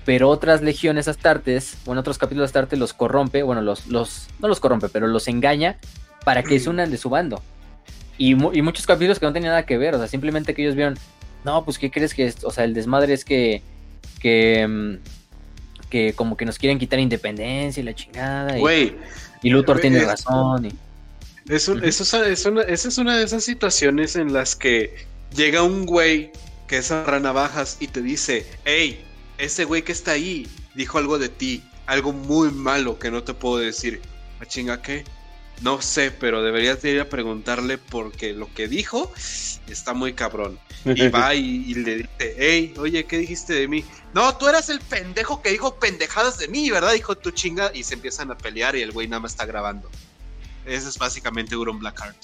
Pero 0.05 0.29
otras 0.29 0.61
legiones 0.61 1.07
astartes, 1.07 1.77
bueno, 1.85 2.01
otros 2.01 2.17
capítulos 2.17 2.49
astartes 2.49 2.79
los 2.79 2.93
corrompe, 2.93 3.43
bueno, 3.43 3.61
los, 3.61 3.87
los, 3.87 4.27
no 4.39 4.47
los 4.47 4.59
corrompe, 4.59 4.89
pero 4.89 5.07
los 5.07 5.27
engaña 5.27 5.77
para 6.25 6.43
que 6.43 6.59
se 6.59 6.69
unan 6.69 6.91
de 6.91 6.97
su 6.97 7.09
bando. 7.09 7.41
Y, 8.17 8.31
y 8.31 8.61
muchos 8.61 8.85
capítulos 8.85 9.19
que 9.19 9.25
no 9.25 9.33
tenían 9.33 9.51
nada 9.51 9.65
que 9.65 9.77
ver, 9.77 9.95
o 9.95 9.97
sea, 9.97 10.07
simplemente 10.07 10.53
que 10.53 10.63
ellos 10.63 10.75
vieron, 10.75 10.97
no, 11.43 11.63
pues, 11.65 11.77
¿qué 11.77 11.91
crees 11.91 12.13
que 12.13 12.25
es? 12.25 12.43
O 12.43 12.51
sea, 12.51 12.63
el 12.63 12.73
desmadre 12.73 13.13
es 13.13 13.25
que, 13.25 13.61
que, 14.19 14.67
mm, 14.67 14.95
que 15.89 16.13
como 16.13 16.37
que 16.37 16.45
nos 16.45 16.57
quieren 16.57 16.79
quitar 16.79 16.99
independencia 16.99 17.81
y 17.81 17.83
la 17.83 17.93
chingada. 17.93 18.57
Güey, 18.57 18.95
Luthor 19.49 19.79
tiene 19.79 19.99
es- 19.99 20.07
razón. 20.07 20.65
Y, 20.65 20.73
es 21.49 21.67
un- 21.67 21.79
Ujú. 21.79 21.87
eso 21.87 22.03
es, 22.03 22.13
es 22.39 22.45
una, 22.45 22.61
esa 22.63 22.87
es 22.87 22.97
una 22.97 23.17
de 23.17 23.23
esas 23.23 23.43
situaciones 23.43 24.15
en 24.15 24.31
las 24.33 24.55
que 24.55 25.05
llega 25.35 25.63
un 25.63 25.85
güey 25.85 26.31
que 26.67 26.77
es 26.77 26.91
navajas 26.91 27.77
y 27.79 27.87
te 27.87 28.01
dice, 28.01 28.45
hey, 28.63 29.03
ese 29.37 29.65
güey 29.65 29.81
que 29.81 29.91
está 29.91 30.11
ahí 30.11 30.47
dijo 30.75 30.97
algo 30.97 31.19
de 31.19 31.29
ti, 31.29 31.63
algo 31.85 32.13
muy 32.13 32.51
malo 32.51 32.97
que 32.99 33.11
no 33.11 33.23
te 33.23 33.33
puedo 33.33 33.57
decir. 33.57 34.01
¿A 34.39 34.45
chinga 34.45 34.81
qué? 34.81 35.03
No 35.61 35.81
sé, 35.81 36.11
pero 36.11 36.41
deberías 36.41 36.81
de 36.81 36.91
ir 36.91 36.99
a 37.01 37.09
preguntarle 37.09 37.77
porque 37.77 38.33
lo 38.33 38.51
que 38.53 38.67
dijo 38.67 39.11
está 39.67 39.93
muy 39.93 40.13
cabrón. 40.13 40.59
Y 40.85 41.07
va 41.09 41.35
y, 41.35 41.63
y 41.67 41.75
le 41.75 41.95
dice, 41.97 42.35
hey, 42.39 42.73
oye, 42.79 43.05
¿qué 43.05 43.19
dijiste 43.19 43.53
de 43.53 43.67
mí? 43.67 43.85
No, 44.13 44.35
tú 44.37 44.47
eras 44.47 44.69
el 44.69 44.79
pendejo 44.81 45.41
que 45.43 45.51
dijo 45.51 45.75
pendejadas 45.79 46.39
de 46.39 46.47
mí, 46.47 46.71
¿verdad? 46.71 46.93
Dijo 46.93 47.15
tu 47.15 47.29
chinga 47.31 47.69
y 47.73 47.83
se 47.83 47.93
empiezan 47.93 48.31
a 48.31 48.37
pelear 48.37 48.75
y 48.75 48.81
el 48.81 48.91
güey 48.91 49.07
nada 49.07 49.19
más 49.19 49.33
está 49.33 49.45
grabando. 49.45 49.89
Ese 50.65 50.89
es 50.89 50.97
básicamente 50.97 51.55
Huron 51.55 51.77
Blackheart. 51.79 52.17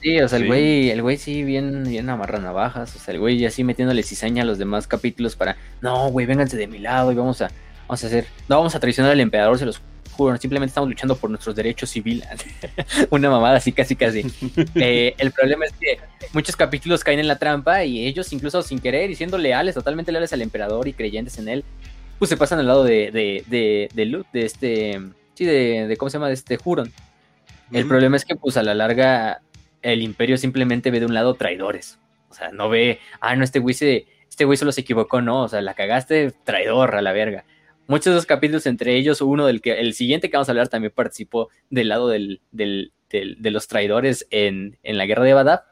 sí, 0.00 0.18
o 0.20 0.28
sea, 0.28 0.38
el 0.38 0.44
Sí. 0.44 0.48
güey, 0.48 0.90
el 0.90 1.02
güey 1.02 1.18
sí 1.18 1.44
bien, 1.44 1.84
bien 1.84 2.08
amarra 2.08 2.38
navajas. 2.38 2.96
O 2.96 2.98
sea, 2.98 3.12
el 3.12 3.20
güey 3.20 3.44
así 3.44 3.64
metiéndole 3.64 4.02
cizaña 4.02 4.42
a 4.44 4.46
los 4.46 4.56
demás 4.58 4.86
capítulos 4.86 5.36
para, 5.36 5.58
no, 5.82 6.08
güey, 6.10 6.24
vénganse 6.26 6.56
de 6.56 6.66
mi 6.66 6.78
lado 6.78 7.12
y 7.12 7.14
vamos 7.14 7.42
a, 7.42 7.50
vamos 7.86 8.02
a 8.02 8.06
hacer, 8.06 8.26
no 8.48 8.56
vamos 8.56 8.74
a 8.74 8.80
traicionar 8.80 9.12
al 9.12 9.20
emperador, 9.20 9.58
se 9.58 9.66
los 9.66 9.82
juro, 10.24 10.36
simplemente 10.36 10.70
estamos 10.70 10.88
luchando 10.90 11.16
por 11.16 11.30
nuestros 11.30 11.56
derechos 11.56 11.90
civiles. 11.90 12.28
Una 13.10 13.30
mamada 13.30 13.56
así, 13.56 13.72
casi, 13.72 13.96
casi. 13.96 14.22
Eh, 14.74 15.14
el 15.18 15.32
problema 15.32 15.64
es 15.64 15.72
que 15.72 15.98
muchos 16.32 16.56
capítulos 16.56 17.02
caen 17.02 17.18
en 17.18 17.28
la 17.28 17.38
trampa 17.38 17.84
y 17.84 18.06
ellos, 18.06 18.32
incluso 18.32 18.62
sin 18.62 18.78
querer 18.78 19.10
y 19.10 19.14
siendo 19.14 19.38
leales, 19.38 19.74
totalmente 19.74 20.12
leales 20.12 20.32
al 20.32 20.42
emperador 20.42 20.86
y 20.88 20.92
creyentes 20.92 21.38
en 21.38 21.48
él, 21.48 21.64
pues 22.18 22.28
se 22.28 22.36
pasan 22.36 22.58
al 22.58 22.66
lado 22.66 22.84
de, 22.84 23.10
de, 23.10 23.44
de, 23.46 23.88
de, 23.94 24.24
de 24.32 24.44
este, 24.44 25.00
sí, 25.34 25.44
de, 25.44 25.86
de, 25.88 25.96
¿cómo 25.96 26.10
se 26.10 26.18
llama? 26.18 26.28
De 26.28 26.34
este 26.34 26.58
Huron. 26.62 26.92
El 27.72 27.80
Ujú. 27.82 27.88
problema 27.88 28.16
es 28.16 28.24
que, 28.24 28.36
pues, 28.36 28.56
a 28.56 28.62
la 28.62 28.74
larga, 28.74 29.40
el 29.82 30.02
imperio 30.02 30.36
simplemente 30.36 30.90
ve 30.90 31.00
de 31.00 31.06
un 31.06 31.14
lado 31.14 31.34
traidores. 31.34 31.98
O 32.28 32.34
sea, 32.34 32.50
no 32.50 32.68
ve, 32.68 33.00
ah, 33.20 33.34
no, 33.36 33.44
este 33.44 33.58
güey 33.58 33.74
se, 33.74 34.06
este 34.28 34.44
güey 34.44 34.56
solo 34.56 34.72
se 34.72 34.82
equivocó, 34.82 35.20
no, 35.20 35.42
o 35.42 35.48
sea, 35.48 35.60
la 35.62 35.74
cagaste, 35.74 36.32
traidor 36.44 36.94
a 36.94 37.02
la 37.02 37.12
verga. 37.12 37.44
Muchos 37.90 38.06
de 38.12 38.18
esos 38.18 38.26
capítulos, 38.26 38.66
entre 38.66 38.96
ellos, 38.96 39.20
uno 39.20 39.46
del 39.46 39.60
que, 39.60 39.80
el 39.80 39.94
siguiente 39.94 40.30
que 40.30 40.36
vamos 40.36 40.48
a 40.48 40.52
hablar 40.52 40.68
también 40.68 40.92
participó 40.94 41.48
del 41.70 41.88
lado 41.88 42.08
del, 42.08 42.40
del, 42.52 42.92
del- 43.10 43.36
de 43.40 43.50
los 43.50 43.66
traidores 43.66 44.26
en, 44.30 44.78
en 44.82 44.96
la 44.96 45.06
guerra 45.06 45.24
de 45.24 45.34
Badab, 45.34 45.62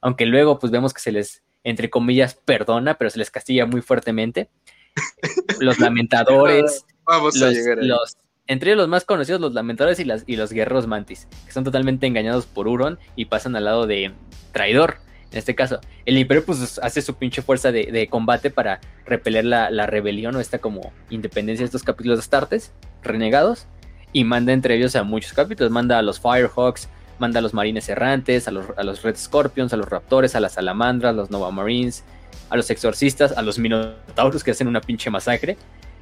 aunque 0.00 0.26
luego, 0.26 0.58
pues, 0.58 0.72
vemos 0.72 0.92
que 0.92 1.00
se 1.00 1.12
les, 1.12 1.42
entre 1.64 1.88
comillas, 1.88 2.34
perdona, 2.34 2.94
pero 2.94 3.10
se 3.10 3.18
les 3.18 3.30
castiga 3.30 3.64
muy 3.66 3.80
fuertemente. 3.80 4.50
Los 5.60 5.78
lamentadores, 5.78 6.84
Vamos 7.06 7.40
a 7.40 7.46
los, 7.46 7.54
llegar 7.54 7.78
ahí. 7.78 7.86
los- 7.86 8.16
entre 8.48 8.70
ellos 8.70 8.78
los 8.78 8.88
más 8.88 9.04
conocidos, 9.04 9.40
los 9.40 9.52
lamentadores 9.54 10.00
y, 10.00 10.04
las, 10.04 10.24
y 10.26 10.36
los 10.36 10.52
guerreros 10.52 10.86
mantis, 10.86 11.28
que 11.46 11.52
son 11.52 11.64
totalmente 11.64 12.06
engañados 12.06 12.46
por 12.46 12.66
Huron 12.66 12.98
y 13.14 13.26
pasan 13.26 13.54
al 13.56 13.64
lado 13.66 13.86
de 13.86 14.12
traidor. 14.52 14.96
En 15.30 15.38
este 15.38 15.54
caso, 15.54 15.80
el 16.06 16.16
Imperio 16.16 16.44
pues 16.44 16.78
hace 16.82 17.02
su 17.02 17.14
pinche 17.14 17.42
fuerza 17.42 17.70
de, 17.70 18.08
combate 18.10 18.50
para 18.50 18.80
repeler 19.04 19.44
la, 19.44 19.86
rebelión 19.86 20.34
o 20.36 20.40
esta 20.40 20.58
como 20.58 20.92
independencia 21.10 21.64
de 21.64 21.66
estos 21.66 21.82
capítulos 21.82 22.18
de 22.18 22.20
Astartes, 22.20 22.72
renegados, 23.02 23.66
y 24.12 24.24
manda 24.24 24.52
entre 24.52 24.74
ellos 24.76 24.96
a 24.96 25.02
muchos 25.02 25.34
capítulos. 25.34 25.70
Manda 25.70 25.98
a 25.98 26.02
los 26.02 26.18
Firehawks, 26.18 26.88
manda 27.18 27.40
a 27.40 27.42
los 27.42 27.52
Marines 27.52 27.88
Errantes, 27.90 28.48
a 28.48 28.50
los, 28.50 28.66
a 28.78 28.82
los 28.82 29.02
Red 29.02 29.16
Scorpions, 29.16 29.72
a 29.74 29.76
los 29.76 29.88
Raptores, 29.88 30.34
a 30.34 30.40
las 30.40 30.52
Salamandras, 30.52 31.10
a 31.10 31.16
los 31.16 31.30
Nova 31.30 31.50
Marines, 31.50 32.04
a 32.48 32.56
los 32.56 32.70
Exorcistas, 32.70 33.32
a 33.32 33.42
los 33.42 33.58
Minotauros 33.58 34.42
que 34.42 34.52
hacen 34.52 34.66
una 34.66 34.80
pinche 34.80 35.10
masacre. 35.10 35.58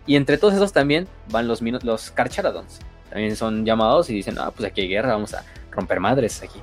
Y 0.06 0.14
entre 0.14 0.38
todos 0.38 0.54
esos 0.54 0.72
también 0.72 1.08
van 1.30 1.48
los, 1.48 1.60
los 1.62 2.12
Carcharadons. 2.12 2.78
También 3.10 3.34
son 3.34 3.64
llamados 3.64 4.08
y 4.08 4.14
dicen, 4.14 4.36
ah, 4.38 4.52
pues 4.54 4.68
aquí 4.68 4.82
hay 4.82 4.88
guerra, 4.88 5.14
vamos 5.14 5.34
a 5.34 5.44
romper 5.72 5.98
madres 5.98 6.42
aquí. 6.42 6.60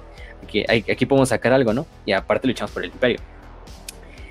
Hay- 0.68 0.86
aquí 0.92 1.06
podemos 1.06 1.30
sacar 1.30 1.54
algo, 1.54 1.74
¿no? 1.74 1.86
Y 2.06 2.12
aparte 2.14 2.48
luchamos 2.48 2.72
por 2.72 2.84
el 2.84 2.92
imperio. 2.92 3.20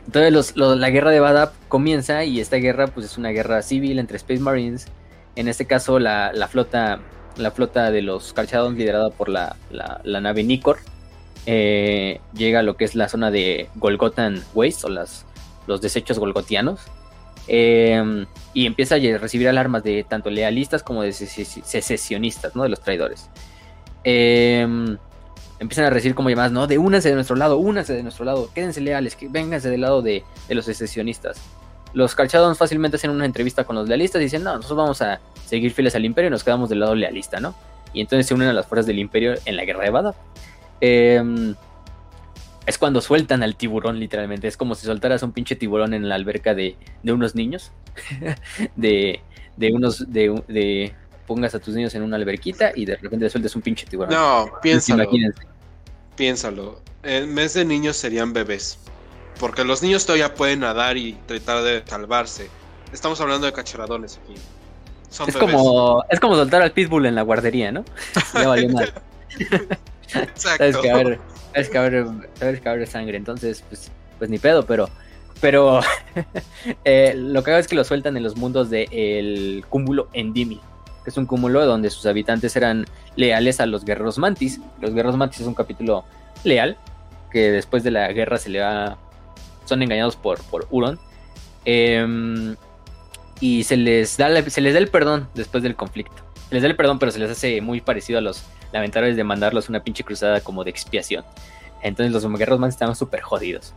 Entonces 0.06 0.56
la 0.56 0.90
guerra 0.90 1.10
de 1.10 1.20
Badab 1.20 1.52
comienza 1.68 2.24
y 2.24 2.40
esta 2.40 2.56
guerra 2.56 2.88
pues 2.88 3.06
es 3.06 3.18
una 3.18 3.30
guerra 3.30 3.62
civil 3.62 3.98
entre 3.98 4.16
Space 4.16 4.40
Marines. 4.40 4.86
En 5.36 5.48
este 5.48 5.66
caso 5.66 5.98
la, 5.98 6.32
flota 6.50 7.00
la 7.36 7.50
flota 7.50 7.90
de 7.90 8.02
los 8.02 8.32
Carcharadons 8.32 8.76
liderada 8.76 9.10
por 9.10 9.28
la, 9.28 9.56
nave 10.04 10.42
Nikor 10.42 10.78
eh, 11.46 12.20
llega 12.34 12.60
a 12.60 12.62
lo 12.62 12.76
que 12.76 12.84
es 12.84 12.94
la 12.94 13.08
zona 13.08 13.30
de 13.30 13.68
Golgotan 13.76 14.42
Waste 14.54 14.86
o 14.86 14.90
las, 14.90 15.24
los 15.66 15.80
desechos 15.80 16.18
golgotianos. 16.18 16.80
Eh, 17.48 18.24
y 18.54 18.66
empieza 18.66 18.96
a 18.96 18.98
recibir 19.18 19.48
alarmas 19.48 19.82
de 19.82 20.04
tanto 20.04 20.30
lealistas 20.30 20.82
como 20.82 21.02
de 21.02 21.10
sece- 21.10 21.62
secesionistas, 21.64 22.54
¿no? 22.54 22.62
De 22.64 22.68
los 22.68 22.80
traidores. 22.80 23.28
Eh, 24.04 24.96
empiezan 25.62 25.84
a 25.84 25.90
recibir 25.90 26.14
como 26.14 26.28
llamadas, 26.28 26.52
¿no? 26.52 26.66
De 26.66 26.76
únanse 26.76 27.08
de 27.08 27.14
nuestro 27.14 27.36
lado, 27.36 27.56
únanse 27.56 27.94
de 27.94 28.02
nuestro 28.02 28.24
lado, 28.24 28.50
quédense 28.52 28.80
leales, 28.80 29.14
que 29.14 29.28
vénganse 29.28 29.70
del 29.70 29.82
lado 29.82 30.02
de, 30.02 30.24
de 30.48 30.54
los 30.54 30.64
secesionistas. 30.64 31.40
Los 31.94 32.14
Carchadons 32.14 32.58
fácilmente 32.58 32.96
hacen 32.96 33.10
una 33.10 33.24
entrevista 33.24 33.64
con 33.64 33.76
los 33.76 33.88
lealistas 33.88 34.20
y 34.20 34.24
dicen, 34.24 34.42
no, 34.42 34.56
nosotros 34.56 34.76
vamos 34.76 35.02
a 35.02 35.20
seguir 35.46 35.72
fieles 35.72 35.94
al 35.94 36.04
imperio 36.04 36.28
y 36.28 36.30
nos 36.30 36.42
quedamos 36.42 36.68
del 36.68 36.80
lado 36.80 36.94
lealista, 36.94 37.38
¿no? 37.38 37.54
Y 37.92 38.00
entonces 38.00 38.26
se 38.26 38.34
unen 38.34 38.48
a 38.48 38.52
las 38.52 38.66
fuerzas 38.66 38.86
del 38.86 38.98
imperio 38.98 39.34
en 39.44 39.56
la 39.56 39.64
guerra 39.64 39.84
de 39.84 39.90
Badab. 39.90 40.14
Em, 40.80 41.54
es 42.66 42.78
cuando 42.78 43.00
sueltan 43.00 43.42
al 43.42 43.54
tiburón, 43.54 44.00
literalmente. 44.00 44.48
Es 44.48 44.56
como 44.56 44.74
si 44.74 44.86
soltaras 44.86 45.22
un 45.22 45.32
pinche 45.32 45.54
tiburón 45.54 45.94
en 45.94 46.08
la 46.08 46.14
alberca 46.14 46.54
de, 46.54 46.76
unos 47.04 47.34
niños. 47.34 47.70
de, 48.76 49.20
de 49.56 49.72
unos. 49.72 50.10
De, 50.10 50.42
de, 50.48 50.94
pongas 51.26 51.54
a 51.54 51.60
tus 51.60 51.74
niños 51.74 51.94
en 51.94 52.02
una 52.02 52.16
alberquita 52.16 52.72
y 52.74 52.84
de 52.84 52.96
repente 52.96 53.30
sueltes 53.30 53.54
un 53.54 53.62
pinche 53.62 53.86
tiburón. 53.86 54.12
No, 54.12 54.50
piénsalo. 54.60 55.08
Piénsalo. 56.16 56.80
En 57.02 57.34
vez 57.34 57.54
de 57.54 57.64
niños 57.64 57.96
serían 57.96 58.32
bebés. 58.32 58.78
Porque 59.40 59.64
los 59.64 59.82
niños 59.82 60.06
todavía 60.06 60.34
pueden 60.34 60.60
nadar 60.60 60.96
y 60.96 61.14
tratar 61.26 61.62
de 61.62 61.82
salvarse. 61.86 62.48
Estamos 62.92 63.20
hablando 63.20 63.46
de 63.46 63.52
cacharadones 63.52 64.20
aquí. 64.22 64.34
es, 65.28 65.36
como, 65.36 66.04
es 66.10 66.20
como 66.20 66.36
soltar 66.36 66.62
al 66.62 66.72
pitbull 66.72 67.06
en 67.06 67.14
la 67.14 67.22
guardería, 67.22 67.72
¿no? 67.72 67.84
ya 68.34 68.48
valió 68.48 68.68
mal. 68.68 68.92
Exacto. 70.14 70.32
Sabes 70.34 70.76
que, 70.76 70.90
a 70.90 70.96
ver, 70.96 71.20
sabes 71.52 71.70
que, 71.70 72.20
sabes 72.38 72.60
que 72.60 72.86
sangre, 72.86 73.16
entonces, 73.16 73.64
pues, 73.68 73.90
pues 74.18 74.30
ni 74.30 74.38
pedo, 74.38 74.64
pero 74.64 74.88
pero 75.42 75.80
eh, 76.84 77.14
lo 77.16 77.42
que 77.42 77.50
hago 77.50 77.60
es 77.60 77.66
que 77.66 77.74
lo 77.74 77.84
sueltan 77.84 78.16
en 78.16 78.22
los 78.22 78.36
mundos 78.36 78.70
del 78.70 79.64
cúmulo 79.68 80.08
Endimi, 80.12 80.60
que 81.02 81.10
es 81.10 81.16
un 81.16 81.26
cúmulo 81.26 81.64
donde 81.66 81.90
sus 81.90 82.06
habitantes 82.06 82.54
eran 82.56 82.86
leales 83.16 83.60
a 83.60 83.66
los 83.66 83.84
guerreros 83.84 84.18
mantis. 84.18 84.60
Los 84.80 84.92
guerreros 84.92 85.16
mantis 85.16 85.40
es 85.40 85.46
un 85.46 85.54
capítulo 85.54 86.04
leal, 86.44 86.76
que 87.30 87.50
después 87.50 87.82
de 87.82 87.90
la 87.90 88.12
guerra 88.12 88.38
se 88.38 88.50
le 88.50 88.60
va. 88.60 88.98
son 89.64 89.82
engañados 89.82 90.16
por, 90.16 90.42
por 90.44 90.66
Huron. 90.70 90.98
Em, 91.64 92.56
y 93.40 93.64
se 93.64 93.76
les, 93.76 94.16
da 94.16 94.48
se 94.48 94.60
les 94.60 94.74
da 94.74 94.78
el 94.78 94.88
perdón 94.88 95.28
después 95.34 95.62
del 95.62 95.74
conflicto. 95.74 96.22
Se 96.48 96.54
les 96.54 96.62
da 96.62 96.68
el 96.68 96.76
perdón, 96.76 96.98
pero 96.98 97.10
se 97.10 97.18
les 97.18 97.30
hace 97.30 97.60
muy 97.60 97.80
parecido 97.80 98.18
a 98.18 98.22
los 98.22 98.44
lamentables 98.72 99.16
de 99.16 99.24
mandarlos 99.24 99.68
una 99.68 99.82
pinche 99.82 100.04
cruzada 100.04 100.40
como 100.40 100.64
de 100.64 100.70
expiación. 100.70 101.24
Entonces 101.82 102.12
los 102.12 102.22
guerreros 102.38 102.60
mantis 102.60 102.74
estaban 102.74 102.94
súper 102.94 103.20
jodidos. 103.20 103.74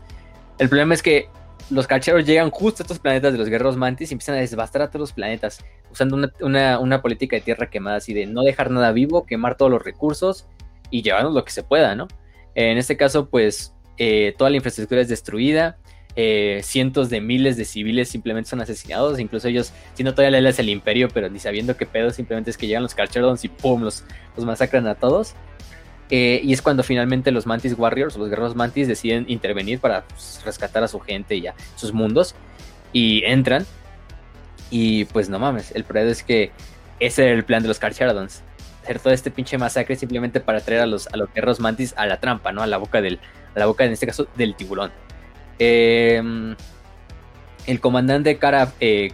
El 0.58 0.70
problema 0.70 0.94
es 0.94 1.02
que 1.02 1.30
los 1.70 1.88
cacheros 1.88 2.26
llegan 2.26 2.52
justo 2.52 2.82
a 2.82 2.84
estos 2.84 3.00
planetas 3.00 3.34
de 3.34 3.40
los 3.40 3.50
guerreros 3.50 3.76
mantis 3.78 4.12
y 4.12 4.14
empiezan 4.14 4.36
a 4.36 4.40
desbastar 4.40 4.82
a 4.82 4.88
todos 4.88 5.02
los 5.02 5.14
planetas, 5.14 5.64
usando 5.92 6.18
una, 6.42 7.02
política 7.02 7.36
de 7.36 7.42
tierra 7.42 7.70
quemada, 7.70 7.98
así 7.98 8.14
de 8.14 8.26
no 8.26 8.44
dejar 8.44 8.72
nada 8.72 8.92
vivo, 8.92 9.26
quemar 9.26 9.58
todos 9.58 9.72
los 9.72 9.84
recursos 9.84 10.48
y 10.92 11.02
llevarnos 11.02 11.34
lo 11.34 11.44
que 11.44 11.52
se 11.52 11.64
pueda, 11.64 11.96
¿no? 11.96 12.08
En 12.54 12.78
este 12.78 12.98
caso, 12.98 13.30
pues 13.30 13.74
eh, 13.98 14.34
toda 14.38 14.50
la 14.50 14.58
infraestructura 14.58 15.02
es 15.02 15.10
destruida, 15.10 15.78
eh, 16.18 16.62
cientos 16.64 17.10
de 17.10 17.20
miles 17.20 17.58
de 17.58 17.66
civiles 17.66 18.08
simplemente 18.08 18.50
son 18.50 18.62
asesinados, 18.62 19.20
incluso 19.20 19.50
ellos, 19.50 19.74
siendo 19.96 20.14
todavía 20.14 20.32
leales 20.32 20.60
al 20.60 20.70
imperio, 20.70 21.10
pero 21.14 21.30
ni 21.30 21.40
sabiendo 21.40 21.76
qué 21.76 21.86
pedo, 21.86 22.12
simplemente 22.12 22.52
es 22.52 22.58
que 22.58 22.68
llegan 22.68 22.84
los 22.84 22.96
Carcherons 22.96 23.44
y 23.44 23.50
¡pum! 23.50 23.84
Los, 23.84 24.06
los 24.38 24.46
masacran 24.46 24.88
a 24.88 24.96
todos. 24.96 25.36
Eh, 26.10 26.42
y 26.44 26.54
es 26.54 26.62
cuando 26.62 26.84
finalmente 26.84 27.32
los 27.32 27.46
Mantis 27.46 27.76
Warriors, 27.78 28.16
los 28.16 28.30
guerreros 28.30 28.56
Mantis, 28.56 28.88
deciden 28.88 29.26
intervenir 29.28 29.80
para 29.80 30.04
pues, 30.04 30.42
rescatar 30.46 30.84
a 30.84 30.88
su 30.88 31.00
gente 31.00 31.36
y 31.36 31.48
a 31.48 31.56
sus 31.76 31.94
mundos. 31.94 32.36
Y 32.94 33.24
entran. 33.26 33.66
Y 34.70 35.06
pues 35.06 35.30
no 35.30 35.40
mames, 35.40 35.72
el 35.76 35.84
problema 35.84 36.12
es 36.12 36.24
que 36.24 36.52
ese 37.00 37.26
era 37.26 37.34
el 37.34 37.44
plan 37.44 37.62
de 37.62 37.68
los 37.68 37.80
Carcharodons. 37.80 38.42
Hacer 38.84 39.00
todo 39.00 39.14
este 39.14 39.32
pinche 39.32 39.58
masacre 39.58 39.96
simplemente 39.96 40.40
para 40.40 40.60
traer 40.62 40.82
a 40.82 40.86
los, 40.86 41.08
a 41.08 41.18
los 41.18 41.32
guerreros 41.34 41.60
Mantis 41.60 41.94
a 41.98 42.06
la 42.06 42.20
trampa, 42.20 42.52
¿no? 42.52 42.62
A 42.62 42.68
la 42.68 42.78
boca 42.78 43.02
del, 43.02 43.20
a 43.56 43.60
la 43.60 43.66
boca, 43.66 43.86
en 43.86 43.92
este 43.92 44.06
caso, 44.06 44.28
del 44.36 44.56
tiburón. 44.56 44.92
Em, 45.60 46.56
el 47.66 47.80
comandante 47.80 48.38
Kara 48.38 48.74
eh, 48.80 49.12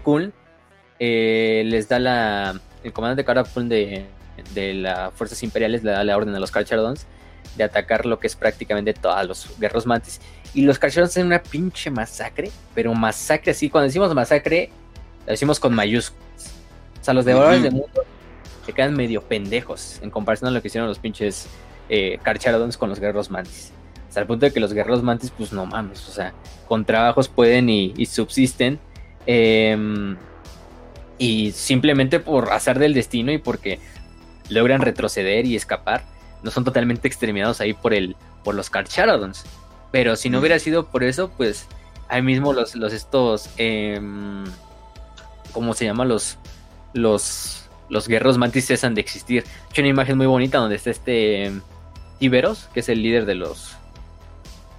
eh, 0.99 1.63
les 1.65 1.87
da 1.87 1.99
la. 1.99 2.59
El 2.83 2.93
comandante 2.93 3.23
Kara 3.23 3.43
de, 3.43 4.05
de 4.53 4.73
las 4.73 5.13
fuerzas 5.13 5.41
imperiales 5.43 5.83
le 5.83 5.91
da 5.91 6.03
la 6.03 6.17
orden 6.17 6.35
a 6.35 6.39
los 6.39 6.51
Carcharodons 6.51 7.05
de 7.55 7.63
atacar 7.63 8.05
lo 8.05 8.19
que 8.19 8.27
es 8.27 8.35
prácticamente 8.35 8.93
todos 8.93 9.27
los 9.27 9.59
guerreros 9.59 9.85
mantis. 9.85 10.19
Y 10.53 10.63
los 10.63 10.79
Carcharodons 10.79 11.11
hacen 11.11 11.25
una 11.25 11.41
pinche 11.41 11.89
masacre, 11.89 12.51
pero 12.73 12.93
masacre 12.93 13.51
así. 13.51 13.69
Cuando 13.69 13.87
decimos 13.87 14.13
masacre, 14.13 14.69
lo 15.25 15.31
decimos 15.31 15.59
con 15.59 15.73
mayúsculas. 15.73 16.23
O 16.99 17.03
sea, 17.03 17.13
los 17.13 17.25
devoradores 17.25 17.63
de 17.63 17.71
mundo 17.71 18.03
se 18.65 18.73
quedan 18.73 18.95
medio 18.95 19.21
pendejos 19.21 19.99
en 20.01 20.09
comparación 20.09 20.49
a 20.49 20.51
lo 20.51 20.61
que 20.61 20.67
hicieron 20.67 20.87
los 20.87 20.99
pinches 20.99 21.47
eh, 21.89 22.19
Carcharodons 22.21 22.77
con 22.77 22.89
los 22.89 22.99
guerreros 22.99 23.31
mantis. 23.31 23.71
Hasta 24.07 24.21
el 24.21 24.27
punto 24.27 24.45
de 24.45 24.51
que 24.51 24.59
los 24.59 24.73
guerreros 24.73 25.03
mantis, 25.03 25.31
pues 25.31 25.53
no 25.53 25.65
mames, 25.65 26.07
o 26.07 26.11
sea, 26.11 26.33
con 26.67 26.85
trabajos 26.85 27.29
pueden 27.29 27.69
y, 27.69 28.05
subsisten. 28.05 28.79
Em, 29.25 30.17
y 31.17 31.51
simplemente 31.51 32.19
por 32.19 32.51
azar 32.51 32.79
del 32.79 32.93
destino 32.93 33.31
y 33.31 33.37
porque 33.37 33.79
logran 34.51 34.81
retroceder 34.81 35.45
y 35.45 35.55
escapar, 35.55 36.03
no 36.43 36.51
son 36.51 36.63
totalmente 36.63 37.07
exterminados 37.07 37.61
ahí 37.61 37.73
por 37.73 37.93
el 37.93 38.15
por 38.43 38.55
los 38.55 38.69
Carcharodons. 38.69 39.45
Pero 39.91 40.15
si 40.15 40.29
no 40.29 40.39
hubiera 40.39 40.59
sido 40.59 40.87
por 40.87 41.03
eso, 41.03 41.29
pues 41.29 41.67
ahí 42.07 42.21
mismo 42.21 42.53
los, 42.53 42.75
los 42.75 42.93
estos 42.93 43.49
em, 43.57 44.43
¿cómo 45.51 45.73
se 45.73 45.85
llama? 45.85 46.05
Los 46.05 46.37
los 46.93 47.69
los 47.89 48.07
guerreros 48.07 48.37
mantis 48.37 48.67
cesan 48.67 48.93
de 48.93 49.01
existir. 49.01 49.43
Hay 49.75 49.81
una 49.81 49.89
imagen 49.89 50.17
muy 50.17 50.27
bonita 50.27 50.57
donde 50.57 50.75
está 50.75 50.89
este 50.89 51.45
em, 51.45 51.61
Tiberos, 52.19 52.69
que 52.73 52.81
es 52.81 52.89
el 52.89 53.01
líder 53.01 53.25
de 53.25 53.35
los 53.35 53.75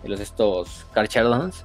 de 0.02 0.08
los 0.08 0.20
estos 0.20 0.86
Carcharodons. 0.92 1.64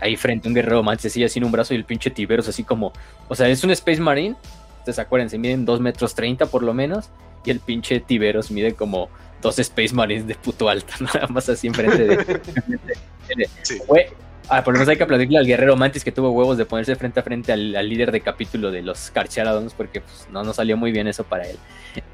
Ahí 0.00 0.16
frente 0.16 0.48
a 0.48 0.50
un 0.50 0.54
guerrero 0.54 0.82
mantis 0.82 1.06
así 1.06 1.28
sin 1.28 1.44
un 1.44 1.52
brazo 1.52 1.74
y 1.74 1.76
el 1.76 1.84
pinche 1.84 2.10
Tiberos 2.10 2.48
así 2.48 2.64
como, 2.64 2.92
o 3.28 3.34
sea, 3.34 3.48
es 3.48 3.62
un 3.64 3.70
Space 3.70 4.00
Marine. 4.00 4.36
Entonces 4.78 4.98
acuérdense, 4.98 5.38
miden 5.38 5.64
2 5.64 5.80
metros 5.80 6.14
30 6.14 6.46
por 6.46 6.62
lo 6.62 6.72
menos 6.72 7.10
y 7.44 7.50
el 7.50 7.60
pinche 7.60 8.00
Tiberos 8.00 8.50
mide 8.50 8.74
como 8.74 9.08
dos 9.40 9.58
Space 9.58 9.94
Marines 9.94 10.26
de 10.26 10.34
puto 10.34 10.68
alto, 10.68 10.92
nada 11.00 11.26
más 11.28 11.48
así 11.48 11.66
enfrente 11.66 12.04
de. 12.04 12.40
ah, 14.48 14.62
por 14.62 14.74
lo 14.74 14.78
menos 14.78 14.88
hay 14.88 14.96
que 14.96 15.02
aplaudirle 15.02 15.38
al 15.38 15.46
guerrero 15.46 15.76
Mantis 15.76 16.04
que 16.04 16.12
tuvo 16.12 16.30
huevos 16.30 16.58
de 16.58 16.66
ponerse 16.66 16.96
frente 16.96 17.20
a 17.20 17.22
frente 17.22 17.52
al, 17.52 17.72
líder 17.88 18.12
de 18.12 18.20
capítulo 18.20 18.70
de 18.70 18.82
los 18.82 19.10
Carcharodons, 19.10 19.74
porque 19.74 20.00
pues, 20.00 20.28
no 20.30 20.44
nos 20.44 20.56
salió 20.56 20.76
muy 20.76 20.92
bien 20.92 21.08
eso 21.08 21.24
para 21.24 21.44
él. 21.46 21.56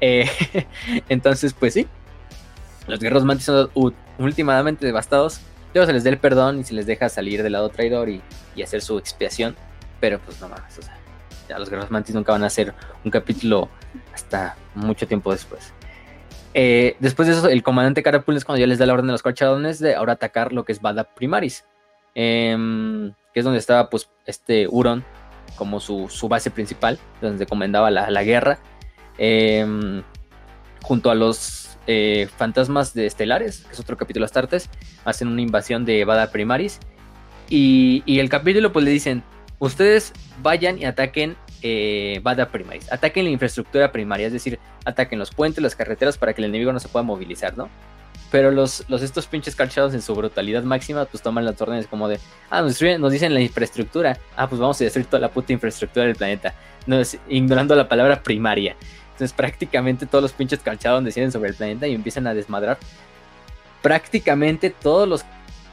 Eh, 0.01 0.29
entonces, 1.09 1.53
pues 1.53 1.73
sí, 1.73 1.87
los 2.87 2.99
guerreros 2.99 3.25
Mantis 3.25 3.45
son 3.45 3.69
últimamente 4.17 4.85
devastados. 4.85 5.41
Luego 5.73 5.85
se 5.85 5.93
les 5.93 6.03
dé 6.03 6.11
el 6.11 6.17
perdón 6.17 6.59
y 6.59 6.63
se 6.63 6.73
les 6.73 6.85
deja 6.85 7.09
salir 7.09 7.43
del 7.43 7.51
lado 7.51 7.69
traidor 7.69 8.09
y, 8.09 8.21
y 8.55 8.63
hacer 8.63 8.81
su 8.81 8.97
expiación, 8.97 9.55
pero 9.99 10.19
pues 10.19 10.39
no 10.39 10.47
mames, 10.47 10.77
o 10.79 10.81
sea 10.81 10.96
ya 11.47 11.59
los 11.59 11.69
Guerreros 11.69 11.91
Mantis 11.91 12.15
nunca 12.15 12.31
van 12.31 12.43
a 12.43 12.47
hacer 12.47 12.73
un 13.03 13.11
capítulo 13.11 13.69
hasta 14.13 14.55
mucho 14.75 15.07
tiempo 15.07 15.31
después. 15.31 15.73
Eh, 16.53 16.95
después 16.99 17.27
de 17.27 17.35
eso, 17.35 17.49
el 17.49 17.61
comandante 17.63 18.01
Carapul 18.01 18.35
es 18.35 18.45
cuando 18.45 18.59
ya 18.59 18.67
les 18.67 18.79
da 18.79 18.85
la 18.85 18.93
orden 18.93 19.09
a 19.09 19.11
los 19.11 19.21
corchadones 19.21 19.79
de 19.79 19.95
ahora 19.95 20.13
atacar 20.13 20.53
lo 20.53 20.65
que 20.65 20.71
es 20.71 20.81
Bada 20.81 21.03
Primaris, 21.03 21.65
em, 22.15 23.13
que 23.33 23.39
es 23.39 23.43
donde 23.43 23.59
estaba 23.59 23.89
pues 23.89 24.09
este 24.25 24.67
Huron 24.67 25.03
como 25.55 25.79
su, 25.79 26.07
base 26.27 26.51
principal, 26.51 26.99
donde 27.21 27.45
comandaba 27.45 27.91
la, 27.91 28.23
guerra, 28.23 28.59
em, 29.17 30.03
junto 30.81 31.11
a 31.11 31.15
los 31.15 31.77
eh, 31.87 32.27
fantasmas 32.37 32.93
de 32.93 33.05
Estelares, 33.05 33.61
que 33.65 33.73
es 33.73 33.79
otro 33.79 33.95
capítulo 33.95 34.25
Astartes, 34.25 34.69
hacen 35.05 35.27
una 35.27 35.41
invasión 35.41 35.85
de 35.85 36.05
Bada 36.05 36.31
Primaris. 36.31 36.79
Y, 37.49 38.03
y 38.05 38.19
el 38.19 38.29
capítulo 38.29 38.73
pues 38.73 38.83
le 38.83 38.91
dicen, 38.91 39.23
ustedes 39.59 40.13
vayan 40.41 40.79
y 40.79 40.85
ataquen 40.85 41.35
eh, 41.61 42.19
Bada 42.23 42.49
Primaris, 42.49 42.91
ataquen 42.91 43.25
la 43.25 43.31
infraestructura 43.31 43.91
primaria, 43.91 44.27
es 44.27 44.33
decir, 44.33 44.59
ataquen 44.85 45.19
los 45.19 45.31
puentes, 45.31 45.61
las 45.61 45.75
carreteras 45.75 46.17
para 46.17 46.33
que 46.33 46.41
el 46.41 46.49
enemigo 46.49 46.71
no 46.71 46.79
se 46.79 46.87
pueda 46.87 47.03
movilizar, 47.03 47.57
¿no? 47.57 47.69
Pero 48.29 48.51
los, 48.51 48.85
estos 48.89 49.25
pinches 49.25 49.55
calchados 49.55 49.93
en 49.93 50.01
su 50.01 50.13
brutalidad 50.13 50.63
máxima, 50.63 51.05
pues 51.05 51.23
toman 51.23 51.45
las 51.45 51.59
órdenes 51.61 51.87
como 51.87 52.09
de, 52.09 52.19
ah, 52.49 52.61
nos, 52.61 52.81
nos 52.81 53.11
dicen 53.11 53.33
la 53.33 53.39
infraestructura, 53.39 54.19
ah, 54.35 54.49
pues 54.49 54.59
vamos 54.59 54.79
a 54.81 54.83
destruir 54.83 55.07
toda 55.07 55.21
la 55.21 55.29
puta 55.29 55.53
infraestructura 55.53 56.05
del 56.05 56.15
planeta, 56.15 56.53
no, 56.85 57.01
ignorando 57.29 57.75
la 57.75 57.87
palabra 57.87 58.21
primaria. 58.21 58.75
Entonces 59.13 59.33
prácticamente 59.33 60.05
todos 60.05 60.21
los 60.21 60.33
pinches 60.33 60.59
calchados 60.59 61.03
deciden 61.03 61.31
sobre 61.31 61.49
el 61.49 61.55
planeta 61.55 61.87
y 61.87 61.95
empiezan 61.95 62.27
a 62.27 62.33
desmadrar. 62.33 62.77
Prácticamente 63.81 64.69
todos 64.69 65.07
los 65.07 65.25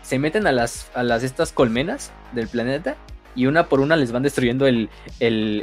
se 0.02 0.18
meten 0.18 0.46
a 0.46 0.52
las, 0.52 0.90
a 0.94 1.02
las 1.02 1.22
estas 1.22 1.52
colmenas 1.52 2.12
del 2.32 2.46
planeta 2.48 2.96
y 3.34 3.46
una 3.46 3.68
por 3.68 3.80
una 3.80 3.96
les 3.96 4.12
van 4.12 4.22
destruyendo 4.22 4.66
el, 4.66 4.88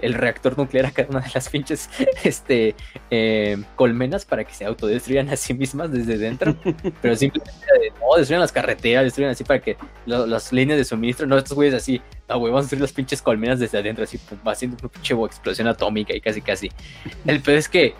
reactor 0.01 0.57
nuclear 0.57 0.85
a 0.87 0.91
cada 0.91 1.09
una 1.09 1.19
de 1.21 1.31
las 1.33 1.49
pinches 1.49 1.89
este, 2.23 2.75
eh, 3.09 3.61
colmenas 3.75 4.25
para 4.25 4.43
que 4.43 4.53
se 4.53 4.65
autodestruyan 4.65 5.29
a 5.29 5.35
sí 5.35 5.53
mismas 5.53 5.91
desde 5.91 6.17
dentro. 6.17 6.55
Pero 7.01 7.15
simplemente 7.15 7.53
no, 7.99 8.17
destruyen 8.17 8.41
las 8.41 8.51
carreteras, 8.51 9.03
destruyen 9.03 9.31
así 9.31 9.43
para 9.43 9.61
que 9.61 9.77
las 10.05 10.51
líneas 10.51 10.77
de 10.77 10.85
suministro, 10.85 11.27
no, 11.27 11.37
estos 11.37 11.53
güeyes 11.53 11.75
así, 11.75 12.01
no, 12.27 12.39
güey, 12.39 12.51
vamos 12.51 12.61
a 12.61 12.65
destruir 12.65 12.81
las 12.81 12.93
pinches 12.93 13.21
colmenas 13.21 13.59
desde 13.59 13.77
adentro, 13.77 14.03
así 14.03 14.19
va 14.45 14.51
haciendo 14.51 14.77
una 14.81 14.89
pinche 14.89 15.13
explosión 15.13 15.67
atómica 15.67 16.15
y 16.15 16.21
casi 16.21 16.41
casi. 16.41 16.71
El 17.25 17.41
peor 17.41 17.57
es 17.57 17.69
que, 17.69 17.93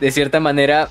de 0.00 0.10
cierta 0.10 0.40
manera, 0.40 0.88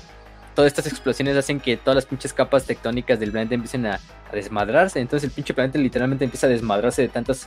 todas 0.58 0.72
estas 0.72 0.88
explosiones 0.88 1.36
hacen 1.36 1.60
que 1.60 1.76
todas 1.76 1.94
las 1.94 2.06
pinches 2.06 2.32
capas 2.32 2.64
tectónicas 2.64 3.20
del 3.20 3.30
planeta 3.30 3.54
empiecen 3.54 3.86
a 3.86 4.00
desmadrarse. 4.32 4.98
Entonces 4.98 5.28
el 5.28 5.34
pinche 5.34 5.54
planeta 5.54 5.78
literalmente 5.78 6.24
empieza 6.24 6.48
a 6.48 6.50
desmadrarse 6.50 7.00
de 7.02 7.08
tantas 7.08 7.46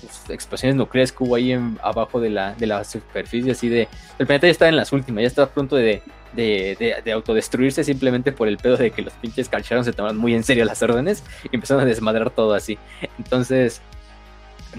pues, 0.00 0.30
explosiones 0.30 0.76
nucleares 0.76 1.12
que 1.12 1.24
hubo 1.24 1.34
ahí 1.34 1.52
en, 1.52 1.78
abajo 1.82 2.20
de 2.20 2.30
la, 2.30 2.54
de 2.54 2.66
la 2.66 2.84
superficie, 2.84 3.52
así 3.52 3.68
de... 3.68 3.88
El 4.18 4.26
planeta 4.26 4.46
ya 4.46 4.52
estaba 4.52 4.68
en 4.68 4.76
las 4.76 4.92
últimas, 4.92 5.22
ya 5.22 5.28
estaba 5.28 5.48
a 5.48 5.50
punto 5.50 5.76
de, 5.76 6.02
de, 6.34 7.00
de, 7.04 7.12
autodestruirse 7.12 7.84
simplemente 7.84 8.32
por 8.32 8.48
el 8.48 8.58
pedo 8.58 8.76
de 8.76 8.90
que 8.90 9.02
los 9.02 9.12
pinches 9.14 9.48
calcharon 9.48 9.84
se 9.84 9.92
tomaron 9.92 10.16
muy 10.16 10.34
en 10.34 10.44
serio 10.44 10.64
las 10.64 10.82
órdenes 10.82 11.22
y 11.50 11.56
empezaron 11.56 11.82
a 11.82 11.86
desmadrar 11.86 12.30
todo 12.30 12.54
así. 12.54 12.78
Entonces, 13.18 13.80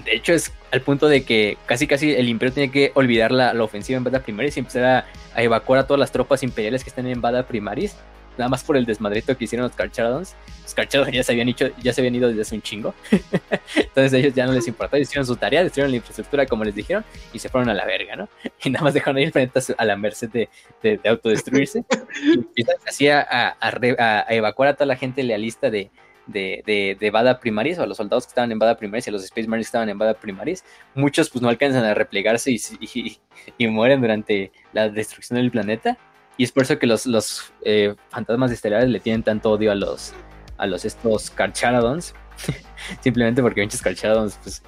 de 0.04 0.14
hecho 0.14 0.32
es 0.32 0.52
al 0.70 0.82
punto 0.82 1.08
de 1.08 1.24
que 1.24 1.58
casi 1.66 1.86
casi 1.86 2.12
el 2.12 2.28
imperio 2.28 2.54
tiene 2.54 2.72
que 2.72 2.92
olvidar 2.94 3.32
la, 3.32 3.52
ofensiva 3.62 3.96
en 3.96 4.04
Bada 4.04 4.20
Primaris 4.20 4.56
y 4.56 4.60
empezar 4.60 4.84
a, 4.84 5.06
a, 5.34 5.42
evacuar 5.42 5.80
a 5.80 5.86
todas 5.86 5.98
las 5.98 6.12
tropas 6.12 6.42
imperiales 6.42 6.84
que 6.84 6.90
están 6.90 7.06
en 7.06 7.20
Bada 7.20 7.46
Primaris 7.46 7.96
nada 8.40 8.48
más 8.48 8.64
por 8.64 8.76
el 8.76 8.84
desmadrito 8.84 9.36
que 9.36 9.44
hicieron 9.44 9.68
los 9.68 9.76
Carcharodons. 9.76 10.34
Los 10.62 10.74
Carcharodons 10.74 11.14
ya 11.14 11.22
se 11.22 11.32
habían 11.32 11.48
hecho, 11.48 11.68
ya 11.82 11.92
se 11.92 12.00
habían 12.00 12.14
ido 12.14 12.28
desde 12.28 12.42
hace 12.42 12.54
un 12.54 12.62
chingo. 12.62 12.94
Entonces 13.76 14.12
a 14.12 14.16
ellos 14.16 14.34
ya 14.34 14.46
no 14.46 14.52
les 14.52 14.66
importaba, 14.66 14.98
hicieron 14.98 15.26
su 15.26 15.36
tarea, 15.36 15.62
destruyeron 15.62 15.90
la 15.90 15.98
infraestructura 15.98 16.46
como 16.46 16.64
les 16.64 16.74
dijeron 16.74 17.04
y 17.32 17.38
se 17.38 17.48
fueron 17.48 17.68
a 17.68 17.74
la 17.74 17.84
verga, 17.84 18.16
¿no? 18.16 18.28
Y 18.64 18.70
nada 18.70 18.84
más 18.84 18.94
dejaron 18.94 19.16
ahí 19.16 19.24
el 19.24 19.32
planeta 19.32 19.60
a 19.76 19.84
la 19.84 19.96
merced 19.96 20.28
de, 20.30 20.48
de, 20.82 21.00
autodestruirse. 21.08 21.84
y 22.56 22.64
así 22.86 23.08
a, 23.08 23.56
a, 23.60 24.26
evacuar 24.30 24.68
a 24.70 24.74
toda 24.74 24.86
la 24.86 24.96
gente 24.96 25.22
lealista 25.22 25.70
de, 25.70 25.90
de, 26.26 26.62
de, 26.66 26.96
de, 26.98 27.10
Bada 27.10 27.40
Primaris, 27.40 27.78
o 27.78 27.82
a 27.82 27.86
los 27.86 27.96
soldados 27.96 28.24
que 28.24 28.30
estaban 28.30 28.52
en 28.52 28.58
Bada 28.58 28.76
Primaris 28.76 29.06
y 29.06 29.10
a 29.10 29.12
los 29.12 29.24
Space 29.24 29.48
Marines 29.48 29.66
que 29.66 29.68
estaban 29.68 29.88
en 29.88 29.98
Bada 29.98 30.14
Primaris, 30.14 30.64
muchos 30.94 31.30
pues 31.30 31.42
no 31.42 31.48
alcanzan 31.48 31.84
a 31.84 31.94
replegarse 31.94 32.50
y, 32.50 32.60
y, 32.80 33.18
y, 33.58 33.66
mueren 33.68 34.00
durante 34.00 34.52
la 34.72 34.88
destrucción 34.88 35.38
del 35.38 35.50
planeta. 35.50 35.98
Y 36.40 36.44
es 36.44 36.52
por 36.52 36.62
eso 36.62 36.78
que 36.78 36.86
los, 36.86 37.04
los 37.04 37.52
eh, 37.66 37.94
fantasmas 38.08 38.50
estelares 38.50 38.88
le 38.88 38.98
tienen 38.98 39.22
tanto 39.22 39.50
odio 39.50 39.72
a 39.72 39.74
los, 39.74 40.14
a 40.56 40.66
los 40.66 40.86
estos 40.86 41.28
Carcharodons. 41.28 42.14
Simplemente 43.02 43.42
porque 43.42 43.60
muchos 43.62 43.82
Carcharodons, 43.82 44.38
pues, 44.42 44.62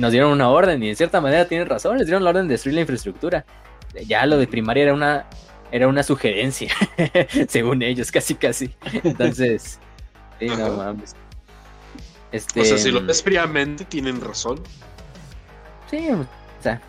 nos 0.00 0.12
dieron 0.12 0.32
una 0.32 0.50
orden 0.50 0.82
y 0.82 0.90
en 0.90 0.96
cierta 0.96 1.22
manera 1.22 1.48
tienen 1.48 1.66
razón, 1.66 1.96
les 1.96 2.08
dieron 2.08 2.24
la 2.24 2.28
orden 2.28 2.46
de 2.46 2.52
destruir 2.52 2.74
la 2.74 2.82
infraestructura. 2.82 3.46
Ya 4.06 4.26
lo 4.26 4.36
de 4.36 4.46
primaria 4.46 4.82
era 4.82 4.92
una, 4.92 5.24
era 5.72 5.88
una 5.88 6.02
sugerencia, 6.02 6.74
según 7.48 7.80
ellos, 7.80 8.12
casi 8.12 8.34
casi. 8.34 8.74
Entonces, 9.02 9.80
sí, 10.38 10.46
no 10.48 10.72
mames. 10.72 11.16
Este, 12.32 12.60
o 12.60 12.64
sea, 12.66 12.76
si 12.76 12.90
lo 12.90 13.02
ves 13.02 13.22
fríamente, 13.22 13.86
tienen 13.86 14.20
razón. 14.20 14.60
Sí, 15.90 16.06
o 16.10 16.26
sea. 16.62 16.82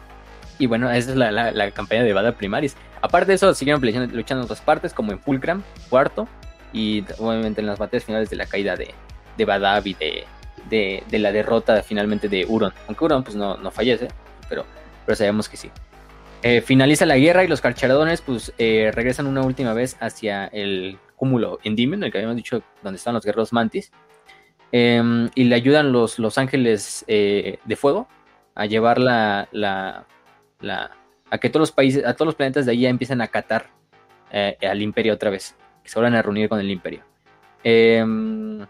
Y 0.60 0.68
bueno, 0.68 0.92
esa 0.92 1.12
es 1.12 1.16
la, 1.16 1.32
la, 1.32 1.52
la 1.52 1.72
campaña 1.72 2.04
de 2.04 2.12
Bada 2.12 2.34
Primaris. 2.34 2.76
Aparte 3.06 3.28
de 3.28 3.36
eso, 3.36 3.54
siguieron 3.54 3.80
luchando 3.84 4.42
en 4.42 4.46
otras 4.46 4.62
partes, 4.62 4.92
como 4.92 5.12
en 5.12 5.20
Fulcram, 5.20 5.62
cuarto, 5.92 6.28
y 6.74 7.04
obviamente 7.20 7.62
en 7.62 7.68
las 7.68 7.78
batallas 7.78 8.04
finales 8.04 8.32
de 8.32 8.36
la 8.36 8.48
caída 8.48 8.76
de, 8.76 8.96
de 9.38 9.46
Badab 9.46 9.86
y 9.86 9.94
de, 9.94 11.04
de, 11.08 11.20
la 11.20 11.32
derrota 11.32 11.84
finalmente 11.84 12.28
de 12.30 12.48
Huron. 12.48 12.74
Aunque 12.88 13.06
Huron 13.06 13.24
pues 13.24 13.36
no, 13.36 13.58
no 13.58 13.70
fallece, 13.70 14.08
pero, 14.50 14.66
pero 15.06 15.16
sabemos 15.16 15.48
que 15.48 15.56
sí. 15.56 15.70
Eh, 16.42 16.62
finaliza 16.62 17.06
la 17.06 17.18
guerra 17.18 17.44
y 17.44 17.48
los 17.48 17.62
carcharadones 17.62 18.22
pues 18.22 18.52
eh, 18.58 18.92
regresan 18.92 19.28
una 19.28 19.44
última 19.44 19.74
vez 19.74 19.98
hacia 20.00 20.48
el 20.48 20.98
cúmulo 21.16 21.60
Endymion, 21.64 22.04
el 22.04 22.12
que 22.12 22.18
habíamos 22.18 22.38
dicho 22.38 22.64
donde 22.82 22.98
están 22.98 23.14
los 23.14 23.24
guerreros 23.24 23.54
mantis. 23.54 23.92
Em, 24.72 25.30
y 25.36 25.44
le 25.44 25.54
ayudan 25.54 25.92
los, 25.92 26.18
los 26.18 26.40
ángeles 26.40 27.06
eh, 27.08 27.60
de 27.66 27.76
fuego 27.76 28.08
a 28.56 28.66
llevar 28.66 28.98
la, 28.98 29.48
la 29.52 30.08
a 31.30 31.38
que 31.38 31.50
todos 31.50 31.62
los 31.62 31.72
países, 31.72 32.06
a 32.06 32.14
todos 32.14 32.28
los 32.28 32.36
planetas 32.36 32.66
de 32.66 32.72
ahí 32.72 32.82
ya 32.82 32.90
empiezan 32.90 33.22
a 33.22 33.28
catar 33.28 33.70
eh, 34.32 34.58
al 34.62 34.82
imperio 34.82 35.14
otra 35.14 35.30
vez, 35.30 35.56
que 35.84 35.90
se 35.90 35.96
vuelvan 36.00 36.16
a 36.16 36.22
reunir 36.22 36.50
con 36.50 36.60
el 36.60 36.70
imperio. 36.70 37.04
Em, 37.64 38.66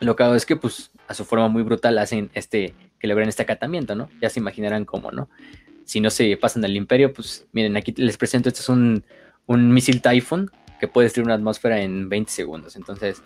lo 0.00 0.16
que 0.16 0.22
hago 0.22 0.34
es 0.34 0.44
que, 0.46 0.56
pues, 0.56 0.90
a 1.08 1.14
su 1.14 1.24
forma 1.24 1.48
muy 1.48 1.62
brutal 1.62 1.98
hacen 1.98 2.30
este, 2.34 2.74
que 2.98 3.06
logren 3.06 3.28
este 3.28 3.42
acatamiento, 3.42 3.94
¿no? 3.94 4.08
Ya 4.20 4.30
se 4.30 4.40
imaginarán 4.40 4.84
cómo, 4.84 5.10
¿no? 5.10 5.28
Si 5.84 6.00
no 6.00 6.10
se 6.10 6.36
pasan 6.36 6.64
al 6.64 6.76
imperio, 6.76 7.12
pues, 7.12 7.46
miren, 7.52 7.76
aquí 7.76 7.94
les 7.96 8.16
presento, 8.16 8.48
este 8.48 8.60
es 8.60 8.68
un, 8.68 9.04
un 9.46 9.72
misil 9.72 10.02
Typhoon 10.02 10.50
que 10.80 10.88
puede 10.88 11.06
destruir 11.06 11.26
una 11.26 11.34
atmósfera 11.34 11.80
en 11.80 12.08
20 12.08 12.30
segundos. 12.30 12.76
Entonces, 12.76 13.22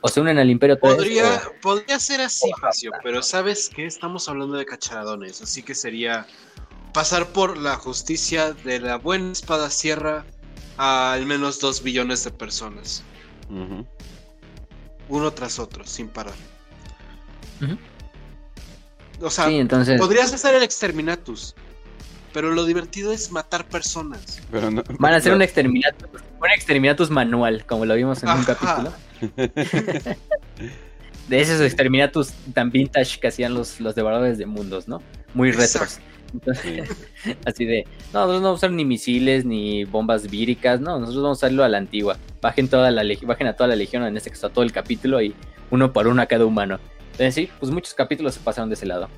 o 0.00 0.08
se 0.08 0.20
unen 0.20 0.38
al 0.38 0.50
imperio. 0.50 0.78
Podría, 0.78 1.40
podría 1.60 1.98
ser 1.98 2.20
así, 2.20 2.50
Facio, 2.60 2.92
pero 3.02 3.22
¿sabes 3.22 3.70
qué? 3.74 3.86
Estamos 3.86 4.28
hablando 4.28 4.56
de 4.56 4.64
cacharadones, 4.64 5.42
así 5.42 5.62
que 5.62 5.74
sería 5.74 6.26
pasar 6.92 7.28
por 7.28 7.56
la 7.56 7.76
justicia 7.76 8.52
de 8.52 8.80
la 8.80 8.96
buena 8.96 9.32
espada 9.32 9.70
sierra 9.70 10.24
a 10.76 11.12
al 11.12 11.26
menos 11.26 11.60
dos 11.60 11.82
billones 11.82 12.24
de 12.24 12.30
personas. 12.30 13.02
Uno 15.08 15.30
tras 15.32 15.58
otro, 15.58 15.84
sin 15.86 16.08
parar. 16.08 16.34
O 19.20 19.30
sea, 19.30 19.46
podrías 19.98 20.32
hacer 20.32 20.54
el 20.54 20.62
exterminatus, 20.62 21.54
pero 22.32 22.50
lo 22.50 22.64
divertido 22.64 23.12
es 23.12 23.30
matar 23.30 23.66
personas. 23.68 24.40
Van 24.50 25.12
a 25.12 25.16
hacer 25.16 25.32
un 25.32 25.42
exterminatus, 25.42 26.08
un 26.40 26.50
exterminatus 26.50 27.10
manual, 27.10 27.64
como 27.66 27.84
lo 27.84 27.94
vimos 27.94 28.22
en 28.22 28.30
un 28.30 28.44
capítulo. 28.44 28.92
de 31.28 31.40
esos 31.40 31.60
exterminatus 31.60 32.32
tan 32.52 32.70
vintage 32.70 33.20
que 33.20 33.28
hacían 33.28 33.54
los, 33.54 33.80
los 33.80 33.94
devoradores 33.94 34.38
de 34.38 34.46
mundos, 34.46 34.88
¿no? 34.88 35.00
Muy 35.34 35.52
retros. 35.52 36.00
así 37.44 37.64
de, 37.64 37.84
no, 38.12 38.20
nosotros 38.20 38.40
no 38.40 38.48
vamos 38.48 38.62
a 38.62 38.66
usar 38.66 38.72
ni 38.72 38.84
misiles 38.84 39.44
ni 39.44 39.84
bombas 39.84 40.30
víricas, 40.30 40.80
no, 40.80 40.98
nosotros 40.98 41.22
vamos 41.22 41.42
a 41.42 41.46
hacerlo 41.46 41.64
a 41.64 41.68
la 41.68 41.78
antigua. 41.78 42.16
Bajen, 42.40 42.68
toda 42.68 42.90
la 42.90 43.02
bajen 43.22 43.46
a 43.46 43.52
toda 43.54 43.68
la 43.68 43.76
legión, 43.76 44.04
en 44.04 44.16
este 44.16 44.30
caso 44.30 44.48
a 44.48 44.50
todo 44.50 44.64
el 44.64 44.72
capítulo 44.72 45.20
y 45.22 45.34
uno 45.70 45.92
por 45.92 46.06
uno 46.06 46.22
a 46.22 46.26
cada 46.26 46.44
humano. 46.44 46.78
Entonces 47.12 47.34
sí, 47.34 47.50
pues 47.60 47.70
muchos 47.70 47.94
capítulos 47.94 48.34
se 48.34 48.40
pasaron 48.40 48.68
de 48.68 48.74
ese 48.74 48.86
lado. 48.86 49.08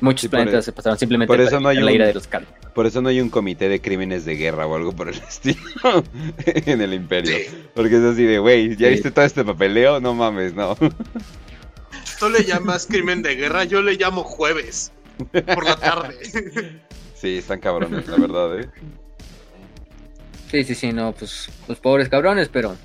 Muchos 0.00 0.28
planetas 0.28 0.64
se 0.64 0.72
pasaron 0.72 0.98
simplemente 0.98 1.32
por 1.32 1.40
eso 1.40 1.58
no 1.58 1.68
hay 1.68 1.78
la 1.80 1.90
ira 1.90 2.06
de 2.06 2.12
los 2.12 2.26
carros. 2.26 2.48
Por 2.74 2.84
eso 2.86 3.00
no 3.00 3.08
hay 3.08 3.20
un 3.20 3.30
comité 3.30 3.70
de 3.70 3.80
crímenes 3.80 4.26
de 4.26 4.36
guerra 4.36 4.66
o 4.66 4.76
algo 4.76 4.92
por 4.92 5.08
el 5.08 5.14
estilo 5.28 5.58
en 6.44 6.82
el 6.82 6.92
imperio. 6.92 7.36
Porque 7.74 7.96
es 7.96 8.02
así 8.02 8.24
de, 8.24 8.38
güey, 8.38 8.76
¿ya 8.76 8.88
viste 8.88 9.10
todo 9.10 9.24
este 9.24 9.44
papeleo? 9.44 10.00
No 10.00 10.14
mames, 10.14 10.54
no. 10.54 10.76
Tú 12.18 12.28
le 12.28 12.44
llamas 12.44 12.86
crimen 12.86 13.22
de 13.22 13.36
guerra, 13.36 13.64
yo 13.64 13.80
le 13.80 13.94
llamo 13.94 14.22
jueves 14.22 14.92
por 15.32 15.64
la 15.64 15.76
tarde. 15.76 16.16
Sí, 17.14 17.38
están 17.38 17.60
cabrones, 17.60 18.06
la 18.08 18.16
verdad, 18.16 18.60
¿eh? 18.60 18.70
Sí, 20.50 20.64
sí, 20.64 20.74
sí, 20.74 20.92
no, 20.92 21.12
pues 21.12 21.48
los 21.66 21.78
pobres 21.80 22.08
cabrones, 22.08 22.48
pero 22.48 22.76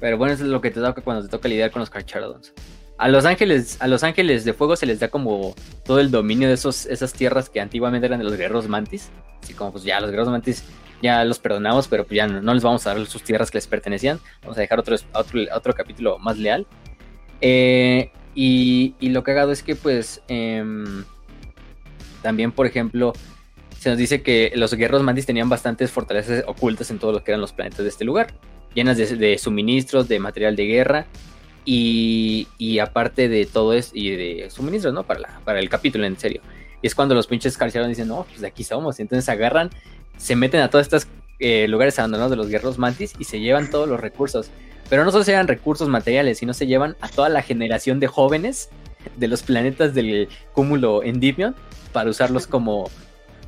pero 0.00 0.16
bueno, 0.16 0.34
eso 0.34 0.44
es 0.44 0.50
lo 0.50 0.60
que 0.60 0.70
te 0.70 0.80
toca 0.80 1.02
cuando 1.02 1.22
te 1.24 1.28
toca 1.28 1.48
lidiar 1.48 1.70
con 1.70 1.80
los 1.80 1.90
Carcharodons. 1.90 2.52
A 2.98 3.08
los 3.08 3.24
ángeles, 3.24 3.76
a 3.80 3.86
los 3.86 4.02
ángeles 4.02 4.44
de 4.44 4.52
fuego 4.52 4.76
se 4.76 4.86
les 4.86 5.00
da 5.00 5.08
como 5.08 5.54
todo 5.84 6.00
el 6.00 6.10
dominio 6.10 6.48
de 6.48 6.54
esos, 6.54 6.86
esas 6.86 7.12
tierras 7.12 7.48
que 7.48 7.60
antiguamente 7.60 8.06
eran 8.06 8.18
de 8.18 8.24
los 8.24 8.36
guerreros 8.36 8.68
mantis. 8.68 9.10
Así 9.42 9.54
como 9.54 9.72
pues 9.72 9.84
ya 9.84 10.00
los 10.00 10.10
guerreros 10.10 10.30
mantis 10.30 10.64
ya 11.00 11.24
los 11.24 11.38
perdonamos, 11.38 11.86
pero 11.86 12.04
pues 12.04 12.16
ya 12.16 12.26
no, 12.26 12.54
les 12.54 12.62
vamos 12.62 12.86
a 12.86 12.94
dar 12.94 13.06
sus 13.06 13.22
tierras 13.22 13.50
que 13.50 13.58
les 13.58 13.68
pertenecían. 13.68 14.18
Vamos 14.42 14.58
a 14.58 14.60
dejar 14.60 14.80
otro, 14.80 14.96
otro, 15.12 15.40
otro 15.54 15.74
capítulo 15.74 16.18
más 16.18 16.38
leal. 16.38 16.66
Eh, 17.40 18.10
y, 18.34 18.96
y, 18.98 19.10
lo 19.10 19.22
cagado 19.22 19.52
es 19.52 19.62
que 19.62 19.76
pues 19.76 20.22
em, 20.26 21.04
también, 22.28 22.52
por 22.52 22.66
ejemplo, 22.66 23.14
se 23.78 23.88
nos 23.88 23.96
dice 23.96 24.20
que 24.20 24.52
los 24.54 24.74
guerreros 24.74 25.02
mantis 25.02 25.24
tenían 25.24 25.48
bastantes 25.48 25.90
fortalezas 25.90 26.44
ocultas 26.46 26.90
en 26.90 26.98
todo 26.98 27.10
lo 27.10 27.24
que 27.24 27.30
eran 27.30 27.40
los 27.40 27.54
planetas 27.54 27.78
de 27.78 27.88
este 27.88 28.04
lugar, 28.04 28.34
llenas 28.74 28.98
de, 28.98 29.38
suministros, 29.38 30.08
de 30.08 30.18
material 30.18 30.54
de 30.54 30.66
guerra 30.66 31.06
y, 31.64 32.46
aparte 32.82 33.30
de 33.30 33.46
todo 33.46 33.72
eso, 33.72 33.92
y 33.94 34.10
de 34.10 34.50
suministros, 34.50 34.92
¿no? 34.92 35.04
Para, 35.04 35.40
para 35.42 35.58
el 35.58 35.70
capítulo, 35.70 36.04
en 36.04 36.18
serio. 36.18 36.42
Y 36.82 36.86
es 36.86 36.94
cuando 36.94 37.14
los 37.14 37.26
pinches 37.26 37.56
carceleros 37.56 37.88
dicen, 37.88 38.08
no, 38.08 38.26
pues 38.28 38.42
de 38.42 38.48
aquí 38.48 38.62
somos. 38.62 38.98
Y 38.98 39.02
entonces 39.02 39.26
agarran, 39.30 39.70
se 40.18 40.36
meten 40.36 40.60
a 40.60 40.68
todos 40.68 40.82
estos 40.82 41.06
eh, 41.38 41.66
lugares 41.66 41.98
abandonados 41.98 42.30
de 42.30 42.36
los 42.36 42.48
guerreros 42.48 42.76
mantis 42.76 43.14
y 43.18 43.24
se 43.24 43.40
llevan 43.40 43.70
todos 43.70 43.88
los 43.88 43.98
recursos. 43.98 44.50
Pero 44.90 45.02
no 45.06 45.12
solo 45.12 45.24
se 45.24 45.30
llevan 45.30 45.48
recursos 45.48 45.88
materiales, 45.88 46.36
sino 46.36 46.52
se 46.52 46.66
llevan 46.66 46.94
a 47.00 47.08
toda 47.08 47.30
la 47.30 47.40
generación 47.40 48.00
de 48.00 48.06
jóvenes 48.06 48.68
de 49.16 49.28
los 49.28 49.42
planetas 49.42 49.94
del 49.94 50.28
cúmulo 50.52 51.02
Endymion 51.02 51.56
para 51.92 52.10
usarlos 52.10 52.46
como, 52.46 52.90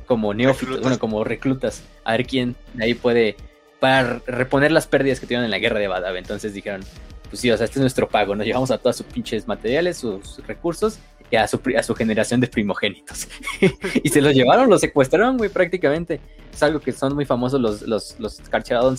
como 0.05 0.33
neófitos, 0.33 0.81
bueno, 0.81 0.99
como 0.99 1.23
reclutas. 1.23 1.83
A 2.03 2.13
ver 2.13 2.25
quién 2.25 2.55
de 2.73 2.85
ahí 2.85 2.93
puede, 2.93 3.35
para 3.79 4.19
reponer 4.27 4.71
las 4.71 4.87
pérdidas 4.87 5.19
que 5.19 5.25
tuvieron 5.25 5.45
en 5.45 5.51
la 5.51 5.59
guerra 5.59 5.79
de 5.79 5.87
Badab. 5.87 6.15
Entonces 6.15 6.53
dijeron, 6.53 6.81
pues 7.29 7.39
sí, 7.41 7.49
o 7.49 7.57
sea, 7.57 7.65
este 7.65 7.79
es 7.79 7.81
nuestro 7.81 8.09
pago, 8.09 8.35
nos 8.35 8.45
llevamos 8.45 8.71
a 8.71 8.77
todos 8.77 8.97
sus 8.97 9.05
pinches 9.05 9.47
materiales, 9.47 9.97
sus 9.97 10.45
recursos 10.45 10.99
y 11.31 11.37
a 11.37 11.47
su, 11.47 11.61
a 11.77 11.81
su 11.81 11.95
generación 11.95 12.41
de 12.41 12.47
primogénitos. 12.47 13.27
y 14.03 14.09
se 14.09 14.21
los 14.21 14.33
llevaron, 14.33 14.69
los 14.69 14.81
secuestraron, 14.81 15.37
muy 15.37 15.49
prácticamente. 15.49 16.19
Es 16.53 16.61
algo 16.61 16.81
que 16.81 16.91
son 16.91 17.15
muy 17.15 17.25
famosos 17.25 17.61
los, 17.61 17.81
los, 17.83 18.19
los 18.19 18.41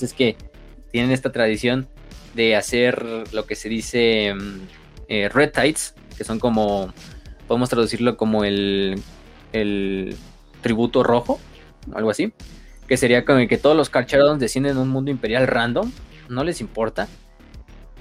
es 0.03 0.15
que 0.15 0.37
tienen 0.91 1.11
esta 1.11 1.31
tradición 1.31 1.89
de 2.35 2.57
hacer 2.57 3.05
lo 3.33 3.45
que 3.45 3.55
se 3.55 3.69
dice 3.69 4.35
mm, 4.35 4.61
eh, 5.09 5.29
red 5.29 5.51
tides, 5.53 5.95
que 6.17 6.25
son 6.25 6.39
como, 6.39 6.93
podemos 7.47 7.69
traducirlo 7.69 8.17
como 8.17 8.45
el 8.45 9.03
el 9.53 10.17
tributo 10.61 11.03
rojo, 11.03 11.41
algo 11.95 12.11
así, 12.11 12.33
que 12.87 12.97
sería 12.97 13.25
como 13.25 13.47
que 13.49 13.59
todos 13.59 13.77
los 13.77 13.91
Carcharodons 13.91 14.41
descienden 14.41 14.73
en 14.73 14.79
un 14.79 14.89
mundo 14.89 15.11
imperial 15.11 15.47
random, 15.47 15.91
no 16.29 16.45
les 16.45 16.61
importa, 16.61 17.09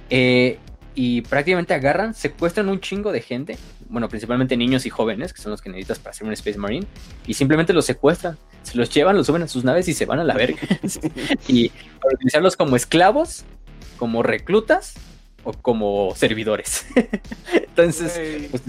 eh, 0.10 0.60
y 0.94 1.22
prácticamente 1.22 1.74
agarran, 1.74 2.14
secuestran 2.14 2.68
un 2.70 2.80
chingo 2.82 3.12
de 3.12 3.22
gente, 3.22 3.58
bueno, 3.90 4.10
principalmente 4.10 4.58
niños 4.58 4.86
y 4.86 4.90
jóvenes, 4.90 5.34
que 5.34 5.42
son 5.42 5.52
los 5.52 5.62
que 5.62 5.70
necesitas 5.70 6.00
para 6.00 6.14
ser 6.14 6.28
un 6.28 6.34
Space 6.34 6.58
Marine, 6.58 6.86
y 7.26 7.34
simplemente 7.34 7.74
los 7.74 7.86
secuestran, 7.86 8.38
se 8.64 8.78
los 8.78 8.90
llevan, 8.90 9.16
los 9.16 9.28
suben 9.28 9.44
a 9.44 9.48
sus 9.48 9.64
naves 9.64 9.88
y 9.88 9.94
se 9.94 10.06
van 10.06 10.20
a 10.20 10.24
la 10.24 10.34
verga. 10.34 10.60
y 11.48 11.70
para 11.70 12.16
utilizarlos 12.16 12.58
como 12.58 12.76
esclavos, 12.76 13.46
como 13.98 14.24
reclutas 14.24 14.96
o 15.44 15.54
como 15.54 16.14
servidores. 16.16 16.86
Entonces, 17.54 18.50
pues, 18.52 18.64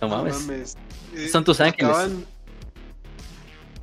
no 0.00 0.08
mames. 0.08 0.76
Eh, 1.14 1.28
Son 1.28 1.44
tus 1.44 1.60
ángeles. 1.60 1.90
acaban- 1.94 2.24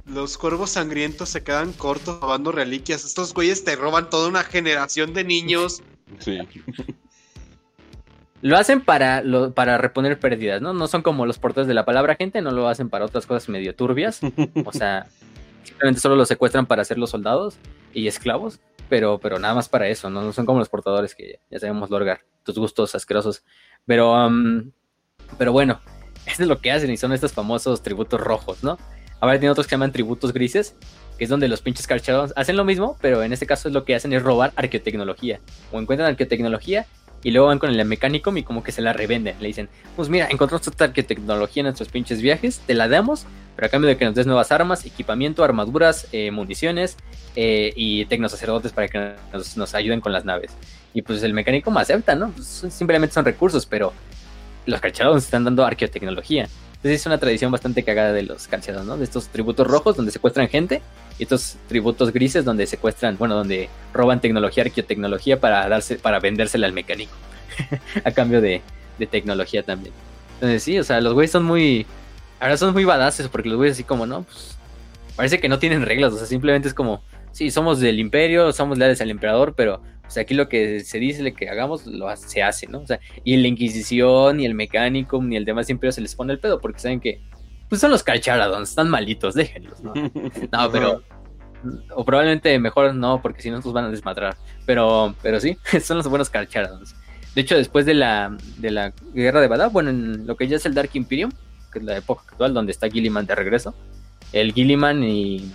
Los 0.06 0.38
cuervos 0.38 0.72
sangrientos 0.72 1.30
se 1.30 1.44
quedan 1.44 1.72
cortos 1.74 2.20
robando 2.20 2.52
reliquias. 2.52 3.06
Estos 3.06 3.34
güeyes 3.34 3.64
te 3.64 3.76
roban 3.76 4.10
toda 4.10 4.28
una 4.28 4.44
generación 4.44 5.14
de 5.14 5.24
niños. 5.24 5.82
Sí. 6.20 6.40
Lo 8.42 8.58
hacen 8.58 8.82
para, 8.82 9.22
lo- 9.22 9.54
para 9.54 9.78
reponer 9.78 10.20
pérdidas, 10.20 10.62
¿no? 10.62 10.74
No 10.74 10.88
son 10.88 11.04
como 11.04 11.26
los 11.26 11.38
portadores 11.40 11.68
de 11.68 11.74
la 11.76 11.86
palabra 11.86 12.16
gente, 12.16 12.42
no 12.42 12.52
lo 12.52 12.68
hacen 12.68 12.90
para 12.90 13.06
otras 13.06 13.26
cosas 13.28 13.48
medio 13.50 13.74
turbias. 13.76 14.20
O 14.66 14.74
sea, 14.74 15.08
simplemente 15.64 16.02
solo 16.02 16.16
los 16.16 16.28
secuestran 16.28 16.66
para 16.66 16.82
hacer 16.82 16.98
los 16.98 17.12
soldados 17.12 17.56
y 17.94 18.08
esclavos, 18.08 18.60
pero, 18.90 19.20
pero 19.20 19.38
nada 19.40 19.54
más 19.54 19.70
para 19.70 19.88
eso, 19.88 20.10
¿no? 20.10 20.22
No 20.22 20.34
son 20.34 20.46
como 20.46 20.60
los 20.60 20.70
portadores 20.70 21.14
que 21.16 21.40
ya 21.52 21.60
sabemos, 21.60 21.90
Lorgar, 21.92 22.22
tus 22.44 22.58
gustos 22.58 22.94
asquerosos. 22.96 23.44
Pero, 23.86 24.16
am, 24.16 24.72
pero 25.38 25.52
bueno, 25.54 25.80
eso 26.26 26.44
es 26.44 26.48
lo 26.48 26.60
que 26.60 26.72
hacen 26.72 26.92
y 26.92 26.98
son 26.98 27.14
estos 27.14 27.34
famosos 27.34 27.82
tributos 27.82 28.20
rojos, 28.20 28.64
¿no? 28.64 28.78
Ahora 29.20 29.40
tiene 29.40 29.52
otros 29.52 29.68
que 29.68 29.72
llaman 29.72 29.92
tributos 29.92 30.34
grises, 30.34 30.76
que 31.18 31.26
es 31.26 31.30
donde 31.30 31.48
los 31.48 31.62
pinches 31.62 31.86
carchados 31.86 32.34
hacen 32.36 32.58
lo 32.58 32.66
mismo, 32.66 32.98
pero 33.02 33.22
en 33.24 33.34
este 33.34 33.46
caso 33.46 33.68
es 33.68 33.74
lo 33.74 33.86
que 33.86 33.94
hacen 33.94 34.14
es 34.14 34.24
robar 34.24 34.52
arqueotecnología. 34.56 35.40
O 35.72 35.80
encuentran 35.80 36.10
arqueotecnología 36.10 36.88
y 37.24 37.32
luego 37.32 37.48
van 37.48 37.60
con 37.60 37.70
el 37.70 37.86
mecánico 37.86 38.36
y 38.36 38.44
como 38.44 38.64
que 38.64 38.72
se 38.72 38.82
la 38.82 38.94
revenden. 38.94 39.36
Le 39.40 39.48
dicen, 39.48 39.70
pues 39.96 40.10
mira, 40.10 40.28
encontramos 40.30 40.68
esta 40.68 40.86
arqueotecnología 40.86 41.62
en 41.62 41.66
nuestros 41.66 41.90
pinches 41.90 42.22
viajes, 42.22 42.62
te 42.66 42.74
la 42.74 42.88
damos, 42.88 43.26
pero 43.56 43.68
a 43.68 43.70
cambio 43.70 43.90
de 43.90 43.98
que 43.98 44.06
nos 44.06 44.16
des 44.16 44.26
nuevas 44.26 44.52
armas, 44.52 44.86
equipamiento, 44.86 45.44
armaduras, 45.44 46.08
eh, 46.12 46.32
municiones 46.32 46.98
eh, 47.36 47.74
y 47.76 48.06
tecnosacerdotes 48.06 48.72
para 48.72 48.88
que 48.88 49.14
nos, 49.56 49.76
ayuden 49.76 50.02
con 50.02 50.14
las 50.14 50.26
naves. 50.26 50.52
Y 50.94 51.04
pues 51.04 51.22
el 51.24 51.34
mecánico 51.34 51.70
me 51.72 51.82
acepta, 51.82 52.16
¿no? 52.16 52.32
Pues, 52.32 52.66
simplemente 52.70 53.14
son 53.14 53.26
recursos, 53.26 53.66
pero 53.66 53.94
los 54.66 54.80
calchados 54.80 55.24
están 55.24 55.44
dando 55.44 55.66
arqueotecnología. 55.66 56.48
Entonces 56.76 57.02
es 57.02 57.06
una 57.06 57.20
tradición 57.20 57.52
bastante 57.52 57.84
cagada 57.84 58.12
de 58.12 58.24
los 58.24 58.48
calchados, 58.48 58.86
¿no? 58.86 58.98
De 58.98 59.04
estos 59.04 59.28
tributos 59.28 59.68
rojos 59.68 59.96
donde 59.96 60.12
secuestran 60.12 60.48
gente 60.48 60.82
y 61.20 61.24
estos 61.24 61.58
tributos 61.68 62.12
grises 62.12 62.44
donde 62.44 62.66
secuestran, 62.66 63.18
bueno, 63.18 63.36
donde 63.36 63.70
roban 63.94 64.20
tecnología, 64.20 64.64
arqueotecnología 64.64 65.40
para 65.40 65.68
darse, 65.70 65.98
para 65.98 66.20
vendérsela 66.20 66.66
al 66.66 66.74
mecánico. 66.74 67.14
a 68.04 68.12
cambio 68.12 68.42
de, 68.42 68.62
de 68.98 69.08
tecnología 69.08 69.64
también. 69.64 69.94
Entonces 70.36 70.64
sí, 70.64 70.80
o 70.80 70.84
sea, 70.84 71.02
los 71.02 71.14
güeyes 71.14 71.32
son 71.32 71.44
muy. 71.44 71.86
Ahora 72.40 72.58
son 72.58 72.74
muy 72.74 72.86
badaces 72.86 73.28
porque 73.28 73.50
los 73.50 73.58
güeyes 73.58 73.76
así 73.76 73.84
como, 73.84 74.08
¿no? 74.08 74.24
Pues 74.24 74.58
parece 75.16 75.40
que 75.40 75.50
no 75.50 75.60
tienen 75.60 75.86
reglas, 75.86 76.14
o 76.14 76.18
sea, 76.18 76.26
simplemente 76.26 76.68
es 76.68 76.74
como, 76.74 77.04
sí, 77.32 77.52
somos 77.52 77.80
del 77.80 78.00
imperio, 78.00 78.52
somos 78.52 78.78
leales 78.78 79.02
al 79.02 79.12
emperador, 79.12 79.54
pero 79.56 79.82
o 80.12 80.14
sea, 80.14 80.24
aquí 80.24 80.34
lo 80.34 80.50
que 80.50 80.82
se 80.82 81.00
dice, 81.00 81.34
que 81.34 81.48
hagamos, 81.48 81.88
lo 81.88 82.14
se 82.18 82.44
hace, 82.44 82.68
¿no? 82.68 82.80
O 82.80 82.86
sea, 82.86 83.00
y 83.24 83.38
la 83.38 83.48
Inquisición, 83.48 84.36
ni 84.36 84.46
el 84.46 84.54
mecánico, 84.54 85.24
ni 85.24 85.38
el 85.38 85.46
demás 85.46 85.70
imperio 85.70 85.94
se 85.94 86.02
les 86.02 86.16
pone 86.16 86.34
el 86.34 86.40
pedo 86.40 86.60
porque 86.60 86.80
saben 86.80 87.00
que, 87.00 87.22
pues 87.70 87.80
son 87.80 87.92
los 87.92 88.04
calcharadons, 88.04 88.68
están 88.68 88.90
malitos, 88.90 89.36
déjenlos, 89.36 89.82
¿no? 89.82 89.94
No, 90.52 90.70
pero. 90.70 91.02
O 91.96 92.04
probablemente 92.04 92.60
mejor 92.60 92.94
no, 92.94 93.22
porque 93.22 93.42
si 93.42 93.50
no 93.50 93.62
nos 93.62 93.72
van 93.72 93.86
a 93.86 93.90
desmadrar. 93.90 94.36
Pero, 94.66 95.16
pero 95.22 95.40
sí, 95.40 95.58
son 95.82 95.96
los 95.96 96.10
buenos 96.10 96.30
Carcharadons. 96.30 96.94
De 97.34 97.40
hecho, 97.40 97.56
después 97.56 97.86
de 97.86 97.94
la, 97.94 98.36
de 98.58 98.72
la 98.72 98.94
guerra 99.14 99.40
de 99.40 99.48
Badab, 99.48 99.72
bueno, 99.72 99.92
en 99.92 100.28
lo 100.28 100.36
que 100.36 100.50
ya 100.50 100.58
es 100.58 100.66
el 100.66 100.74
Dark 100.74 100.90
Imperium, 100.94 101.32
que 101.72 101.80
es 101.80 101.86
la 101.86 101.96
época 101.96 102.24
actual 102.28 102.54
donde 102.54 102.74
está 102.74 102.90
Gilliman 102.90 103.26
de 103.26 103.36
regreso, 103.36 103.74
el 104.34 104.52
Gilliman 104.52 105.06
y 105.06 105.54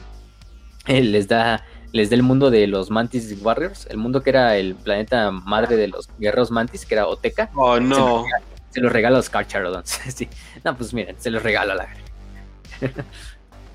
él 0.87 1.13
les 1.13 1.29
da 1.29 1.63
les 1.93 2.11
da 2.11 2.17
el 2.17 2.23
mundo 2.23 2.51
de 2.51 2.67
los 2.67 2.91
Mantis 2.91 3.35
Warriors, 3.41 3.87
el 3.91 3.97
mundo 3.99 4.23
que 4.23 4.31
era 4.31 4.57
el 4.57 4.75
planeta 4.75 5.31
madre 5.31 5.77
de 5.77 5.89
los 5.89 6.09
guerreros 6.19 6.51
Mantis, 6.51 6.85
que 6.85 6.95
era 6.95 7.07
Oteca, 7.07 7.51
Oh, 7.55 7.79
no. 7.81 8.25
se 8.71 8.81
los 8.81 8.93
regala 8.93 9.17
a 9.17 9.19
los 9.21 9.31
Carcharodons. 9.31 9.89
sí. 10.15 10.29
No, 10.65 10.77
pues 10.77 10.93
miren, 10.93 11.17
se 11.19 11.31
los 11.31 11.43
regala 11.43 11.75
la. 11.75 11.89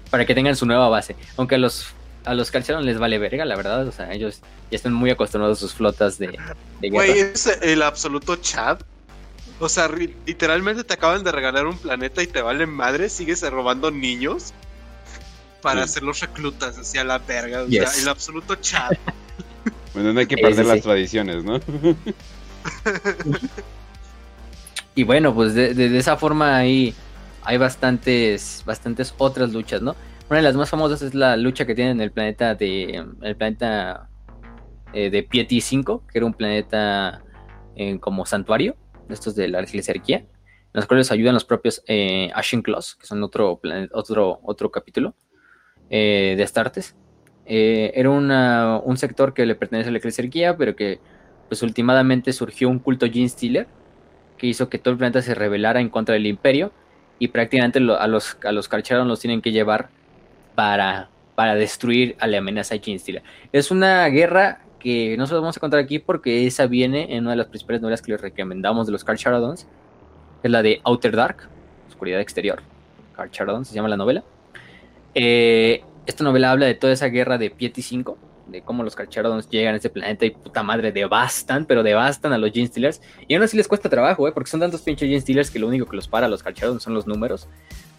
Para 0.10 0.26
que 0.26 0.36
tengan 0.36 0.56
su 0.56 0.66
nueva 0.66 0.90
base. 0.90 1.16
Aunque 1.38 1.56
a 1.56 1.58
los, 1.58 1.88
a 2.26 2.34
los 2.34 2.52
Carcharodons 2.52 2.86
les 2.86 3.00
vale 3.00 3.18
verga, 3.18 3.46
la 3.46 3.56
verdad. 3.56 3.88
O 3.88 3.92
sea, 3.92 4.12
ellos 4.14 4.42
ya 4.70 4.76
están 4.76 4.94
muy 4.94 5.10
acostumbrados 5.10 5.58
a 5.58 5.62
sus 5.62 5.74
flotas 5.74 6.18
de, 6.18 6.28
de 6.28 6.90
guerra. 6.90 7.06
Güey, 7.06 7.20
es 7.20 7.48
el 7.62 7.82
absoluto 7.82 8.36
Chad. 8.36 8.80
O 9.60 9.70
sea, 9.70 9.88
literalmente 10.26 10.84
te 10.84 10.94
acaban 10.94 11.24
de 11.24 11.32
regalar 11.32 11.68
un 11.68 11.77
planeta 11.77 12.22
y 12.24 12.27
te 12.27 12.42
valen 12.42 12.69
madre, 12.69 13.10
sigues 13.10 13.48
robando 13.50 13.92
niños 13.92 14.53
para 15.61 15.81
Sí. 15.81 15.83
hacer 15.91 16.03
los 16.03 16.19
reclutas 16.19 16.77
hacia 16.77 17.03
la 17.03 17.19
verga. 17.19 17.64
O 17.64 17.67
Yes. 17.67 17.90
sea, 17.91 18.01
el 18.01 18.07
absoluto 18.09 18.56
Chad. 18.56 18.90
Bueno, 19.93 20.14
no 20.14 20.22
hay 20.22 20.25
que 20.25 20.38
perder 20.38 20.64
sí, 20.65 20.72
las 20.72 20.81
tradiciones, 20.81 21.43
¿no? 21.43 21.59
Y 24.95 25.03
bueno, 25.03 25.33
pues 25.33 25.53
de, 25.53 25.73
de- 25.73 25.90
de 25.90 25.98
esa 25.98 26.17
forma 26.17 26.57
ahí 26.57 26.93
hay 27.43 27.57
bastantes, 27.57 28.64
bastantes 28.65 29.14
otras 29.17 29.51
luchas, 29.53 29.81
¿no? 29.81 29.95
Una 30.30 30.38
de 30.38 30.43
las 30.43 30.56
más 30.56 30.69
famosas 30.69 31.01
es 31.01 31.14
la 31.14 31.35
lucha 31.38 31.65
que 31.65 31.75
tienen 31.75 31.93
en 31.98 32.01
el 32.01 32.11
planeta 32.11 32.56
de 32.56 33.06
el 33.22 33.35
planeta 33.35 34.09
eh, 34.93 35.09
de 35.09 35.23
Piety 35.23 35.59
5, 35.61 36.03
que 36.11 36.17
era 36.19 36.25
un 36.25 36.33
planeta 36.33 37.22
eh, 37.75 37.99
como 37.99 38.25
santuario, 38.25 38.75
de 39.07 39.14
estos 39.14 39.35
de 39.35 39.48
la 39.48 39.61
Glycerquía, 39.61 40.17
en 40.19 40.27
los 40.73 40.85
cuales 40.85 41.11
ayudan 41.11 41.33
los 41.33 41.45
propios 41.45 41.81
eh, 41.88 42.30
Ashen 42.33 42.61
Claws, 42.61 42.95
que 42.95 43.06
son 43.07 43.23
otro, 43.23 43.59
otro, 43.93 44.40
otro 44.43 44.72
capítulo 44.72 45.15
eh, 45.92 46.34
de 46.38 46.44
Astartes. 46.44 46.95
Eh, 47.45 47.92
era 47.95 48.10
un 48.10 48.98
sector 48.98 49.34
que 49.34 49.45
le 49.45 49.56
pertenece 49.56 49.90
a 49.90 49.92
la 49.92 50.00
Glycerquía, 50.00 50.56
pero 50.58 50.76
que 50.76 51.00
pues 51.50 51.61
últimamente 51.64 52.32
surgió 52.32 52.70
un 52.70 52.80
culto 52.80 53.06
Gene 53.11 53.28
Stealer 53.28 53.68
que 54.38 54.48
hizo 54.48 54.70
que 54.70 54.80
todo 54.80 54.94
el 54.94 54.98
planeta 54.98 55.22
se 55.22 55.36
rebelara 55.36 55.82
en 55.82 55.90
contra 55.90 56.14
del 56.14 56.26
imperio 56.26 56.72
y 57.20 57.28
prácticamente 57.28 57.80
a 57.80 58.08
los 58.08 58.38
a 58.44 58.52
los 58.52 58.70
los 58.72 59.20
tienen 59.20 59.42
que 59.42 59.52
llevar 59.52 59.90
para, 60.56 61.10
para 61.36 61.56
destruir 61.56 62.16
a 62.20 62.28
la 62.28 62.38
amenaza 62.38 62.76
Stealer. 62.76 63.22
Es 63.52 63.70
una 63.70 64.08
guerra 64.08 64.61
que 64.80 65.16
no 65.18 65.28
se 65.28 65.36
vamos 65.36 65.58
a 65.58 65.60
contar 65.60 65.80
aquí 65.80 66.00
porque 66.00 66.48
esa 66.48 66.68
viene 66.68 67.16
en 67.16 67.24
una 67.24 67.32
de 67.32 67.38
las 67.38 67.48
principales 67.48 67.82
novelas 67.82 68.02
que 68.02 68.14
les 68.14 68.22
recomendamos 68.22 68.88
de 68.88 68.94
los 68.94 69.03
Carcharodons, 69.03 69.66
que 70.42 70.48
es 70.48 70.52
la 70.52 70.64
de 70.64 70.82
Outer 70.86 71.16
Dark, 71.16 71.50
Oscuridad 71.90 72.22
Exterior. 72.22 72.64
Carcharodon 73.16 73.66
se 73.66 73.76
llama 73.76 73.90
la 73.90 73.98
novela. 73.98 74.24
Eh, 75.14 75.83
esta 76.06 76.23
novela 76.23 76.51
habla 76.51 76.65
de 76.65 76.75
toda 76.75 76.93
esa 76.93 77.07
guerra 77.07 77.38
de 77.38 77.49
Piety 77.49 77.81
5, 77.81 78.17
de 78.48 78.61
cómo 78.61 78.83
los 78.83 78.95
Carcharodons 78.95 79.49
llegan 79.49 79.73
a 79.73 79.77
este 79.77 79.90
planeta 79.90 80.25
y 80.25 80.31
puta 80.31 80.64
madre 80.64 80.91
devastan, 80.91 81.65
pero 81.65 81.83
devastan 81.83 82.33
a 82.33 82.38
los 82.38 82.51
Gene 82.51 82.67
Stealers. 82.67 83.01
Y 83.27 83.35
aún 83.35 83.43
así 83.43 83.56
les 83.57 83.67
cuesta 83.67 83.90
trabajo, 83.90 84.27
¿eh? 84.27 84.31
porque 84.31 84.49
son 84.49 84.59
tantos 84.59 84.81
pinches 84.81 85.07
Gene 85.07 85.22
Stealers 85.22 85.49
que 85.49 85.59
lo 85.59 85.67
único 85.67 85.85
que 85.85 85.95
los 85.95 86.07
para 86.07 86.25
a 86.25 86.30
los 86.30 86.43
Carcharodons 86.43 86.83
son 86.83 86.93
los 86.93 87.07
números. 87.07 87.48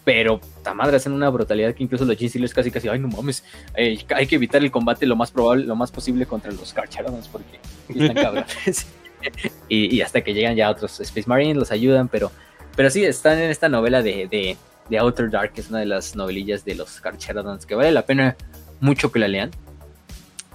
Pero, 0.04 0.40
puta 0.40 0.74
madre, 0.74 0.96
hacen 0.96 1.12
una 1.12 1.30
brutalidad 1.30 1.74
que 1.74 1.84
incluso 1.84 2.04
los 2.04 2.16
Gene 2.16 2.28
Stealers 2.28 2.54
casi 2.54 2.70
casi, 2.70 2.88
ay 2.88 2.98
no 2.98 3.08
mames, 3.08 3.44
eh, 3.76 3.98
hay 4.14 4.26
que 4.26 4.34
evitar 4.34 4.62
el 4.62 4.70
combate 4.70 5.06
lo 5.06 5.16
más 5.16 5.30
probable, 5.30 5.64
lo 5.64 5.76
más 5.76 5.92
posible 5.92 6.26
contra 6.26 6.50
los 6.50 6.72
Carcharodons 6.72 7.28
porque 7.28 7.60
están 7.88 8.14
cabrones. 8.14 8.86
y, 9.68 10.00
hasta 10.00 10.22
que 10.22 10.34
llegan 10.34 10.56
ya 10.56 10.70
otros 10.70 11.00
Space 11.00 11.28
Marines, 11.28 11.56
los 11.56 11.70
ayudan, 11.70 12.08
pero, 12.08 12.32
pero 12.76 12.90
sí, 12.90 13.04
están 13.04 13.38
en 13.38 13.50
esta 13.50 13.68
novela 13.68 14.02
de, 14.02 14.56
de 14.88 14.98
Outer 14.98 15.30
Dark, 15.30 15.52
es 15.56 15.70
una 15.70 15.78
de 15.80 15.86
las 15.86 16.14
novelillas 16.16 16.64
de 16.64 16.74
los 16.74 17.00
Carcharodons, 17.00 17.66
que 17.66 17.74
vale 17.74 17.92
la 17.92 18.04
pena 18.04 18.36
mucho 18.80 19.10
que 19.12 19.18
la 19.18 19.28
lean. 19.28 19.50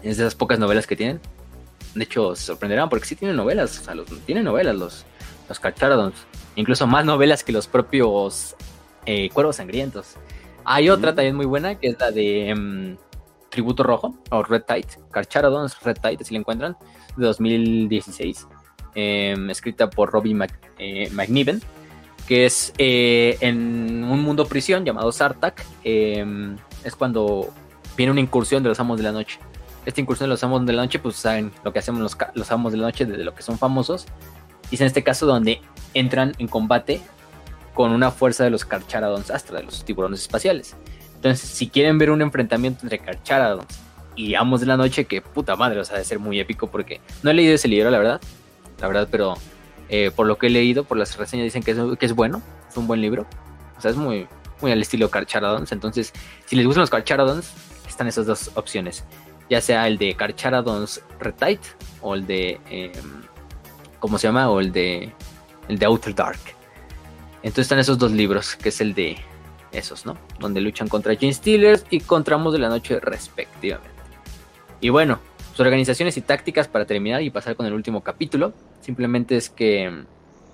Es 0.04 0.18
de 0.18 0.24
esas 0.24 0.36
pocas 0.36 0.60
novelas 0.60 0.86
que 0.88 0.96
tienen. 0.96 1.20
De 1.96 2.04
hecho, 2.04 2.36
se 2.36 2.44
sorprenderán 2.46 2.90
porque 2.90 3.06
sí 3.06 3.16
tienen 3.16 3.36
novelas, 3.38 3.80
o 3.80 3.84
sea, 3.84 3.96
los, 3.96 4.08
tienen 4.26 4.44
novelas 4.44 4.76
los, 4.76 5.06
los 5.50 5.60
Carcharodons. 5.60 6.16
Incluso 6.56 6.86
más 6.88 7.06
novelas 7.06 7.44
que 7.44 7.52
los 7.52 7.68
propios 7.68 8.56
eh, 9.06 9.30
Cuervos 9.30 9.56
Sangrientos. 9.56 10.16
Hay 10.66 10.90
otra 10.90 11.14
Mm. 11.14 11.16
también 11.16 11.36
muy 11.36 11.46
buena, 11.46 11.76
que 11.76 11.88
es 11.88 12.00
la 12.00 12.12
de 12.12 12.50
em, 12.50 12.98
Tributo 13.50 13.82
Rojo, 13.84 14.18
o 14.30 14.44
Red 14.44 14.64
Tide. 14.64 14.88
Carcharodons 15.12 15.82
Red 15.82 15.98
Tide, 16.02 16.24
si 16.26 16.34
la 16.34 16.42
encuentran, 16.42 16.76
de 17.16 17.26
2016. 17.26 18.48
em, 19.00 19.50
escrita 19.52 19.90
por 19.90 20.12
Robbie 20.12 20.34
Mac- 20.34 20.72
eh, 20.80 21.08
McNiven, 21.12 21.62
que 22.28 22.46
es 22.46 22.74
eh, 22.78 23.38
en 23.40 24.04
un 24.04 24.22
mundo 24.22 24.46
prisión 24.46 24.86
llamado 24.86 25.12
Sartak. 25.12 25.66
em, 25.84 26.58
es 26.84 26.96
cuando 26.96 27.50
viene 27.96 28.12
una 28.12 28.22
incursión 28.22 28.62
de 28.64 28.70
los 28.70 28.80
Amos 28.80 28.98
de 28.98 29.04
la 29.04 29.12
Noche. 29.12 29.40
Esta 29.86 30.02
incursión 30.02 30.28
de 30.28 30.32
los 30.32 30.44
Amos 30.44 30.66
de 30.66 30.74
la 30.74 30.84
Noche, 30.84 31.00
pues 31.00 31.16
saben 31.16 31.52
lo 31.64 31.72
que 31.72 31.80
hacemos 31.80 32.02
los, 32.02 32.18
los 32.36 32.52
Amos 32.52 32.74
de 32.74 32.78
la 32.78 32.88
Noche, 32.88 33.06
de 33.06 33.24
lo 33.24 33.34
que 33.34 33.42
son 33.42 33.58
famosos. 33.58 34.06
Y 34.70 34.76
es 34.76 34.82
en 34.82 34.88
este 34.88 35.04
caso 35.04 35.26
donde 35.26 35.62
entran 35.94 36.34
en 36.38 36.48
combate 36.48 37.02
con 37.74 37.92
una 37.92 38.12
fuerza 38.12 38.44
de 38.44 38.50
los 38.50 38.66
Carcharodons 38.66 39.32
Astra, 39.32 39.60
de 39.60 39.64
los 39.64 39.86
tiburones 39.86 40.22
espaciales. 40.22 40.76
Entonces, 41.16 41.48
si 41.48 41.70
quieren 41.70 41.98
ver 41.98 42.12
un 42.12 42.22
enfrentamiento 42.22 42.82
entre 42.84 43.00
Carcharodons 43.00 43.68
y 44.16 44.36
Amos 44.36 44.60
de 44.60 44.66
la 44.68 44.76
Noche, 44.76 45.06
que 45.06 45.22
puta 45.22 45.56
madre, 45.56 45.80
o 45.80 45.86
sea, 45.86 45.96
debe 45.96 46.06
ser 46.06 46.20
muy 46.20 46.40
épico 46.40 46.68
porque 46.68 47.00
no 47.24 47.32
he 47.32 47.34
leído 47.34 47.56
ese 47.56 47.70
libro, 47.70 47.90
la 47.90 47.98
verdad. 47.98 48.22
La 48.82 48.88
verdad, 48.88 49.08
pero 49.10 49.36
Eh, 49.90 50.12
por 50.16 50.28
lo 50.28 50.38
que 50.38 50.48
he 50.48 50.50
leído, 50.50 50.84
por 50.84 50.98
las 50.98 51.16
reseñas 51.18 51.46
dicen 51.46 51.64
que 51.64 51.72
es, 51.72 51.78
que 51.98 52.06
es 52.06 52.14
bueno, 52.14 52.42
es 52.70 52.78
un 52.78 52.88
buen 52.88 53.02
libro. 53.02 53.26
O 53.78 53.82
sea, 53.82 53.92
es 53.92 53.98
muy, 53.98 54.28
muy 54.62 54.72
al 54.72 54.82
estilo 54.82 55.10
Carcharodons. 55.10 55.72
Entonces, 55.72 56.14
si 56.46 56.56
les 56.56 56.66
gustan 56.66 56.82
los 56.82 56.90
Carcharodons, 56.90 57.52
están 57.88 58.08
esas 58.08 58.26
dos 58.26 58.52
opciones. 58.56 59.04
Ya 59.50 59.62
sea 59.62 59.88
el 59.88 59.98
de 59.98 60.16
Carcharodons 60.16 61.02
Retite 61.20 61.68
o 62.02 62.16
el 62.16 62.28
de... 62.28 62.60
Em, 62.70 62.92
¿Cómo 64.00 64.18
se 64.18 64.28
llama? 64.28 64.50
O 64.50 64.60
el 64.60 64.72
de... 64.72 65.14
El 65.68 65.80
de 65.80 65.86
Outer 65.86 66.14
Dark. 66.14 66.40
Entonces 67.44 67.64
están 67.64 67.80
esos 67.80 67.98
dos 67.98 68.12
libros, 68.12 68.56
que 68.56 68.70
es 68.70 68.82
el 68.82 68.94
de 68.94 69.18
esos, 69.72 70.06
¿no? 70.06 70.18
Donde 70.40 70.62
luchan 70.62 70.88
contra 70.88 71.16
Jane 71.16 71.34
Steelers 71.34 71.86
y 71.90 72.00
contra 72.00 72.36
Amos 72.36 72.54
de 72.54 72.60
la 72.60 72.70
Noche 72.70 73.00
respectivamente. 73.00 73.98
Y 74.80 74.90
bueno, 74.90 75.20
sus 75.58 75.66
organizaciones 75.66 76.16
y 76.18 76.22
tácticas 76.22 76.68
para 76.68 76.86
terminar 76.86 77.24
y 77.24 77.32
pasar 77.32 77.56
con 77.56 77.66
el 77.66 77.74
último 77.74 78.04
capítulo. 78.04 78.54
Simplemente 78.80 79.36
es 79.36 79.50
que 79.50 79.86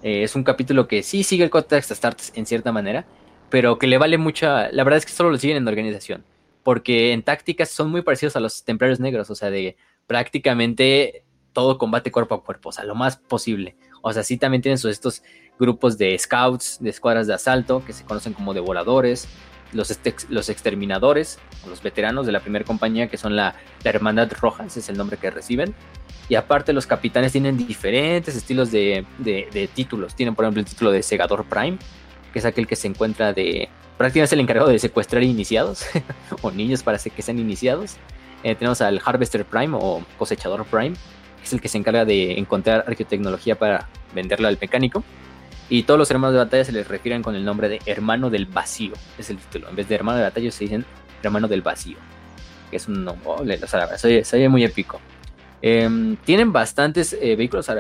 eh, 0.02 0.24
es 0.24 0.34
un 0.34 0.46
capítulo 0.46 0.88
que 0.88 1.04
sí 1.04 1.24
sigue 1.24 1.44
el 1.44 1.50
Codex 1.50 1.92
Astartes 1.92 2.32
en 2.36 2.46
cierta 2.46 2.72
manera, 2.72 3.06
pero 3.50 3.78
que 3.78 3.88
le 3.88 3.98
vale 3.98 4.18
mucha... 4.18 4.72
La 4.72 4.86
verdad 4.86 5.00
es 5.00 5.06
que 5.06 5.12
solo 5.12 5.30
lo 5.30 5.38
siguen 5.38 5.58
en 5.58 5.68
organización, 5.68 6.24
porque 6.64 7.12
en 7.12 7.22
tácticas 7.22 7.70
son 7.70 7.92
muy 7.92 8.02
parecidos 8.02 8.38
a 8.38 8.40
los 8.40 8.64
Templarios 8.64 9.02
Negros, 9.02 9.30
o 9.30 9.36
sea, 9.36 9.50
de 9.50 9.76
prácticamente 10.08 11.26
todo 11.52 11.78
combate 11.78 12.10
cuerpo 12.10 12.36
a 12.36 12.44
cuerpo, 12.46 12.70
o 12.70 12.72
sea, 12.72 12.86
lo 12.86 12.96
más 12.96 13.18
posible. 13.18 13.76
O 14.02 14.14
sea, 14.14 14.24
sí 14.24 14.38
también 14.38 14.62
tienen 14.62 14.78
sus, 14.78 14.92
estos 14.92 15.22
grupos 15.60 15.98
de 15.98 16.18
scouts, 16.18 16.78
de 16.80 16.90
escuadras 16.92 17.28
de 17.28 17.34
asalto, 17.34 17.84
que 17.86 17.92
se 17.92 18.06
conocen 18.06 18.32
como 18.32 18.54
devoradores, 18.54 19.28
los, 19.74 19.98
los 20.30 20.50
exterminadores, 20.50 21.40
los 21.68 21.82
veteranos 21.82 22.26
de 22.26 22.32
la 22.32 22.40
primera 22.40 22.66
compañía, 22.66 23.08
que 23.08 23.18
son 23.18 23.36
la, 23.36 23.56
Hermandad 23.84 24.32
Roja, 24.40 24.66
ese 24.66 24.80
es 24.80 24.90
el 24.90 24.98
nombre 24.98 25.18
que 25.18 25.30
reciben. 25.30 25.74
Y 26.30 26.36
aparte 26.36 26.72
los 26.74 26.88
capitanes 26.88 27.34
tienen 27.34 27.58
diferentes 27.58 28.36
estilos 28.36 28.72
de, 28.72 29.06
títulos. 29.74 30.16
Tienen, 30.16 30.36
por 30.36 30.46
ejemplo, 30.46 30.62
el 30.62 30.66
título 30.66 30.92
de 30.92 31.04
Segador 31.04 31.46
Prime, 31.46 31.78
que 32.32 32.40
es 32.40 32.46
aquel 32.46 32.68
que 32.68 32.76
se 32.76 32.88
encuentra 32.88 33.34
de... 33.34 33.70
Prácticamente 33.98 34.26
es 34.26 34.34
el 34.34 34.40
encargado 34.40 34.70
de 34.70 34.80
secuestrar 34.80 35.22
iniciados, 35.24 35.86
o 36.42 36.52
niños 36.52 36.82
para 36.82 36.98
que 36.98 37.22
sean 37.22 37.40
iniciados. 37.40 37.98
Eh, 38.44 38.56
tenemos 38.56 38.82
al 38.82 39.02
Harvester 39.04 39.46
Prime 39.46 39.78
o 39.80 40.04
Cosechador 40.18 40.66
Prime, 40.66 40.96
que 41.38 41.44
es 41.44 41.54
el 41.54 41.62
que 41.62 41.68
se 41.68 41.78
encarga 41.78 42.06
de 42.06 42.40
encontrar 42.40 42.86
arqueotecnología 42.88 43.58
para 43.58 43.88
venderla 44.14 44.48
al 44.48 44.58
mecánico. 44.60 45.04
Y 45.70 45.84
todos 45.84 45.98
los 45.98 46.12
hermanos 46.12 46.34
de 46.34 46.40
batalla 46.40 46.66
se 46.66 46.72
les 46.72 46.88
refieren 46.88 47.22
con 47.22 47.36
el 47.36 47.46
nombre 47.46 47.70
de 47.70 47.80
hermano 47.86 48.30
del 48.30 48.46
vacío. 48.46 48.94
Es 49.18 49.30
el 49.30 49.38
título. 49.38 49.70
En 49.70 49.76
vez 49.76 49.88
de 49.88 49.96
hermano 49.96 50.18
de 50.18 50.26
batalla 50.26 50.52
se 50.52 50.66
dicen 50.66 50.86
hermano 51.24 51.48
del 51.48 51.62
vacío. 51.62 51.98
Que 52.70 52.78
es 52.78 52.88
un 52.88 53.04
nombre. 53.06 53.60
O 53.64 53.68
sea, 53.68 53.98
se, 53.98 54.24
oye, 54.34 54.50
muy 54.50 54.64
épico. 54.64 55.00
Em, 55.62 56.18
tienen 56.18 56.52
bastantes 56.52 57.14
eh, 57.14 57.38
vehículos 57.38 57.72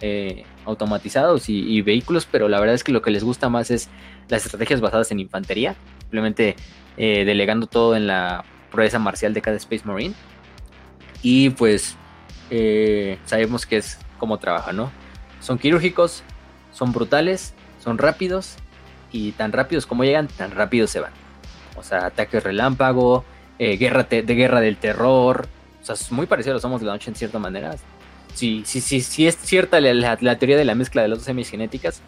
eh, 0.00 0.44
automatizados 0.64 1.48
y, 1.48 1.82
vehículos, 1.82 2.26
pero 2.30 2.48
la 2.48 2.60
verdad 2.60 2.76
es 2.76 2.84
que 2.84 2.92
lo 2.92 3.02
que 3.02 3.10
les 3.10 3.24
gusta 3.24 3.48
más 3.48 3.72
es 3.72 3.88
las 4.28 4.44
estrategias 4.44 4.80
basadas 4.80 5.10
en 5.10 5.18
infantería. 5.18 5.74
Simplemente 6.02 6.54
eh, 6.96 7.24
delegando 7.24 7.66
todo 7.66 7.96
en 7.96 8.06
la 8.06 8.44
proeza 8.70 9.00
marcial 9.00 9.34
de 9.34 9.42
cada 9.42 9.56
Space 9.56 9.82
Marine. 9.84 10.14
Y 11.22 11.50
pues 11.50 11.96
sabemos 13.24 13.66
que 13.66 13.78
es 13.78 13.98
cómo 14.18 14.38
trabaja, 14.38 14.72
¿no? 14.72 14.92
Son 15.40 15.58
quirúrgicos, 15.58 16.22
son 16.76 16.92
brutales, 16.92 17.54
son 17.82 17.98
rápidos 17.98 18.56
y 19.10 19.32
tan 19.32 19.52
rápidos 19.52 19.86
como 19.86 20.04
llegan, 20.04 20.28
tan 20.28 20.50
rápidos 20.50 20.90
se 20.90 21.00
van. 21.00 21.12
O 21.76 21.82
sea, 21.82 22.06
ataque 22.06 22.38
relámpago, 22.40 23.24
eh, 23.58 23.76
guerra 23.76 24.04
de 24.04 24.22
guerra 24.22 24.60
del 24.60 24.76
terror. 24.76 25.48
O 25.82 25.84
sea, 25.84 25.94
es 25.94 26.12
muy 26.12 26.26
parecido 26.26 26.52
a 26.52 26.54
los 26.54 26.62
Somos 26.62 26.80
de 26.80 26.86
la 26.86 26.92
Noche 26.92 27.10
en 27.10 27.16
cierta 27.16 27.38
manera. 27.38 27.76
Si 28.34 28.62
es 28.62 29.36
cierta 29.38 29.80
la, 29.80 30.16
teoría 30.36 30.56
de 30.58 30.64
la 30.64 30.74
mezcla 30.74 31.00
de 31.00 31.08
las 31.08 31.18
dos 31.18 31.26
semigenéticas, 31.26 32.02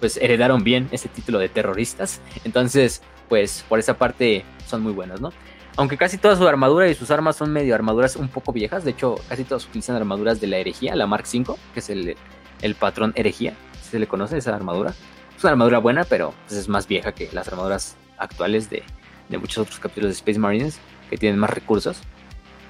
pues 0.00 0.16
heredaron 0.16 0.64
bien 0.64 0.88
ese 0.90 1.08
título 1.08 1.38
de 1.38 1.50
terroristas. 1.50 2.20
Entonces, 2.44 3.02
pues 3.28 3.64
por 3.68 3.78
esa 3.78 3.98
parte 3.98 4.44
son 4.66 4.82
muy 4.82 4.92
buenos, 4.92 5.20
¿no? 5.20 5.32
Aunque 5.76 5.96
casi 5.96 6.16
toda 6.16 6.36
su 6.36 6.46
armadura 6.46 6.88
y 6.88 6.94
sus 6.94 7.10
armas 7.10 7.36
son 7.36 7.52
medio 7.52 7.74
armaduras 7.74 8.16
un 8.16 8.28
poco 8.28 8.52
viejas. 8.52 8.84
De 8.84 8.92
hecho, 8.92 9.16
casi 9.28 9.44
todos 9.44 9.66
utilizan 9.66 9.96
armaduras 9.96 10.40
de 10.40 10.46
la 10.46 10.58
herejía, 10.58 10.96
la 10.96 11.06
Mark 11.06 11.24
V, 11.32 11.54
que 11.74 11.80
es 11.80 11.90
el 11.90 12.74
patrón 12.74 13.12
herejía 13.16 13.54
se 13.92 13.98
le 13.98 14.06
conoce 14.06 14.38
esa 14.38 14.56
armadura. 14.56 14.94
Es 15.36 15.44
una 15.44 15.52
armadura 15.52 15.78
buena, 15.78 16.04
pero 16.04 16.32
pues, 16.48 16.58
es 16.58 16.68
más 16.68 16.88
vieja 16.88 17.12
que 17.12 17.28
las 17.32 17.46
armaduras 17.48 17.96
actuales 18.16 18.70
de, 18.70 18.82
muchos 19.38 19.58
otros 19.58 19.78
capítulos 19.78 20.08
de 20.08 20.14
Space 20.14 20.38
Marines 20.38 20.78
que 21.10 21.18
tienen 21.18 21.38
más 21.38 21.50
recursos. 21.50 21.98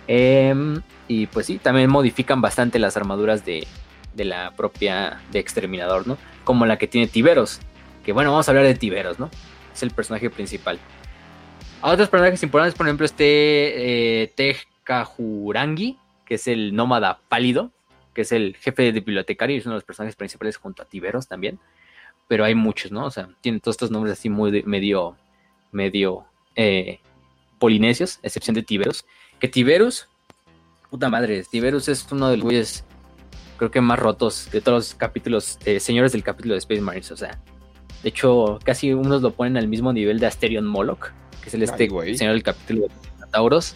Em, 0.09 0.83
y 1.07 1.26
pues 1.26 1.47
sí, 1.47 1.59
también 1.59 1.89
modifican 1.91 2.41
bastante 2.41 2.81
las 2.81 2.97
armaduras 2.97 3.44
de, 3.44 3.67
la 4.17 4.51
propia 4.57 5.20
de 5.31 5.39
Exterminador, 5.39 6.09
¿no? 6.09 6.18
Como 6.42 6.67
la 6.67 6.76
que 6.76 6.89
tiene 6.89 7.07
Tiberos. 7.07 7.60
Que 8.05 8.12
bueno, 8.12 8.33
vamos 8.33 8.49
a 8.49 8.51
hablar 8.51 8.65
de 8.65 8.75
Tiberos, 8.75 9.20
¿no? 9.20 9.31
Es 9.73 9.83
el 9.84 9.92
personaje 9.92 10.28
principal. 10.28 10.81
A 11.83 11.91
otros 11.91 12.09
personajes 12.09 12.42
importantes, 12.42 12.76
por 12.76 12.86
ejemplo, 12.86 13.07
este 13.07 14.23
eh, 14.23 14.33
Tejkajurangi, 14.34 15.99
que 16.25 16.34
es 16.34 16.49
el 16.49 16.75
nómada 16.75 17.20
pálido, 17.28 17.70
que 18.15 18.23
es 18.23 18.32
el 18.32 18.57
jefe 18.57 18.92
de 18.92 19.00
bibliotecario 19.00 19.57
y 19.57 19.58
es 19.58 19.66
uno 19.66 19.74
de 19.74 19.78
los 19.78 19.84
personajes 19.84 20.16
principales 20.16 20.57
junto 20.57 20.82
a 20.82 20.86
Tiberos 20.86 21.28
también. 21.28 21.58
Pero 22.28 22.44
hay 22.44 22.55
muchos, 22.55 22.92
¿no? 22.92 23.07
O 23.07 23.10
sea, 23.10 23.28
tiene 23.41 23.60
todos 23.60 23.74
estos 23.74 23.91
nombres 23.91 24.18
así 24.18 24.28
muy 24.28 24.62
medio, 24.65 25.16
medio 25.70 26.24
eh, 26.57 27.00
polinesios, 27.58 28.18
excepción 28.23 28.55
de 28.55 28.62
Tiberos. 28.62 29.05
Que 29.39 29.49
Tiberos, 29.49 30.08
puta 30.91 31.08
madre, 31.08 31.42
Tiberos 31.44 31.89
es 31.89 32.07
uno 32.10 32.28
de 32.28 32.36
los 32.36 32.44
güeyes, 32.44 32.84
creo 33.57 33.70
que 33.70 33.81
más 33.81 33.99
rotos 33.99 34.49
de 34.50 34.60
todos 34.60 34.76
los 34.76 34.94
capítulos, 34.94 35.58
eh, 35.65 35.81
señores 35.81 36.12
del 36.12 36.23
capítulo 36.23 36.55
de 36.55 36.58
Space 36.58 36.81
Marines. 36.81 37.10
O 37.10 37.16
sea, 37.16 37.41
de 38.02 38.08
hecho, 38.08 38.58
casi 38.65 38.92
unos 38.92 39.23
lo 39.23 39.32
ponen 39.32 39.57
al 39.57 39.68
mismo 39.68 39.92
nivel 39.92 40.18
de 40.18 40.26
Asterion 40.26 40.66
Moloch, 40.66 41.10
que 41.42 41.49
es 41.49 41.55
el 41.55 41.62
este 41.62 41.89
señor 42.16 42.34
del 42.34 42.42
capítulo 42.42 42.82
de 42.82 43.26
Tauros 43.31 43.74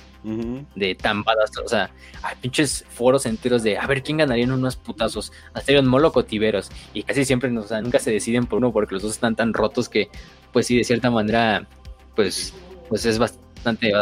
de 0.75 0.95
tan 0.97 1.21
O 1.65 1.69
sea, 1.69 1.91
hay 2.23 2.35
pinches 2.41 2.85
foros 2.89 3.27
enteros 3.27 3.63
de 3.63 3.79
a 3.79 3.87
ver 3.87 4.03
quién 4.03 4.19
ganaría 4.19 4.45
en 4.45 4.53
unos 4.53 4.77
putazos. 4.77 5.33
Asterion 5.55 5.87
Moloch 5.87 6.17
o 6.17 6.25
Tiberos. 6.25 6.71
Y 6.93 7.03
casi 7.03 7.25
siempre, 7.25 7.57
o 7.57 7.63
sea, 7.63 7.81
nunca 7.81 7.99
se 7.99 8.11
deciden 8.11 8.47
por 8.47 8.59
uno 8.59 8.73
porque 8.73 8.95
los 8.95 9.03
dos 9.03 9.13
están 9.13 9.37
tan 9.37 9.55
rotos 9.55 9.89
que, 9.89 10.09
pues 10.53 10.67
sí, 10.67 10.77
de 10.77 10.85
cierta 10.85 11.11
manera, 11.11 11.67
pues, 12.15 12.55
pues 12.89 13.07
es 13.07 13.19
bastante 13.19 13.93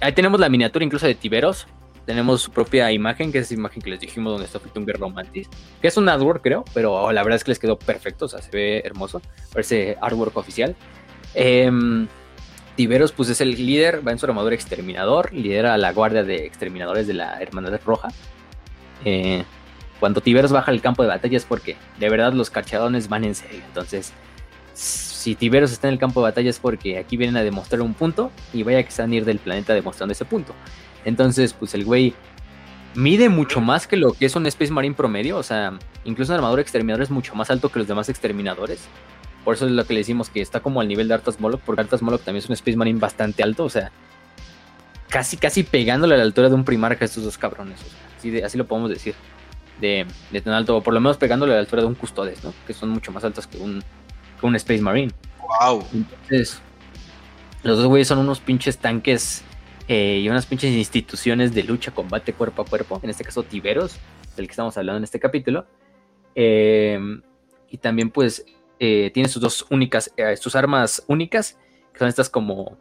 Ahí 0.00 0.12
tenemos 0.12 0.40
la 0.40 0.48
miniatura 0.48 0.84
incluso 0.84 1.06
de 1.06 1.14
Tiberos. 1.14 1.66
Tenemos 2.04 2.42
su 2.42 2.52
propia 2.52 2.92
imagen, 2.92 3.32
que 3.32 3.38
es 3.38 3.46
esa 3.46 3.54
imagen 3.54 3.82
que 3.82 3.90
les 3.90 4.00
dijimos 4.00 4.32
donde 4.32 4.46
está 4.46 4.60
un 4.74 4.86
Romantis. 4.86 5.48
Que 5.82 5.88
es 5.88 5.96
un 5.96 6.08
artwork, 6.08 6.42
creo, 6.42 6.64
pero 6.72 7.10
la 7.10 7.22
verdad 7.22 7.36
es 7.36 7.44
que 7.44 7.50
les 7.50 7.58
quedó 7.58 7.78
perfecto. 7.78 8.26
O 8.26 8.28
sea, 8.28 8.40
se 8.40 8.50
ve 8.50 8.82
hermoso. 8.84 9.20
Parece 9.52 9.96
artwork 10.00 10.36
oficial. 10.36 10.76
Eh, 11.34 12.06
Tiberos 12.76 13.12
pues 13.12 13.30
es 13.30 13.40
el 13.40 13.50
líder, 13.50 14.06
va 14.06 14.12
en 14.12 14.18
su 14.18 14.26
armadura 14.26 14.54
exterminador, 14.54 15.32
lidera 15.32 15.76
la 15.78 15.92
guardia 15.92 16.22
de 16.22 16.44
exterminadores 16.44 17.06
de 17.06 17.14
la 17.14 17.40
Hermandad 17.40 17.80
Roja. 17.84 18.08
Eh, 19.04 19.44
cuando 19.98 20.20
Tiberos 20.20 20.52
baja 20.52 20.70
al 20.70 20.82
campo 20.82 21.02
de 21.02 21.08
batalla 21.08 21.36
es 21.36 21.44
porque 21.44 21.76
de 21.98 22.08
verdad 22.10 22.34
los 22.34 22.50
carchadones 22.50 23.08
van 23.08 23.24
en 23.24 23.34
serio. 23.34 23.62
Entonces, 23.66 24.12
si 24.74 25.34
Tiberos 25.34 25.72
está 25.72 25.88
en 25.88 25.94
el 25.94 25.98
campo 25.98 26.20
de 26.20 26.24
batalla 26.24 26.50
es 26.50 26.58
porque 26.58 26.98
aquí 26.98 27.16
vienen 27.16 27.38
a 27.38 27.42
demostrar 27.42 27.80
un 27.80 27.94
punto 27.94 28.30
y 28.52 28.62
vaya 28.62 28.82
que 28.82 28.90
se 28.90 29.02
van 29.02 29.10
a 29.10 29.14
ir 29.14 29.24
del 29.24 29.38
planeta 29.38 29.72
demostrando 29.72 30.12
ese 30.12 30.26
punto. 30.26 30.54
Entonces, 31.04 31.54
pues 31.54 31.74
el 31.74 31.84
güey 31.84 32.14
mide 32.96 33.28
mucho 33.28 33.60
más 33.60 33.86
que 33.86 33.96
lo 33.96 34.12
que 34.12 34.26
es 34.26 34.34
un 34.34 34.46
Space 34.46 34.72
Marine 34.72 34.94
promedio. 34.94 35.36
O 35.36 35.42
sea, 35.42 35.78
incluso 36.04 36.32
un 36.32 36.38
armadura 36.38 36.62
exterminador 36.62 37.02
es 37.02 37.10
mucho 37.10 37.34
más 37.34 37.50
alto 37.50 37.70
que 37.70 37.78
los 37.78 37.88
demás 37.88 38.08
exterminadores. 38.08 38.80
Por 39.44 39.54
eso 39.54 39.66
es 39.66 39.72
lo 39.72 39.84
que 39.86 39.94
le 39.94 40.00
decimos 40.00 40.28
que 40.28 40.40
está 40.40 40.58
como 40.58 40.80
al 40.80 40.88
nivel 40.88 41.06
de 41.06 41.14
Arthas 41.14 41.38
Moloch, 41.38 41.60
porque 41.60 41.82
Arthas 41.82 42.02
Moloch 42.02 42.22
también 42.22 42.42
es 42.42 42.48
un 42.48 42.54
Space 42.54 42.76
Marine 42.76 42.98
bastante 42.98 43.44
alto, 43.44 43.62
o 43.62 43.68
sea, 43.68 43.92
casi, 45.08 45.36
casi 45.36 45.62
pegándole 45.62 46.14
a 46.14 46.18
la 46.18 46.24
altura 46.24 46.48
de 46.48 46.56
un 46.56 46.64
primarca 46.64 47.04
a 47.04 47.06
estos 47.06 47.22
dos 47.22 47.38
cabrones, 47.38 47.78
así, 48.18 48.40
así 48.40 48.58
lo 48.58 48.66
podemos 48.66 48.90
decir, 48.90 49.14
de, 49.80 50.04
tan 50.42 50.52
alto, 50.52 50.76
o 50.76 50.82
por 50.82 50.94
lo 50.94 51.00
menos 51.00 51.16
pegándole 51.16 51.52
a 51.52 51.56
la 51.56 51.60
altura 51.60 51.82
de 51.82 51.86
un 51.86 51.94
Custodes, 51.94 52.42
¿no? 52.42 52.52
Que 52.66 52.74
son 52.74 52.88
mucho 52.88 53.12
más 53.12 53.22
altos 53.22 53.46
que 53.46 53.58
un, 53.58 53.84
que 54.40 54.46
un 54.46 54.56
Space 54.56 54.82
Marine. 54.82 55.12
¡Wow! 55.60 55.84
Entonces, 55.94 56.60
los 57.62 57.78
dos 57.78 57.86
güeyes 57.86 58.08
son 58.08 58.18
unos 58.18 58.40
pinches 58.40 58.78
tanques 58.78 59.44
eh, 59.88 60.20
y 60.22 60.28
unas 60.28 60.46
pinches 60.46 60.72
instituciones 60.72 61.54
de 61.54 61.62
lucha, 61.62 61.92
combate 61.92 62.32
cuerpo 62.32 62.62
a 62.62 62.64
cuerpo, 62.64 63.00
en 63.02 63.10
este 63.10 63.24
caso 63.24 63.44
Tiberos, 63.44 63.96
del 64.36 64.46
que 64.46 64.52
estamos 64.52 64.76
hablando 64.76 64.98
en 64.98 65.04
este 65.04 65.20
capítulo. 65.20 65.66
Eh, 66.34 66.98
y 67.70 67.78
también 67.78 68.10
pues 68.10 68.44
eh, 68.80 69.10
tiene 69.14 69.28
sus 69.28 69.40
dos 69.40 69.66
únicas, 69.70 70.12
sus 70.40 70.56
armas 70.56 71.04
únicas, 71.06 71.58
que 71.92 71.98
son 72.00 72.08
estas 72.08 72.28
como 72.28 72.76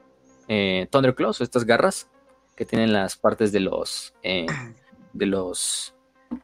Thunderclaws, 0.47 1.41
estas 1.41 1.63
garras 1.63 2.09
que 2.55 2.65
tienen 2.65 2.91
las 2.93 3.17
partes 3.17 3.51
de 3.51 3.59
los, 3.59 4.13
de 4.23 5.25
los, 5.25 5.93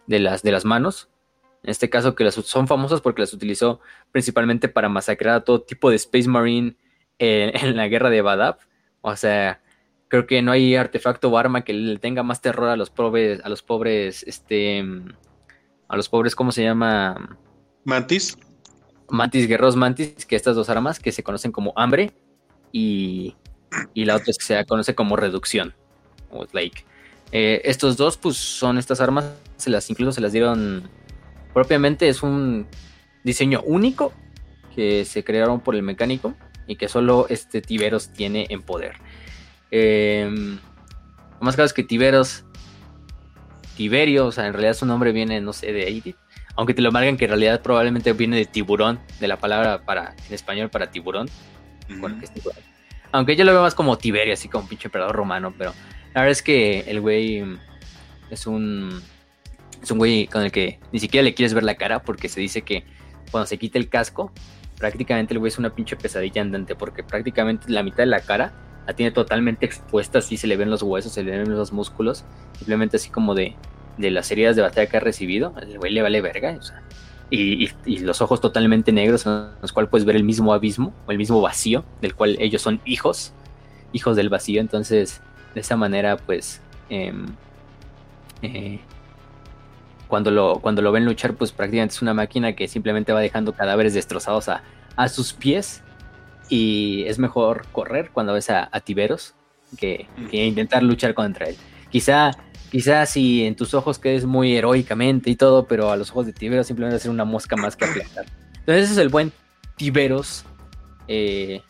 de 0.05 0.19
las, 0.19 0.43
de 0.43 0.51
las 0.51 0.65
manos. 0.65 1.09
En 1.63 1.69
este 1.69 1.89
caso 1.89 2.15
que 2.15 2.23
las, 2.23 2.35
son 2.35 2.67
famosas 2.67 3.01
porque 3.01 3.21
las 3.21 3.33
utilizó 3.33 3.79
principalmente 4.11 4.67
para 4.67 4.89
masacrar 4.89 5.35
a 5.35 5.43
todo 5.43 5.61
tipo 5.61 5.89
de 5.89 5.95
Space 5.95 6.27
Marine 6.27 6.75
en 7.19 7.75
la 7.75 7.87
guerra 7.87 8.09
de 8.09 8.21
Badab. 8.21 8.59
O 9.01 9.15
sea, 9.15 9.60
creo 10.11 10.27
que 10.27 10.41
no 10.41 10.51
hay 10.51 10.75
artefacto 10.75 11.29
o 11.29 11.37
arma 11.37 11.63
que 11.63 11.71
le 11.71 11.97
tenga 11.97 12.21
más 12.21 12.41
terror 12.41 12.67
a 12.67 12.75
los 12.75 12.89
pobres, 12.89 13.39
a 13.45 13.49
los 13.49 13.63
pobres, 13.63 14.23
este, 14.27 14.83
a 15.87 15.95
los 15.95 16.09
pobres, 16.09 16.35
¿cómo 16.35 16.51
se 16.51 16.63
llama? 16.63 17.37
Mantis. 17.85 18.37
Mantis, 19.07 19.47
guerreros 19.47 19.77
mantis, 19.77 20.25
que 20.25 20.35
estas 20.35 20.57
dos 20.57 20.69
armas 20.69 20.99
que 20.99 21.13
se 21.13 21.23
conocen 21.23 21.53
como 21.53 21.71
hambre 21.77 22.11
y, 22.73 23.37
y 23.93 24.03
la 24.03 24.17
otra 24.17 24.31
es 24.31 24.37
que 24.37 24.43
se 24.43 24.65
conoce 24.65 24.95
como 24.95 25.15
reducción. 25.15 25.73
O 26.29 26.45
like. 26.51 26.83
Eh, 27.31 27.61
estos 27.63 27.95
dos, 27.95 28.17
pues 28.17 28.35
son 28.35 28.77
estas 28.77 28.99
armas, 28.99 29.31
se 29.55 29.69
las 29.69 29.89
incluso 29.89 30.11
se 30.11 30.19
las 30.19 30.33
dieron 30.33 30.89
propiamente, 31.53 32.09
es 32.09 32.21
un 32.21 32.67
diseño 33.23 33.61
único 33.61 34.11
que 34.75 35.05
se 35.05 35.23
crearon 35.23 35.61
por 35.61 35.73
el 35.73 35.83
mecánico 35.83 36.35
y 36.67 36.75
que 36.75 36.89
solo 36.89 37.27
este 37.29 37.61
Tiberos 37.61 38.09
tiene 38.09 38.47
en 38.49 38.61
poder. 38.61 38.97
Eh, 39.71 40.29
lo 40.29 41.45
más 41.45 41.55
claro 41.55 41.65
es 41.65 41.73
que 41.73 41.83
Tiberos, 41.83 42.43
Tiberio, 43.75 44.27
o 44.27 44.31
sea, 44.31 44.47
en 44.47 44.53
realidad 44.53 44.73
su 44.73 44.85
nombre 44.85 45.11
viene, 45.11 45.41
no 45.41 45.53
sé, 45.53 45.71
de 45.71 45.85
ahí, 45.85 46.15
aunque 46.55 46.73
te 46.73 46.81
lo 46.81 46.91
marquen 46.91 47.17
que 47.17 47.25
en 47.25 47.31
realidad 47.31 47.61
probablemente 47.61 48.13
viene 48.13 48.37
de 48.37 48.45
tiburón, 48.45 48.99
de 49.19 49.27
la 49.27 49.37
palabra 49.37 49.83
para 49.83 50.15
en 50.27 50.33
español 50.33 50.69
para 50.69 50.91
tiburón. 50.91 51.29
Aunque 53.11 53.35
yo 53.35 53.43
lo 53.43 53.51
veo 53.51 53.61
más 53.61 53.75
como 53.75 53.97
Tiberio, 53.97 54.33
así 54.33 54.47
como 54.47 54.63
un 54.63 54.69
pinche 54.69 54.87
emperador 54.87 55.15
romano, 55.15 55.53
pero 55.57 55.73
la 56.13 56.21
verdad 56.21 56.31
es 56.31 56.41
que 56.41 56.81
el 56.81 57.01
güey 57.01 57.43
es 58.29 58.47
un 58.47 59.01
es 59.81 59.89
un 59.91 59.97
güey 59.97 60.27
con 60.27 60.43
el 60.43 60.51
que 60.51 60.79
ni 60.91 60.99
siquiera 60.99 61.23
le 61.23 61.33
quieres 61.33 61.53
ver 61.53 61.63
la 61.63 61.75
cara 61.75 62.03
porque 62.03 62.29
se 62.29 62.39
dice 62.39 62.61
que 62.61 62.85
cuando 63.31 63.47
se 63.47 63.57
quita 63.57 63.79
el 63.79 63.89
casco, 63.89 64.31
prácticamente 64.77 65.33
el 65.33 65.39
güey 65.39 65.49
es 65.49 65.57
una 65.57 65.73
pinche 65.73 65.95
pesadilla 65.95 66.41
andante 66.41 66.75
porque 66.75 67.03
prácticamente 67.03 67.69
la 67.69 67.83
mitad 67.83 67.99
de 67.99 68.05
la 68.05 68.19
cara 68.19 68.53
la 68.87 68.93
tiene 68.93 69.11
totalmente 69.11 69.65
expuesta, 69.65 70.19
así 70.19 70.37
se 70.37 70.47
le 70.47 70.57
ven 70.57 70.69
los 70.69 70.81
huesos, 70.81 71.11
se 71.11 71.23
le 71.23 71.31
ven 71.31 71.49
los 71.49 71.71
músculos, 71.71 72.23
simplemente 72.57 72.97
así 72.97 73.09
como 73.09 73.35
de 73.35 73.55
de 73.97 74.11
las 74.11 74.29
heridas 74.31 74.55
de 74.55 74.61
batalla 74.61 74.87
que 74.89 74.97
ha 74.97 74.99
recibido, 74.99 75.53
el 75.61 75.77
güey 75.77 75.91
le 75.91 76.01
vale 76.01 76.21
verga, 76.21 76.55
o 76.57 76.61
sea, 76.61 76.81
y, 77.29 77.69
los 77.99 78.21
ojos 78.21 78.41
totalmente 78.41 78.91
negros 78.91 79.25
en 79.25 79.47
los 79.61 79.71
cuales 79.71 79.89
puedes 79.89 80.05
ver 80.05 80.17
el 80.17 80.23
mismo 80.23 80.53
abismo 80.53 80.93
o 81.07 81.11
el 81.11 81.17
mismo 81.17 81.39
vacío, 81.39 81.85
del 82.01 82.13
cual 82.15 82.35
ellos 82.39 82.61
son 82.61 82.81
hijos, 82.83 83.33
hijos 83.93 84.15
del 84.15 84.29
vacío, 84.29 84.59
entonces 84.59 85.21
de 85.53 85.61
esa 85.61 85.77
manera 85.77 86.17
pues 86.17 86.61
em, 86.89 87.27
eh, 88.41 88.79
cuando, 90.07 90.31
lo, 90.31 90.59
cuando 90.59 90.81
lo 90.81 90.91
ven 90.91 91.05
luchar 91.05 91.35
pues 91.35 91.51
prácticamente 91.51 91.95
es 91.95 92.01
una 92.01 92.13
máquina 92.13 92.53
que 92.53 92.67
simplemente 92.67 93.13
va 93.13 93.21
dejando 93.21 93.53
cadáveres 93.53 93.93
destrozados 93.93 94.49
a, 94.49 94.63
a 94.97 95.07
sus 95.07 95.33
pies 95.33 95.83
y 96.51 97.05
es 97.07 97.17
mejor 97.17 97.65
correr 97.71 98.11
cuando 98.11 98.33
ves 98.33 98.49
a, 98.49 98.69
Tiberos 98.81 99.33
que, 99.77 100.07
intentar 100.31 100.83
luchar 100.83 101.13
contra 101.13 101.47
él. 101.47 101.55
Quizá 101.89 102.31
Quizás 102.71 103.09
si 103.09 103.43
en 103.43 103.57
tus 103.57 103.73
ojos 103.73 103.99
quedes 103.99 104.23
muy 104.23 104.55
heroicamente 104.55 105.29
y 105.29 105.35
todo, 105.35 105.67
pero 105.67 105.91
a 105.91 105.97
los 105.97 106.09
ojos 106.11 106.25
de 106.25 106.31
Tiberos 106.31 106.67
simplemente 106.67 106.99
ser 106.99 107.11
una 107.11 107.25
mosca 107.25 107.57
más 107.57 107.75
que 107.75 107.83
aplastar. 107.83 108.25
Entonces 108.59 108.85
ese 108.85 108.93
es 108.93 108.97
el 108.99 109.09
buen 109.09 109.33
Tiberos, 109.75 110.45
eh, 111.09 111.61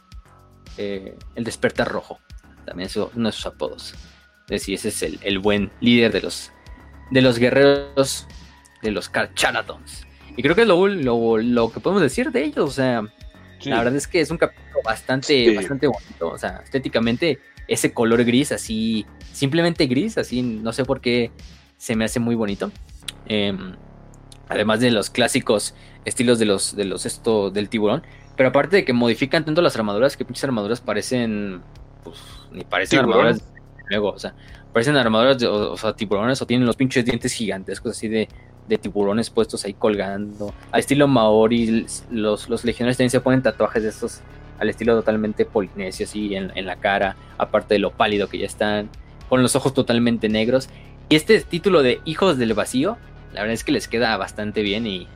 eh, 0.78 1.18
el 1.34 1.44
despertar 1.44 1.88
rojo. 1.88 2.20
También 2.66 2.86
es 2.86 2.96
uno 2.96 3.30
de 3.30 3.32
sus 3.32 3.48
apodos. 3.48 3.96
Es 4.44 4.62
decir, 4.62 4.76
ese 4.76 4.90
es 4.90 5.02
el, 5.24 5.40
buen 5.40 5.72
líder 5.80 6.12
de 6.12 6.22
los, 6.22 6.52
de 7.10 7.22
los 7.24 7.40
guerreros, 7.40 8.28
de 8.84 8.92
los 8.92 9.10
Karcharadons. 9.10 10.06
Y 10.38 10.44
creo 10.44 10.54
que 10.54 10.62
es 10.62 10.68
lo, 10.68 10.88
lo, 10.88 11.72
que 11.72 11.80
podemos 11.80 12.04
decir 12.04 12.32
de 12.32 12.44
ellos. 12.44 12.70
O 12.70 12.74
sea, 12.74 13.12
la 13.66 13.78
verdad 13.78 13.96
es 13.96 14.08
que 14.08 14.22
es 14.22 14.32
un 14.32 14.38
capítulo 14.38 14.80
bastante, 14.84 15.56
bastante 15.56 15.88
bonito. 15.88 16.30
O 16.30 16.38
sea, 16.38 16.62
estéticamente 16.64 17.40
ese 17.68 17.94
color 17.94 18.24
gris, 18.24 18.52
así, 18.52 19.06
simplemente 19.32 19.86
gris, 19.88 20.18
así, 20.18 20.42
no 20.42 20.74
sé 20.74 20.86
por 20.86 21.02
qué 21.02 21.32
se 21.78 21.96
me 21.96 22.06
hace 22.06 22.20
muy 22.20 22.36
bonito. 22.36 22.72
Em, 23.28 23.76
además 24.50 24.80
de 24.80 24.92
los 24.92 25.10
clásicos 25.10 25.74
estilos 26.06 26.40
de 26.40 26.46
los, 26.46 26.76
de 26.76 26.86
los 26.86 27.06
esto 27.06 27.50
del 27.52 27.70
tiburón. 27.70 28.04
Pero 28.36 28.50
aparte 28.50 28.78
de 28.78 28.86
que 28.86 28.94
modifican 28.94 29.46
tanto 29.46 29.62
las 29.62 29.76
armaduras, 29.76 30.18
que 30.18 30.26
pinches 30.26 30.44
armaduras 30.44 30.82
parecen, 30.82 31.62
pues, 32.04 32.18
ni 32.52 32.64
parecen 32.64 33.00
armaduras 33.00 33.44
luego, 33.90 34.10
o 34.10 34.20
sea, 34.20 34.34
parecen 34.74 34.96
armaduras 34.96 35.38
de, 35.38 35.48
o, 35.48 35.76
sea, 35.78 35.94
tiburones 35.94 36.42
o 36.42 36.46
tienen 36.46 36.66
los 36.66 36.76
pinches 36.76 37.06
dientes 37.06 37.34
gigantescos 37.34 37.92
así 37.92 38.08
de, 38.08 38.28
de 38.72 38.78
tiburones 38.78 39.30
puestos 39.30 39.66
ahí 39.66 39.74
colgando. 39.74 40.54
A 40.72 40.80
estilo 40.80 41.08
maori, 41.08 41.86
los, 42.10 42.50
los 42.50 42.64
legionarios 42.64 42.98
también 42.98 43.10
se 43.10 43.20
ponen 43.20 43.42
tatuajes 43.42 43.84
de 43.84 43.90
estos 43.90 44.22
al 44.60 44.70
estilo 44.70 44.96
totalmente 44.96 45.44
polinesio, 45.44 46.06
así 46.06 46.36
en, 46.36 46.66
la 46.66 46.76
cara, 46.78 47.16
aparte 47.38 47.74
de 47.74 47.80
lo 47.80 47.92
pálido 47.92 48.30
que 48.30 48.38
ya 48.38 48.46
están, 48.46 48.90
con 49.28 49.42
los 49.42 49.56
ojos 49.56 49.74
totalmente 49.74 50.30
negros. 50.30 50.70
Y 51.10 51.16
este 51.16 51.42
título 51.42 51.82
de 51.82 52.00
Hijos 52.06 52.38
del 52.38 52.54
Vacío, 52.54 52.98
la 53.34 53.42
verdad 53.42 53.54
es 53.56 53.64
que 53.64 53.72
les 53.72 53.88
queda 53.88 54.16
bastante 54.18 54.62
bien 54.62 54.86
y 54.86 55.08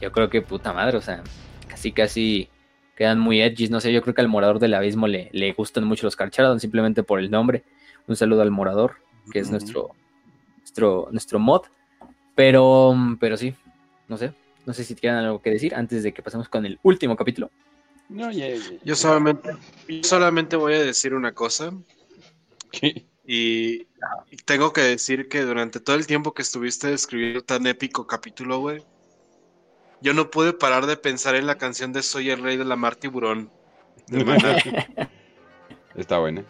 yo 0.00 0.12
creo 0.12 0.30
que 0.30 0.40
puta 0.40 0.72
madre, 0.72 0.96
o 0.96 1.00
sea, 1.00 1.22
casi 1.68 1.92
casi 1.92 2.48
quedan 2.96 3.18
muy 3.18 3.42
edgy, 3.42 3.68
no 3.68 3.80
sé, 3.80 3.92
yo 3.92 4.02
creo 4.02 4.14
que 4.14 4.20
al 4.20 4.28
Morador 4.28 4.60
del 4.60 4.72
Abismo 4.72 5.08
le, 5.08 5.28
le 5.32 5.52
gustan 5.52 5.84
mucho 5.84 6.06
los 6.06 6.16
Carcharodon 6.16 6.60
simplemente 6.60 7.02
por 7.02 7.18
el 7.18 7.30
nombre. 7.30 7.64
Un 8.06 8.14
saludo 8.16 8.42
al 8.42 8.52
Morador, 8.52 8.96
que 9.32 9.40
es 9.40 9.50
nuestro, 9.50 9.90
nuestro, 10.58 11.08
nuestro 11.10 11.38
mod. 11.40 11.62
Pero, 12.34 12.94
pero 13.20 13.36
sí, 13.36 13.54
no 14.08 14.16
sé, 14.16 14.32
no 14.64 14.72
sé 14.72 14.84
si 14.84 14.94
tienen 14.94 15.20
algo 15.20 15.42
que 15.42 15.50
decir 15.50 15.74
antes 15.74 16.02
de 16.02 16.12
que 16.12 16.22
pasemos 16.22 16.48
con 16.48 16.64
el 16.66 16.78
último 16.82 17.16
capítulo. 17.16 17.50
Yo 18.84 18.94
solamente, 18.94 19.50
solamente 20.02 20.56
voy 20.56 20.74
a 20.74 20.82
decir 20.82 21.14
una 21.14 21.32
cosa. 21.32 21.72
Y, 23.24 23.86
tengo 24.44 24.72
que 24.72 24.82
decir 24.82 25.28
que 25.28 25.42
durante 25.42 25.80
todo 25.80 25.96
el 25.96 26.06
tiempo 26.06 26.34
que 26.34 26.42
estuviste 26.42 26.92
escribiendo 26.92 27.42
tan 27.42 27.66
épico 27.66 28.06
capítulo, 28.06 28.58
güey, 28.58 28.82
yo 30.00 30.12
no 30.12 30.30
pude 30.30 30.52
parar 30.52 30.86
de 30.86 30.96
pensar 30.96 31.36
en 31.36 31.46
la 31.46 31.56
canción 31.56 31.92
de 31.92 32.02
Soy 32.02 32.30
el 32.30 32.42
Rey 32.42 32.56
de 32.56 32.64
la 32.64 32.76
Mar 32.76 32.96
Tiburón. 32.96 33.50
Está 35.94 36.18
buena. 36.18 36.44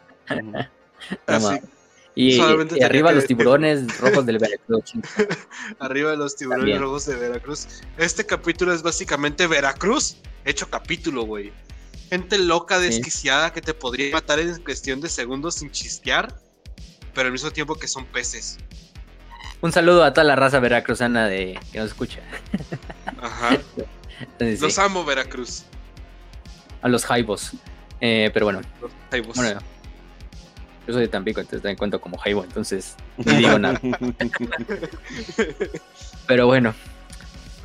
Y, 2.14 2.38
arriba 2.84 3.12
los 3.12 3.26
tiburones 3.26 3.98
rojos 3.98 4.26
del 4.26 4.38
Veracruz. 4.38 4.92
arriba 5.78 6.14
los 6.14 6.36
tiburones 6.36 6.80
rojos 6.80 7.06
de 7.06 7.16
Veracruz. 7.16 7.66
Este 7.96 8.26
capítulo 8.26 8.72
es 8.74 8.82
básicamente 8.82 9.46
Veracruz 9.46 10.16
hecho 10.44 10.68
capítulo, 10.68 11.22
güey. 11.22 11.52
Gente 12.10 12.38
loca, 12.38 12.78
desquiciada, 12.78 13.52
que 13.52 13.62
te 13.62 13.72
podría 13.72 14.12
matar 14.12 14.38
en 14.38 14.62
cuestión 14.62 15.00
de 15.00 15.08
segundos 15.08 15.56
sin 15.56 15.70
chistear, 15.70 16.34
pero 17.14 17.26
al 17.26 17.32
mismo 17.32 17.50
tiempo 17.50 17.74
que 17.74 17.88
son 17.88 18.04
peces. 18.04 18.58
Un 19.62 19.72
saludo 19.72 20.04
a 20.04 20.12
toda 20.12 20.24
la 20.24 20.36
raza 20.36 20.58
veracruzana 20.58 21.26
de 21.28 21.58
que 21.70 21.78
nos 21.78 21.88
escucha. 21.88 22.20
Ajá. 23.20 23.58
Los 24.38 24.78
amo, 24.78 25.04
Veracruz. 25.04 25.64
A 26.80 26.88
los 26.88 27.04
jaibos. 27.04 27.52
Eh, 28.00 28.30
pero 28.32 28.46
bueno. 28.46 28.60
Los 28.80 28.90
jaibos. 29.10 29.36
Bueno, 29.36 29.60
yo 30.86 30.92
soy 30.92 31.02
de 31.02 31.08
Tampico, 31.08 31.40
entonces 31.40 31.68
en 31.70 31.76
cuenta 31.76 31.98
como 31.98 32.18
jaibo, 32.18 32.44
entonces 32.44 32.96
no 33.16 33.32
digo 33.32 33.58
nada. 33.58 33.80
pero 36.26 36.46
bueno. 36.46 36.74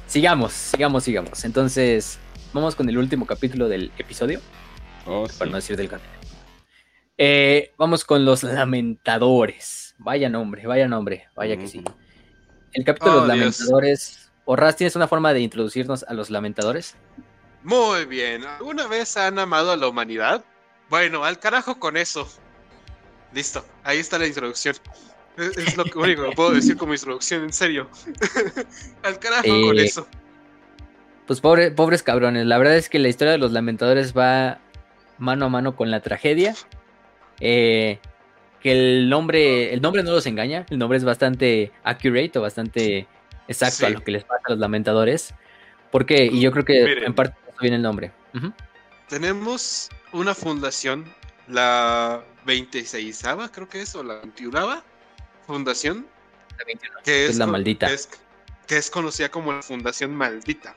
Sigamos, 0.07 0.53
sigamos, 0.53 1.03
sigamos. 1.03 1.43
Entonces, 1.43 2.17
vamos 2.53 2.75
con 2.75 2.87
el 2.87 2.97
último 2.97 3.25
capítulo 3.25 3.67
del 3.67 3.91
episodio. 3.97 4.39
Oh, 5.05 5.27
para 5.37 5.51
no 5.51 5.57
decir 5.57 5.75
del 5.75 5.89
canal. 5.89 6.07
Eh, 7.17 7.73
vamos 7.77 8.05
con 8.05 8.23
los 8.23 8.43
lamentadores. 8.43 9.95
Vaya 9.97 10.29
nombre, 10.29 10.65
vaya 10.65 10.87
nombre, 10.87 11.27
vaya 11.35 11.57
que 11.57 11.67
sí. 11.67 11.83
El 12.73 12.85
capítulo 12.85 13.13
de 13.13 13.17
los 13.17 13.25
oh, 13.25 13.27
lamentadores. 13.27 14.31
Orras, 14.45 14.77
¿tienes 14.77 14.95
una 14.95 15.09
forma 15.09 15.33
de 15.33 15.41
introducirnos 15.41 16.03
a 16.03 16.13
los 16.13 16.29
lamentadores? 16.29 16.95
Muy 17.63 18.05
bien. 18.05 18.45
¿Alguna 18.45 18.87
vez 18.87 19.17
han 19.17 19.39
amado 19.39 19.71
a 19.71 19.77
la 19.77 19.89
humanidad? 19.89 20.45
Bueno, 20.89 21.25
al 21.25 21.37
carajo 21.39 21.79
con 21.79 21.97
eso. 21.97 22.29
Listo, 23.37 23.63
ahí 23.83 23.99
está 23.99 24.17
la 24.17 24.25
introducción. 24.25 24.75
Es, 25.37 25.77
lo 25.77 25.83
único 25.95 26.27
que 26.27 26.35
puedo 26.35 26.49
decir 26.49 26.75
como 26.75 26.95
introducción, 26.95 27.43
en 27.43 27.53
serio. 27.53 27.87
al 29.03 29.19
carajo 29.19 29.43
con 29.43 29.77
eh, 29.77 29.83
eso 29.83 30.07
pues 31.27 31.41
pobre, 31.41 31.69
pobres 31.69 32.01
cabrones. 32.01 32.47
La 32.47 32.57
verdad 32.57 32.75
es 32.77 32.89
que 32.89 32.97
la 32.97 33.09
historia 33.09 33.33
de 33.33 33.37
los 33.37 33.51
lamentadores 33.51 34.17
va 34.17 34.57
mano 35.19 35.45
a 35.45 35.49
mano 35.49 35.75
con 35.75 35.91
la 35.91 35.99
tragedia. 35.99 36.55
Eh, 37.39 37.99
que 38.59 38.71
el 38.71 39.09
nombre, 39.09 39.71
el 39.71 39.81
nombre 39.81 40.01
no 40.01 40.11
los 40.11 40.25
engaña, 40.25 40.65
el 40.71 40.79
nombre 40.79 40.97
es 40.97 41.03
bastante 41.03 41.71
accurate 41.83 42.39
o 42.39 42.41
bastante 42.41 43.05
exacto 43.47 43.85
a 43.85 43.89
lo 43.89 44.03
que 44.03 44.13
les 44.13 44.23
pasa 44.23 44.41
a 44.47 44.51
los 44.51 44.59
lamentadores. 44.59 45.35
Porque, 45.91 46.25
y 46.25 46.39
yo 46.39 46.51
creo 46.51 46.65
que 46.65 47.05
en 47.05 47.13
parte 47.13 47.35
viene 47.61 47.75
el 47.75 47.83
nombre. 47.83 48.11
Tenemos 49.09 49.89
una 50.11 50.33
fundación, 50.33 51.05
la 51.47 52.23
26 52.47 53.23
creo 53.51 53.69
que 53.69 53.81
es, 53.81 53.93
o 53.93 54.01
la 54.01 54.15
21 54.15 54.81
fundación. 55.45 56.07
La 56.57 56.65
21, 56.65 56.95
que 57.03 57.27
es, 57.27 57.37
la 57.37 57.45
maldita. 57.45 57.87
que 58.65 58.77
es 58.77 58.89
conocida 58.89 59.29
como 59.29 59.53
la 59.53 59.61
Fundación 59.61 60.15
Maldita. 60.15 60.75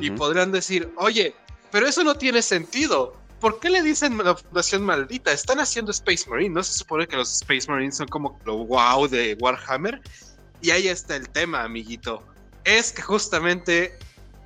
Y 0.00 0.10
podrán 0.10 0.50
decir, 0.50 0.90
oye, 0.96 1.34
pero 1.70 1.86
eso 1.86 2.02
no 2.02 2.16
tiene 2.16 2.42
sentido. 2.42 3.14
¿Por 3.38 3.60
qué 3.60 3.70
le 3.70 3.82
dicen 3.82 4.18
la 4.18 4.34
fundación 4.34 4.82
maldita? 4.82 5.30
Están 5.30 5.60
haciendo 5.60 5.92
Space 5.92 6.28
Marine. 6.28 6.54
¿No 6.54 6.62
se 6.64 6.72
supone 6.72 7.06
que 7.06 7.16
los 7.16 7.32
Space 7.42 7.70
Marines 7.70 7.96
son 7.96 8.08
como 8.08 8.40
lo 8.44 8.64
wow 8.64 9.06
de 9.06 9.36
Warhammer? 9.40 10.00
Y 10.60 10.70
ahí 10.70 10.88
está 10.88 11.14
el 11.14 11.28
tema, 11.28 11.62
amiguito. 11.62 12.24
es 12.64 12.90
que 12.90 13.02
justamente 13.02 13.96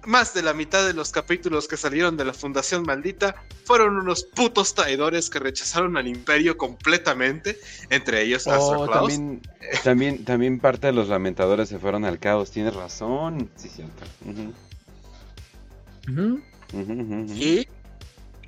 más 0.07 0.35
de 0.35 0.43
la 0.43 0.55
mitad 0.55 0.87
de 0.87 0.95
los 0.95 1.11
capítulos 1.11 1.69
que 1.69 1.77
salieron 1.77 2.17
de 2.17 2.25
la 2.25 2.33
Fundación 2.33 2.83
Maldita 2.85 3.37
fueron 3.65 3.97
unos 3.97 4.25
putos 4.25 4.75
traidores 4.75 5.31
que 5.31 5.39
rechazaron 5.39 5.97
al 5.97 6.07
Imperio 6.07 6.57
completamente, 6.57 7.59
entre 7.91 8.23
ellos 8.23 8.47
oh, 8.47 8.89
también, 8.89 9.43
también, 9.85 10.25
también, 10.25 10.59
parte 10.59 10.89
de 10.89 10.93
los 10.93 11.09
lamentadores 11.09 11.69
se 11.69 11.79
fueron 11.79 12.05
al 12.05 12.19
caos, 12.19 12.51
tienes 12.51 12.75
razón. 12.75 13.51
Sí, 13.57 13.69
cierto. 13.69 14.05
Y 17.35 17.69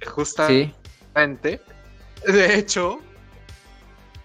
justamente, 0.07 1.61
de 2.27 2.59
hecho, 2.59 3.01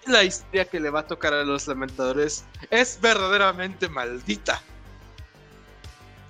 la 0.06 0.24
historia 0.24 0.64
que 0.64 0.80
le 0.80 0.90
va 0.90 1.00
a 1.00 1.06
tocar 1.06 1.34
a 1.34 1.44
los 1.44 1.66
lamentadores 1.66 2.44
es 2.70 2.98
verdaderamente 3.00 3.88
maldita. 3.88 4.62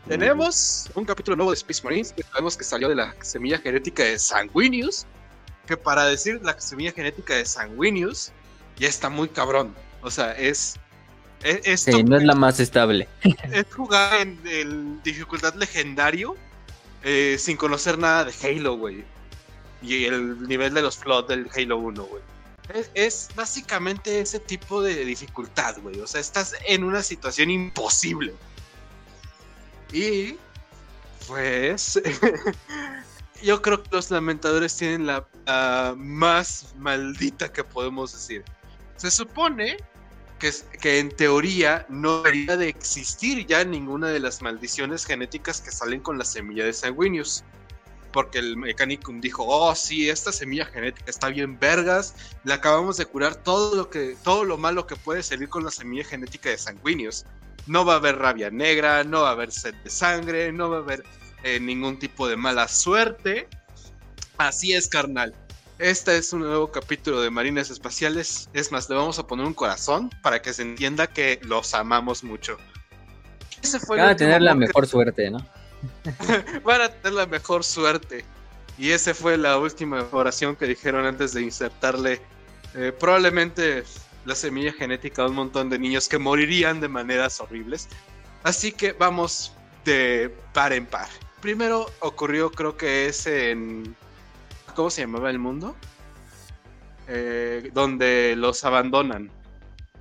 Tenemos 0.09 0.89
un 0.95 1.05
capítulo 1.05 1.37
nuevo 1.37 1.51
de 1.51 1.57
Space 1.57 1.83
Marines 1.85 2.15
que 2.15 2.23
sabemos 2.23 2.57
que 2.57 2.65
salió 2.65 2.89
de 2.89 2.95
la 2.95 3.15
semilla 3.21 3.59
genética 3.59 4.05
de 4.05 4.19
Sanguinius. 4.19 5.07
Que 5.67 5.77
para 5.77 6.07
decir 6.07 6.41
la 6.43 6.59
semilla 6.59 6.93
genética 6.93 7.35
de 7.35 7.45
Sanguinius 7.45 8.33
ya 8.79 8.89
está 8.89 9.11
muy 9.11 9.29
cabrón. 9.29 9.75
O 10.01 10.11
sea, 10.11 10.33
es. 10.33 10.77
es 11.43 11.83
sí, 11.83 12.03
no 12.03 12.17
es 12.17 12.25
la 12.25 12.35
más 12.35 12.59
estable. 12.59 13.07
Es 13.53 13.67
jugar 13.75 14.23
en 14.23 14.41
el 14.47 15.03
dificultad 15.03 15.55
legendario 15.55 16.37
eh, 17.05 17.37
sin 17.39 17.59
conocer 17.59 17.99
nada 17.99 18.25
de 18.25 18.33
Halo, 18.43 18.79
güey. 18.79 19.05
Y 19.83 20.07
el 20.07 20.49
nivel 20.49 20.73
de 20.73 20.81
los 20.81 20.97
flots 20.97 21.29
del 21.29 21.51
Halo 21.55 21.77
1, 21.77 22.03
güey. 22.05 22.23
Es, 22.73 22.91
es, 22.95 23.29
básicamente 23.37 24.21
ese 24.21 24.41
tipo 24.41 24.81
de 24.81 25.05
dificultad, 25.05 25.77
güey. 25.83 26.01
O 26.01 26.07
sea, 26.07 26.23
estás 26.23 26.55
en 26.67 26.83
una 26.83 27.03
situación 27.03 27.51
imposible. 27.51 28.33
Y 29.93 30.37
pues 31.27 32.01
yo 33.43 33.63
creo 33.63 33.83
que 33.83 33.91
los 33.93 34.11
lamentadores 34.11 34.77
tienen 34.77 35.07
la, 35.07 35.27
más 35.97 36.75
maldita 36.79 37.53
que 37.53 37.65
podemos 37.65 38.13
decir. 38.13 38.45
Se 38.97 39.11
supone 39.11 39.77
que, 40.39 40.53
que, 40.81 40.99
en 40.99 41.11
teoría 41.11 41.87
no 41.89 42.23
debería 42.23 42.57
de 42.57 42.69
existir 42.69 43.47
ya 43.47 43.65
ninguna 43.65 44.09
de 44.09 44.21
las 44.21 44.43
maldiciones 44.43 45.05
genéticas 45.05 45.61
que 45.61 45.71
salen 45.71 46.01
con 46.01 46.19
la 46.19 46.25
semilla 46.25 46.65
de 46.65 46.73
Sanguinius. 46.73 47.45
Porque 48.13 48.39
el 48.39 48.57
Mechanicum 48.57 49.21
dijo, 49.21 49.45
oh 49.47 49.75
sí, 49.75 50.09
esta 50.09 50.33
semilla 50.33 50.65
genética 50.65 51.11
está 51.11 51.29
bien 51.29 51.59
vergas, 51.59 52.15
le 52.43 52.55
acabamos 52.55 52.97
de 52.97 53.05
curar 53.05 53.37
todo 53.37 53.77
lo, 53.77 53.91
que, 53.91 54.17
todo 54.25 54.45
lo 54.45 54.57
malo 54.57 54.87
que 54.87 54.97
puede 54.97 55.23
salir 55.23 55.51
con 55.51 55.63
la 55.63 55.71
semilla 55.71 56.05
genética 56.05 56.49
de 56.49 56.57
Sanguinius 56.57 57.27
no 57.69 57.85
va 57.85 57.95
a 57.95 57.97
haber 57.97 58.19
rabia 58.19 58.51
negra, 58.51 59.05
no 59.05 59.23
va 59.23 59.29
a 59.29 59.33
haber 59.33 59.53
sed 59.53 59.75
de 59.85 59.91
sangre, 59.91 60.51
no 60.53 60.71
va 60.71 60.79
a 60.79 60.81
haber 60.81 61.05
eh, 61.45 61.61
ningún 61.61 61.99
tipo 61.99 62.27
de 62.27 62.37
mala 62.37 62.67
suerte. 62.67 63.47
Así 64.39 64.73
es, 64.73 64.89
carnal. 64.89 65.35
Este 65.79 66.17
es 66.17 66.33
un 66.33 66.41
nuevo 66.41 66.73
capítulo 66.73 67.21
de 67.21 67.31
Marines 67.31 67.71
Espaciales. 67.71 68.49
Es 68.53 68.73
más, 68.73 68.89
le 68.89 68.97
vamos 68.97 69.19
a 69.19 69.27
poner 69.27 69.47
un 69.47 69.55
corazón 69.55 70.11
para 70.23 70.43
que 70.43 70.53
se 70.53 70.63
entienda 70.63 71.07
que 71.07 71.39
los 71.43 71.75
amamos 71.75 72.25
mucho. 72.25 72.57
Van 73.89 74.01
a 74.01 74.17
tener 74.17 74.43
la 74.43 74.55
mejor 74.55 74.87
suerte, 74.87 75.31
¿no? 75.31 75.39
Van 76.65 76.81
a 76.81 76.89
tener 76.89 77.13
la 77.13 77.27
mejor 77.27 77.63
suerte. 77.63 78.25
Y 78.77 78.91
esa 78.91 79.15
fue 79.15 79.37
la 79.37 79.59
última 79.59 80.07
oración 80.11 80.57
que 80.57 80.67
dijeron 80.67 81.05
antes 81.05 81.35
de 81.35 81.43
insertarle. 81.43 82.21
Eh, 82.75 82.93
probablemente 82.99 83.85
la 84.29 84.35
semilla 84.35 84.73
genética 84.73 85.23
de 85.23 85.31
un 85.31 85.37
montón 85.37 85.71
de 85.71 85.79
niños 85.79 86.07
que 86.09 86.19
morirían 86.19 86.81
de 86.81 86.89
maneras 86.89 87.41
horribles. 87.41 87.89
Así 88.45 88.73
que 88.73 88.93
vamos 88.93 89.53
de 89.85 90.33
par 90.53 90.73
en 90.73 90.87
par. 90.87 91.09
Primero 91.41 91.87
ocurrió, 92.01 92.51
creo 92.51 92.77
que 92.77 93.07
es 93.07 93.27
en. 93.27 93.97
¿Cómo 94.75 94.91
se 94.91 95.01
llamaba 95.01 95.31
el 95.31 95.39
mundo? 95.39 95.75
Eh, 97.09 97.71
donde 97.73 98.35
los 98.37 98.65
abandonan. 98.65 99.31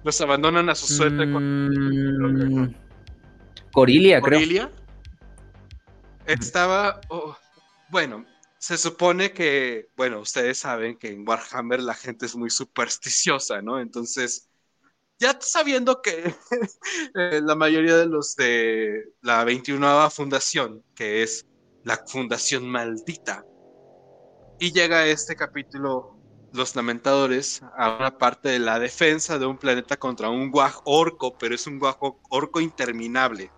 Los 0.04 0.20
abandonan 0.20 0.70
a 0.70 0.76
su 0.76 0.88
suerte. 0.88 1.26
Mm, 1.26 2.74
Corilia, 3.72 4.20
Corilia. 4.20 4.70
Estaba. 6.26 7.00
Oh, 7.08 7.36
bueno, 7.90 8.26
se 8.60 8.78
supone 8.78 9.32
que, 9.34 9.88
bueno, 9.96 10.20
ustedes 10.22 10.60
saben 10.60 10.98
que 10.98 11.10
en 11.10 11.28
Warhammer 11.28 11.82
la 11.82 11.94
gente 11.94 12.26
es 12.26 12.36
muy 12.36 12.50
supersticiosa, 12.50 13.62
¿no? 13.62 13.80
Entonces, 13.80 14.50
ya 15.20 15.38
sabiendo 15.40 16.02
que 16.02 16.34
eh, 17.16 17.42
la 17.44 17.56
mayoría 17.56 17.98
de 17.98 18.08
los 18.08 18.36
de 18.36 19.14
la 19.22 19.44
21 19.44 20.10
fundación, 20.10 20.84
que 20.96 21.24
es 21.24 21.46
la 21.84 21.98
fundación 22.08 22.68
maldita, 22.70 23.46
y 24.60 24.72
llega 24.72 25.06
este 25.06 25.36
capítulo, 25.36 26.18
Los 26.52 26.76
Lamentadores, 26.76 27.62
a 27.78 27.96
una 27.98 28.18
parte 28.18 28.50
de 28.50 28.60
la 28.60 28.80
defensa 28.80 29.38
de 29.38 29.46
un 29.46 29.58
planeta 29.58 29.98
contra 29.98 30.30
un 30.30 30.50
guaj 30.50 30.82
orco, 30.86 31.38
pero 31.38 31.54
es 31.54 31.68
un 31.68 31.78
guaj 31.78 31.98
orco 32.30 32.60
interminable. 32.60 33.52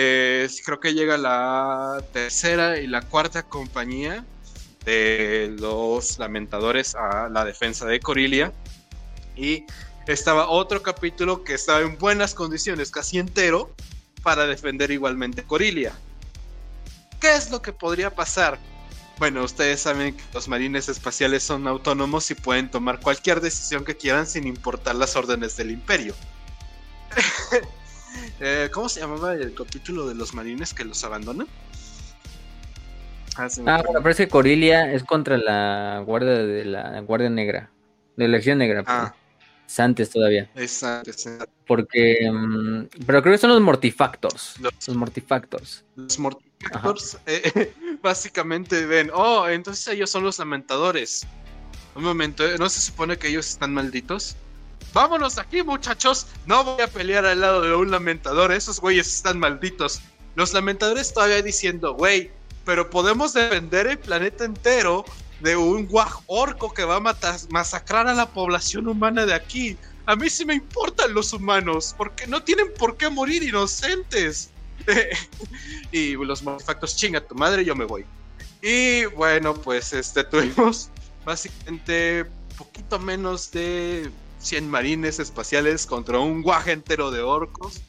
Eh, 0.00 0.48
creo 0.64 0.78
que 0.78 0.94
llega 0.94 1.18
la 1.18 2.00
tercera 2.12 2.78
y 2.78 2.86
la 2.86 3.02
cuarta 3.02 3.42
compañía 3.42 4.24
de 4.84 5.56
los 5.58 6.20
lamentadores 6.20 6.94
a 6.94 7.28
la 7.28 7.44
defensa 7.44 7.84
de 7.84 7.98
Corilia. 7.98 8.52
Y 9.34 9.64
estaba 10.06 10.50
otro 10.50 10.84
capítulo 10.84 11.42
que 11.42 11.54
estaba 11.54 11.80
en 11.80 11.98
buenas 11.98 12.32
condiciones, 12.32 12.92
casi 12.92 13.18
entero, 13.18 13.74
para 14.22 14.46
defender 14.46 14.92
igualmente 14.92 15.42
Corilia. 15.42 15.92
¿Qué 17.20 17.34
es 17.34 17.50
lo 17.50 17.60
que 17.60 17.72
podría 17.72 18.14
pasar? 18.14 18.56
Bueno, 19.18 19.42
ustedes 19.42 19.80
saben 19.80 20.16
que 20.16 20.22
los 20.32 20.46
marines 20.46 20.88
espaciales 20.88 21.42
son 21.42 21.66
autónomos 21.66 22.30
y 22.30 22.36
pueden 22.36 22.70
tomar 22.70 23.00
cualquier 23.00 23.40
decisión 23.40 23.84
que 23.84 23.96
quieran 23.96 24.28
sin 24.28 24.46
importar 24.46 24.94
las 24.94 25.16
órdenes 25.16 25.56
del 25.56 25.72
imperio. 25.72 26.14
Eh, 28.40 28.68
¿Cómo 28.72 28.88
se 28.88 29.00
llamaba 29.00 29.34
el 29.34 29.54
capítulo 29.54 30.06
de 30.08 30.14
los 30.14 30.34
marines 30.34 30.72
que 30.72 30.84
los 30.84 31.02
abandonan? 31.04 31.46
Ah, 33.36 33.48
ah 33.66 33.82
bueno, 33.84 34.02
parece 34.02 34.24
que 34.24 34.30
Corilia 34.30 34.92
es 34.92 35.04
contra 35.04 35.38
la 35.38 36.02
guardia 36.04 36.38
de 36.38 36.64
la 36.64 37.00
Guardia 37.00 37.30
Negra, 37.30 37.70
de 38.16 38.28
la 38.28 38.38
Legión 38.38 38.58
Negra. 38.58 38.84
Ah. 38.86 39.14
Santes 39.68 40.08
todavía. 40.08 40.50
Es 40.54 40.82
Porque. 41.66 42.28
Mm, 42.32 42.86
pero 43.06 43.22
creo 43.22 43.34
que 43.34 43.38
son 43.38 43.50
los 43.50 43.60
mortifactors. 43.60 44.54
Los, 44.60 44.96
mortifactors. 44.96 45.84
Los 45.94 46.18
mortifactors 46.18 47.18
eh, 47.26 47.74
básicamente 48.02 48.86
ven. 48.86 49.10
Oh, 49.12 49.46
entonces 49.46 49.86
ellos 49.88 50.08
son 50.08 50.24
los 50.24 50.38
lamentadores. 50.38 51.26
Un 51.94 52.02
momento. 52.02 52.44
¿no 52.58 52.68
se 52.70 52.80
supone 52.80 53.18
que 53.18 53.28
ellos 53.28 53.46
están 53.46 53.74
malditos? 53.74 54.36
Vámonos 54.92 55.38
aquí 55.38 55.62
muchachos, 55.62 56.26
no 56.46 56.64
voy 56.64 56.82
a 56.82 56.88
pelear 56.88 57.26
al 57.26 57.40
lado 57.40 57.62
de 57.62 57.74
un 57.74 57.90
lamentador, 57.90 58.52
esos 58.52 58.80
güeyes 58.80 59.06
están 59.06 59.38
malditos. 59.38 60.00
Los 60.34 60.52
lamentadores 60.52 61.12
todavía 61.12 61.42
diciendo, 61.42 61.94
güey, 61.94 62.30
pero 62.64 62.90
podemos 62.90 63.32
defender 63.32 63.86
el 63.86 63.98
planeta 63.98 64.44
entero 64.44 65.04
de 65.40 65.56
un 65.56 65.86
guaj 65.86 66.20
orco 66.26 66.72
que 66.72 66.84
va 66.84 66.96
a 66.96 67.16
masacrar 67.50 68.08
a 68.08 68.14
la 68.14 68.26
población 68.26 68.88
humana 68.88 69.26
de 69.26 69.34
aquí. 69.34 69.76
A 70.06 70.16
mí 70.16 70.28
sí 70.30 70.44
me 70.44 70.54
importan 70.54 71.14
los 71.14 71.32
humanos, 71.32 71.94
porque 71.96 72.26
no 72.26 72.42
tienen 72.42 72.72
por 72.78 72.96
qué 72.96 73.08
morir 73.08 73.42
inocentes. 73.42 74.50
y 75.92 76.14
los 76.14 76.46
artefactos, 76.46 76.96
chinga 76.96 77.20
tu 77.20 77.34
madre, 77.34 77.64
yo 77.64 77.74
me 77.74 77.84
voy. 77.84 78.04
Y 78.62 79.04
bueno, 79.06 79.54
pues 79.54 79.92
este 79.92 80.24
tuvimos 80.30 80.90
básicamente 81.24 82.26
poquito 82.56 82.98
menos 82.98 83.50
de 83.50 84.10
100 84.38 84.68
marines 84.68 85.18
espaciales 85.18 85.86
contra 85.86 86.18
un 86.18 86.42
guaje 86.42 86.72
entero 86.72 87.10
de 87.10 87.20
orcos. 87.20 87.82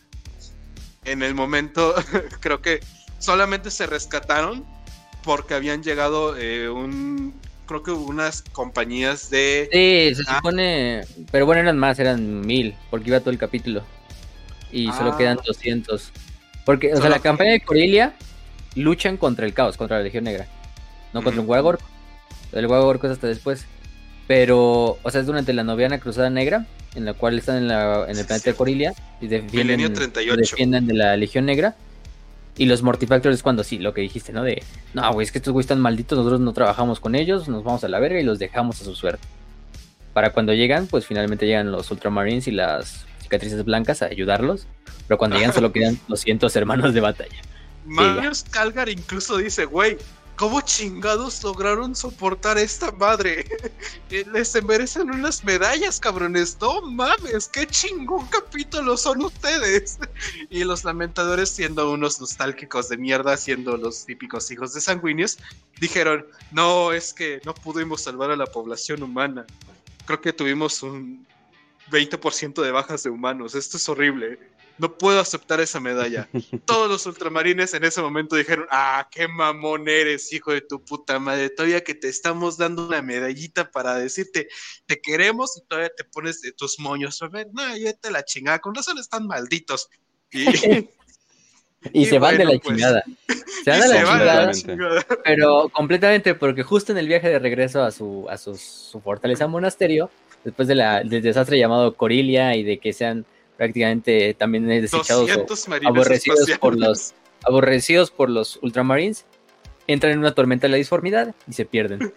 En 1.05 1.23
el 1.23 1.33
momento, 1.33 1.95
creo 2.41 2.61
que 2.61 2.81
solamente 3.19 3.71
se 3.71 3.87
rescataron 3.87 4.65
porque 5.23 5.53
habían 5.53 5.83
llegado 5.83 6.37
eh, 6.37 6.69
un. 6.69 7.33
Creo 7.65 7.83
que 7.83 7.91
unas 7.91 8.41
compañías 8.41 9.29
de. 9.29 9.69
Sí, 9.71 10.15
se 10.15 10.23
ah. 10.27 10.37
supone. 10.37 11.01
Pero 11.31 11.45
bueno, 11.45 11.61
eran 11.61 11.77
más, 11.77 11.99
eran 11.99 12.41
mil, 12.41 12.75
porque 12.89 13.09
iba 13.09 13.19
todo 13.19 13.29
el 13.29 13.37
capítulo. 13.37 13.83
Y 14.71 14.91
solo 14.93 15.11
ah. 15.13 15.17
quedan 15.17 15.39
200. 15.45 16.11
Porque, 16.65 16.93
o 16.93 16.97
sea, 16.97 17.09
la 17.09 17.19
campaña 17.19 17.51
de 17.51 17.61
Corelia 17.61 18.15
luchan 18.75 19.17
contra 19.17 19.45
el 19.45 19.53
caos, 19.53 19.77
contra 19.77 19.97
la 19.97 20.03
Legión 20.03 20.23
Negra. 20.23 20.47
No 21.13 21.23
contra 21.23 21.41
un 21.41 21.47
Wagor. 21.47 21.79
El 22.51 22.67
Wagor 22.67 22.99
es 23.03 23.11
hasta 23.11 23.27
después. 23.27 23.65
Pero, 24.29 24.99
o 25.01 25.09
sea, 25.09 25.21
es 25.21 25.25
durante 25.25 25.53
la 25.53 25.63
noviana 25.63 25.99
Cruzada 25.99 26.29
Negra, 26.29 26.67
en 26.93 27.03
la 27.03 27.15
cual 27.15 27.39
están 27.39 27.57
en, 27.57 27.67
la, 27.67 28.05
en 28.07 28.15
el 28.15 28.25
planeta 28.27 28.51
de 28.51 28.55
Corilia 28.55 28.93
y 29.19 29.25
defienden, 29.25 29.91
defienden 30.37 30.85
de 30.85 30.93
la 30.93 31.17
Legión 31.17 31.47
Negra. 31.47 31.75
Y 32.55 32.67
los 32.67 32.83
Mortifactors 32.83 33.33
es 33.33 33.41
cuando 33.41 33.63
sí, 33.63 33.79
lo 33.79 33.91
que 33.95 34.01
dijiste, 34.01 34.31
¿no? 34.31 34.43
De, 34.43 34.61
no, 34.93 35.11
güey, 35.13 35.25
es 35.25 35.31
que 35.31 35.39
estos 35.39 35.51
güeyes 35.51 35.65
están 35.65 35.79
malditos, 35.79 36.15
nosotros 36.15 36.41
no 36.41 36.53
trabajamos 36.53 36.99
con 36.99 37.15
ellos, 37.15 37.47
nos 37.47 37.63
vamos 37.63 37.83
a 37.83 37.87
la 37.87 37.99
verga 37.99 38.19
y 38.19 38.23
los 38.23 38.37
dejamos 38.37 38.79
a 38.79 38.83
su 38.83 38.93
suerte. 38.93 39.27
Para 40.13 40.31
cuando 40.31 40.53
llegan, 40.53 40.85
pues 40.85 41.07
finalmente 41.07 41.47
llegan 41.47 41.71
los 41.71 41.89
Ultramarines 41.89 42.47
y 42.47 42.51
las 42.51 43.07
cicatrices 43.23 43.65
blancas 43.65 44.03
a 44.03 44.05
ayudarlos, 44.05 44.67
pero 45.07 45.17
cuando 45.17 45.37
llegan 45.37 45.53
solo 45.55 45.71
quedan 45.71 45.99
200 46.07 46.55
hermanos 46.55 46.93
de 46.93 47.01
batalla. 47.01 47.41
Marius 47.83 48.43
Calgar 48.43 48.89
incluso 48.89 49.37
dice, 49.37 49.65
güey, 49.65 49.97
¿cómo 50.39 50.61
chingados 50.61 51.43
lograron 51.43 51.93
soportar 51.93 52.57
esta 52.57 52.93
madre? 52.93 53.45
Les 54.09 54.63
merecen 54.63 55.11
unas 55.11 55.43
medallas, 55.43 55.99
cabrones. 55.99 56.57
No 56.61 56.81
mames, 56.81 57.49
qué 57.49 57.67
chingón 57.67 58.25
capítulo 58.27 58.95
son 58.95 59.21
ustedes. 59.21 59.99
Y 60.49 60.63
los 60.63 60.85
lamentadores, 60.85 61.49
siendo 61.49 61.91
unos 61.91 62.19
nostálgicos 62.21 62.87
de 62.87 62.97
mierda, 62.97 63.35
siendo 63.35 63.75
los 63.75 64.05
típicos 64.05 64.49
hijos 64.49 64.73
de 64.73 64.81
sanguíneos, 64.81 65.37
dijeron, 65.79 66.25
no, 66.51 66.93
es 66.93 67.13
que 67.13 67.41
no 67.45 67.53
pudimos 67.53 68.01
salvar 68.01 68.31
a 68.31 68.37
la 68.37 68.45
población 68.45 69.03
humana. 69.03 69.45
Creo 70.05 70.21
que 70.21 70.31
tuvimos 70.31 70.81
un 70.81 71.27
20% 71.91 72.61
de 72.61 72.71
bajas 72.71 73.03
de 73.03 73.09
humanos. 73.09 73.55
Esto 73.55 73.77
es 73.77 73.89
horrible 73.89 74.39
no 74.79 74.97
puedo 74.97 75.19
aceptar 75.19 75.59
esa 75.59 75.79
medalla. 75.79 76.29
Todos 76.65 76.89
los 76.89 77.05
ultramarines 77.05 77.73
en 77.73 77.83
ese 77.83 78.01
momento 78.01 78.37
dijeron, 78.37 78.65
ah, 78.71 79.07
qué 79.11 79.27
mamón 79.27 79.89
eres, 79.89 80.31
hijo 80.31 80.53
de 80.53 80.61
tu 80.61 80.83
puta 80.83 81.19
madre, 81.19 81.49
todavía 81.49 81.83
que 81.83 81.93
te 81.93 82.07
estamos 82.07 82.57
dando 82.57 82.87
una 82.87 83.01
medallita 83.01 83.69
para 83.69 83.95
decirte, 83.95 84.47
te 84.85 85.01
queremos 85.01 85.57
y 85.57 85.67
todavía 85.67 85.91
te 85.95 86.05
pones 86.05 86.41
de 86.41 86.53
tus 86.53 86.79
moños. 86.79 87.21
A 87.21 87.27
ver, 87.27 87.47
no, 87.51 87.75
ya 87.75 87.91
te 87.93 88.09
la 88.09 88.23
chingada, 88.23 88.59
con 88.59 88.73
razón 88.73 88.97
están 88.97 89.27
malditos. 89.27 89.89
Y, 90.31 90.45
se 92.05 92.17
van 92.17 92.37
de 92.37 92.45
la 92.45 92.51
pues, 92.51 92.61
chingada. 92.61 93.03
Se 93.65 93.71
van, 93.71 94.19
de, 94.19 94.25
la 94.25 94.51
chingada, 94.53 95.05
Pero 95.25 95.67
completamente, 95.69 96.35
porque 96.35 96.63
justo 96.63 96.93
en 96.93 96.99
el 96.99 97.07
viaje 97.07 97.27
de 97.27 97.39
regreso 97.39 97.83
a 97.83 97.91
su, 97.91 98.27
a 98.29 98.37
su, 98.37 98.55
fortaleza 99.03 99.45
monasterio, 99.45 100.09
después 100.45 100.69
de 100.69 100.75
la, 100.75 101.03
del 101.03 101.21
desastre 101.21 101.59
llamado 101.59 101.95
Corilia 101.95 102.55
y 102.55 102.63
de 102.63 102.79
que 102.79 102.93
sean 102.93 103.25
prácticamente 103.59 104.33
también 104.35 104.65
desechados 104.67 105.29
aborrecidos 105.83 106.49
por 106.61 106.79
los 106.79 107.13
aborrecidos 107.43 108.09
por 108.09 108.29
los 108.29 108.57
ultramarines 108.61 109.25
entran 109.85 110.13
en 110.13 110.19
una 110.19 110.33
tormenta 110.33 110.67
de 110.67 110.71
la 110.71 110.77
disformidad 110.77 111.35
y 111.45 111.51
se 111.51 111.65
pierden. 111.65 112.13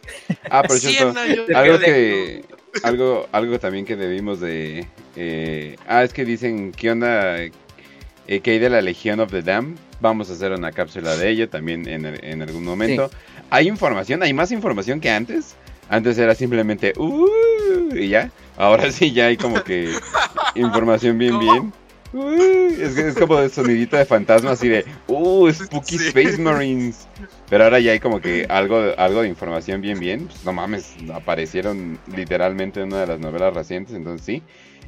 Ah, 0.48 0.62
por 0.62 0.78
cierto, 0.78 1.18
algo 1.52 1.80
que 1.80 2.44
algo 2.84 3.28
algo 3.32 3.58
también 3.58 3.84
que 3.84 3.96
debimos 3.96 4.38
de 4.38 4.86
eh, 5.16 5.76
ah 5.88 6.04
es 6.04 6.12
que 6.12 6.24
dicen 6.24 6.70
qué 6.70 6.92
onda 6.92 7.42
eh, 7.42 7.50
que 8.40 8.52
hay 8.52 8.60
de 8.60 8.70
la 8.70 8.80
Legión 8.80 9.18
of 9.18 9.32
the 9.32 9.42
Dam. 9.42 9.74
Vamos 10.00 10.30
a 10.30 10.34
hacer 10.34 10.52
una 10.52 10.70
cápsula 10.70 11.16
de 11.16 11.28
ello 11.28 11.48
también 11.48 11.88
en, 11.88 12.06
en 12.06 12.42
algún 12.42 12.62
momento. 12.62 13.10
Hay 13.50 13.66
información, 13.66 14.22
hay 14.22 14.32
más 14.32 14.52
información 14.52 15.00
que 15.00 15.10
antes. 15.10 15.56
Antes 15.92 16.16
era 16.16 16.34
simplemente 16.34 16.94
uh, 16.96 17.94
y 17.94 18.08
ya. 18.08 18.30
Ahora 18.56 18.90
sí 18.90 19.12
ya 19.12 19.26
hay 19.26 19.36
como 19.36 19.62
que 19.62 19.90
información 20.54 21.18
bien 21.18 21.38
bien. 21.38 21.72
es, 22.80 22.96
es, 22.96 23.14
como 23.14 23.38
de 23.38 23.50
sonidito 23.50 23.98
de 23.98 24.06
fantasma 24.06 24.52
así 24.52 24.68
de 24.68 24.86
uh 25.06 25.50
spooky 25.50 25.96
space 25.96 26.36
marines 26.36 27.08
pero 27.48 27.64
ahora 27.64 27.80
ya 27.80 27.92
hay 27.92 28.00
como 28.00 28.20
que 28.20 28.44
algo 28.50 28.92
algo 28.96 29.20
de 29.20 29.28
información 29.28 29.82
bien 29.82 30.00
bien. 30.00 30.28
Pues, 30.28 30.42
no 30.46 30.54
mames 30.54 30.94
aparecieron 31.12 31.98
literalmente 32.16 32.80
en 32.80 32.86
una 32.86 33.02
de 33.02 33.06
las 33.08 33.20
novelas 33.20 33.52
recientes 33.52 33.94
entonces 33.94 34.24
sí. 34.24 34.42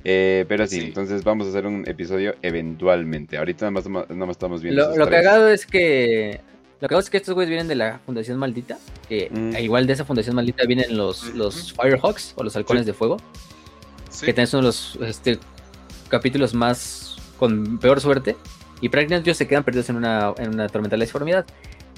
Eh, 0.07 0.47
pero 0.49 0.67
sí, 0.67 0.81
entonces 0.81 1.23
vamos 1.23 1.47
a 1.47 1.51
hacer 1.51 1.67
un 1.67 1.85
episodio 1.87 2.35
eventualmente. 2.41 3.37
Ahorita 3.37 3.71
nada 3.71 3.89
más, 3.91 4.09
no 4.09 4.31
estamos 4.31 4.63
viendo 4.63 4.89
lo, 4.89 4.97
lo 4.97 5.11
cagado 5.11 5.49
es 5.49 5.67
que 5.67 6.41
lo 6.85 6.89
que 6.89 6.97
pasa 6.97 7.07
es 7.07 7.11
que 7.11 7.17
estos 7.17 7.35
güeyes 7.35 7.49
vienen 7.49 7.67
de 7.67 7.77
la 7.77 7.99
Fundación 8.05 8.37
Maldita, 8.37 8.77
que 9.09 9.31
mm. 9.31 9.57
igual 9.57 9.87
de 9.87 9.95
esa 9.95 10.05
Fundación 10.05 10.37
Maldita 10.37 10.67
vienen 10.67 10.95
los, 10.99 11.35
los 11.35 11.73
Firehawks 11.73 12.35
o 12.37 12.45
los 12.45 12.55
Halcones 12.57 12.85
de 12.85 12.93
Fuego, 12.93 13.17
que 14.21 14.35
también 14.35 14.49
son 14.49 14.63
los 14.63 14.97
este, 14.97 15.39
capítulos 16.11 16.53
más 16.53 17.17
con 17.39 17.79
peor 17.79 18.03
suerte, 18.03 18.37
y 18.83 18.91
prácticamente 18.91 19.31
ellos 19.31 19.39
se 19.39 19.49
quedan 19.49 19.65
perdidos 19.65 19.89
en 19.89 19.97
una, 19.97 20.35
en 20.37 20.53
una 20.53 20.69
tormenta 20.69 20.97
de 20.97 20.99
la 20.99 21.05
disformidad. 21.07 21.47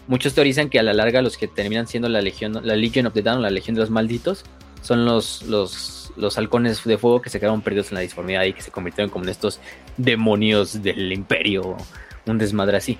Muchos 0.06 0.34
teorizan 0.34 0.70
que 0.70 0.78
a 0.78 0.84
la 0.84 0.94
larga 0.94 1.20
los 1.20 1.36
que 1.36 1.48
terminan 1.48 1.88
siendo 1.88 2.08
la 2.08 2.22
Legión, 2.22 2.60
la 2.62 2.76
Legion 2.76 3.06
of 3.06 3.12
the 3.12 3.22
Down, 3.22 3.42
la 3.42 3.50
Legión 3.50 3.74
de 3.74 3.80
los 3.80 3.90
Malditos, 3.90 4.44
son 4.82 5.04
los, 5.04 5.42
los, 5.42 6.12
los 6.16 6.38
halcones 6.38 6.84
de 6.84 6.96
fuego 6.96 7.20
que 7.20 7.28
se 7.28 7.40
quedaron 7.40 7.60
perdidos 7.60 7.88
en 7.88 7.96
la 7.96 8.02
disformidad 8.02 8.44
y 8.44 8.52
que 8.52 8.62
se 8.62 8.70
convirtieron 8.70 9.10
como 9.10 9.24
en 9.24 9.30
estos 9.30 9.58
demonios 9.96 10.80
del 10.80 11.12
imperio, 11.12 11.76
un 12.24 12.38
desmadre 12.38 12.76
así. 12.76 12.96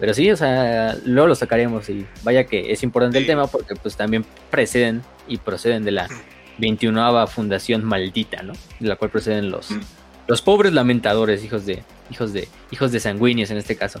Pero 0.00 0.14
sí, 0.14 0.30
o 0.30 0.36
sea, 0.36 0.96
luego 1.04 1.28
lo 1.28 1.34
sacaremos 1.34 1.90
y 1.90 2.06
vaya 2.22 2.44
que 2.44 2.72
es 2.72 2.82
importante 2.82 3.18
el 3.18 3.26
tema 3.26 3.46
porque 3.46 3.76
pues 3.76 3.96
también 3.96 4.24
preceden 4.50 5.02
y 5.28 5.36
proceden 5.36 5.84
de 5.84 5.90
la 5.90 6.08
21 6.56 7.26
fundación 7.26 7.84
maldita, 7.84 8.42
¿no? 8.42 8.54
De 8.80 8.88
la 8.88 8.96
cual 8.96 9.10
proceden 9.10 9.50
los, 9.50 9.70
mm. 9.70 9.80
los 10.26 10.40
pobres 10.40 10.72
lamentadores, 10.72 11.44
hijos 11.44 11.66
de, 11.66 11.82
hijos 12.10 12.32
de, 12.32 12.48
hijos 12.70 12.92
de 12.92 13.00
sanguíneos 13.00 13.50
en 13.50 13.58
este 13.58 13.76
caso. 13.76 14.00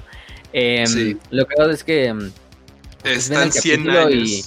Em, 0.54 1.18
lo 1.30 1.46
que 1.46 1.54
pasa 1.54 1.72
es 1.72 1.84
que 1.84 2.06
em, 2.06 2.32
pues, 3.02 3.30
están 3.30 3.52
100 3.52 3.90
años. 3.90 4.28
Y, 4.28 4.44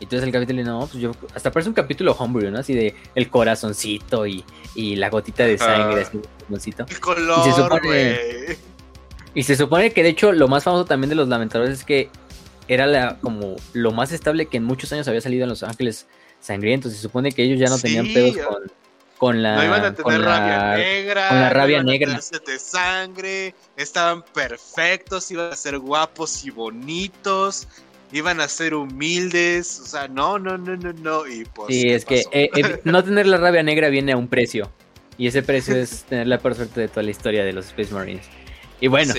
y 0.00 0.04
entonces 0.04 0.28
el 0.28 0.32
capítulo, 0.32 0.62
no, 0.62 0.86
pues 0.86 1.02
yo, 1.02 1.10
hasta 1.34 1.50
parece 1.50 1.70
un 1.70 1.74
capítulo 1.74 2.12
homebrew, 2.12 2.52
¿no? 2.52 2.60
Así 2.60 2.72
de 2.72 2.94
el 3.16 3.28
corazoncito 3.28 4.28
y, 4.28 4.44
y 4.76 4.94
la 4.94 5.10
gotita 5.10 5.44
de 5.44 5.58
sangre, 5.58 6.06
así, 6.56 6.72
El 6.88 7.00
color, 7.00 7.40
y 7.40 7.50
se 7.50 7.56
supone, 7.56 8.18
y 9.34 9.42
se 9.42 9.56
supone 9.56 9.92
que 9.92 10.02
de 10.02 10.10
hecho 10.10 10.32
lo 10.32 10.48
más 10.48 10.64
famoso 10.64 10.84
también 10.84 11.10
de 11.10 11.16
los 11.16 11.28
lamentadores 11.28 11.80
es 11.80 11.84
que 11.84 12.10
era 12.68 12.86
la, 12.86 13.18
como 13.20 13.56
lo 13.72 13.92
más 13.92 14.12
estable 14.12 14.46
que 14.46 14.58
en 14.58 14.64
muchos 14.64 14.92
años 14.92 15.08
había 15.08 15.20
salido 15.20 15.44
en 15.44 15.48
Los 15.48 15.62
Ángeles 15.62 16.06
Sangrientos. 16.40 16.92
Se 16.92 16.98
supone 16.98 17.32
que 17.32 17.42
ellos 17.42 17.58
ya 17.58 17.68
no 17.68 17.78
tenían 17.78 18.06
pedos 18.12 18.36
con, 18.36 18.72
con 19.16 19.42
la. 19.42 19.56
No 19.56 19.64
iban 19.64 19.84
a 19.84 19.94
tener 19.94 20.20
rabia 20.20 20.76
negra. 20.76 21.28
Con 21.28 21.40
la 21.40 21.50
rabia 21.50 21.82
negra. 21.82 22.20
de 22.46 22.58
sangre. 22.58 23.54
Estaban 23.76 24.22
perfectos. 24.34 25.30
Iban 25.30 25.52
a 25.52 25.56
ser 25.56 25.78
guapos 25.78 26.44
y 26.44 26.50
bonitos. 26.50 27.66
Iban 28.12 28.40
a 28.40 28.48
ser 28.48 28.74
humildes. 28.74 29.80
O 29.80 29.86
sea, 29.86 30.06
no, 30.08 30.38
no, 30.38 30.58
no, 30.58 30.76
no, 30.76 30.92
no. 30.92 31.26
Y 31.26 31.44
pues. 31.46 31.68
Sí, 31.68 31.88
es 31.88 32.04
que 32.04 32.20
eh, 32.32 32.50
eh, 32.54 32.80
no 32.84 33.02
tener 33.02 33.26
la 33.26 33.38
rabia 33.38 33.62
negra 33.62 33.88
viene 33.88 34.12
a 34.12 34.16
un 34.16 34.28
precio. 34.28 34.70
Y 35.16 35.26
ese 35.26 35.42
precio 35.42 35.74
es 35.74 36.04
tener 36.04 36.28
la 36.28 36.38
peor 36.38 36.54
suerte 36.54 36.82
de 36.82 36.88
toda 36.88 37.02
la 37.02 37.10
historia 37.10 37.44
de 37.44 37.52
los 37.52 37.66
Space 37.66 37.92
Marines. 37.92 38.26
Y 38.80 38.86
bueno, 38.86 39.14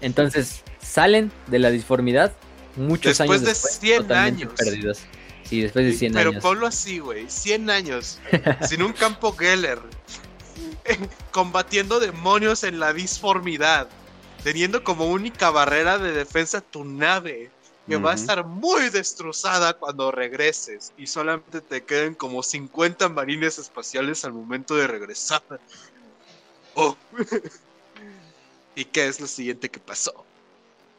entonces 0.00 0.62
salen 0.80 1.30
de 1.46 1.58
la 1.58 1.70
disformidad 1.70 2.32
muchos 2.76 3.20
años 3.20 3.42
después. 3.42 3.80
de 3.80 3.88
100 3.88 4.12
años. 4.12 4.52
Perdidos. 4.56 5.00
Sí, 5.44 5.60
después 5.60 5.84
de 5.84 5.92
100 5.92 6.16
años. 6.16 6.30
Pero 6.30 6.42
ponlo 6.42 6.66
así, 6.66 6.98
güey, 6.98 7.28
100 7.28 7.70
años, 7.70 8.18
sin 8.68 8.82
un 8.82 8.92
campo 8.92 9.36
Geller, 9.36 9.78
combatiendo 11.30 12.00
demonios 12.00 12.64
en 12.64 12.80
la 12.80 12.92
disformidad, 12.92 13.88
teniendo 14.42 14.82
como 14.82 15.06
única 15.06 15.50
barrera 15.50 15.98
de 15.98 16.12
defensa 16.12 16.60
tu 16.60 16.84
nave, 16.84 17.50
que 17.86 17.96
va 17.98 18.12
a 18.12 18.14
estar 18.14 18.46
muy 18.46 18.88
destrozada 18.88 19.74
cuando 19.74 20.10
regreses, 20.10 20.94
y 20.96 21.06
solamente 21.06 21.60
te 21.60 21.84
queden 21.84 22.14
como 22.14 22.42
50 22.42 23.10
marines 23.10 23.58
espaciales 23.58 24.24
al 24.24 24.32
momento 24.32 24.74
de 24.74 24.86
regresar. 24.86 25.42
Oh. 26.74 26.96
¿Y 28.74 28.84
qué 28.86 29.06
es 29.06 29.20
lo 29.20 29.26
siguiente 29.26 29.68
que 29.68 29.80
pasó? 29.80 30.24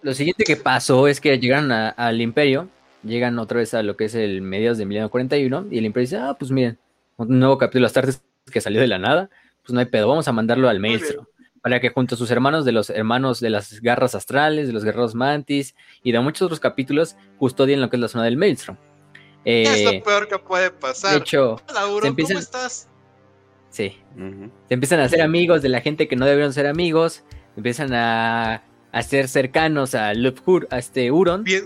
Lo 0.02 0.14
siguiente 0.14 0.44
que 0.44 0.56
pasó 0.56 1.08
es 1.08 1.20
que 1.20 1.38
llegan 1.40 1.72
al 1.72 2.22
Imperio, 2.22 2.70
llegan 3.04 3.40
otra 3.40 3.58
vez 3.58 3.74
a 3.74 3.84
lo 3.84 3.98
que 3.98 4.06
es 4.06 4.16
el 4.16 4.42
mediados 4.42 4.78
de 4.78 4.86
1941, 4.86 5.68
y 5.72 5.80
el 5.80 5.86
Imperio 5.86 6.06
dice, 6.06 6.18
ah, 6.18 6.36
pues 6.38 6.52
miren, 6.52 6.78
un 7.18 7.40
nuevo 7.40 7.58
capítulo 7.58 7.82
de 7.82 7.86
las 7.86 7.94
tardes 7.94 8.22
que 8.52 8.62
salió 8.62 8.82
de 8.82 8.88
la 8.88 9.00
nada, 9.00 9.30
pues 9.64 9.74
no 9.74 9.80
hay 9.80 9.88
pedo, 9.88 10.08
vamos 10.08 10.28
a 10.28 10.32
mandarlo 10.32 10.70
al 10.70 10.80
maestro, 10.80 11.28
para 11.62 11.80
que 11.80 11.90
junto 11.90 12.16
a 12.16 12.18
sus 12.18 12.30
hermanos 12.30 12.66
de 12.66 12.72
los 12.72 12.92
hermanos 12.92 13.40
de 13.40 13.50
las 13.50 13.82
garras 13.82 14.14
astrales, 14.14 14.68
de 14.68 14.74
los 14.74 14.84
guerreros 14.84 15.16
mantis, 15.16 15.76
y 16.04 16.12
de 16.12 16.20
muchos 16.20 16.44
otros 16.44 16.60
capítulos, 16.60 17.16
custodien 17.40 17.82
lo 17.82 17.90
que 17.90 17.96
es 17.96 18.02
la 18.02 18.08
zona 18.08 18.26
del 18.26 18.38
maestro. 18.38 18.78
¿Qué 19.44 19.64
es 19.64 19.84
lo 19.84 19.92
eh, 19.92 20.04
peor 20.04 20.28
que 20.28 20.40
puede 20.40 20.72
pasar? 20.72 21.14
De 21.14 21.18
hecho, 21.18 21.62
¿cómo 22.02 22.40
estás? 22.40 22.90
Sí. 23.70 23.98
Se 24.68 24.74
empiezan 24.74 25.00
a 25.02 25.04
hacer 25.04 25.22
amigos 25.22 25.62
de 25.62 25.70
la 25.70 25.82
gente 25.82 26.08
que 26.08 26.16
no 26.16 26.26
debieron 26.26 26.54
ser 26.54 26.66
amigos 26.66 27.24
empiezan 27.56 27.94
a, 27.94 28.64
a 28.92 29.04
ser 29.04 29.28
cercanos 29.28 29.94
a 29.96 30.14
Lupur, 30.14 30.68
a 30.72 30.78
este 30.78 31.12
Uron. 31.12 31.44
Bien, 31.44 31.66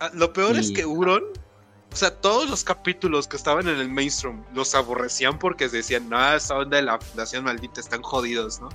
ah, 0.00 0.10
lo 0.14 0.32
peor 0.32 0.56
es 0.56 0.70
que 0.70 0.84
Uron, 0.84 1.22
o 1.92 1.96
sea, 1.96 2.10
todos 2.10 2.50
los 2.50 2.64
capítulos 2.64 3.26
que 3.26 3.36
estaban 3.36 3.66
en 3.68 3.78
el 3.78 3.88
mainstream 3.88 4.44
los 4.54 4.74
aborrecían 4.74 5.38
porque 5.38 5.68
decían, 5.68 6.08
no, 6.10 6.34
esa 6.34 6.56
onda 6.58 6.76
de 6.76 6.82
la 6.82 7.00
Fundación 7.00 7.44
Maldita 7.44 7.80
están 7.80 8.02
jodidos, 8.02 8.60
¿no? 8.60 8.68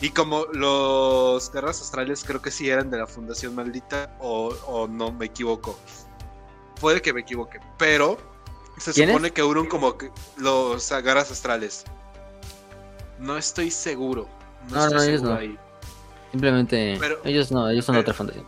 Y 0.00 0.10
como 0.10 0.44
los 0.52 1.50
guerras 1.52 1.80
astrales 1.80 2.22
creo 2.24 2.42
que 2.42 2.50
sí 2.50 2.68
eran 2.68 2.90
de 2.90 2.98
la 2.98 3.06
Fundación 3.06 3.54
Maldita, 3.54 4.14
o, 4.20 4.88
no 4.90 5.12
me 5.12 5.26
equivoco. 5.26 5.78
Puede 6.80 7.00
que 7.00 7.12
me 7.12 7.20
equivoque, 7.20 7.60
pero 7.78 8.18
se 8.76 8.92
supone 8.92 9.30
que 9.30 9.42
Uron 9.42 9.66
como 9.66 9.96
que 9.96 10.10
los 10.36 10.90
garras 10.90 11.30
astrales. 11.30 11.84
No 13.18 13.38
estoy 13.38 13.70
seguro. 13.70 14.28
No, 14.68 14.90
no, 14.90 15.02
ellos 15.02 15.22
no. 15.22 15.34
Ahí. 15.34 15.56
Simplemente 16.36 17.00
ellos 17.24 17.50
no, 17.50 17.68
ellos 17.70 17.84
son 17.86 17.94
de 17.94 18.02
otra 18.02 18.12
fundación. 18.12 18.46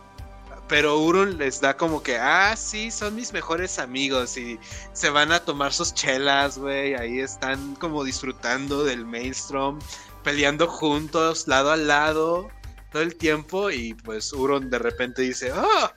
Pero 0.67 0.99
Urun 0.99 1.39
les 1.39 1.59
da 1.59 1.75
como 1.75 2.03
que, 2.03 2.17
ah, 2.17 2.55
sí, 2.55 2.91
son 2.91 3.15
mis 3.15 3.33
mejores 3.33 3.79
amigos 3.79 4.37
y 4.37 4.59
se 4.93 5.09
van 5.09 5.31
a 5.31 5.39
tomar 5.39 5.73
sus 5.73 5.95
chelas, 5.95 6.59
güey. 6.59 6.93
Ahí 6.93 7.19
están 7.19 7.73
como 7.75 8.03
disfrutando 8.03 8.83
del 8.83 9.03
Maelstrom. 9.03 9.79
peleando 10.23 10.67
juntos, 10.67 11.47
lado 11.47 11.71
a 11.71 11.77
lado, 11.77 12.49
todo 12.91 13.01
el 13.01 13.15
tiempo. 13.15 13.71
Y 13.71 13.95
pues 13.95 14.31
Uron 14.31 14.69
de 14.69 14.77
repente 14.77 15.23
dice: 15.23 15.51
¡Ah! 15.55 15.91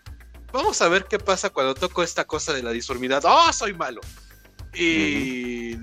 Vamos 0.55 0.81
a 0.81 0.89
ver 0.89 1.05
qué 1.05 1.19
pasa 1.19 1.51
cuando 1.51 1.75
toco 1.75 2.03
esta 2.03 2.25
cosa 2.25 2.55
de 2.55 2.63
la 2.63 2.71
disformidad. 2.71 3.23
¡Oh, 3.27 3.53
soy 3.53 3.75
malo! 3.75 4.01
Y 4.73 5.77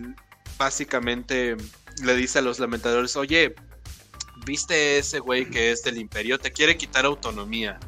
básicamente 0.57 1.55
le 2.03 2.15
dice 2.15 2.39
a 2.39 2.41
los 2.41 2.57
lamentadores: 2.57 3.15
Oye, 3.15 3.53
¿viste 4.45 4.97
ese 4.97 5.19
güey 5.19 5.49
que 5.49 5.71
es 5.71 5.83
del 5.83 5.97
imperio? 5.97 6.39
Te 6.39 6.51
quiere 6.51 6.77
quitar 6.77 7.05
autonomía. 7.05 7.79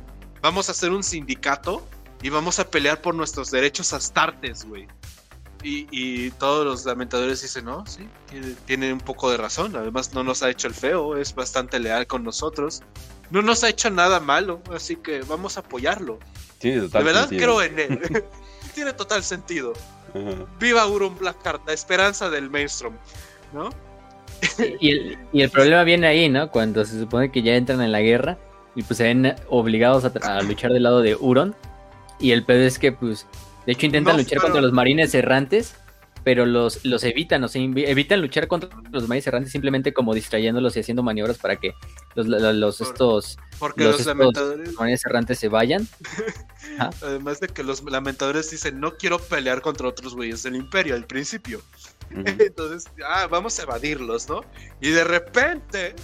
Vamos 0.41 0.69
a 0.69 0.71
hacer 0.71 0.91
un 0.91 1.03
sindicato 1.03 1.87
y 2.21 2.29
vamos 2.29 2.59
a 2.59 2.69
pelear 2.69 3.01
por 3.01 3.15
nuestros 3.15 3.51
derechos 3.51 3.93
astartes, 3.93 4.65
güey. 4.65 4.87
Y, 5.63 6.31
todos 6.31 6.65
los 6.65 6.85
lamentadores 6.85 7.43
dicen, 7.43 7.65
no, 7.65 7.85
sí, 7.85 8.07
tiene, 8.65 8.91
un 8.91 8.99
poco 8.99 9.29
de 9.29 9.37
razón. 9.37 9.75
Además, 9.75 10.11
no 10.11 10.23
nos 10.23 10.41
ha 10.41 10.49
hecho 10.49 10.67
el 10.67 10.73
feo, 10.73 11.17
es 11.17 11.35
bastante 11.35 11.79
leal 11.79 12.07
con 12.07 12.23
nosotros. 12.23 12.81
No 13.29 13.43
nos 13.43 13.63
ha 13.63 13.69
hecho 13.69 13.91
nada 13.91 14.19
malo, 14.19 14.61
así 14.73 14.95
que 14.95 15.21
vamos 15.21 15.57
a 15.57 15.59
apoyarlo. 15.59 16.17
de 16.61 16.87
verdad 16.87 17.29
creo 17.29 17.61
en 17.61 17.77
él. 17.77 18.23
tiene 18.73 18.93
total 18.93 19.23
sentido. 19.23 19.73
Viva 20.59 20.87
Urum 20.87 21.17
Black 21.17 21.41
Carta, 21.43 21.71
esperanza 21.71 22.29
del 22.29 22.49
mainstream, 22.49 22.97
¿no? 23.53 23.69
Y, 24.79 24.89
el, 24.89 25.17
y 25.31 25.41
el 25.41 25.49
problema 25.49 25.83
viene 25.83 26.07
ahí, 26.07 26.29
¿no? 26.29 26.49
Cuando 26.49 26.85
se 26.85 26.99
supone 26.99 27.31
que 27.31 27.41
ya 27.41 27.55
entran 27.55 27.81
en 27.81 27.91
la 27.91 28.01
guerra 28.01 28.37
y 28.75 28.83
pues 28.83 28.97
se 28.97 29.03
ven 29.03 29.35
obligados 29.49 30.05
a, 30.05 30.41
luchar 30.41 30.71
del 30.71 30.83
lado 30.83 31.01
de 31.01 31.15
Uron. 31.15 31.55
Y 32.19 32.31
el 32.31 32.43
pedo 32.43 32.63
es 32.63 32.77
que 32.77 32.91
pues 32.91 33.27
de 33.65 33.73
hecho, 33.73 33.85
intentan 33.85 34.17
luchar 34.17 34.39
contra 34.39 34.61
los 34.61 34.71
marines 34.71 35.13
errantes, 35.13 35.75
pero 36.23 36.45
los, 36.45 36.85
los 36.85 37.03
evitan, 37.03 37.43
o 37.43 37.47
sea, 37.47 37.61
evitan 37.61 38.21
luchar 38.21 38.47
contra 38.47 38.69
los 38.91 39.07
marines 39.07 39.27
errantes 39.27 39.51
simplemente 39.51 39.93
como 39.93 40.13
distrayéndolos 40.13 40.75
y 40.77 40.81
haciendo 40.81 41.03
maniobras 41.03 41.37
para 41.37 41.55
que 41.55 41.73
los, 42.15 42.27
los, 42.27 42.81
estos, 42.81 43.39
porque 43.57 43.83
los, 43.83 44.05
lamentadores... 44.05 45.05
errantes 45.05 45.39
se 45.39 45.47
vayan. 45.47 45.87
Además 47.01 47.39
de 47.39 47.47
que 47.47 47.63
los 47.63 47.83
lamentadores 47.83 48.51
dicen, 48.51 48.79
no 48.79 48.95
quiero 48.97 49.19
pelear 49.19 49.61
contra 49.61 49.87
otros 49.87 50.15
güeyes 50.15 50.43
del 50.43 50.55
imperio 50.55 50.95
al 50.95 51.05
principio. 51.05 51.61
Entonces, 52.11 52.91
ah, 53.07 53.27
vamos 53.29 53.57
a 53.59 53.63
evadirlos, 53.63 54.29
¿no? 54.29 54.41
Y 54.79 54.89
de 54.89 55.03
repente, 55.03 55.95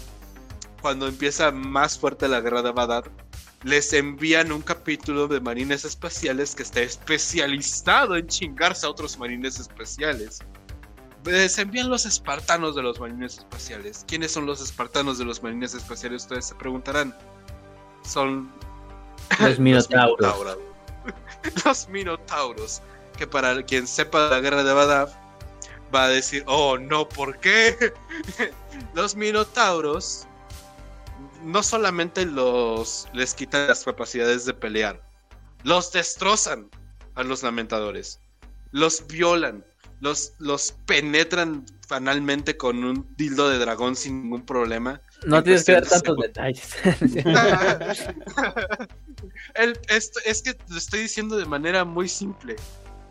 cuando 0.81 1.07
empieza 1.07 1.51
más 1.51 1.99
fuerte 1.99 2.27
la 2.27 2.41
guerra 2.41 2.63
de 2.63 2.71
Badar, 2.71 3.11
les 3.63 3.91
envían 3.93 4.51
un 4.51 4.61
capítulo 4.61 5.27
de 5.27 5.39
marines 5.39 5.83
espaciales 5.83 6.53
que 6.53 6.63
está 6.63 6.81
especializado 6.81 8.15
en 8.15 8.27
chingarse 8.27 8.85
a 8.85 8.89
otros 8.89 9.17
marines 9.17 9.59
espaciales. 9.59 10.39
Les 11.25 11.57
envían 11.57 11.89
los 11.89 12.05
espartanos 12.05 12.75
de 12.75 12.83
los 12.83 12.99
marines 12.99 13.39
espaciales. 13.39 14.05
¿Quiénes 14.07 14.31
son 14.31 14.45
los 14.45 14.61
espartanos 14.61 15.17
de 15.17 15.25
los 15.25 15.41
marines 15.41 15.73
espaciales? 15.73 16.23
Ustedes 16.23 16.45
se 16.45 16.55
preguntarán. 16.55 17.15
Son 18.03 18.51
los 19.39 19.59
minotauros. 19.59 20.57
los 21.65 21.89
minotauros. 21.89 22.81
Que 23.17 23.25
para 23.25 23.61
quien 23.63 23.87
sepa 23.87 24.29
la 24.29 24.39
guerra 24.39 24.63
de 24.63 24.73
Badaf 24.73 25.13
va 25.93 26.05
a 26.05 26.09
decir, 26.09 26.43
oh 26.45 26.77
no, 26.77 27.09
¿por 27.09 27.39
qué? 27.39 27.93
los 28.93 29.15
minotauros 29.15 30.27
no 31.47 31.63
solamente 31.63 32.25
los 32.25 33.07
les 33.13 33.33
quitan 33.33 33.67
las 33.67 33.85
capacidades 33.85 34.45
de 34.45 34.53
pelear, 34.53 35.01
los 35.63 35.91
destrozan 35.91 36.69
a 37.15 37.23
los 37.23 37.41
lamentadores, 37.41 38.19
los 38.71 39.07
violan, 39.07 39.65
los, 40.01 40.33
los 40.39 40.73
penetran 40.85 41.65
fanalmente 41.87 42.57
con 42.57 42.83
un 42.83 43.07
dildo 43.15 43.49
de 43.49 43.59
dragón 43.59 43.95
sin 43.95 44.23
ningún 44.23 44.45
problema. 44.45 45.01
No 45.25 45.41
tienes 45.41 45.63
que 45.63 45.71
dar 45.71 45.87
tantos 45.87 46.17
detalles. 46.17 46.75
es 50.25 50.41
que 50.43 50.57
lo 50.69 50.77
estoy 50.77 50.99
diciendo 50.99 51.37
de 51.37 51.45
manera 51.45 51.85
muy 51.85 52.09
simple 52.09 52.57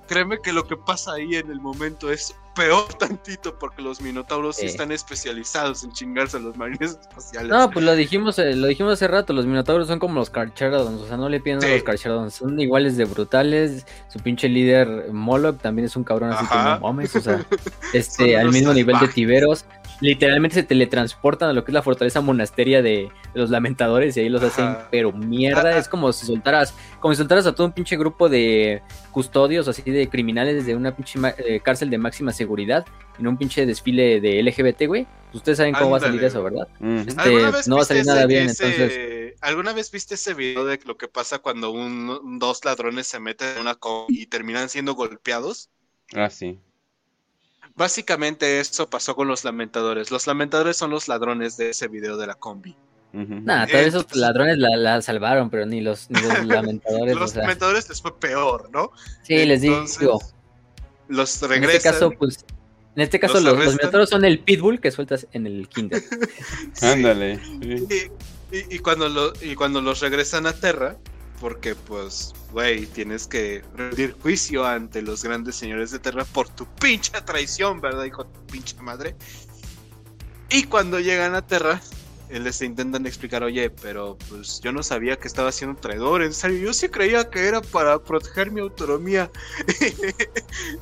créeme 0.06 0.40
que 0.40 0.52
lo 0.52 0.66
que 0.66 0.76
pasa 0.76 1.14
ahí 1.14 1.34
en 1.34 1.50
el 1.50 1.60
momento 1.60 2.10
es 2.10 2.34
peor 2.56 2.92
tantito 2.98 3.56
porque 3.58 3.82
los 3.82 4.00
minotauros 4.00 4.58
están 4.58 4.90
especializados 4.90 5.84
en 5.84 5.92
chingarse 5.92 6.38
a 6.38 6.40
los 6.40 6.56
marines 6.56 6.98
espaciales. 7.00 7.50
No, 7.50 7.70
pues 7.70 7.84
lo 7.84 7.94
dijimos, 7.94 8.38
eh, 8.38 8.56
lo 8.56 8.66
dijimos 8.66 8.94
hace 8.94 9.06
rato, 9.06 9.32
los 9.32 9.46
minotauros 9.46 9.86
son 9.86 9.98
como 9.98 10.14
los 10.14 10.30
Carcharodons, 10.30 11.02
o 11.02 11.06
sea, 11.06 11.16
no 11.16 11.28
le 11.28 11.40
piden 11.40 11.62
a 11.62 11.68
los 11.68 11.82
Carcharodons, 11.82 12.34
son 12.34 12.58
iguales 12.58 12.96
de 12.96 13.04
brutales, 13.04 13.86
su 14.08 14.18
pinche 14.20 14.48
líder 14.48 15.12
Moloch 15.12 15.60
también 15.60 15.86
es 15.86 15.94
un 15.94 16.04
cabrón 16.04 16.32
así 16.32 16.46
como 16.46 16.80
mames, 16.80 17.14
o 17.14 17.20
sea, 17.20 17.44
este, 17.92 18.36
al 18.36 18.50
mismo 18.50 18.72
nivel 18.72 18.98
de 18.98 19.08
Tiberos, 19.08 19.66
literalmente 20.00 20.54
se 20.54 20.62
teletransportan 20.62 21.48
a 21.48 21.52
lo 21.52 21.64
que 21.64 21.70
es 21.70 21.74
la 21.74 21.82
fortaleza 21.82 22.20
monasteria 22.20 22.82
de, 22.82 23.10
los 23.34 23.50
lamentadores 23.50 24.16
y 24.16 24.20
ahí 24.20 24.28
los 24.28 24.42
hacen 24.42 24.76
pero 24.90 25.12
mierda, 25.12 25.70
ah, 25.70 25.78
es 25.78 25.88
como 25.88 26.12
si 26.12 26.26
soltaras, 26.26 26.74
como 27.00 27.14
si 27.14 27.18
soltaras 27.18 27.46
a 27.46 27.54
todo 27.54 27.66
un 27.66 27.72
pinche 27.72 27.96
grupo 27.96 28.28
de 28.28 28.82
custodios 29.10 29.68
así 29.68 29.82
de 29.82 30.08
criminales 30.08 30.56
desde 30.56 30.74
una 30.74 30.94
pinche 30.94 31.18
eh, 31.38 31.60
cárcel 31.60 31.90
de 31.90 31.98
máxima 31.98 32.32
seguridad 32.32 32.84
en 33.18 33.26
un 33.26 33.36
pinche 33.36 33.64
desfile 33.66 34.20
de 34.20 34.42
LGBT, 34.42 34.86
güey. 34.86 35.06
Ustedes 35.32 35.58
saben 35.58 35.74
cómo 35.74 35.90
va 35.90 35.98
a 35.98 36.00
salir 36.00 36.22
eso, 36.22 36.42
¿verdad? 36.42 36.68
Este, 37.06 37.68
no 37.68 37.76
va 37.76 37.82
a 37.82 37.84
salir 37.84 38.06
nada 38.06 38.26
bien, 38.26 38.48
entonces. 38.48 39.34
¿Alguna 39.40 39.72
vez 39.72 39.90
viste 39.90 40.14
ese 40.14 40.34
video 40.34 40.64
de 40.64 40.80
lo 40.84 40.96
que 40.96 41.08
pasa 41.08 41.38
cuando 41.38 41.70
un, 41.70 42.38
dos 42.38 42.64
ladrones 42.64 43.06
se 43.06 43.20
meten 43.20 43.48
en 43.48 43.60
una 43.60 43.74
co 43.74 44.06
y 44.08 44.26
terminan 44.26 44.68
siendo 44.68 44.94
golpeados? 44.94 45.70
Ah, 46.14 46.30
sí. 46.30 46.58
Básicamente 47.76 48.58
eso 48.58 48.88
pasó 48.88 49.14
con 49.14 49.28
los 49.28 49.44
lamentadores. 49.44 50.10
Los 50.10 50.26
lamentadores 50.26 50.76
son 50.76 50.90
los 50.90 51.08
ladrones 51.08 51.56
de 51.58 51.70
ese 51.70 51.88
video 51.88 52.16
de 52.16 52.26
la 52.26 52.34
combi. 52.34 52.74
Nada, 53.12 53.66
todos 53.66 53.86
esos 53.86 54.14
ladrones 54.14 54.58
la, 54.58 55.00
salvaron, 55.00 55.48
pero 55.48 55.64
ni 55.64 55.80
los, 55.80 56.08
lamentadores. 56.44 57.16
los 57.16 57.34
lamentadores 57.34 57.88
les 57.88 58.02
fue 58.02 58.18
peor, 58.18 58.68
¿no? 58.72 58.92
Sí, 59.22 59.44
les 59.44 59.62
digo. 59.62 59.84
Los 61.08 61.40
regresan. 61.40 61.70
En 61.70 61.76
este 61.76 61.88
caso, 61.88 62.10
pues. 62.10 62.44
En 62.94 63.02
este 63.02 63.20
caso, 63.20 63.40
los, 63.40 63.58
lamentadores 63.58 64.08
son 64.08 64.24
el 64.24 64.38
pitbull 64.40 64.80
que 64.80 64.90
sueltas 64.90 65.26
en 65.32 65.46
el 65.46 65.68
kinder. 65.68 66.02
Ándale. 66.82 67.40
Y, 68.50 68.78
cuando 68.78 69.32
y 69.42 69.54
cuando 69.54 69.82
los 69.82 70.00
regresan 70.00 70.46
a 70.46 70.54
Terra, 70.54 70.96
porque 71.40 71.74
pues, 71.74 72.34
güey, 72.52 72.86
tienes 72.86 73.26
que 73.26 73.62
rendir 73.74 74.16
juicio 74.20 74.64
ante 74.64 75.02
los 75.02 75.22
grandes 75.22 75.56
señores 75.56 75.90
de 75.90 75.98
Terra 75.98 76.24
por 76.24 76.48
tu 76.48 76.66
pinche 76.66 77.12
traición, 77.22 77.80
¿verdad, 77.80 78.04
hijo 78.04 78.24
de 78.24 78.32
tu 78.32 78.46
pinche 78.46 78.76
madre? 78.80 79.16
Y 80.48 80.64
cuando 80.64 81.00
llegan 81.00 81.34
a 81.34 81.46
Terra, 81.46 81.80
eh, 82.28 82.40
les 82.40 82.60
intentan 82.60 83.06
explicar, 83.06 83.44
oye, 83.44 83.70
pero 83.70 84.18
pues 84.28 84.60
yo 84.60 84.72
no 84.72 84.82
sabía 84.82 85.16
que 85.16 85.28
estaba 85.28 85.52
siendo 85.52 85.78
traidor, 85.80 86.22
en 86.22 86.34
serio, 86.34 86.58
yo 86.58 86.72
sí 86.72 86.88
creía 86.88 87.30
que 87.30 87.46
era 87.46 87.60
para 87.60 88.00
proteger 88.00 88.50
mi 88.50 88.60
autonomía. 88.60 89.30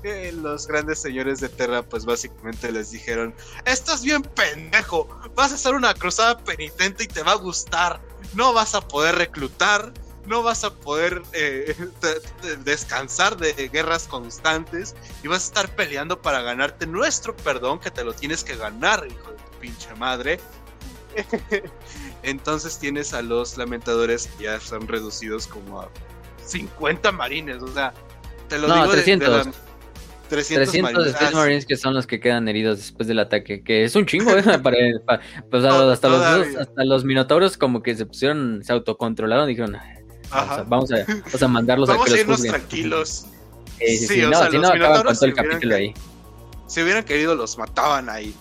Eh, 0.03 0.33
los 0.33 0.67
grandes 0.67 1.01
señores 1.01 1.41
de 1.41 1.49
Terra, 1.49 1.83
pues 1.83 2.05
básicamente 2.05 2.71
les 2.71 2.91
dijeron, 2.91 3.35
estás 3.65 4.03
bien 4.03 4.23
pendejo, 4.23 5.09
vas 5.35 5.53
a 5.53 5.55
hacer 5.57 5.75
una 5.75 5.95
cruzada 5.95 6.39
penitente 6.39 7.05
y 7.05 7.07
te 7.07 7.23
va 7.23 7.33
a 7.33 7.37
gustar, 7.37 8.01
no 8.35 8.53
vas 8.53 8.75
a 8.75 8.81
poder 8.87 9.17
reclutar, 9.17 9.93
no 10.27 10.43
vas 10.43 10.65
a 10.65 10.73
poder 10.73 11.23
eh, 11.33 11.75
descansar 12.65 13.37
de 13.37 13.69
guerras 13.69 14.07
constantes 14.07 14.95
y 15.23 15.29
vas 15.29 15.45
a 15.45 15.47
estar 15.47 15.77
peleando 15.77 16.21
para 16.21 16.43
ganarte 16.43 16.87
nuestro 16.87 17.37
perdón 17.37 17.79
que 17.79 17.91
te 17.91 18.05
lo 18.05 18.13
tienes 18.13 18.45
que 18.45 18.57
ganar, 18.57 19.07
hijo 19.07 19.31
de 19.31 19.37
tu 19.37 19.59
pinche 19.61 19.95
madre. 19.97 20.41
Entonces 22.23 22.79
tienes 22.79 23.15
a 23.15 23.23
los 23.23 23.57
lamentadores 23.57 24.27
que 24.27 24.45
ya 24.45 24.57
están 24.57 24.89
reducidos 24.89 25.47
como 25.47 25.83
a 25.83 25.91
50 26.45 27.13
marines, 27.13 27.63
o 27.63 27.69
sea, 27.69 27.93
te 28.49 28.59
lo 28.59 28.73
digo 28.73 28.89
300. 28.89 29.49
300, 30.29 30.81
marines. 30.81 31.17
Ah, 31.21 31.31
marines 31.35 31.67
que 31.67 31.77
son 31.77 31.95
los 31.95 32.07
que 32.07 32.19
quedan 32.19 32.49
heridos 32.49 32.79
después 32.79 33.07
del 33.07 33.19
ataque, 33.19 33.63
que 33.63 33.85
es 33.85 33.95
un 33.95 34.07
chingo, 34.07 34.31
¿eh? 34.37 34.43
pues, 35.51 35.65
hasta, 35.65 36.09
los, 36.09 36.57
hasta 36.57 36.85
los 36.85 37.05
minotauros 37.05 37.57
como 37.57 37.83
que 37.83 37.95
se 37.95 38.07
pusieron, 38.07 38.63
se 38.65 38.73
autocontrolaron, 38.73 39.47
dijeron, 39.47 39.77
Vamos 40.35 40.91
a, 40.91 41.05
vamos 41.05 41.43
a, 41.43 41.49
mandarlos 41.49 41.89
a 41.89 41.95
que 42.05 42.11
los 42.11 42.21
irnos 42.21 42.43
tranquilos. 42.43 43.27
Sí, 43.79 43.99
sí, 43.99 44.23
no, 44.23 44.51
si 44.51 44.59
no 44.59 44.69
acaban 44.69 45.05
con 45.05 45.15
todo 45.15 45.27
el 45.27 45.35
capítulo 45.35 45.77
ahí. 45.77 45.95
Si 46.67 46.83
hubieran 46.83 47.05
querido, 47.05 47.35
los 47.35 47.59
mataban 47.59 48.09
ahí. 48.09 48.35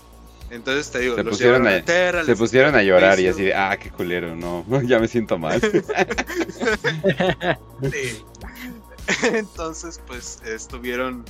Entonces 0.50 0.90
te 0.90 1.00
digo, 1.00 1.16
se 1.16 1.24
pusieron, 1.24 1.66
a, 1.66 1.82
se 2.24 2.36
pusieron 2.36 2.74
a 2.76 2.82
llorar 2.82 3.18
y 3.18 3.26
así 3.26 3.44
de, 3.44 3.54
ah, 3.54 3.76
qué 3.76 3.90
culero, 3.90 4.36
no, 4.36 4.64
ya 4.82 4.98
me 5.00 5.08
siento 5.08 5.38
mal. 5.38 5.60
Entonces, 9.22 10.00
pues 10.06 10.40
estuvieron 10.44 11.24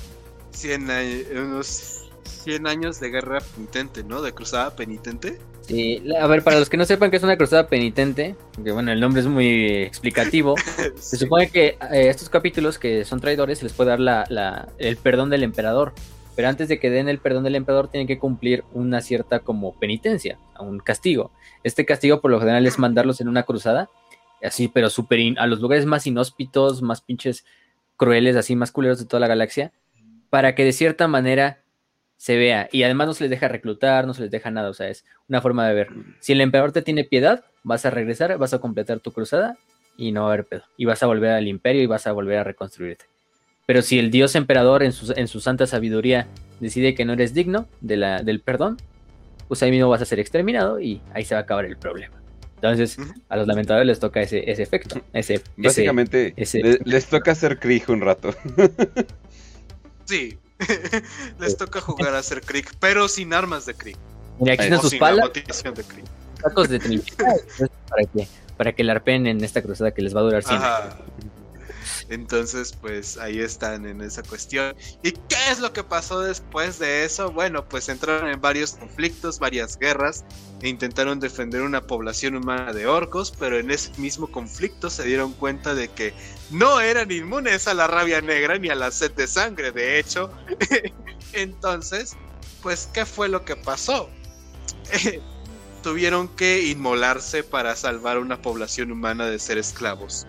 100 0.51 0.91
unos 1.37 2.11
100 2.45 2.67
años 2.67 3.01
de 3.01 3.11
guerra 3.11 3.41
penitente, 3.41 4.05
¿no? 4.05 4.23
De 4.23 4.33
cruzada 4.33 4.77
penitente. 4.77 5.41
Sí, 5.67 6.03
a 6.21 6.27
ver, 6.27 6.45
para 6.45 6.59
los 6.59 6.69
que 6.69 6.77
no 6.77 6.85
sepan 6.85 7.11
que 7.11 7.17
es 7.17 7.23
una 7.23 7.39
cruzada 7.39 7.69
penitente, 7.69 8.37
que 8.63 8.73
bueno, 8.73 8.93
el 8.93 9.01
nombre 9.01 9.23
es 9.23 9.27
muy 9.27 9.83
explicativo, 9.83 10.57
se 10.97 11.17
supone 11.17 11.49
que 11.49 11.79
eh, 11.91 12.09
estos 12.09 12.29
capítulos 12.29 12.79
que 12.79 13.05
son 13.07 13.21
traidores 13.21 13.59
se 13.59 13.65
les 13.65 13.73
puede 13.73 13.91
dar 13.91 14.01
la, 14.01 14.69
el 14.79 14.97
perdón 14.99 15.31
del 15.31 15.43
emperador. 15.43 15.95
pero 16.37 16.49
antes 16.49 16.69
de 16.69 16.79
que 16.79 16.91
den 16.91 17.09
el 17.09 17.19
perdón 17.19 17.45
del 17.45 17.55
emperador 17.55 17.89
tienen 17.89 18.07
que 18.07 18.19
cumplir 18.19 18.63
una 18.75 19.01
cierta 19.01 19.39
como 19.41 19.73
penitencia, 19.79 20.39
un 20.61 20.81
castigo. 20.81 21.31
Este 21.63 21.87
castigo 21.87 22.21
por 22.21 22.31
lo 22.31 22.41
general 22.41 22.67
es 22.67 22.79
mandarlos 22.79 23.23
en 23.23 23.29
una 23.29 23.45
cruzada, 23.45 23.89
así, 24.43 24.69
pero 24.69 24.91
super 24.91 25.19
a 25.39 25.47
los 25.47 25.61
lugares 25.61 25.87
más 25.87 26.07
inhóspitos, 26.07 26.83
más 26.83 27.01
pinches 27.01 27.47
crueles, 27.97 28.37
así, 28.37 28.55
más 28.55 28.71
culeros 28.71 28.99
de 28.99 29.07
toda 29.07 29.21
la 29.21 29.29
galaxia, 29.29 29.73
para 30.29 30.55
que 30.55 30.65
de 30.65 30.73
cierta 30.73 31.09
manera 31.09 31.64
se 32.17 32.37
vea. 32.37 32.69
Y 32.73 32.83
además 32.83 33.07
no 33.07 33.15
se 33.15 33.25
les 33.25 33.31
deja 33.31 33.49
reclutar, 33.49 34.07
no 34.07 34.15
se 34.15 34.23
les 34.23 34.31
deja 34.31 34.51
nada, 34.51 34.69
o 34.69 34.75
sea, 34.75 34.89
es 34.89 35.05
una 35.29 35.41
forma 35.41 35.69
de 35.69 35.75
ver. 35.75 35.89
Si 36.21 36.33
el 36.33 36.41
emperador 36.41 36.73
te 36.73 36.83
tiene 36.83 37.05
piedad, 37.05 37.45
vas 37.63 37.85
a 37.87 37.91
regresar, 37.91 38.37
vas 38.39 38.55
a 38.55 38.59
completar 38.59 39.01
tu 39.01 39.13
cruzada 39.13 39.57
y 39.97 40.13
no 40.13 40.23
va 40.23 40.31
a 40.31 40.33
haber 40.35 40.47
pedo. 40.47 40.63
Y 40.77 40.85
vas 40.85 41.03
a 41.03 41.07
volver 41.07 41.31
al 41.31 41.49
imperio 41.49 41.83
y 41.83 41.87
vas 41.87 42.07
a 42.07 42.13
volver 42.13 42.39
a 42.39 42.45
reconstruirte. 42.45 43.07
Pero 43.67 43.83
si 43.83 43.99
el 43.99 44.11
dios 44.11 44.35
emperador 44.35 44.83
en 44.83 44.93
su, 44.93 45.13
en 45.17 45.29
su 45.29 45.41
santa 45.41 45.67
sabiduría 45.67 46.27
decide 46.61 46.95
que 46.95 47.05
no 47.05 47.15
eres 47.15 47.33
digno 47.33 47.67
de 47.81 47.97
la, 47.97 48.23
del 48.23 48.41
perdón, 48.41 48.77
pues 49.49 49.63
ahí 49.63 49.71
mismo 49.71 49.89
vas 49.89 50.03
a 50.03 50.05
ser 50.05 50.21
exterminado 50.21 50.81
y 50.81 51.01
ahí 51.13 51.25
se 51.25 51.35
va 51.35 51.41
a 51.41 51.45
acabar 51.45 51.65
el 51.65 51.77
problema. 51.77 52.25
Entonces, 52.57 52.97
a 53.29 53.37
los 53.37 53.47
lamentadores 53.47 53.87
les 53.87 54.01
toca 54.01 54.23
ese, 54.23 54.51
ese 54.51 54.63
efecto. 54.63 55.03
Ese, 55.13 55.43
Básicamente, 55.57 56.35
les, 56.85 57.07
toca 57.07 57.33
hacer 57.33 57.59
Krieg 57.59 57.85
un 57.89 58.01
rato. 58.01 58.35
sí, 60.07 60.39
les 61.39 61.57
toca 61.57 61.81
jugar 61.81 62.15
a 62.15 62.19
hacer 62.19 62.41
Krieg, 62.43 62.69
pero 62.81 63.09
sin 63.09 63.33
armas 63.33 63.67
de. 63.67 63.75
Mira, 64.39 64.55
aquí 64.55 64.65
están 64.65 64.81
sus 64.81 64.95
palas. 64.97 65.31
De 65.33 66.79
trinchera 66.79 67.35
para 67.89 68.05
que, 68.05 68.29
para 68.57 68.73
que 68.75 68.85
la 68.85 68.93
arpen 68.93 69.27
en 69.27 69.43
esta 69.43 69.63
cruzada 69.63 69.93
que 69.93 70.03
les 70.03 70.15
va 70.15 70.21
a 70.21 70.25
durar 70.25 70.43
siempre. 70.43 70.69
Entonces, 72.09 72.75
pues 72.81 73.17
ahí 73.19 73.39
están 73.39 73.87
en 73.87 74.01
esa 74.01 74.23
cuestión. 74.23 74.75
¿Y 75.03 75.13
qué 75.13 75.37
es 75.51 75.61
lo 75.61 75.73
que 75.73 75.83
pasó 75.83 76.21
después 76.21 76.79
de 76.79 77.05
eso? 77.05 77.31
Bueno, 77.33 77.65
pues 77.67 77.89
entraron 77.89 78.31
en 78.31 78.41
varios 78.41 78.73
conflictos, 78.73 79.39
varias 79.39 79.79
guerras, 79.79 80.25
e 80.61 80.69
intentaron 80.69 81.21
defender 81.21 81.63
una 81.63 81.83
población 81.83 82.37
humana 82.37 82.73
de 82.73 82.87
orcos, 82.87 83.33
pero 83.39 83.59
en 83.59 83.71
ese 83.71 83.91
mismo 83.99 84.27
conflicto 84.27 84.91
se 84.91 85.05
dieron 85.05 85.33
cuenta 85.33 85.75
de 85.75 85.89
que 85.89 86.13
no 86.51 86.81
eran 86.81 87.11
inmunes 87.11 87.69
a 87.69 87.75
la 87.75 87.87
rabia 87.87 88.21
negra 88.21 88.59
ni 88.59 88.69
a 88.69 88.75
la 88.75 88.91
sed 88.91 89.13
de 89.13 89.27
sangre, 89.27 89.73
de 89.73 89.99
hecho. 89.99 90.31
Entonces, 91.33 92.17
pues, 92.63 92.89
¿qué 92.93 93.07
fue 93.07 93.29
lo 93.29 93.45
que 93.45 93.57
pasó? 93.57 94.09
tuvieron 95.83 96.29
que 96.29 96.63
inmolarse 96.63 97.43
para 97.43 97.77
salvar 97.77 98.19
una 98.19 98.41
población 98.41 98.91
humana 98.91 99.27
de 99.27 99.39
ser 99.39 99.59
esclavos 99.59 100.27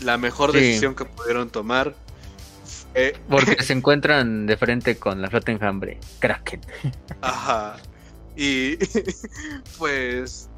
la 0.00 0.18
mejor 0.18 0.52
decisión 0.52 0.94
que 0.94 1.04
pudieron 1.04 1.50
tomar. 1.50 1.94
Porque 3.28 3.62
se 3.62 3.72
encuentran 3.74 4.46
de 4.46 4.56
frente 4.56 4.96
con 4.96 5.22
la 5.22 5.30
flota 5.30 5.52
enjambre, 5.52 6.00
Kraken. 6.18 6.60
Ajá. 7.20 7.76
Y 8.36 8.76
pues 9.78 10.48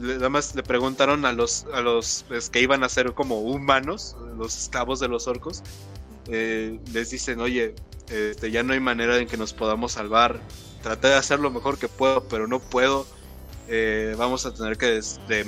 nada 0.00 0.28
más 0.28 0.54
le 0.54 0.62
preguntaron 0.62 1.24
a 1.24 1.32
los 1.32 1.66
a 1.72 1.80
los 1.80 2.24
pues, 2.28 2.50
que 2.50 2.60
iban 2.60 2.82
a 2.84 2.88
ser 2.88 3.12
como 3.12 3.40
humanos, 3.40 4.16
los 4.36 4.56
esclavos 4.56 5.00
de 5.00 5.08
los 5.08 5.28
orcos. 5.28 5.62
Eh, 6.28 6.78
les 6.92 7.10
dicen, 7.10 7.40
oye, 7.40 7.74
este, 8.08 8.50
ya 8.50 8.62
no 8.62 8.72
hay 8.72 8.80
manera 8.80 9.16
en 9.18 9.26
que 9.26 9.36
nos 9.36 9.52
podamos 9.52 9.92
salvar. 9.92 10.40
Traté 10.82 11.08
de 11.08 11.14
hacer 11.14 11.40
lo 11.40 11.50
mejor 11.50 11.78
que 11.78 11.88
puedo, 11.88 12.24
pero 12.24 12.46
no 12.46 12.60
puedo 12.60 13.06
eh, 13.72 14.16
vamos 14.18 14.46
a 14.46 14.52
tener 14.52 14.76
que 14.76 15.00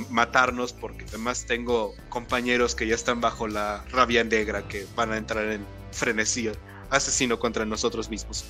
matarnos 0.09 0.73
porque 0.73 1.05
además 1.09 1.45
tengo 1.45 1.93
compañeros 2.09 2.77
que 2.77 2.87
ya 2.87 2.95
están 2.95 3.21
bajo 3.21 3.49
la 3.49 3.85
rabia 3.91 4.23
negra 4.23 4.69
que 4.69 4.87
van 4.95 5.11
a 5.11 5.17
entrar 5.17 5.45
en 5.49 5.67
frenesí 5.91 6.49
asesino 6.89 7.41
contra 7.41 7.65
nosotros 7.65 8.09
mismos. 8.09 8.45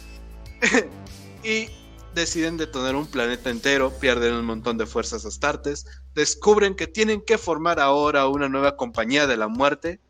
y 1.42 1.68
deciden 2.14 2.56
detonar 2.56 2.96
un 2.96 3.06
planeta 3.06 3.50
entero, 3.50 3.92
pierden 3.98 4.34
un 4.34 4.44
montón 4.44 4.78
de 4.78 4.86
fuerzas 4.86 5.24
astartes, 5.24 5.86
descubren 6.14 6.74
que 6.74 6.86
tienen 6.86 7.22
que 7.22 7.38
formar 7.38 7.80
ahora 7.80 8.26
una 8.26 8.48
nueva 8.48 8.76
compañía 8.76 9.26
de 9.26 9.36
la 9.36 9.48
muerte. 9.48 10.00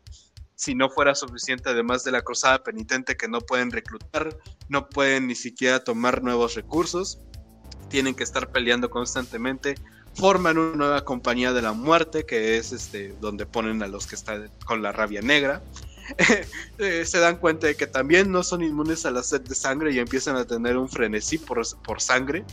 Si 0.55 0.75
no 0.75 0.89
fuera 0.89 1.15
suficiente, 1.15 1.69
además 1.69 2.03
de 2.03 2.11
la 2.11 2.21
cruzada 2.21 2.63
penitente 2.63 3.17
que 3.17 3.27
no 3.27 3.41
pueden 3.41 3.71
reclutar, 3.71 4.37
no 4.69 4.87
pueden 4.89 5.27
ni 5.27 5.35
siquiera 5.35 5.83
tomar 5.83 6.23
nuevos 6.23 6.55
recursos 6.55 7.19
tienen 7.93 8.15
que 8.15 8.23
estar 8.23 8.51
peleando 8.51 8.89
constantemente. 8.89 9.75
Forman 10.15 10.57
una 10.57 10.75
nueva 10.75 11.05
compañía 11.05 11.53
de 11.53 11.61
la 11.61 11.73
muerte, 11.73 12.25
que 12.25 12.57
es 12.57 12.71
este, 12.71 13.13
donde 13.21 13.45
ponen 13.45 13.83
a 13.83 13.87
los 13.87 14.07
que 14.07 14.15
están 14.15 14.49
con 14.65 14.81
la 14.81 14.91
rabia 14.91 15.21
negra. 15.21 15.61
Eh, 16.79 17.05
se 17.05 17.19
dan 17.19 17.37
cuenta 17.37 17.67
de 17.67 17.75
que 17.75 17.87
también 17.87 18.31
no 18.31 18.43
son 18.43 18.61
inmunes 18.61 19.05
a 19.05 19.11
la 19.11 19.23
sed 19.23 19.41
de 19.41 19.55
sangre 19.55 19.93
y 19.93 19.99
empiezan 19.99 20.35
a 20.35 20.45
tener 20.45 20.75
un 20.75 20.89
frenesí 20.89 21.37
por, 21.37 21.61
por 21.81 22.01
sangre. 22.01 22.43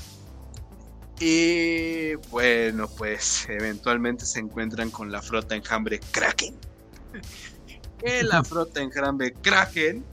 Y 1.18 2.14
bueno, 2.30 2.88
pues 2.96 3.46
eventualmente 3.48 4.24
se 4.24 4.38
encuentran 4.38 4.90
con 4.90 5.10
la 5.10 5.20
flota 5.20 5.56
enjambre 5.56 6.00
Kraken. 6.12 6.54
que 7.98 8.22
la 8.22 8.44
flota 8.44 8.80
enjambre 8.80 9.32
Kraken 9.32 10.04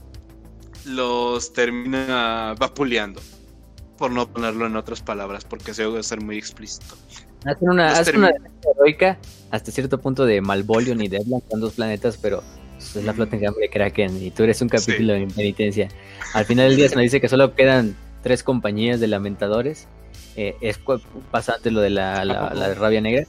los 0.84 1.52
termina 1.52 2.54
vapuleando 2.58 3.20
por 3.96 4.10
no 4.10 4.28
ponerlo 4.28 4.66
en 4.66 4.76
otras 4.76 5.02
palabras, 5.02 5.44
porque 5.44 5.74
se 5.74 5.82
debe 5.82 6.02
ser 6.02 6.20
muy 6.20 6.38
explícito. 6.38 6.96
Hacen 7.44 7.68
una, 7.68 7.92
una 8.14 8.30
heroica 8.74 9.18
hasta 9.50 9.70
cierto 9.70 9.98
punto 9.98 10.24
de 10.24 10.40
Malvolion 10.40 11.00
y 11.00 11.08
Deadland, 11.08 11.42
con 11.48 11.60
dos 11.60 11.74
planetas, 11.74 12.16
pero 12.16 12.42
es 12.78 13.04
la 13.04 13.12
flota 13.12 13.36
en 13.36 13.42
de 13.42 13.68
Kraken 13.70 14.22
y 14.22 14.30
tú 14.30 14.44
eres 14.44 14.60
un 14.62 14.68
capítulo 14.68 15.12
de 15.14 15.26
penitencia. 15.26 15.88
Al 16.34 16.44
final 16.44 16.68
del 16.68 16.76
día 16.76 16.88
se 16.88 16.94
nos 16.94 17.02
dice 17.02 17.20
que 17.20 17.28
solo 17.28 17.54
quedan 17.54 17.96
tres 18.22 18.42
compañías 18.42 19.00
de 19.00 19.08
lamentadores. 19.08 19.88
Eh, 20.36 20.56
es 20.60 20.78
bastante 21.32 21.70
lo 21.70 21.80
de 21.80 21.90
la, 21.90 22.24
la, 22.24 22.74
rabia 22.74 23.00
negra. 23.00 23.26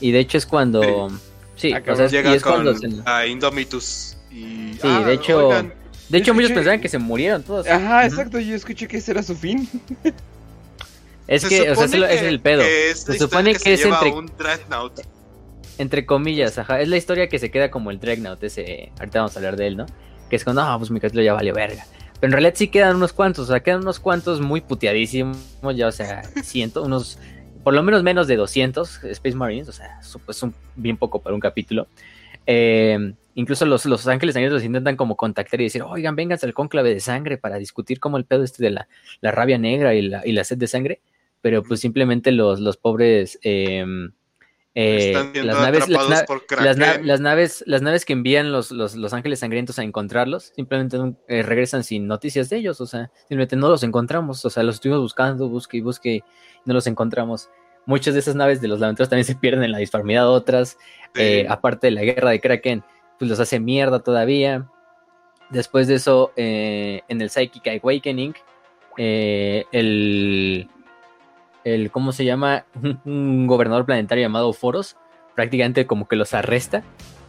Y 0.00 0.12
de 0.12 0.20
hecho 0.20 0.38
es 0.38 0.46
cuando. 0.46 1.10
Sí, 1.56 1.72
o 1.74 1.96
sea, 1.96 2.06
llega 2.06 2.34
es 2.34 2.42
cuando 2.42 2.74
a 3.04 3.26
Indomitus. 3.26 4.16
Y, 4.30 4.74
sí, 4.80 5.04
de 5.04 5.12
hecho. 5.12 5.50
De 6.08 6.16
hecho, 6.16 6.32
muchos 6.32 6.52
pensaban 6.52 6.80
que 6.80 6.88
se 6.88 6.98
murieron 6.98 7.42
todos. 7.42 7.66
Ajá, 7.66 8.06
exacto, 8.06 8.40
yo 8.40 8.54
escuché 8.54 8.88
que 8.88 8.96
ese 8.96 9.10
era 9.10 9.22
su 9.22 9.36
fin. 9.36 9.68
Es 11.26 11.44
que, 11.44 11.70
o 11.70 11.74
sea, 11.74 11.84
ese 11.84 12.14
es 12.14 12.22
el 12.22 12.40
pedo. 12.40 12.62
se 12.62 13.18
supone 13.18 13.54
que, 13.54 13.74
es 13.74 13.84
entre. 13.84 14.14
Entre 15.78 16.04
comillas, 16.04 16.58
ajá. 16.58 16.80
Es 16.80 16.88
la 16.88 16.96
historia 16.96 17.28
que 17.28 17.38
se 17.38 17.50
queda 17.50 17.70
como 17.70 17.90
el 17.90 18.00
Dreadnought, 18.00 18.42
ese. 18.42 18.90
Ahorita 18.98 19.20
vamos 19.20 19.36
a 19.36 19.38
hablar 19.38 19.56
de 19.56 19.68
él, 19.68 19.76
¿no? 19.76 19.86
Que 20.28 20.36
es 20.36 20.44
cuando, 20.44 20.62
ah, 20.62 20.76
pues 20.76 20.90
mi 20.90 20.98
capítulo 20.98 21.22
ya 21.22 21.32
valió 21.32 21.54
verga. 21.54 21.86
Pero 22.20 22.28
en 22.28 22.32
realidad 22.32 22.54
sí 22.56 22.68
quedan 22.68 22.96
unos 22.96 23.12
cuantos, 23.12 23.48
o 23.48 23.52
sea, 23.52 23.60
quedan 23.60 23.82
unos 23.82 24.00
cuantos 24.00 24.40
muy 24.40 24.60
puteadísimos, 24.60 25.38
ya, 25.74 25.86
o 25.86 25.92
sea, 25.92 26.22
ciento, 26.42 26.82
unos, 26.82 27.18
por 27.62 27.74
lo 27.74 27.82
menos 27.84 28.02
menos 28.02 28.26
de 28.26 28.34
200 28.34 29.04
Space 29.04 29.36
Marines, 29.36 29.68
o 29.68 29.72
sea, 29.72 30.00
es 30.00 30.42
un, 30.42 30.52
bien 30.74 30.96
poco 30.96 31.22
para 31.22 31.34
un 31.34 31.40
capítulo. 31.40 31.86
Eh, 32.44 33.14
incluso 33.34 33.66
los, 33.66 33.86
los 33.86 34.08
ángeles 34.08 34.34
los 34.50 34.64
intentan 34.64 34.96
como 34.96 35.16
contactar 35.16 35.60
y 35.60 35.64
decir, 35.64 35.82
oigan, 35.82 36.16
vénganse 36.16 36.46
al 36.46 36.54
cónclave 36.54 36.92
de 36.92 37.00
sangre 37.00 37.38
para 37.38 37.56
discutir 37.56 38.00
como 38.00 38.16
el 38.16 38.24
pedo 38.24 38.42
este 38.42 38.64
de 38.64 38.70
la, 38.70 38.88
rabia 39.22 39.58
negra 39.58 39.94
y 39.94 40.02
la, 40.02 40.26
y 40.26 40.32
la, 40.32 40.42
sed 40.42 40.58
de 40.58 40.66
sangre, 40.66 41.00
pero 41.40 41.62
pues 41.62 41.78
simplemente 41.78 42.32
los, 42.32 42.58
los 42.58 42.76
pobres... 42.76 43.38
Em, 43.42 44.10
eh, 44.74 45.12
las, 45.12 45.60
naves, 45.60 45.88
las, 45.88 47.20
naves, 47.20 47.64
las 47.66 47.82
naves 47.82 48.04
que 48.04 48.12
envían 48.12 48.52
los, 48.52 48.70
los, 48.70 49.12
ángeles 49.12 49.40
sangrientos 49.40 49.78
a 49.78 49.82
encontrarlos, 49.82 50.52
simplemente 50.54 50.96
eh, 51.26 51.42
regresan 51.42 51.82
sin 51.82 52.06
noticias 52.06 52.48
de 52.48 52.58
ellos, 52.58 52.80
o 52.80 52.86
sea, 52.86 53.10
simplemente 53.20 53.56
no 53.56 53.68
los 53.68 53.82
encontramos, 53.82 54.44
o 54.44 54.50
sea, 54.50 54.62
los 54.62 54.76
estuvimos 54.76 55.00
buscando, 55.00 55.48
busque 55.48 55.78
y 55.78 55.80
busque, 55.80 56.14
y 56.14 56.22
no 56.64 56.74
los 56.74 56.86
encontramos. 56.86 57.50
Muchas 57.86 58.14
de 58.14 58.20
esas 58.20 58.36
naves 58.36 58.60
de 58.60 58.68
los 58.68 58.78
lamentos 58.78 59.08
también 59.08 59.24
se 59.24 59.34
pierden 59.34 59.64
en 59.64 59.72
la 59.72 59.78
disformidad, 59.78 60.28
otras, 60.28 60.78
eh, 61.16 61.46
aparte 61.48 61.88
de 61.88 61.90
la 61.92 62.02
guerra 62.02 62.30
de 62.30 62.40
Kraken, 62.40 62.84
pues 63.18 63.28
los 63.28 63.40
hace 63.40 63.58
mierda 63.58 64.00
todavía. 64.00 64.70
Después 65.50 65.88
de 65.88 65.94
eso, 65.94 66.32
en 66.36 67.20
el 67.20 67.30
Psychic 67.30 67.66
Awakening, 67.82 68.34
el, 68.96 70.68
el, 71.74 71.90
¿cómo 71.90 72.12
se 72.12 72.24
llama? 72.24 72.66
Un 73.04 73.46
gobernador 73.46 73.86
planetario 73.86 74.22
llamado 74.22 74.52
Foros, 74.52 74.96
prácticamente 75.34 75.86
como 75.86 76.08
que 76.08 76.16
los 76.16 76.34
arresta, 76.34 76.82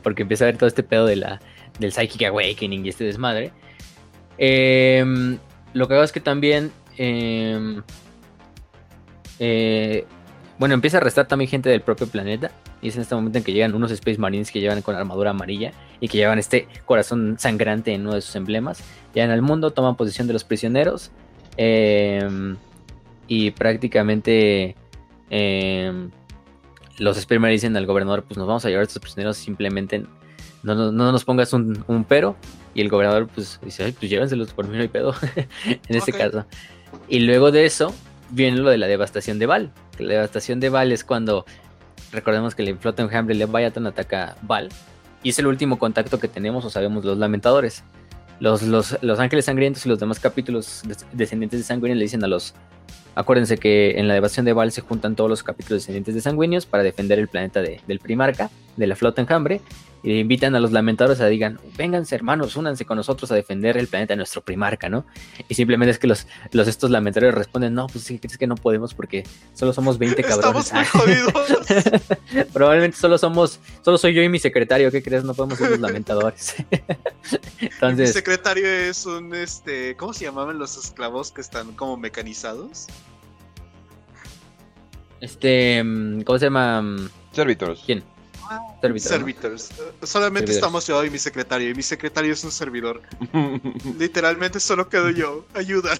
porque 0.04 0.24
empieza 0.24 0.46
a 0.46 0.48
ver 0.48 0.58
todo 0.58 0.68
este 0.68 0.84
pedo 0.84 1.06
de 1.06 1.16
la, 1.16 1.40
del 1.80 1.92
Psychic 1.92 2.24
Awakening 2.24 2.86
y 2.86 2.90
este 2.90 3.04
desmadre. 3.04 3.52
Em, 4.38 5.38
lo 5.74 5.88
que 5.88 5.94
hago 5.94 6.04
es 6.04 6.12
que 6.12 6.22
también, 6.22 6.72
em, 6.98 7.84
eh, 9.40 10.06
bueno, 10.58 10.74
empieza 10.74 10.98
a 10.98 11.02
arrestar 11.02 11.28
también 11.28 11.50
gente 11.50 11.70
del 11.70 11.82
propio 11.82 12.08
planeta. 12.08 12.52
Y 12.82 12.88
es 12.88 12.96
en 12.96 13.02
este 13.02 13.14
momento 13.14 13.38
en 13.38 13.44
que 13.44 13.52
llegan 13.52 13.76
unos 13.76 13.92
Space 13.92 14.18
Marines 14.18 14.52
que 14.52 14.62
llevan 14.62 14.82
con 14.82 14.96
armadura 14.96 15.32
amarilla 15.32 15.74
y 16.00 16.08
que 16.08 16.18
llevan 16.18 16.40
este 16.40 16.68
corazón 16.86 17.36
sangrante 17.38 17.94
en 17.94 18.02
uno 18.02 18.16
de 18.16 18.22
sus 18.22 18.36
emblemas. 18.36 18.82
Llegan 19.14 19.32
al 19.32 19.42
mundo, 19.42 19.72
toman 19.72 19.98
posición 19.98 20.28
de 20.28 20.34
los 20.34 20.46
prisioneros. 20.46 21.12
Em, 21.58 22.56
y 23.30 23.52
prácticamente 23.52 24.76
em, 25.30 26.12
los 26.98 27.18
Space 27.18 27.40
Marines 27.40 27.62
dicen 27.62 27.78
al 27.78 27.86
gobernador, 27.86 28.24
pues 28.24 28.38
nos 28.38 28.46
vamos 28.46 28.66
a 28.66 28.68
llevar 28.68 28.82
a 28.82 28.88
estos 28.88 29.02
prisioneros 29.02 29.38
simplemente 29.38 30.04
no, 30.64 30.76
no, 30.76 30.92
no 30.92 31.12
nos 31.12 31.24
pongas 31.24 31.54
un, 31.54 31.84
un, 31.88 32.04
pero. 32.04 32.36
Y 32.74 32.82
el 32.82 32.90
gobernador 32.90 33.28
pues 33.34 33.60
dice, 33.64 33.86
Ay, 33.86 33.92
pues 33.94 34.10
llévenselos 34.10 34.54
por 34.54 34.68
mí 34.68 34.76
no 34.76 34.82
hay 34.82 34.90
pedo, 34.90 35.16
en 35.66 35.96
este 35.96 36.12
caso. 36.12 36.46
Y 37.08 37.20
luego 37.20 37.52
de 37.52 37.66
eso 37.66 37.94
viene 38.30 38.58
lo 38.58 38.70
de 38.70 38.78
la 38.78 38.88
devastación 38.88 39.40
de 39.40 39.46
Val. 39.46 39.72
La 39.98 40.14
devastación 40.14 40.60
de 40.60 40.70
Val 40.70 40.92
es 40.92 41.04
cuando, 41.04 41.46
recordemos 42.12 42.56
que 42.56 42.64
el 42.64 42.78
flota 42.78 43.04
enjambre 43.04 43.36
Leviathan 43.36 43.88
ataca 43.88 44.36
Val. 44.42 44.70
Y 45.24 45.30
es 45.30 45.40
el 45.40 45.48
último 45.48 45.80
contacto 45.80 46.20
que 46.20 46.28
tenemos 46.28 46.64
o 46.66 46.70
sabemos 46.70 47.04
los 47.06 47.18
lamentadores. 47.18 47.84
Los, 48.40 48.62
los, 48.62 48.98
los 49.02 49.20
ángeles 49.20 49.46
sangrientos 49.46 49.86
y 49.86 49.90
los 49.90 50.00
demás 50.00 50.20
capítulos 50.20 50.84
descendientes 51.12 51.60
de 51.60 51.66
sanguíneos 51.66 51.98
le 51.98 52.04
dicen 52.04 52.24
a 52.24 52.28
los... 52.28 52.54
Acuérdense 53.16 53.58
que 53.58 54.00
en 54.00 54.08
la 54.08 54.14
devastación 54.14 54.46
de 54.46 54.54
Val 54.54 54.72
se 54.72 54.82
juntan 54.82 55.16
todos 55.16 55.30
los 55.30 55.44
capítulos 55.44 55.82
descendientes 55.82 56.16
de 56.16 56.22
sanguíneos 56.22 56.66
para 56.66 56.84
defender 56.84 57.20
el 57.20 57.28
planeta 57.28 57.62
del 57.62 58.00
primarca, 58.00 58.50
de 58.78 58.88
la 58.88 58.96
flota 58.96 59.22
enjambre 59.22 59.62
y 60.02 60.20
invitan 60.20 60.56
a 60.56 60.60
los 60.60 60.72
lamentadores 60.72 61.20
a 61.20 61.28
digan, 61.28 61.60
vénganse 61.78 62.16
hermanos, 62.16 62.56
únanse 62.56 62.86
con 62.86 62.98
nosotros 62.98 63.32
a 63.32 63.36
defender 63.36 63.78
el 63.78 63.88
planeta 63.88 64.14
de 64.14 64.18
nuestro 64.18 64.42
primarca, 64.42 64.90
¿no? 64.90 65.06
Y 65.48 65.56
simplemente 65.56 65.92
es 65.92 66.00
que 66.00 66.08
los, 66.08 66.28
los 66.52 66.68
estos 66.68 66.90
lamentadores 66.90 67.36
responden, 67.36 67.74
no, 67.74 67.88
pues 67.88 68.06
sí, 68.06 68.20
es 68.22 68.38
que 68.38 68.48
no 68.48 68.56
podemos 68.56 68.94
porque 68.94 69.24
solo 69.54 69.74
somos 69.74 69.98
20 69.98 70.24
cabrones. 70.24 70.66
Estamos 70.66 70.74
muy 70.74 70.86
jodidos. 70.86 72.48
Probablemente 72.54 72.98
solo 72.98 73.18
somos, 73.18 73.60
solo 73.84 73.98
soy 73.98 74.14
yo 74.14 74.22
y 74.22 74.30
mi 74.30 74.40
secretario, 74.40 74.92
¿qué 74.92 75.04
crees? 75.04 75.24
No 75.24 75.34
podemos 75.34 75.58
ser 75.58 75.72
los 75.72 75.80
lamentadores. 75.80 76.56
Entonces... 77.60 78.10
Mi 78.10 78.14
secretario 78.14 78.68
es 78.68 79.06
un, 79.06 79.34
este, 79.36 79.96
¿cómo 79.98 80.14
se 80.14 80.26
llamaban 80.26 80.58
los 80.58 80.78
esclavos 80.78 81.32
que 81.32 81.42
están 81.42 81.74
como 81.74 81.98
mecanizados? 81.98 82.88
Este, 85.22 85.84
¿cómo 86.26 86.40
se 86.40 86.46
llama? 86.46 87.10
Servitors. 87.34 87.84
¿Quién? 87.86 88.04
Servitors. 88.98 89.70
Solamente 90.04 90.52
estamos 90.52 90.88
yo 90.88 91.04
y 91.04 91.10
mi 91.10 91.20
secretario. 91.20 91.70
Y 91.70 91.76
mi 91.76 91.84
secretario 91.84 92.34
es 92.34 92.44
un 92.44 92.52
servidor. 92.52 93.02
Literalmente 94.00 94.60
solo 94.60 94.90
quedo 94.90 95.10
yo. 95.10 95.46
Ayuda. 95.54 95.98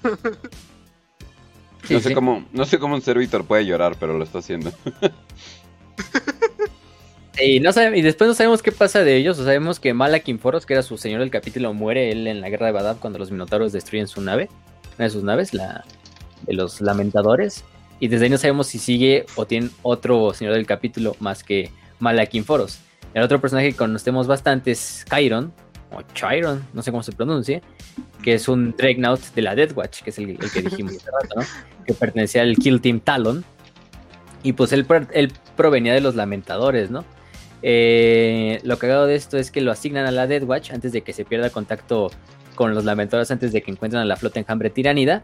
no, 1.90 2.00
sé 2.00 2.14
Cómo, 2.14 2.46
no 2.52 2.66
sé 2.66 2.80
cómo 2.80 2.96
un 2.96 3.02
servitor 3.02 3.46
puede 3.46 3.66
llorar, 3.66 3.96
pero 4.00 4.18
lo 4.18 4.24
está 4.24 4.40
haciendo. 4.40 4.72
y, 7.40 7.60
no 7.60 7.72
y 7.96 8.02
después 8.02 8.28
no 8.28 8.34
sabemos 8.34 8.62
qué 8.62 8.72
pasa 8.72 9.04
de 9.04 9.18
ellos. 9.18 9.38
sabemos 9.38 9.80
que 9.80 9.94
Malakin 9.94 10.40
Foros, 10.40 10.66
que 10.66 10.74
era 10.74 10.84
su 10.84 10.98
señor 10.98 11.20
del 11.20 11.32
capítulo, 11.32 11.74
muere 11.74 12.12
él 12.12 12.28
en 12.28 12.42
la 12.42 12.50
guerra 12.50 12.68
de 12.68 12.72
Badab 12.72 13.00
cuando 13.00 13.20
los 13.20 13.32
Minotauros 13.32 13.72
destruyen 13.72 14.08
su 14.08 14.22
nave. 14.22 14.50
Una 14.98 15.06
de 15.06 15.12
sus 15.12 15.24
naves, 15.24 15.54
la 15.54 15.86
de 16.44 16.54
los 16.54 16.82
Lamentadores. 16.82 17.64
Y 18.00 18.08
desde 18.08 18.26
ahí 18.26 18.32
no 18.32 18.38
sabemos 18.38 18.68
si 18.68 18.80
sigue 18.80 19.26
o 19.36 19.46
tiene 19.46 19.70
otro 19.82 20.34
señor 20.34 20.54
del 20.54 20.66
capítulo 20.66 21.18
más 21.20 21.44
que 21.44 21.72
Foros. 22.46 22.80
El 23.14 23.24
otro 23.24 23.42
personaje 23.42 23.72
que 23.72 23.76
conocemos 23.76 24.28
bastante 24.28 24.72
es 24.72 25.06
Chiron, 25.10 25.52
o 25.92 26.02
Chiron, 26.14 26.64
no 26.74 26.82
sé 26.82 26.92
cómo 26.92 27.04
se 27.04 27.12
pronuncia, 27.12 27.62
que 28.22 28.36
es 28.36 28.48
un 28.48 28.76
Dreadnought 28.78 29.34
de 29.34 29.42
la 29.42 29.56
Death 29.56 29.76
Watch, 29.76 30.02
que 30.02 30.12
es 30.12 30.18
el, 30.20 30.38
que 30.38 30.62
dijimos 30.62 30.96
hace 30.96 31.10
rato, 31.12 31.40
¿no? 31.40 31.46
Que 31.86 31.94
pertenecía 31.94 32.44
al 32.44 32.56
Kill 32.56 32.82
Team 32.82 33.00
Talon. 33.00 33.44
Y 34.44 34.54
pues 34.54 34.72
él, 34.72 34.86
provenía 35.58 35.94
de 35.94 36.02
los 36.02 36.16
Lamentadores, 36.16 36.92
¿no? 36.92 37.04
Eh, 37.62 38.62
lo 38.64 38.78
cagado 38.78 39.06
de 39.06 39.16
esto 39.16 39.38
es 39.38 39.52
que 39.52 39.60
lo 39.60 39.72
asignan 39.72 40.06
a 40.06 40.12
la 40.12 40.28
Death 40.28 40.44
Watch 40.44 40.72
antes 40.72 40.94
de 40.94 41.02
que 41.02 41.12
se 41.12 41.26
pierda 41.26 41.50
contacto 41.50 42.10
con 42.56 42.74
los 42.74 42.86
Lamentadores, 42.86 43.32
antes 43.32 43.52
de 43.52 43.62
que 43.62 43.72
encuentren 43.72 44.02
a 44.02 44.06
la 44.06 44.16
flota 44.16 44.40
enjambre 44.40 44.70
tiranida. 44.70 45.24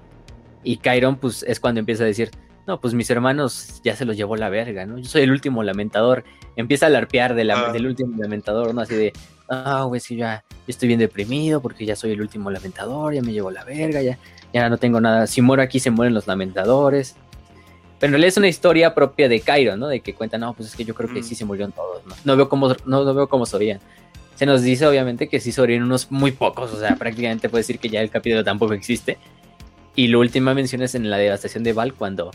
Y 0.63 0.77
Chiron, 0.77 1.17
pues 1.17 1.43
es 1.43 1.59
cuando 1.59 1.79
empieza 1.79 2.03
a 2.03 2.07
decir: 2.07 2.31
No, 2.67 2.79
pues 2.79 2.93
mis 2.93 3.09
hermanos 3.09 3.81
ya 3.83 3.95
se 3.95 4.05
los 4.05 4.17
llevó 4.17 4.35
la 4.35 4.49
verga, 4.49 4.85
¿no? 4.85 4.97
Yo 4.97 5.05
soy 5.05 5.21
el 5.21 5.31
último 5.31 5.61
lamentador 5.63 6.23
empieza 6.55 6.85
a 6.85 6.89
larpear 6.89 7.31
ah. 7.33 7.71
del 7.71 7.85
último 7.85 8.21
lamentador, 8.21 8.73
¿no? 8.73 8.81
Así 8.81 8.95
de, 8.95 9.13
ah, 9.49 9.83
güey, 9.87 9.99
sí, 9.99 10.15
ya, 10.15 10.43
estoy 10.67 10.87
bien 10.87 10.99
deprimido 10.99 11.61
porque 11.61 11.85
ya 11.85 11.95
soy 11.95 12.11
el 12.11 12.21
último 12.21 12.49
lamentador, 12.51 13.13
ya 13.13 13.21
me 13.21 13.33
llevo 13.33 13.51
la 13.51 13.63
verga, 13.63 14.01
ya, 14.01 14.17
ya 14.53 14.69
no 14.69 14.77
tengo 14.77 15.01
nada. 15.01 15.27
Si 15.27 15.41
muero 15.41 15.63
aquí, 15.63 15.79
se 15.79 15.91
mueren 15.91 16.13
los 16.13 16.27
lamentadores. 16.27 17.15
Pero 17.99 18.09
en 18.09 18.11
realidad 18.13 18.29
es 18.29 18.37
una 18.37 18.47
historia 18.47 18.93
propia 18.93 19.29
de 19.29 19.39
Cairo, 19.39 19.77
¿no? 19.77 19.87
De 19.87 20.01
que 20.01 20.13
cuenta, 20.13 20.37
no, 20.37 20.53
pues 20.53 20.69
es 20.69 20.75
que 20.75 20.83
yo 20.83 20.93
creo 20.93 21.11
que 21.13 21.23
sí 21.23 21.33
se 21.35 21.45
murieron 21.45 21.71
todos, 21.71 22.05
¿no? 22.05 22.15
No 22.23 22.35
veo 22.35 22.49
cómo, 22.49 22.75
no, 22.85 23.13
veo 23.13 23.27
cómo 23.27 23.45
sobrían. 23.45 23.79
Se 24.35 24.45
nos 24.45 24.63
dice, 24.63 24.85
obviamente, 24.85 25.29
que 25.29 25.39
sí 25.39 25.53
sobreviven 25.53 25.83
unos 25.83 26.11
muy 26.11 26.31
pocos, 26.31 26.73
o 26.73 26.79
sea, 26.79 26.97
prácticamente 26.97 27.47
puede 27.47 27.61
decir 27.61 27.79
que 27.79 27.87
ya 27.87 28.01
el 28.01 28.09
capítulo 28.09 28.43
tampoco 28.43 28.73
existe. 28.73 29.17
Y 29.95 30.07
lo 30.07 30.19
última 30.19 30.53
mención 30.53 30.81
es 30.81 30.93
en 30.93 31.09
la 31.09 31.17
devastación 31.17 31.63
de 31.63 31.71
Val, 31.71 31.93
cuando, 31.93 32.31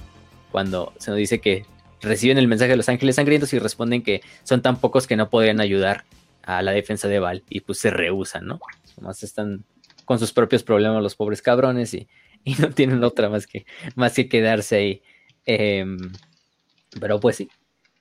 cuando 0.51 0.93
se 0.99 1.11
nos 1.11 1.19
dice 1.19 1.41
que 1.41 1.67
reciben 2.01 2.39
el 2.39 2.49
mensaje 2.49 2.71
de 2.71 2.77
los 2.77 2.89
ángeles 2.89 3.17
sangrientos 3.17 3.53
y 3.53 3.59
responden 3.59 4.03
que 4.03 4.23
son 4.43 4.63
tan 4.63 4.81
pocos 4.81 5.07
que 5.07 5.17
no 5.17 5.31
podrían 5.31 5.61
ayudar 5.61 6.05
a 6.43 6.63
la 6.63 6.73
defensa 6.73 7.09
de 7.09 7.19
Val 7.19 7.43
y 7.49 7.61
pues 7.61 7.79
se 7.79 7.91
rehusan, 7.91 8.47
¿no? 8.47 8.61
Nomás 8.97 9.23
están 9.23 9.65
con 10.05 10.19
sus 10.19 10.33
propios 10.33 10.63
problemas 10.63 11.03
los 11.03 11.15
pobres 11.15 11.43
cabrones 11.43 11.95
y, 11.95 12.09
no 12.59 12.71
tienen 12.71 13.05
otra 13.05 13.29
más 13.29 13.47
que, 13.47 13.67
más 13.95 14.15
que 14.15 14.29
quedarse 14.29 14.77
ahí. 14.77 15.03
Em, 15.45 15.99
pero 16.99 17.21
pues 17.21 17.37
sí, 17.37 17.49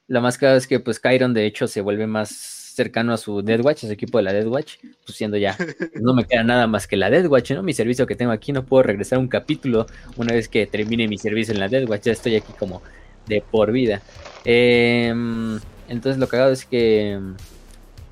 lo 0.08 0.22
más 0.22 0.38
claro 0.38 0.56
es 0.56 0.66
que 0.66 0.80
pues 0.80 1.02
Chiron 1.02 1.34
de 1.34 1.46
hecho 1.46 1.68
se 1.68 1.82
vuelve 1.82 2.08
más 2.08 2.59
cercano 2.80 3.14
a 3.14 3.18
su 3.18 3.42
Deathwatch, 3.42 3.84
a 3.84 3.88
su 3.88 3.94
equipo 3.94 4.18
de 4.20 4.24
la 4.24 4.32
Deathwatch, 4.32 4.78
pues 5.06 5.18
siendo 5.18 5.36
ya, 5.38 5.58
no 5.96 6.14
me 6.14 6.24
queda 6.24 6.44
nada 6.44 6.66
más 6.66 6.88
que 6.88 6.96
la 6.96 7.10
Deathwatch, 7.10 7.52
¿no? 7.52 7.62
Mi 7.62 7.74
servicio 7.74 8.08
que 8.08 8.16
tengo 8.16 8.32
aquí, 8.32 8.54
no 8.54 8.64
puedo 8.64 8.84
regresar 8.84 9.20
un 9.20 9.28
capítulo 9.28 9.86
una 10.16 10.34
vez 10.34 10.48
que 10.48 10.66
termine 10.66 11.08
mi 11.10 11.18
servicio 11.18 11.54
en 11.54 11.60
la 11.60 11.68
Deathwatch, 11.68 12.04
ya 12.04 12.14
estoy 12.14 12.36
aquí 12.38 12.54
como 12.58 12.82
de 13.28 13.42
por 13.42 13.74
vida. 13.74 14.02
Em, 14.46 15.60
entonces 15.90 16.18
lo 16.18 16.28
hago 16.32 16.52
es 16.52 16.66
que 16.66 17.20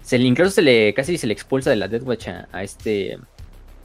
se 0.03 0.17
le, 0.17 0.25
incluso 0.25 0.51
se 0.51 0.61
le 0.61 0.93
casi 0.93 1.17
se 1.17 1.27
le 1.27 1.33
expulsa 1.33 1.69
de 1.69 1.75
la 1.77 1.87
Death 1.87 2.03
Watch 2.03 2.27
a, 2.27 2.63
este 2.63 3.17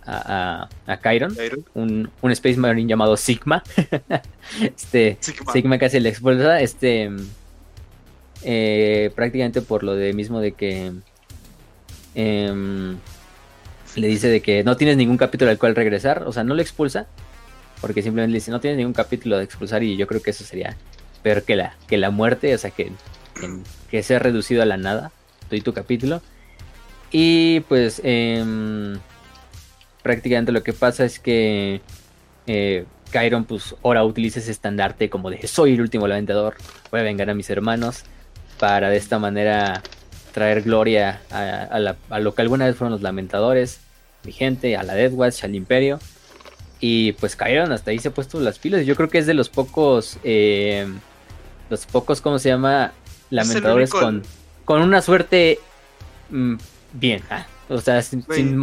a, 0.04 0.68
a, 0.86 1.00
Chiron, 1.00 1.36
un, 1.74 2.10
un, 2.20 2.30
Space 2.32 2.56
Marine 2.56 2.88
llamado 2.88 3.16
Sigma. 3.16 3.62
este 4.60 5.18
Sigma. 5.52 5.78
casi 5.78 6.00
le 6.00 6.08
expulsa, 6.08 6.60
este 6.60 7.10
eh, 8.44 9.10
prácticamente 9.14 9.62
por 9.62 9.82
lo 9.84 9.94
de 9.94 10.12
mismo 10.12 10.40
de 10.40 10.52
que 10.52 10.92
em, 12.14 12.96
le 13.96 14.06
dice 14.08 14.28
de 14.28 14.40
que 14.40 14.64
no 14.64 14.76
tienes 14.76 14.96
ningún 14.96 15.16
capítulo 15.16 15.50
al 15.50 15.58
cual 15.58 15.76
regresar, 15.76 16.24
o 16.26 16.32
sea, 16.32 16.44
no 16.44 16.54
le 16.54 16.62
expulsa, 16.62 17.06
porque 17.80 18.02
simplemente 18.02 18.32
le 18.32 18.38
dice 18.38 18.50
no 18.50 18.60
tienes 18.60 18.78
ningún 18.78 18.94
capítulo 18.94 19.38
de 19.38 19.44
expulsar 19.44 19.82
y 19.82 19.96
yo 19.96 20.06
creo 20.06 20.22
que 20.22 20.30
eso 20.30 20.44
sería 20.44 20.76
peor 21.22 21.42
que 21.42 21.56
la, 21.56 21.76
que 21.86 21.98
la 21.98 22.10
muerte, 22.10 22.54
o 22.54 22.58
sea, 22.58 22.70
que, 22.70 22.90
que, 23.90 24.02
sea 24.02 24.18
reducido 24.18 24.62
a 24.62 24.66
la 24.66 24.76
nada, 24.76 25.12
todo 25.48 25.60
tu 25.60 25.72
capítulo. 25.72 26.20
Y 27.12 27.60
pues 27.68 28.00
em, 28.04 28.98
prácticamente 30.02 30.50
lo 30.50 30.62
que 30.62 30.72
pasa 30.72 31.04
es 31.04 31.18
que 31.18 31.80
eh, 32.46 32.86
pues 33.46 33.74
ahora 33.82 34.04
utiliza 34.04 34.40
ese 34.40 34.50
estandarte 34.50 35.10
como 35.10 35.28
de 35.28 35.46
soy 35.46 35.74
el 35.74 35.82
último 35.82 36.08
lamentador, 36.08 36.56
voy 36.90 37.00
a 37.00 37.02
vengar 37.02 37.28
a 37.28 37.34
mis 37.34 37.50
hermanos 37.50 38.04
para 38.62 38.90
de 38.90 38.96
esta 38.96 39.18
manera 39.18 39.82
traer 40.32 40.62
gloria 40.62 41.20
a, 41.32 42.20
lo 42.20 42.32
que 42.32 42.42
alguna 42.42 42.66
vez 42.66 42.76
fueron 42.76 42.92
los 42.92 43.02
lamentadores, 43.02 43.80
mi 44.22 44.30
gente, 44.30 44.76
a 44.76 44.84
la 44.84 44.94
Death 44.94 45.14
Watch, 45.14 45.42
al 45.42 45.56
Imperio. 45.56 45.98
Y 46.78 47.10
pues 47.14 47.36
Chiron 47.36 47.72
hasta 47.72 47.90
ahí 47.90 47.98
se 47.98 48.06
ha 48.06 48.14
puesto 48.14 48.38
las 48.38 48.60
pilas. 48.60 48.86
Yo 48.86 48.94
creo 48.94 49.08
que 49.08 49.18
es 49.18 49.26
de 49.26 49.34
los 49.34 49.48
pocos 49.48 50.16
eh, 50.22 50.86
los 51.70 51.86
pocos, 51.86 52.20
¿cómo 52.20 52.38
se 52.38 52.50
llama? 52.50 52.92
Lamentadores 53.30 53.90
con, 53.90 54.22
con 54.64 54.80
una 54.80 55.02
suerte 55.02 55.58
mm, 56.30 56.54
bien. 56.92 57.20
Ah, 57.30 57.48
o 57.68 57.80
sea, 57.80 58.00
sin, 58.00 58.24
sin, 58.32 58.56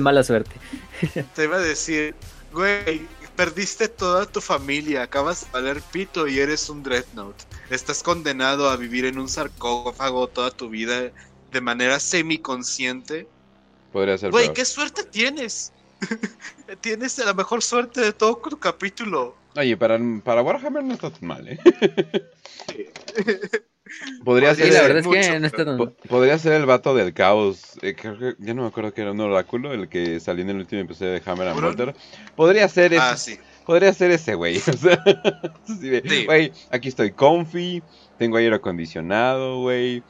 mala 0.00 0.24
suerte. 0.24 0.56
Te 1.36 1.44
iba 1.44 1.58
a 1.58 1.60
decir, 1.60 2.16
güey, 2.52 3.02
perdiste 3.36 3.86
toda 3.86 4.26
tu 4.26 4.40
familia, 4.40 5.02
acabas 5.02 5.42
de 5.42 5.46
valer 5.52 5.80
pito 5.92 6.26
y 6.26 6.40
eres 6.40 6.68
un 6.68 6.82
Dreadnought. 6.82 7.36
Estás 7.70 8.02
condenado 8.02 8.68
a 8.68 8.76
vivir 8.76 9.04
en 9.04 9.18
un 9.18 9.28
sarcófago 9.28 10.28
toda 10.28 10.50
tu 10.50 10.68
vida 10.68 11.10
de 11.52 11.60
manera 11.60 11.98
semiconsciente. 11.98 13.26
Podría 13.92 14.18
ser. 14.18 14.30
Güey, 14.30 14.52
¿qué 14.52 14.64
suerte 14.64 15.04
tienes? 15.04 15.72
tienes 16.80 17.18
la 17.18 17.32
mejor 17.32 17.62
suerte 17.62 18.00
de 18.00 18.12
todo 18.12 18.36
tu 18.36 18.58
capítulo. 18.58 19.36
Oye, 19.56 19.76
para, 19.76 19.98
para 20.22 20.42
Warhammer 20.42 20.82
no 20.82 20.94
está 20.94 21.10
tan 21.10 21.28
mal, 21.28 21.48
¿eh? 21.48 21.58
Podría 24.24 24.54
ser, 24.54 24.72
la 24.72 24.82
verdad 24.82 24.98
es 24.98 25.06
que 25.06 25.40
no 25.40 25.46
está 25.46 25.64
tan... 25.64 25.94
Podría 26.08 26.38
ser 26.38 26.54
el 26.54 26.66
vato 26.66 26.94
del 26.94 27.14
caos. 27.14 27.78
Eh, 27.82 27.94
creo 27.94 28.18
que, 28.18 28.34
ya 28.38 28.54
no 28.54 28.62
me 28.62 28.68
acuerdo 28.68 28.92
que 28.92 29.02
era 29.02 29.12
un 29.12 29.20
oráculo, 29.20 29.72
el 29.72 29.88
que 29.88 30.18
salió 30.20 30.42
en 30.42 30.50
el 30.50 30.56
último 30.56 30.82
episodio 30.82 31.12
de 31.12 31.22
Hammer 31.24 31.48
and 31.48 31.60
Bolter. 31.60 31.94
Podría 32.34 32.68
ser 32.68 32.98
ah, 32.98 33.12
ese. 33.14 33.40
Podría 33.64 33.92
ser 33.92 34.10
ese, 34.10 34.34
güey. 34.34 34.58
O 34.68 34.72
sea, 34.72 35.02
güey, 36.26 36.52
aquí 36.70 36.88
estoy 36.88 37.12
comfy, 37.12 37.82
tengo 38.18 38.36
aire 38.36 38.56
acondicionado, 38.56 39.60
güey. 39.60 40.02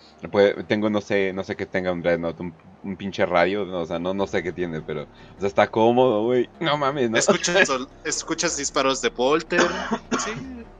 Tengo, 0.66 0.90
no 0.90 1.00
sé, 1.00 1.32
no 1.32 1.44
sé 1.44 1.56
que 1.56 1.66
tenga 1.66 1.92
un 1.92 2.02
Dreadnought, 2.02 2.40
un, 2.40 2.54
un 2.82 2.96
pinche 2.96 3.24
radio, 3.26 3.62
o 3.62 3.86
sea, 3.86 3.98
no, 3.98 4.14
no 4.14 4.26
sé 4.26 4.42
qué 4.42 4.52
tiene, 4.52 4.80
pero 4.80 5.02
o 5.02 5.38
sea, 5.38 5.48
está 5.48 5.70
cómodo, 5.70 6.24
güey. 6.24 6.48
No 6.60 6.76
mames, 6.76 7.10
¿no? 7.10 7.18
Escuchas, 7.18 7.70
escuchas 8.04 8.56
disparos 8.56 9.00
de 9.02 9.10
Polter. 9.10 9.62
Sí, 10.18 10.32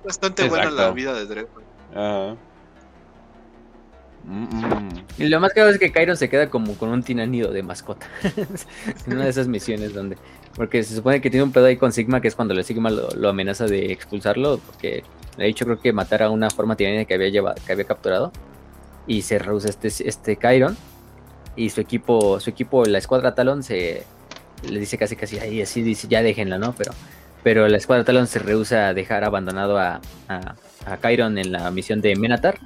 bastante 0.05 0.49
buena 0.49 0.71
la 0.71 0.91
vida 0.91 1.15
de 1.15 1.27
Dread. 1.27 1.47
Ajá. 1.95 2.37
Mm, 4.25 4.45
mm. 4.45 5.05
Y 5.19 5.29
lo 5.29 5.39
más 5.39 5.53
claro 5.53 5.71
es 5.71 5.79
que 5.79 5.93
Kyron 5.93 6.17
se 6.17 6.29
queda 6.29 6.49
como 6.49 6.75
con 6.75 6.89
un 6.89 7.03
tinánido 7.03 7.53
de 7.53 7.63
mascota. 7.63 8.07
en 9.07 9.13
una 9.13 9.25
de 9.25 9.31
esas 9.31 9.49
misiones 9.49 9.93
donde. 9.93 10.17
Porque 10.57 10.83
se 10.85 10.95
supone 10.95 11.21
que 11.21 11.31
tiene 11.31 11.43
un 11.43 11.53
pedo 11.53 11.67
ahí 11.67 11.77
con 11.77 11.93
Sigma, 11.93 12.21
que 12.21 12.29
es 12.29 12.35
cuando 12.35 12.55
el 12.55 12.65
Sigma 12.65 12.91
lo, 12.91 13.29
amenaza 13.29 13.67
de 13.67 13.93
expulsarlo. 13.93 14.59
Porque 14.59 15.03
le 15.37 15.45
ha 15.45 15.47
dicho, 15.47 15.65
creo 15.65 15.81
que 15.81 15.93
matar 15.93 16.23
a 16.23 16.31
una 16.31 16.51
forma 16.51 16.77
tiránida 16.77 17.05
que 17.05 17.15
había 17.15 17.29
llevado, 17.29 17.57
que 17.67 17.73
había 17.73 17.85
capturado. 17.85 18.33
Y 19.07 19.23
se 19.23 19.39
rehúsa 19.39 19.69
este, 19.69 19.89
este 19.89 20.37
Kyron. 20.37 20.77
Y 21.57 21.71
su 21.71 21.81
equipo, 21.81 22.41
su 22.41 22.51
equipo, 22.51 22.85
la 22.85 22.99
escuadra 22.99 23.35
Talon, 23.35 23.63
se 23.63 24.05
le 24.69 24.81
dice 24.81 24.99
casi 24.99 25.15
casi 25.15 25.39
ahí, 25.39 25.61
así 25.61 25.83
dice, 25.83 26.09
ya 26.09 26.23
déjenla, 26.23 26.59
¿no? 26.59 26.75
Pero, 26.77 26.93
pero 27.43 27.69
la 27.69 27.77
escuadra 27.77 28.05
Talon 28.05 28.27
se 28.27 28.39
rehúsa 28.39 28.89
a 28.89 28.95
dejar 28.95 29.23
abandonado 29.25 29.79
a, 29.79 30.01
a, 30.29 30.55
a 30.87 30.97
Kyron 30.97 31.39
en 31.39 31.53
la 31.53 31.71
misión 31.71 32.01
de 32.01 32.17
Menatar. 32.17 32.59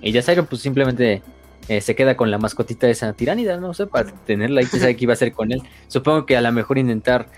Y 0.00 0.12
ya 0.12 0.22
Siron 0.22 0.46
pues 0.46 0.62
simplemente 0.62 1.22
eh, 1.68 1.80
se 1.80 1.94
queda 1.94 2.16
con 2.16 2.30
la 2.30 2.38
mascotita 2.38 2.86
de 2.86 2.92
esa 2.92 3.12
tiránida, 3.12 3.56
no 3.56 3.74
sé, 3.74 3.86
para 3.86 4.12
tenerla 4.12 4.60
que 4.62 4.78
sabe 4.78 4.96
qué 4.96 5.04
iba 5.04 5.12
a 5.12 5.14
hacer 5.14 5.32
con 5.32 5.52
él. 5.52 5.62
Supongo 5.88 6.26
que 6.26 6.36
a 6.36 6.40
lo 6.40 6.52
mejor 6.52 6.78
intentar 6.78 7.28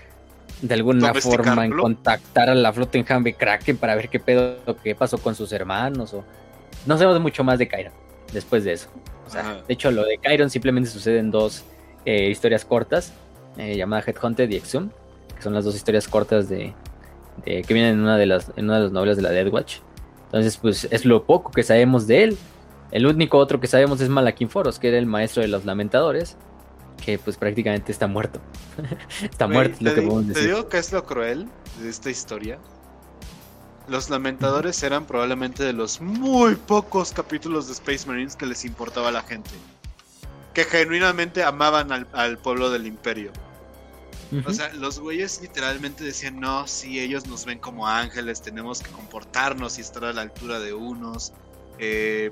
de 0.61 0.73
alguna 0.73 1.13
forma 1.13 1.65
en 1.65 1.71
contactar 1.71 2.49
a 2.49 2.55
la 2.55 2.73
flota 2.73 2.97
en 2.97 3.05
Hambe 3.07 3.33
Kraken 3.33 3.77
para 3.77 3.95
ver 3.95 4.09
qué 4.09 4.19
pedo, 4.19 4.57
qué 4.83 4.93
pasó 4.95 5.17
con 5.17 5.35
sus 5.35 5.51
hermanos 5.51 6.13
o... 6.13 6.23
No 6.85 6.97
sabemos 6.97 7.19
mucho 7.19 7.43
más 7.43 7.59
de 7.59 7.67
Kyron 7.67 7.93
después 8.31 8.63
de 8.63 8.73
eso. 8.73 8.89
O 9.25 9.29
sea, 9.29 9.61
de 9.67 9.73
hecho, 9.73 9.91
lo 9.91 10.05
de 10.05 10.17
Kyron 10.17 10.49
simplemente 10.49 10.89
sucede 10.89 11.19
en 11.19 11.29
dos 11.29 11.65
eh, 12.05 12.29
historias 12.29 12.65
cortas, 12.65 13.13
eh, 13.57 13.75
llamada 13.75 14.03
Headhunted 14.05 14.49
y 14.49 14.55
Exum, 14.55 14.89
que 15.35 15.41
son 15.41 15.53
las 15.53 15.65
dos 15.65 15.75
historias 15.75 16.07
cortas 16.07 16.49
de, 16.49 16.73
de, 17.45 17.61
que 17.63 17.73
vienen 17.73 17.95
en 17.95 17.99
una 18.01 18.17
de 18.17 18.25
las 18.25 18.51
en 18.55 18.65
una 18.65 18.77
de 18.77 18.83
las 18.83 18.91
novelas 18.91 19.17
de 19.17 19.23
la 19.23 19.31
Dead 19.31 19.47
Watch. 19.47 19.77
Entonces, 20.25 20.57
pues 20.57 20.87
es 20.89 21.05
lo 21.05 21.25
poco 21.25 21.51
que 21.51 21.63
sabemos 21.63 22.07
de 22.07 22.23
él. 22.23 22.37
El 22.91 23.05
único 23.05 23.37
otro 23.37 23.59
que 23.59 23.67
sabemos 23.67 24.01
es 24.01 24.09
Malakin 24.09 24.49
Foros, 24.49 24.79
que 24.79 24.87
era 24.89 24.97
el 24.97 25.05
maestro 25.05 25.41
de 25.41 25.47
los 25.47 25.65
lamentadores, 25.65 26.37
que 27.03 27.19
pues 27.19 27.37
prácticamente 27.37 27.91
está 27.91 28.07
muerto. 28.07 28.41
está 29.21 29.45
Wey, 29.45 29.53
muerto, 29.53 29.75
es 29.75 29.81
lo 29.81 29.93
que 29.95 30.01
podemos 30.01 30.23
Te 30.27 30.33
decir. 30.33 30.47
digo 30.47 30.69
que 30.69 30.77
es 30.77 30.91
lo 30.91 31.05
cruel 31.05 31.47
de 31.81 31.89
esta 31.89 32.09
historia. 32.09 32.59
Los 33.87 34.09
lamentadores 34.09 34.81
eran 34.83 35.05
probablemente 35.05 35.63
de 35.63 35.73
los 35.73 35.99
muy 35.99 36.55
pocos 36.55 37.11
capítulos 37.11 37.67
de 37.67 37.73
Space 37.73 38.07
Marines 38.07 38.35
que 38.35 38.45
les 38.45 38.63
importaba 38.65 39.09
a 39.09 39.11
la 39.11 39.23
gente. 39.23 39.49
Que 40.53 40.63
genuinamente 40.63 41.43
amaban 41.43 41.91
al, 41.91 42.07
al 42.13 42.37
pueblo 42.37 42.69
del 42.69 42.85
imperio. 42.85 43.31
O 44.45 44.53
sea, 44.53 44.71
los 44.73 44.99
güeyes 44.99 45.41
literalmente 45.41 46.03
decían, 46.03 46.39
no, 46.39 46.67
sí, 46.67 46.99
ellos 46.99 47.25
nos 47.25 47.45
ven 47.45 47.57
como 47.57 47.87
ángeles, 47.87 48.43
tenemos 48.43 48.79
que 48.83 48.91
comportarnos 48.91 49.79
y 49.79 49.81
estar 49.81 50.05
a 50.05 50.13
la 50.13 50.21
altura 50.21 50.59
de 50.59 50.71
unos. 50.71 51.33
Eh, 51.79 52.31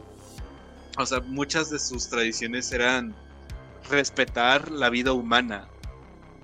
o 0.98 1.06
sea, 1.06 1.20
muchas 1.22 1.70
de 1.70 1.80
sus 1.80 2.10
tradiciones 2.10 2.72
eran 2.72 3.16
respetar 3.90 4.72
la 4.72 4.90
vida 4.90 5.14
humana. 5.14 5.68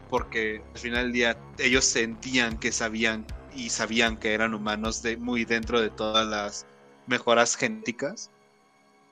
Porque 0.10 0.64
al 0.74 0.80
final 0.80 1.04
del 1.06 1.14
día 1.14 1.38
ellos 1.58 1.86
sentían 1.86 2.58
que 2.60 2.72
sabían 2.72 3.26
y 3.56 3.70
sabían 3.70 4.18
que 4.18 4.34
eran 4.34 4.54
humanos 4.54 5.02
de, 5.02 5.18
muy 5.18 5.44
dentro 5.46 5.82
de 5.82 5.90
todas 5.90 6.28
las 6.28 6.66
mejoras 7.08 7.56
genéticas. 7.56 8.30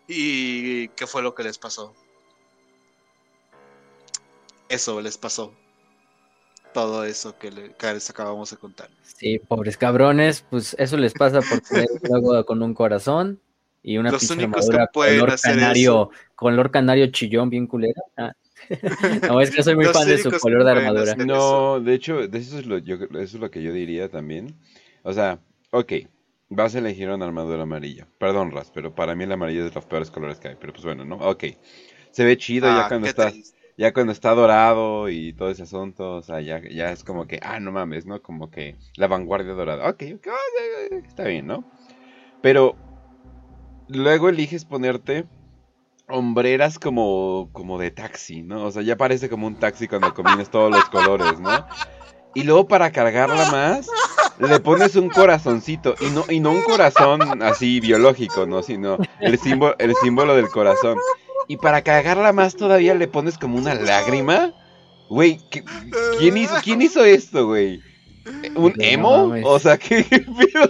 ¿Y 0.07 0.89
qué 0.89 1.07
fue 1.07 1.23
lo 1.23 1.33
que 1.33 1.43
les 1.43 1.57
pasó? 1.57 1.95
Eso 4.69 5.01
les 5.01 5.17
pasó. 5.17 5.53
Todo 6.73 7.03
eso 7.03 7.37
que, 7.37 7.51
le- 7.51 7.73
que 7.73 7.93
les 7.93 8.09
acabamos 8.09 8.51
de 8.51 8.57
contar. 8.57 8.89
Sí, 9.03 9.39
pobres 9.39 9.77
cabrones, 9.77 10.45
pues 10.49 10.75
eso 10.79 10.97
les 10.97 11.13
pasa 11.13 11.41
por 11.41 11.59
tener 11.69 11.87
algo 12.13 12.45
con 12.45 12.61
un 12.61 12.73
corazón 12.73 13.41
y 13.83 13.97
una 13.97 14.11
Los 14.11 14.29
únicos 14.29 14.69
que 14.69 14.75
armadura 14.75 14.87
pueden 14.91 15.19
color 15.19 15.33
hacer 15.33 15.55
canario, 15.55 16.09
color 16.35 16.71
canario 16.71 17.07
chillón 17.07 17.49
bien 17.49 17.67
culera. 17.67 18.01
Ah. 18.17 18.33
no, 19.27 19.41
es 19.41 19.51
que 19.51 19.63
soy 19.63 19.75
muy 19.75 19.85
Los 19.85 19.93
fan 19.93 20.07
de 20.07 20.17
su 20.19 20.31
color 20.39 20.63
de 20.63 20.71
armadura. 20.71 21.15
No, 21.15 21.79
de 21.79 21.93
hecho, 21.95 22.27
de 22.27 22.37
eso 22.37 22.59
es 22.59 22.65
lo, 22.67 22.77
yo, 22.77 22.95
eso 22.95 23.09
es 23.19 23.33
lo 23.35 23.49
que 23.49 23.63
yo 23.63 23.73
diría 23.73 24.09
también. 24.09 24.55
O 25.03 25.13
sea, 25.13 25.39
ok, 25.71 25.93
vas 26.49 26.75
a 26.75 26.79
elegir 26.79 27.09
una 27.09 27.25
armadura 27.25 27.63
amarilla. 27.63 28.07
Perdón, 28.19 28.51
Ras, 28.51 28.71
pero 28.73 28.93
para 28.93 29.15
mí 29.15 29.23
el 29.23 29.31
amarillo 29.31 29.65
es 29.65 29.69
de 29.71 29.75
los 29.75 29.85
peores 29.85 30.11
colores 30.11 30.39
que 30.39 30.49
hay. 30.49 30.55
Pero 30.59 30.73
pues 30.73 30.85
bueno, 30.85 31.05
¿no? 31.05 31.15
Ok. 31.17 31.45
Se 32.11 32.25
ve 32.25 32.37
chido 32.37 32.71
ya 32.71 32.85
Ah, 32.85 32.87
cuando 32.87 33.05
qué 33.05 33.09
está, 33.09 33.31
triste. 33.31 33.57
ya 33.77 33.93
cuando 33.93 34.11
está 34.11 34.31
dorado 34.35 35.09
y 35.09 35.33
todo 35.33 35.49
ese 35.49 35.63
asunto. 35.63 36.15
O 36.17 36.21
sea, 36.21 36.41
ya, 36.41 36.61
ya 36.69 36.91
es 36.91 37.03
como 37.03 37.25
que, 37.25 37.39
ah, 37.41 37.59
no 37.59 37.71
mames, 37.71 38.05
¿no? 38.05 38.21
Como 38.21 38.51
que 38.51 38.75
la 38.95 39.07
vanguardia 39.07 39.53
dorada. 39.53 39.89
Ok, 39.89 40.03
ok, 40.15 40.27
ah, 40.27 40.95
está 41.07 41.23
bien, 41.23 41.47
¿no? 41.47 41.63
Pero 42.41 42.75
luego 43.91 44.29
eliges 44.29 44.65
ponerte 44.65 45.25
hombreras 46.07 46.77
como, 46.79 47.49
como 47.53 47.77
de 47.79 47.91
taxi, 47.91 48.41
¿no? 48.41 48.65
O 48.65 48.71
sea, 48.71 48.81
ya 48.81 48.97
parece 48.97 49.29
como 49.29 49.47
un 49.47 49.55
taxi 49.55 49.87
cuando 49.87 50.13
combinas 50.13 50.49
todos 50.49 50.69
los 50.71 50.83
colores, 50.85 51.39
¿no? 51.39 51.65
Y 52.35 52.43
luego 52.43 52.67
para 52.67 52.91
cargarla 52.91 53.49
más, 53.51 53.87
le 54.39 54.59
pones 54.59 54.95
un 54.95 55.09
corazoncito. 55.09 55.95
Y 56.01 56.09
no, 56.09 56.25
y 56.29 56.39
no 56.39 56.51
un 56.51 56.61
corazón 56.63 57.41
así 57.43 57.79
biológico, 57.79 58.45
¿no? 58.45 58.61
Sino 58.63 58.97
el 59.19 59.37
símbolo, 59.37 59.75
el 59.79 59.95
símbolo 59.95 60.35
del 60.35 60.49
corazón. 60.49 60.97
Y 61.47 61.57
para 61.57 61.81
cargarla 61.81 62.33
más 62.33 62.55
todavía 62.55 62.93
le 62.93 63.07
pones 63.07 63.37
como 63.37 63.57
una 63.57 63.73
lágrima. 63.73 64.53
Güey, 65.09 65.39
¿qué- 65.49 65.63
¿quién 66.19 66.37
hizo, 66.37 66.55
¿quién 66.63 66.81
hizo 66.81 67.03
esto, 67.03 67.47
güey? 67.47 67.81
¿Un 68.55 68.73
No 68.77 68.83
emo? 68.83 69.27
mames. 69.27 69.43
O 69.45 69.59
sea, 69.59 69.77
¿qué? 69.79 70.05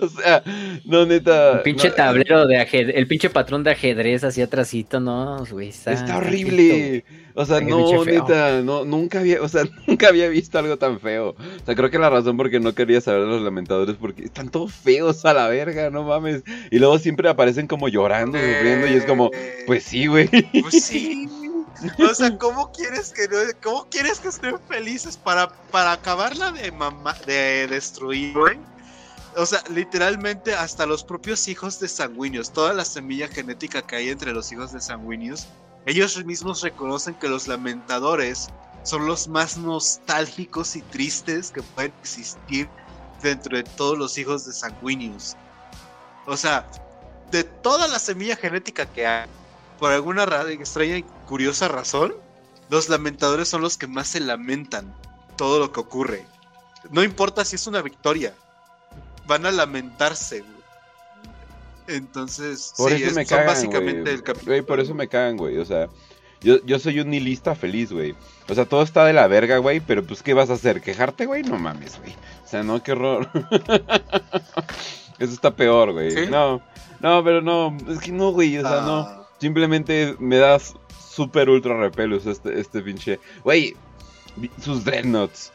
O 0.02 0.08
sea, 0.08 0.44
no, 0.86 1.06
neta. 1.06 1.54
Un 1.58 1.64
pinche 1.64 1.90
no, 1.90 1.96
tablero 1.96 2.48
de 2.48 2.58
ajedrez, 2.58 2.96
el 2.96 3.08
pinche 3.08 3.30
patrón 3.30 3.64
de 3.64 3.72
ajedrez 3.72 4.24
así 4.24 4.42
atrásito, 4.42 5.00
no, 5.00 5.44
güey, 5.50 5.70
está, 5.70 6.18
horrible. 6.18 7.04
O 7.34 7.46
sea, 7.46 7.62
no, 7.62 8.04
neta, 8.06 8.62
no, 8.62 8.86
nunca 8.86 9.20
había, 9.20 9.42
o 9.42 9.48
sea, 9.48 9.64
nunca 9.88 10.10
había 10.10 10.28
visto 10.30 10.60
algo 10.60 10.78
tan 10.78 11.00
feo. 11.00 11.30
O 11.30 11.66
sea, 11.66 11.76
creo 11.76 11.90
que 11.90 12.00
la 12.00 12.10
razón 12.10 12.38
por 12.38 12.50
qué 12.50 12.60
no 12.60 12.74
quería 12.74 13.02
saber 13.02 13.22
de 13.22 13.28
los 13.28 13.42
lamentadores 13.42 13.96
porque 13.96 14.26
están 14.26 14.50
todos 14.50 14.74
feos 14.74 15.26
a 15.26 15.34
la 15.34 15.48
verga, 15.48 15.90
no 15.90 16.04
mames. 16.04 16.44
Y 16.72 16.80
luego 16.80 17.00
siempre 17.00 17.30
aparecen 17.30 17.68
como 17.68 17.88
llorando, 17.88 18.38
sufriendo 18.38 18.88
y 18.88 18.94
es 18.94 19.06
como, 19.06 19.32
pues 19.66 19.84
sí, 19.84 20.08
güey. 20.08 20.30
Pues 20.62 20.84
sí. 20.84 21.30
O 21.98 22.14
sea, 22.14 22.38
¿cómo 22.38 22.72
quieres 22.72 23.12
que 23.12 23.28
cómo 23.62 23.88
quieres 23.90 24.20
que 24.20 24.28
estén 24.28 24.60
felices 24.68 25.18
para, 25.18 25.50
para 25.72 25.94
acabarla 25.94 26.52
de 26.52 26.72
mamá, 26.72 27.16
de 27.26 27.68
destruir? 27.68 28.36
O 29.36 29.46
sea, 29.46 29.64
literalmente 29.70 30.54
hasta 30.54 30.86
los 30.86 31.04
propios 31.04 31.48
hijos 31.48 31.80
de 31.80 31.88
sanguíneos, 31.88 32.52
toda 32.52 32.74
la 32.74 32.84
semilla 32.84 33.28
genética 33.28 33.82
que 33.82 33.96
hay 33.96 34.10
entre 34.10 34.34
los 34.34 34.52
hijos 34.52 34.74
de 34.74 34.82
sanguíneos, 34.82 35.48
ellos 35.86 36.24
mismos 36.26 36.62
reconocen 36.62 37.16
que 37.16 37.30
los 37.30 37.48
lamentadores 37.48 38.50
son 38.84 39.08
los 39.08 39.28
más 39.28 39.58
nostálgicos 39.58 40.76
y 40.76 40.82
tristes 40.82 41.52
que 41.52 41.64
pueden 41.64 41.94
existir 42.02 42.68
dentro 43.22 43.56
de 43.56 43.64
todos 43.64 43.98
los 43.98 44.18
hijos 44.18 44.46
de 44.46 44.54
sanguíneos. 44.54 45.36
O 46.26 46.36
sea, 46.36 46.68
de 47.32 47.44
toda 47.44 47.88
la 47.88 48.00
semilla 48.00 48.36
genética 48.36 48.86
que 48.86 49.08
hay, 49.08 49.30
por 49.82 49.92
alguna 49.92 50.26
ra- 50.28 50.50
extraña 50.52 50.96
y 50.98 51.04
curiosa 51.28 51.68
razón, 51.68 52.14
los 52.70 52.88
lamentadores 52.88 53.48
son 53.50 53.62
los 53.64 53.78
que 53.78 53.88
más 53.88 54.08
se 54.08 54.20
lamentan 54.20 54.96
todo 55.36 55.58
lo 55.60 55.72
que 55.74 55.80
ocurre. 55.80 56.26
No 56.92 57.04
importa 57.04 57.44
si 57.44 57.56
es 57.56 57.66
una 57.68 57.82
victoria, 57.82 58.34
van 59.28 59.46
a 59.46 59.52
lamentarse. 59.52 60.42
güey. 60.42 60.62
Entonces, 61.88 62.74
Por 62.78 62.92
sí, 62.92 62.98
eso 62.98 63.08
es- 63.08 63.14
me 63.16 63.26
son 63.26 63.38
cagan, 63.38 63.48
básicamente 63.54 64.02
güey. 64.02 64.14
el 64.14 64.24
capítulo. 64.24 64.66
Por 64.66 64.80
eso 64.80 64.94
me 64.94 65.08
cagan, 65.08 65.36
güey. 65.36 65.58
O 65.58 65.66
sea, 65.66 65.88
yo, 66.42 66.64
yo 66.64 66.78
soy 66.80 67.00
un 67.00 67.10
nihilista 67.10 67.56
feliz, 67.56 67.92
güey. 67.92 68.16
O 68.48 68.54
sea, 68.56 68.66
todo 68.66 68.84
está 68.84 69.04
de 69.06 69.14
la 69.14 69.28
verga, 69.28 69.58
güey. 69.58 69.80
Pero 69.80 70.06
pues, 70.06 70.22
¿qué 70.24 70.34
vas 70.36 70.50
a 70.52 70.54
hacer? 70.54 70.82
¿Quejarte, 70.82 71.26
güey? 71.26 71.42
No 71.44 71.58
mames, 71.58 71.98
güey. 72.00 72.14
O 72.46 72.48
sea, 72.48 72.62
no, 72.64 72.82
qué 72.84 72.92
horror. 72.94 73.30
Eso 75.20 75.34
está 75.34 75.56
peor, 75.56 75.92
güey. 75.92 76.12
¿Sí? 76.12 76.26
No, 76.30 76.62
no, 77.00 77.24
pero 77.24 77.42
no. 77.42 77.76
Es 77.90 78.00
que 78.00 78.12
no, 78.12 78.32
güey. 78.32 78.58
O 78.58 78.62
sea, 78.62 78.82
no. 78.82 79.21
Simplemente 79.42 80.16
me 80.20 80.38
das 80.38 80.76
super 81.10 81.50
ultra 81.50 81.76
repelus 81.76 82.28
este, 82.28 82.60
este 82.60 82.80
pinche. 82.84 83.20
Güey, 83.44 83.76
sus 84.62 84.86
dreadnoughts. 84.86 85.52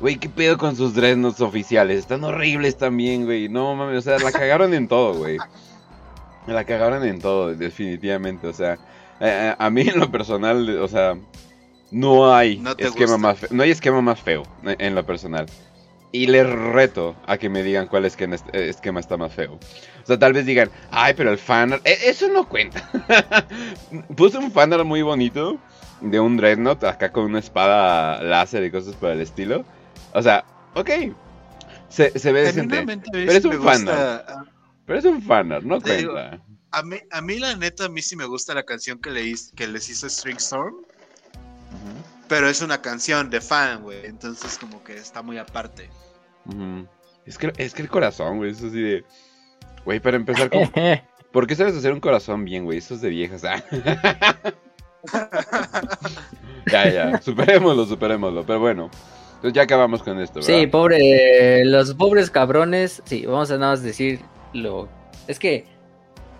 Güey, 0.00 0.16
¿qué 0.16 0.28
pedo 0.28 0.58
con 0.58 0.74
sus 0.74 0.94
dreadnoughts 0.94 1.40
oficiales? 1.40 2.00
Están 2.00 2.24
horribles 2.24 2.76
también, 2.76 3.26
güey. 3.26 3.48
No 3.48 3.76
mames, 3.76 3.98
o 3.98 4.00
sea, 4.02 4.18
la 4.18 4.32
cagaron 4.32 4.74
en 4.74 4.88
todo, 4.88 5.14
güey. 5.14 5.38
La 6.48 6.64
cagaron 6.64 7.04
en 7.04 7.20
todo, 7.20 7.54
definitivamente. 7.54 8.48
O 8.48 8.52
sea, 8.52 8.78
eh, 9.20 9.54
a 9.56 9.70
mí 9.70 9.82
en 9.82 10.00
lo 10.00 10.10
personal, 10.10 10.68
o 10.78 10.88
sea, 10.88 11.16
no 11.92 12.34
hay 12.34 12.56
No 12.58 12.74
esquema 12.76 13.16
más 13.16 13.38
feo, 13.38 13.48
no 13.52 13.62
hay 13.62 13.70
esquema 13.70 14.00
más 14.00 14.20
feo 14.20 14.42
eh, 14.64 14.74
en 14.80 14.96
lo 14.96 15.06
personal. 15.06 15.46
Y 16.12 16.26
les 16.26 16.44
reto 16.48 17.14
a 17.26 17.38
que 17.38 17.48
me 17.48 17.62
digan 17.62 17.86
cuál 17.86 18.04
esquema, 18.04 18.34
eh, 18.52 18.68
esquema 18.68 18.98
está 18.98 19.16
más 19.16 19.32
feo. 19.32 19.54
O 20.02 20.06
sea, 20.06 20.18
tal 20.18 20.32
vez 20.32 20.44
digan, 20.44 20.68
ay, 20.90 21.14
pero 21.16 21.30
el 21.30 21.38
fanart, 21.38 21.86
eh, 21.86 21.96
eso 22.06 22.26
no 22.28 22.48
cuenta. 22.48 22.82
Puse 24.16 24.38
un 24.38 24.50
fanart 24.50 24.84
muy 24.84 25.02
bonito 25.02 25.58
de 26.00 26.18
un 26.18 26.36
Dreadnought 26.36 26.82
acá 26.82 27.12
con 27.12 27.24
una 27.26 27.38
espada 27.38 28.20
láser 28.22 28.64
y 28.64 28.70
cosas 28.72 28.96
por 28.96 29.10
el 29.10 29.20
estilo. 29.20 29.64
O 30.12 30.20
sea, 30.22 30.44
ok. 30.74 30.90
Se, 31.88 32.18
se 32.18 32.32
ve 32.32 32.40
decente. 32.42 32.76
genuinamente, 32.76 33.08
Pero 33.12 33.32
es 33.32 33.44
un 33.44 33.50
me 33.50 33.56
fan, 33.58 33.84
gusta- 33.84 34.44
Pero 34.86 34.98
es 34.98 35.04
un 35.04 35.22
fanart, 35.22 35.64
no 35.64 35.80
Te 35.80 35.96
digo, 35.98 36.12
cuenta. 36.12 36.40
A 36.72 36.82
mí, 36.82 36.96
a 37.10 37.20
mí, 37.20 37.38
la 37.38 37.54
neta, 37.56 37.84
a 37.84 37.88
mí 37.88 38.00
sí 38.02 38.16
me 38.16 38.24
gusta 38.24 38.54
la 38.54 38.62
canción 38.64 39.00
que, 39.00 39.10
le 39.10 39.32
que 39.56 39.66
les 39.68 39.88
hizo 39.88 40.08
String 40.08 40.36
Storm. 40.38 40.74
Pero 42.30 42.48
es 42.48 42.62
una 42.62 42.80
canción 42.80 43.28
de 43.28 43.40
fan, 43.40 43.82
güey. 43.82 44.06
Entonces, 44.06 44.56
como 44.56 44.84
que 44.84 44.94
está 44.94 45.20
muy 45.20 45.36
aparte. 45.36 45.90
es, 47.26 47.36
que, 47.36 47.52
es 47.56 47.74
que 47.74 47.82
el 47.82 47.88
corazón, 47.88 48.36
güey, 48.38 48.52
eso 48.52 48.70
sí 48.70 48.80
de. 48.80 49.04
Güey, 49.84 49.98
para 49.98 50.16
empezar, 50.16 50.48
con... 50.48 50.70
¿por 51.32 51.48
qué 51.48 51.56
sabes 51.56 51.74
hacer 51.74 51.92
un 51.92 51.98
corazón 51.98 52.44
bien, 52.44 52.64
güey? 52.64 52.78
Eso 52.78 52.94
es 52.94 53.00
de 53.00 53.08
viejas. 53.08 53.42
Ah. 53.44 53.64
ya, 56.70 56.88
ya, 56.88 57.20
superémoslo, 57.20 57.84
superémoslo. 57.84 58.46
Pero 58.46 58.60
bueno, 58.60 58.90
entonces 59.34 59.52
ya 59.52 59.62
acabamos 59.62 60.00
con 60.00 60.20
esto, 60.20 60.38
¿verdad? 60.38 60.54
Sí, 60.54 60.68
pobre, 60.68 61.64
los 61.64 61.94
pobres 61.94 62.30
cabrones. 62.30 63.02
Sí, 63.06 63.26
vamos 63.26 63.50
a 63.50 63.58
nada 63.58 63.72
más 63.72 63.82
decir 63.82 64.20
lo. 64.52 64.88
Es 65.26 65.40
que 65.40 65.66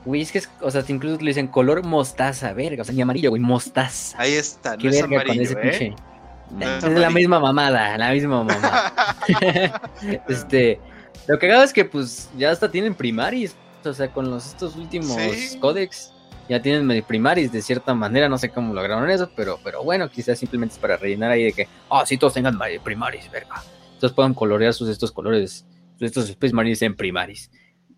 Güey, 0.05 0.23
es 0.23 0.33
que, 0.33 0.43
o 0.61 0.71
sea, 0.71 0.83
incluso 0.89 1.19
le 1.21 1.31
dicen 1.31 1.47
color 1.47 1.85
mostaza, 1.85 2.53
verga, 2.55 2.83
o 2.83 2.85
sea, 2.85 2.95
ni 2.95 3.03
amarillo, 3.03 3.31
güey, 3.31 3.43
mostaza. 3.43 4.19
Ahí 4.19 4.33
está, 4.33 4.77
no 4.77 4.89
es 4.89 5.03
amarillo, 5.03 5.59
¿eh? 5.61 5.95
es, 6.59 6.83
la 6.85 7.11
misma 7.11 7.39
mamada, 7.39 7.99
la 7.99 8.13
misma 8.13 8.43
mamada. 8.43 8.93
este, 10.29 10.81
lo 11.27 11.39
que 11.39 11.53
hago 11.53 11.63
es 11.63 11.73
que, 11.73 11.85
pues, 11.85 12.31
ya 12.37 12.51
hasta 12.51 12.71
tienen 12.71 12.95
primaris, 12.95 13.55
o 13.85 13.93
sea, 13.93 14.11
con 14.11 14.31
los 14.31 14.47
estos 14.47 14.77
últimos 14.77 15.17
códex, 15.61 16.13
ya 16.49 16.61
tienen 16.61 17.05
primaris 17.05 17.53
de 17.53 17.63
cierta 17.63 17.95
manera, 17.95 18.29
no 18.29 18.39
sé 18.39 18.49
cómo 18.49 18.75
lograron 18.75 19.09
eso, 19.11 19.31
pero, 19.37 19.61
pero 19.63 19.85
bueno, 19.85 20.11
quizás 20.11 20.39
simplemente 20.39 20.75
es 20.75 20.81
para 20.81 20.97
rellenar 20.97 21.31
ahí 21.31 21.45
de 21.45 21.53
que, 21.53 21.65
ah, 21.89 22.01
oh, 22.03 22.07
sí, 22.07 22.17
todos 22.17 22.35
tengan 22.35 22.59
primaris, 22.83 23.31
verga. 23.31 23.63
Entonces 23.93 24.13
puedan 24.17 24.35
colorear 24.35 24.73
sus 24.73 24.89
estos 24.89 25.13
colores, 25.13 25.67
estos 26.01 26.29
Space 26.29 26.55
Marines 26.55 26.83
en 26.83 26.97
primaris. 26.97 27.51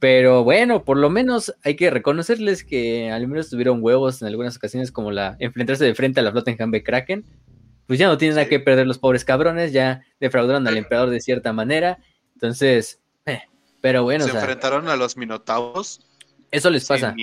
Pero 0.03 0.43
bueno, 0.43 0.85
por 0.85 0.97
lo 0.97 1.11
menos 1.11 1.55
hay 1.63 1.77
que 1.77 1.89
reconocerles 1.89 2.65
que 2.65 3.13
al 3.13 3.29
menos 3.29 3.51
tuvieron 3.51 3.79
huevos 3.81 4.21
en 4.21 4.27
algunas 4.27 4.57
ocasiones, 4.57 4.91
como 4.91 5.13
la 5.13 5.37
enfrentarse 5.39 5.85
de 5.85 5.95
frente 5.95 6.19
a 6.19 6.25
la 6.25 6.33
flota 6.33 6.51
en 6.51 6.61
Hambe 6.61 6.83
Kraken. 6.83 7.25
Pues 7.87 8.01
ya 8.01 8.09
no 8.09 8.19
tienen 8.19 8.35
nada 8.35 8.49
que 8.49 8.59
perder 8.59 8.89
los 8.89 8.99
pobres 8.99 9.25
cabrones, 9.25 9.73
ya 9.73 10.03
defraudaron 10.19 10.67
al 10.67 10.77
emperador 10.77 11.11
de 11.11 11.21
cierta 11.21 11.53
manera. 11.53 11.99
Entonces, 12.35 13.01
eh, 13.27 13.43
pero 13.81 14.03
bueno. 14.03 14.25
Se 14.25 14.33
enfrentaron 14.33 14.89
a 14.89 14.97
los 14.97 15.17
minotauros. 15.17 16.01
Eso 16.51 16.69
les 16.69 16.85
pasa. 16.85 17.15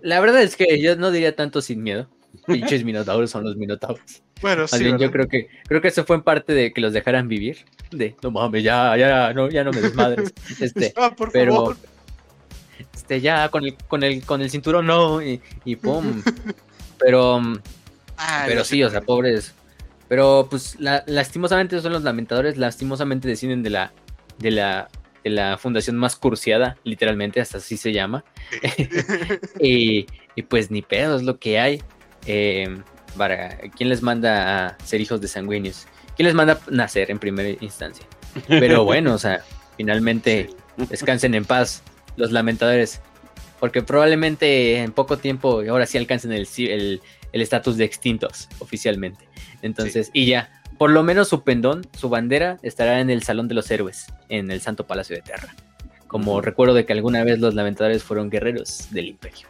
La 0.00 0.20
verdad 0.20 0.40
es 0.40 0.56
que 0.56 0.80
yo 0.80 0.96
no 0.96 1.10
diría 1.10 1.36
tanto 1.36 1.60
sin 1.60 1.82
miedo. 1.82 2.08
Pinches 2.46 2.84
minotauros 2.84 3.30
son 3.30 3.44
los 3.44 3.56
minotauros. 3.56 4.22
Bueno, 4.40 4.68
sí. 4.68 4.84
yo 4.98 5.10
creo 5.10 5.28
que, 5.28 5.48
creo 5.66 5.80
que 5.80 5.88
eso 5.88 6.04
fue 6.04 6.16
en 6.16 6.22
parte 6.22 6.52
de 6.52 6.72
que 6.72 6.80
los 6.80 6.92
dejaran 6.92 7.28
vivir. 7.28 7.64
De, 7.90 8.14
no 8.22 8.30
mames, 8.30 8.62
ya, 8.62 8.96
ya, 8.96 9.32
no, 9.32 9.48
ya 9.50 9.64
no 9.64 9.72
me 9.72 9.80
desmadres. 9.80 10.32
Este, 10.60 10.92
ah, 10.96 11.14
por 11.16 11.32
pero, 11.32 11.54
favor. 11.54 11.76
Este, 12.94 13.20
ya 13.20 13.48
con 13.48 13.64
el, 13.64 13.74
con 13.74 14.02
el, 14.02 14.24
con 14.24 14.40
el 14.40 14.50
cinturón 14.50 14.86
no, 14.86 15.22
y, 15.22 15.40
y 15.64 15.76
pum. 15.76 16.22
pero, 16.98 17.40
ah, 18.16 18.44
pero 18.46 18.64
sí, 18.64 18.82
o 18.82 18.90
sea, 18.90 19.00
pobres. 19.00 19.54
Pero 20.08 20.46
pues 20.48 20.76
lastimosamente 20.78 21.80
son 21.80 21.92
los 21.92 22.02
lamentadores, 22.02 22.56
lastimosamente 22.56 23.28
deciden 23.28 23.62
de 23.62 23.70
la, 23.70 23.92
de 24.38 24.50
la, 24.50 24.88
de 25.22 25.30
la 25.30 25.58
fundación 25.58 25.96
más 25.96 26.16
cursiada, 26.16 26.78
literalmente, 26.84 27.40
hasta 27.40 27.58
así 27.58 27.76
se 27.76 27.92
llama. 27.92 28.24
y, 29.60 30.06
y 30.34 30.42
pues 30.42 30.70
ni 30.70 30.80
pedo, 30.80 31.16
es 31.16 31.22
lo 31.24 31.38
que 31.38 31.58
hay. 31.58 31.82
Eh, 32.28 32.78
para 33.16 33.56
quién 33.76 33.88
les 33.88 34.02
manda 34.02 34.68
a 34.68 34.76
ser 34.84 35.00
hijos 35.00 35.20
de 35.20 35.28
sanguíneos, 35.28 35.86
quién 36.14 36.26
les 36.26 36.34
manda 36.34 36.52
a 36.52 36.70
nacer 36.70 37.10
en 37.10 37.18
primera 37.18 37.48
instancia. 37.60 38.06
Pero 38.46 38.84
bueno, 38.84 39.14
o 39.14 39.18
sea, 39.18 39.42
finalmente 39.76 40.50
descansen 40.90 41.34
en 41.34 41.44
paz 41.44 41.82
los 42.16 42.30
lamentadores, 42.30 43.00
porque 43.58 43.82
probablemente 43.82 44.76
en 44.76 44.92
poco 44.92 45.16
tiempo 45.16 45.62
ahora 45.68 45.86
sí 45.86 45.98
alcancen 45.98 46.32
el 46.32 47.00
estatus 47.32 47.76
de 47.76 47.84
extintos 47.84 48.48
oficialmente. 48.58 49.26
Entonces, 49.62 50.10
y 50.12 50.26
ya, 50.26 50.62
por 50.78 50.90
lo 50.90 51.02
menos 51.02 51.28
su 51.28 51.42
pendón, 51.42 51.86
su 51.96 52.08
bandera 52.08 52.58
estará 52.62 53.00
en 53.00 53.10
el 53.10 53.22
Salón 53.22 53.48
de 53.48 53.54
los 53.54 53.70
Héroes, 53.70 54.06
en 54.28 54.50
el 54.50 54.60
Santo 54.60 54.86
Palacio 54.86 55.16
de 55.16 55.22
Terra. 55.22 55.54
Como 56.06 56.40
recuerdo 56.40 56.74
de 56.74 56.86
que 56.86 56.92
alguna 56.92 57.24
vez 57.24 57.38
los 57.38 57.54
lamentadores 57.54 58.02
fueron 58.02 58.30
guerreros 58.30 58.88
del 58.90 59.08
imperio. 59.08 59.48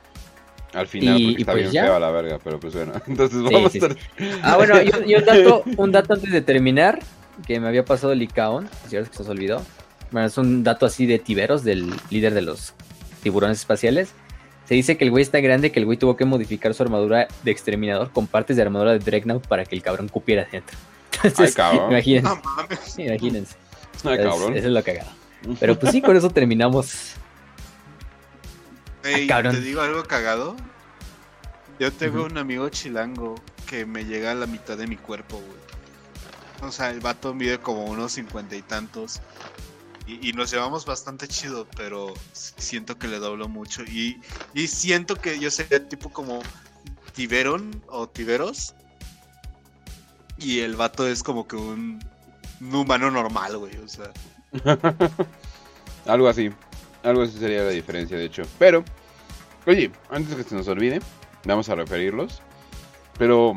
Al 0.74 0.86
final, 0.86 1.22
porque 1.22 1.40
está 1.40 1.52
pues 1.52 1.70
bien 1.70 1.84
feo 1.84 1.94
a 1.94 2.00
la 2.00 2.10
verga, 2.10 2.38
pero 2.42 2.60
pues 2.60 2.74
bueno. 2.74 2.92
Entonces 3.06 3.42
vamos 3.42 3.74
a 3.74 3.78
estar... 3.78 3.96
Ah, 4.42 4.56
bueno, 4.56 4.74
y, 5.06 5.14
un, 5.14 5.24
dato, 5.24 5.62
un 5.76 5.92
dato 5.92 6.14
antes 6.14 6.30
de 6.30 6.42
terminar, 6.42 6.98
que 7.46 7.58
me 7.60 7.68
había 7.68 7.84
pasado 7.84 8.12
el 8.12 8.22
Icaon, 8.22 8.68
si 8.86 8.96
ahora 8.96 9.08
que 9.08 9.16
se 9.16 9.22
os 9.22 9.28
olvidó. 9.28 9.62
Bueno, 10.10 10.26
es 10.26 10.38
un 10.38 10.64
dato 10.64 10.86
así 10.86 11.06
de 11.06 11.18
Tiberos, 11.18 11.64
del 11.64 11.90
líder 12.10 12.34
de 12.34 12.42
los 12.42 12.74
tiburones 13.22 13.58
espaciales. 13.58 14.10
Se 14.66 14.74
dice 14.74 14.98
que 14.98 15.04
el 15.04 15.10
güey 15.10 15.22
está 15.22 15.40
grande, 15.40 15.72
que 15.72 15.80
el 15.80 15.86
güey 15.86 15.96
tuvo 15.96 16.16
que 16.16 16.26
modificar 16.26 16.74
su 16.74 16.82
armadura 16.82 17.28
de 17.42 17.50
exterminador 17.50 18.10
con 18.12 18.26
partes 18.26 18.56
de 18.56 18.62
armadura 18.62 18.92
de 18.92 18.98
Dreadnought 18.98 19.46
para 19.46 19.64
que 19.64 19.74
el 19.74 19.82
cabrón 19.82 20.08
cupiera 20.08 20.46
dentro. 20.50 20.76
Entonces, 21.22 21.58
Ay, 21.58 21.72
cabrón. 21.72 21.90
Imagínense. 21.92 23.02
imagínense. 23.02 23.56
Ay, 24.04 24.18
cabrón. 24.18 24.56
Eso 24.56 24.66
es 24.66 24.72
lo 24.72 24.82
cagado. 24.82 25.10
Pero 25.58 25.78
pues 25.78 25.92
sí, 25.92 26.02
con 26.02 26.16
eso 26.16 26.30
terminamos 26.30 27.14
Ah, 29.04 29.42
¿te 29.42 29.60
digo 29.60 29.80
algo 29.80 30.04
cagado? 30.04 30.56
Yo 31.78 31.92
tengo 31.92 32.24
un 32.24 32.36
amigo 32.38 32.68
chilango 32.68 33.36
que 33.66 33.86
me 33.86 34.04
llega 34.04 34.32
a 34.32 34.34
la 34.34 34.46
mitad 34.46 34.76
de 34.76 34.86
mi 34.86 34.96
cuerpo, 34.96 35.36
güey. 35.36 36.68
O 36.68 36.72
sea, 36.72 36.90
el 36.90 37.00
vato 37.00 37.34
mide 37.34 37.58
como 37.58 37.84
unos 37.84 38.12
cincuenta 38.12 38.56
y 38.56 38.62
tantos. 38.62 39.20
Y, 40.06 40.32
nos 40.32 40.50
llevamos 40.50 40.86
bastante 40.86 41.28
chido, 41.28 41.66
pero 41.76 42.14
siento 42.32 42.98
que 42.98 43.08
le 43.08 43.18
doblo 43.18 43.46
mucho. 43.46 43.82
Y, 43.84 44.18
siento 44.66 45.16
que 45.16 45.38
yo 45.38 45.50
sería 45.50 45.86
tipo 45.86 46.10
como 46.10 46.40
Tiberon 47.14 47.84
o 47.88 48.08
Tiberos. 48.08 48.74
Y 50.38 50.60
el 50.60 50.76
vato 50.76 51.06
es 51.06 51.22
como 51.22 51.46
que 51.46 51.56
un, 51.56 52.02
un 52.60 52.74
humano 52.74 53.10
normal, 53.10 53.58
güey. 53.58 53.76
O 53.76 53.86
sea. 53.86 54.10
Algo 56.06 56.28
así. 56.28 56.50
Algo 57.02 57.22
así 57.22 57.38
sería 57.38 57.62
la 57.62 57.70
diferencia, 57.70 58.16
de 58.16 58.24
hecho. 58.24 58.42
Pero, 58.58 58.84
oye, 59.66 59.90
antes 60.10 60.34
que 60.34 60.42
se 60.42 60.54
nos 60.54 60.68
olvide, 60.68 61.00
vamos 61.44 61.68
a 61.68 61.74
referirlos. 61.74 62.40
Pero, 63.18 63.54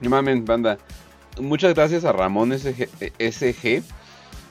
no 0.00 0.10
mames, 0.10 0.44
banda. 0.44 0.78
Muchas 1.40 1.74
gracias 1.74 2.04
a 2.04 2.12
Ramón 2.12 2.52
SG, 2.58 2.88
SG 3.18 3.82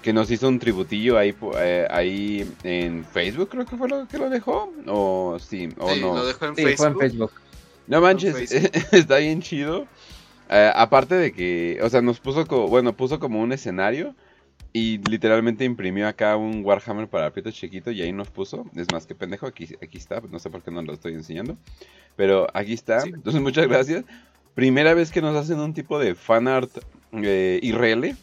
que 0.02 0.14
nos 0.14 0.32
hizo 0.32 0.48
un 0.48 0.58
tributillo 0.58 1.18
ahí, 1.18 1.36
eh, 1.58 1.86
ahí 1.90 2.50
en 2.64 3.04
Facebook, 3.04 3.50
creo 3.50 3.66
que 3.66 3.76
fue 3.76 3.90
lo 3.90 4.08
que 4.08 4.18
lo 4.18 4.30
dejó. 4.30 4.72
O 4.86 5.38
sí, 5.38 5.68
o 5.78 5.94
no. 5.96 6.16
Lo 6.16 6.26
dejó 6.26 6.46
en, 6.46 6.56
Facebook. 6.56 6.78
Fue 6.78 6.88
en 6.88 6.98
Facebook. 6.98 7.32
No 7.88 8.00
manches, 8.00 8.52
está 8.94 9.18
bien 9.18 9.42
chido. 9.42 9.86
Eh, 10.50 10.72
aparte 10.74 11.16
de 11.16 11.34
que, 11.34 11.80
o 11.84 11.90
sea, 11.90 12.02
nos 12.02 12.22
puso, 12.22 12.48
como, 12.48 12.70
bueno, 12.70 12.96
puso 12.96 13.20
como 13.20 13.42
un 13.42 13.52
escenario 13.52 14.16
y 14.74 15.00
literalmente 15.10 15.66
imprimió 15.66 16.08
acá 16.08 16.36
un 16.36 16.64
Warhammer 16.64 17.08
para 17.08 17.32
Prieto 17.32 17.52
chiquito 17.52 17.92
y 17.92 18.02
ahí 18.02 18.12
nos 18.12 18.30
puso. 18.30 18.66
Es 18.76 18.88
más 18.92 19.06
que 19.06 19.16
pendejo, 19.16 19.48
aquí, 19.48 19.68
aquí 19.82 19.98
está. 19.98 20.22
No 20.30 20.40
sé 20.40 20.50
por 20.50 20.62
qué 20.62 20.72
no 20.72 20.82
lo 20.82 20.94
estoy 20.94 21.14
enseñando. 21.14 21.58
Pero 22.16 22.48
aquí 22.54 22.74
está. 22.74 23.04
Entonces, 23.04 23.42
muchas 23.42 23.68
gracias. 23.68 24.06
Primera 24.56 24.94
vez 24.94 25.12
que 25.12 25.22
nos 25.22 25.36
hacen 25.36 25.60
un 25.60 25.74
tipo 25.74 26.00
de 26.00 26.16
fanart 26.16 26.70
eh, 27.14 27.60
IRL. 27.62 28.16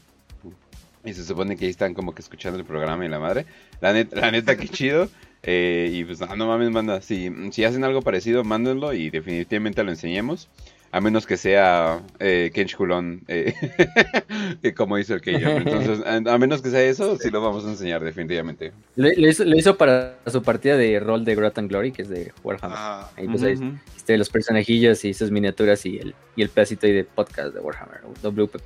Y 1.04 1.12
se 1.12 1.24
supone 1.24 1.56
que 1.56 1.66
ahí 1.66 1.70
están 1.70 1.92
como 1.94 2.14
que 2.14 2.22
escuchando 2.22 2.58
el 2.58 2.64
programa 2.64 3.04
y 3.04 3.08
la 3.08 3.18
madre. 3.18 3.46
La, 3.80 3.92
neta, 3.92 4.20
la 4.20 4.30
neta, 4.30 4.56
qué 4.56 4.68
chido. 4.68 5.08
Eh, 5.42 5.90
y 5.92 6.04
pues 6.04 6.20
no, 6.20 6.34
no 6.36 6.46
mames, 6.46 6.70
manda. 6.70 7.00
Si, 7.02 7.30
si 7.52 7.64
hacen 7.64 7.84
algo 7.84 8.00
parecido, 8.02 8.44
mándenlo 8.44 8.92
y 8.94 9.10
definitivamente 9.10 9.84
lo 9.84 9.90
enseñemos. 9.90 10.48
A 10.94 11.00
menos 11.00 11.26
que 11.26 11.36
sea 11.36 12.00
eh, 12.20 12.52
Kench 12.54 12.76
eh, 13.28 14.74
como 14.76 14.96
hizo 14.96 15.14
el 15.14 15.20
Kench. 15.20 15.42
Entonces, 15.44 16.00
a, 16.06 16.38
menos 16.38 16.62
que 16.62 16.70
sea 16.70 16.84
eso, 16.84 17.16
sí 17.16 17.30
lo 17.30 17.40
vamos 17.40 17.64
a 17.64 17.70
enseñar 17.70 18.04
definitivamente. 18.04 18.72
Lo, 18.94 19.08
hizo, 19.08 19.76
para 19.76 20.18
su 20.28 20.40
partida 20.44 20.76
de 20.76 21.00
rol 21.00 21.24
de 21.24 21.34
Grot 21.34 21.58
and 21.58 21.68
Glory, 21.68 21.90
que 21.90 22.02
es 22.02 22.08
de 22.08 22.32
Warhammer. 22.44 22.78
Ah, 22.80 23.10
ahí 23.16 23.26
pues 23.26 23.42
este, 23.42 24.16
los 24.16 24.30
personajillos 24.30 25.04
y 25.04 25.14
sus 25.14 25.32
miniaturas 25.32 25.84
y 25.84 25.98
el, 25.98 26.14
y 26.36 26.42
el 26.42 26.48
pedacito 26.48 26.86
ahí 26.86 26.92
de 26.92 27.02
podcast 27.02 27.52
de 27.52 27.58
Warhammer, 27.58 28.02
WPP. 28.22 28.62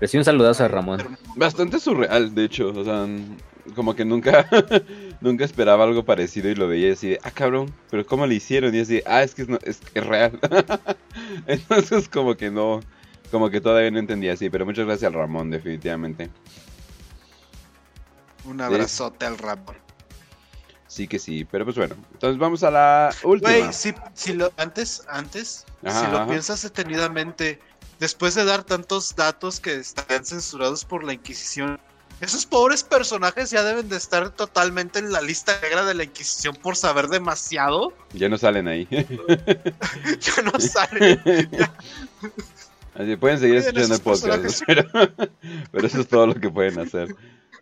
Pero 0.00 0.10
sí 0.10 0.18
un 0.18 0.24
saludazo 0.24 0.64
a 0.64 0.68
Ramón. 0.68 1.00
Bastante 1.36 1.78
surreal, 1.78 2.34
de 2.34 2.44
hecho. 2.44 2.70
O 2.70 2.82
sea, 2.82 3.06
como 3.74 3.94
que 3.94 4.04
nunca, 4.04 4.48
nunca 5.20 5.44
esperaba 5.44 5.84
algo 5.84 6.04
parecido 6.04 6.48
y 6.48 6.54
lo 6.54 6.68
veía 6.68 6.92
así 6.92 7.10
de, 7.10 7.20
ah, 7.22 7.30
cabrón, 7.30 7.72
pero 7.90 8.06
¿cómo 8.06 8.26
le 8.26 8.34
hicieron? 8.34 8.74
Y 8.74 8.80
así, 8.80 9.02
ah, 9.06 9.22
es 9.22 9.34
que 9.34 9.42
es, 9.64 9.80
es, 9.94 10.06
real. 10.06 10.38
Entonces, 11.46 12.08
como 12.08 12.36
que 12.36 12.50
no, 12.50 12.80
como 13.30 13.50
que 13.50 13.60
todavía 13.60 13.90
no 13.90 13.98
entendía 13.98 14.32
así, 14.32 14.50
pero 14.50 14.64
muchas 14.64 14.86
gracias 14.86 15.08
al 15.08 15.14
Ramón, 15.14 15.50
definitivamente. 15.50 16.30
Un 18.44 18.60
abrazote 18.60 19.26
al 19.26 19.38
Ramón. 19.38 19.76
Sí 20.86 21.08
que 21.08 21.18
sí, 21.18 21.44
pero 21.44 21.64
pues 21.64 21.76
bueno, 21.76 21.96
entonces 22.12 22.38
vamos 22.38 22.62
a 22.62 22.70
la 22.70 23.14
última. 23.24 23.50
Güey, 23.50 23.72
si, 23.72 24.32
lo, 24.32 24.52
antes, 24.56 25.02
antes, 25.08 25.66
si 25.82 26.06
lo 26.10 26.26
piensas 26.28 26.62
detenidamente, 26.62 27.58
después 27.98 28.34
de 28.34 28.44
dar 28.44 28.62
tantos 28.62 29.14
datos 29.16 29.60
que 29.60 29.74
están 29.74 30.24
censurados 30.24 30.84
por 30.84 31.04
la 31.04 31.12
Inquisición, 31.12 31.78
Esos 32.20 32.46
pobres 32.46 32.82
personajes 32.82 33.50
ya 33.50 33.62
deben 33.62 33.90
de 33.90 33.96
estar 33.96 34.30
totalmente 34.30 34.98
en 34.98 35.12
la 35.12 35.20
lista 35.20 35.52
negra 35.62 35.84
de 35.84 35.92
la 35.92 36.04
Inquisición 36.04 36.56
por 36.56 36.74
saber 36.74 37.08
demasiado. 37.08 37.92
Ya 38.14 38.30
no 38.30 38.38
salen 38.38 38.68
ahí. 38.68 38.88
ya 38.90 40.42
no 40.42 40.58
salen. 40.58 41.20
Así 42.94 43.16
pueden 43.16 43.38
seguir 43.38 43.56
escuchando 43.56 43.94
el 43.94 44.00
podcast, 44.00 44.62
pero, 44.66 44.84
pero, 45.72 45.86
eso 45.86 46.00
es 46.00 46.08
todo 46.08 46.26
lo 46.28 46.34
que 46.34 46.48
pueden 46.48 46.78
hacer. 46.78 47.14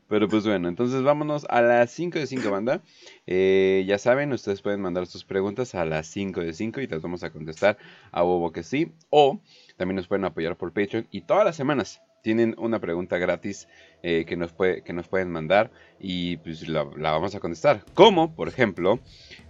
Pero 0.06 0.28
pues 0.28 0.46
bueno, 0.46 0.68
entonces 0.68 1.02
vámonos 1.02 1.44
a 1.50 1.60
las 1.60 1.90
5 1.90 2.20
de 2.20 2.26
5 2.28 2.50
banda. 2.50 2.80
Eh, 3.26 3.84
ya 3.88 3.98
saben, 3.98 4.32
ustedes 4.32 4.62
pueden 4.62 4.80
mandar 4.80 5.08
sus 5.08 5.24
preguntas 5.24 5.74
a 5.74 5.84
las 5.84 6.06
5 6.06 6.42
de 6.42 6.52
5 6.52 6.80
y 6.80 6.86
las 6.86 7.02
vamos 7.02 7.24
a 7.24 7.30
contestar 7.30 7.76
a 8.12 8.22
bobo 8.22 8.52
que 8.52 8.62
sí. 8.62 8.92
O 9.10 9.40
también 9.76 9.96
nos 9.96 10.06
pueden 10.06 10.24
apoyar 10.24 10.56
por 10.56 10.72
Patreon 10.72 11.08
y 11.10 11.22
todas 11.22 11.44
las 11.44 11.56
semanas 11.56 12.00
tienen 12.24 12.54
una 12.56 12.80
pregunta 12.80 13.18
gratis 13.18 13.68
eh, 14.02 14.24
que, 14.26 14.34
nos 14.36 14.50
puede, 14.50 14.80
que 14.82 14.94
nos 14.94 15.06
pueden 15.08 15.30
mandar 15.30 15.70
y 16.00 16.38
pues 16.38 16.66
la, 16.66 16.82
vamos 16.82 17.34
a 17.34 17.40
contestar. 17.40 17.84
Como, 17.92 18.34
por 18.34 18.48
ejemplo, 18.48 18.98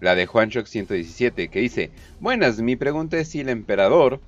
la 0.00 0.16
de 0.16 0.26
Juanchoc 0.26 0.66
117 0.66 1.48
que 1.48 1.60
dice, 1.60 1.92
buenas, 2.18 2.60
mi 2.60 2.74
pregunta 2.74 3.16
es 3.16 3.28
si 3.28 3.40
el 3.40 3.48
emperador 3.48 4.20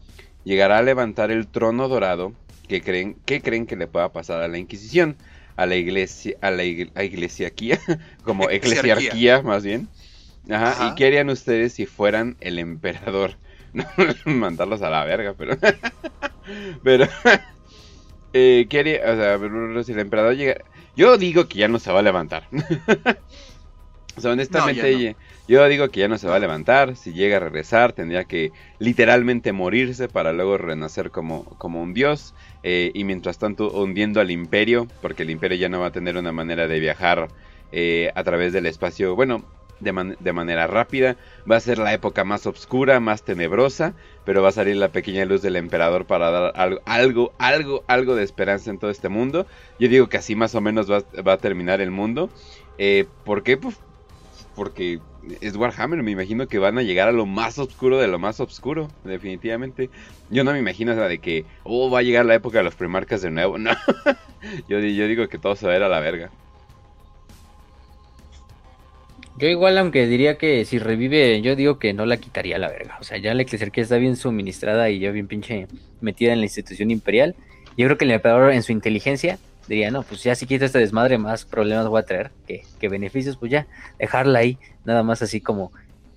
llegará 0.44 0.78
a 0.78 0.82
levantar 0.82 1.32
el 1.32 1.48
trono 1.48 1.88
dorado 1.88 2.34
que 2.68 2.82
creen, 2.82 3.16
¿qué 3.26 3.42
creen 3.42 3.66
que 3.66 3.74
le 3.74 3.88
pueda 3.88 4.12
pasar 4.12 4.40
a 4.40 4.48
la 4.48 4.58
Inquisición, 4.58 5.16
a 5.56 5.66
la 5.66 5.74
iglesia, 5.74 6.36
a 6.40 6.52
la 6.52 6.62
iglesiaquía, 6.62 7.80
como 8.22 8.48
eclesiarquía 8.50 9.42
más 9.42 9.64
bien. 9.64 9.88
Ajá, 10.48 10.86
¿Y 10.86 10.94
qué 10.94 11.08
harían 11.08 11.30
ustedes 11.30 11.72
si 11.72 11.84
fueran 11.84 12.36
el 12.40 12.60
emperador? 12.60 13.32
mandarlos 14.24 14.82
a 14.82 14.90
la 14.90 15.04
verga, 15.04 15.34
pero... 15.36 15.58
pero... 16.84 17.08
Eh, 18.38 19.00
o 19.02 19.16
sea, 19.16 19.84
si 19.84 19.92
el 19.92 20.00
emperador 20.00 20.36
llega... 20.36 20.56
Yo 20.94 21.16
digo 21.16 21.48
que 21.48 21.58
ya 21.58 21.68
no 21.68 21.78
se 21.78 21.90
va 21.90 22.00
a 22.00 22.02
levantar. 22.02 22.48
o 24.16 24.20
sea, 24.20 24.32
honestamente, 24.32 25.16
yo 25.48 25.66
digo 25.68 25.88
que 25.88 26.00
ya 26.00 26.08
no 26.08 26.18
se 26.18 26.26
va 26.26 26.36
a 26.36 26.38
levantar. 26.38 26.96
Si 26.96 27.12
llega 27.12 27.36
a 27.36 27.40
regresar, 27.40 27.92
tendría 27.92 28.24
que 28.24 28.52
literalmente 28.78 29.52
morirse 29.52 30.08
para 30.08 30.32
luego 30.32 30.58
renacer 30.58 31.10
como, 31.10 31.44
como 31.58 31.82
un 31.82 31.94
dios. 31.94 32.34
Eh, 32.62 32.92
y 32.94 33.04
mientras 33.04 33.38
tanto, 33.38 33.70
hundiendo 33.70 34.20
al 34.20 34.30
imperio, 34.30 34.86
porque 35.02 35.22
el 35.22 35.30
imperio 35.30 35.58
ya 35.58 35.68
no 35.68 35.80
va 35.80 35.86
a 35.86 35.92
tener 35.92 36.16
una 36.16 36.32
manera 36.32 36.66
de 36.66 36.80
viajar 36.80 37.28
eh, 37.72 38.10
a 38.14 38.24
través 38.24 38.52
del 38.52 38.66
espacio. 38.66 39.14
Bueno, 39.14 39.44
de, 39.80 40.32
manera 40.32 40.66
rápida. 40.66 41.16
Va 41.50 41.56
a 41.56 41.60
ser 41.60 41.78
la 41.78 41.92
época 41.92 42.24
más 42.24 42.46
oscura, 42.46 43.00
más 43.00 43.22
tenebrosa, 43.22 43.94
pero 44.24 44.42
va 44.42 44.48
a 44.48 44.52
salir 44.52 44.76
la 44.76 44.88
pequeña 44.88 45.24
luz 45.24 45.42
del 45.42 45.56
emperador 45.56 46.06
para 46.06 46.30
dar 46.30 46.52
algo, 46.56 46.80
algo, 46.84 47.32
algo, 47.38 47.84
algo 47.86 48.14
de 48.14 48.24
esperanza 48.24 48.70
en 48.70 48.78
todo 48.78 48.90
este 48.90 49.08
mundo. 49.08 49.46
Yo 49.78 49.88
digo 49.88 50.08
que 50.08 50.16
así 50.16 50.34
más 50.34 50.54
o 50.54 50.60
menos 50.60 50.90
va, 50.90 51.32
a 51.32 51.38
terminar 51.38 51.80
el 51.80 51.90
mundo. 51.90 52.30
Eh, 52.78 53.06
¿Por 53.24 53.42
qué? 53.42 53.56
Pues 53.56 53.78
porque 54.54 55.00
es 55.40 55.56
Warhammer, 55.56 56.02
me 56.02 56.12
imagino 56.12 56.46
que 56.48 56.58
van 56.58 56.78
a 56.78 56.82
llegar 56.82 57.08
a 57.08 57.12
lo 57.12 57.26
más 57.26 57.58
oscuro 57.58 57.98
de 57.98 58.08
lo 58.08 58.18
más 58.18 58.40
oscuro, 58.40 58.88
definitivamente. 59.04 59.90
Yo 60.30 60.44
no 60.44 60.52
me 60.52 60.58
imagino 60.58 60.92
o 60.92 60.94
de 60.94 61.18
que, 61.18 61.44
oh, 61.64 61.90
va 61.90 61.98
a 61.98 62.02
llegar 62.02 62.24
la 62.24 62.34
época 62.34 62.58
de 62.58 62.64
los 62.64 62.74
primarcas 62.74 63.22
de 63.22 63.30
nuevo, 63.30 63.58
no. 63.58 63.72
yo, 64.68 64.78
yo 64.78 65.06
digo 65.06 65.28
que 65.28 65.38
todo 65.38 65.56
se 65.56 65.66
va 65.66 65.74
a 65.74 65.76
ir 65.76 65.82
a 65.82 65.88
la 65.88 66.00
verga. 66.00 66.30
Yo 69.38 69.48
igual, 69.48 69.76
aunque 69.76 70.06
diría 70.06 70.38
que 70.38 70.64
si 70.64 70.78
revive, 70.78 71.42
yo 71.42 71.56
digo 71.56 71.78
que 71.78 71.92
no 71.92 72.06
la 72.06 72.16
quitaría 72.16 72.58
la 72.58 72.68
verga. 72.68 72.96
O 73.00 73.04
sea, 73.04 73.18
ya 73.18 73.34
la 73.34 73.44
que 73.44 73.80
está 73.80 73.96
bien 73.98 74.16
suministrada 74.16 74.88
y 74.88 74.98
ya 74.98 75.10
bien 75.10 75.26
pinche 75.28 75.68
metida 76.00 76.32
en 76.32 76.38
la 76.38 76.46
institución 76.46 76.90
imperial. 76.90 77.34
Yo 77.76 77.86
creo 77.86 77.98
que 77.98 78.06
el 78.06 78.12
emperador 78.12 78.52
en 78.52 78.62
su 78.62 78.72
inteligencia 78.72 79.38
diría, 79.68 79.90
no, 79.90 80.02
pues 80.02 80.22
ya 80.22 80.34
si 80.34 80.46
quito 80.46 80.64
este 80.64 80.78
desmadre, 80.78 81.18
más 81.18 81.44
problemas 81.44 81.86
voy 81.88 82.00
a 82.00 82.04
traer 82.04 82.30
que, 82.46 82.88
beneficios, 82.88 83.36
pues 83.36 83.52
ya, 83.52 83.66
dejarla 83.98 84.38
ahí, 84.38 84.58
nada 84.84 85.02
más 85.02 85.20
así 85.20 85.40
como, 85.40 85.72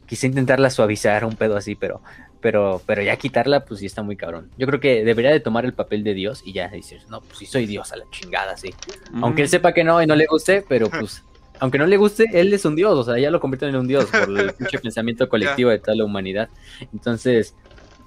quise 0.06 0.28
intentarla 0.28 0.70
suavizar 0.70 1.26
un 1.26 1.36
pedo 1.36 1.58
así, 1.58 1.76
pero, 1.76 2.02
pero, 2.40 2.82
pero 2.86 3.02
ya 3.02 3.18
quitarla, 3.18 3.66
pues 3.66 3.82
sí 3.82 3.86
está 3.86 4.02
muy 4.02 4.16
cabrón. 4.16 4.50
Yo 4.58 4.68
creo 4.68 4.80
que 4.80 5.04
debería 5.04 5.32
de 5.32 5.40
tomar 5.42 5.66
el 5.66 5.74
papel 5.74 6.04
de 6.04 6.14
Dios 6.14 6.42
y 6.46 6.54
ya 6.54 6.70
decir, 6.70 7.02
no, 7.10 7.22
pues 7.22 7.40
sí 7.40 7.46
soy 7.46 7.66
Dios 7.66 7.92
a 7.92 7.98
la 7.98 8.06
chingada, 8.12 8.56
sí. 8.56 8.74
Aunque 9.22 9.42
él 9.42 9.50
sepa 9.50 9.74
que 9.74 9.84
no 9.84 10.02
y 10.02 10.08
no 10.08 10.16
le 10.16 10.28
guste, 10.28 10.64
pero 10.68 10.90
pues 11.00 11.24
aunque 11.60 11.78
no 11.78 11.86
le 11.86 11.98
guste, 11.98 12.26
él 12.34 12.54
es 12.54 12.66
un 12.66 12.76
dios, 12.76 12.98
o 12.98 13.04
sea, 13.04 13.20
ya 13.20 13.32
lo 13.32 13.40
convierten 13.40 13.70
en 13.70 13.76
un 13.78 13.88
dios 13.88 14.06
por 14.06 14.40
el 14.40 14.54
pinche 14.58 14.80
pensamiento 14.80 15.28
colectivo 15.28 15.70
de 15.70 15.80
toda 15.80 15.96
la 15.96 16.06
humanidad. 16.06 16.50
Entonces, 16.94 17.56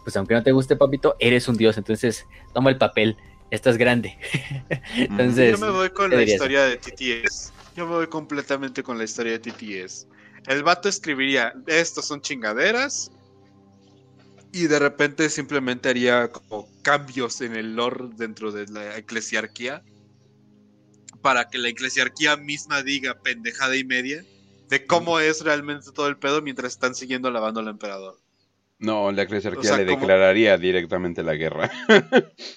pues 0.05 0.17
aunque 0.17 0.35
no 0.35 0.43
te 0.43 0.53
guste, 0.53 0.77
papito, 0.77 1.17
eres 1.19 1.49
un 1.49 1.57
dios, 1.57 1.77
entonces 1.79 2.27
toma 2.53 2.71
el 2.71 2.79
papel, 2.79 3.17
estás 3.51 3.77
grande. 3.77 4.17
entonces, 4.97 5.59
yo 5.59 5.67
me 5.67 5.73
voy 5.73 5.91
con 5.91 6.11
la 6.11 6.23
historia 6.23 6.65
de 6.65 6.77
TTS. 6.77 7.53
Yo 7.77 7.87
me 7.87 7.95
voy 7.95 8.07
completamente 8.07 8.83
con 8.83 8.99
la 8.99 9.05
historia 9.05 9.33
de 9.33 9.39
TTS. 9.39 10.07
El 10.47 10.63
vato 10.63 10.89
escribiría, 10.89 11.55
estos 11.67 12.07
son 12.07 12.21
chingaderas, 12.21 13.11
y 14.53 14.67
de 14.67 14.79
repente 14.79 15.31
simplemente 15.31 15.89
haría 15.89 16.29
como 16.31 16.69
cambios 16.83 17.41
en 17.41 17.57
el 17.57 17.75
lore 17.75 18.11
dentro 18.17 18.53
de 18.53 18.67
la 18.67 18.99
eclesiarquía 18.99 19.83
para 21.23 21.49
que 21.49 21.59
la 21.59 21.69
eclesiarquía 21.69 22.37
misma 22.37 22.83
diga 22.83 23.15
pendejada 23.15 23.77
y 23.77 23.85
media 23.85 24.25
de 24.69 24.87
cómo 24.87 25.21
es 25.21 25.43
realmente 25.43 25.93
todo 25.93 26.09
el 26.09 26.17
pedo 26.17 26.43
mientras 26.43 26.73
están 26.73 26.95
siguiendo 26.95 27.31
lavando 27.31 27.61
al 27.61 27.69
emperador. 27.69 28.19
No, 28.79 29.13
la 29.13 29.23
eclesiarquía 29.23 29.77
le 29.77 29.85
declararía 29.85 30.59
directamente 30.59 31.23
la 31.23 31.35
guerra. 31.35 31.71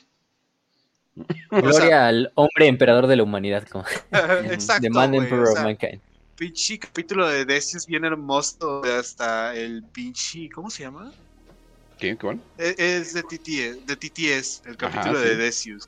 Gloria 1.51 2.07
al 2.07 2.31
hombre 2.35 2.67
emperador 2.67 3.07
de 3.07 3.15
la 3.15 3.23
humanidad. 3.23 3.67
Como, 3.67 3.85
Exacto. 4.51 4.81
The 4.81 4.89
Man 4.89 5.13
Emperor 5.13 5.49
of 5.49 5.61
Mankind. 5.61 6.01
Pinche 6.35 6.79
capítulo 6.79 7.27
de 7.27 7.45
Decius 7.45 7.85
bien 7.85 8.03
hermoso. 8.03 8.81
Hasta 8.83 9.55
el 9.55 9.83
pinche. 9.83 10.49
¿Cómo 10.49 10.69
se 10.69 10.83
llama? 10.83 11.13
¿Qué? 11.97 12.17
¿Cuál? 12.17 12.41
Es, 12.57 12.75
es 12.77 13.13
de 13.13 13.23
TTS, 13.23 13.85
de 13.85 13.95
TTS, 13.95 14.63
el 14.65 14.75
capítulo 14.75 15.19
de 15.19 15.35
Decius. 15.35 15.87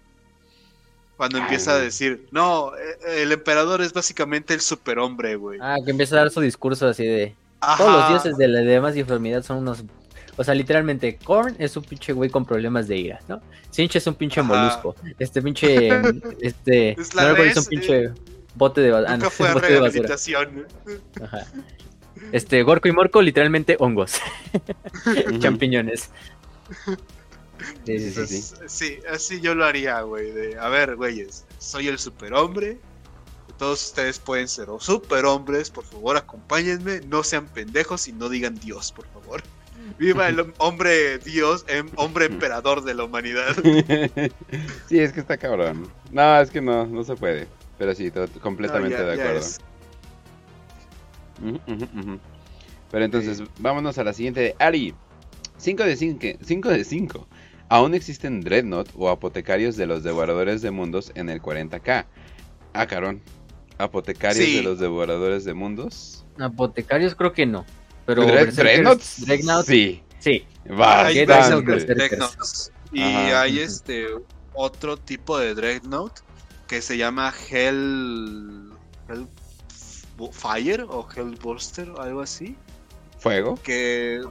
Cuando 1.17 1.39
empieza 1.39 1.73
a 1.73 1.79
decir, 1.79 2.27
no, 2.31 2.75
eh, 2.75 3.23
el 3.23 3.31
emperador 3.31 3.81
es 3.81 3.91
básicamente 3.91 4.53
el 4.53 4.61
superhombre, 4.61 5.35
güey. 5.35 5.59
Ah, 5.61 5.77
que 5.83 5.91
empieza 5.91 6.15
a 6.15 6.19
dar 6.19 6.29
su 6.29 6.41
discurso 6.41 6.87
así 6.87 7.05
de... 7.05 7.35
Todos 7.77 7.91
los 7.91 8.09
dioses 8.09 8.37
de 8.37 8.47
la 8.47 8.59
demás 8.61 8.95
enfermedad 8.95 9.43
son 9.43 9.57
unos... 9.57 9.83
O 10.35 10.43
sea, 10.43 10.53
literalmente, 10.53 11.17
Korn 11.17 11.55
es 11.57 11.75
un 11.75 11.83
pinche 11.83 12.13
güey 12.13 12.29
con 12.29 12.45
problemas 12.45 12.87
de 12.87 12.97
ira, 12.97 13.19
¿no? 13.27 13.41
Sinch 13.71 13.95
es 13.95 14.05
un 14.05 14.13
pinche 14.13 14.43
molusco. 14.43 14.95
Este 15.17 15.41
pinche... 15.41 15.89
Este... 16.41 16.95
no 17.15 17.35
es 17.37 17.57
un 17.57 17.65
pinche 17.65 18.03
eh, 18.03 18.13
bote 18.53 18.81
de, 18.81 18.91
ah, 18.95 19.17
fue 19.31 19.51
bote 19.53 19.73
de 19.73 19.79
basura. 19.79 20.15
Ajá. 21.23 21.47
Este, 22.31 22.61
Gorko 22.61 22.87
y 22.87 22.91
Morco, 22.91 23.21
literalmente 23.21 23.75
hongos. 23.79 24.19
Champiñones. 25.39 26.11
Sí, 28.67 28.99
así 29.09 29.41
yo 29.41 29.55
lo 29.55 29.65
haría, 29.65 30.01
güey. 30.01 30.53
a 30.55 30.69
ver, 30.69 30.95
güeyes, 30.95 31.45
soy 31.57 31.87
el 31.87 31.99
superhombre. 31.99 32.79
Todos 33.57 33.83
ustedes 33.87 34.19
pueden 34.19 34.47
ser 34.47 34.67
superhombres. 34.79 35.71
Por 35.71 35.83
favor, 35.83 36.15
acompáñenme. 36.17 37.01
No 37.07 37.23
sean 37.23 37.47
pendejos 37.47 38.07
y 38.07 38.13
no 38.13 38.29
digan 38.29 38.55
Dios, 38.55 38.91
por 38.91 39.07
favor. 39.07 39.41
Viva 39.97 40.27
el 40.27 40.53
hombre 40.57 41.17
Dios, 41.19 41.65
em, 41.67 41.89
hombre 41.95 42.25
emperador 42.25 42.83
de 42.83 42.93
la 42.93 43.03
humanidad. 43.03 43.55
Sí, 44.87 44.99
es 44.99 45.11
que 45.11 45.19
está 45.19 45.37
cabrón. 45.37 45.89
No, 46.11 46.39
es 46.39 46.49
que 46.49 46.61
no, 46.61 46.85
no 46.85 47.03
se 47.03 47.15
puede. 47.15 47.47
Pero 47.77 47.93
sí, 47.93 48.11
completamente 48.41 49.03
de 49.03 49.13
acuerdo. 49.13 49.45
Pero 52.91 53.05
entonces, 53.05 53.43
vámonos 53.59 53.97
a 53.97 54.03
la 54.03 54.13
siguiente. 54.13 54.55
Ari, 54.59 54.95
5 55.57 55.83
de 55.83 55.95
5. 55.95 56.27
5 56.41 56.69
de 56.69 56.83
5. 56.83 57.27
Aún 57.69 57.93
existen 57.93 58.41
Dreadnought 58.41 58.89
o 58.95 59.09
apotecarios 59.09 59.75
de 59.75 59.87
los 59.87 60.03
devoradores 60.03 60.61
de 60.61 60.71
mundos 60.71 61.11
en 61.15 61.29
el 61.29 61.41
40k. 61.41 62.05
Ah, 62.73 62.87
carón. 62.87 63.21
¿Apotecarios 63.77 64.47
de 64.47 64.63
los 64.63 64.79
devoradores 64.79 65.43
de 65.43 65.53
mundos? 65.53 66.25
Apotecarios 66.39 67.13
creo 67.15 67.33
que 67.33 67.45
no. 67.45 67.65
Pero 68.05 68.25
Dreadnought. 68.25 69.01
Sí. 69.01 70.01
Sí. 70.19 70.45
Y 72.93 73.01
hay 73.01 73.59
este 73.59 74.07
otro 74.53 74.97
tipo 74.97 75.37
de 75.37 75.53
Dreadnought 75.53 76.19
que 76.67 76.81
se 76.81 76.97
llama 76.97 77.33
Hell, 77.49 78.71
Hell 79.09 79.27
Fire 80.31 80.85
o 80.89 81.07
Hellbuster 81.07 81.89
o 81.91 82.01
algo 82.01 82.21
así. 82.21 82.55
Fuego. 83.19 83.59
Que 83.63 84.21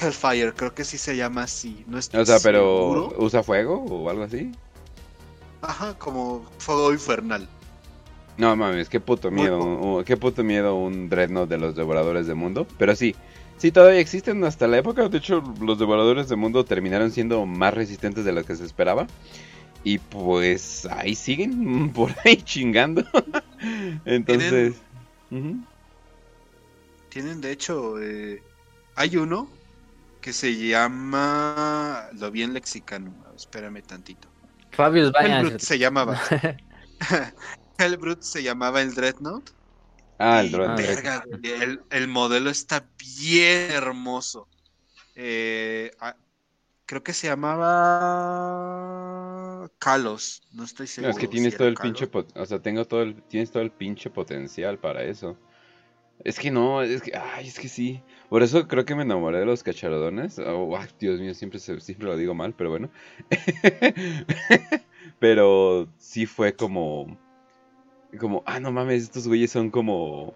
Hellfire, 0.00 0.52
creo 0.54 0.74
que 0.74 0.84
sí 0.84 0.98
se 0.98 1.16
llama 1.16 1.44
así. 1.44 1.84
No 1.86 1.98
o 1.98 2.02
sea, 2.24 2.38
pero 2.42 3.14
¿usa 3.18 3.42
fuego 3.42 3.84
o 3.84 4.10
algo 4.10 4.24
así? 4.24 4.52
Ajá, 5.60 5.94
como 5.98 6.44
fuego 6.58 6.92
infernal. 6.92 7.48
No 8.36 8.56
mames, 8.56 8.88
qué 8.88 8.98
puto 8.98 9.30
miedo, 9.30 10.02
qué 10.04 10.16
puto 10.16 10.42
miedo 10.42 10.74
un 10.74 11.08
Dreadnought 11.08 11.48
de 11.48 11.58
los 11.58 11.76
devoradores 11.76 12.26
de 12.26 12.34
mundo. 12.34 12.66
Pero 12.78 12.96
sí, 12.96 13.14
sí 13.58 13.70
todavía 13.70 14.00
existen 14.00 14.42
hasta 14.44 14.66
la 14.66 14.78
época. 14.78 15.08
De 15.08 15.18
hecho, 15.18 15.42
los 15.60 15.78
devoradores 15.78 16.28
de 16.28 16.36
mundo 16.36 16.64
terminaron 16.64 17.10
siendo 17.10 17.44
más 17.46 17.74
resistentes 17.74 18.24
de 18.24 18.32
lo 18.32 18.44
que 18.44 18.56
se 18.56 18.64
esperaba. 18.64 19.06
Y 19.84 19.98
pues 19.98 20.86
ahí 20.86 21.14
siguen 21.14 21.90
por 21.94 22.10
ahí 22.24 22.36
chingando. 22.36 23.04
Entonces... 24.04 24.74
Tienen, 27.08 27.42
de 27.42 27.52
hecho, 27.52 28.00
eh, 28.00 28.42
hay 28.94 29.16
uno 29.18 29.48
que 30.22 30.32
se 30.32 30.56
llama... 30.56 32.08
Lo 32.14 32.30
vi 32.30 32.42
en 32.42 32.54
lexicano, 32.54 33.14
espérame 33.36 33.82
tantito. 33.82 34.28
Fabio 34.70 35.12
Hellbrut 35.14 35.60
se 35.60 35.78
llamaba. 35.78 36.18
Hellbrut 37.78 38.22
se 38.22 38.42
llamaba 38.42 38.80
el 38.80 38.94
Dreadnought. 38.94 39.50
Ah, 40.18 40.40
el 40.40 40.50
Dreadnought. 40.50 41.26
el, 41.90 42.08
modelo 42.08 42.48
está 42.48 42.86
bien 42.98 43.70
hermoso. 43.70 44.48
Eh, 45.14 45.90
ah, 46.00 46.16
creo 46.86 47.02
que 47.02 47.12
se 47.12 47.26
llamaba 47.26 47.68
Kalos, 49.78 50.42
no 50.52 50.64
estoy 50.64 50.86
seguro. 50.86 51.10
es 51.12 51.18
que 51.18 51.28
tienes 51.28 51.56
todo 51.56 51.68
el 51.68 51.74
pinche, 51.74 52.08
o 52.12 52.46
sea, 52.46 52.60
tengo 52.60 52.86
todo 52.86 53.02
el, 53.02 53.22
tienes 53.24 53.50
todo 53.50 53.62
el 53.62 53.72
pinche 53.72 54.10
potencial 54.10 54.78
para 54.78 55.02
eso. 55.02 55.36
Es 56.24 56.38
que 56.38 56.50
no, 56.50 56.82
es 56.82 57.02
que, 57.02 57.12
ay, 57.16 57.48
es 57.48 57.58
que 57.58 57.68
sí. 57.68 58.00
Por 58.28 58.42
eso 58.42 58.68
creo 58.68 58.84
que 58.84 58.94
me 58.94 59.02
enamoré 59.02 59.40
de 59.40 59.46
los 59.46 59.62
cacharodones. 59.62 60.38
Oh, 60.38 60.78
Dios 61.00 61.20
mío, 61.20 61.34
siempre, 61.34 61.58
siempre 61.58 62.06
lo 62.06 62.16
digo 62.16 62.34
mal, 62.34 62.54
pero 62.54 62.70
bueno. 62.70 62.90
pero 65.18 65.88
sí 65.98 66.26
fue 66.26 66.54
como, 66.54 67.18
como, 68.18 68.42
ah, 68.46 68.60
no 68.60 68.70
mames, 68.70 69.02
estos 69.02 69.26
güeyes 69.26 69.50
son 69.50 69.70
como 69.70 70.34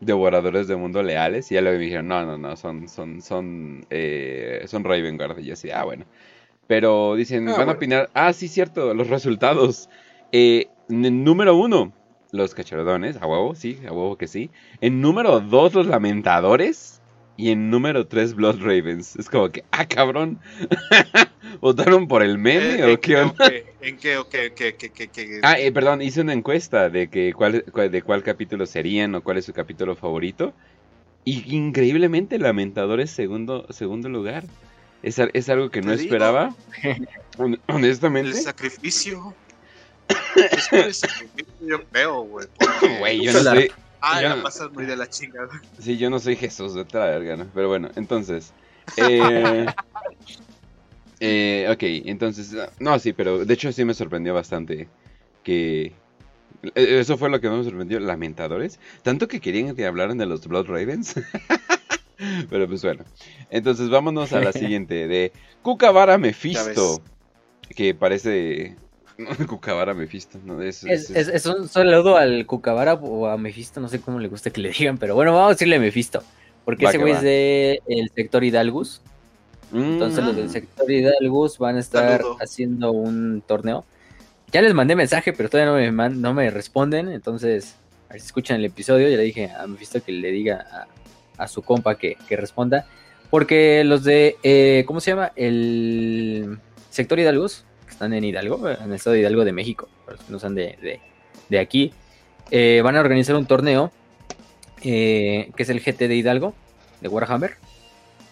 devoradores 0.00 0.66
de 0.66 0.76
mundo 0.76 1.02
leales. 1.02 1.50
Y 1.52 1.54
ya 1.54 1.60
luego 1.60 1.78
me 1.78 1.84
dijeron, 1.84 2.08
no, 2.08 2.26
no, 2.26 2.36
no, 2.36 2.56
son, 2.56 2.88
son, 2.88 3.22
son, 3.22 3.86
eh, 3.90 4.64
son 4.66 4.82
Raven 4.82 5.16
Guard. 5.16 5.38
Y 5.38 5.44
yo 5.46 5.52
así, 5.52 5.70
ah, 5.70 5.84
bueno. 5.84 6.04
Pero 6.66 7.14
dicen, 7.14 7.48
ah, 7.48 7.56
van 7.56 7.68
a 7.68 7.72
opinar, 7.72 8.10
ah, 8.12 8.32
sí, 8.32 8.48
cierto, 8.48 8.92
los 8.92 9.08
resultados. 9.08 9.88
Eh, 10.32 10.68
número 10.88 11.56
uno, 11.56 11.92
los 12.32 12.54
cachordones, 12.54 13.16
a 13.16 13.26
huevo, 13.26 13.54
sí, 13.54 13.78
a 13.86 13.92
huevo 13.92 14.16
que 14.16 14.26
sí. 14.26 14.50
En 14.80 15.00
número 15.00 15.40
2, 15.40 15.74
los 15.74 15.86
lamentadores. 15.86 17.00
Y 17.36 17.52
en 17.52 17.70
número 17.70 18.04
3, 18.08 18.34
Blood 18.34 18.58
Ravens. 18.58 19.14
Es 19.14 19.30
como 19.30 19.50
que, 19.50 19.62
ah, 19.70 19.86
cabrón. 19.86 20.40
¿Votaron 21.60 22.08
por 22.08 22.24
el 22.24 22.36
meme 22.36 22.80
eh, 22.80 22.92
o 22.92 23.00
qué 23.00 23.16
onda? 23.16 23.48
¿En 23.80 23.96
qué 23.96 24.18
o 24.18 24.28
qué, 24.28 24.52
qué, 24.52 25.40
Ah, 25.44 25.56
eh, 25.56 25.70
perdón, 25.70 26.02
hice 26.02 26.20
una 26.20 26.32
encuesta 26.32 26.90
de 26.90 27.08
que 27.08 27.32
cuál, 27.32 27.64
de 27.64 28.02
cuál 28.02 28.24
capítulo 28.24 28.66
serían 28.66 29.14
o 29.14 29.22
cuál 29.22 29.38
es 29.38 29.44
su 29.44 29.52
capítulo 29.52 29.94
favorito. 29.94 30.52
Y 31.24 31.54
increíblemente, 31.54 32.40
Lamentadores 32.40 33.12
segundo, 33.12 33.66
segundo 33.70 34.08
lugar. 34.08 34.42
Es, 35.04 35.20
es 35.32 35.48
algo 35.48 35.70
que 35.70 35.80
no 35.80 35.92
esperaba. 35.92 36.56
Honestamente. 37.68 38.30
El 38.30 38.36
sacrificio. 38.36 39.32
Es 40.72 41.02
yo 41.60 41.80
veo, 41.92 42.22
güey. 42.22 42.46
Güey, 42.98 43.24
yo 43.24 43.32
no 43.32 43.42
soy. 43.42 43.70
Ah, 44.00 44.22
la 44.22 44.42
pasas 44.42 44.70
muy 44.72 44.86
de 44.86 44.96
la 44.96 45.08
chingada. 45.08 45.48
Sí, 45.78 45.96
yo 45.96 46.08
no 46.08 46.20
soy 46.20 46.36
Jesús, 46.36 46.74
de 46.74 46.86
la 46.92 47.06
verga, 47.06 47.36
¿no? 47.36 47.46
Pero 47.54 47.68
bueno, 47.68 47.90
entonces. 47.96 48.52
Eh, 48.96 49.66
eh, 51.20 51.68
ok, 51.70 51.82
entonces. 52.08 52.56
No, 52.78 52.98
sí, 52.98 53.12
pero 53.12 53.44
de 53.44 53.52
hecho 53.52 53.70
sí 53.70 53.84
me 53.84 53.92
sorprendió 53.92 54.32
bastante 54.32 54.88
que. 55.42 55.92
Eh, 56.62 56.98
eso 57.00 57.18
fue 57.18 57.28
lo 57.28 57.38
que 57.38 57.50
me 57.50 57.62
sorprendió. 57.64 58.00
Lamentadores. 58.00 58.80
Tanto 59.02 59.28
que 59.28 59.40
querían 59.40 59.76
que 59.76 59.84
hablaran 59.84 60.16
de 60.16 60.24
los 60.24 60.46
Blood 60.46 60.68
Ravens. 60.68 61.16
pero 62.48 62.66
pues 62.66 62.82
bueno. 62.82 63.04
Entonces 63.50 63.90
vámonos 63.90 64.32
a 64.32 64.40
la 64.40 64.52
siguiente. 64.54 65.06
De 65.06 65.32
Kukabara 65.60 66.16
Mephisto. 66.16 67.02
Que 67.76 67.94
parece 67.94 68.76
Cucabara 69.48 69.94
Mephisto, 69.94 70.38
¿no? 70.44 70.62
Es, 70.62 70.84
es, 70.84 71.46
un 71.46 71.68
saludo 71.68 72.16
al 72.16 72.46
Cucabara 72.46 72.94
o 72.94 73.26
a 73.26 73.36
Mephisto, 73.36 73.80
no 73.80 73.88
sé 73.88 74.00
cómo 74.00 74.20
le 74.20 74.28
gusta 74.28 74.50
que 74.50 74.60
le 74.60 74.70
digan, 74.70 74.98
pero 74.98 75.14
bueno, 75.14 75.32
vamos 75.32 75.48
a 75.48 75.54
decirle 75.54 75.78
Mephisto, 75.78 76.22
porque 76.64 76.86
ese 76.86 76.98
güey 76.98 77.14
es 77.14 77.22
del 77.22 78.10
sector 78.14 78.44
Hidalgus. 78.44 79.02
Entonces 79.70 80.24
los 80.24 80.34
del 80.34 80.46
mm. 80.46 80.50
sector 80.50 80.90
Hidalgus 80.90 81.58
van 81.58 81.76
a 81.76 81.80
estar 81.80 82.22
haciendo 82.40 82.92
un 82.92 83.42
torneo. 83.46 83.84
Ya 84.50 84.62
les 84.62 84.72
mandé 84.72 84.96
mensaje, 84.96 85.34
pero 85.34 85.50
todavía 85.50 85.90
no 85.90 85.92
me, 85.92 86.08
no 86.08 86.32
me 86.32 86.50
responden, 86.50 87.10
entonces 87.10 87.76
a 88.08 88.12
ver 88.12 88.20
si 88.20 88.26
escuchan 88.26 88.58
el 88.58 88.64
episodio, 88.64 89.08
ya 89.08 89.16
le 89.16 89.24
dije 89.24 89.50
a 89.50 89.66
Mephisto 89.66 90.02
que 90.02 90.12
le 90.12 90.30
diga 90.30 90.86
a, 91.36 91.48
su 91.48 91.62
compa 91.62 91.96
que, 91.96 92.16
responda. 92.30 92.86
Porque 93.30 93.84
los 93.84 94.04
de, 94.04 94.36
eh, 94.42 94.84
¿cómo 94.86 95.00
se 95.00 95.10
llama? 95.10 95.32
El 95.36 96.58
sector 96.88 97.18
Hidalgus 97.18 97.64
están 97.98 98.14
en 98.14 98.22
Hidalgo, 98.22 98.68
en 98.68 98.84
el 98.84 98.92
estado 98.92 99.14
de 99.14 99.20
Hidalgo 99.22 99.44
de 99.44 99.50
México, 99.50 99.88
para 100.06 100.18
no 100.28 100.38
son 100.38 100.54
de, 100.54 101.00
aquí, 101.60 101.92
eh, 102.52 102.80
van 102.84 102.94
a 102.94 103.00
organizar 103.00 103.34
un 103.34 103.44
torneo 103.44 103.90
eh, 104.84 105.50
que 105.56 105.64
es 105.64 105.68
el 105.68 105.80
GT 105.80 106.06
de 106.06 106.14
Hidalgo, 106.14 106.54
de 107.00 107.08
Warhammer. 107.08 107.56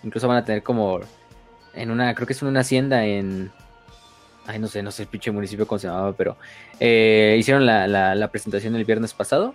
Incluso 0.05 0.29
van 0.29 0.37
a 0.37 0.45
tener 0.45 0.63
como 0.63 1.01
en 1.75 1.91
una, 1.91 2.15
creo 2.15 2.29
que 2.29 2.33
es 2.33 2.43
en 2.43 2.49
una 2.49 2.61
hacienda 2.61 3.07
en, 3.07 3.51
ay 4.47 4.61
no 4.61 4.69
sé, 4.69 4.85
no 4.85 4.93
sé 4.93 5.03
el 5.03 5.09
pinche 5.09 5.33
municipio 5.33 5.67
cómo 5.67 5.81
se 5.81 5.89
llamaba, 5.89 6.13
pero 6.13 6.37
eh, 6.79 7.35
hicieron 7.37 7.67
la, 7.67 7.89
la, 7.89 8.29
presentación 8.29 8.77
el 8.77 8.85
viernes 8.85 9.15
pasado 9.15 9.53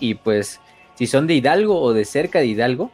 y 0.00 0.16
pues 0.16 0.60
si 0.96 1.06
son 1.06 1.28
de 1.28 1.34
Hidalgo 1.34 1.80
o 1.80 1.92
de 1.92 2.04
cerca 2.04 2.40
de 2.40 2.46
Hidalgo, 2.46 2.90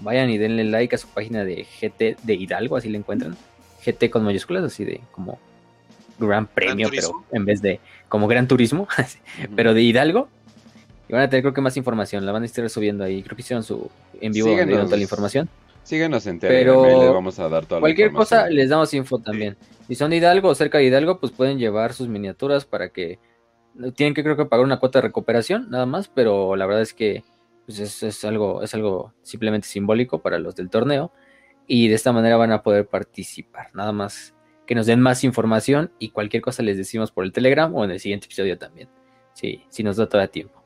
vayan 0.00 0.28
y 0.28 0.36
denle 0.36 0.64
like 0.64 0.94
a 0.94 0.98
su 0.98 1.08
página 1.08 1.42
de 1.42 1.64
GT 1.64 2.18
de 2.22 2.34
Hidalgo, 2.34 2.76
así 2.76 2.90
le 2.90 2.98
encuentran. 2.98 3.34
GT 3.82 4.10
con 4.10 4.24
mayúsculas, 4.24 4.62
así 4.62 4.84
de 4.84 5.00
como 5.10 5.38
gran 6.18 6.46
premio, 6.46 6.88
pero 6.90 7.24
en 7.32 7.44
vez 7.44 7.60
de 7.60 7.80
como 8.08 8.28
gran 8.28 8.48
turismo, 8.48 8.88
pero 9.56 9.74
de 9.74 9.82
Hidalgo. 9.82 10.28
Y 11.08 11.12
van 11.12 11.22
a 11.22 11.30
tener 11.30 11.42
creo 11.42 11.54
que 11.54 11.60
más 11.60 11.76
información, 11.76 12.26
la 12.26 12.32
van 12.32 12.42
a 12.42 12.46
estar 12.46 12.68
subiendo 12.68 13.04
ahí. 13.04 13.22
Creo 13.22 13.36
que 13.36 13.42
hicieron 13.42 13.62
su 13.62 13.90
en 14.20 14.32
vivo 14.32 14.48
toda 14.48 14.96
la 14.96 15.02
información. 15.02 15.48
Síguenos 15.84 16.26
en 16.26 16.40
Telegram, 16.40 16.82
pero 16.82 17.00
les 17.00 17.12
vamos 17.12 17.38
a 17.38 17.48
dar 17.48 17.64
toda 17.64 17.80
cualquier 17.80 18.10
cosa 18.10 18.48
les 18.48 18.68
damos 18.68 18.92
info 18.92 19.20
también. 19.20 19.56
Si 19.86 19.94
son 19.94 20.10
de 20.10 20.16
Hidalgo 20.16 20.48
o 20.48 20.54
cerca 20.54 20.78
de 20.78 20.84
Hidalgo, 20.84 21.20
pues 21.20 21.30
pueden 21.30 21.58
llevar 21.58 21.92
sus 21.92 22.08
miniaturas 22.08 22.64
para 22.64 22.88
que 22.88 23.20
tienen 23.94 24.14
que 24.14 24.24
creo 24.24 24.36
que 24.36 24.46
pagar 24.46 24.64
una 24.64 24.80
cuota 24.80 24.98
de 24.98 25.02
recuperación, 25.02 25.70
nada 25.70 25.86
más, 25.86 26.08
pero 26.08 26.56
la 26.56 26.66
verdad 26.66 26.82
es 26.82 26.92
que 26.92 27.22
pues 27.66 27.78
es, 27.80 28.02
es, 28.02 28.24
algo, 28.24 28.62
es 28.62 28.74
algo 28.74 29.12
simplemente 29.22 29.68
simbólico 29.68 30.20
para 30.20 30.38
los 30.38 30.54
del 30.54 30.70
torneo. 30.70 31.12
Y 31.66 31.88
de 31.88 31.94
esta 31.94 32.12
manera 32.12 32.36
van 32.36 32.52
a 32.52 32.62
poder 32.62 32.86
participar. 32.86 33.70
Nada 33.74 33.90
más 33.90 34.35
que 34.66 34.74
nos 34.74 34.86
den 34.86 35.00
más 35.00 35.24
información 35.24 35.90
y 35.98 36.10
cualquier 36.10 36.42
cosa 36.42 36.62
les 36.62 36.76
decimos 36.76 37.10
por 37.12 37.24
el 37.24 37.32
Telegram 37.32 37.74
o 37.74 37.84
en 37.84 37.90
el 37.90 38.00
siguiente 38.00 38.26
episodio 38.26 38.58
también. 38.58 38.88
Sí, 39.32 39.64
si 39.68 39.82
nos 39.82 39.96
da 39.96 40.08
todo 40.08 40.26
tiempo. 40.28 40.62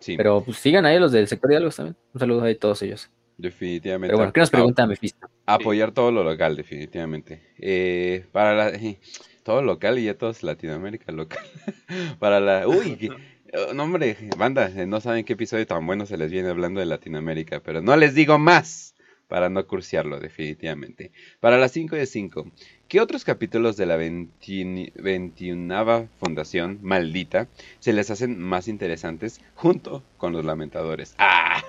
Sí. 0.00 0.16
Pero 0.16 0.42
pues 0.42 0.58
sigan 0.58 0.86
ahí 0.86 0.98
los 0.98 1.12
del 1.12 1.28
sector 1.28 1.48
de 1.48 1.54
diálogos 1.54 1.76
también. 1.76 1.96
Un 2.12 2.20
saludo 2.20 2.44
a 2.44 2.54
todos 2.54 2.82
ellos. 2.82 3.10
Definitivamente. 3.36 4.08
Pero 4.08 4.18
bueno, 4.18 4.32
¿qué 4.32 4.40
nos 4.40 4.50
pregunta 4.50 4.86
Mephisto? 4.86 5.28
Apoyar 5.46 5.92
todo 5.92 6.12
lo 6.12 6.22
local, 6.22 6.56
definitivamente. 6.56 7.42
Eh, 7.58 8.26
para 8.32 8.54
la, 8.54 8.78
todo 9.42 9.62
local 9.62 9.98
y 9.98 10.04
ya 10.04 10.16
todo 10.16 10.30
es 10.30 10.42
Latinoamérica 10.42 11.12
local. 11.12 11.44
para 12.18 12.40
la. 12.40 12.68
Uy, 12.68 13.10
oh, 13.52 13.74
no, 13.74 13.84
hombre, 13.84 14.16
banda, 14.36 14.68
no 14.86 15.00
saben 15.00 15.24
qué 15.24 15.32
episodio 15.32 15.66
tan 15.66 15.86
bueno 15.86 16.06
se 16.06 16.16
les 16.16 16.30
viene 16.30 16.48
hablando 16.48 16.80
de 16.80 16.86
Latinoamérica, 16.86 17.60
pero 17.60 17.82
no 17.82 17.96
les 17.96 18.14
digo 18.14 18.38
más 18.38 18.93
para 19.28 19.48
no 19.48 19.66
cursiarlo, 19.66 20.20
definitivamente. 20.20 21.12
Para 21.40 21.58
las 21.58 21.72
5 21.72 21.96
de 21.96 22.06
5, 22.06 22.46
¿qué 22.88 23.00
otros 23.00 23.24
capítulos 23.24 23.76
de 23.76 23.86
la 23.86 23.96
21 23.96 26.08
Fundación 26.18 26.78
Maldita 26.82 27.48
se 27.80 27.92
les 27.92 28.10
hacen 28.10 28.38
más 28.38 28.68
interesantes 28.68 29.40
junto 29.54 30.02
con 30.16 30.32
los 30.32 30.44
Lamentadores? 30.44 31.14
¡Ah! 31.18 31.62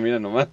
Mira 0.00 0.18
nomás. 0.18 0.48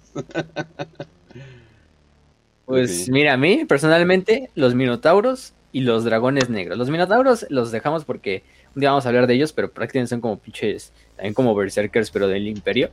Pues 2.66 3.09
mira, 3.09 3.34
a 3.34 3.38
mí 3.38 3.64
personalmente, 3.66 4.50
los 4.53 4.76
Minotauros 4.76 5.53
y 5.72 5.82
los 5.82 6.03
Dragones 6.03 6.50
Negros. 6.50 6.77
Los 6.77 6.90
Minotauros 6.90 7.45
los 7.50 7.72
dejamos 7.72 8.03
porque 8.03 8.43
un 8.76 8.82
día 8.82 8.90
vamos 8.90 9.06
a 9.06 9.09
hablar 9.09 9.27
de 9.27 9.35
ellos, 9.35 9.53
pero 9.53 9.72
prácticamente 9.72 10.09
son 10.09 10.22
como 10.22 10.38
pinches, 10.38 10.92
también 11.16 11.34
como 11.34 11.56
Berserkers, 11.56 12.11
pero 12.11 12.27
del 12.27 12.48
Imperio. 12.48 12.90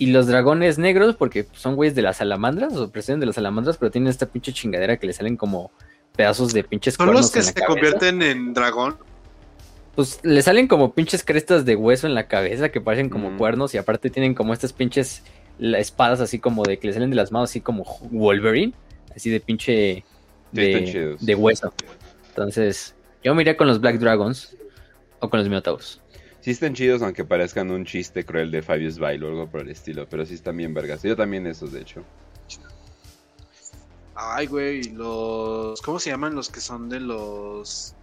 Y 0.00 0.06
los 0.06 0.26
dragones 0.26 0.78
negros, 0.78 1.14
porque 1.14 1.46
son 1.52 1.76
güeyes 1.76 1.94
de 1.94 2.00
las 2.00 2.16
salamandras, 2.16 2.74
o 2.74 2.90
presiden 2.90 3.20
de 3.20 3.26
las 3.26 3.34
salamandras, 3.34 3.76
pero 3.76 3.90
tienen 3.90 4.08
esta 4.08 4.24
pinche 4.24 4.50
chingadera 4.50 4.96
que 4.96 5.06
le 5.06 5.12
salen 5.12 5.36
como 5.36 5.70
pedazos 6.16 6.54
de 6.54 6.64
pinches 6.64 6.94
¿Son 6.94 7.12
los 7.12 7.30
que 7.30 7.42
se 7.42 7.52
convierten 7.52 8.22
en 8.22 8.54
dragón? 8.54 8.96
Pues 9.94 10.18
le 10.22 10.40
salen 10.40 10.68
como 10.68 10.94
pinches 10.94 11.22
crestas 11.22 11.66
de 11.66 11.76
hueso 11.76 12.06
en 12.06 12.14
la 12.14 12.28
cabeza 12.28 12.70
que 12.70 12.80
parecen 12.80 13.10
como 13.10 13.30
mm. 13.30 13.36
cuernos 13.36 13.74
y 13.74 13.78
aparte 13.78 14.08
tienen 14.08 14.32
como 14.32 14.54
estas 14.54 14.72
pinches 14.72 15.22
espadas 15.60 16.22
así 16.22 16.38
como 16.38 16.62
de 16.62 16.78
que 16.78 16.86
le 16.86 16.94
salen 16.94 17.10
de 17.10 17.16
las 17.16 17.30
manos 17.30 17.50
así 17.50 17.60
como 17.60 17.84
Wolverine, 18.10 18.72
así 19.14 19.28
de 19.28 19.40
pinche 19.40 20.02
de, 20.52 21.16
de 21.20 21.34
hueso. 21.34 21.74
Entonces, 22.30 22.94
yo 23.22 23.34
me 23.34 23.42
iría 23.42 23.58
con 23.58 23.66
los 23.66 23.82
Black 23.82 23.98
Dragons 23.98 24.56
o 25.18 25.28
con 25.28 25.40
los 25.40 25.48
Minotauros. 25.48 26.00
Sí 26.40 26.52
están 26.52 26.74
chidos, 26.74 27.02
aunque 27.02 27.24
parezcan 27.24 27.70
un 27.70 27.84
chiste 27.84 28.24
cruel 28.24 28.50
de 28.50 28.62
Fabius 28.62 28.98
Bail 28.98 29.22
o 29.24 29.28
algo 29.28 29.46
por 29.50 29.60
el 29.60 29.68
estilo, 29.68 30.06
pero 30.08 30.24
sí 30.24 30.34
están 30.34 30.56
bien 30.56 30.72
vergas. 30.72 31.02
Yo 31.02 31.14
también 31.16 31.46
esos, 31.46 31.72
de 31.72 31.80
hecho. 31.82 32.02
Ay, 34.14 34.46
güey, 34.46 34.84
los... 34.84 35.80
¿Cómo 35.82 35.98
se 35.98 36.10
llaman 36.10 36.34
los 36.34 36.48
que 36.50 36.60
son 36.60 36.88
de 36.88 37.00
los... 37.00 37.94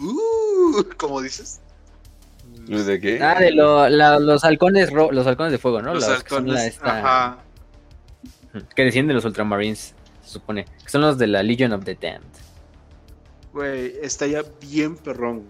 Uh, 0.00 0.82
¿Cómo 0.96 1.20
dices? 1.20 1.60
¿De 2.66 3.00
qué? 3.00 3.22
Ah, 3.22 3.38
de 3.40 3.52
lo- 3.52 3.88
la- 3.88 4.18
los 4.18 4.44
halcones 4.44 4.90
ro- 4.90 5.10
los 5.12 5.26
halcones 5.26 5.52
de 5.52 5.58
fuego, 5.58 5.80
¿no? 5.82 5.94
Los 5.94 6.06
Los 6.06 6.22
que 6.24 6.34
halcones. 6.34 6.62
esta- 6.64 6.98
Ajá. 6.98 7.38
que 8.74 8.84
descienden 8.84 9.08
de 9.08 9.14
los 9.14 9.24
ultramarines, 9.24 9.94
se 10.24 10.30
supone. 10.30 10.64
Que 10.84 10.88
son 10.90 11.00
los 11.00 11.18
de 11.18 11.26
la 11.28 11.42
Legion 11.42 11.72
of 11.72 11.84
the 11.84 11.94
Damned. 11.94 12.22
Güey, 13.52 13.94
está 14.02 14.26
ya 14.26 14.42
bien 14.60 14.96
perrón. 14.96 15.44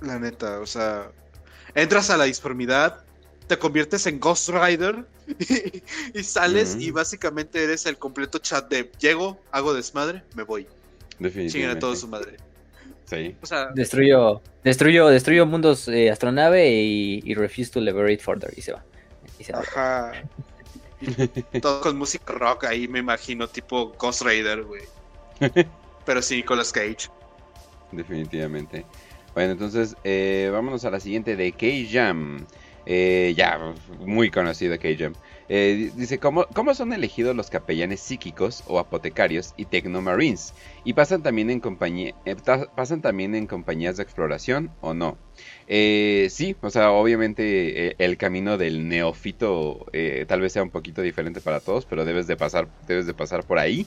La 0.00 0.18
neta, 0.18 0.60
o 0.60 0.66
sea, 0.66 1.10
entras 1.74 2.10
a 2.10 2.16
la 2.16 2.24
disformidad, 2.24 3.04
te 3.46 3.58
conviertes 3.58 4.06
en 4.06 4.20
Ghost 4.20 4.50
Rider 4.50 5.04
y, 6.14 6.22
sales 6.22 6.76
y 6.78 6.90
básicamente 6.90 7.62
eres 7.62 7.86
el 7.86 7.98
completo 7.98 8.38
chat 8.38 8.68
de 8.70 8.90
llego, 8.98 9.40
hago 9.50 9.74
desmadre, 9.74 10.22
me 10.34 10.42
voy. 10.42 10.64
Chinguen 10.64 11.32
Definitivamente. 11.32 11.76
a 11.76 11.80
toda 11.80 11.96
su 11.96 12.08
madre. 12.08 12.36
Sí. 13.06 13.34
O 13.42 13.46
sea, 13.46 13.68
Destruyo, 13.74 14.42
destruyo, 14.62 15.08
destruyo 15.08 15.46
mundos 15.46 15.88
eh, 15.88 16.10
astronave 16.10 16.70
y, 16.70 17.22
y 17.24 17.34
refuse 17.34 17.70
to 17.72 17.80
liberate 17.80 18.18
further. 18.18 18.52
Y 18.56 18.60
se 18.60 18.72
va. 18.72 18.84
Y 19.38 19.44
se 19.44 19.52
va. 19.52 19.60
ajá. 19.60 20.12
Y 21.00 21.60
todo 21.60 21.80
con 21.80 21.96
música 21.96 22.32
rock 22.32 22.64
ahí, 22.64 22.88
me 22.88 22.98
imagino, 22.98 23.48
tipo 23.48 23.92
Ghost 23.98 24.22
Rider, 24.22 24.64
güey. 24.64 24.82
Pero 26.04 26.22
sí, 26.22 26.36
Nicolas 26.36 26.72
Cage. 26.72 27.08
Definitivamente. 27.92 28.84
Bueno, 29.34 29.52
entonces 29.52 29.96
eh, 30.04 30.50
vámonos 30.52 30.84
a 30.84 30.90
la 30.90 31.00
siguiente 31.00 31.36
de 31.36 31.52
K-Jam. 31.52 32.46
Eh, 32.86 33.34
ya, 33.36 33.74
muy 34.00 34.30
conocido 34.30 34.78
K-Jam. 34.78 35.12
Eh, 35.50 35.90
dice, 35.94 36.18
¿cómo, 36.18 36.46
¿cómo 36.52 36.74
son 36.74 36.92
elegidos 36.92 37.34
los 37.34 37.48
capellanes 37.48 38.00
psíquicos 38.00 38.62
o 38.66 38.78
apotecarios 38.78 39.54
y 39.56 39.64
tecnomarines? 39.64 40.52
¿Y 40.84 40.92
pasan 40.92 41.22
también 41.22 41.50
en, 41.50 41.60
compañía, 41.60 42.14
eh, 42.26 42.36
pasan 42.74 43.00
también 43.00 43.34
en 43.34 43.46
compañías 43.46 43.96
de 43.96 44.02
exploración 44.02 44.70
o 44.82 44.92
no? 44.92 45.16
Eh, 45.66 46.28
sí, 46.30 46.54
o 46.60 46.68
sea, 46.68 46.90
obviamente 46.90 47.88
eh, 47.88 47.94
el 47.98 48.18
camino 48.18 48.58
del 48.58 48.88
neófito 48.88 49.86
tal 50.26 50.40
vez 50.40 50.52
sea 50.52 50.62
un 50.62 50.70
poquito 50.70 51.00
diferente 51.00 51.40
para 51.40 51.60
todos, 51.60 51.86
pero 51.86 52.04
debes 52.04 52.26
de 52.26 52.36
pasar, 52.36 52.68
debes 52.86 53.06
de 53.06 53.14
pasar 53.14 53.44
por 53.44 53.58
ahí. 53.58 53.86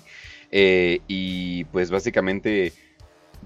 Y 0.52 1.64
pues 1.66 1.92
básicamente 1.92 2.74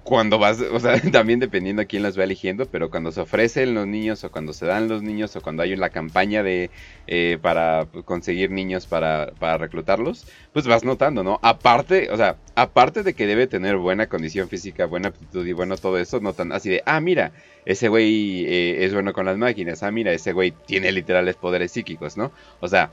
cuando 0.06 0.38
vas, 0.38 0.61
o 0.61 0.80
sea, 0.80 1.01
también 1.11 1.40
dependiendo 1.40 1.82
a 1.82 1.85
quién 1.85 2.03
las 2.03 2.17
va 2.17 2.24
eligiendo, 2.24 2.67
pero 2.67 2.92
cuando 2.92 3.11
se 3.11 3.22
ofrecen 3.22 3.74
los 3.74 3.88
niños 3.88 4.24
o 4.24 4.32
cuando 4.32 4.53
se 4.53 4.67
dan 4.67 4.88
los 4.88 5.01
niños 5.01 5.35
o 5.35 5.42
cuando 5.42 5.64
hay 5.64 5.75
la 5.75 5.90
campaña 5.90 6.43
de 6.43 6.69
eh, 7.08 7.40
para 7.42 7.88
conseguir 8.06 8.51
niños 8.51 8.85
para, 8.85 9.32
para 9.40 9.58
reclutarlos, 9.58 10.27
pues 10.53 10.67
vas 10.67 10.84
notando, 10.84 11.24
¿no? 11.24 11.40
Aparte, 11.42 12.09
o 12.11 12.17
sea, 12.17 12.38
aparte 12.53 13.01
de 13.01 13.16
que 13.16 13.25
debe 13.25 13.48
tener 13.48 13.77
buena 13.77 14.06
condición 14.06 14.48
física, 14.48 14.85
buena 14.85 15.09
aptitud 15.09 15.45
y 15.45 15.53
bueno 15.53 15.75
todo 15.75 15.98
eso, 15.98 16.19
notan 16.19 16.51
así 16.51 16.69
de, 16.69 16.84
ah, 16.85 17.00
mira, 17.00 17.32
ese 17.66 17.88
güey 17.88 18.45
eh, 18.45 18.85
es 18.85 18.93
bueno 18.93 19.11
con 19.11 19.25
las 19.25 19.38
máquinas, 19.38 19.82
ah, 19.82 19.90
mira, 19.90 20.14
ese 20.14 20.34
güey 20.34 20.53
tiene 20.67 20.92
literales 20.92 21.35
poderes 21.35 21.72
psíquicos, 21.72 22.16
¿no? 22.16 22.32
O 22.59 22.67
sea, 22.67 22.92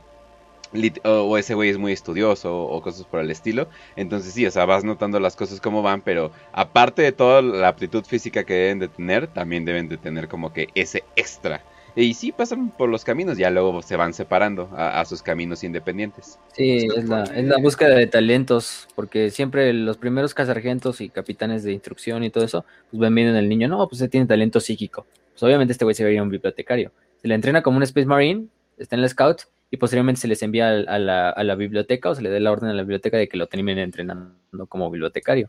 o, 1.04 1.10
o 1.10 1.38
ese 1.38 1.54
güey 1.54 1.70
es 1.70 1.78
muy 1.78 1.92
estudioso 1.92 2.56
o 2.56 2.82
cosas 2.82 3.06
por 3.06 3.20
el 3.20 3.30
estilo. 3.30 3.68
Entonces 3.96 4.32
sí, 4.32 4.46
o 4.46 4.50
sea, 4.50 4.64
vas 4.64 4.84
notando 4.84 5.20
las 5.20 5.36
cosas 5.36 5.60
como 5.60 5.82
van, 5.82 6.02
pero 6.02 6.32
aparte 6.52 7.02
de 7.02 7.12
toda 7.12 7.42
la 7.42 7.68
aptitud 7.68 8.04
física 8.04 8.44
que 8.44 8.54
deben 8.54 8.78
de 8.78 8.88
tener, 8.88 9.26
también 9.26 9.64
deben 9.64 9.88
de 9.88 9.96
tener 9.96 10.28
como 10.28 10.52
que 10.52 10.68
ese 10.74 11.04
extra. 11.16 11.62
Y 11.94 12.14
sí, 12.14 12.32
pasan 12.32 12.70
por 12.70 12.88
los 12.88 13.04
caminos, 13.04 13.36
ya 13.36 13.50
luego 13.50 13.82
se 13.82 13.96
van 13.96 14.14
separando 14.14 14.70
a, 14.74 15.00
a 15.00 15.04
sus 15.04 15.22
caminos 15.22 15.62
independientes. 15.62 16.38
Sí, 16.54 16.88
es 16.96 17.04
la, 17.06 17.24
es 17.24 17.44
la 17.44 17.58
búsqueda 17.58 17.94
de 17.96 18.06
talentos, 18.06 18.88
porque 18.94 19.30
siempre 19.30 19.70
los 19.74 19.98
primeros 19.98 20.32
casargentos 20.32 21.02
y 21.02 21.10
capitanes 21.10 21.64
de 21.64 21.72
instrucción 21.72 22.24
y 22.24 22.30
todo 22.30 22.44
eso, 22.44 22.64
pues 22.90 22.98
ven 22.98 23.14
bien 23.14 23.28
en 23.28 23.36
el 23.36 23.46
niño, 23.46 23.68
no, 23.68 23.86
pues 23.88 24.00
él 24.00 24.08
tiene 24.08 24.26
talento 24.26 24.58
psíquico. 24.58 25.06
Pues 25.32 25.42
obviamente 25.42 25.72
este 25.72 25.84
güey 25.84 25.94
se 25.94 26.04
vería 26.04 26.22
un 26.22 26.30
bibliotecario. 26.30 26.92
Se 27.20 27.28
le 27.28 27.34
entrena 27.34 27.62
como 27.62 27.76
un 27.76 27.82
Space 27.82 28.06
Marine, 28.06 28.46
está 28.78 28.96
en 28.96 29.02
la 29.02 29.08
Scout, 29.08 29.42
y 29.72 29.78
posteriormente 29.78 30.20
se 30.20 30.28
les 30.28 30.42
envía 30.42 30.68
a 30.68 30.98
la, 30.98 31.30
a 31.30 31.44
la 31.44 31.54
biblioteca 31.54 32.10
o 32.10 32.14
se 32.14 32.20
le 32.20 32.28
da 32.28 32.38
la 32.38 32.52
orden 32.52 32.68
a 32.68 32.74
la 32.74 32.82
biblioteca 32.82 33.16
de 33.16 33.26
que 33.26 33.38
lo 33.38 33.46
terminen 33.46 33.78
entrenando 33.78 34.36
como 34.68 34.90
bibliotecario. 34.90 35.48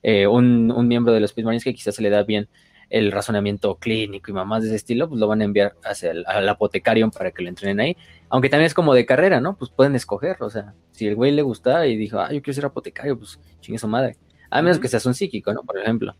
Eh, 0.00 0.28
un, 0.28 0.70
un 0.70 0.86
miembro 0.86 1.12
de 1.12 1.18
los 1.18 1.32
Space 1.32 1.44
Marines 1.44 1.64
que 1.64 1.74
quizás 1.74 1.96
se 1.96 2.02
le 2.02 2.08
da 2.08 2.22
bien 2.22 2.48
el 2.88 3.10
razonamiento 3.10 3.74
clínico 3.74 4.30
y 4.30 4.34
mamás 4.34 4.62
de 4.62 4.68
ese 4.68 4.76
estilo, 4.76 5.08
pues 5.08 5.18
lo 5.18 5.26
van 5.26 5.40
a 5.40 5.44
enviar 5.44 5.74
hacia 5.82 6.12
el, 6.12 6.24
al 6.28 6.48
apotecario 6.48 7.10
para 7.10 7.32
que 7.32 7.42
lo 7.42 7.48
entrenen 7.48 7.80
ahí. 7.80 7.96
Aunque 8.28 8.48
también 8.48 8.66
es 8.66 8.74
como 8.74 8.94
de 8.94 9.06
carrera, 9.06 9.40
¿no? 9.40 9.56
Pues 9.56 9.72
pueden 9.72 9.96
escoger, 9.96 10.36
o 10.38 10.50
sea, 10.50 10.74
si 10.92 11.08
el 11.08 11.16
güey 11.16 11.32
le 11.32 11.42
gusta 11.42 11.84
y 11.88 11.96
dijo, 11.96 12.20
ah, 12.20 12.32
yo 12.32 12.42
quiero 12.42 12.54
ser 12.54 12.66
apotecario, 12.66 13.18
pues 13.18 13.40
chingue 13.60 13.80
su 13.80 13.88
madre. 13.88 14.16
A 14.50 14.62
menos 14.62 14.78
que 14.78 14.86
seas 14.86 15.04
un 15.04 15.14
psíquico, 15.14 15.52
¿no? 15.52 15.62
Por 15.62 15.78
ejemplo. 15.78 16.14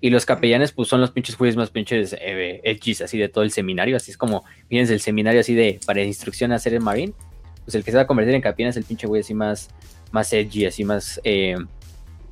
Y 0.00 0.10
los 0.10 0.24
capellanes, 0.24 0.72
pues 0.72 0.88
son 0.88 1.00
los 1.00 1.10
pinches 1.10 1.36
güeyes 1.36 1.56
más 1.56 1.70
pinches 1.70 2.14
eh, 2.18 2.60
edgys, 2.64 3.02
así 3.02 3.18
de 3.18 3.28
todo 3.28 3.44
el 3.44 3.50
seminario, 3.52 3.96
así 3.96 4.10
es 4.10 4.16
como, 4.16 4.44
fíjense, 4.68 4.94
el 4.94 5.00
seminario 5.00 5.40
así 5.40 5.54
de, 5.54 5.78
para 5.84 6.02
instrucción 6.02 6.52
a 6.52 6.58
ser 6.58 6.72
el 6.74 6.80
marín, 6.80 7.14
pues 7.64 7.74
el 7.74 7.84
que 7.84 7.90
se 7.90 7.98
va 7.98 8.04
a 8.04 8.06
convertir 8.06 8.34
en 8.34 8.40
capellán 8.40 8.70
es 8.70 8.76
el 8.78 8.84
pinche 8.84 9.06
güey 9.06 9.20
así 9.20 9.34
más, 9.34 9.68
más 10.10 10.32
edgy, 10.32 10.64
así 10.64 10.84
más, 10.84 11.20
eh, 11.24 11.56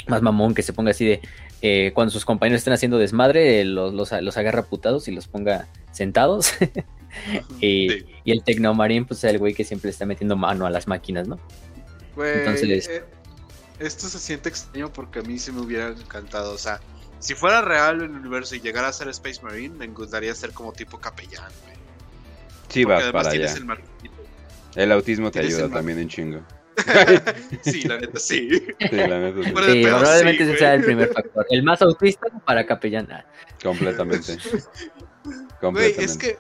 más 0.07 0.23
mamón, 0.23 0.55
que 0.55 0.63
se 0.63 0.73
ponga 0.73 0.93
así 0.93 1.05
de, 1.05 1.21
eh, 1.61 1.91
cuando 1.95 2.11
sus 2.11 2.25
compañeros 2.25 2.61
estén 2.61 2.73
haciendo 2.73 2.97
desmadre, 2.99 3.61
eh, 3.61 3.65
los, 3.67 3.93
los, 3.93 4.13
los 4.23 4.37
agarra 4.39 4.63
putados 4.63 5.07
y 5.09 5.13
los 5.13 5.27
ponga 5.29 5.69
sentados. 5.93 6.53
y, 7.61 7.89
Sí. 7.91 8.07
y 8.25 8.33
el 8.33 8.43
Tecnomarín, 8.45 9.05
pues 9.05 9.25
es 9.25 9.31
el 9.31 9.39
güey 9.39 9.53
que 9.55 9.65
siempre 9.65 9.91
está 9.91 10.07
metiendo 10.07 10.37
mano 10.37 10.67
a 10.67 10.71
las 10.71 10.87
máquinas, 10.89 11.27
¿no? 11.29 11.39
Güey, 12.15 12.39
Entonces- 12.39 12.89
eh, 12.89 13.05
esto 13.79 14.09
se 14.09 14.19
siente 14.19 14.49
extraño 14.49 14.93
porque 14.93 15.19
a 15.21 15.23
mí 15.23 15.39
sí 15.39 15.53
me 15.53 15.61
hubiera 15.61 15.89
encantado. 15.89 16.53
O 16.53 16.59
sea, 16.59 16.81
si 17.19 17.35
fuera 17.35 17.63
real 17.63 18.03
en 18.03 18.11
el 18.11 18.21
universo 18.21 18.55
y 18.55 18.61
llegara 18.61 18.89
a 18.89 18.93
ser 18.93 19.09
Space 19.09 19.41
Marine, 19.43 19.75
me 19.77 19.87
gustaría 19.89 20.35
ser 20.35 20.53
como 20.53 20.73
tipo 20.73 20.99
capellán, 20.99 21.51
güey. 21.65 21.77
Sí, 22.69 22.85
Porque 22.85 22.95
vas 22.95 23.03
además 23.03 23.23
para 23.25 23.31
tienes 23.31 23.55
allá. 23.55 23.75
el. 24.75 24.83
El 24.83 24.93
autismo 24.93 25.31
te 25.31 25.41
ayuda 25.41 25.69
también 25.69 25.99
en 25.99 26.09
chingo. 26.09 26.41
sí, 27.63 27.83
la 27.83 27.99
neta, 27.99 28.19
sí. 28.21 28.49
Sí, 28.51 28.77
la 28.93 29.19
neta, 29.19 29.43
sí. 29.43 29.53
Pedo, 29.53 29.99
probablemente 29.99 30.45
sí, 30.45 30.51
ese 30.51 30.59
sea 30.59 30.75
el 30.75 30.85
primer 30.85 31.13
factor. 31.13 31.47
El 31.51 31.63
más 31.65 31.83
autista 31.83 32.29
para 32.45 32.65
capellán. 32.65 33.09
Ah, 33.11 33.25
Completamente. 33.63 34.39
Güey, 35.61 35.95
es 35.99 36.17
que 36.17 36.39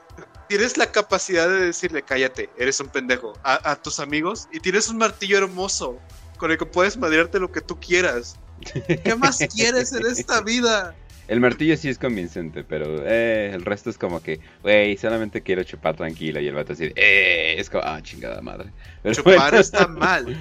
tienes 0.48 0.76
la 0.76 0.90
capacidad 0.92 1.48
de 1.48 1.66
decirle, 1.66 2.02
cállate, 2.02 2.48
eres 2.56 2.78
un 2.80 2.88
pendejo, 2.88 3.34
a, 3.42 3.72
a 3.72 3.76
tus 3.82 3.98
amigos 3.98 4.48
y 4.52 4.60
tienes 4.60 4.88
un 4.88 4.96
martillo 4.96 5.36
hermoso 5.36 5.98
con 6.38 6.52
el 6.52 6.56
que 6.56 6.64
puedes 6.64 6.96
madrearte 6.96 7.40
lo 7.40 7.50
que 7.50 7.60
tú 7.60 7.78
quieras. 7.80 8.38
¿Qué 9.04 9.14
más 9.16 9.38
quieres 9.54 9.92
en 9.92 10.06
esta 10.06 10.40
vida? 10.40 10.94
El 11.28 11.40
martillo 11.40 11.76
sí 11.76 11.90
es 11.90 11.98
convincente, 11.98 12.64
pero 12.64 13.02
eh, 13.06 13.50
el 13.52 13.62
resto 13.62 13.90
es 13.90 13.98
como 13.98 14.22
que, 14.22 14.40
güey, 14.62 14.96
solamente 14.96 15.42
quiero 15.42 15.62
chupar 15.62 15.94
tranquilo. 15.94 16.40
Y 16.40 16.48
el 16.48 16.54
vato 16.54 16.72
así, 16.72 16.90
eh, 16.96 17.54
es 17.58 17.68
como, 17.68 17.84
ah, 17.84 18.00
chingada 18.02 18.40
madre. 18.40 18.70
Pero 19.02 19.14
Chupar 19.14 19.36
bueno, 19.36 19.58
está 19.58 19.86
mal. 19.88 20.26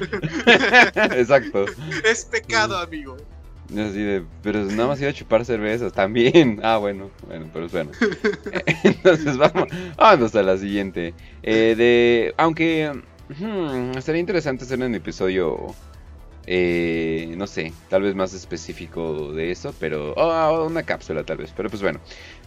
Exacto. 1.11 1.65
Es 2.05 2.23
pecado, 2.23 2.77
amigo. 2.77 3.17
Así 3.71 4.01
de, 4.01 4.23
pero 4.41 4.63
nada 4.63 4.87
más 4.87 5.01
iba 5.01 5.09
a 5.09 5.13
chupar 5.13 5.43
cervezas 5.43 5.91
también. 5.91 6.61
Ah, 6.67 6.77
bueno, 6.77 7.11
bueno, 7.27 7.49
pero 7.53 7.67
bueno. 7.67 7.91
Entonces 8.83 9.37
vamos, 9.37 9.67
vamos 9.97 10.35
a 10.35 10.43
la 10.43 10.57
siguiente. 10.57 11.13
Eh, 11.43 11.75
de, 11.77 12.33
aunque 12.37 12.91
hmm, 13.37 13.97
estaría 13.97 14.21
interesante 14.21 14.63
hacer 14.63 14.79
un 14.79 14.95
episodio, 14.95 15.75
eh, 16.47 17.33
no 17.37 17.45
sé, 17.45 17.73
tal 17.89 18.01
vez 18.03 18.15
más 18.15 18.33
específico 18.33 19.31
de 19.33 19.51
eso, 19.51 19.75
pero 19.79 20.13
oh, 20.15 20.65
una 20.65 20.83
cápsula 20.83 21.23
tal 21.23 21.37
vez. 21.37 21.53
Pero 21.55 21.69
pues 21.69 21.81
bueno, 21.81 21.99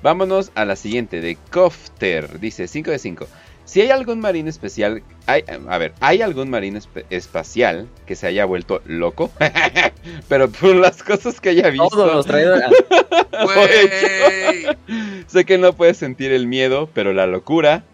vámonos 0.02 0.50
a 0.54 0.64
la 0.64 0.74
siguiente 0.76 1.20
de 1.20 1.36
Kofter. 1.50 2.40
Dice 2.40 2.66
5 2.66 2.90
de 2.90 2.98
5. 2.98 3.26
Si 3.66 3.80
hay 3.82 3.90
algún 3.90 4.18
marín 4.18 4.48
especial, 4.48 5.02
hay, 5.26 5.44
a 5.68 5.78
ver, 5.78 5.92
¿hay 6.00 6.22
algún 6.22 6.50
marín 6.50 6.74
espe- 6.74 7.04
espacial 7.10 7.86
que 8.04 8.16
se 8.16 8.26
haya 8.26 8.44
vuelto 8.44 8.82
loco? 8.84 9.30
Pero 10.28 10.50
por 10.50 10.74
las 10.74 11.02
cosas 11.04 11.40
que 11.40 11.50
haya 11.50 11.70
visto, 11.70 11.88
Todos 11.90 12.12
los 12.14 12.26
traidores. 12.26 12.64
sé 15.28 15.44
que 15.44 15.58
no 15.58 15.72
puedes 15.74 15.98
sentir 15.98 16.32
el 16.32 16.46
miedo, 16.46 16.88
pero 16.92 17.12
la 17.12 17.26
locura. 17.26 17.84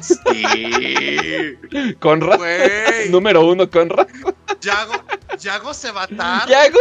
Sí. 0.00 1.94
Conrad, 2.00 2.38
Güey. 2.38 3.08
número 3.10 3.44
uno, 3.46 3.68
Conrad. 3.70 4.06
Yago, 4.60 4.92
Yago 5.38 5.74
se 5.74 5.90
va 5.90 6.02
a 6.02 6.04
atar. 6.04 6.46
¿Qué 6.46 6.54
hago? 6.54 6.78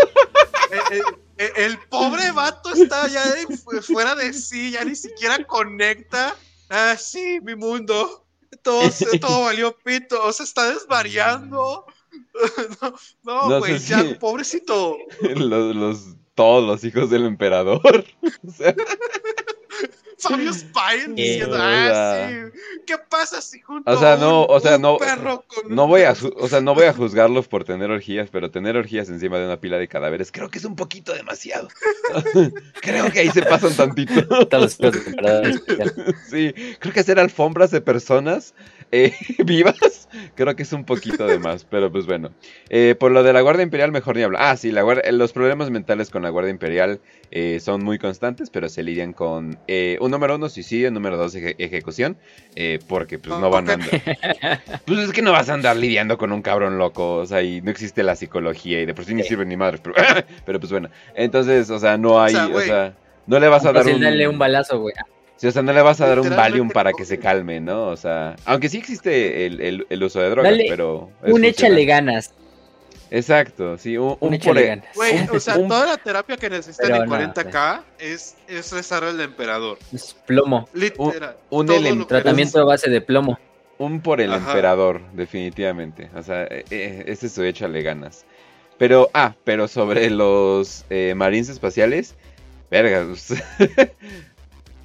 El, 0.91 0.97
el- 0.97 1.51
el 1.55 1.77
pobre 1.89 2.31
vato 2.31 2.73
está 2.73 3.07
ya 3.07 3.25
de 3.33 3.47
fuera 3.81 4.13
de 4.13 4.33
sí, 4.33 4.71
ya 4.71 4.83
ni 4.83 4.93
siquiera 4.95 5.41
conecta. 5.45 6.35
Ah, 6.69 6.95
sí, 6.99 7.39
mi 7.41 7.55
mundo. 7.55 8.25
Todo, 8.61 8.89
todo 9.21 9.43
valió 9.43 9.73
pito, 9.83 10.31
se 10.33 10.43
está 10.43 10.69
desvariando. 10.73 11.85
No, 13.23 13.59
güey, 13.59 13.79
sé 13.79 13.87
ya, 13.89 14.01
si- 14.01 14.13
pobrecito. 14.15 14.97
Los, 15.21 15.75
los- 15.75 16.15
todos 16.35 16.65
los 16.65 16.83
hijos 16.85 17.09
del 17.09 17.25
emperador. 17.25 18.05
O 18.47 18.51
sea, 18.51 18.73
Fabio 20.19 20.53
Spine 20.53 21.15
diciendo, 21.15 21.55
ah, 21.59 22.29
sí, 22.29 22.59
¿qué 22.85 22.95
pasa 23.09 23.41
si 23.41 23.59
junto 23.61 23.89
O 23.91 23.97
sea, 23.97 24.17
no, 24.17 24.41
un- 24.41 24.47
o 24.49 24.59
sea, 24.59 24.75
un 24.75 24.81
no- 24.81 24.97
perro 24.97 25.45
con 25.47 25.73
No 25.73 25.83
un 25.85 25.89
voy 25.89 26.01
a, 26.03 26.11
o 26.35 26.47
sea, 26.47 26.61
no 26.61 26.75
voy 26.75 26.85
a 26.85 26.93
juzgarlos 26.93 27.47
por 27.47 27.63
tener 27.63 27.89
orgías, 27.89 28.29
pero 28.29 28.51
tener 28.51 28.75
orgías 28.77 29.09
encima 29.09 29.37
de 29.39 29.45
una 29.45 29.59
pila 29.59 29.77
de 29.77 29.87
cadáveres 29.87 30.31
creo 30.31 30.49
que 30.49 30.57
es 30.59 30.65
un 30.65 30.75
poquito 30.75 31.13
demasiado. 31.13 31.69
creo 32.81 33.11
que 33.11 33.19
ahí 33.19 33.29
se 33.29 33.43
pasan 33.43 33.73
tantito. 33.75 34.13
Sí, 36.29 36.53
creo 36.79 36.93
que 36.93 36.99
hacer 36.99 37.19
alfombras 37.19 37.71
de 37.71 37.81
personas 37.81 38.53
eh, 38.91 39.13
vivas, 39.45 40.07
creo 40.35 40.55
que 40.55 40.63
es 40.63 40.73
un 40.73 40.85
poquito 40.85 41.27
de 41.27 41.39
más, 41.39 41.63
pero 41.65 41.91
pues 41.91 42.05
bueno. 42.05 42.31
Eh, 42.69 42.95
por 42.99 43.11
lo 43.11 43.23
de 43.23 43.33
la 43.33 43.41
Guardia 43.41 43.63
Imperial, 43.63 43.91
mejor 43.91 44.15
ni 44.15 44.23
hablar. 44.23 44.41
Ah, 44.43 44.57
sí, 44.57 44.71
la 44.71 44.81
guardia- 44.81 45.11
los 45.11 45.31
problemas 45.33 45.69
mentales 45.69 46.09
con 46.09 46.23
la 46.23 46.29
Guardia 46.29 46.51
Imperial 46.51 46.99
eh, 47.31 47.59
son 47.61 47.83
muy 47.83 47.99
constantes, 47.99 48.49
pero 48.49 48.69
se 48.69 48.83
lidian 48.83 49.13
con 49.13 49.57
eh, 49.67 49.97
un 50.09 50.11
número 50.11 50.35
uno, 50.35 50.49
suicidio, 50.49 50.91
número 50.91 51.15
dos, 51.17 51.35
eje- 51.35 51.55
ejecución, 51.59 52.17
eh, 52.55 52.79
porque 52.87 53.19
pues 53.19 53.39
no 53.39 53.49
van 53.49 53.69
a 53.69 53.73
andar. 53.73 53.89
Pues 54.85 54.99
es 54.99 55.11
que 55.11 55.21
no 55.21 55.31
vas 55.31 55.49
a 55.49 55.53
andar 55.53 55.75
lidiando 55.77 56.17
con 56.17 56.31
un 56.31 56.41
cabrón 56.41 56.77
loco, 56.77 57.15
o 57.17 57.25
sea, 57.25 57.41
y 57.43 57.61
no 57.61 57.69
existe 57.71 58.03
la 58.03 58.15
psicología 58.15 58.81
y 58.81 58.85
de 58.85 58.93
por 58.93 59.05
sí 59.05 59.13
ni 59.13 59.21
Sí. 59.23 59.29
sirve 59.29 59.45
ni 59.45 59.55
madre, 59.57 59.79
pero, 59.81 59.95
pero 60.45 60.59
pues 60.59 60.71
bueno. 60.71 60.89
Entonces, 61.15 61.69
o 61.69 61.79
sea, 61.79 61.97
no 61.97 62.21
hay, 62.21 62.33
sea, 62.33 62.47
o 62.47 62.59
sea, 62.61 62.93
no 63.27 63.39
le 63.39 63.47
vas 63.47 63.63
a 63.65 63.71
dar 63.71 63.83
Fácil 63.83 63.95
un... 63.95 64.01
darle 64.01 64.27
un 64.27 64.39
balazo, 64.39 64.79
güey. 64.79 64.95
Sí, 65.35 65.47
o 65.47 65.51
sea, 65.51 65.61
no 65.61 65.71
le 65.71 65.81
vas 65.81 66.01
a 66.01 66.07
dar 66.07 66.19
un 66.19 66.29
Valium 66.35 66.69
para 66.69 66.91
que 66.91 67.05
se 67.05 67.17
calme, 67.17 67.61
¿no? 67.61 67.87
O 67.87 67.95
sea, 67.95 68.35
aunque 68.45 68.67
sí 68.67 68.77
existe 68.77 69.45
el, 69.45 69.61
el- 69.61 69.87
el 69.89 70.03
uso 70.03 70.19
de 70.19 70.29
drogas, 70.31 70.51
Dale 70.51 70.65
pero... 70.67 71.11
Un 71.23 71.45
échale 71.45 71.85
ganas. 71.85 72.33
Exacto, 73.11 73.77
sí, 73.77 73.97
un, 73.97 74.17
Un 74.19 74.33
un 74.33 74.39
por-. 74.39 74.55
Güey, 74.95 75.27
o 75.33 75.39
sea, 75.39 75.57
Un- 75.57 75.67
toda 75.67 75.85
la 75.87 75.97
terapia 75.97 76.37
que 76.37 76.49
necesitan 76.49 76.91
Pero 76.91 77.03
en 77.03 77.09
no, 77.09 77.15
40k 77.33 77.81
es, 77.99 78.35
es 78.47 78.71
rezar 78.71 79.03
al 79.03 79.19
emperador. 79.19 79.77
Es 79.93 80.15
plomo. 80.25 80.69
Literal. 80.73 81.35
un 81.49 82.07
Tratamiento 82.07 82.59
a 82.59 82.65
base 82.65 82.89
de 82.89 83.01
plomo. 83.01 83.39
Un 83.79 84.01
por 84.01 84.19
el 84.21 84.31
Ajá. 84.33 84.49
emperador, 84.49 85.01
definitivamente. 85.13 86.09
O 86.15 86.21
sea, 86.21 86.43
eh, 86.43 86.65
eh, 86.69 87.03
ese 87.07 87.27
es 87.27 87.33
su 87.33 87.43
échale 87.43 87.81
ganas. 87.81 88.25
Pero, 88.77 89.09
ah, 89.13 89.33
pero 89.43 89.67
sobre 89.67 90.09
los 90.09 90.85
eh, 90.89 91.13
marines 91.15 91.49
espaciales, 91.49 92.15
verga. 92.69 93.05
pues, 93.07 93.33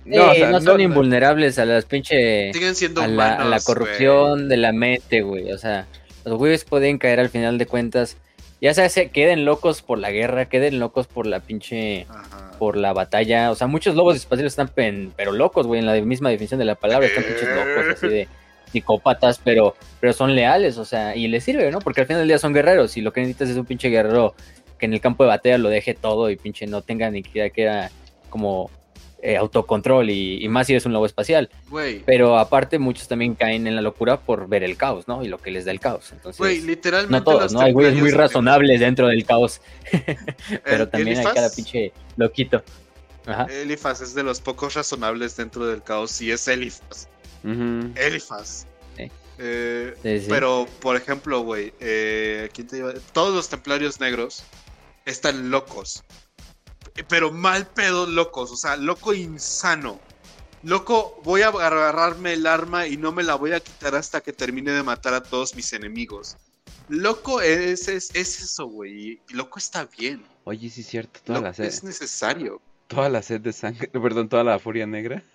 No, 0.04 0.30
o 0.30 0.34
sea, 0.34 0.50
no 0.50 0.60
son 0.60 0.80
invulnerables 0.80 1.58
a 1.58 1.64
las 1.64 1.86
pinche... 1.86 2.52
Siguen 2.52 2.74
siendo 2.74 3.00
A 3.00 3.08
la, 3.08 3.56
a 3.56 3.60
corrupción 3.60 4.48
de 4.48 4.56
la 4.58 4.72
mente, 4.72 5.22
güey. 5.22 5.50
O 5.52 5.58
sea, 5.58 5.86
los 6.24 6.38
güeyes 6.38 6.64
pueden 6.64 6.98
caer 6.98 7.20
al 7.20 7.28
final 7.28 7.58
de 7.58 7.66
cuentas. 7.66 8.16
Ya 8.60 8.72
sea 8.72 8.88
se 8.88 9.10
queden 9.10 9.44
locos 9.44 9.82
por 9.82 9.98
la 9.98 10.10
guerra, 10.10 10.46
queden 10.48 10.78
locos 10.78 11.06
por 11.06 11.26
la 11.26 11.40
pinche... 11.40 12.06
Ajá. 12.08 12.52
por 12.58 12.76
la 12.76 12.92
batalla. 12.92 13.50
O 13.50 13.54
sea, 13.56 13.66
muchos 13.66 13.94
lobos 13.96 14.16
espaciales 14.16 14.52
están 14.52 14.68
pen- 14.68 15.12
pero 15.16 15.32
locos, 15.32 15.66
güey, 15.66 15.80
en 15.80 15.86
la 15.86 15.94
misma 16.00 16.30
definición 16.30 16.58
de 16.60 16.64
la 16.64 16.76
palabra. 16.76 17.06
Están 17.06 17.24
pinches 17.24 17.48
locos, 17.48 17.94
así 17.96 18.08
de 18.08 18.28
psicópatas, 18.72 19.40
pero, 19.44 19.74
pero 20.00 20.12
son 20.12 20.34
leales, 20.34 20.78
o 20.78 20.84
sea, 20.84 21.14
y 21.14 21.28
les 21.28 21.44
sirve, 21.44 21.70
¿no? 21.70 21.78
Porque 21.80 22.00
al 22.00 22.06
final 22.06 22.20
del 22.22 22.28
día 22.28 22.38
son 22.38 22.52
guerreros 22.52 22.96
y 22.96 23.02
lo 23.02 23.12
que 23.12 23.20
necesitas 23.20 23.50
es 23.50 23.56
un 23.56 23.66
pinche 23.66 23.88
guerrero 23.88 24.34
que 24.78 24.86
en 24.86 24.94
el 24.94 25.00
campo 25.00 25.22
de 25.24 25.28
batalla 25.28 25.58
lo 25.58 25.68
deje 25.68 25.94
todo 25.94 26.28
y 26.30 26.36
pinche 26.36 26.66
no 26.66 26.82
tenga 26.82 27.08
ni 27.10 27.22
siquiera 27.22 27.50
que 27.50 27.62
era 27.62 27.90
como 28.30 28.70
eh, 29.26 29.38
autocontrol 29.38 30.10
y, 30.10 30.44
y 30.44 30.48
más 30.48 30.66
si 30.66 30.74
eres 30.74 30.84
un 30.84 30.92
lobo 30.92 31.06
espacial. 31.06 31.48
Pero 32.04 32.38
aparte 32.38 32.78
muchos 32.78 33.08
también 33.08 33.34
caen 33.34 33.66
en 33.66 33.74
la 33.74 33.80
locura 33.80 34.20
por 34.20 34.48
ver 34.48 34.62
el 34.62 34.76
caos, 34.76 35.08
¿no? 35.08 35.24
Y 35.24 35.28
lo 35.28 35.38
que 35.38 35.50
les 35.50 35.64
da 35.64 35.70
el 35.70 35.80
caos. 35.80 36.12
Entonces, 36.12 36.62
literalmente. 36.62 37.12
no 37.12 37.24
todos, 37.24 37.52
¿no? 37.52 37.60
Hay 37.60 37.72
güeyes 37.72 37.94
muy 37.98 38.10
razonables 38.10 38.80
dentro 38.80 39.08
del 39.08 39.24
caos, 39.24 39.62
pero 40.64 40.84
El- 40.84 40.90
también 40.90 41.18
hay 41.18 41.24
cada 41.24 41.50
pinche 41.50 41.92
loquito. 42.16 42.62
Ajá. 43.26 43.46
Elifaz 43.50 44.02
es 44.02 44.14
de 44.14 44.22
los 44.22 44.42
pocos 44.42 44.74
razonables 44.74 45.34
dentro 45.36 45.66
del 45.66 45.82
caos 45.82 46.20
y 46.20 46.30
es 46.30 46.46
Elifaz. 46.46 47.08
Eh, 49.38 49.94
Sí, 50.02 50.20
sí. 50.20 50.26
Pero, 50.28 50.66
por 50.80 50.96
ejemplo, 50.96 51.40
güey, 51.40 51.72
eh, 51.80 52.48
¿quién 52.52 52.66
te 52.68 52.78
iba 52.78 52.90
a- 52.90 52.94
todos 53.12 53.34
los 53.34 53.48
templarios 53.48 53.98
negros 54.00 54.44
están 55.06 55.50
locos. 55.50 56.04
Pero 57.08 57.32
mal 57.32 57.66
pedo 57.66 58.06
locos, 58.06 58.50
o 58.52 58.56
sea, 58.56 58.76
loco 58.76 59.12
insano. 59.14 59.98
Loco, 60.62 61.20
voy 61.24 61.42
a 61.42 61.48
agarrarme 61.48 62.32
el 62.34 62.46
arma 62.46 62.86
y 62.86 62.96
no 62.96 63.12
me 63.12 63.22
la 63.22 63.34
voy 63.34 63.52
a 63.52 63.60
quitar 63.60 63.94
hasta 63.94 64.20
que 64.22 64.32
termine 64.32 64.70
de 64.72 64.82
matar 64.82 65.12
a 65.12 65.22
todos 65.22 65.54
mis 65.54 65.72
enemigos. 65.72 66.36
Loco 66.88 67.40
es, 67.40 67.88
es, 67.88 68.10
es 68.14 68.40
eso, 68.40 68.66
güey. 68.66 69.20
Loco 69.30 69.58
está 69.58 69.84
bien. 69.86 70.24
Oye, 70.44 70.70
sí 70.70 70.82
es 70.82 70.86
cierto, 70.86 71.20
toda 71.24 71.40
la 71.40 71.52
sed, 71.54 71.64
es 71.64 71.82
necesario. 71.84 72.60
toda 72.86 73.08
la 73.08 73.22
sed 73.22 73.40
de 73.40 73.52
sangre, 73.52 73.88
perdón, 73.92 74.28
toda 74.28 74.44
la 74.44 74.58
furia 74.58 74.86
negra. 74.86 75.22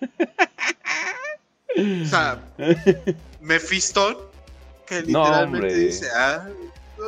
O 1.76 2.04
sea, 2.06 2.42
Mephiston, 3.40 4.16
que 4.86 5.02
No, 5.02 5.22
literalmente 5.22 5.66
hombre. 5.68 5.74
dice, 5.74 6.08
ah, 6.14 6.48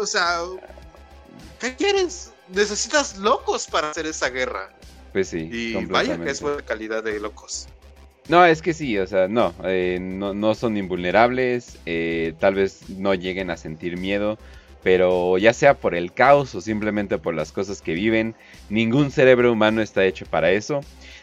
o 0.01 0.07
sea, 0.07 0.39
¿qué 1.61 1.75
quieres? 1.75 2.32
Necesitas 2.49 3.17
locos 3.19 3.67
para 3.67 3.91
hacer 3.91 4.07
esa 4.07 4.29
guerra. 4.31 4.71
Pues 5.13 5.29
sí, 5.29 5.49
Y 5.53 5.85
vaya 5.87 6.19
que 6.23 6.31
es 6.31 6.41
buena 6.41 6.63
calidad 6.63 7.03
de 7.03 7.21
locos. 7.21 7.69
No, 8.29 8.45
es 8.47 8.63
que 8.63 8.73
sí, 8.73 8.99
o 8.99 9.07
sea, 9.07 9.27
no, 9.29 9.53
eh, 9.65 9.99
no, 10.01 10.33
no 10.33 10.55
son 10.55 10.77
invulnerables, 10.77 11.79
eh, 11.87 12.35
tal 12.39 12.55
vez 12.55 12.89
no 12.89 13.15
lleguen 13.15 13.51
a 13.51 13.57
sentir 13.57 13.99
miedo, 13.99 14.39
pero 14.83 15.39
ya 15.39 15.53
sea 15.53 15.75
por 15.75 15.95
el 15.95 16.13
caos 16.13 16.55
o 16.55 16.61
simplemente 16.61 17.19
por 17.19 17.35
las 17.35 17.51
cosas 17.51 17.83
que 17.83 17.95
viven, 17.95 18.35
ningún 18.69 19.11
cerebro 19.11 19.53
humano 19.53 19.83
está 19.83 20.05
hecho 20.05 20.25
para 20.27 20.53
eso. 20.53 20.83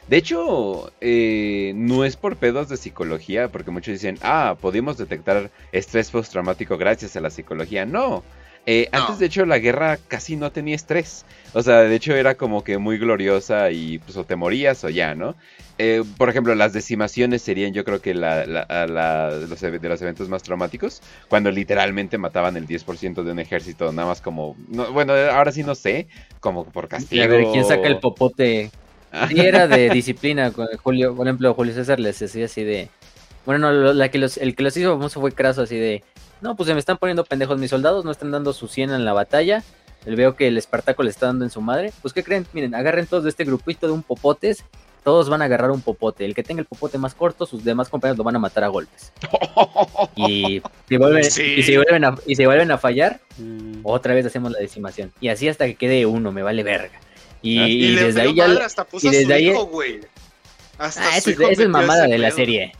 De 0.10 0.18
hecho, 0.18 0.92
eh, 1.02 1.72
no 1.76 2.04
es 2.04 2.18
por 2.18 2.36
pedos 2.36 2.68
de 2.68 2.78
psicología, 2.78 3.48
porque 3.48 3.72
muchos 3.72 3.94
dicen, 3.94 4.18
ah, 4.22 4.58
pudimos 4.60 4.98
detectar 4.98 5.52
estrés 5.72 6.10
postraumático 6.10 6.78
gracias 6.78 7.16
a 7.16 7.22
la 7.22 7.30
psicología. 7.30 7.86
No, 7.86 8.24
eh, 8.66 8.90
No. 8.92 9.00
antes 9.00 9.18
de 9.20 9.26
hecho 9.26 9.46
la 9.46 9.60
guerra 9.60 9.98
casi 10.08 10.36
no 10.36 10.52
tenía 10.52 10.76
estrés. 10.76 11.26
O 11.54 11.62
sea, 11.64 11.78
de 11.82 11.96
hecho 11.96 12.16
era 12.16 12.36
como 12.36 12.64
que 12.64 12.78
muy 12.78 12.98
gloriosa 12.98 13.72
y 13.72 14.00
pues 14.00 14.16
o 14.18 14.26
te 14.26 14.36
morías 14.36 14.84
o 14.84 14.90
ya, 14.90 15.16
¿no? 15.16 15.36
Eh, 15.78 16.04
por 16.18 16.30
ejemplo, 16.30 16.54
las 16.56 16.74
decimaciones 16.74 17.42
serían 17.42 17.74
yo 17.74 17.84
creo 17.86 18.02
que 18.02 18.14
la, 18.14 18.46
la- 18.46 18.62
a 18.62 18.86
la- 18.86 19.38
de, 19.40 19.48
los, 19.48 19.60
de 19.62 19.90
los 19.90 20.02
eventos 20.02 20.30
más 20.30 20.44
traumáticos, 20.44 21.02
cuando 21.30 21.52
literalmente 21.52 22.18
mataban 22.18 22.58
el 22.58 22.68
10% 22.68 23.24
de 23.24 23.32
un 23.32 23.40
ejército, 23.40 23.92
nada 23.94 24.08
más 24.10 24.22
como, 24.22 24.56
no, 24.68 24.92
bueno, 24.92 25.14
ahora 25.14 25.52
sí 25.52 25.64
no 25.64 25.76
sé, 25.76 26.08
como 26.40 26.66
por 26.72 26.88
Y 26.88 26.90
castigo. 26.90 27.24
a 27.24 27.28
ver, 27.28 27.48
¿quién 27.48 27.66
saca 27.66 27.88
el 27.88 28.00
popote? 28.00 28.72
Sí, 29.28 29.42
era 29.42 29.68
de 29.68 29.90
disciplina. 29.92 30.52
Julio, 30.84 31.16
por 31.16 31.28
ejemplo, 31.28 31.54
Julio 31.54 31.74
César 31.74 32.00
les 32.00 32.20
decía 32.20 32.46
así 32.46 32.64
de. 32.64 32.90
Bueno, 33.46 33.72
no, 33.72 33.94
la 33.94 34.10
que 34.10 34.18
los, 34.18 34.38
el 34.38 34.56
que 34.56 34.64
los 34.64 34.76
hizo 34.78 34.94
famoso 34.94 35.22
fue 35.22 35.34
Craso, 35.34 35.62
así 35.64 35.78
de. 35.78 36.04
No, 36.42 36.56
pues 36.56 36.68
se 36.68 36.74
me 36.74 36.80
están 36.80 36.98
poniendo 36.98 37.24
pendejos 37.26 37.58
mis 37.60 37.70
soldados, 37.70 38.06
no 38.06 38.12
están 38.12 38.32
dando 38.32 38.54
su 38.54 38.68
100 38.68 38.92
en 38.92 39.06
la 39.06 39.14
batalla. 39.14 39.64
El 40.06 40.16
veo 40.16 40.36
que 40.36 40.48
el 40.48 40.58
Espartaco 40.58 41.04
le 41.04 41.10
está 41.10 41.26
dando 41.26 41.44
en 41.44 41.52
su 41.52 41.60
madre. 41.62 41.92
Pues, 42.02 42.14
¿qué 42.14 42.24
creen? 42.24 42.48
Miren, 42.54 42.74
agarren 42.76 43.06
todos 43.08 43.24
de 43.26 43.30
este 43.30 43.44
grupito 43.44 43.86
de 43.88 43.94
un 43.94 44.02
popotes. 44.04 44.64
Todos 45.04 45.30
van 45.30 45.42
a 45.42 45.46
agarrar 45.46 45.72
un 45.72 45.82
popote. 45.82 46.24
El 46.26 46.34
que 46.36 46.44
tenga 46.44 46.62
el 46.62 46.66
popote 46.68 46.98
más 46.98 47.14
corto, 47.16 47.46
sus 47.46 47.64
demás 47.64 47.90
compañeros 47.90 48.18
lo 48.18 48.24
van 48.24 48.36
a 48.36 48.40
matar 48.40 48.64
a 48.64 48.68
golpes. 48.68 49.12
Y 50.16 50.62
si 50.88 50.98
vuelven, 50.98 51.24
Sí. 51.32 51.44
y 51.58 51.64
si 51.64 51.76
vuelven, 51.78 52.06
a, 52.06 52.16
y 52.26 52.36
si 52.36 52.46
vuelven 52.46 52.72
a 52.72 52.78
fallar, 52.78 53.20
Mm. 53.38 53.80
otra 53.84 54.14
vez 54.14 54.26
hacemos 54.26 54.52
la 54.52 54.60
decimación. 54.60 55.12
Y 55.22 55.30
así 55.30 55.48
hasta 55.48 55.66
que 55.66 55.76
quede 55.76 56.06
uno, 56.06 56.32
me 56.32 56.44
vale 56.44 56.64
verga. 56.64 57.00
Y, 57.42 57.58
Ah, 57.60 57.68
y 57.68 57.72
Y, 57.72 57.88
le 57.96 58.04
desde 58.06 58.22
ahí 58.22 58.34
ya. 58.36 58.48
madre, 58.48 58.64
hasta 58.66 58.84
puso 58.84 59.06
y 59.06 59.10
a 59.10 59.12
desde 59.12 59.26
su 59.26 59.34
ahí- 59.34 59.50
hijo, 59.50 59.66
güey. 59.68 60.00
Hasta 60.78 61.02
Ah, 61.16 61.22
su 61.22 61.30
esa 61.32 61.50
es, 61.52 61.68
mamada 61.70 62.06
de 62.08 62.18
la 62.18 62.32
serie. 62.32 62.72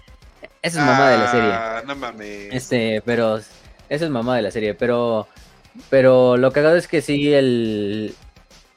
Esa 0.62 0.80
es 0.82 0.86
mamada 0.86 1.12
de 1.12 1.18
la 1.18 1.32
serie. 1.32 1.50
Ah, 1.52 1.84
no 1.86 1.96
mames. 1.96 2.54
Este, 2.54 3.02
pero. 3.06 3.38
Esa 3.38 4.06
es 4.06 4.10
mamada 4.10 4.38
de 4.38 4.44
la 4.44 4.52
serie. 4.52 4.74
Pero. 4.74 5.28
Pero 5.90 6.36
lo 6.38 6.52
cagado 6.52 6.76
es 6.76 6.88
que 6.88 7.02
sí, 7.02 7.34
el. 7.34 8.14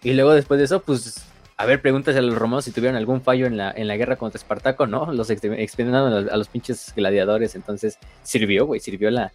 Y 0.02 0.12
luego 0.14 0.32
después 0.32 0.58
de 0.58 0.64
eso, 0.64 0.80
pues. 0.82 1.24
A 1.56 1.66
ver, 1.66 1.80
pregúntase 1.80 2.18
a 2.18 2.22
los 2.22 2.34
romanos 2.36 2.64
si 2.64 2.72
tuvieron 2.72 2.96
algún 2.96 3.20
fallo 3.22 3.46
en 3.46 3.56
la, 3.56 3.70
en 3.70 3.86
la 3.86 3.96
guerra 3.96 4.16
contra 4.16 4.38
Espartaco, 4.38 4.86
¿no? 4.86 5.12
Los 5.12 5.30
ex- 5.30 5.44
expendieron 5.44 6.12
a 6.12 6.20
los, 6.20 6.32
a 6.32 6.36
los 6.36 6.48
pinches 6.48 6.92
gladiadores. 6.96 7.54
Entonces, 7.54 7.98
sirvió, 8.22 8.66
güey. 8.66 8.80
Sirvió 8.80 9.10
la. 9.10 9.32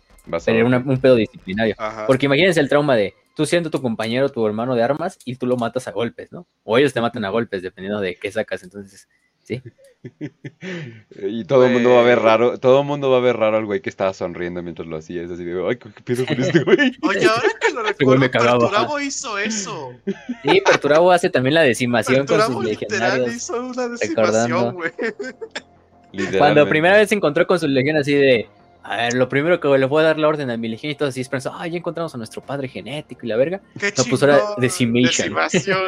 Una- 0.66 0.80
un 0.80 0.98
pedo 1.00 1.16
disciplinario. 1.16 1.76
Ajá. 1.78 2.06
Porque 2.06 2.26
imagínense 2.26 2.60
el 2.60 2.68
trauma 2.68 2.96
de 2.98 3.14
tú 3.34 3.46
siendo 3.46 3.70
tu 3.70 3.82
compañero, 3.82 4.30
tu 4.30 4.46
hermano 4.46 4.76
de 4.76 4.84
armas, 4.84 5.18
y 5.24 5.36
tú 5.36 5.46
lo 5.46 5.56
matas 5.58 5.88
a 5.88 5.92
golpes, 5.92 6.32
¿no? 6.34 6.48
O 6.64 6.78
ellos 6.78 6.92
te 6.92 7.00
matan 7.00 7.24
a 7.24 7.30
golpes, 7.30 7.62
dependiendo 7.62 8.02
de 8.02 8.16
qué 8.16 8.30
sacas. 8.32 8.64
Entonces, 8.64 9.08
sí. 9.48 9.62
Y 11.22 11.44
todo 11.46 11.66
el 11.66 11.74
mundo 11.74 11.96
va 11.96 12.02
a 12.02 12.04
ver 12.04 12.20
raro, 12.20 12.60
todo 12.60 12.82
el 12.82 12.86
mundo 12.86 13.10
va 13.10 13.18
a 13.18 13.22
ver 13.22 13.36
raro 13.36 13.58
al 13.58 13.66
güey 13.66 13.82
que 13.82 13.90
estaba 13.90 14.14
sonriendo 14.14 14.62
mientras 14.62 14.88
lo 14.88 14.98
hacía. 14.98 15.24
Es 15.24 15.32
así 15.32 15.44
de, 15.44 15.62
ay, 15.68 15.78
¿qué 15.78 15.90
pedo 16.04 16.26
con 16.26 16.40
este 16.40 16.64
güey? 16.64 16.78
Oye, 17.02 17.26
ahora 17.26 17.50
que 17.60 17.74
lo 17.74 17.84
recuerdo, 17.88 18.20
me 18.20 18.30
cagaba. 18.30 18.60
Perturabo 18.60 19.00
hizo 19.00 19.38
eso. 19.38 19.94
Sí, 20.44 20.62
Perturabo 20.66 21.12
hace 21.12 21.30
también 21.30 21.56
la 21.56 21.62
decimación 21.64 22.26
con 22.26 22.42
sus 22.42 22.64
legionarios. 22.64 23.36
hizo 23.36 23.66
una 23.66 23.88
decimación, 23.90 24.76
güey. 24.76 24.92
Cuando 26.38 26.68
primera 26.70 26.98
vez 26.98 27.10
se 27.10 27.16
encontró 27.16 27.46
con 27.46 27.60
su 27.60 27.68
legión 27.68 27.98
así 27.98 28.14
de, 28.14 28.48
a 28.84 28.98
ver, 28.98 29.14
lo 29.16 29.28
primero 29.28 29.60
que 29.60 29.68
le 29.78 29.86
voy 29.86 30.02
a 30.02 30.06
dar 30.08 30.20
la 30.20 30.28
orden 30.28 30.50
a 30.50 30.58
mi 30.58 30.70
legión 30.70 30.92
y 30.92 30.96
todos 30.96 31.10
así 31.10 31.24
pensó, 31.26 31.54
ay, 31.54 31.72
ya 31.72 31.78
encontramos 31.78 32.16
a 32.16 32.18
nuestro 32.18 32.42
padre 32.42 32.70
genético 32.70 33.26
y 33.26 33.30
la 33.30 33.36
verga. 33.36 33.62
Qué 33.80 33.94
No, 33.98 34.04
pues 34.06 34.24
ahora 34.24 34.40
decimation. 34.58 35.34
Decimación. 35.34 35.86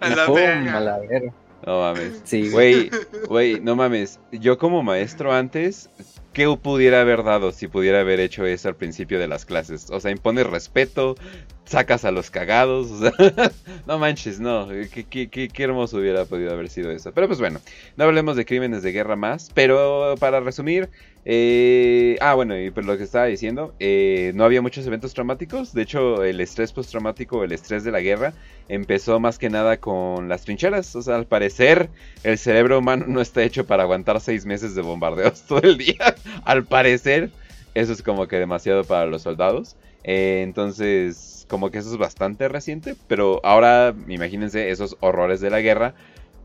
a 0.00 0.08
la 0.08 0.30
verga. 0.30 0.76
a 0.76 0.80
la 0.80 0.98
verga. 0.98 1.32
No 1.66 1.80
mames. 1.80 2.20
Sí, 2.24 2.50
Güey, 2.50 2.90
güey, 3.26 3.60
no 3.60 3.74
mames. 3.74 4.20
Yo 4.32 4.58
como 4.58 4.82
maestro 4.82 5.32
antes, 5.32 5.88
¿qué 6.32 6.46
pudiera 6.60 7.00
haber 7.00 7.22
dado 7.22 7.52
si 7.52 7.68
pudiera 7.68 8.00
haber 8.00 8.20
hecho 8.20 8.44
eso 8.44 8.68
al 8.68 8.76
principio 8.76 9.18
de 9.18 9.28
las 9.28 9.46
clases? 9.46 9.88
O 9.90 9.98
sea, 9.98 10.10
impones 10.10 10.46
respeto, 10.46 11.16
sacas 11.64 12.04
a 12.04 12.10
los 12.10 12.30
cagados, 12.30 12.90
o 12.90 12.98
sea, 13.00 13.12
no 13.86 13.98
manches, 13.98 14.40
no. 14.40 14.68
¿Qué, 14.92 15.06
qué, 15.08 15.30
qué, 15.30 15.48
qué 15.48 15.62
hermoso 15.62 15.96
hubiera 15.96 16.26
podido 16.26 16.52
haber 16.52 16.68
sido 16.68 16.90
eso. 16.90 17.12
Pero 17.12 17.28
pues 17.28 17.38
bueno, 17.38 17.60
no 17.96 18.04
hablemos 18.04 18.36
de 18.36 18.44
crímenes 18.44 18.82
de 18.82 18.92
guerra 18.92 19.16
más. 19.16 19.50
Pero 19.54 20.16
para 20.18 20.40
resumir, 20.40 20.90
eh, 21.26 22.16
ah, 22.20 22.34
bueno, 22.34 22.58
y 22.58 22.70
por 22.70 22.84
lo 22.84 22.98
que 22.98 23.04
estaba 23.04 23.24
diciendo, 23.24 23.74
eh, 23.78 24.32
no 24.34 24.44
había 24.44 24.60
muchos 24.60 24.86
eventos 24.86 25.14
traumáticos. 25.14 25.72
De 25.72 25.82
hecho, 25.82 26.22
el 26.22 26.40
estrés 26.40 26.72
postraumático, 26.72 27.44
el 27.44 27.52
estrés 27.52 27.82
de 27.82 27.92
la 27.92 28.00
guerra, 28.00 28.34
empezó 28.68 29.18
más 29.20 29.38
que 29.38 29.48
nada 29.48 29.78
con 29.78 30.28
las 30.28 30.44
trincheras. 30.44 30.94
O 30.96 31.02
sea, 31.02 31.16
al 31.16 31.26
parecer, 31.26 31.88
el 32.24 32.36
cerebro 32.36 32.78
humano 32.78 33.06
no 33.08 33.20
está 33.20 33.42
hecho 33.42 33.66
para 33.66 33.84
aguantar 33.84 34.20
seis 34.20 34.44
meses 34.44 34.74
de 34.74 34.82
bombardeos 34.82 35.42
todo 35.48 35.62
el 35.62 35.78
día. 35.78 36.14
al 36.44 36.64
parecer, 36.64 37.30
eso 37.74 37.92
es 37.92 38.02
como 38.02 38.28
que 38.28 38.36
demasiado 38.36 38.84
para 38.84 39.06
los 39.06 39.22
soldados. 39.22 39.76
Eh, 40.04 40.42
entonces, 40.42 41.46
como 41.48 41.70
que 41.70 41.78
eso 41.78 41.90
es 41.90 41.96
bastante 41.96 42.48
reciente. 42.48 42.96
Pero 43.08 43.40
ahora, 43.44 43.94
imagínense 44.08 44.70
esos 44.70 44.98
horrores 45.00 45.40
de 45.40 45.48
la 45.48 45.62
guerra 45.62 45.94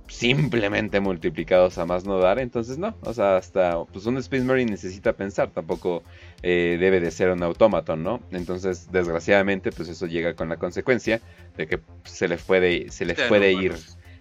simplemente 0.09 0.99
multiplicados 0.99 1.77
a 1.77 1.85
más 1.85 2.03
no 2.03 2.19
dar. 2.19 2.39
Entonces, 2.39 2.77
no, 2.77 2.95
o 3.01 3.13
sea, 3.13 3.37
hasta 3.37 3.83
pues 3.85 4.05
un 4.05 4.17
Space 4.17 4.43
Marine 4.43 4.71
necesita 4.71 5.13
pensar, 5.13 5.51
tampoco 5.51 6.03
eh, 6.41 6.77
debe 6.79 6.99
de 6.99 7.11
ser 7.11 7.29
un 7.29 7.41
autómaton, 7.43 8.03
¿no? 8.03 8.21
Entonces, 8.31 8.91
desgraciadamente, 8.91 9.71
pues 9.71 9.89
eso 9.89 10.07
llega 10.07 10.35
con 10.35 10.49
la 10.49 10.57
consecuencia 10.57 11.21
de 11.55 11.67
que 11.67 11.79
se 12.03 12.27
les 12.27 12.41
puede, 12.41 12.89
se 12.91 13.05
les 13.05 13.21
puede 13.21 13.53
ir, 13.53 13.75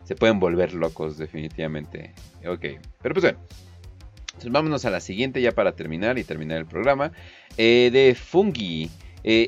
se 0.05 0.15
pueden 0.15 0.39
volver 0.39 0.75
locos, 0.75 1.19
definitivamente. 1.19 2.15
Ok, 2.47 2.81
pero 3.03 3.15
pues 3.15 3.25
bueno. 3.25 3.39
Entonces, 4.29 4.53
vámonos 4.53 4.85
a 4.85 4.91
la 4.91 5.01
siguiente 5.01 5.41
ya 5.43 5.51
para 5.53 5.73
terminar 5.73 6.17
y 6.19 6.25
terminar 6.25 6.59
el 6.59 6.67
programa. 6.67 7.11
Eh, 7.57 7.91
de 7.93 8.15
Fungi. 8.15 8.89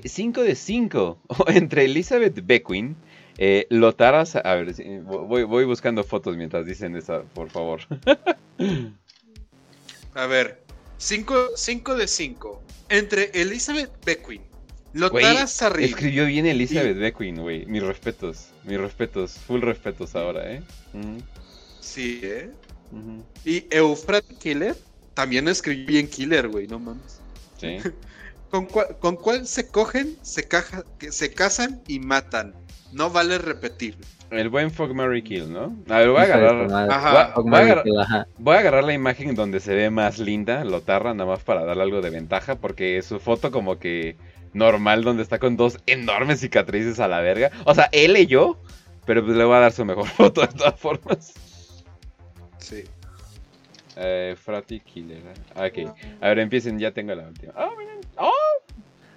5 0.05 0.43
de 0.43 0.55
5. 0.57 1.19
Entre 1.47 1.85
Elizabeth 1.85 2.45
Beckwin. 2.45 2.97
Eh, 3.43 3.67
Lotara, 3.71 4.27
Sa- 4.27 4.41
a 4.41 4.55
ver, 4.55 4.75
voy, 5.03 5.45
voy 5.45 5.65
buscando 5.65 6.05
fotos 6.05 6.37
mientras 6.37 6.67
dicen 6.67 6.95
esa, 6.95 7.23
por 7.23 7.49
favor. 7.49 7.81
A 10.15 10.27
ver, 10.27 10.63
5 10.99 11.95
de 11.97 12.07
5. 12.07 12.63
Entre 12.91 13.31
Elizabeth 13.33 13.93
Beckwin, 14.05 14.43
Lotara 14.93 15.47
Sarri 15.47 15.85
escribió 15.85 16.27
bien 16.27 16.45
Elizabeth 16.45 16.99
Beckwin, 16.99 17.41
güey. 17.41 17.65
Mis 17.65 17.83
respetos, 17.83 18.49
mis 18.65 18.79
respetos, 18.79 19.39
full 19.39 19.63
respetos 19.63 20.15
ahora, 20.15 20.53
¿eh? 20.53 20.63
Sí, 21.81 22.21
¿eh? 22.23 22.51
Y 23.47 23.65
Eufrate 23.71 24.35
Killer 24.35 24.77
también 25.15 25.49
escribió 25.49 25.87
bien 25.87 26.09
Killer, 26.09 26.49
güey, 26.49 26.67
no 26.67 26.79
mames. 26.79 27.21
Sí. 27.59 27.79
¿Con 28.51 28.67
cuál, 28.67 28.99
con 28.99 29.17
cuál 29.17 29.47
se 29.47 29.69
cogen, 29.69 30.19
se, 30.23 30.47
caja, 30.47 30.85
se 31.11 31.33
casan 31.33 31.81
y 31.87 32.01
matan? 32.01 32.53
No 32.93 33.11
vale 33.11 33.39
repetir. 33.39 33.97
El 34.31 34.49
buen 34.49 34.71
Fog 34.71 34.95
Mary 34.95 35.23
Kill, 35.23 35.53
¿no? 35.53 35.77
A 35.89 35.99
ver, 35.99 36.09
voy 36.11 36.21
a 36.21 36.23
agarrar. 36.23 36.91
Ajá. 36.91 37.33
Fuck, 37.35 37.45
Voy 37.49 37.59
a 37.59 37.63
agarrar- 37.63 37.85
kill, 37.85 37.99
ajá. 38.01 38.27
Voy 38.39 38.57
a 38.57 38.59
agarrar 38.61 38.85
la 38.85 38.93
imagen 38.93 39.35
donde 39.35 39.59
se 39.61 39.75
ve 39.75 39.91
más 39.91 40.19
linda 40.19 40.65
Lotarra, 40.65 41.15
nada 41.15 41.29
más 41.31 41.43
para 41.43 41.65
darle 41.65 41.83
algo 41.83 42.01
de 42.01 42.11
ventaja, 42.11 42.57
porque 42.57 43.03
su 43.03 43.19
foto 43.19 43.51
como 43.51 43.79
que 43.79 44.17
normal, 44.53 45.03
donde 45.03 45.23
está 45.25 45.39
con 45.39 45.57
dos 45.57 45.79
enormes 45.87 46.41
cicatrices 46.41 47.01
a 47.01 47.09
la 47.09 47.21
verga. 47.21 47.51
O 47.65 47.75
sea, 47.75 47.89
él 47.93 48.17
y 48.17 48.27
yo, 48.27 48.61
pero 49.05 49.25
pues 49.25 49.37
le 49.37 49.45
voy 49.45 49.57
a 49.57 49.61
dar 49.61 49.73
su 49.73 49.85
mejor 49.85 50.07
foto 50.09 50.43
de 50.43 50.49
todas 50.49 50.79
formas. 50.79 51.35
Sí. 52.59 52.85
Eh, 53.97 54.37
Frati 54.41 54.81
Killer. 54.81 55.23
ah, 55.57 55.67
Ok, 55.67 55.93
a 56.21 56.29
ver, 56.29 56.39
empiecen, 56.39 56.79
ya 56.79 56.93
tengo 56.93 57.15
la 57.15 57.27
última. 57.27 57.53
¡Oh, 57.57 57.77
miren! 57.77 57.99
¡Oh! 58.17 58.33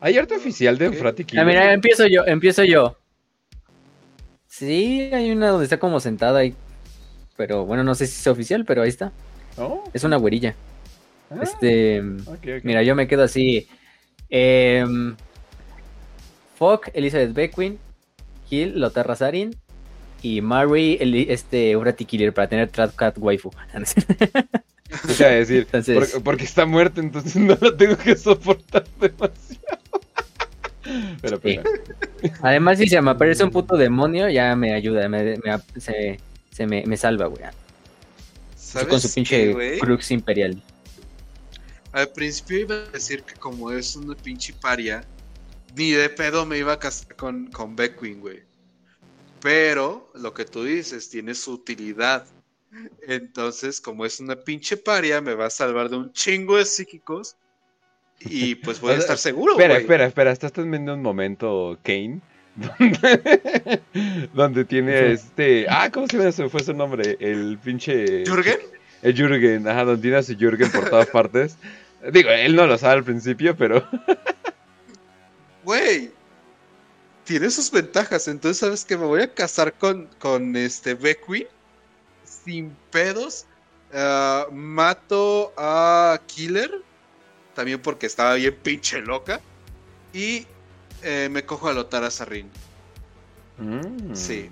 Hay 0.01 0.17
arte 0.17 0.35
oficial 0.35 0.77
de 0.77 0.87
Ok. 0.89 0.95
Frati 0.95 1.23
Ah, 1.23 1.25
Killer. 1.27 1.45
mira, 1.45 1.73
empiezo 1.73 2.07
yo, 2.07 2.25
empiezo 2.25 2.63
yo. 2.63 2.97
Sí, 4.55 5.09
hay 5.11 5.31
una 5.31 5.47
donde 5.49 5.63
está 5.63 5.79
como 5.79 5.99
sentada 5.99 6.37
ahí. 6.39 6.53
Pero 7.35 7.65
bueno, 7.65 7.83
no 7.83 7.95
sé 7.95 8.05
si 8.05 8.19
es 8.19 8.27
oficial, 8.27 8.65
pero 8.65 8.83
ahí 8.83 8.89
está. 8.89 9.11
Oh, 9.57 9.83
Es 9.95 10.03
una 10.03 10.17
güerilla. 10.17 10.53
ah, 11.31 11.39
Este. 11.41 12.03
Mira, 12.61 12.83
yo 12.83 12.93
me 12.93 13.07
quedo 13.07 13.23
así. 13.23 13.67
Eh, 14.29 14.85
Fuck, 16.55 16.89
Elizabeth 16.93 17.33
Beckwin, 17.33 17.79
Kill, 18.47 18.79
Lotarra 18.79 19.15
Sarin 19.15 19.55
y 20.21 20.41
Mary, 20.41 20.97
Eli- 21.01 21.25
este, 21.29 21.75
Urati 21.75 22.05
Killer 22.05 22.31
para 22.31 22.47
tener 22.47 22.69
Trap 22.69 22.93
Cat 22.95 23.17
Waifu. 23.17 23.49
¿Qué 23.49 25.07
te 25.07 25.13
iba 25.19 25.29
a 25.29 25.31
decir? 25.33 25.57
Entonces- 25.61 25.95
Porque, 25.97 26.23
porque 26.23 26.43
está 26.43 26.67
muerta, 26.67 27.01
entonces 27.01 27.35
no 27.37 27.57
la 27.59 27.75
tengo 27.75 27.97
que 27.97 28.15
soportar 28.15 28.85
demasiado. 29.01 29.79
Pero 31.21 31.39
pues, 31.39 31.55
Sí. 31.55 31.61
bueno. 31.61 32.37
Además, 32.41 32.77
si 32.79 32.87
se 32.87 33.01
me 33.01 33.11
aparece 33.11 33.43
un 33.43 33.51
puto 33.51 33.75
demonio, 33.77 34.29
ya 34.29 34.55
me 34.55 34.73
ayuda, 34.73 35.07
me, 35.09 35.37
me- 35.37 35.79
se, 35.81 36.19
se 36.51 36.67
me, 36.67 36.85
me 36.85 36.97
salva, 36.97 37.27
güey. 37.27 37.43
Así 37.43 37.57
¿Sabes 38.55 38.87
Con 38.87 38.99
su 39.01 39.07
qué, 39.09 39.13
pinche 39.15 39.53
güey? 39.53 39.79
Crux 39.79 40.11
Imperial. 40.11 40.61
Al 41.91 42.09
principio 42.09 42.59
iba 42.59 42.75
a 42.75 42.89
decir 42.91 43.23
que 43.23 43.35
como 43.35 43.71
es 43.71 43.95
una 43.95 44.15
pinche 44.15 44.53
paria, 44.53 45.05
ni 45.75 45.91
de 45.91 46.09
pedo 46.09 46.45
me 46.45 46.57
iba 46.57 46.73
a 46.73 46.79
casar 46.79 47.15
con, 47.15 47.47
con 47.51 47.75
Beckwin, 47.75 48.19
güey. 48.19 48.41
Pero 49.41 50.11
lo 50.15 50.33
que 50.33 50.45
tú 50.45 50.63
dices 50.63 51.09
tiene 51.09 51.35
su 51.35 51.53
utilidad. 51.53 52.25
Entonces, 53.07 53.79
como 53.79 54.05
es 54.05 54.19
una 54.19 54.35
pinche 54.35 54.77
paria, 54.77 55.21
me 55.21 55.35
va 55.35 55.47
a 55.47 55.49
salvar 55.51 55.89
de 55.89 55.97
un 55.97 56.11
chingo 56.13 56.57
de 56.57 56.65
psíquicos. 56.65 57.35
Y 58.19 58.55
pues 58.55 58.79
voy 58.79 58.93
a 58.93 58.97
estar 58.99 59.17
seguro, 59.17 59.53
Espera, 59.53 59.73
güey. 59.75 59.81
espera, 59.83 60.05
espera, 60.05 60.31
estás 60.31 60.51
viendo 60.55 60.93
un 60.93 61.01
momento 61.01 61.77
Kane. 61.83 62.21
Donde, 62.55 63.81
donde 64.33 64.65
tiene 64.65 65.11
este. 65.13 65.65
Ah, 65.67 65.89
¿cómo 65.91 66.07
se? 66.07 66.31
Se 66.31 66.49
fue 66.49 66.63
su 66.63 66.73
nombre. 66.73 67.17
El 67.19 67.57
pinche. 67.63 68.23
¿Jürgen? 68.25 68.59
El 69.01 69.15
Jürgen, 69.15 69.67
ajá, 69.67 69.85
donde 69.85 70.01
tiene 70.01 70.17
a 70.17 70.23
su 70.23 70.35
Jürgen 70.37 70.71
por 70.71 70.89
todas 70.89 71.07
partes. 71.11 71.57
Digo, 72.11 72.29
él 72.29 72.55
no 72.55 72.67
lo 72.67 72.77
sabe 72.77 72.95
al 72.95 73.03
principio, 73.03 73.55
pero. 73.57 73.83
Güey. 75.63 76.11
Tiene 77.23 77.49
sus 77.49 77.71
ventajas. 77.71 78.27
Entonces, 78.27 78.59
¿sabes 78.59 78.83
que 78.85 78.97
Me 78.97 79.05
voy 79.05 79.21
a 79.21 79.33
casar 79.33 79.73
con, 79.73 80.07
con 80.19 80.55
este 80.55 80.93
Beckwin. 80.93 81.47
Sin 82.23 82.75
pedos. 82.91 83.45
Ah, 83.93 84.45
mato 84.51 85.53
a 85.57 86.19
Killer. 86.27 86.69
También 87.53 87.79
porque 87.81 88.05
estaba 88.05 88.35
bien 88.35 88.55
pinche 88.61 89.01
loca. 89.01 89.39
Y 90.13 90.45
eh, 91.03 91.29
me 91.31 91.43
cojo 91.43 91.67
a 91.69 91.73
Lotara 91.73 92.09
Sarrin. 92.11 92.49
Mm. 93.57 94.13
Sí. 94.15 94.49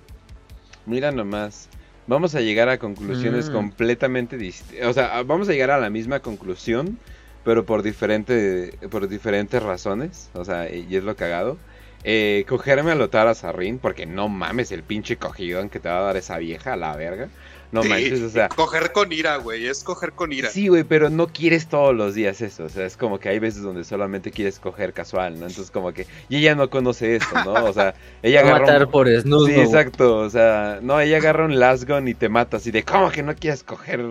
Mira 0.85 1.11
nomás. 1.11 1.67
Vamos 2.07 2.35
a 2.35 2.41
llegar 2.41 2.67
a 2.69 2.77
conclusiones 2.79 3.49
Mm. 3.49 3.53
completamente 3.53 4.37
distintas. 4.37 4.87
O 4.87 4.93
sea, 4.93 5.21
vamos 5.23 5.47
a 5.49 5.53
llegar 5.53 5.71
a 5.71 5.79
la 5.79 5.89
misma 5.89 6.19
conclusión, 6.19 6.97
pero 7.43 7.65
por, 7.65 7.83
diferente, 7.83 8.73
por 8.89 9.07
diferentes 9.07 9.61
razones. 9.61 10.29
O 10.33 10.43
sea, 10.43 10.69
y 10.73 10.95
es 10.95 11.03
lo 11.03 11.15
cagado. 11.15 11.57
Eh, 12.03 12.45
cogerme 12.49 12.91
a 12.91 12.95
Lotara 12.95 13.35
Sarrin, 13.35 13.77
porque 13.77 14.07
no 14.07 14.27
mames 14.27 14.71
el 14.71 14.81
pinche 14.81 15.17
cogidón 15.17 15.69
que 15.69 15.79
te 15.79 15.87
va 15.87 15.99
a 15.99 16.01
dar 16.01 16.17
esa 16.17 16.37
vieja 16.39 16.73
a 16.73 16.77
la 16.77 16.95
verga. 16.95 17.29
No 17.71 17.83
Sí, 17.83 17.89
manches, 17.89 18.21
o 18.21 18.29
sea. 18.29 18.49
Coger 18.49 18.91
con 18.91 19.11
ira, 19.13 19.37
güey. 19.37 19.65
Es 19.67 19.83
coger 19.83 20.11
con 20.11 20.31
ira. 20.33 20.49
Sí, 20.49 20.67
güey, 20.67 20.83
pero 20.83 21.09
no 21.09 21.27
quieres 21.27 21.67
todos 21.67 21.95
los 21.95 22.13
días 22.15 22.41
eso. 22.41 22.65
O 22.65 22.69
sea, 22.69 22.85
es 22.85 22.97
como 22.97 23.19
que 23.19 23.29
hay 23.29 23.39
veces 23.39 23.61
donde 23.63 23.83
solamente 23.83 24.31
quieres 24.31 24.59
coger 24.59 24.91
casual, 24.93 25.33
¿no? 25.39 25.47
Entonces, 25.47 25.71
como 25.71 25.93
que. 25.93 26.05
Y 26.29 26.37
ella 26.37 26.55
no 26.55 26.69
conoce 26.69 27.15
eso, 27.15 27.33
¿no? 27.45 27.53
O 27.65 27.73
sea, 27.73 27.93
ella 28.23 28.41
agarra. 28.41 28.59
matar 28.59 28.85
un- 28.85 28.91
por 28.91 29.07
desnudo. 29.07 29.45
Sí, 29.47 29.53
exacto. 29.53 30.17
O 30.17 30.29
sea, 30.29 30.79
no, 30.81 30.99
ella 30.99 31.17
agarra 31.17 31.45
un 31.45 31.59
lasgon 31.59 32.07
y 32.07 32.13
te 32.13 32.27
mata 32.29 32.57
así 32.57 32.71
de, 32.71 32.83
¿cómo 32.83 33.09
que 33.11 33.23
no 33.23 33.35
quieres 33.35 33.63
coger 33.63 34.01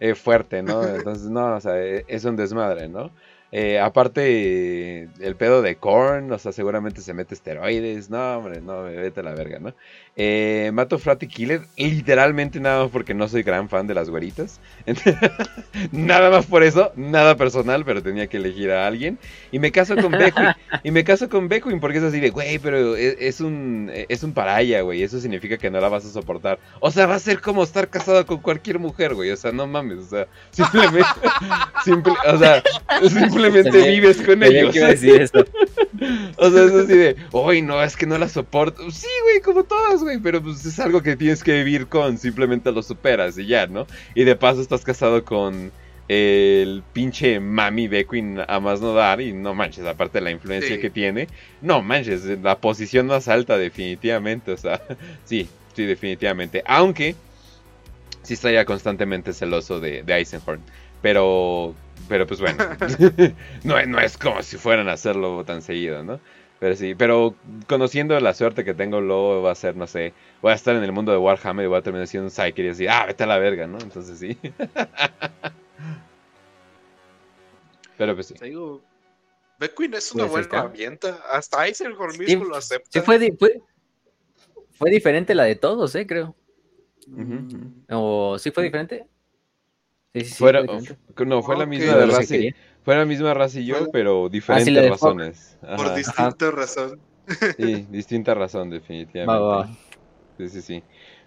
eh, 0.00 0.14
fuerte, 0.14 0.62
no? 0.62 0.82
Entonces, 0.86 1.28
no, 1.28 1.56
o 1.56 1.60
sea, 1.60 1.80
eh, 1.82 2.04
es 2.08 2.24
un 2.24 2.36
desmadre, 2.36 2.88
¿no? 2.88 3.10
Eh, 3.54 3.78
aparte, 3.78 5.08
el 5.20 5.36
pedo 5.36 5.60
de 5.60 5.76
Korn, 5.76 6.32
o 6.32 6.38
sea, 6.38 6.52
seguramente 6.52 7.02
se 7.02 7.12
mete 7.12 7.34
esteroides. 7.34 8.08
No, 8.08 8.38
hombre, 8.38 8.62
no, 8.62 8.84
vete 8.84 9.20
a 9.20 9.22
la 9.24 9.34
verga, 9.34 9.58
¿no? 9.58 9.74
Eh, 10.14 10.70
mato 10.74 10.98
Frati 10.98 11.26
Killer, 11.26 11.62
literalmente 11.76 12.60
nada 12.60 12.82
más 12.82 12.90
porque 12.92 13.14
no 13.14 13.28
soy 13.28 13.42
gran 13.42 13.68
fan 13.70 13.86
de 13.86 13.94
las 13.94 14.10
güeritas. 14.10 14.60
nada 15.92 16.28
más 16.30 16.44
por 16.46 16.62
eso, 16.62 16.92
nada 16.96 17.36
personal, 17.36 17.84
pero 17.84 18.02
tenía 18.02 18.26
que 18.26 18.36
elegir 18.36 18.70
a 18.70 18.86
alguien. 18.86 19.18
Y 19.50 19.58
me 19.58 19.72
caso 19.72 19.96
con 19.96 20.12
Beckwin. 20.12 20.48
y 20.82 20.90
me 20.90 21.04
caso 21.04 21.28
con 21.28 21.48
Beckwin 21.48 21.80
porque 21.80 21.98
es 21.98 22.04
así 22.04 22.20
de, 22.20 22.30
güey, 22.30 22.58
pero 22.58 22.94
es, 22.94 23.16
es 23.20 23.40
un 23.40 23.90
es 23.92 24.22
un 24.22 24.32
paraya, 24.34 24.82
güey. 24.82 25.02
Eso 25.02 25.18
significa 25.18 25.56
que 25.56 25.70
no 25.70 25.80
la 25.80 25.88
vas 25.88 26.04
a 26.04 26.10
soportar. 26.10 26.58
O 26.80 26.90
sea, 26.90 27.06
va 27.06 27.14
a 27.14 27.18
ser 27.18 27.40
como 27.40 27.62
estar 27.62 27.88
casado 27.88 28.26
con 28.26 28.38
cualquier 28.38 28.78
mujer, 28.78 29.14
güey. 29.14 29.30
O 29.30 29.36
sea, 29.36 29.52
no 29.52 29.66
mames. 29.66 29.98
O 29.98 30.08
sea, 30.08 30.26
simplemente. 30.50 31.08
simple- 31.84 32.12
o 32.26 32.38
sea, 32.38 32.62
simplemente 33.08 33.90
vives 33.90 34.20
con 34.20 34.42
ellos. 34.42 34.76
o 36.36 36.50
sea, 36.50 36.64
es 36.64 36.72
así 36.72 36.96
de, 36.96 37.16
uy, 37.32 37.62
no, 37.62 37.82
es 37.82 37.96
que 37.96 38.06
no 38.06 38.18
la 38.18 38.28
soporto. 38.28 38.90
Sí, 38.90 39.06
güey, 39.24 39.40
como 39.40 39.64
todas, 39.64 40.01
güey, 40.02 40.18
pero 40.18 40.42
pues 40.42 40.64
es 40.64 40.78
algo 40.78 41.02
que 41.02 41.16
tienes 41.16 41.42
que 41.42 41.52
vivir 41.52 41.86
con, 41.86 42.18
simplemente 42.18 42.72
lo 42.72 42.82
superas 42.82 43.38
y 43.38 43.46
ya, 43.46 43.66
¿no? 43.66 43.86
Y 44.14 44.24
de 44.24 44.36
paso 44.36 44.60
estás 44.60 44.84
casado 44.84 45.24
con 45.24 45.72
el 46.08 46.82
pinche 46.92 47.40
Mami 47.40 47.88
Beckwin 47.88 48.40
a 48.46 48.60
más 48.60 48.80
no 48.80 48.92
dar 48.92 49.20
y 49.20 49.32
no 49.32 49.54
manches, 49.54 49.86
aparte 49.86 50.18
de 50.18 50.24
la 50.24 50.30
influencia 50.30 50.80
que 50.80 50.90
tiene, 50.90 51.28
no 51.60 51.82
manches, 51.82 52.24
la 52.42 52.58
posición 52.58 53.06
más 53.06 53.28
alta 53.28 53.56
definitivamente, 53.56 54.52
o 54.52 54.56
sea, 54.56 54.82
sí, 55.24 55.48
sí, 55.74 55.84
definitivamente, 55.84 56.62
aunque 56.66 57.14
sí 58.22 58.34
estaría 58.34 58.64
constantemente 58.64 59.32
celoso 59.32 59.80
de, 59.80 60.02
de 60.02 60.14
Eisenhorn, 60.14 60.60
pero, 61.00 61.74
pero 62.08 62.26
pues 62.26 62.40
bueno, 62.40 62.62
no, 63.64 63.84
no 63.86 64.00
es 64.00 64.18
como 64.18 64.42
si 64.42 64.56
fueran 64.56 64.88
a 64.88 64.92
hacerlo 64.92 65.44
tan 65.44 65.62
seguido, 65.62 66.02
¿no? 66.02 66.20
Pero 66.62 66.76
sí, 66.76 66.94
pero 66.94 67.34
conociendo 67.66 68.18
la 68.20 68.34
suerte 68.34 68.64
que 68.64 68.72
tengo, 68.72 69.00
luego 69.00 69.42
va 69.42 69.50
a 69.50 69.56
ser, 69.56 69.74
no 69.74 69.88
sé, 69.88 70.14
voy 70.40 70.52
a 70.52 70.54
estar 70.54 70.76
en 70.76 70.84
el 70.84 70.92
mundo 70.92 71.10
de 71.10 71.18
Warhammer 71.18 71.64
y 71.64 71.68
voy 71.68 71.76
a 71.76 71.82
terminar 71.82 72.06
siendo 72.06 72.26
un 72.26 72.30
Psyker 72.30 72.64
y 72.64 72.68
decir, 72.68 72.88
ah, 72.88 73.04
vete 73.04 73.24
a 73.24 73.26
la 73.26 73.38
verga, 73.38 73.66
¿no? 73.66 73.80
Entonces 73.80 74.16
sí. 74.16 74.38
Pero 77.98 78.14
pues 78.14 78.28
sí. 78.28 78.34
Te 78.34 78.44
digo, 78.44 78.80
Beckwin 79.58 79.94
es 79.94 80.12
una 80.12 80.28
pues 80.28 80.48
buena 80.48 80.66
herramienta. 80.66 81.20
Hasta 81.32 81.66
Eisenhower 81.66 82.16
mismo 82.16 82.44
lo 82.44 82.54
acepta. 82.54 82.88
Sí, 82.92 83.00
fue, 83.00 83.18
fue, 84.78 84.90
diferente 84.92 85.34
la 85.34 85.42
de 85.42 85.56
todos, 85.56 85.92
¿eh? 85.96 86.06
Creo. 86.06 86.36
¿O 87.90 88.38
sí 88.38 88.52
fue 88.52 88.62
diferente? 88.62 89.08
Sí, 90.14 90.26
sí, 90.26 90.34
fue 90.34 90.52
no, 91.26 91.42
fue 91.42 91.56
la 91.56 91.66
misma 91.66 91.96
de 91.96 92.06
raza. 92.06 92.36
Fue 92.84 92.96
la 92.96 93.04
misma 93.04 93.34
raza 93.34 93.60
y 93.60 93.66
yo, 93.66 93.90
pero 93.92 94.28
diferentes 94.28 94.90
razones. 94.90 95.56
Por 95.60 95.94
distinta 95.94 96.50
razón. 96.50 97.00
Sí, 97.56 97.86
distinta 97.90 98.34
razón, 98.34 98.70
definitivamente. 98.70 99.72
Sí, 100.38 100.48
sí, 100.48 100.62
sí. 100.62 100.82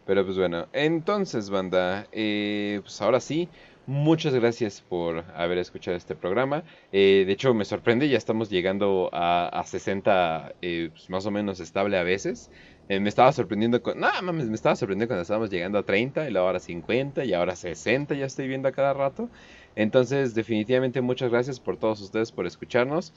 Pero 0.05 0.25
pues 0.25 0.37
bueno, 0.37 0.67
entonces, 0.73 1.49
banda, 1.49 2.05
eh, 2.11 2.79
pues 2.83 3.01
ahora 3.01 3.19
sí, 3.19 3.49
Muchas 3.87 4.33
gracias 4.33 4.81
por 4.81 5.23
haber 5.35 5.59
escuchado 5.59 5.95
este 5.95 6.15
programa. 6.15 6.63
Eh, 6.91 7.23
de 7.27 7.33
hecho, 7.33 7.53
me 7.53 7.65
sorprende, 7.65 8.09
ya 8.09 8.17
estamos 8.17 8.49
llegando 8.49 9.11
a, 9.13 9.61
60 9.63 10.53
eh, 10.63 10.89
pues, 10.91 11.07
más 11.11 11.27
o 11.27 11.31
menos 11.31 11.59
estable 11.59 11.95
a 11.99 12.01
veces. 12.01 12.49
Eh, 12.89 12.99
me 12.99 13.09
estaba 13.09 13.31
sorprendiendo 13.31 13.83
con... 13.83 13.99
No, 13.99 14.09
mames, 14.23 14.47
me 14.47 14.55
estaba 14.55 14.75
sorprendiendo 14.75 15.09
cuando 15.09 15.21
estábamos 15.21 15.51
llegando 15.51 15.77
a 15.77 15.83
30 15.83 16.27
y 16.27 16.31
luego 16.31 16.47
ahora 16.47 16.59
50 16.59 17.25
y 17.25 17.33
ahora 17.33 17.55
60 17.55 18.15
ya 18.15 18.25
estoy 18.25 18.47
viendo 18.47 18.67
a 18.67 18.71
cada 18.71 18.93
rato. 18.93 19.29
Entonces, 19.75 20.33
definitivamente 20.33 21.01
muchas 21.01 21.31
gracias 21.31 21.59
por 21.59 21.77
todos 21.77 22.01
ustedes 22.01 22.31
por 22.31 22.45
escucharnos. 22.47 23.13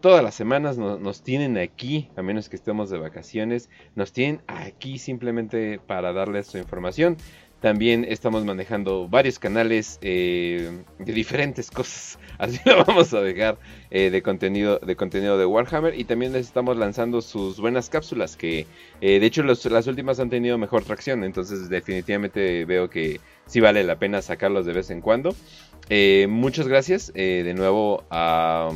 Todas 0.00 0.22
las 0.22 0.34
semanas 0.34 0.76
nos 0.78 1.22
tienen 1.22 1.56
aquí, 1.58 2.10
a 2.16 2.22
menos 2.22 2.48
que 2.48 2.56
estemos 2.56 2.90
de 2.90 2.98
vacaciones, 2.98 3.70
nos 3.94 4.12
tienen 4.12 4.42
aquí 4.46 4.98
simplemente 4.98 5.78
para 5.78 6.12
darles 6.12 6.48
su 6.48 6.58
información. 6.58 7.16
También 7.62 8.04
estamos 8.08 8.44
manejando 8.44 9.08
varios 9.08 9.38
canales 9.38 10.00
eh, 10.02 10.82
de 10.98 11.12
diferentes 11.12 11.70
cosas. 11.70 12.18
Así 12.38 12.58
lo 12.64 12.84
vamos 12.84 13.14
a 13.14 13.20
dejar 13.20 13.56
eh, 13.92 14.10
de 14.10 14.20
contenido 14.20 14.80
de 14.80 14.96
contenido 14.96 15.38
de 15.38 15.46
Warhammer. 15.46 15.96
Y 15.96 16.02
también 16.02 16.32
les 16.32 16.46
estamos 16.46 16.76
lanzando 16.76 17.22
sus 17.22 17.60
buenas 17.60 17.88
cápsulas. 17.88 18.36
Que 18.36 18.66
eh, 19.00 19.20
de 19.20 19.26
hecho 19.26 19.44
las 19.44 19.86
últimas 19.86 20.18
han 20.18 20.28
tenido 20.28 20.58
mejor 20.58 20.82
tracción. 20.82 21.22
Entonces 21.22 21.68
definitivamente 21.68 22.64
veo 22.64 22.90
que 22.90 23.20
sí 23.46 23.60
vale 23.60 23.84
la 23.84 23.96
pena 23.96 24.22
sacarlos 24.22 24.66
de 24.66 24.72
vez 24.72 24.90
en 24.90 25.00
cuando. 25.00 25.32
muchas 26.28 26.66
gracias 26.66 27.12
de 27.12 27.54
nuevo 27.54 28.02
a... 28.10 28.70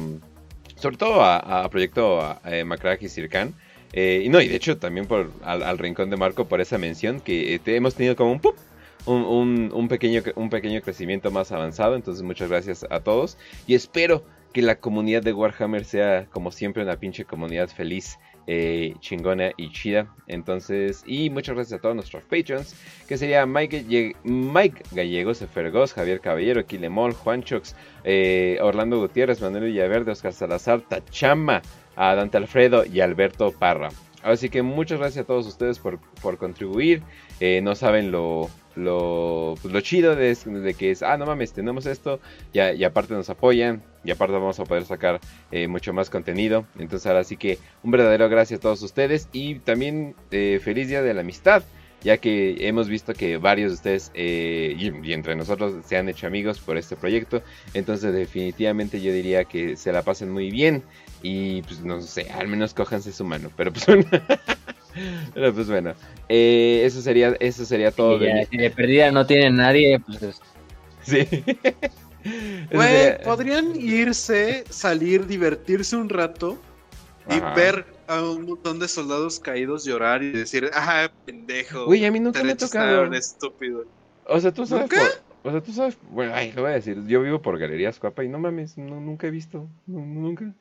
Sobre 0.76 0.96
todo 0.96 1.24
a, 1.24 1.68
Proyecto 1.70 2.38
Macrag 2.64 3.02
y 3.02 3.08
Circan. 3.08 3.52
y 3.92 4.28
no, 4.28 4.40
y 4.40 4.46
de 4.46 4.54
hecho 4.54 4.78
también 4.78 5.06
por 5.06 5.32
al, 5.42 5.78
rincón 5.78 6.08
de 6.08 6.16
Marco 6.16 6.44
por 6.44 6.60
esa 6.60 6.78
mención 6.78 7.18
que 7.18 7.60
hemos 7.66 7.96
tenido 7.96 8.14
como 8.14 8.30
un 8.30 8.40
un, 9.06 9.88
pequeño, 9.88 10.22
un 10.34 10.50
pequeño 10.50 10.80
crecimiento 10.80 11.30
más 11.30 11.52
avanzado. 11.52 11.96
Entonces 11.96 12.22
muchas 12.22 12.48
gracias 12.48 12.86
a 12.90 13.00
todos. 13.00 13.38
Y 13.66 13.74
espero 13.74 14.24
que 14.52 14.62
la 14.62 14.76
comunidad 14.76 15.22
de 15.22 15.32
Warhammer 15.32 15.84
sea 15.84 16.26
como 16.30 16.50
siempre 16.50 16.82
una 16.82 16.96
pinche 16.96 17.24
comunidad 17.24 17.68
feliz. 17.68 18.18
Eh, 18.48 18.94
chingona 19.00 19.50
y 19.56 19.72
chida. 19.72 20.06
Entonces, 20.28 21.02
y 21.04 21.30
muchas 21.30 21.56
gracias 21.56 21.80
a 21.80 21.82
todos 21.82 21.96
nuestros 21.96 22.22
patrons, 22.22 22.76
que 23.08 23.18
sería 23.18 23.44
Mike, 23.44 24.14
Gallegos, 24.92 25.42
Efergos, 25.42 25.92
Javier 25.92 26.20
Caballero, 26.20 26.64
Kilemol, 26.64 27.12
Juan 27.12 27.42
Chox, 27.42 27.74
eh, 28.04 28.58
Orlando 28.62 29.00
Gutiérrez, 29.00 29.40
Manuel 29.40 29.64
Villaverde, 29.64 30.12
Oscar 30.12 30.32
Salazar, 30.32 30.80
Tachama, 30.82 31.60
Dante 31.96 32.36
Alfredo 32.36 32.84
y 32.84 33.00
Alberto 33.00 33.50
Parra. 33.50 33.88
Así 34.22 34.48
que 34.48 34.62
muchas 34.62 35.00
gracias 35.00 35.24
a 35.24 35.26
todos 35.26 35.46
ustedes 35.48 35.80
por, 35.80 35.98
por 36.20 36.38
contribuir. 36.38 37.02
Eh, 37.40 37.60
no 37.62 37.74
saben 37.74 38.12
lo, 38.12 38.48
lo, 38.76 39.54
pues 39.60 39.72
lo 39.72 39.80
chido 39.80 40.16
de, 40.16 40.74
que 40.78 40.90
es, 40.90 41.02
ah, 41.02 41.16
no 41.16 41.26
mames, 41.26 41.52
tenemos 41.52 41.86
esto, 41.86 42.20
ya, 42.52 42.72
y 42.72 42.84
aparte 42.84 43.14
nos 43.14 43.30
apoyan, 43.30 43.82
y 44.04 44.10
aparte 44.10 44.34
vamos 44.34 44.60
a 44.60 44.64
poder 44.64 44.84
sacar 44.84 45.20
eh, 45.50 45.68
mucho 45.68 45.92
más 45.92 46.10
contenido. 46.10 46.66
Entonces 46.78 47.06
ahora 47.06 47.24
sí 47.24 47.36
que 47.36 47.58
un 47.82 47.90
verdadero 47.90 48.28
gracias 48.28 48.58
a 48.58 48.62
todos 48.62 48.82
ustedes 48.82 49.28
y 49.32 49.56
también 49.56 50.14
eh, 50.30 50.60
feliz 50.62 50.88
día 50.88 51.02
de 51.02 51.14
la 51.14 51.22
amistad, 51.22 51.62
ya 52.02 52.18
que 52.18 52.68
hemos 52.68 52.88
visto 52.88 53.14
que 53.14 53.36
varios 53.36 53.70
de 53.70 53.74
ustedes 53.74 54.10
eh, 54.14 54.76
y, 54.78 55.12
entre 55.12 55.34
nosotros 55.34 55.84
se 55.84 55.96
han 55.96 56.08
hecho 56.08 56.26
amigos 56.26 56.60
por 56.60 56.76
este 56.76 56.94
proyecto. 56.96 57.42
Entonces 57.74 58.14
definitivamente 58.14 59.00
yo 59.00 59.12
diría 59.12 59.44
que 59.44 59.76
se 59.76 59.92
la 59.92 60.02
pasen 60.02 60.30
muy 60.30 60.50
bien 60.50 60.84
y 61.22 61.62
pues 61.62 61.80
no 61.80 62.00
sé, 62.00 62.30
al 62.30 62.46
menos 62.46 62.74
cójanse 62.74 63.12
su 63.12 63.24
mano, 63.24 63.50
pero 63.56 63.72
pues... 63.72 63.86
Pero 65.34 65.54
pues 65.54 65.68
bueno, 65.68 65.94
eh, 66.28 66.82
eso 66.84 67.00
sería 67.02 67.36
eso 67.40 67.64
sería 67.64 67.90
todo. 67.90 68.18
de 68.18 68.46
si 68.50 68.56
de 68.56 68.70
perdida 68.70 69.10
no 69.10 69.26
tiene 69.26 69.50
nadie, 69.50 70.00
pues... 70.00 70.40
Sí. 71.02 71.26
Güey, 72.72 73.22
podrían 73.22 73.76
irse, 73.76 74.64
salir, 74.68 75.26
divertirse 75.26 75.94
un 75.96 76.08
rato 76.08 76.58
y 77.28 77.38
ver 77.54 77.86
a 78.06 78.22
un 78.22 78.46
montón 78.46 78.78
de 78.78 78.88
soldados 78.88 79.40
caídos 79.40 79.84
llorar 79.84 80.22
y 80.22 80.32
decir, 80.32 80.70
ah, 80.74 81.10
pendejo. 81.24 81.86
Güey, 81.86 82.04
a 82.04 82.10
mí 82.10 82.20
nunca 82.20 82.42
me 82.42 82.52
ha 82.52 82.56
tocado. 82.56 83.12
estúpido. 83.12 83.84
O 84.26 84.40
sea, 84.40 84.52
tú 84.52 84.66
sabes. 84.66 84.90
o 85.42 85.50
sea, 85.50 85.60
tú 85.60 85.72
sabes. 85.72 85.96
Bueno, 86.10 86.32
ay, 86.34 86.52
lo 86.52 86.62
voy 86.62 86.72
a 86.72 86.74
decir. 86.74 87.04
Yo 87.06 87.22
vivo 87.22 87.40
por 87.40 87.58
Galerías 87.58 87.98
Cuapa 87.98 88.24
y 88.24 88.28
no 88.28 88.38
mames, 88.38 88.76
nunca 88.76 89.26
he 89.26 89.30
visto. 89.30 89.68
nunca. 89.86 90.52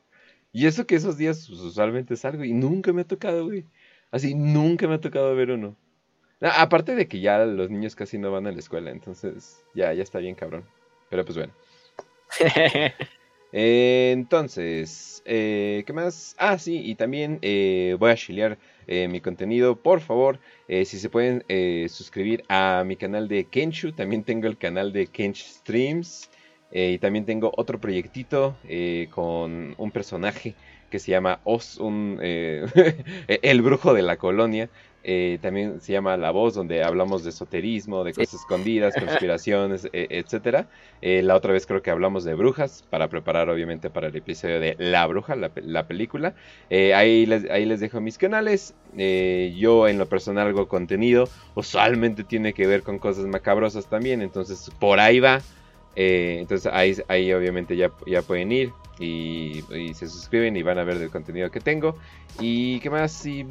Y 0.52 0.66
eso 0.66 0.86
que 0.86 0.96
esos 0.96 1.18
días 1.18 1.46
pues, 1.48 1.60
usualmente 1.60 2.16
salgo 2.16 2.44
y 2.44 2.52
nunca 2.52 2.92
me 2.92 3.02
ha 3.02 3.06
tocado, 3.06 3.44
güey. 3.44 3.64
Así, 4.10 4.34
nunca 4.34 4.86
me 4.88 4.94
ha 4.94 5.00
tocado 5.00 5.34
ver 5.34 5.50
uno. 5.50 5.76
Ah, 6.40 6.62
aparte 6.62 6.94
de 6.94 7.08
que 7.08 7.20
ya 7.20 7.44
los 7.44 7.70
niños 7.70 7.94
casi 7.94 8.18
no 8.18 8.30
van 8.30 8.46
a 8.46 8.52
la 8.52 8.58
escuela, 8.58 8.90
entonces 8.90 9.64
ya, 9.74 9.92
ya 9.94 10.02
está 10.02 10.18
bien 10.18 10.34
cabrón. 10.34 10.64
Pero 11.08 11.24
pues 11.24 11.36
bueno. 11.38 11.52
entonces, 13.52 15.22
eh, 15.24 15.82
¿qué 15.86 15.92
más? 15.92 16.34
Ah, 16.38 16.58
sí, 16.58 16.80
y 16.84 16.94
también 16.94 17.38
eh, 17.42 17.96
voy 17.98 18.10
a 18.10 18.16
chilear 18.16 18.58
eh, 18.86 19.08
mi 19.08 19.20
contenido. 19.20 19.76
Por 19.76 20.00
favor, 20.00 20.38
si 20.68 20.84
se 20.84 21.08
pueden 21.08 21.44
suscribir 21.88 22.44
a 22.48 22.84
mi 22.86 22.96
canal 22.96 23.28
de 23.28 23.44
Kenshu. 23.44 23.92
También 23.92 24.24
tengo 24.24 24.46
el 24.46 24.58
canal 24.58 24.92
de 24.92 25.06
Kench 25.06 25.42
Streams. 25.44 26.30
y 26.72 26.98
también 26.98 27.24
tengo 27.24 27.52
otro 27.56 27.80
proyectito 27.80 28.56
con 29.10 29.74
un 29.78 29.90
personaje 29.90 30.54
que 30.96 31.00
se 31.00 31.10
llama 31.10 31.40
Os, 31.44 31.76
un, 31.76 32.18
eh, 32.22 32.64
El 33.42 33.60
Brujo 33.60 33.92
de 33.92 34.00
la 34.00 34.16
Colonia. 34.16 34.70
Eh, 35.04 35.38
también 35.42 35.82
se 35.82 35.92
llama 35.92 36.16
La 36.16 36.30
Voz, 36.30 36.54
donde 36.54 36.82
hablamos 36.82 37.22
de 37.22 37.28
esoterismo, 37.30 38.02
de 38.02 38.14
cosas 38.14 38.40
escondidas, 38.40 38.94
conspiraciones, 38.98 39.90
e, 39.92 40.06
etcétera. 40.08 40.68
Eh, 41.02 41.20
la 41.22 41.36
otra 41.36 41.52
vez 41.52 41.66
creo 41.66 41.82
que 41.82 41.90
hablamos 41.90 42.24
de 42.24 42.32
brujas, 42.32 42.82
para 42.88 43.08
preparar 43.08 43.50
obviamente 43.50 43.90
para 43.90 44.06
el 44.06 44.16
episodio 44.16 44.58
de 44.58 44.74
La 44.78 45.06
Bruja, 45.06 45.36
la, 45.36 45.86
película. 45.86 46.34
ahí, 46.70 47.26
les, 47.26 47.48
ahí 47.50 47.66
les 47.66 47.80
dejo 47.80 48.00
mis 48.00 48.16
canales. 48.16 48.74
yo 48.96 49.88
en 49.88 49.98
lo 49.98 50.06
personal 50.06 50.48
hago 50.48 50.66
contenido, 50.66 51.28
usualmente 51.54 52.24
tiene 52.24 52.54
que 52.54 52.66
ver 52.66 52.82
con 52.82 52.98
cosas 52.98 53.26
macabrosas 53.26 53.86
también, 53.86 54.22
entonces 54.22 54.70
por 54.80 54.98
ahí 54.98 55.20
va. 55.20 55.42
entonces 55.94 56.72
ahí, 56.72 56.96
ahí 57.08 57.34
obviamente 57.34 57.76
ya, 57.76 57.92
ya 58.06 58.22
pueden 58.22 58.50
ir 58.50 58.72
y, 58.98 59.62
se 59.94 60.08
suscriben 60.08 60.56
y 60.56 60.62
van 60.62 60.78
a 60.78 60.84
ver 60.84 60.96
el 60.96 61.10
contenido 61.10 61.50
que 61.50 61.60
tengo. 61.60 61.96
Y 62.40 62.80
qué 62.80 62.90
más, 62.90 63.12
si 63.12 63.46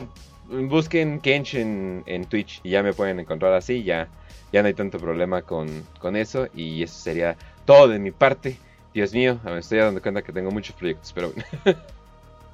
busquen 0.49 1.19
Kench 1.19 1.55
en, 1.55 2.25
Twitch 2.29 2.61
y 2.63 2.71
ya 2.71 2.83
me 2.83 2.93
pueden 2.93 3.19
encontrar 3.19 3.53
así, 3.53 3.83
ya, 3.83 4.07
ya 4.51 4.61
no 4.61 4.67
hay 4.67 4.73
tanto 4.73 4.97
problema 4.99 5.41
con, 5.41 5.69
eso. 6.15 6.47
Y 6.55 6.83
eso 6.83 6.99
sería 6.99 7.35
todo 7.65 7.87
de 7.87 7.99
mi 7.99 8.11
parte. 8.11 8.57
Dios 8.93 9.13
mío, 9.13 9.39
me 9.43 9.59
estoy 9.59 9.79
dando 9.79 10.01
cuenta 10.01 10.21
que 10.21 10.31
tengo 10.31 10.51
muchos 10.51 10.75
proyectos, 10.75 11.11
pero 11.13 11.31
bueno. 11.31 11.79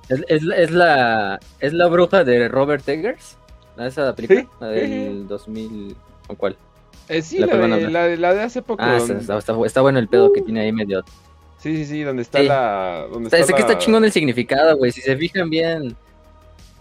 ¿Es, 0.27 0.71
la, 0.71 1.39
¿Es 1.59 1.73
la 1.73 1.87
bruja 1.87 2.23
de 2.23 2.49
Robert 2.49 2.87
Eggers? 2.89 3.37
¿Esa 3.77 4.13
película? 4.13 4.47
La 4.59 4.67
del 4.67 5.27
2000... 5.27 5.95
¿O 6.27 6.35
cuál? 6.35 6.57
Eh, 7.07 7.21
sí, 7.21 7.39
la, 7.39 8.07
de, 8.07 8.41
hace 8.41 8.61
poco. 8.61 8.83
Ah, 8.83 8.97
está, 8.97 9.37
está, 9.37 9.81
bueno 9.81 9.99
el 9.99 10.07
pedo 10.07 10.31
que 10.31 10.41
tiene 10.41 10.61
ahí 10.61 10.71
medio 10.71 11.03
Sí, 11.61 11.77
sí, 11.77 11.85
sí, 11.85 12.01
donde 12.01 12.23
está 12.23 12.39
Sí. 12.39 12.47
la. 12.47 13.05
Donde 13.11 13.27
Está, 13.27 13.43
sé 13.43 13.53
que 13.53 13.61
está 13.61 13.77
chingón 13.77 14.03
el 14.03 14.11
significado, 14.11 14.75
güey. 14.77 14.91
Si 14.91 15.01
se 15.01 15.15
fijan 15.15 15.49
bien. 15.49 15.95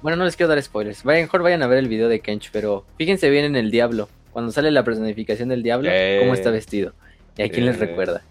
Bueno, 0.03 0.17
no 0.17 0.25
les 0.25 0.37
quiero 0.37 0.49
dar 0.49 0.63
spoilers. 0.63 1.05
Vayan, 1.05 1.25
mejor 1.25 1.43
vayan 1.43 1.63
a 1.63 1.67
ver 1.67 1.79
el 1.79 1.89
video 1.89 2.09
de 2.09 2.21
Kench, 2.21 2.51
pero 2.53 2.85
fíjense 2.97 3.29
bien 3.29 3.45
en 3.45 3.57
el 3.57 3.71
diablo. 3.71 4.09
Cuando 4.33 4.51
sale 4.53 4.71
la 4.71 4.83
personificación 4.85 5.51
del 5.51 5.63
diablo, 5.63 5.91
Eh. 5.93 6.19
cómo 6.21 6.33
está 6.35 6.51
vestido. 6.51 6.95
¿Y 7.37 7.43
a 7.43 7.49
quién 7.51 7.67
les 7.67 7.77
Eh, 7.77 7.81
recuerda? 7.81 8.23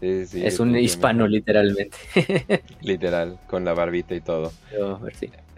Sí, 0.00 0.26
sí, 0.26 0.46
es 0.46 0.60
un 0.60 0.76
hispano, 0.78 1.26
literalmente. 1.26 1.96
Literal, 2.82 3.38
con 3.48 3.64
la 3.64 3.74
barbita 3.74 4.14
y 4.14 4.20
todo. 4.20 4.52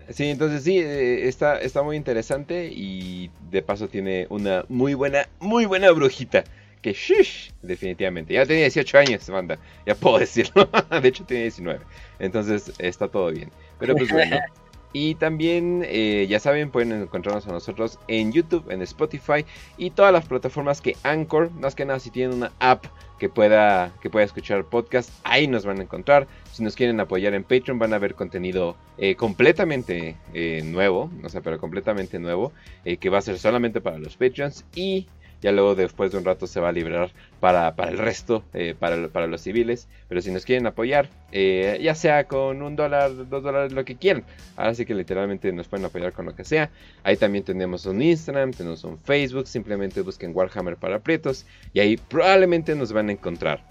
Sí, 0.08 0.24
entonces 0.30 0.64
sí, 0.64 0.78
eh, 0.78 1.28
está, 1.28 1.58
está 1.60 1.82
muy 1.82 1.96
interesante 1.96 2.68
y 2.72 3.30
de 3.50 3.62
paso 3.62 3.86
tiene 3.86 4.26
una 4.30 4.64
muy 4.68 4.94
buena, 4.94 5.28
muy 5.40 5.66
buena 5.66 5.90
brujita. 5.92 6.42
Que 6.82 6.92
shush, 6.92 7.50
definitivamente. 7.62 8.34
Ya 8.34 8.46
tenía 8.46 8.64
18 8.64 8.98
años, 8.98 9.28
banda. 9.28 9.58
Ya 9.86 9.94
puedo 9.94 10.18
decirlo. 10.20 10.68
De 11.02 11.08
hecho, 11.08 11.24
tiene 11.24 11.44
19. 11.44 11.80
Entonces 12.18 12.72
está 12.78 13.08
todo 13.08 13.30
bien. 13.30 13.50
Pero 13.78 13.94
pues 13.94 14.10
bueno. 14.10 14.38
Y 14.92 15.14
también, 15.14 15.84
eh, 15.86 16.26
ya 16.28 16.40
saben, 16.40 16.70
pueden 16.70 16.90
encontrarnos 16.92 17.46
a 17.46 17.52
nosotros 17.52 17.98
en 18.08 18.32
YouTube, 18.32 18.70
en 18.70 18.82
Spotify 18.82 19.44
y 19.76 19.90
todas 19.90 20.12
las 20.12 20.26
plataformas 20.26 20.80
que 20.80 20.96
Anchor, 21.04 21.52
más 21.52 21.76
que 21.76 21.84
nada 21.84 22.00
si 22.00 22.10
tienen 22.10 22.36
una 22.36 22.52
app 22.58 22.86
que 23.18 23.28
pueda, 23.28 23.92
que 24.02 24.10
pueda 24.10 24.24
escuchar 24.24 24.64
podcast, 24.64 25.10
ahí 25.22 25.46
nos 25.46 25.64
van 25.64 25.78
a 25.78 25.82
encontrar. 25.82 26.26
Si 26.50 26.64
nos 26.64 26.74
quieren 26.74 26.98
apoyar 26.98 27.34
en 27.34 27.44
Patreon 27.44 27.78
van 27.78 27.94
a 27.94 27.98
ver 27.98 28.16
contenido 28.16 28.76
eh, 28.98 29.14
completamente 29.14 30.16
eh, 30.34 30.62
nuevo, 30.64 31.08
o 31.22 31.28
sea, 31.28 31.40
pero 31.40 31.60
completamente 31.60 32.18
nuevo, 32.18 32.52
que 32.82 33.10
va 33.10 33.18
a 33.18 33.22
ser 33.22 33.38
solamente 33.38 33.80
para 33.80 33.98
los 33.98 34.16
Patreons 34.16 34.64
y 34.74 35.06
ya 35.40 35.52
luego 35.52 35.74
después 35.74 36.12
de 36.12 36.18
un 36.18 36.24
rato 36.24 36.46
se 36.46 36.60
va 36.60 36.68
a 36.68 36.72
liberar 36.72 37.10
para, 37.40 37.74
para 37.74 37.90
el 37.90 37.98
resto, 37.98 38.44
eh, 38.52 38.74
para, 38.78 39.08
para 39.08 39.26
los 39.26 39.40
civiles. 39.40 39.88
Pero 40.08 40.20
si 40.20 40.30
nos 40.30 40.44
quieren 40.44 40.66
apoyar, 40.66 41.08
eh, 41.32 41.78
ya 41.82 41.94
sea 41.94 42.24
con 42.24 42.62
un 42.62 42.76
dólar, 42.76 43.28
dos 43.28 43.42
dólares, 43.42 43.72
lo 43.72 43.84
que 43.84 43.96
quieran. 43.96 44.24
Ahora 44.56 44.74
sí 44.74 44.84
que 44.84 44.94
literalmente 44.94 45.50
nos 45.52 45.68
pueden 45.68 45.86
apoyar 45.86 46.12
con 46.12 46.26
lo 46.26 46.34
que 46.34 46.44
sea. 46.44 46.70
Ahí 47.04 47.16
también 47.16 47.44
tenemos 47.44 47.86
un 47.86 48.02
Instagram, 48.02 48.52
tenemos 48.52 48.84
un 48.84 48.98
Facebook. 48.98 49.46
Simplemente 49.46 50.02
busquen 50.02 50.32
Warhammer 50.34 50.76
para 50.76 50.98
Prietos 50.98 51.46
y 51.72 51.80
ahí 51.80 51.96
probablemente 51.96 52.74
nos 52.74 52.92
van 52.92 53.08
a 53.08 53.12
encontrar. 53.12 53.64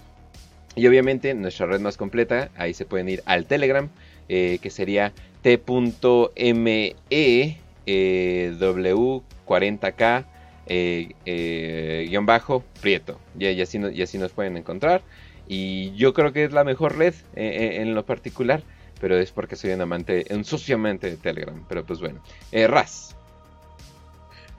Y 0.74 0.86
obviamente 0.86 1.34
nuestra 1.34 1.66
red 1.66 1.80
más 1.80 1.96
completa, 1.96 2.50
ahí 2.56 2.74
se 2.74 2.84
pueden 2.84 3.08
ir 3.08 3.22
al 3.26 3.46
Telegram, 3.46 3.88
eh, 4.28 4.58
que 4.62 4.70
sería 4.70 5.12
t.me 5.42 6.96
eh, 7.10 7.56
w40k 8.58 10.24
eh, 10.72 11.16
eh, 11.26 12.06
guion 12.08 12.26
bajo 12.26 12.62
prieto. 12.80 13.18
Y, 13.36 13.60
así, 13.60 13.78
nos 13.78 14.32
pueden 14.32 14.56
encontrar. 14.56 15.02
Y 15.48 15.92
yo 15.96 16.14
creo 16.14 16.32
que 16.32 16.44
es 16.44 16.52
la 16.52 16.62
mejor 16.62 16.96
red 16.96 17.14
eh, 17.34 17.74
eh, 17.74 17.82
en 17.82 17.94
lo 17.94 18.06
particular. 18.06 18.62
Pero 19.00 19.18
es 19.18 19.32
porque 19.32 19.56
soy 19.56 19.72
un 19.72 19.80
amante, 19.80 20.24
un 20.30 20.44
socio 20.44 20.76
amante 20.76 21.10
de 21.10 21.16
Telegram. 21.16 21.64
Pero 21.68 21.84
pues 21.84 21.98
bueno. 22.00 22.22
Raz. 22.52 23.16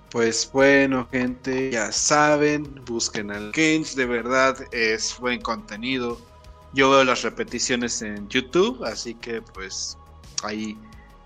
Pues 0.10 0.50
bueno, 0.52 1.08
gente, 1.10 1.72
ya 1.72 1.94
saben, 1.94 2.84
busquen 2.86 3.32
al 3.32 3.54
Kench, 3.54 3.96
de 3.96 4.06
verdad 4.06 4.58
es 4.74 5.18
buen 5.18 5.40
contenido. 5.40 6.20
Yo 6.74 6.90
veo 6.90 7.06
las 7.06 7.22
repeticiones 7.24 8.02
en 8.02 8.28
YouTube, 8.28 8.84
así 8.84 9.14
que 9.14 9.42
pues 9.42 9.98
ahí 10.44 10.78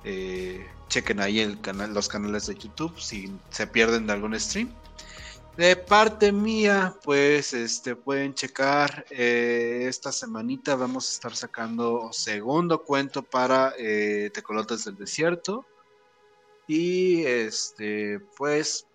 eh, 0.04 0.64
chequen 0.90 1.20
ahí 1.20 1.40
el 1.40 1.60
canal, 1.62 1.94
los 1.94 2.08
canales 2.08 2.48
de 2.48 2.56
YouTube 2.56 3.00
si 3.00 3.32
se 3.50 3.68
pierden 3.68 4.08
de 4.08 4.14
algún 4.14 4.40
stream. 4.40 4.70
De 5.58 5.78
parte 5.78 6.34
mía, 6.34 6.94
pues 7.02 7.54
este 7.54 7.96
pueden 7.96 8.34
checar 8.34 9.06
eh, 9.10 9.86
esta 9.88 10.12
semanita 10.12 10.76
vamos 10.76 11.08
a 11.08 11.14
estar 11.14 11.34
sacando 11.34 12.10
segundo 12.12 12.84
cuento 12.84 13.24
para 13.24 13.74
eh, 13.78 14.32
Tecolotes 14.34 14.84
del 14.84 14.98
Desierto. 14.98 15.66
Y 16.68 17.24
este, 17.26 18.20
pues, 18.38 18.86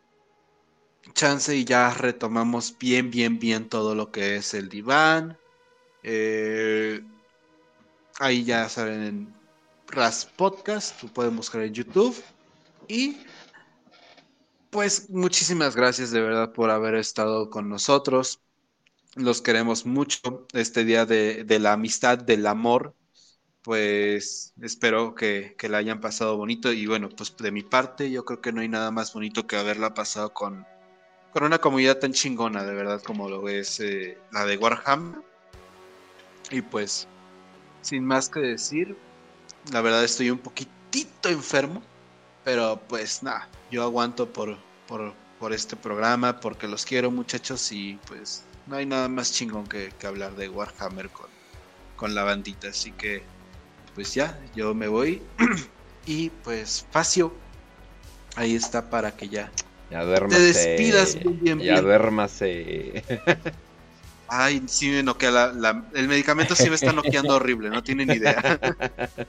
chance 1.15 1.55
y 1.57 1.65
ya 1.65 1.94
retomamos 1.94 2.77
bien, 2.78 3.10
bien, 3.10 3.39
bien 3.39 3.69
todo 3.69 3.94
lo 3.94 4.10
que 4.12 4.36
es 4.36 4.52
el 4.52 4.69
diván. 4.69 5.39
Eh, 6.02 7.01
ahí 8.19 8.44
ya 8.44 8.69
saben 8.69 9.02
en 9.02 9.40
Ras 9.91 10.27
Podcast, 10.27 11.02
lo 11.02 11.09
pueden 11.10 11.36
buscar 11.36 11.62
en 11.62 11.75
YouTube. 11.75 12.17
Y 12.89 13.19
pues 14.70 15.10
muchísimas 15.10 15.77
gracias 15.77 16.10
de 16.10 16.20
verdad 16.20 16.52
por 16.52 16.70
haber 16.70 16.94
estado 16.94 17.51
con 17.51 17.69
nosotros. 17.69 18.41
Los 19.17 19.43
queremos 19.43 19.86
mucho 19.86 20.47
este 20.52 20.85
día 20.85 21.07
de, 21.07 21.44
de 21.44 21.59
la 21.59 21.73
amistad, 21.73 22.19
del 22.19 22.47
amor 22.47 22.94
pues 23.62 24.55
espero 24.60 25.15
que, 25.15 25.55
que 25.59 25.69
la 25.69 25.78
hayan 25.78 26.01
pasado 26.01 26.36
bonito 26.36 26.73
y 26.73 26.86
bueno, 26.86 27.09
pues 27.10 27.36
de 27.36 27.51
mi 27.51 27.62
parte 27.62 28.10
yo 28.10 28.25
creo 28.25 28.41
que 28.41 28.52
no 28.52 28.60
hay 28.60 28.69
nada 28.69 28.91
más 28.91 29.12
bonito 29.12 29.47
que 29.47 29.57
haberla 29.57 29.93
pasado 29.94 30.33
con, 30.33 30.67
con 31.33 31.44
una 31.44 31.59
comunidad 31.59 31.99
tan 31.99 32.12
chingona, 32.12 32.65
de 32.65 32.75
verdad, 32.75 33.02
como 33.02 33.28
lo 33.28 33.49
es 33.49 33.81
eh, 33.81 34.19
la 34.33 34.47
de 34.47 34.57
Warhammer. 34.57 35.20
Y 36.51 36.62
pues, 36.62 37.07
sin 37.83 38.05
más 38.05 38.28
que 38.28 38.41
decir, 38.41 38.97
la 39.73 39.81
verdad 39.81 40.05
estoy 40.05 40.31
un 40.31 40.39
poquitito 40.39 41.29
enfermo, 41.29 41.83
pero 42.43 42.87
pues 42.89 43.23
nada, 43.23 43.49
yo 43.71 43.83
aguanto 43.83 44.33
por, 44.33 44.59
por, 44.87 45.17
por 45.39 45.53
este 45.53 45.77
programa 45.77 46.41
porque 46.41 46.69
los 46.69 46.85
quiero 46.85 47.11
muchachos 47.11 47.71
y 47.73 47.99
pues 48.07 48.47
no 48.67 48.77
hay 48.77 48.87
nada 48.87 49.09
más 49.09 49.33
chingón 49.33 49.67
que, 49.69 49.91
que 49.99 50.07
hablar 50.07 50.35
de 50.37 50.49
Warhammer 50.49 51.11
con, 51.11 51.31
con 51.97 52.15
la 52.15 52.25
bandita, 52.25 52.69
así 52.69 52.93
que 52.93 53.27
pues 53.95 54.15
ya, 54.15 54.41
yo 54.55 54.75
me 54.75 54.89
voy. 54.89 55.23
y 56.07 56.31
pues, 56.31 56.87
Facio, 56.91 57.33
ahí 58.37 58.55
está 58.55 58.89
para 58.89 59.17
que 59.17 59.29
ya 59.29 59.53
Ya 59.91 60.05
duérmase. 60.05 60.47
despidas 60.47 61.15
bien, 61.19 61.41
bien, 61.41 61.59
Ya 61.59 61.75
bien. 61.75 61.85
duérmase. 61.85 63.05
Ay, 64.33 64.62
sí 64.67 64.89
me 64.91 65.02
noquea 65.02 65.31
la, 65.33 65.52
la- 65.52 65.84
el 65.92 66.07
medicamento 66.07 66.55
sí 66.55 66.68
me 66.68 66.76
está 66.76 66.92
noqueando 66.92 67.34
horrible, 67.34 67.68
no 67.70 67.83
tienen 67.83 68.10
idea. 68.10 68.59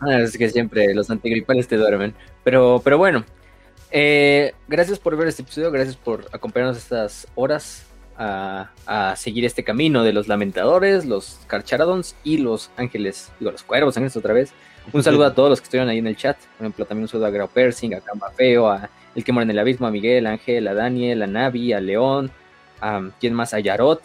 Ah, 0.00 0.20
es 0.20 0.36
que 0.36 0.50
siempre 0.50 0.92
los 0.94 1.08
antigripales 1.10 1.66
te 1.68 1.76
duermen. 1.76 2.14
Pero, 2.42 2.80
pero 2.84 2.98
bueno, 2.98 3.24
eh, 3.90 4.52
gracias 4.68 4.98
por 4.98 5.16
ver 5.16 5.28
este 5.28 5.42
episodio, 5.42 5.70
gracias 5.70 5.96
por 5.96 6.26
acompañarnos 6.32 6.76
estas 6.76 7.26
horas 7.36 7.86
a, 8.18 8.70
a 8.86 9.16
seguir 9.16 9.44
este 9.46 9.64
camino 9.64 10.04
de 10.04 10.12
los 10.12 10.28
lamentadores, 10.28 11.06
los 11.06 11.38
carcharadons 11.46 12.16
y 12.22 12.38
los 12.38 12.70
ángeles, 12.76 13.30
digo, 13.40 13.50
los 13.52 13.62
cuervos 13.62 13.96
ángeles 13.96 14.16
otra 14.16 14.34
vez. 14.34 14.52
Un 14.92 15.02
saludo 15.04 15.24
a 15.24 15.34
todos 15.34 15.48
los 15.48 15.60
que 15.60 15.64
estuvieron 15.64 15.88
ahí 15.88 15.98
en 15.98 16.06
el 16.08 16.16
chat. 16.16 16.36
Por 16.58 16.66
ejemplo, 16.66 16.84
también 16.84 17.04
un 17.04 17.08
saludo 17.08 17.26
a 17.26 17.30
Grau 17.30 17.48
Persing, 17.48 17.94
a 17.94 18.00
Camba 18.00 18.30
Feo, 18.32 18.68
a 18.68 18.90
El 19.14 19.24
que 19.24 19.32
mora 19.32 19.44
en 19.44 19.50
el 19.52 19.58
abismo, 19.58 19.86
a 19.86 19.90
Miguel, 19.90 20.26
a 20.26 20.32
Ángel, 20.32 20.68
a 20.68 20.74
Daniel, 20.74 21.22
a 21.22 21.26
Navi, 21.26 21.72
a 21.72 21.80
León, 21.80 22.30
a 22.84 23.10
quién 23.18 23.34
más, 23.34 23.54
a 23.54 23.60
Yarot 23.60 24.02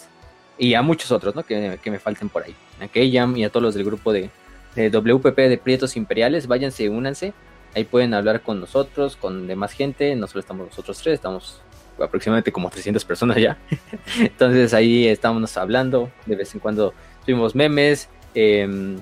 y 0.57 0.73
a 0.73 0.81
muchos 0.81 1.11
otros, 1.11 1.35
¿no? 1.35 1.43
Que, 1.43 1.79
que 1.81 1.91
me 1.91 1.99
falten 1.99 2.29
por 2.29 2.43
ahí. 2.43 2.55
A 2.81 2.87
Keyam 2.87 3.35
y 3.35 3.43
a 3.43 3.49
todos 3.49 3.63
los 3.63 3.75
del 3.75 3.83
grupo 3.83 4.13
de, 4.13 4.29
de 4.75 4.89
WPP 4.89 5.35
de 5.35 5.57
Prietos 5.57 5.97
Imperiales. 5.97 6.47
Váyanse, 6.47 6.89
únanse. 6.89 7.33
Ahí 7.75 7.83
pueden 7.83 8.13
hablar 8.13 8.41
con 8.41 8.59
nosotros, 8.59 9.15
con 9.15 9.47
demás 9.47 9.73
gente. 9.73 10.15
No 10.15 10.27
solo 10.27 10.39
estamos 10.39 10.67
nosotros 10.67 10.99
tres, 11.01 11.15
estamos 11.15 11.61
aproximadamente 12.01 12.51
como 12.51 12.69
300 12.69 13.03
personas 13.03 13.37
ya. 13.37 13.57
Entonces 14.19 14.73
ahí 14.73 15.07
estamos 15.07 15.57
hablando. 15.57 16.09
De 16.25 16.35
vez 16.35 16.53
en 16.53 16.59
cuando 16.59 16.93
tuvimos 17.25 17.55
memes. 17.55 18.09
Eh, 18.33 18.97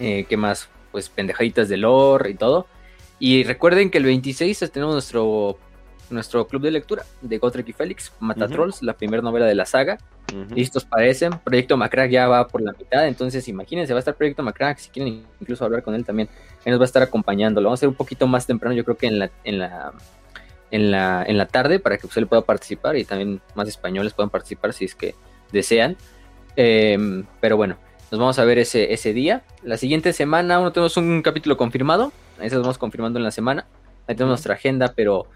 eh, 0.00 0.26
¿Qué 0.28 0.36
más? 0.36 0.68
Pues 0.92 1.08
pendejaditas 1.08 1.68
de 1.68 1.76
lore 1.76 2.30
y 2.30 2.34
todo. 2.34 2.66
Y 3.18 3.44
recuerden 3.44 3.90
que 3.90 3.98
el 3.98 4.04
26 4.04 4.70
tenemos 4.72 4.94
nuestro, 4.94 5.58
nuestro 6.10 6.46
club 6.46 6.62
de 6.62 6.70
lectura 6.70 7.04
de 7.20 7.38
Gotrek 7.38 7.68
y 7.68 7.72
Félix, 7.72 8.12
Matatrolls, 8.20 8.82
la 8.82 8.92
primera 8.92 9.22
novela 9.22 9.46
de 9.46 9.54
la 9.54 9.66
saga. 9.66 9.98
Ujú. 10.32 10.54
Listos 10.54 10.84
parecen. 10.84 11.32
Proyecto 11.44 11.76
Macrack 11.76 12.10
ya 12.10 12.28
va 12.28 12.46
por 12.48 12.62
la 12.62 12.72
mitad. 12.72 13.06
Entonces, 13.06 13.46
imagínense, 13.48 13.92
va 13.92 13.98
a 13.98 14.00
estar 14.00 14.14
Proyecto 14.14 14.42
Macrack. 14.42 14.78
Si 14.78 14.90
quieren 14.90 15.24
incluso 15.40 15.64
hablar 15.64 15.82
con 15.82 15.94
él 15.94 16.04
también, 16.04 16.28
él 16.64 16.70
nos 16.72 16.80
va 16.80 16.84
a 16.84 16.86
estar 16.86 17.02
acompañando. 17.02 17.60
Lo 17.60 17.68
vamos 17.68 17.78
a 17.78 17.80
hacer 17.80 17.88
un 17.88 17.94
poquito 17.94 18.26
más 18.26 18.46
temprano, 18.46 18.74
yo 18.74 18.84
creo 18.84 18.96
que 18.96 19.06
en 19.06 19.18
la, 19.18 19.30
en 19.44 19.58
la, 19.58 19.92
en 20.70 20.90
la, 20.90 21.24
en 21.26 21.38
la 21.38 21.46
tarde, 21.46 21.78
para 21.78 21.96
que 21.98 22.06
usted 22.06 22.26
pueda 22.26 22.42
participar 22.42 22.96
y 22.96 23.04
también 23.04 23.40
más 23.54 23.68
españoles 23.68 24.12
puedan 24.14 24.30
participar 24.30 24.72
si 24.72 24.84
es 24.84 24.94
que 24.94 25.14
desean. 25.52 25.96
Eh, 26.56 27.24
pero 27.40 27.56
bueno, 27.56 27.76
nos 28.10 28.20
vamos 28.20 28.38
a 28.38 28.44
ver 28.44 28.58
ese, 28.58 28.92
ese 28.92 29.12
día. 29.12 29.42
La 29.62 29.76
siguiente 29.76 30.12
semana, 30.12 30.60
uno 30.60 30.72
tenemos 30.72 30.96
un 30.96 31.22
capítulo 31.22 31.56
confirmado. 31.56 32.12
Ahí 32.38 32.48
se 32.48 32.54
los 32.54 32.62
vamos 32.62 32.78
confirmando 32.78 33.18
en 33.18 33.24
la 33.24 33.30
semana. 33.30 33.66
Ahí 34.06 34.14
tenemos 34.14 34.30
nuestra 34.30 34.54
agenda, 34.54 34.92
pero, 34.94 35.26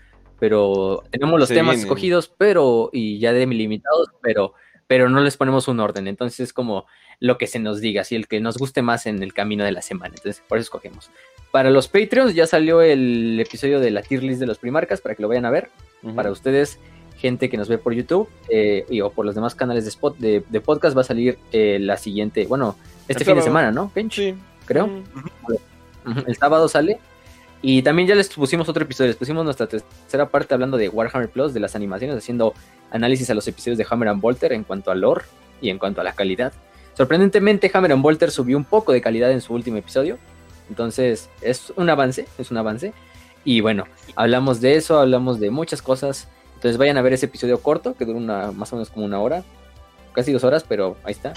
pero 0.41 1.05
tenemos 1.11 1.39
los 1.39 1.49
Se 1.49 1.55
temas 1.55 1.77
vienen. 1.77 1.87
escogidos, 1.87 2.33
pero, 2.37 2.91
y 2.93 3.19
ya 3.19 3.33
delimitados, 3.33 4.09
pero, 4.23 4.55
pero 4.87 5.09
no 5.09 5.21
les 5.21 5.37
ponemos 5.37 5.69
un 5.69 5.79
orden. 5.79 6.09
Entonces 6.09 6.41
es 6.41 6.53
como 6.53 6.87
lo 7.21 7.37
que 7.39 7.47
se 7.47 7.59
nos 7.59 7.81
diga, 7.81 8.01
así 8.01 8.17
el 8.17 8.27
que 8.27 8.41
nos 8.41 8.57
guste 8.57 8.83
más 8.83 9.07
en 9.07 9.23
el 9.23 9.35
camino 9.35 9.63
de 9.63 9.73
la 9.73 9.83
semana. 9.83 10.15
Entonces, 10.17 10.43
por 10.49 10.59
eso 10.59 10.65
escogemos. 10.65 11.11
Para 11.53 11.71
los 11.71 11.89
Patreons 11.89 12.35
ya 12.35 12.47
salió 12.47 12.81
el 12.81 13.39
episodio 13.39 13.79
de 13.79 13.91
la 13.91 14.03
tier 14.03 14.23
list 14.23 14.41
de 14.41 14.47
los 14.47 14.59
primarcas 14.59 15.01
para 15.01 15.15
que 15.15 15.23
lo 15.23 15.29
vayan 15.29 15.45
a 15.45 15.51
ver. 15.51 15.69
Para 16.17 16.31
ustedes, 16.31 16.79
gente 17.19 17.51
que 17.51 17.59
nos 17.59 17.69
ve 17.69 17.77
por 17.77 17.93
YouTube 17.93 18.27
eh, 18.49 18.87
y, 18.89 19.03
o 19.03 19.11
por 19.11 19.27
los 19.27 19.35
demás 19.35 19.55
canales 19.55 19.85
de, 19.85 19.91
spot, 19.91 20.17
de, 20.17 20.61
podcast, 20.63 20.97
va 20.97 21.03
a 21.03 21.05
salir 21.05 21.39
eh, 21.53 21.79
la 21.79 21.99
siguiente, 21.99 22.47
bueno, 22.47 22.77
este 23.07 23.25
fin 23.25 23.35
de 23.35 23.43
semana, 23.43 23.71
¿no? 23.71 23.93
Sí. 24.11 24.35
Creo. 24.65 24.89
El 26.27 26.37
sábado 26.37 26.69
sale. 26.69 26.99
Y 27.63 27.83
también 27.83 28.09
ya 28.09 28.15
les 28.15 28.29
pusimos 28.31 28.69
otro 28.69 28.85
episodio, 28.85 29.09
les 29.09 29.17
pusimos 29.17 29.45
nuestra 29.45 29.67
tercera 29.67 30.29
parte 30.29 30.55
hablando 30.55 30.79
de 30.79 30.89
Warhammer 30.89 31.29
Plus, 31.29 31.53
de 31.53 31.61
las 31.61 31.77
animaciones, 31.77 32.17
haciendo 32.17 32.55
análisis 32.91 33.29
a 33.29 33.35
los 33.35 33.47
episodios 33.49 33.77
de 33.77 33.87
Hammer 33.89 34.09
and 34.09 34.21
Bolter 34.21 34.53
en 34.53 34.65
cuanto 34.65 34.91
al 34.91 35.03
lore 35.03 35.25
y 35.61 35.69
en 35.69 35.79
cuanto 35.79 36.01
a 36.01 36.05
la 36.05 36.15
calidad. 36.15 36.53
Sorprendentemente, 36.95 37.71
Hammer 37.73 37.93
and 37.93 38.03
Bolter 38.03 38.31
subió 38.31 38.57
un 38.57 38.65
poco 38.65 38.93
de 38.93 39.03
calidad 39.03 39.31
en 39.31 39.41
su 39.41 39.55
último 39.55 39.77
episodio. 39.77 40.19
Entonces, 40.71 41.29
es 41.43 41.73
un 41.77 41.91
avance, 41.91 42.27
es 42.39 42.51
un 42.51 42.57
avance. 42.57 42.93
Y 43.45 43.61
bueno, 43.61 43.85
hablamos 44.17 44.61
de 44.61 44.77
eso, 44.77 44.99
hablamos 44.99 45.39
de 45.39 45.51
muchas 45.51 45.83
cosas. 45.83 46.29
Entonces 46.55 46.79
vayan 46.79 46.97
a 46.97 47.03
ver 47.03 47.13
ese 47.13 47.27
episodio 47.27 47.61
corto, 47.61 47.95
que 47.95 48.05
dura 48.05 48.19
una, 48.19 48.53
más 48.53 48.73
o 48.73 48.77
menos 48.77 48.91
como 48.91 49.05
una 49.07 49.21
hora, 49.21 49.45
casi 50.13 50.33
dos 50.33 50.45
horas, 50.45 50.65
pero 50.67 50.97
ahí 51.05 51.13
está. 51.13 51.33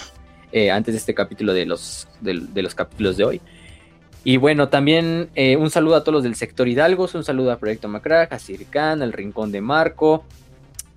Eh, 0.52 0.70
antes 0.70 0.94
de 0.94 1.00
este 1.00 1.14
capítulo 1.14 1.54
de 1.54 1.66
los, 1.66 2.08
de 2.22 2.62
los 2.62 2.76
capítulos 2.76 3.18
de 3.18 3.24
hoy. 3.24 3.42
Y 4.24 4.38
bueno, 4.38 4.70
también 4.70 5.30
eh, 5.36 5.58
un 5.58 5.70
saludo 5.70 5.96
a 5.96 6.02
todos 6.02 6.14
los 6.14 6.24
del 6.24 6.36
sector 6.36 6.68
Hidalgo, 6.68 7.10
un 7.14 7.24
saludo 7.24 7.52
a 7.52 7.58
Proyecto 7.58 7.90
Macrack, 7.90 8.32
a 8.32 8.40
Circan, 8.40 9.02
al 9.02 9.12
Rincón 9.12 9.52
de 9.52 9.60
Marco, 9.60 10.24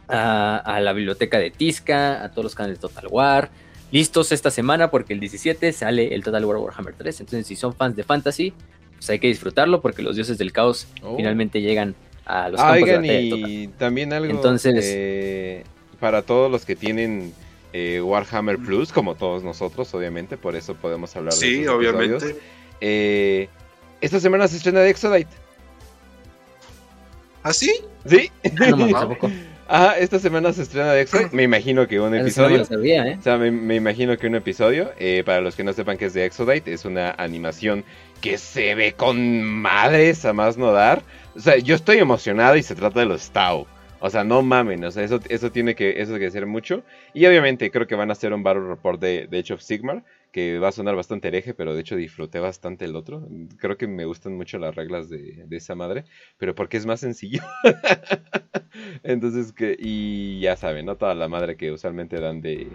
a, 0.09 0.79
la 0.81 0.93
Biblioteca 0.93 1.39
de 1.39 1.51
Tisca, 1.51 2.23
a 2.23 2.31
todos 2.31 2.45
los 2.45 2.55
canales 2.55 2.79
de 2.79 2.83
Total 2.83 3.07
War. 3.11 3.51
Listos 3.91 4.31
esta 4.31 4.51
semana 4.51 4.91
porque 4.91 5.13
el 5.13 5.21
17 5.21 5.73
sale 5.73 6.15
el 6.15 6.23
Total 6.23 6.45
War 6.45 6.59
Warhammer 6.59 6.95
3. 6.97 7.21
Entonces, 7.21 7.47
si 7.47 7.57
son 7.57 7.75
fans 7.75 7.97
de 7.97 8.05
Fantasy, 8.05 8.53
pues 8.95 9.11
hay 9.11 9.19
que 9.19 9.27
disfrutarlo 9.27 9.81
porque 9.81 10.03
los 10.03 10.15
dioses 10.15 10.39
del 10.39 10.53
caos 10.53 10.87
oh. 11.03 11.17
finalmente 11.17 11.61
llegan 11.61 11.97
a 12.25 12.49
los 12.49 12.61
campos 12.61 12.89
de 12.89 13.23
y 13.23 13.69
también 13.79 14.13
algo 14.13 14.31
Entonces, 14.31 14.85
eh, 14.85 15.65
para 16.01 16.23
todos 16.23 16.51
los 16.51 16.65
que 16.65 16.77
tienen 16.77 17.33
eh, 17.73 18.01
Warhammer 18.01 18.59
Plus, 18.59 18.93
como 18.93 19.15
todos 19.17 19.43
nosotros, 19.43 19.93
obviamente, 19.95 20.37
por 20.37 20.57
eso 20.57 20.75
podemos 20.75 21.15
hablar 21.17 21.35
de 21.35 21.41
Sí, 21.41 21.67
obviamente. 21.67 22.37
Eh, 22.81 23.49
esta 24.01 24.21
semana 24.21 24.49
se 24.49 24.57
estrena 24.57 24.81
de 24.81 24.91
Exodite. 24.91 25.31
¿Ah, 27.43 27.53
sí? 27.53 27.73
Sí. 28.07 28.31
Ah, 29.69 29.95
esta 29.99 30.19
semana 30.19 30.53
se 30.53 30.63
estrena 30.63 30.93
de 30.93 31.03
Exodite. 31.03 31.35
Me 31.35 31.45
imagino 31.45 31.87
que 31.87 32.01
un 32.01 32.15
episodio. 32.15 32.67
¿eh? 32.83 33.17
O 33.19 33.23
sea, 33.23 33.37
me, 33.37 33.75
imagino 33.75 34.17
que 34.19 34.27
un 34.27 34.35
episodio. 34.35 34.93
Eh, 34.99 35.23
para 35.25 35.41
los 35.41 35.55
que 35.55 35.65
no 35.65 35.73
sepan 35.73 35.97
que 35.97 36.07
es 36.07 36.15
de 36.15 36.25
Exodite, 36.25 36.73
es 36.73 36.85
una 36.85 37.13
animación 37.13 37.85
que 38.21 38.39
se 38.39 38.75
ve 38.75 38.93
con 38.95 39.43
madres 39.43 40.25
a 40.25 40.33
más 40.33 40.57
no 40.57 40.73
dar. 40.73 41.03
O 41.37 41.41
sea, 41.41 41.57
yo 41.57 41.75
estoy 41.75 41.99
emocionado 41.99 42.57
y 42.57 42.63
se 42.63 42.75
trata 42.75 43.01
de 43.01 43.07
los 43.07 43.31
Tau. 43.31 43.67
O 44.01 44.11
sea, 44.11 44.25
no 44.25 44.43
mamen, 44.43 44.85
o 44.85 44.91
sea, 44.91 45.05
eso, 45.05 45.21
eso 45.29 45.51
tiene 45.51 45.75
que, 45.75 46.01
eso 46.01 46.19
que 46.19 46.31
ser 46.31 46.47
mucho. 46.47 46.83
Y 47.15 47.25
obviamente 47.27 47.71
creo 47.71 47.87
que 47.87 47.95
van 47.95 48.11
a 48.11 48.13
hacer 48.13 48.33
un 48.33 48.43
Battle 48.43 48.69
Report 48.69 49.01
de, 49.01 49.27
de 49.27 49.45
of 49.53 49.63
Sigmar 49.63 50.05
que 50.33 50.59
va 50.59 50.69
a 50.69 50.73
sonar 50.73 50.95
bastante 50.95 51.29
hereje, 51.29 51.55
pero 51.55 51.75
de 51.75 51.81
hecho 51.81 51.97
disfruté 51.97 52.41
bastante 52.41 52.85
el 52.85 52.95
otro. 52.95 53.27
Creo 53.57 53.79
que 53.79 53.87
me 53.87 54.05
gustan 54.05 54.37
mucho 54.37 54.59
las 54.59 54.75
reglas 54.75 55.09
de, 55.09 55.47
esa 55.51 55.75
madre, 55.75 56.05
pero 56.37 56.55
porque 56.55 56.77
es 56.77 56.85
más 56.85 57.01
sencillo. 57.01 57.41
Entonces, 59.03 59.55
que, 59.55 59.75
y 59.79 60.41
ya 60.41 60.57
saben, 60.57 60.85
¿no? 60.85 60.97
Toda 60.97 61.15
la 61.15 61.29
madre 61.29 61.57
que 61.57 61.73
usualmente 61.73 62.21
dan 62.21 62.43
de, 62.43 62.69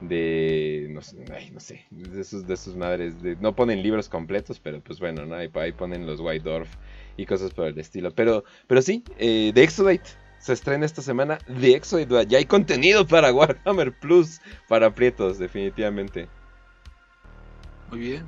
de 0.00 0.86
no 0.88 1.02
sé, 1.02 1.18
no 1.18 2.08
de 2.14 2.24
sus, 2.24 2.46
de 2.46 2.56
sus 2.56 2.76
madres, 2.76 3.14
no 3.42 3.54
ponen 3.54 3.82
libros 3.82 4.08
completos, 4.08 4.58
pero 4.58 4.80
pues 4.80 4.98
bueno, 4.98 5.26
¿no? 5.26 5.34
Ahí, 5.34 5.48
ponen 5.72 6.06
los 6.06 6.18
White 6.18 6.48
Dwarf 6.48 6.74
y 7.18 7.26
cosas 7.26 7.52
por 7.52 7.66
el 7.66 7.78
estilo. 7.78 8.10
Pero, 8.14 8.44
pero 8.66 8.80
sí, 8.80 9.04
eh, 9.18 9.52
de 9.54 9.62
Exodite 9.62 10.21
se 10.42 10.52
estrena 10.52 10.84
esta 10.84 11.02
semana 11.02 11.38
de 11.46 11.74
Exodite, 11.74 12.26
ya 12.26 12.38
hay 12.38 12.46
contenido 12.46 13.06
para 13.06 13.32
Warhammer 13.32 13.92
Plus, 13.92 14.40
para 14.68 14.92
Prietos, 14.92 15.38
definitivamente. 15.38 16.28
Muy 17.90 18.00
bien. 18.00 18.24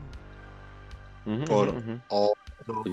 Por 1.47 1.75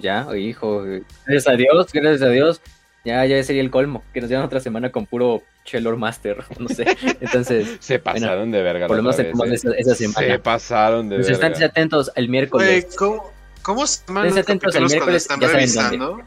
Ya, 0.02 0.28
hijo. 0.36 0.84
Gracias 1.26 1.48
a 1.48 1.56
Dios, 1.56 1.92
gracias 1.94 2.22
a 2.24 2.30
Dios. 2.30 2.62
Ya, 3.06 3.26
ya 3.26 3.44
sería 3.44 3.62
el 3.62 3.70
colmo. 3.70 4.04
Que 4.14 4.22
nos 4.22 4.30
dieran 4.30 4.46
otra 4.46 4.60
semana 4.60 4.92
con 4.92 5.06
puro 5.06 5.44
Chelor 5.66 5.98
Master. 5.98 6.44
No 6.60 6.68
sé. 6.70 6.86
Entonces. 7.20 7.78
se 7.80 8.00
pasaron 8.00 8.52
de 8.52 8.62
verga. 8.62 8.88
Por 8.88 8.98
lo 8.98 9.04
menos 9.04 9.20
¿eh? 9.20 9.32
esa, 9.78 9.96
semana. 9.96 10.28
Se 10.28 10.40
pasaron 10.40 11.10
de 11.10 11.18
verga. 11.18 11.32
Están 11.32 11.64
atentos 11.64 12.12
el 12.16 12.30
miércoles. 12.30 12.96
¿cómo, 12.98 13.32
¿cómo, 13.62 13.86
se 13.86 14.04
llaman 14.08 14.30
los 14.30 14.38
atentos 14.38 14.76
el 14.76 14.86
miércoles. 14.86 15.24
Están 15.24 15.40
ya 15.40 15.48
revisando? 15.48 16.22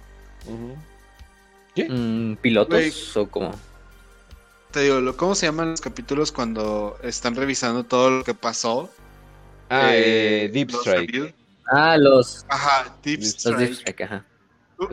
¿Qué? 1.74 1.88
Mm, 1.88 2.36
¿Pilotos 2.36 3.16
o 3.16 3.26
cómo? 3.28 3.52
Te 4.70 4.80
digo, 4.80 5.16
¿cómo 5.16 5.34
se 5.34 5.46
llaman 5.46 5.70
los 5.70 5.80
capítulos 5.80 6.32
cuando 6.32 6.98
están 7.02 7.36
revisando 7.36 7.84
todo 7.84 8.10
lo 8.10 8.24
que 8.24 8.34
pasó? 8.34 8.90
Ah, 9.68 9.90
eh, 9.94 10.50
Deep 10.52 10.70
Strike. 10.70 11.34
Ah, 11.66 11.96
los. 11.96 12.44
Ajá, 12.48 12.96
Deep 13.02 13.22
Strike. 13.22 14.00
ajá. 14.02 14.24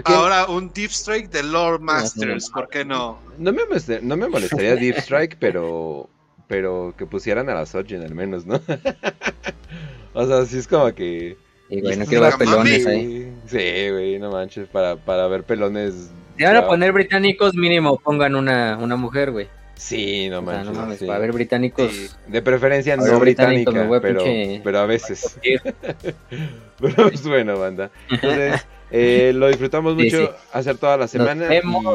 Ahora 0.06 0.46
un 0.46 0.72
Deep 0.72 0.92
Strike 0.92 1.30
de 1.32 1.44
Lord 1.44 1.82
Masters, 1.82 2.50
¿por 2.50 2.70
qué 2.70 2.86
no? 2.86 3.20
No 3.38 3.52
me, 3.52 3.62
no 4.02 4.18
me 4.18 4.28
molestaría 4.28 4.76
Deep 4.76 4.98
Strike, 5.00 5.38
pero 5.40 6.10
pero 6.52 6.94
que 6.98 7.06
pusieran 7.06 7.50
a 7.50 7.54
la 7.54 7.66
Sojin 7.66 8.02
al 8.02 8.14
menos, 8.14 8.46
¿no? 8.46 8.60
o 10.14 10.28
sea, 10.28 10.46
sí 10.46 10.58
es 10.58 10.68
como 10.68 10.94
que... 10.94 11.38
Y 11.70 11.80
güey, 11.80 11.96
no 11.96 12.06
quiero 12.06 12.26
ver 12.26 12.36
pelones 12.38 12.86
ahí. 12.86 13.34
Sí, 13.48 13.90
güey, 13.90 14.20
no 14.20 14.32
manches, 14.32 14.68
para, 14.68 14.98
para 14.98 15.28
ver 15.28 15.46
pelones... 15.46 16.12
Si 16.38 16.44
van 16.44 16.56
a 16.56 16.66
poner 16.66 16.92
británicos, 16.92 17.56
mínimo 17.56 17.98
pongan 18.00 18.36
una, 18.36 18.78
una 18.78 18.96
mujer, 18.96 19.32
güey. 19.32 19.48
Sí, 19.76 20.30
no 20.30 20.44
manches. 20.44 21.08
Para 21.08 21.20
ver 21.20 21.32
británicos. 21.32 22.16
De 22.28 22.42
preferencia 22.42 22.96
no 22.96 23.20
británica, 23.20 23.72
pero, 24.02 24.24
pero 24.64 24.80
a 24.80 24.86
veces. 24.86 25.40
pero 26.80 27.08
es 27.08 27.24
bueno, 27.24 27.58
banda. 27.58 27.90
Entonces, 28.10 28.66
eh, 28.92 29.32
lo 29.34 29.48
disfrutamos 29.48 29.96
mucho 29.96 30.36
hacer 30.54 30.78
toda 30.78 30.98
la 30.98 31.08
semana. 31.08 31.48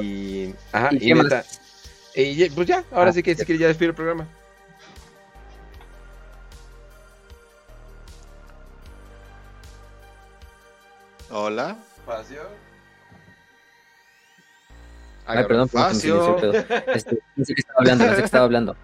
Y, 0.03 0.53
ajá, 0.73 0.91
y, 0.99 1.15
neta. 1.15 1.45
Y 2.17 2.51
pues 2.51 2.67
ya, 2.67 2.83
ahora 2.91 3.13
sí 3.13 3.23
que 3.23 3.33
ah, 3.33 3.35
sí 3.37 3.45
que 3.45 3.57
ya 3.57 3.69
despido 3.69 3.91
el 3.91 3.95
programa. 3.95 4.27
Hola. 11.31 11.77
Espacio. 11.99 12.66
Ay, 15.27 15.45
perdón, 15.45 15.69
perdón 15.69 16.65
este, 16.95 17.19
no 17.35 17.45
sé 17.45 17.55
qué 17.55 17.61
estaba 17.61 17.79
hablando, 17.81 18.05
no 18.05 18.11
sé 18.11 18.17
qué 18.19 18.25
estaba 18.25 18.45
hablando. 18.45 18.77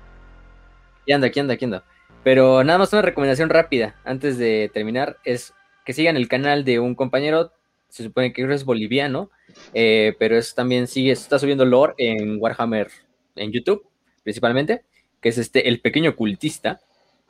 Aquí 1.02 1.12
anda, 1.12 1.26
aquí 1.28 1.40
anda, 1.40 1.54
aquí 1.54 1.64
anda. 1.64 1.84
Pero 2.24 2.62
nada 2.64 2.78
más 2.78 2.92
una 2.92 3.02
recomendación 3.02 3.48
rápida 3.50 3.96
antes 4.04 4.38
de 4.38 4.70
terminar 4.72 5.18
es 5.24 5.54
que 5.84 5.92
sigan 5.92 6.16
el 6.16 6.28
canal 6.28 6.64
de 6.64 6.78
un 6.78 6.94
compañero, 6.94 7.52
se 7.88 8.04
supone 8.04 8.32
que 8.32 8.42
es 8.42 8.64
boliviano, 8.64 9.30
eh, 9.74 10.14
pero 10.18 10.36
es 10.36 10.54
también 10.54 10.86
sigue, 10.86 11.12
está 11.12 11.38
subiendo 11.38 11.64
lore 11.64 11.94
en 11.98 12.40
Warhammer 12.40 12.88
en 13.36 13.52
YouTube, 13.52 13.84
principalmente, 14.22 14.84
que 15.20 15.28
es 15.28 15.38
este 15.38 15.68
El 15.68 15.80
Pequeño 15.80 16.14
Cultista. 16.16 16.80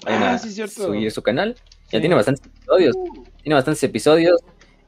ah, 0.06 0.38
sí, 0.38 0.50
cierto. 0.50 0.86
Subir 0.86 1.10
su 1.10 1.22
canal. 1.22 1.56
Ya 1.90 2.00
tiene 2.00 2.14
bastantes 2.14 2.46
episodios. 2.46 2.96
Tiene 3.42 3.54
bastantes 3.54 3.82
episodios. 3.82 4.40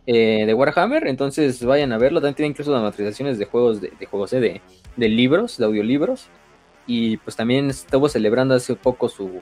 Eh, 0.07 0.44
de 0.47 0.52
Warhammer, 0.52 1.07
entonces 1.07 1.65
vayan 1.65 1.92
a 1.92 1.99
verlo. 1.99 2.20
También 2.20 2.34
tiene 2.34 2.49
incluso 2.50 2.70
dramatizaciones 2.73 3.39
de 3.39 3.47
juegos, 3.47 3.81
de, 3.81 3.91
juegos, 4.10 4.33
eh, 4.34 4.60
de, 4.97 5.08
libros, 5.08 5.57
de 5.57 5.65
audiolibros. 5.65 6.28
Y 6.86 7.16
pues 7.18 7.36
también 7.36 7.70
estuvo 7.70 8.08
celebrando 8.08 8.55
hace 8.55 8.74
poco 8.76 9.08
su, 9.08 9.41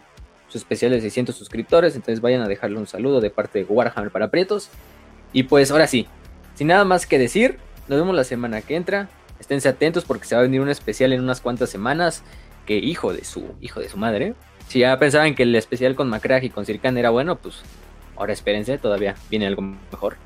su 0.49 0.59
especial 0.59 0.93
de 0.93 1.01
600 1.01 1.35
suscriptores. 1.35 1.97
Entonces 1.97 2.21
vayan 2.21 2.43
a 2.43 2.49
dejarle 2.49 2.79
un 2.79 2.87
saludo 2.87 3.21
de 3.21 3.31
parte 3.31 3.61
de 3.61 3.65
Warhammer 3.65 4.13
para 4.13 4.31
Prietos. 4.31 4.71
Y 5.33 5.45
pues 5.45 5.71
ahora 5.71 5.87
sí, 5.87 6.07
sin 6.55 6.69
nada 6.69 6.85
más 6.85 7.07
que 7.07 7.19
decir, 7.19 7.59
nos 7.89 7.99
vemos 7.99 8.15
la 8.15 8.25
semana 8.25 8.63
que 8.63 8.77
entra. 8.77 9.09
Esténse 9.41 9.69
atentos 9.69 10.05
porque 10.05 10.27
se 10.27 10.37
va 10.37 10.41
a 10.41 10.45
venir 10.45 10.61
un 10.61 10.69
especial 10.69 11.13
en 11.13 11.21
unas 11.21 11.41
cuantas 11.41 11.71
semanas. 11.71 12.23
Que 12.67 12.77
hijo 12.77 13.13
de 13.13 13.25
su, 13.25 13.57
hijo 13.61 13.81
de 13.81 13.89
su 13.89 13.97
madre. 13.97 14.35
Si 14.69 14.79
ya 14.79 14.97
pensaban 14.97 15.35
que 15.35 15.43
el 15.43 15.55
especial 15.57 15.97
con 15.97 16.09
Macrag 16.09 16.45
y 16.45 16.51
con 16.51 16.65
Circan 16.65 16.97
era 16.97 17.11
bueno, 17.11 17.37
pues 17.37 17.63
ahora 18.17 18.33
espérense, 18.33 18.79
todavía 18.79 19.17
viene 19.29 19.49
algo 19.49 19.63
mejor. 19.63 20.17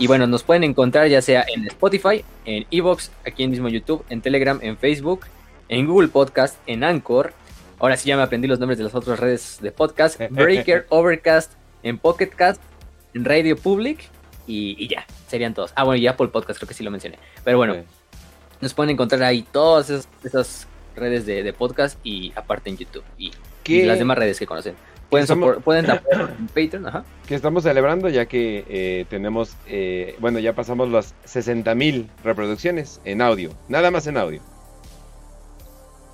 Y 0.00 0.06
bueno, 0.06 0.26
nos 0.26 0.42
pueden 0.42 0.64
encontrar 0.64 1.08
ya 1.08 1.20
sea 1.20 1.44
en 1.54 1.66
Spotify, 1.66 2.24
en 2.44 2.66
Evox, 2.70 3.10
aquí 3.26 3.42
en 3.42 3.50
mismo 3.50 3.68
YouTube, 3.68 4.04
en 4.08 4.22
Telegram, 4.22 4.58
en 4.62 4.76
Facebook, 4.78 5.26
en 5.68 5.86
Google 5.86 6.08
Podcast, 6.08 6.56
en 6.66 6.84
Anchor. 6.84 7.32
Ahora 7.78 7.96
sí 7.96 8.08
ya 8.08 8.16
me 8.16 8.22
aprendí 8.22 8.48
los 8.48 8.58
nombres 8.58 8.78
de 8.78 8.84
las 8.84 8.94
otras 8.94 9.18
redes 9.20 9.58
de 9.60 9.70
podcast. 9.72 10.20
Breaker, 10.30 10.86
Overcast, 10.88 11.52
en 11.82 11.98
Pocketcast, 11.98 12.62
en 13.12 13.24
Radio 13.24 13.56
Public 13.56 14.08
y, 14.46 14.88
ya, 14.88 15.06
serían 15.28 15.54
todos. 15.54 15.72
Ah, 15.76 15.84
bueno, 15.84 16.00
y 16.00 16.06
Apple 16.06 16.28
Podcast 16.28 16.58
creo 16.58 16.68
que 16.68 16.74
sí 16.74 16.82
lo 16.82 16.90
mencioné. 16.90 17.18
Pero 17.44 17.58
bueno, 17.58 17.76
nos 18.60 18.72
pueden 18.72 18.90
encontrar 18.90 19.22
ahí 19.22 19.42
todas 19.50 19.90
esas, 20.24 20.66
redes 20.96 21.26
de, 21.26 21.52
podcast 21.52 21.98
y 22.04 22.32
aparte 22.36 22.70
en 22.70 22.76
YouTube 22.76 23.02
y 23.18 23.32
las 23.84 23.98
demás 23.98 24.16
redes 24.16 24.38
que 24.38 24.46
conocen. 24.46 24.76
Pueden, 25.10 25.60
pueden 25.62 25.86
Patreon, 26.54 26.86
ajá. 26.86 27.04
Que 27.26 27.34
estamos 27.34 27.62
celebrando 27.62 28.08
ya 28.08 28.26
que 28.26 28.64
eh, 28.68 29.06
tenemos, 29.08 29.56
eh, 29.66 30.16
bueno, 30.18 30.38
ya 30.40 30.54
pasamos 30.54 30.88
las 30.90 31.14
60 31.24 31.74
mil 31.74 32.10
reproducciones 32.24 33.00
en 33.04 33.22
audio, 33.22 33.50
nada 33.68 33.90
más 33.90 34.06
en 34.06 34.16
audio. 34.16 34.40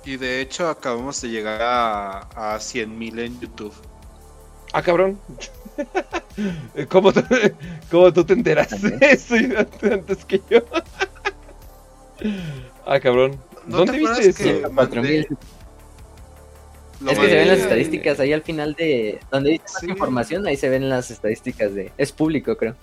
Y 0.05 0.17
de 0.17 0.41
hecho 0.41 0.67
acabamos 0.67 1.21
de 1.21 1.29
llegar 1.29 1.61
a, 1.61 2.19
a 2.55 2.57
100.000 2.57 3.19
en 3.19 3.39
YouTube. 3.39 3.73
Ah, 4.73 4.81
cabrón. 4.81 5.19
¿Cómo, 6.89 7.11
tú, 7.11 7.21
¿Cómo 7.91 8.11
tú 8.13 8.23
te 8.23 8.33
enteraste 8.33 8.77
de 8.77 9.11
eso 9.11 9.35
antes 9.83 10.25
que 10.25 10.41
yo? 10.49 10.59
ah, 12.85 12.99
cabrón. 12.99 13.37
¿No 13.67 13.77
¿Dónde 13.77 13.93
te 13.93 13.99
viste 13.99 14.33
que 14.43 14.59
eso? 14.59 14.71
Mandé- 14.71 15.01
mil. 15.01 15.27
Lo 17.01 17.11
Es 17.11 17.19
que 17.19 17.27
se 17.29 17.35
ven 17.35 17.47
las 17.47 17.59
estadísticas 17.59 18.19
ahí 18.19 18.33
al 18.33 18.41
final 18.43 18.73
de 18.73 19.19
donde 19.31 19.51
dice 19.51 19.63
más 19.63 19.79
Sí. 19.81 19.89
información, 19.89 20.45
ahí 20.47 20.55
se 20.57 20.69
ven 20.69 20.87
las 20.89 21.09
estadísticas 21.11 21.73
de 21.73 21.91
es 21.97 22.11
público, 22.11 22.55
creo, 22.57 22.75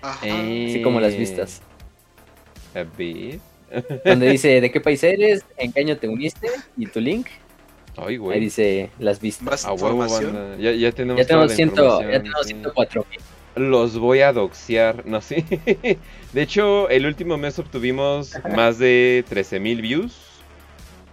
Ajá. 0.00 0.26
Eh, 0.26 0.66
así 0.70 0.82
como 0.82 1.00
las 1.00 1.16
vistas. 1.16 1.60
A. 2.74 2.84
Donde 4.04 4.28
dice 4.30 4.60
de 4.60 4.70
qué 4.70 4.80
país 4.80 5.02
eres, 5.02 5.44
en 5.56 5.72
qué 5.72 5.80
año 5.80 5.96
te 5.96 6.08
uniste 6.08 6.48
y 6.76 6.86
tu 6.86 7.00
link, 7.00 7.26
Ay, 7.96 8.04
ahí 8.08 8.16
güey. 8.16 8.40
dice 8.40 8.90
las 8.98 9.20
vistas. 9.20 9.44
Más 9.44 9.64
A 9.64 9.72
huevo, 9.72 9.98
banda. 9.98 10.56
Ya, 10.58 10.72
ya 10.72 10.92
tenemos, 10.92 11.20
Ya 11.20 11.26
tenemos, 11.26 11.50
ya 11.56 11.56
tenemos 11.56 12.46
sí. 12.46 12.48
104 12.48 13.06
mil. 13.10 13.20
Los 13.70 13.98
voy 13.98 14.20
a 14.20 14.32
doxear, 14.32 15.04
no 15.06 15.20
sé. 15.20 15.44
De 16.32 16.42
hecho, 16.42 16.88
el 16.88 17.04
último 17.06 17.36
mes 17.36 17.58
obtuvimos 17.58 18.32
más 18.56 18.78
de 18.78 19.24
13.000 19.30 19.80
views. 19.82 20.31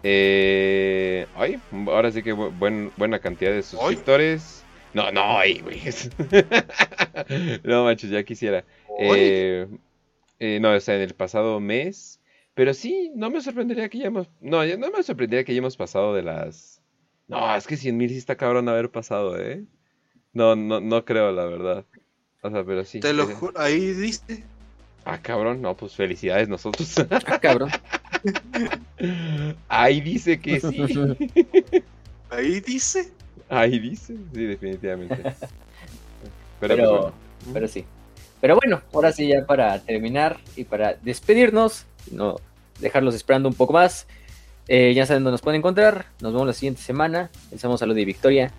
Eh, 0.03 1.25
ay, 1.35 1.59
ahora 1.87 2.11
sí 2.11 2.23
que 2.23 2.33
bu- 2.33 2.57
buen, 2.57 2.91
buena 2.97 3.19
cantidad 3.19 3.51
de 3.51 3.63
suscriptores. 3.63 4.63
No, 4.93 5.11
no, 5.11 5.37
ay, 5.37 5.59
güey. 5.59 5.81
no, 7.63 7.83
manches, 7.83 8.09
ya 8.09 8.23
quisiera. 8.23 8.63
Eh, 8.99 9.67
eh, 10.39 10.59
no, 10.61 10.71
o 10.73 10.79
sea, 10.79 10.95
en 10.95 11.01
el 11.01 11.13
pasado 11.13 11.59
mes. 11.59 12.19
Pero 12.55 12.73
sí, 12.73 13.11
no 13.15 13.29
me 13.29 13.41
sorprendería 13.41 13.87
que 13.89 13.99
ya 13.99 14.07
hemos. 14.07 14.27
No, 14.41 14.65
ya 14.65 14.77
no 14.77 14.89
me 14.89 15.03
sorprendería 15.03 15.43
que 15.45 15.53
ya 15.53 15.59
hemos 15.59 15.77
pasado 15.77 16.13
de 16.13 16.23
las. 16.23 16.81
No, 17.27 17.55
es 17.55 17.67
que 17.67 17.77
100.000 17.77 18.09
sí 18.09 18.17
está 18.17 18.35
cabrón 18.35 18.67
haber 18.67 18.89
pasado, 18.89 19.39
¿eh? 19.39 19.63
No, 20.33 20.55
no, 20.55 20.79
no 20.81 21.05
creo, 21.05 21.31
la 21.31 21.45
verdad. 21.45 21.85
O 22.41 22.49
sea, 22.49 22.63
pero 22.63 22.83
sí. 22.83 22.99
Te 22.99 23.13
lo 23.13 23.29
eh, 23.29 23.33
juro, 23.33 23.59
ahí 23.59 23.79
dice. 23.93 24.43
Ah, 25.05 25.21
cabrón, 25.21 25.61
no, 25.61 25.75
pues 25.77 25.95
felicidades 25.95 26.49
nosotros. 26.49 26.95
Ah, 27.25 27.39
cabrón. 27.39 27.69
Ahí 29.67 30.01
dice 30.01 30.39
que 30.39 30.59
sí. 30.59 30.83
Ahí 32.29 32.59
dice. 32.61 33.11
Ahí 33.49 33.79
dice, 33.79 34.15
sí, 34.33 34.45
definitivamente. 34.45 35.15
Pero, 36.59 36.75
Pero- 36.75 36.77
pues, 36.77 36.89
bueno. 37.01 37.13
Pero 37.53 37.67
sí. 37.67 37.85
Pero 38.41 38.55
bueno, 38.55 38.81
ahora 38.93 39.11
sí 39.11 39.27
ya 39.27 39.45
para 39.45 39.79
terminar 39.81 40.37
y 40.55 40.63
para 40.63 40.93
despedirnos, 41.01 41.85
no 42.11 42.37
dejarlos 42.79 43.15
esperando 43.15 43.49
un 43.49 43.55
poco 43.55 43.73
más. 43.73 44.07
eh, 44.67 44.93
ya 44.93 45.05
saben 45.05 45.23
dónde 45.23 45.33
nos 45.33 45.41
pueden 45.41 45.59
encontrar. 45.59 46.05
Nos 46.21 46.31
vemos 46.31 46.47
la 46.47 46.53
siguiente 46.53 46.81
semana. 46.81 47.29
Pensamos 47.49 47.79
salud 47.79 47.97
y 47.97 48.05
victoria. 48.05 48.51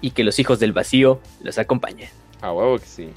Y 0.00 0.10
que 0.10 0.24
los 0.24 0.38
hijos 0.38 0.58
del 0.58 0.72
vacío 0.72 1.20
los 1.42 1.56
acompañen. 1.58 2.08
A 2.42 2.52
huevo 2.52 2.78
que 2.78 2.86
sí. 2.86 3.08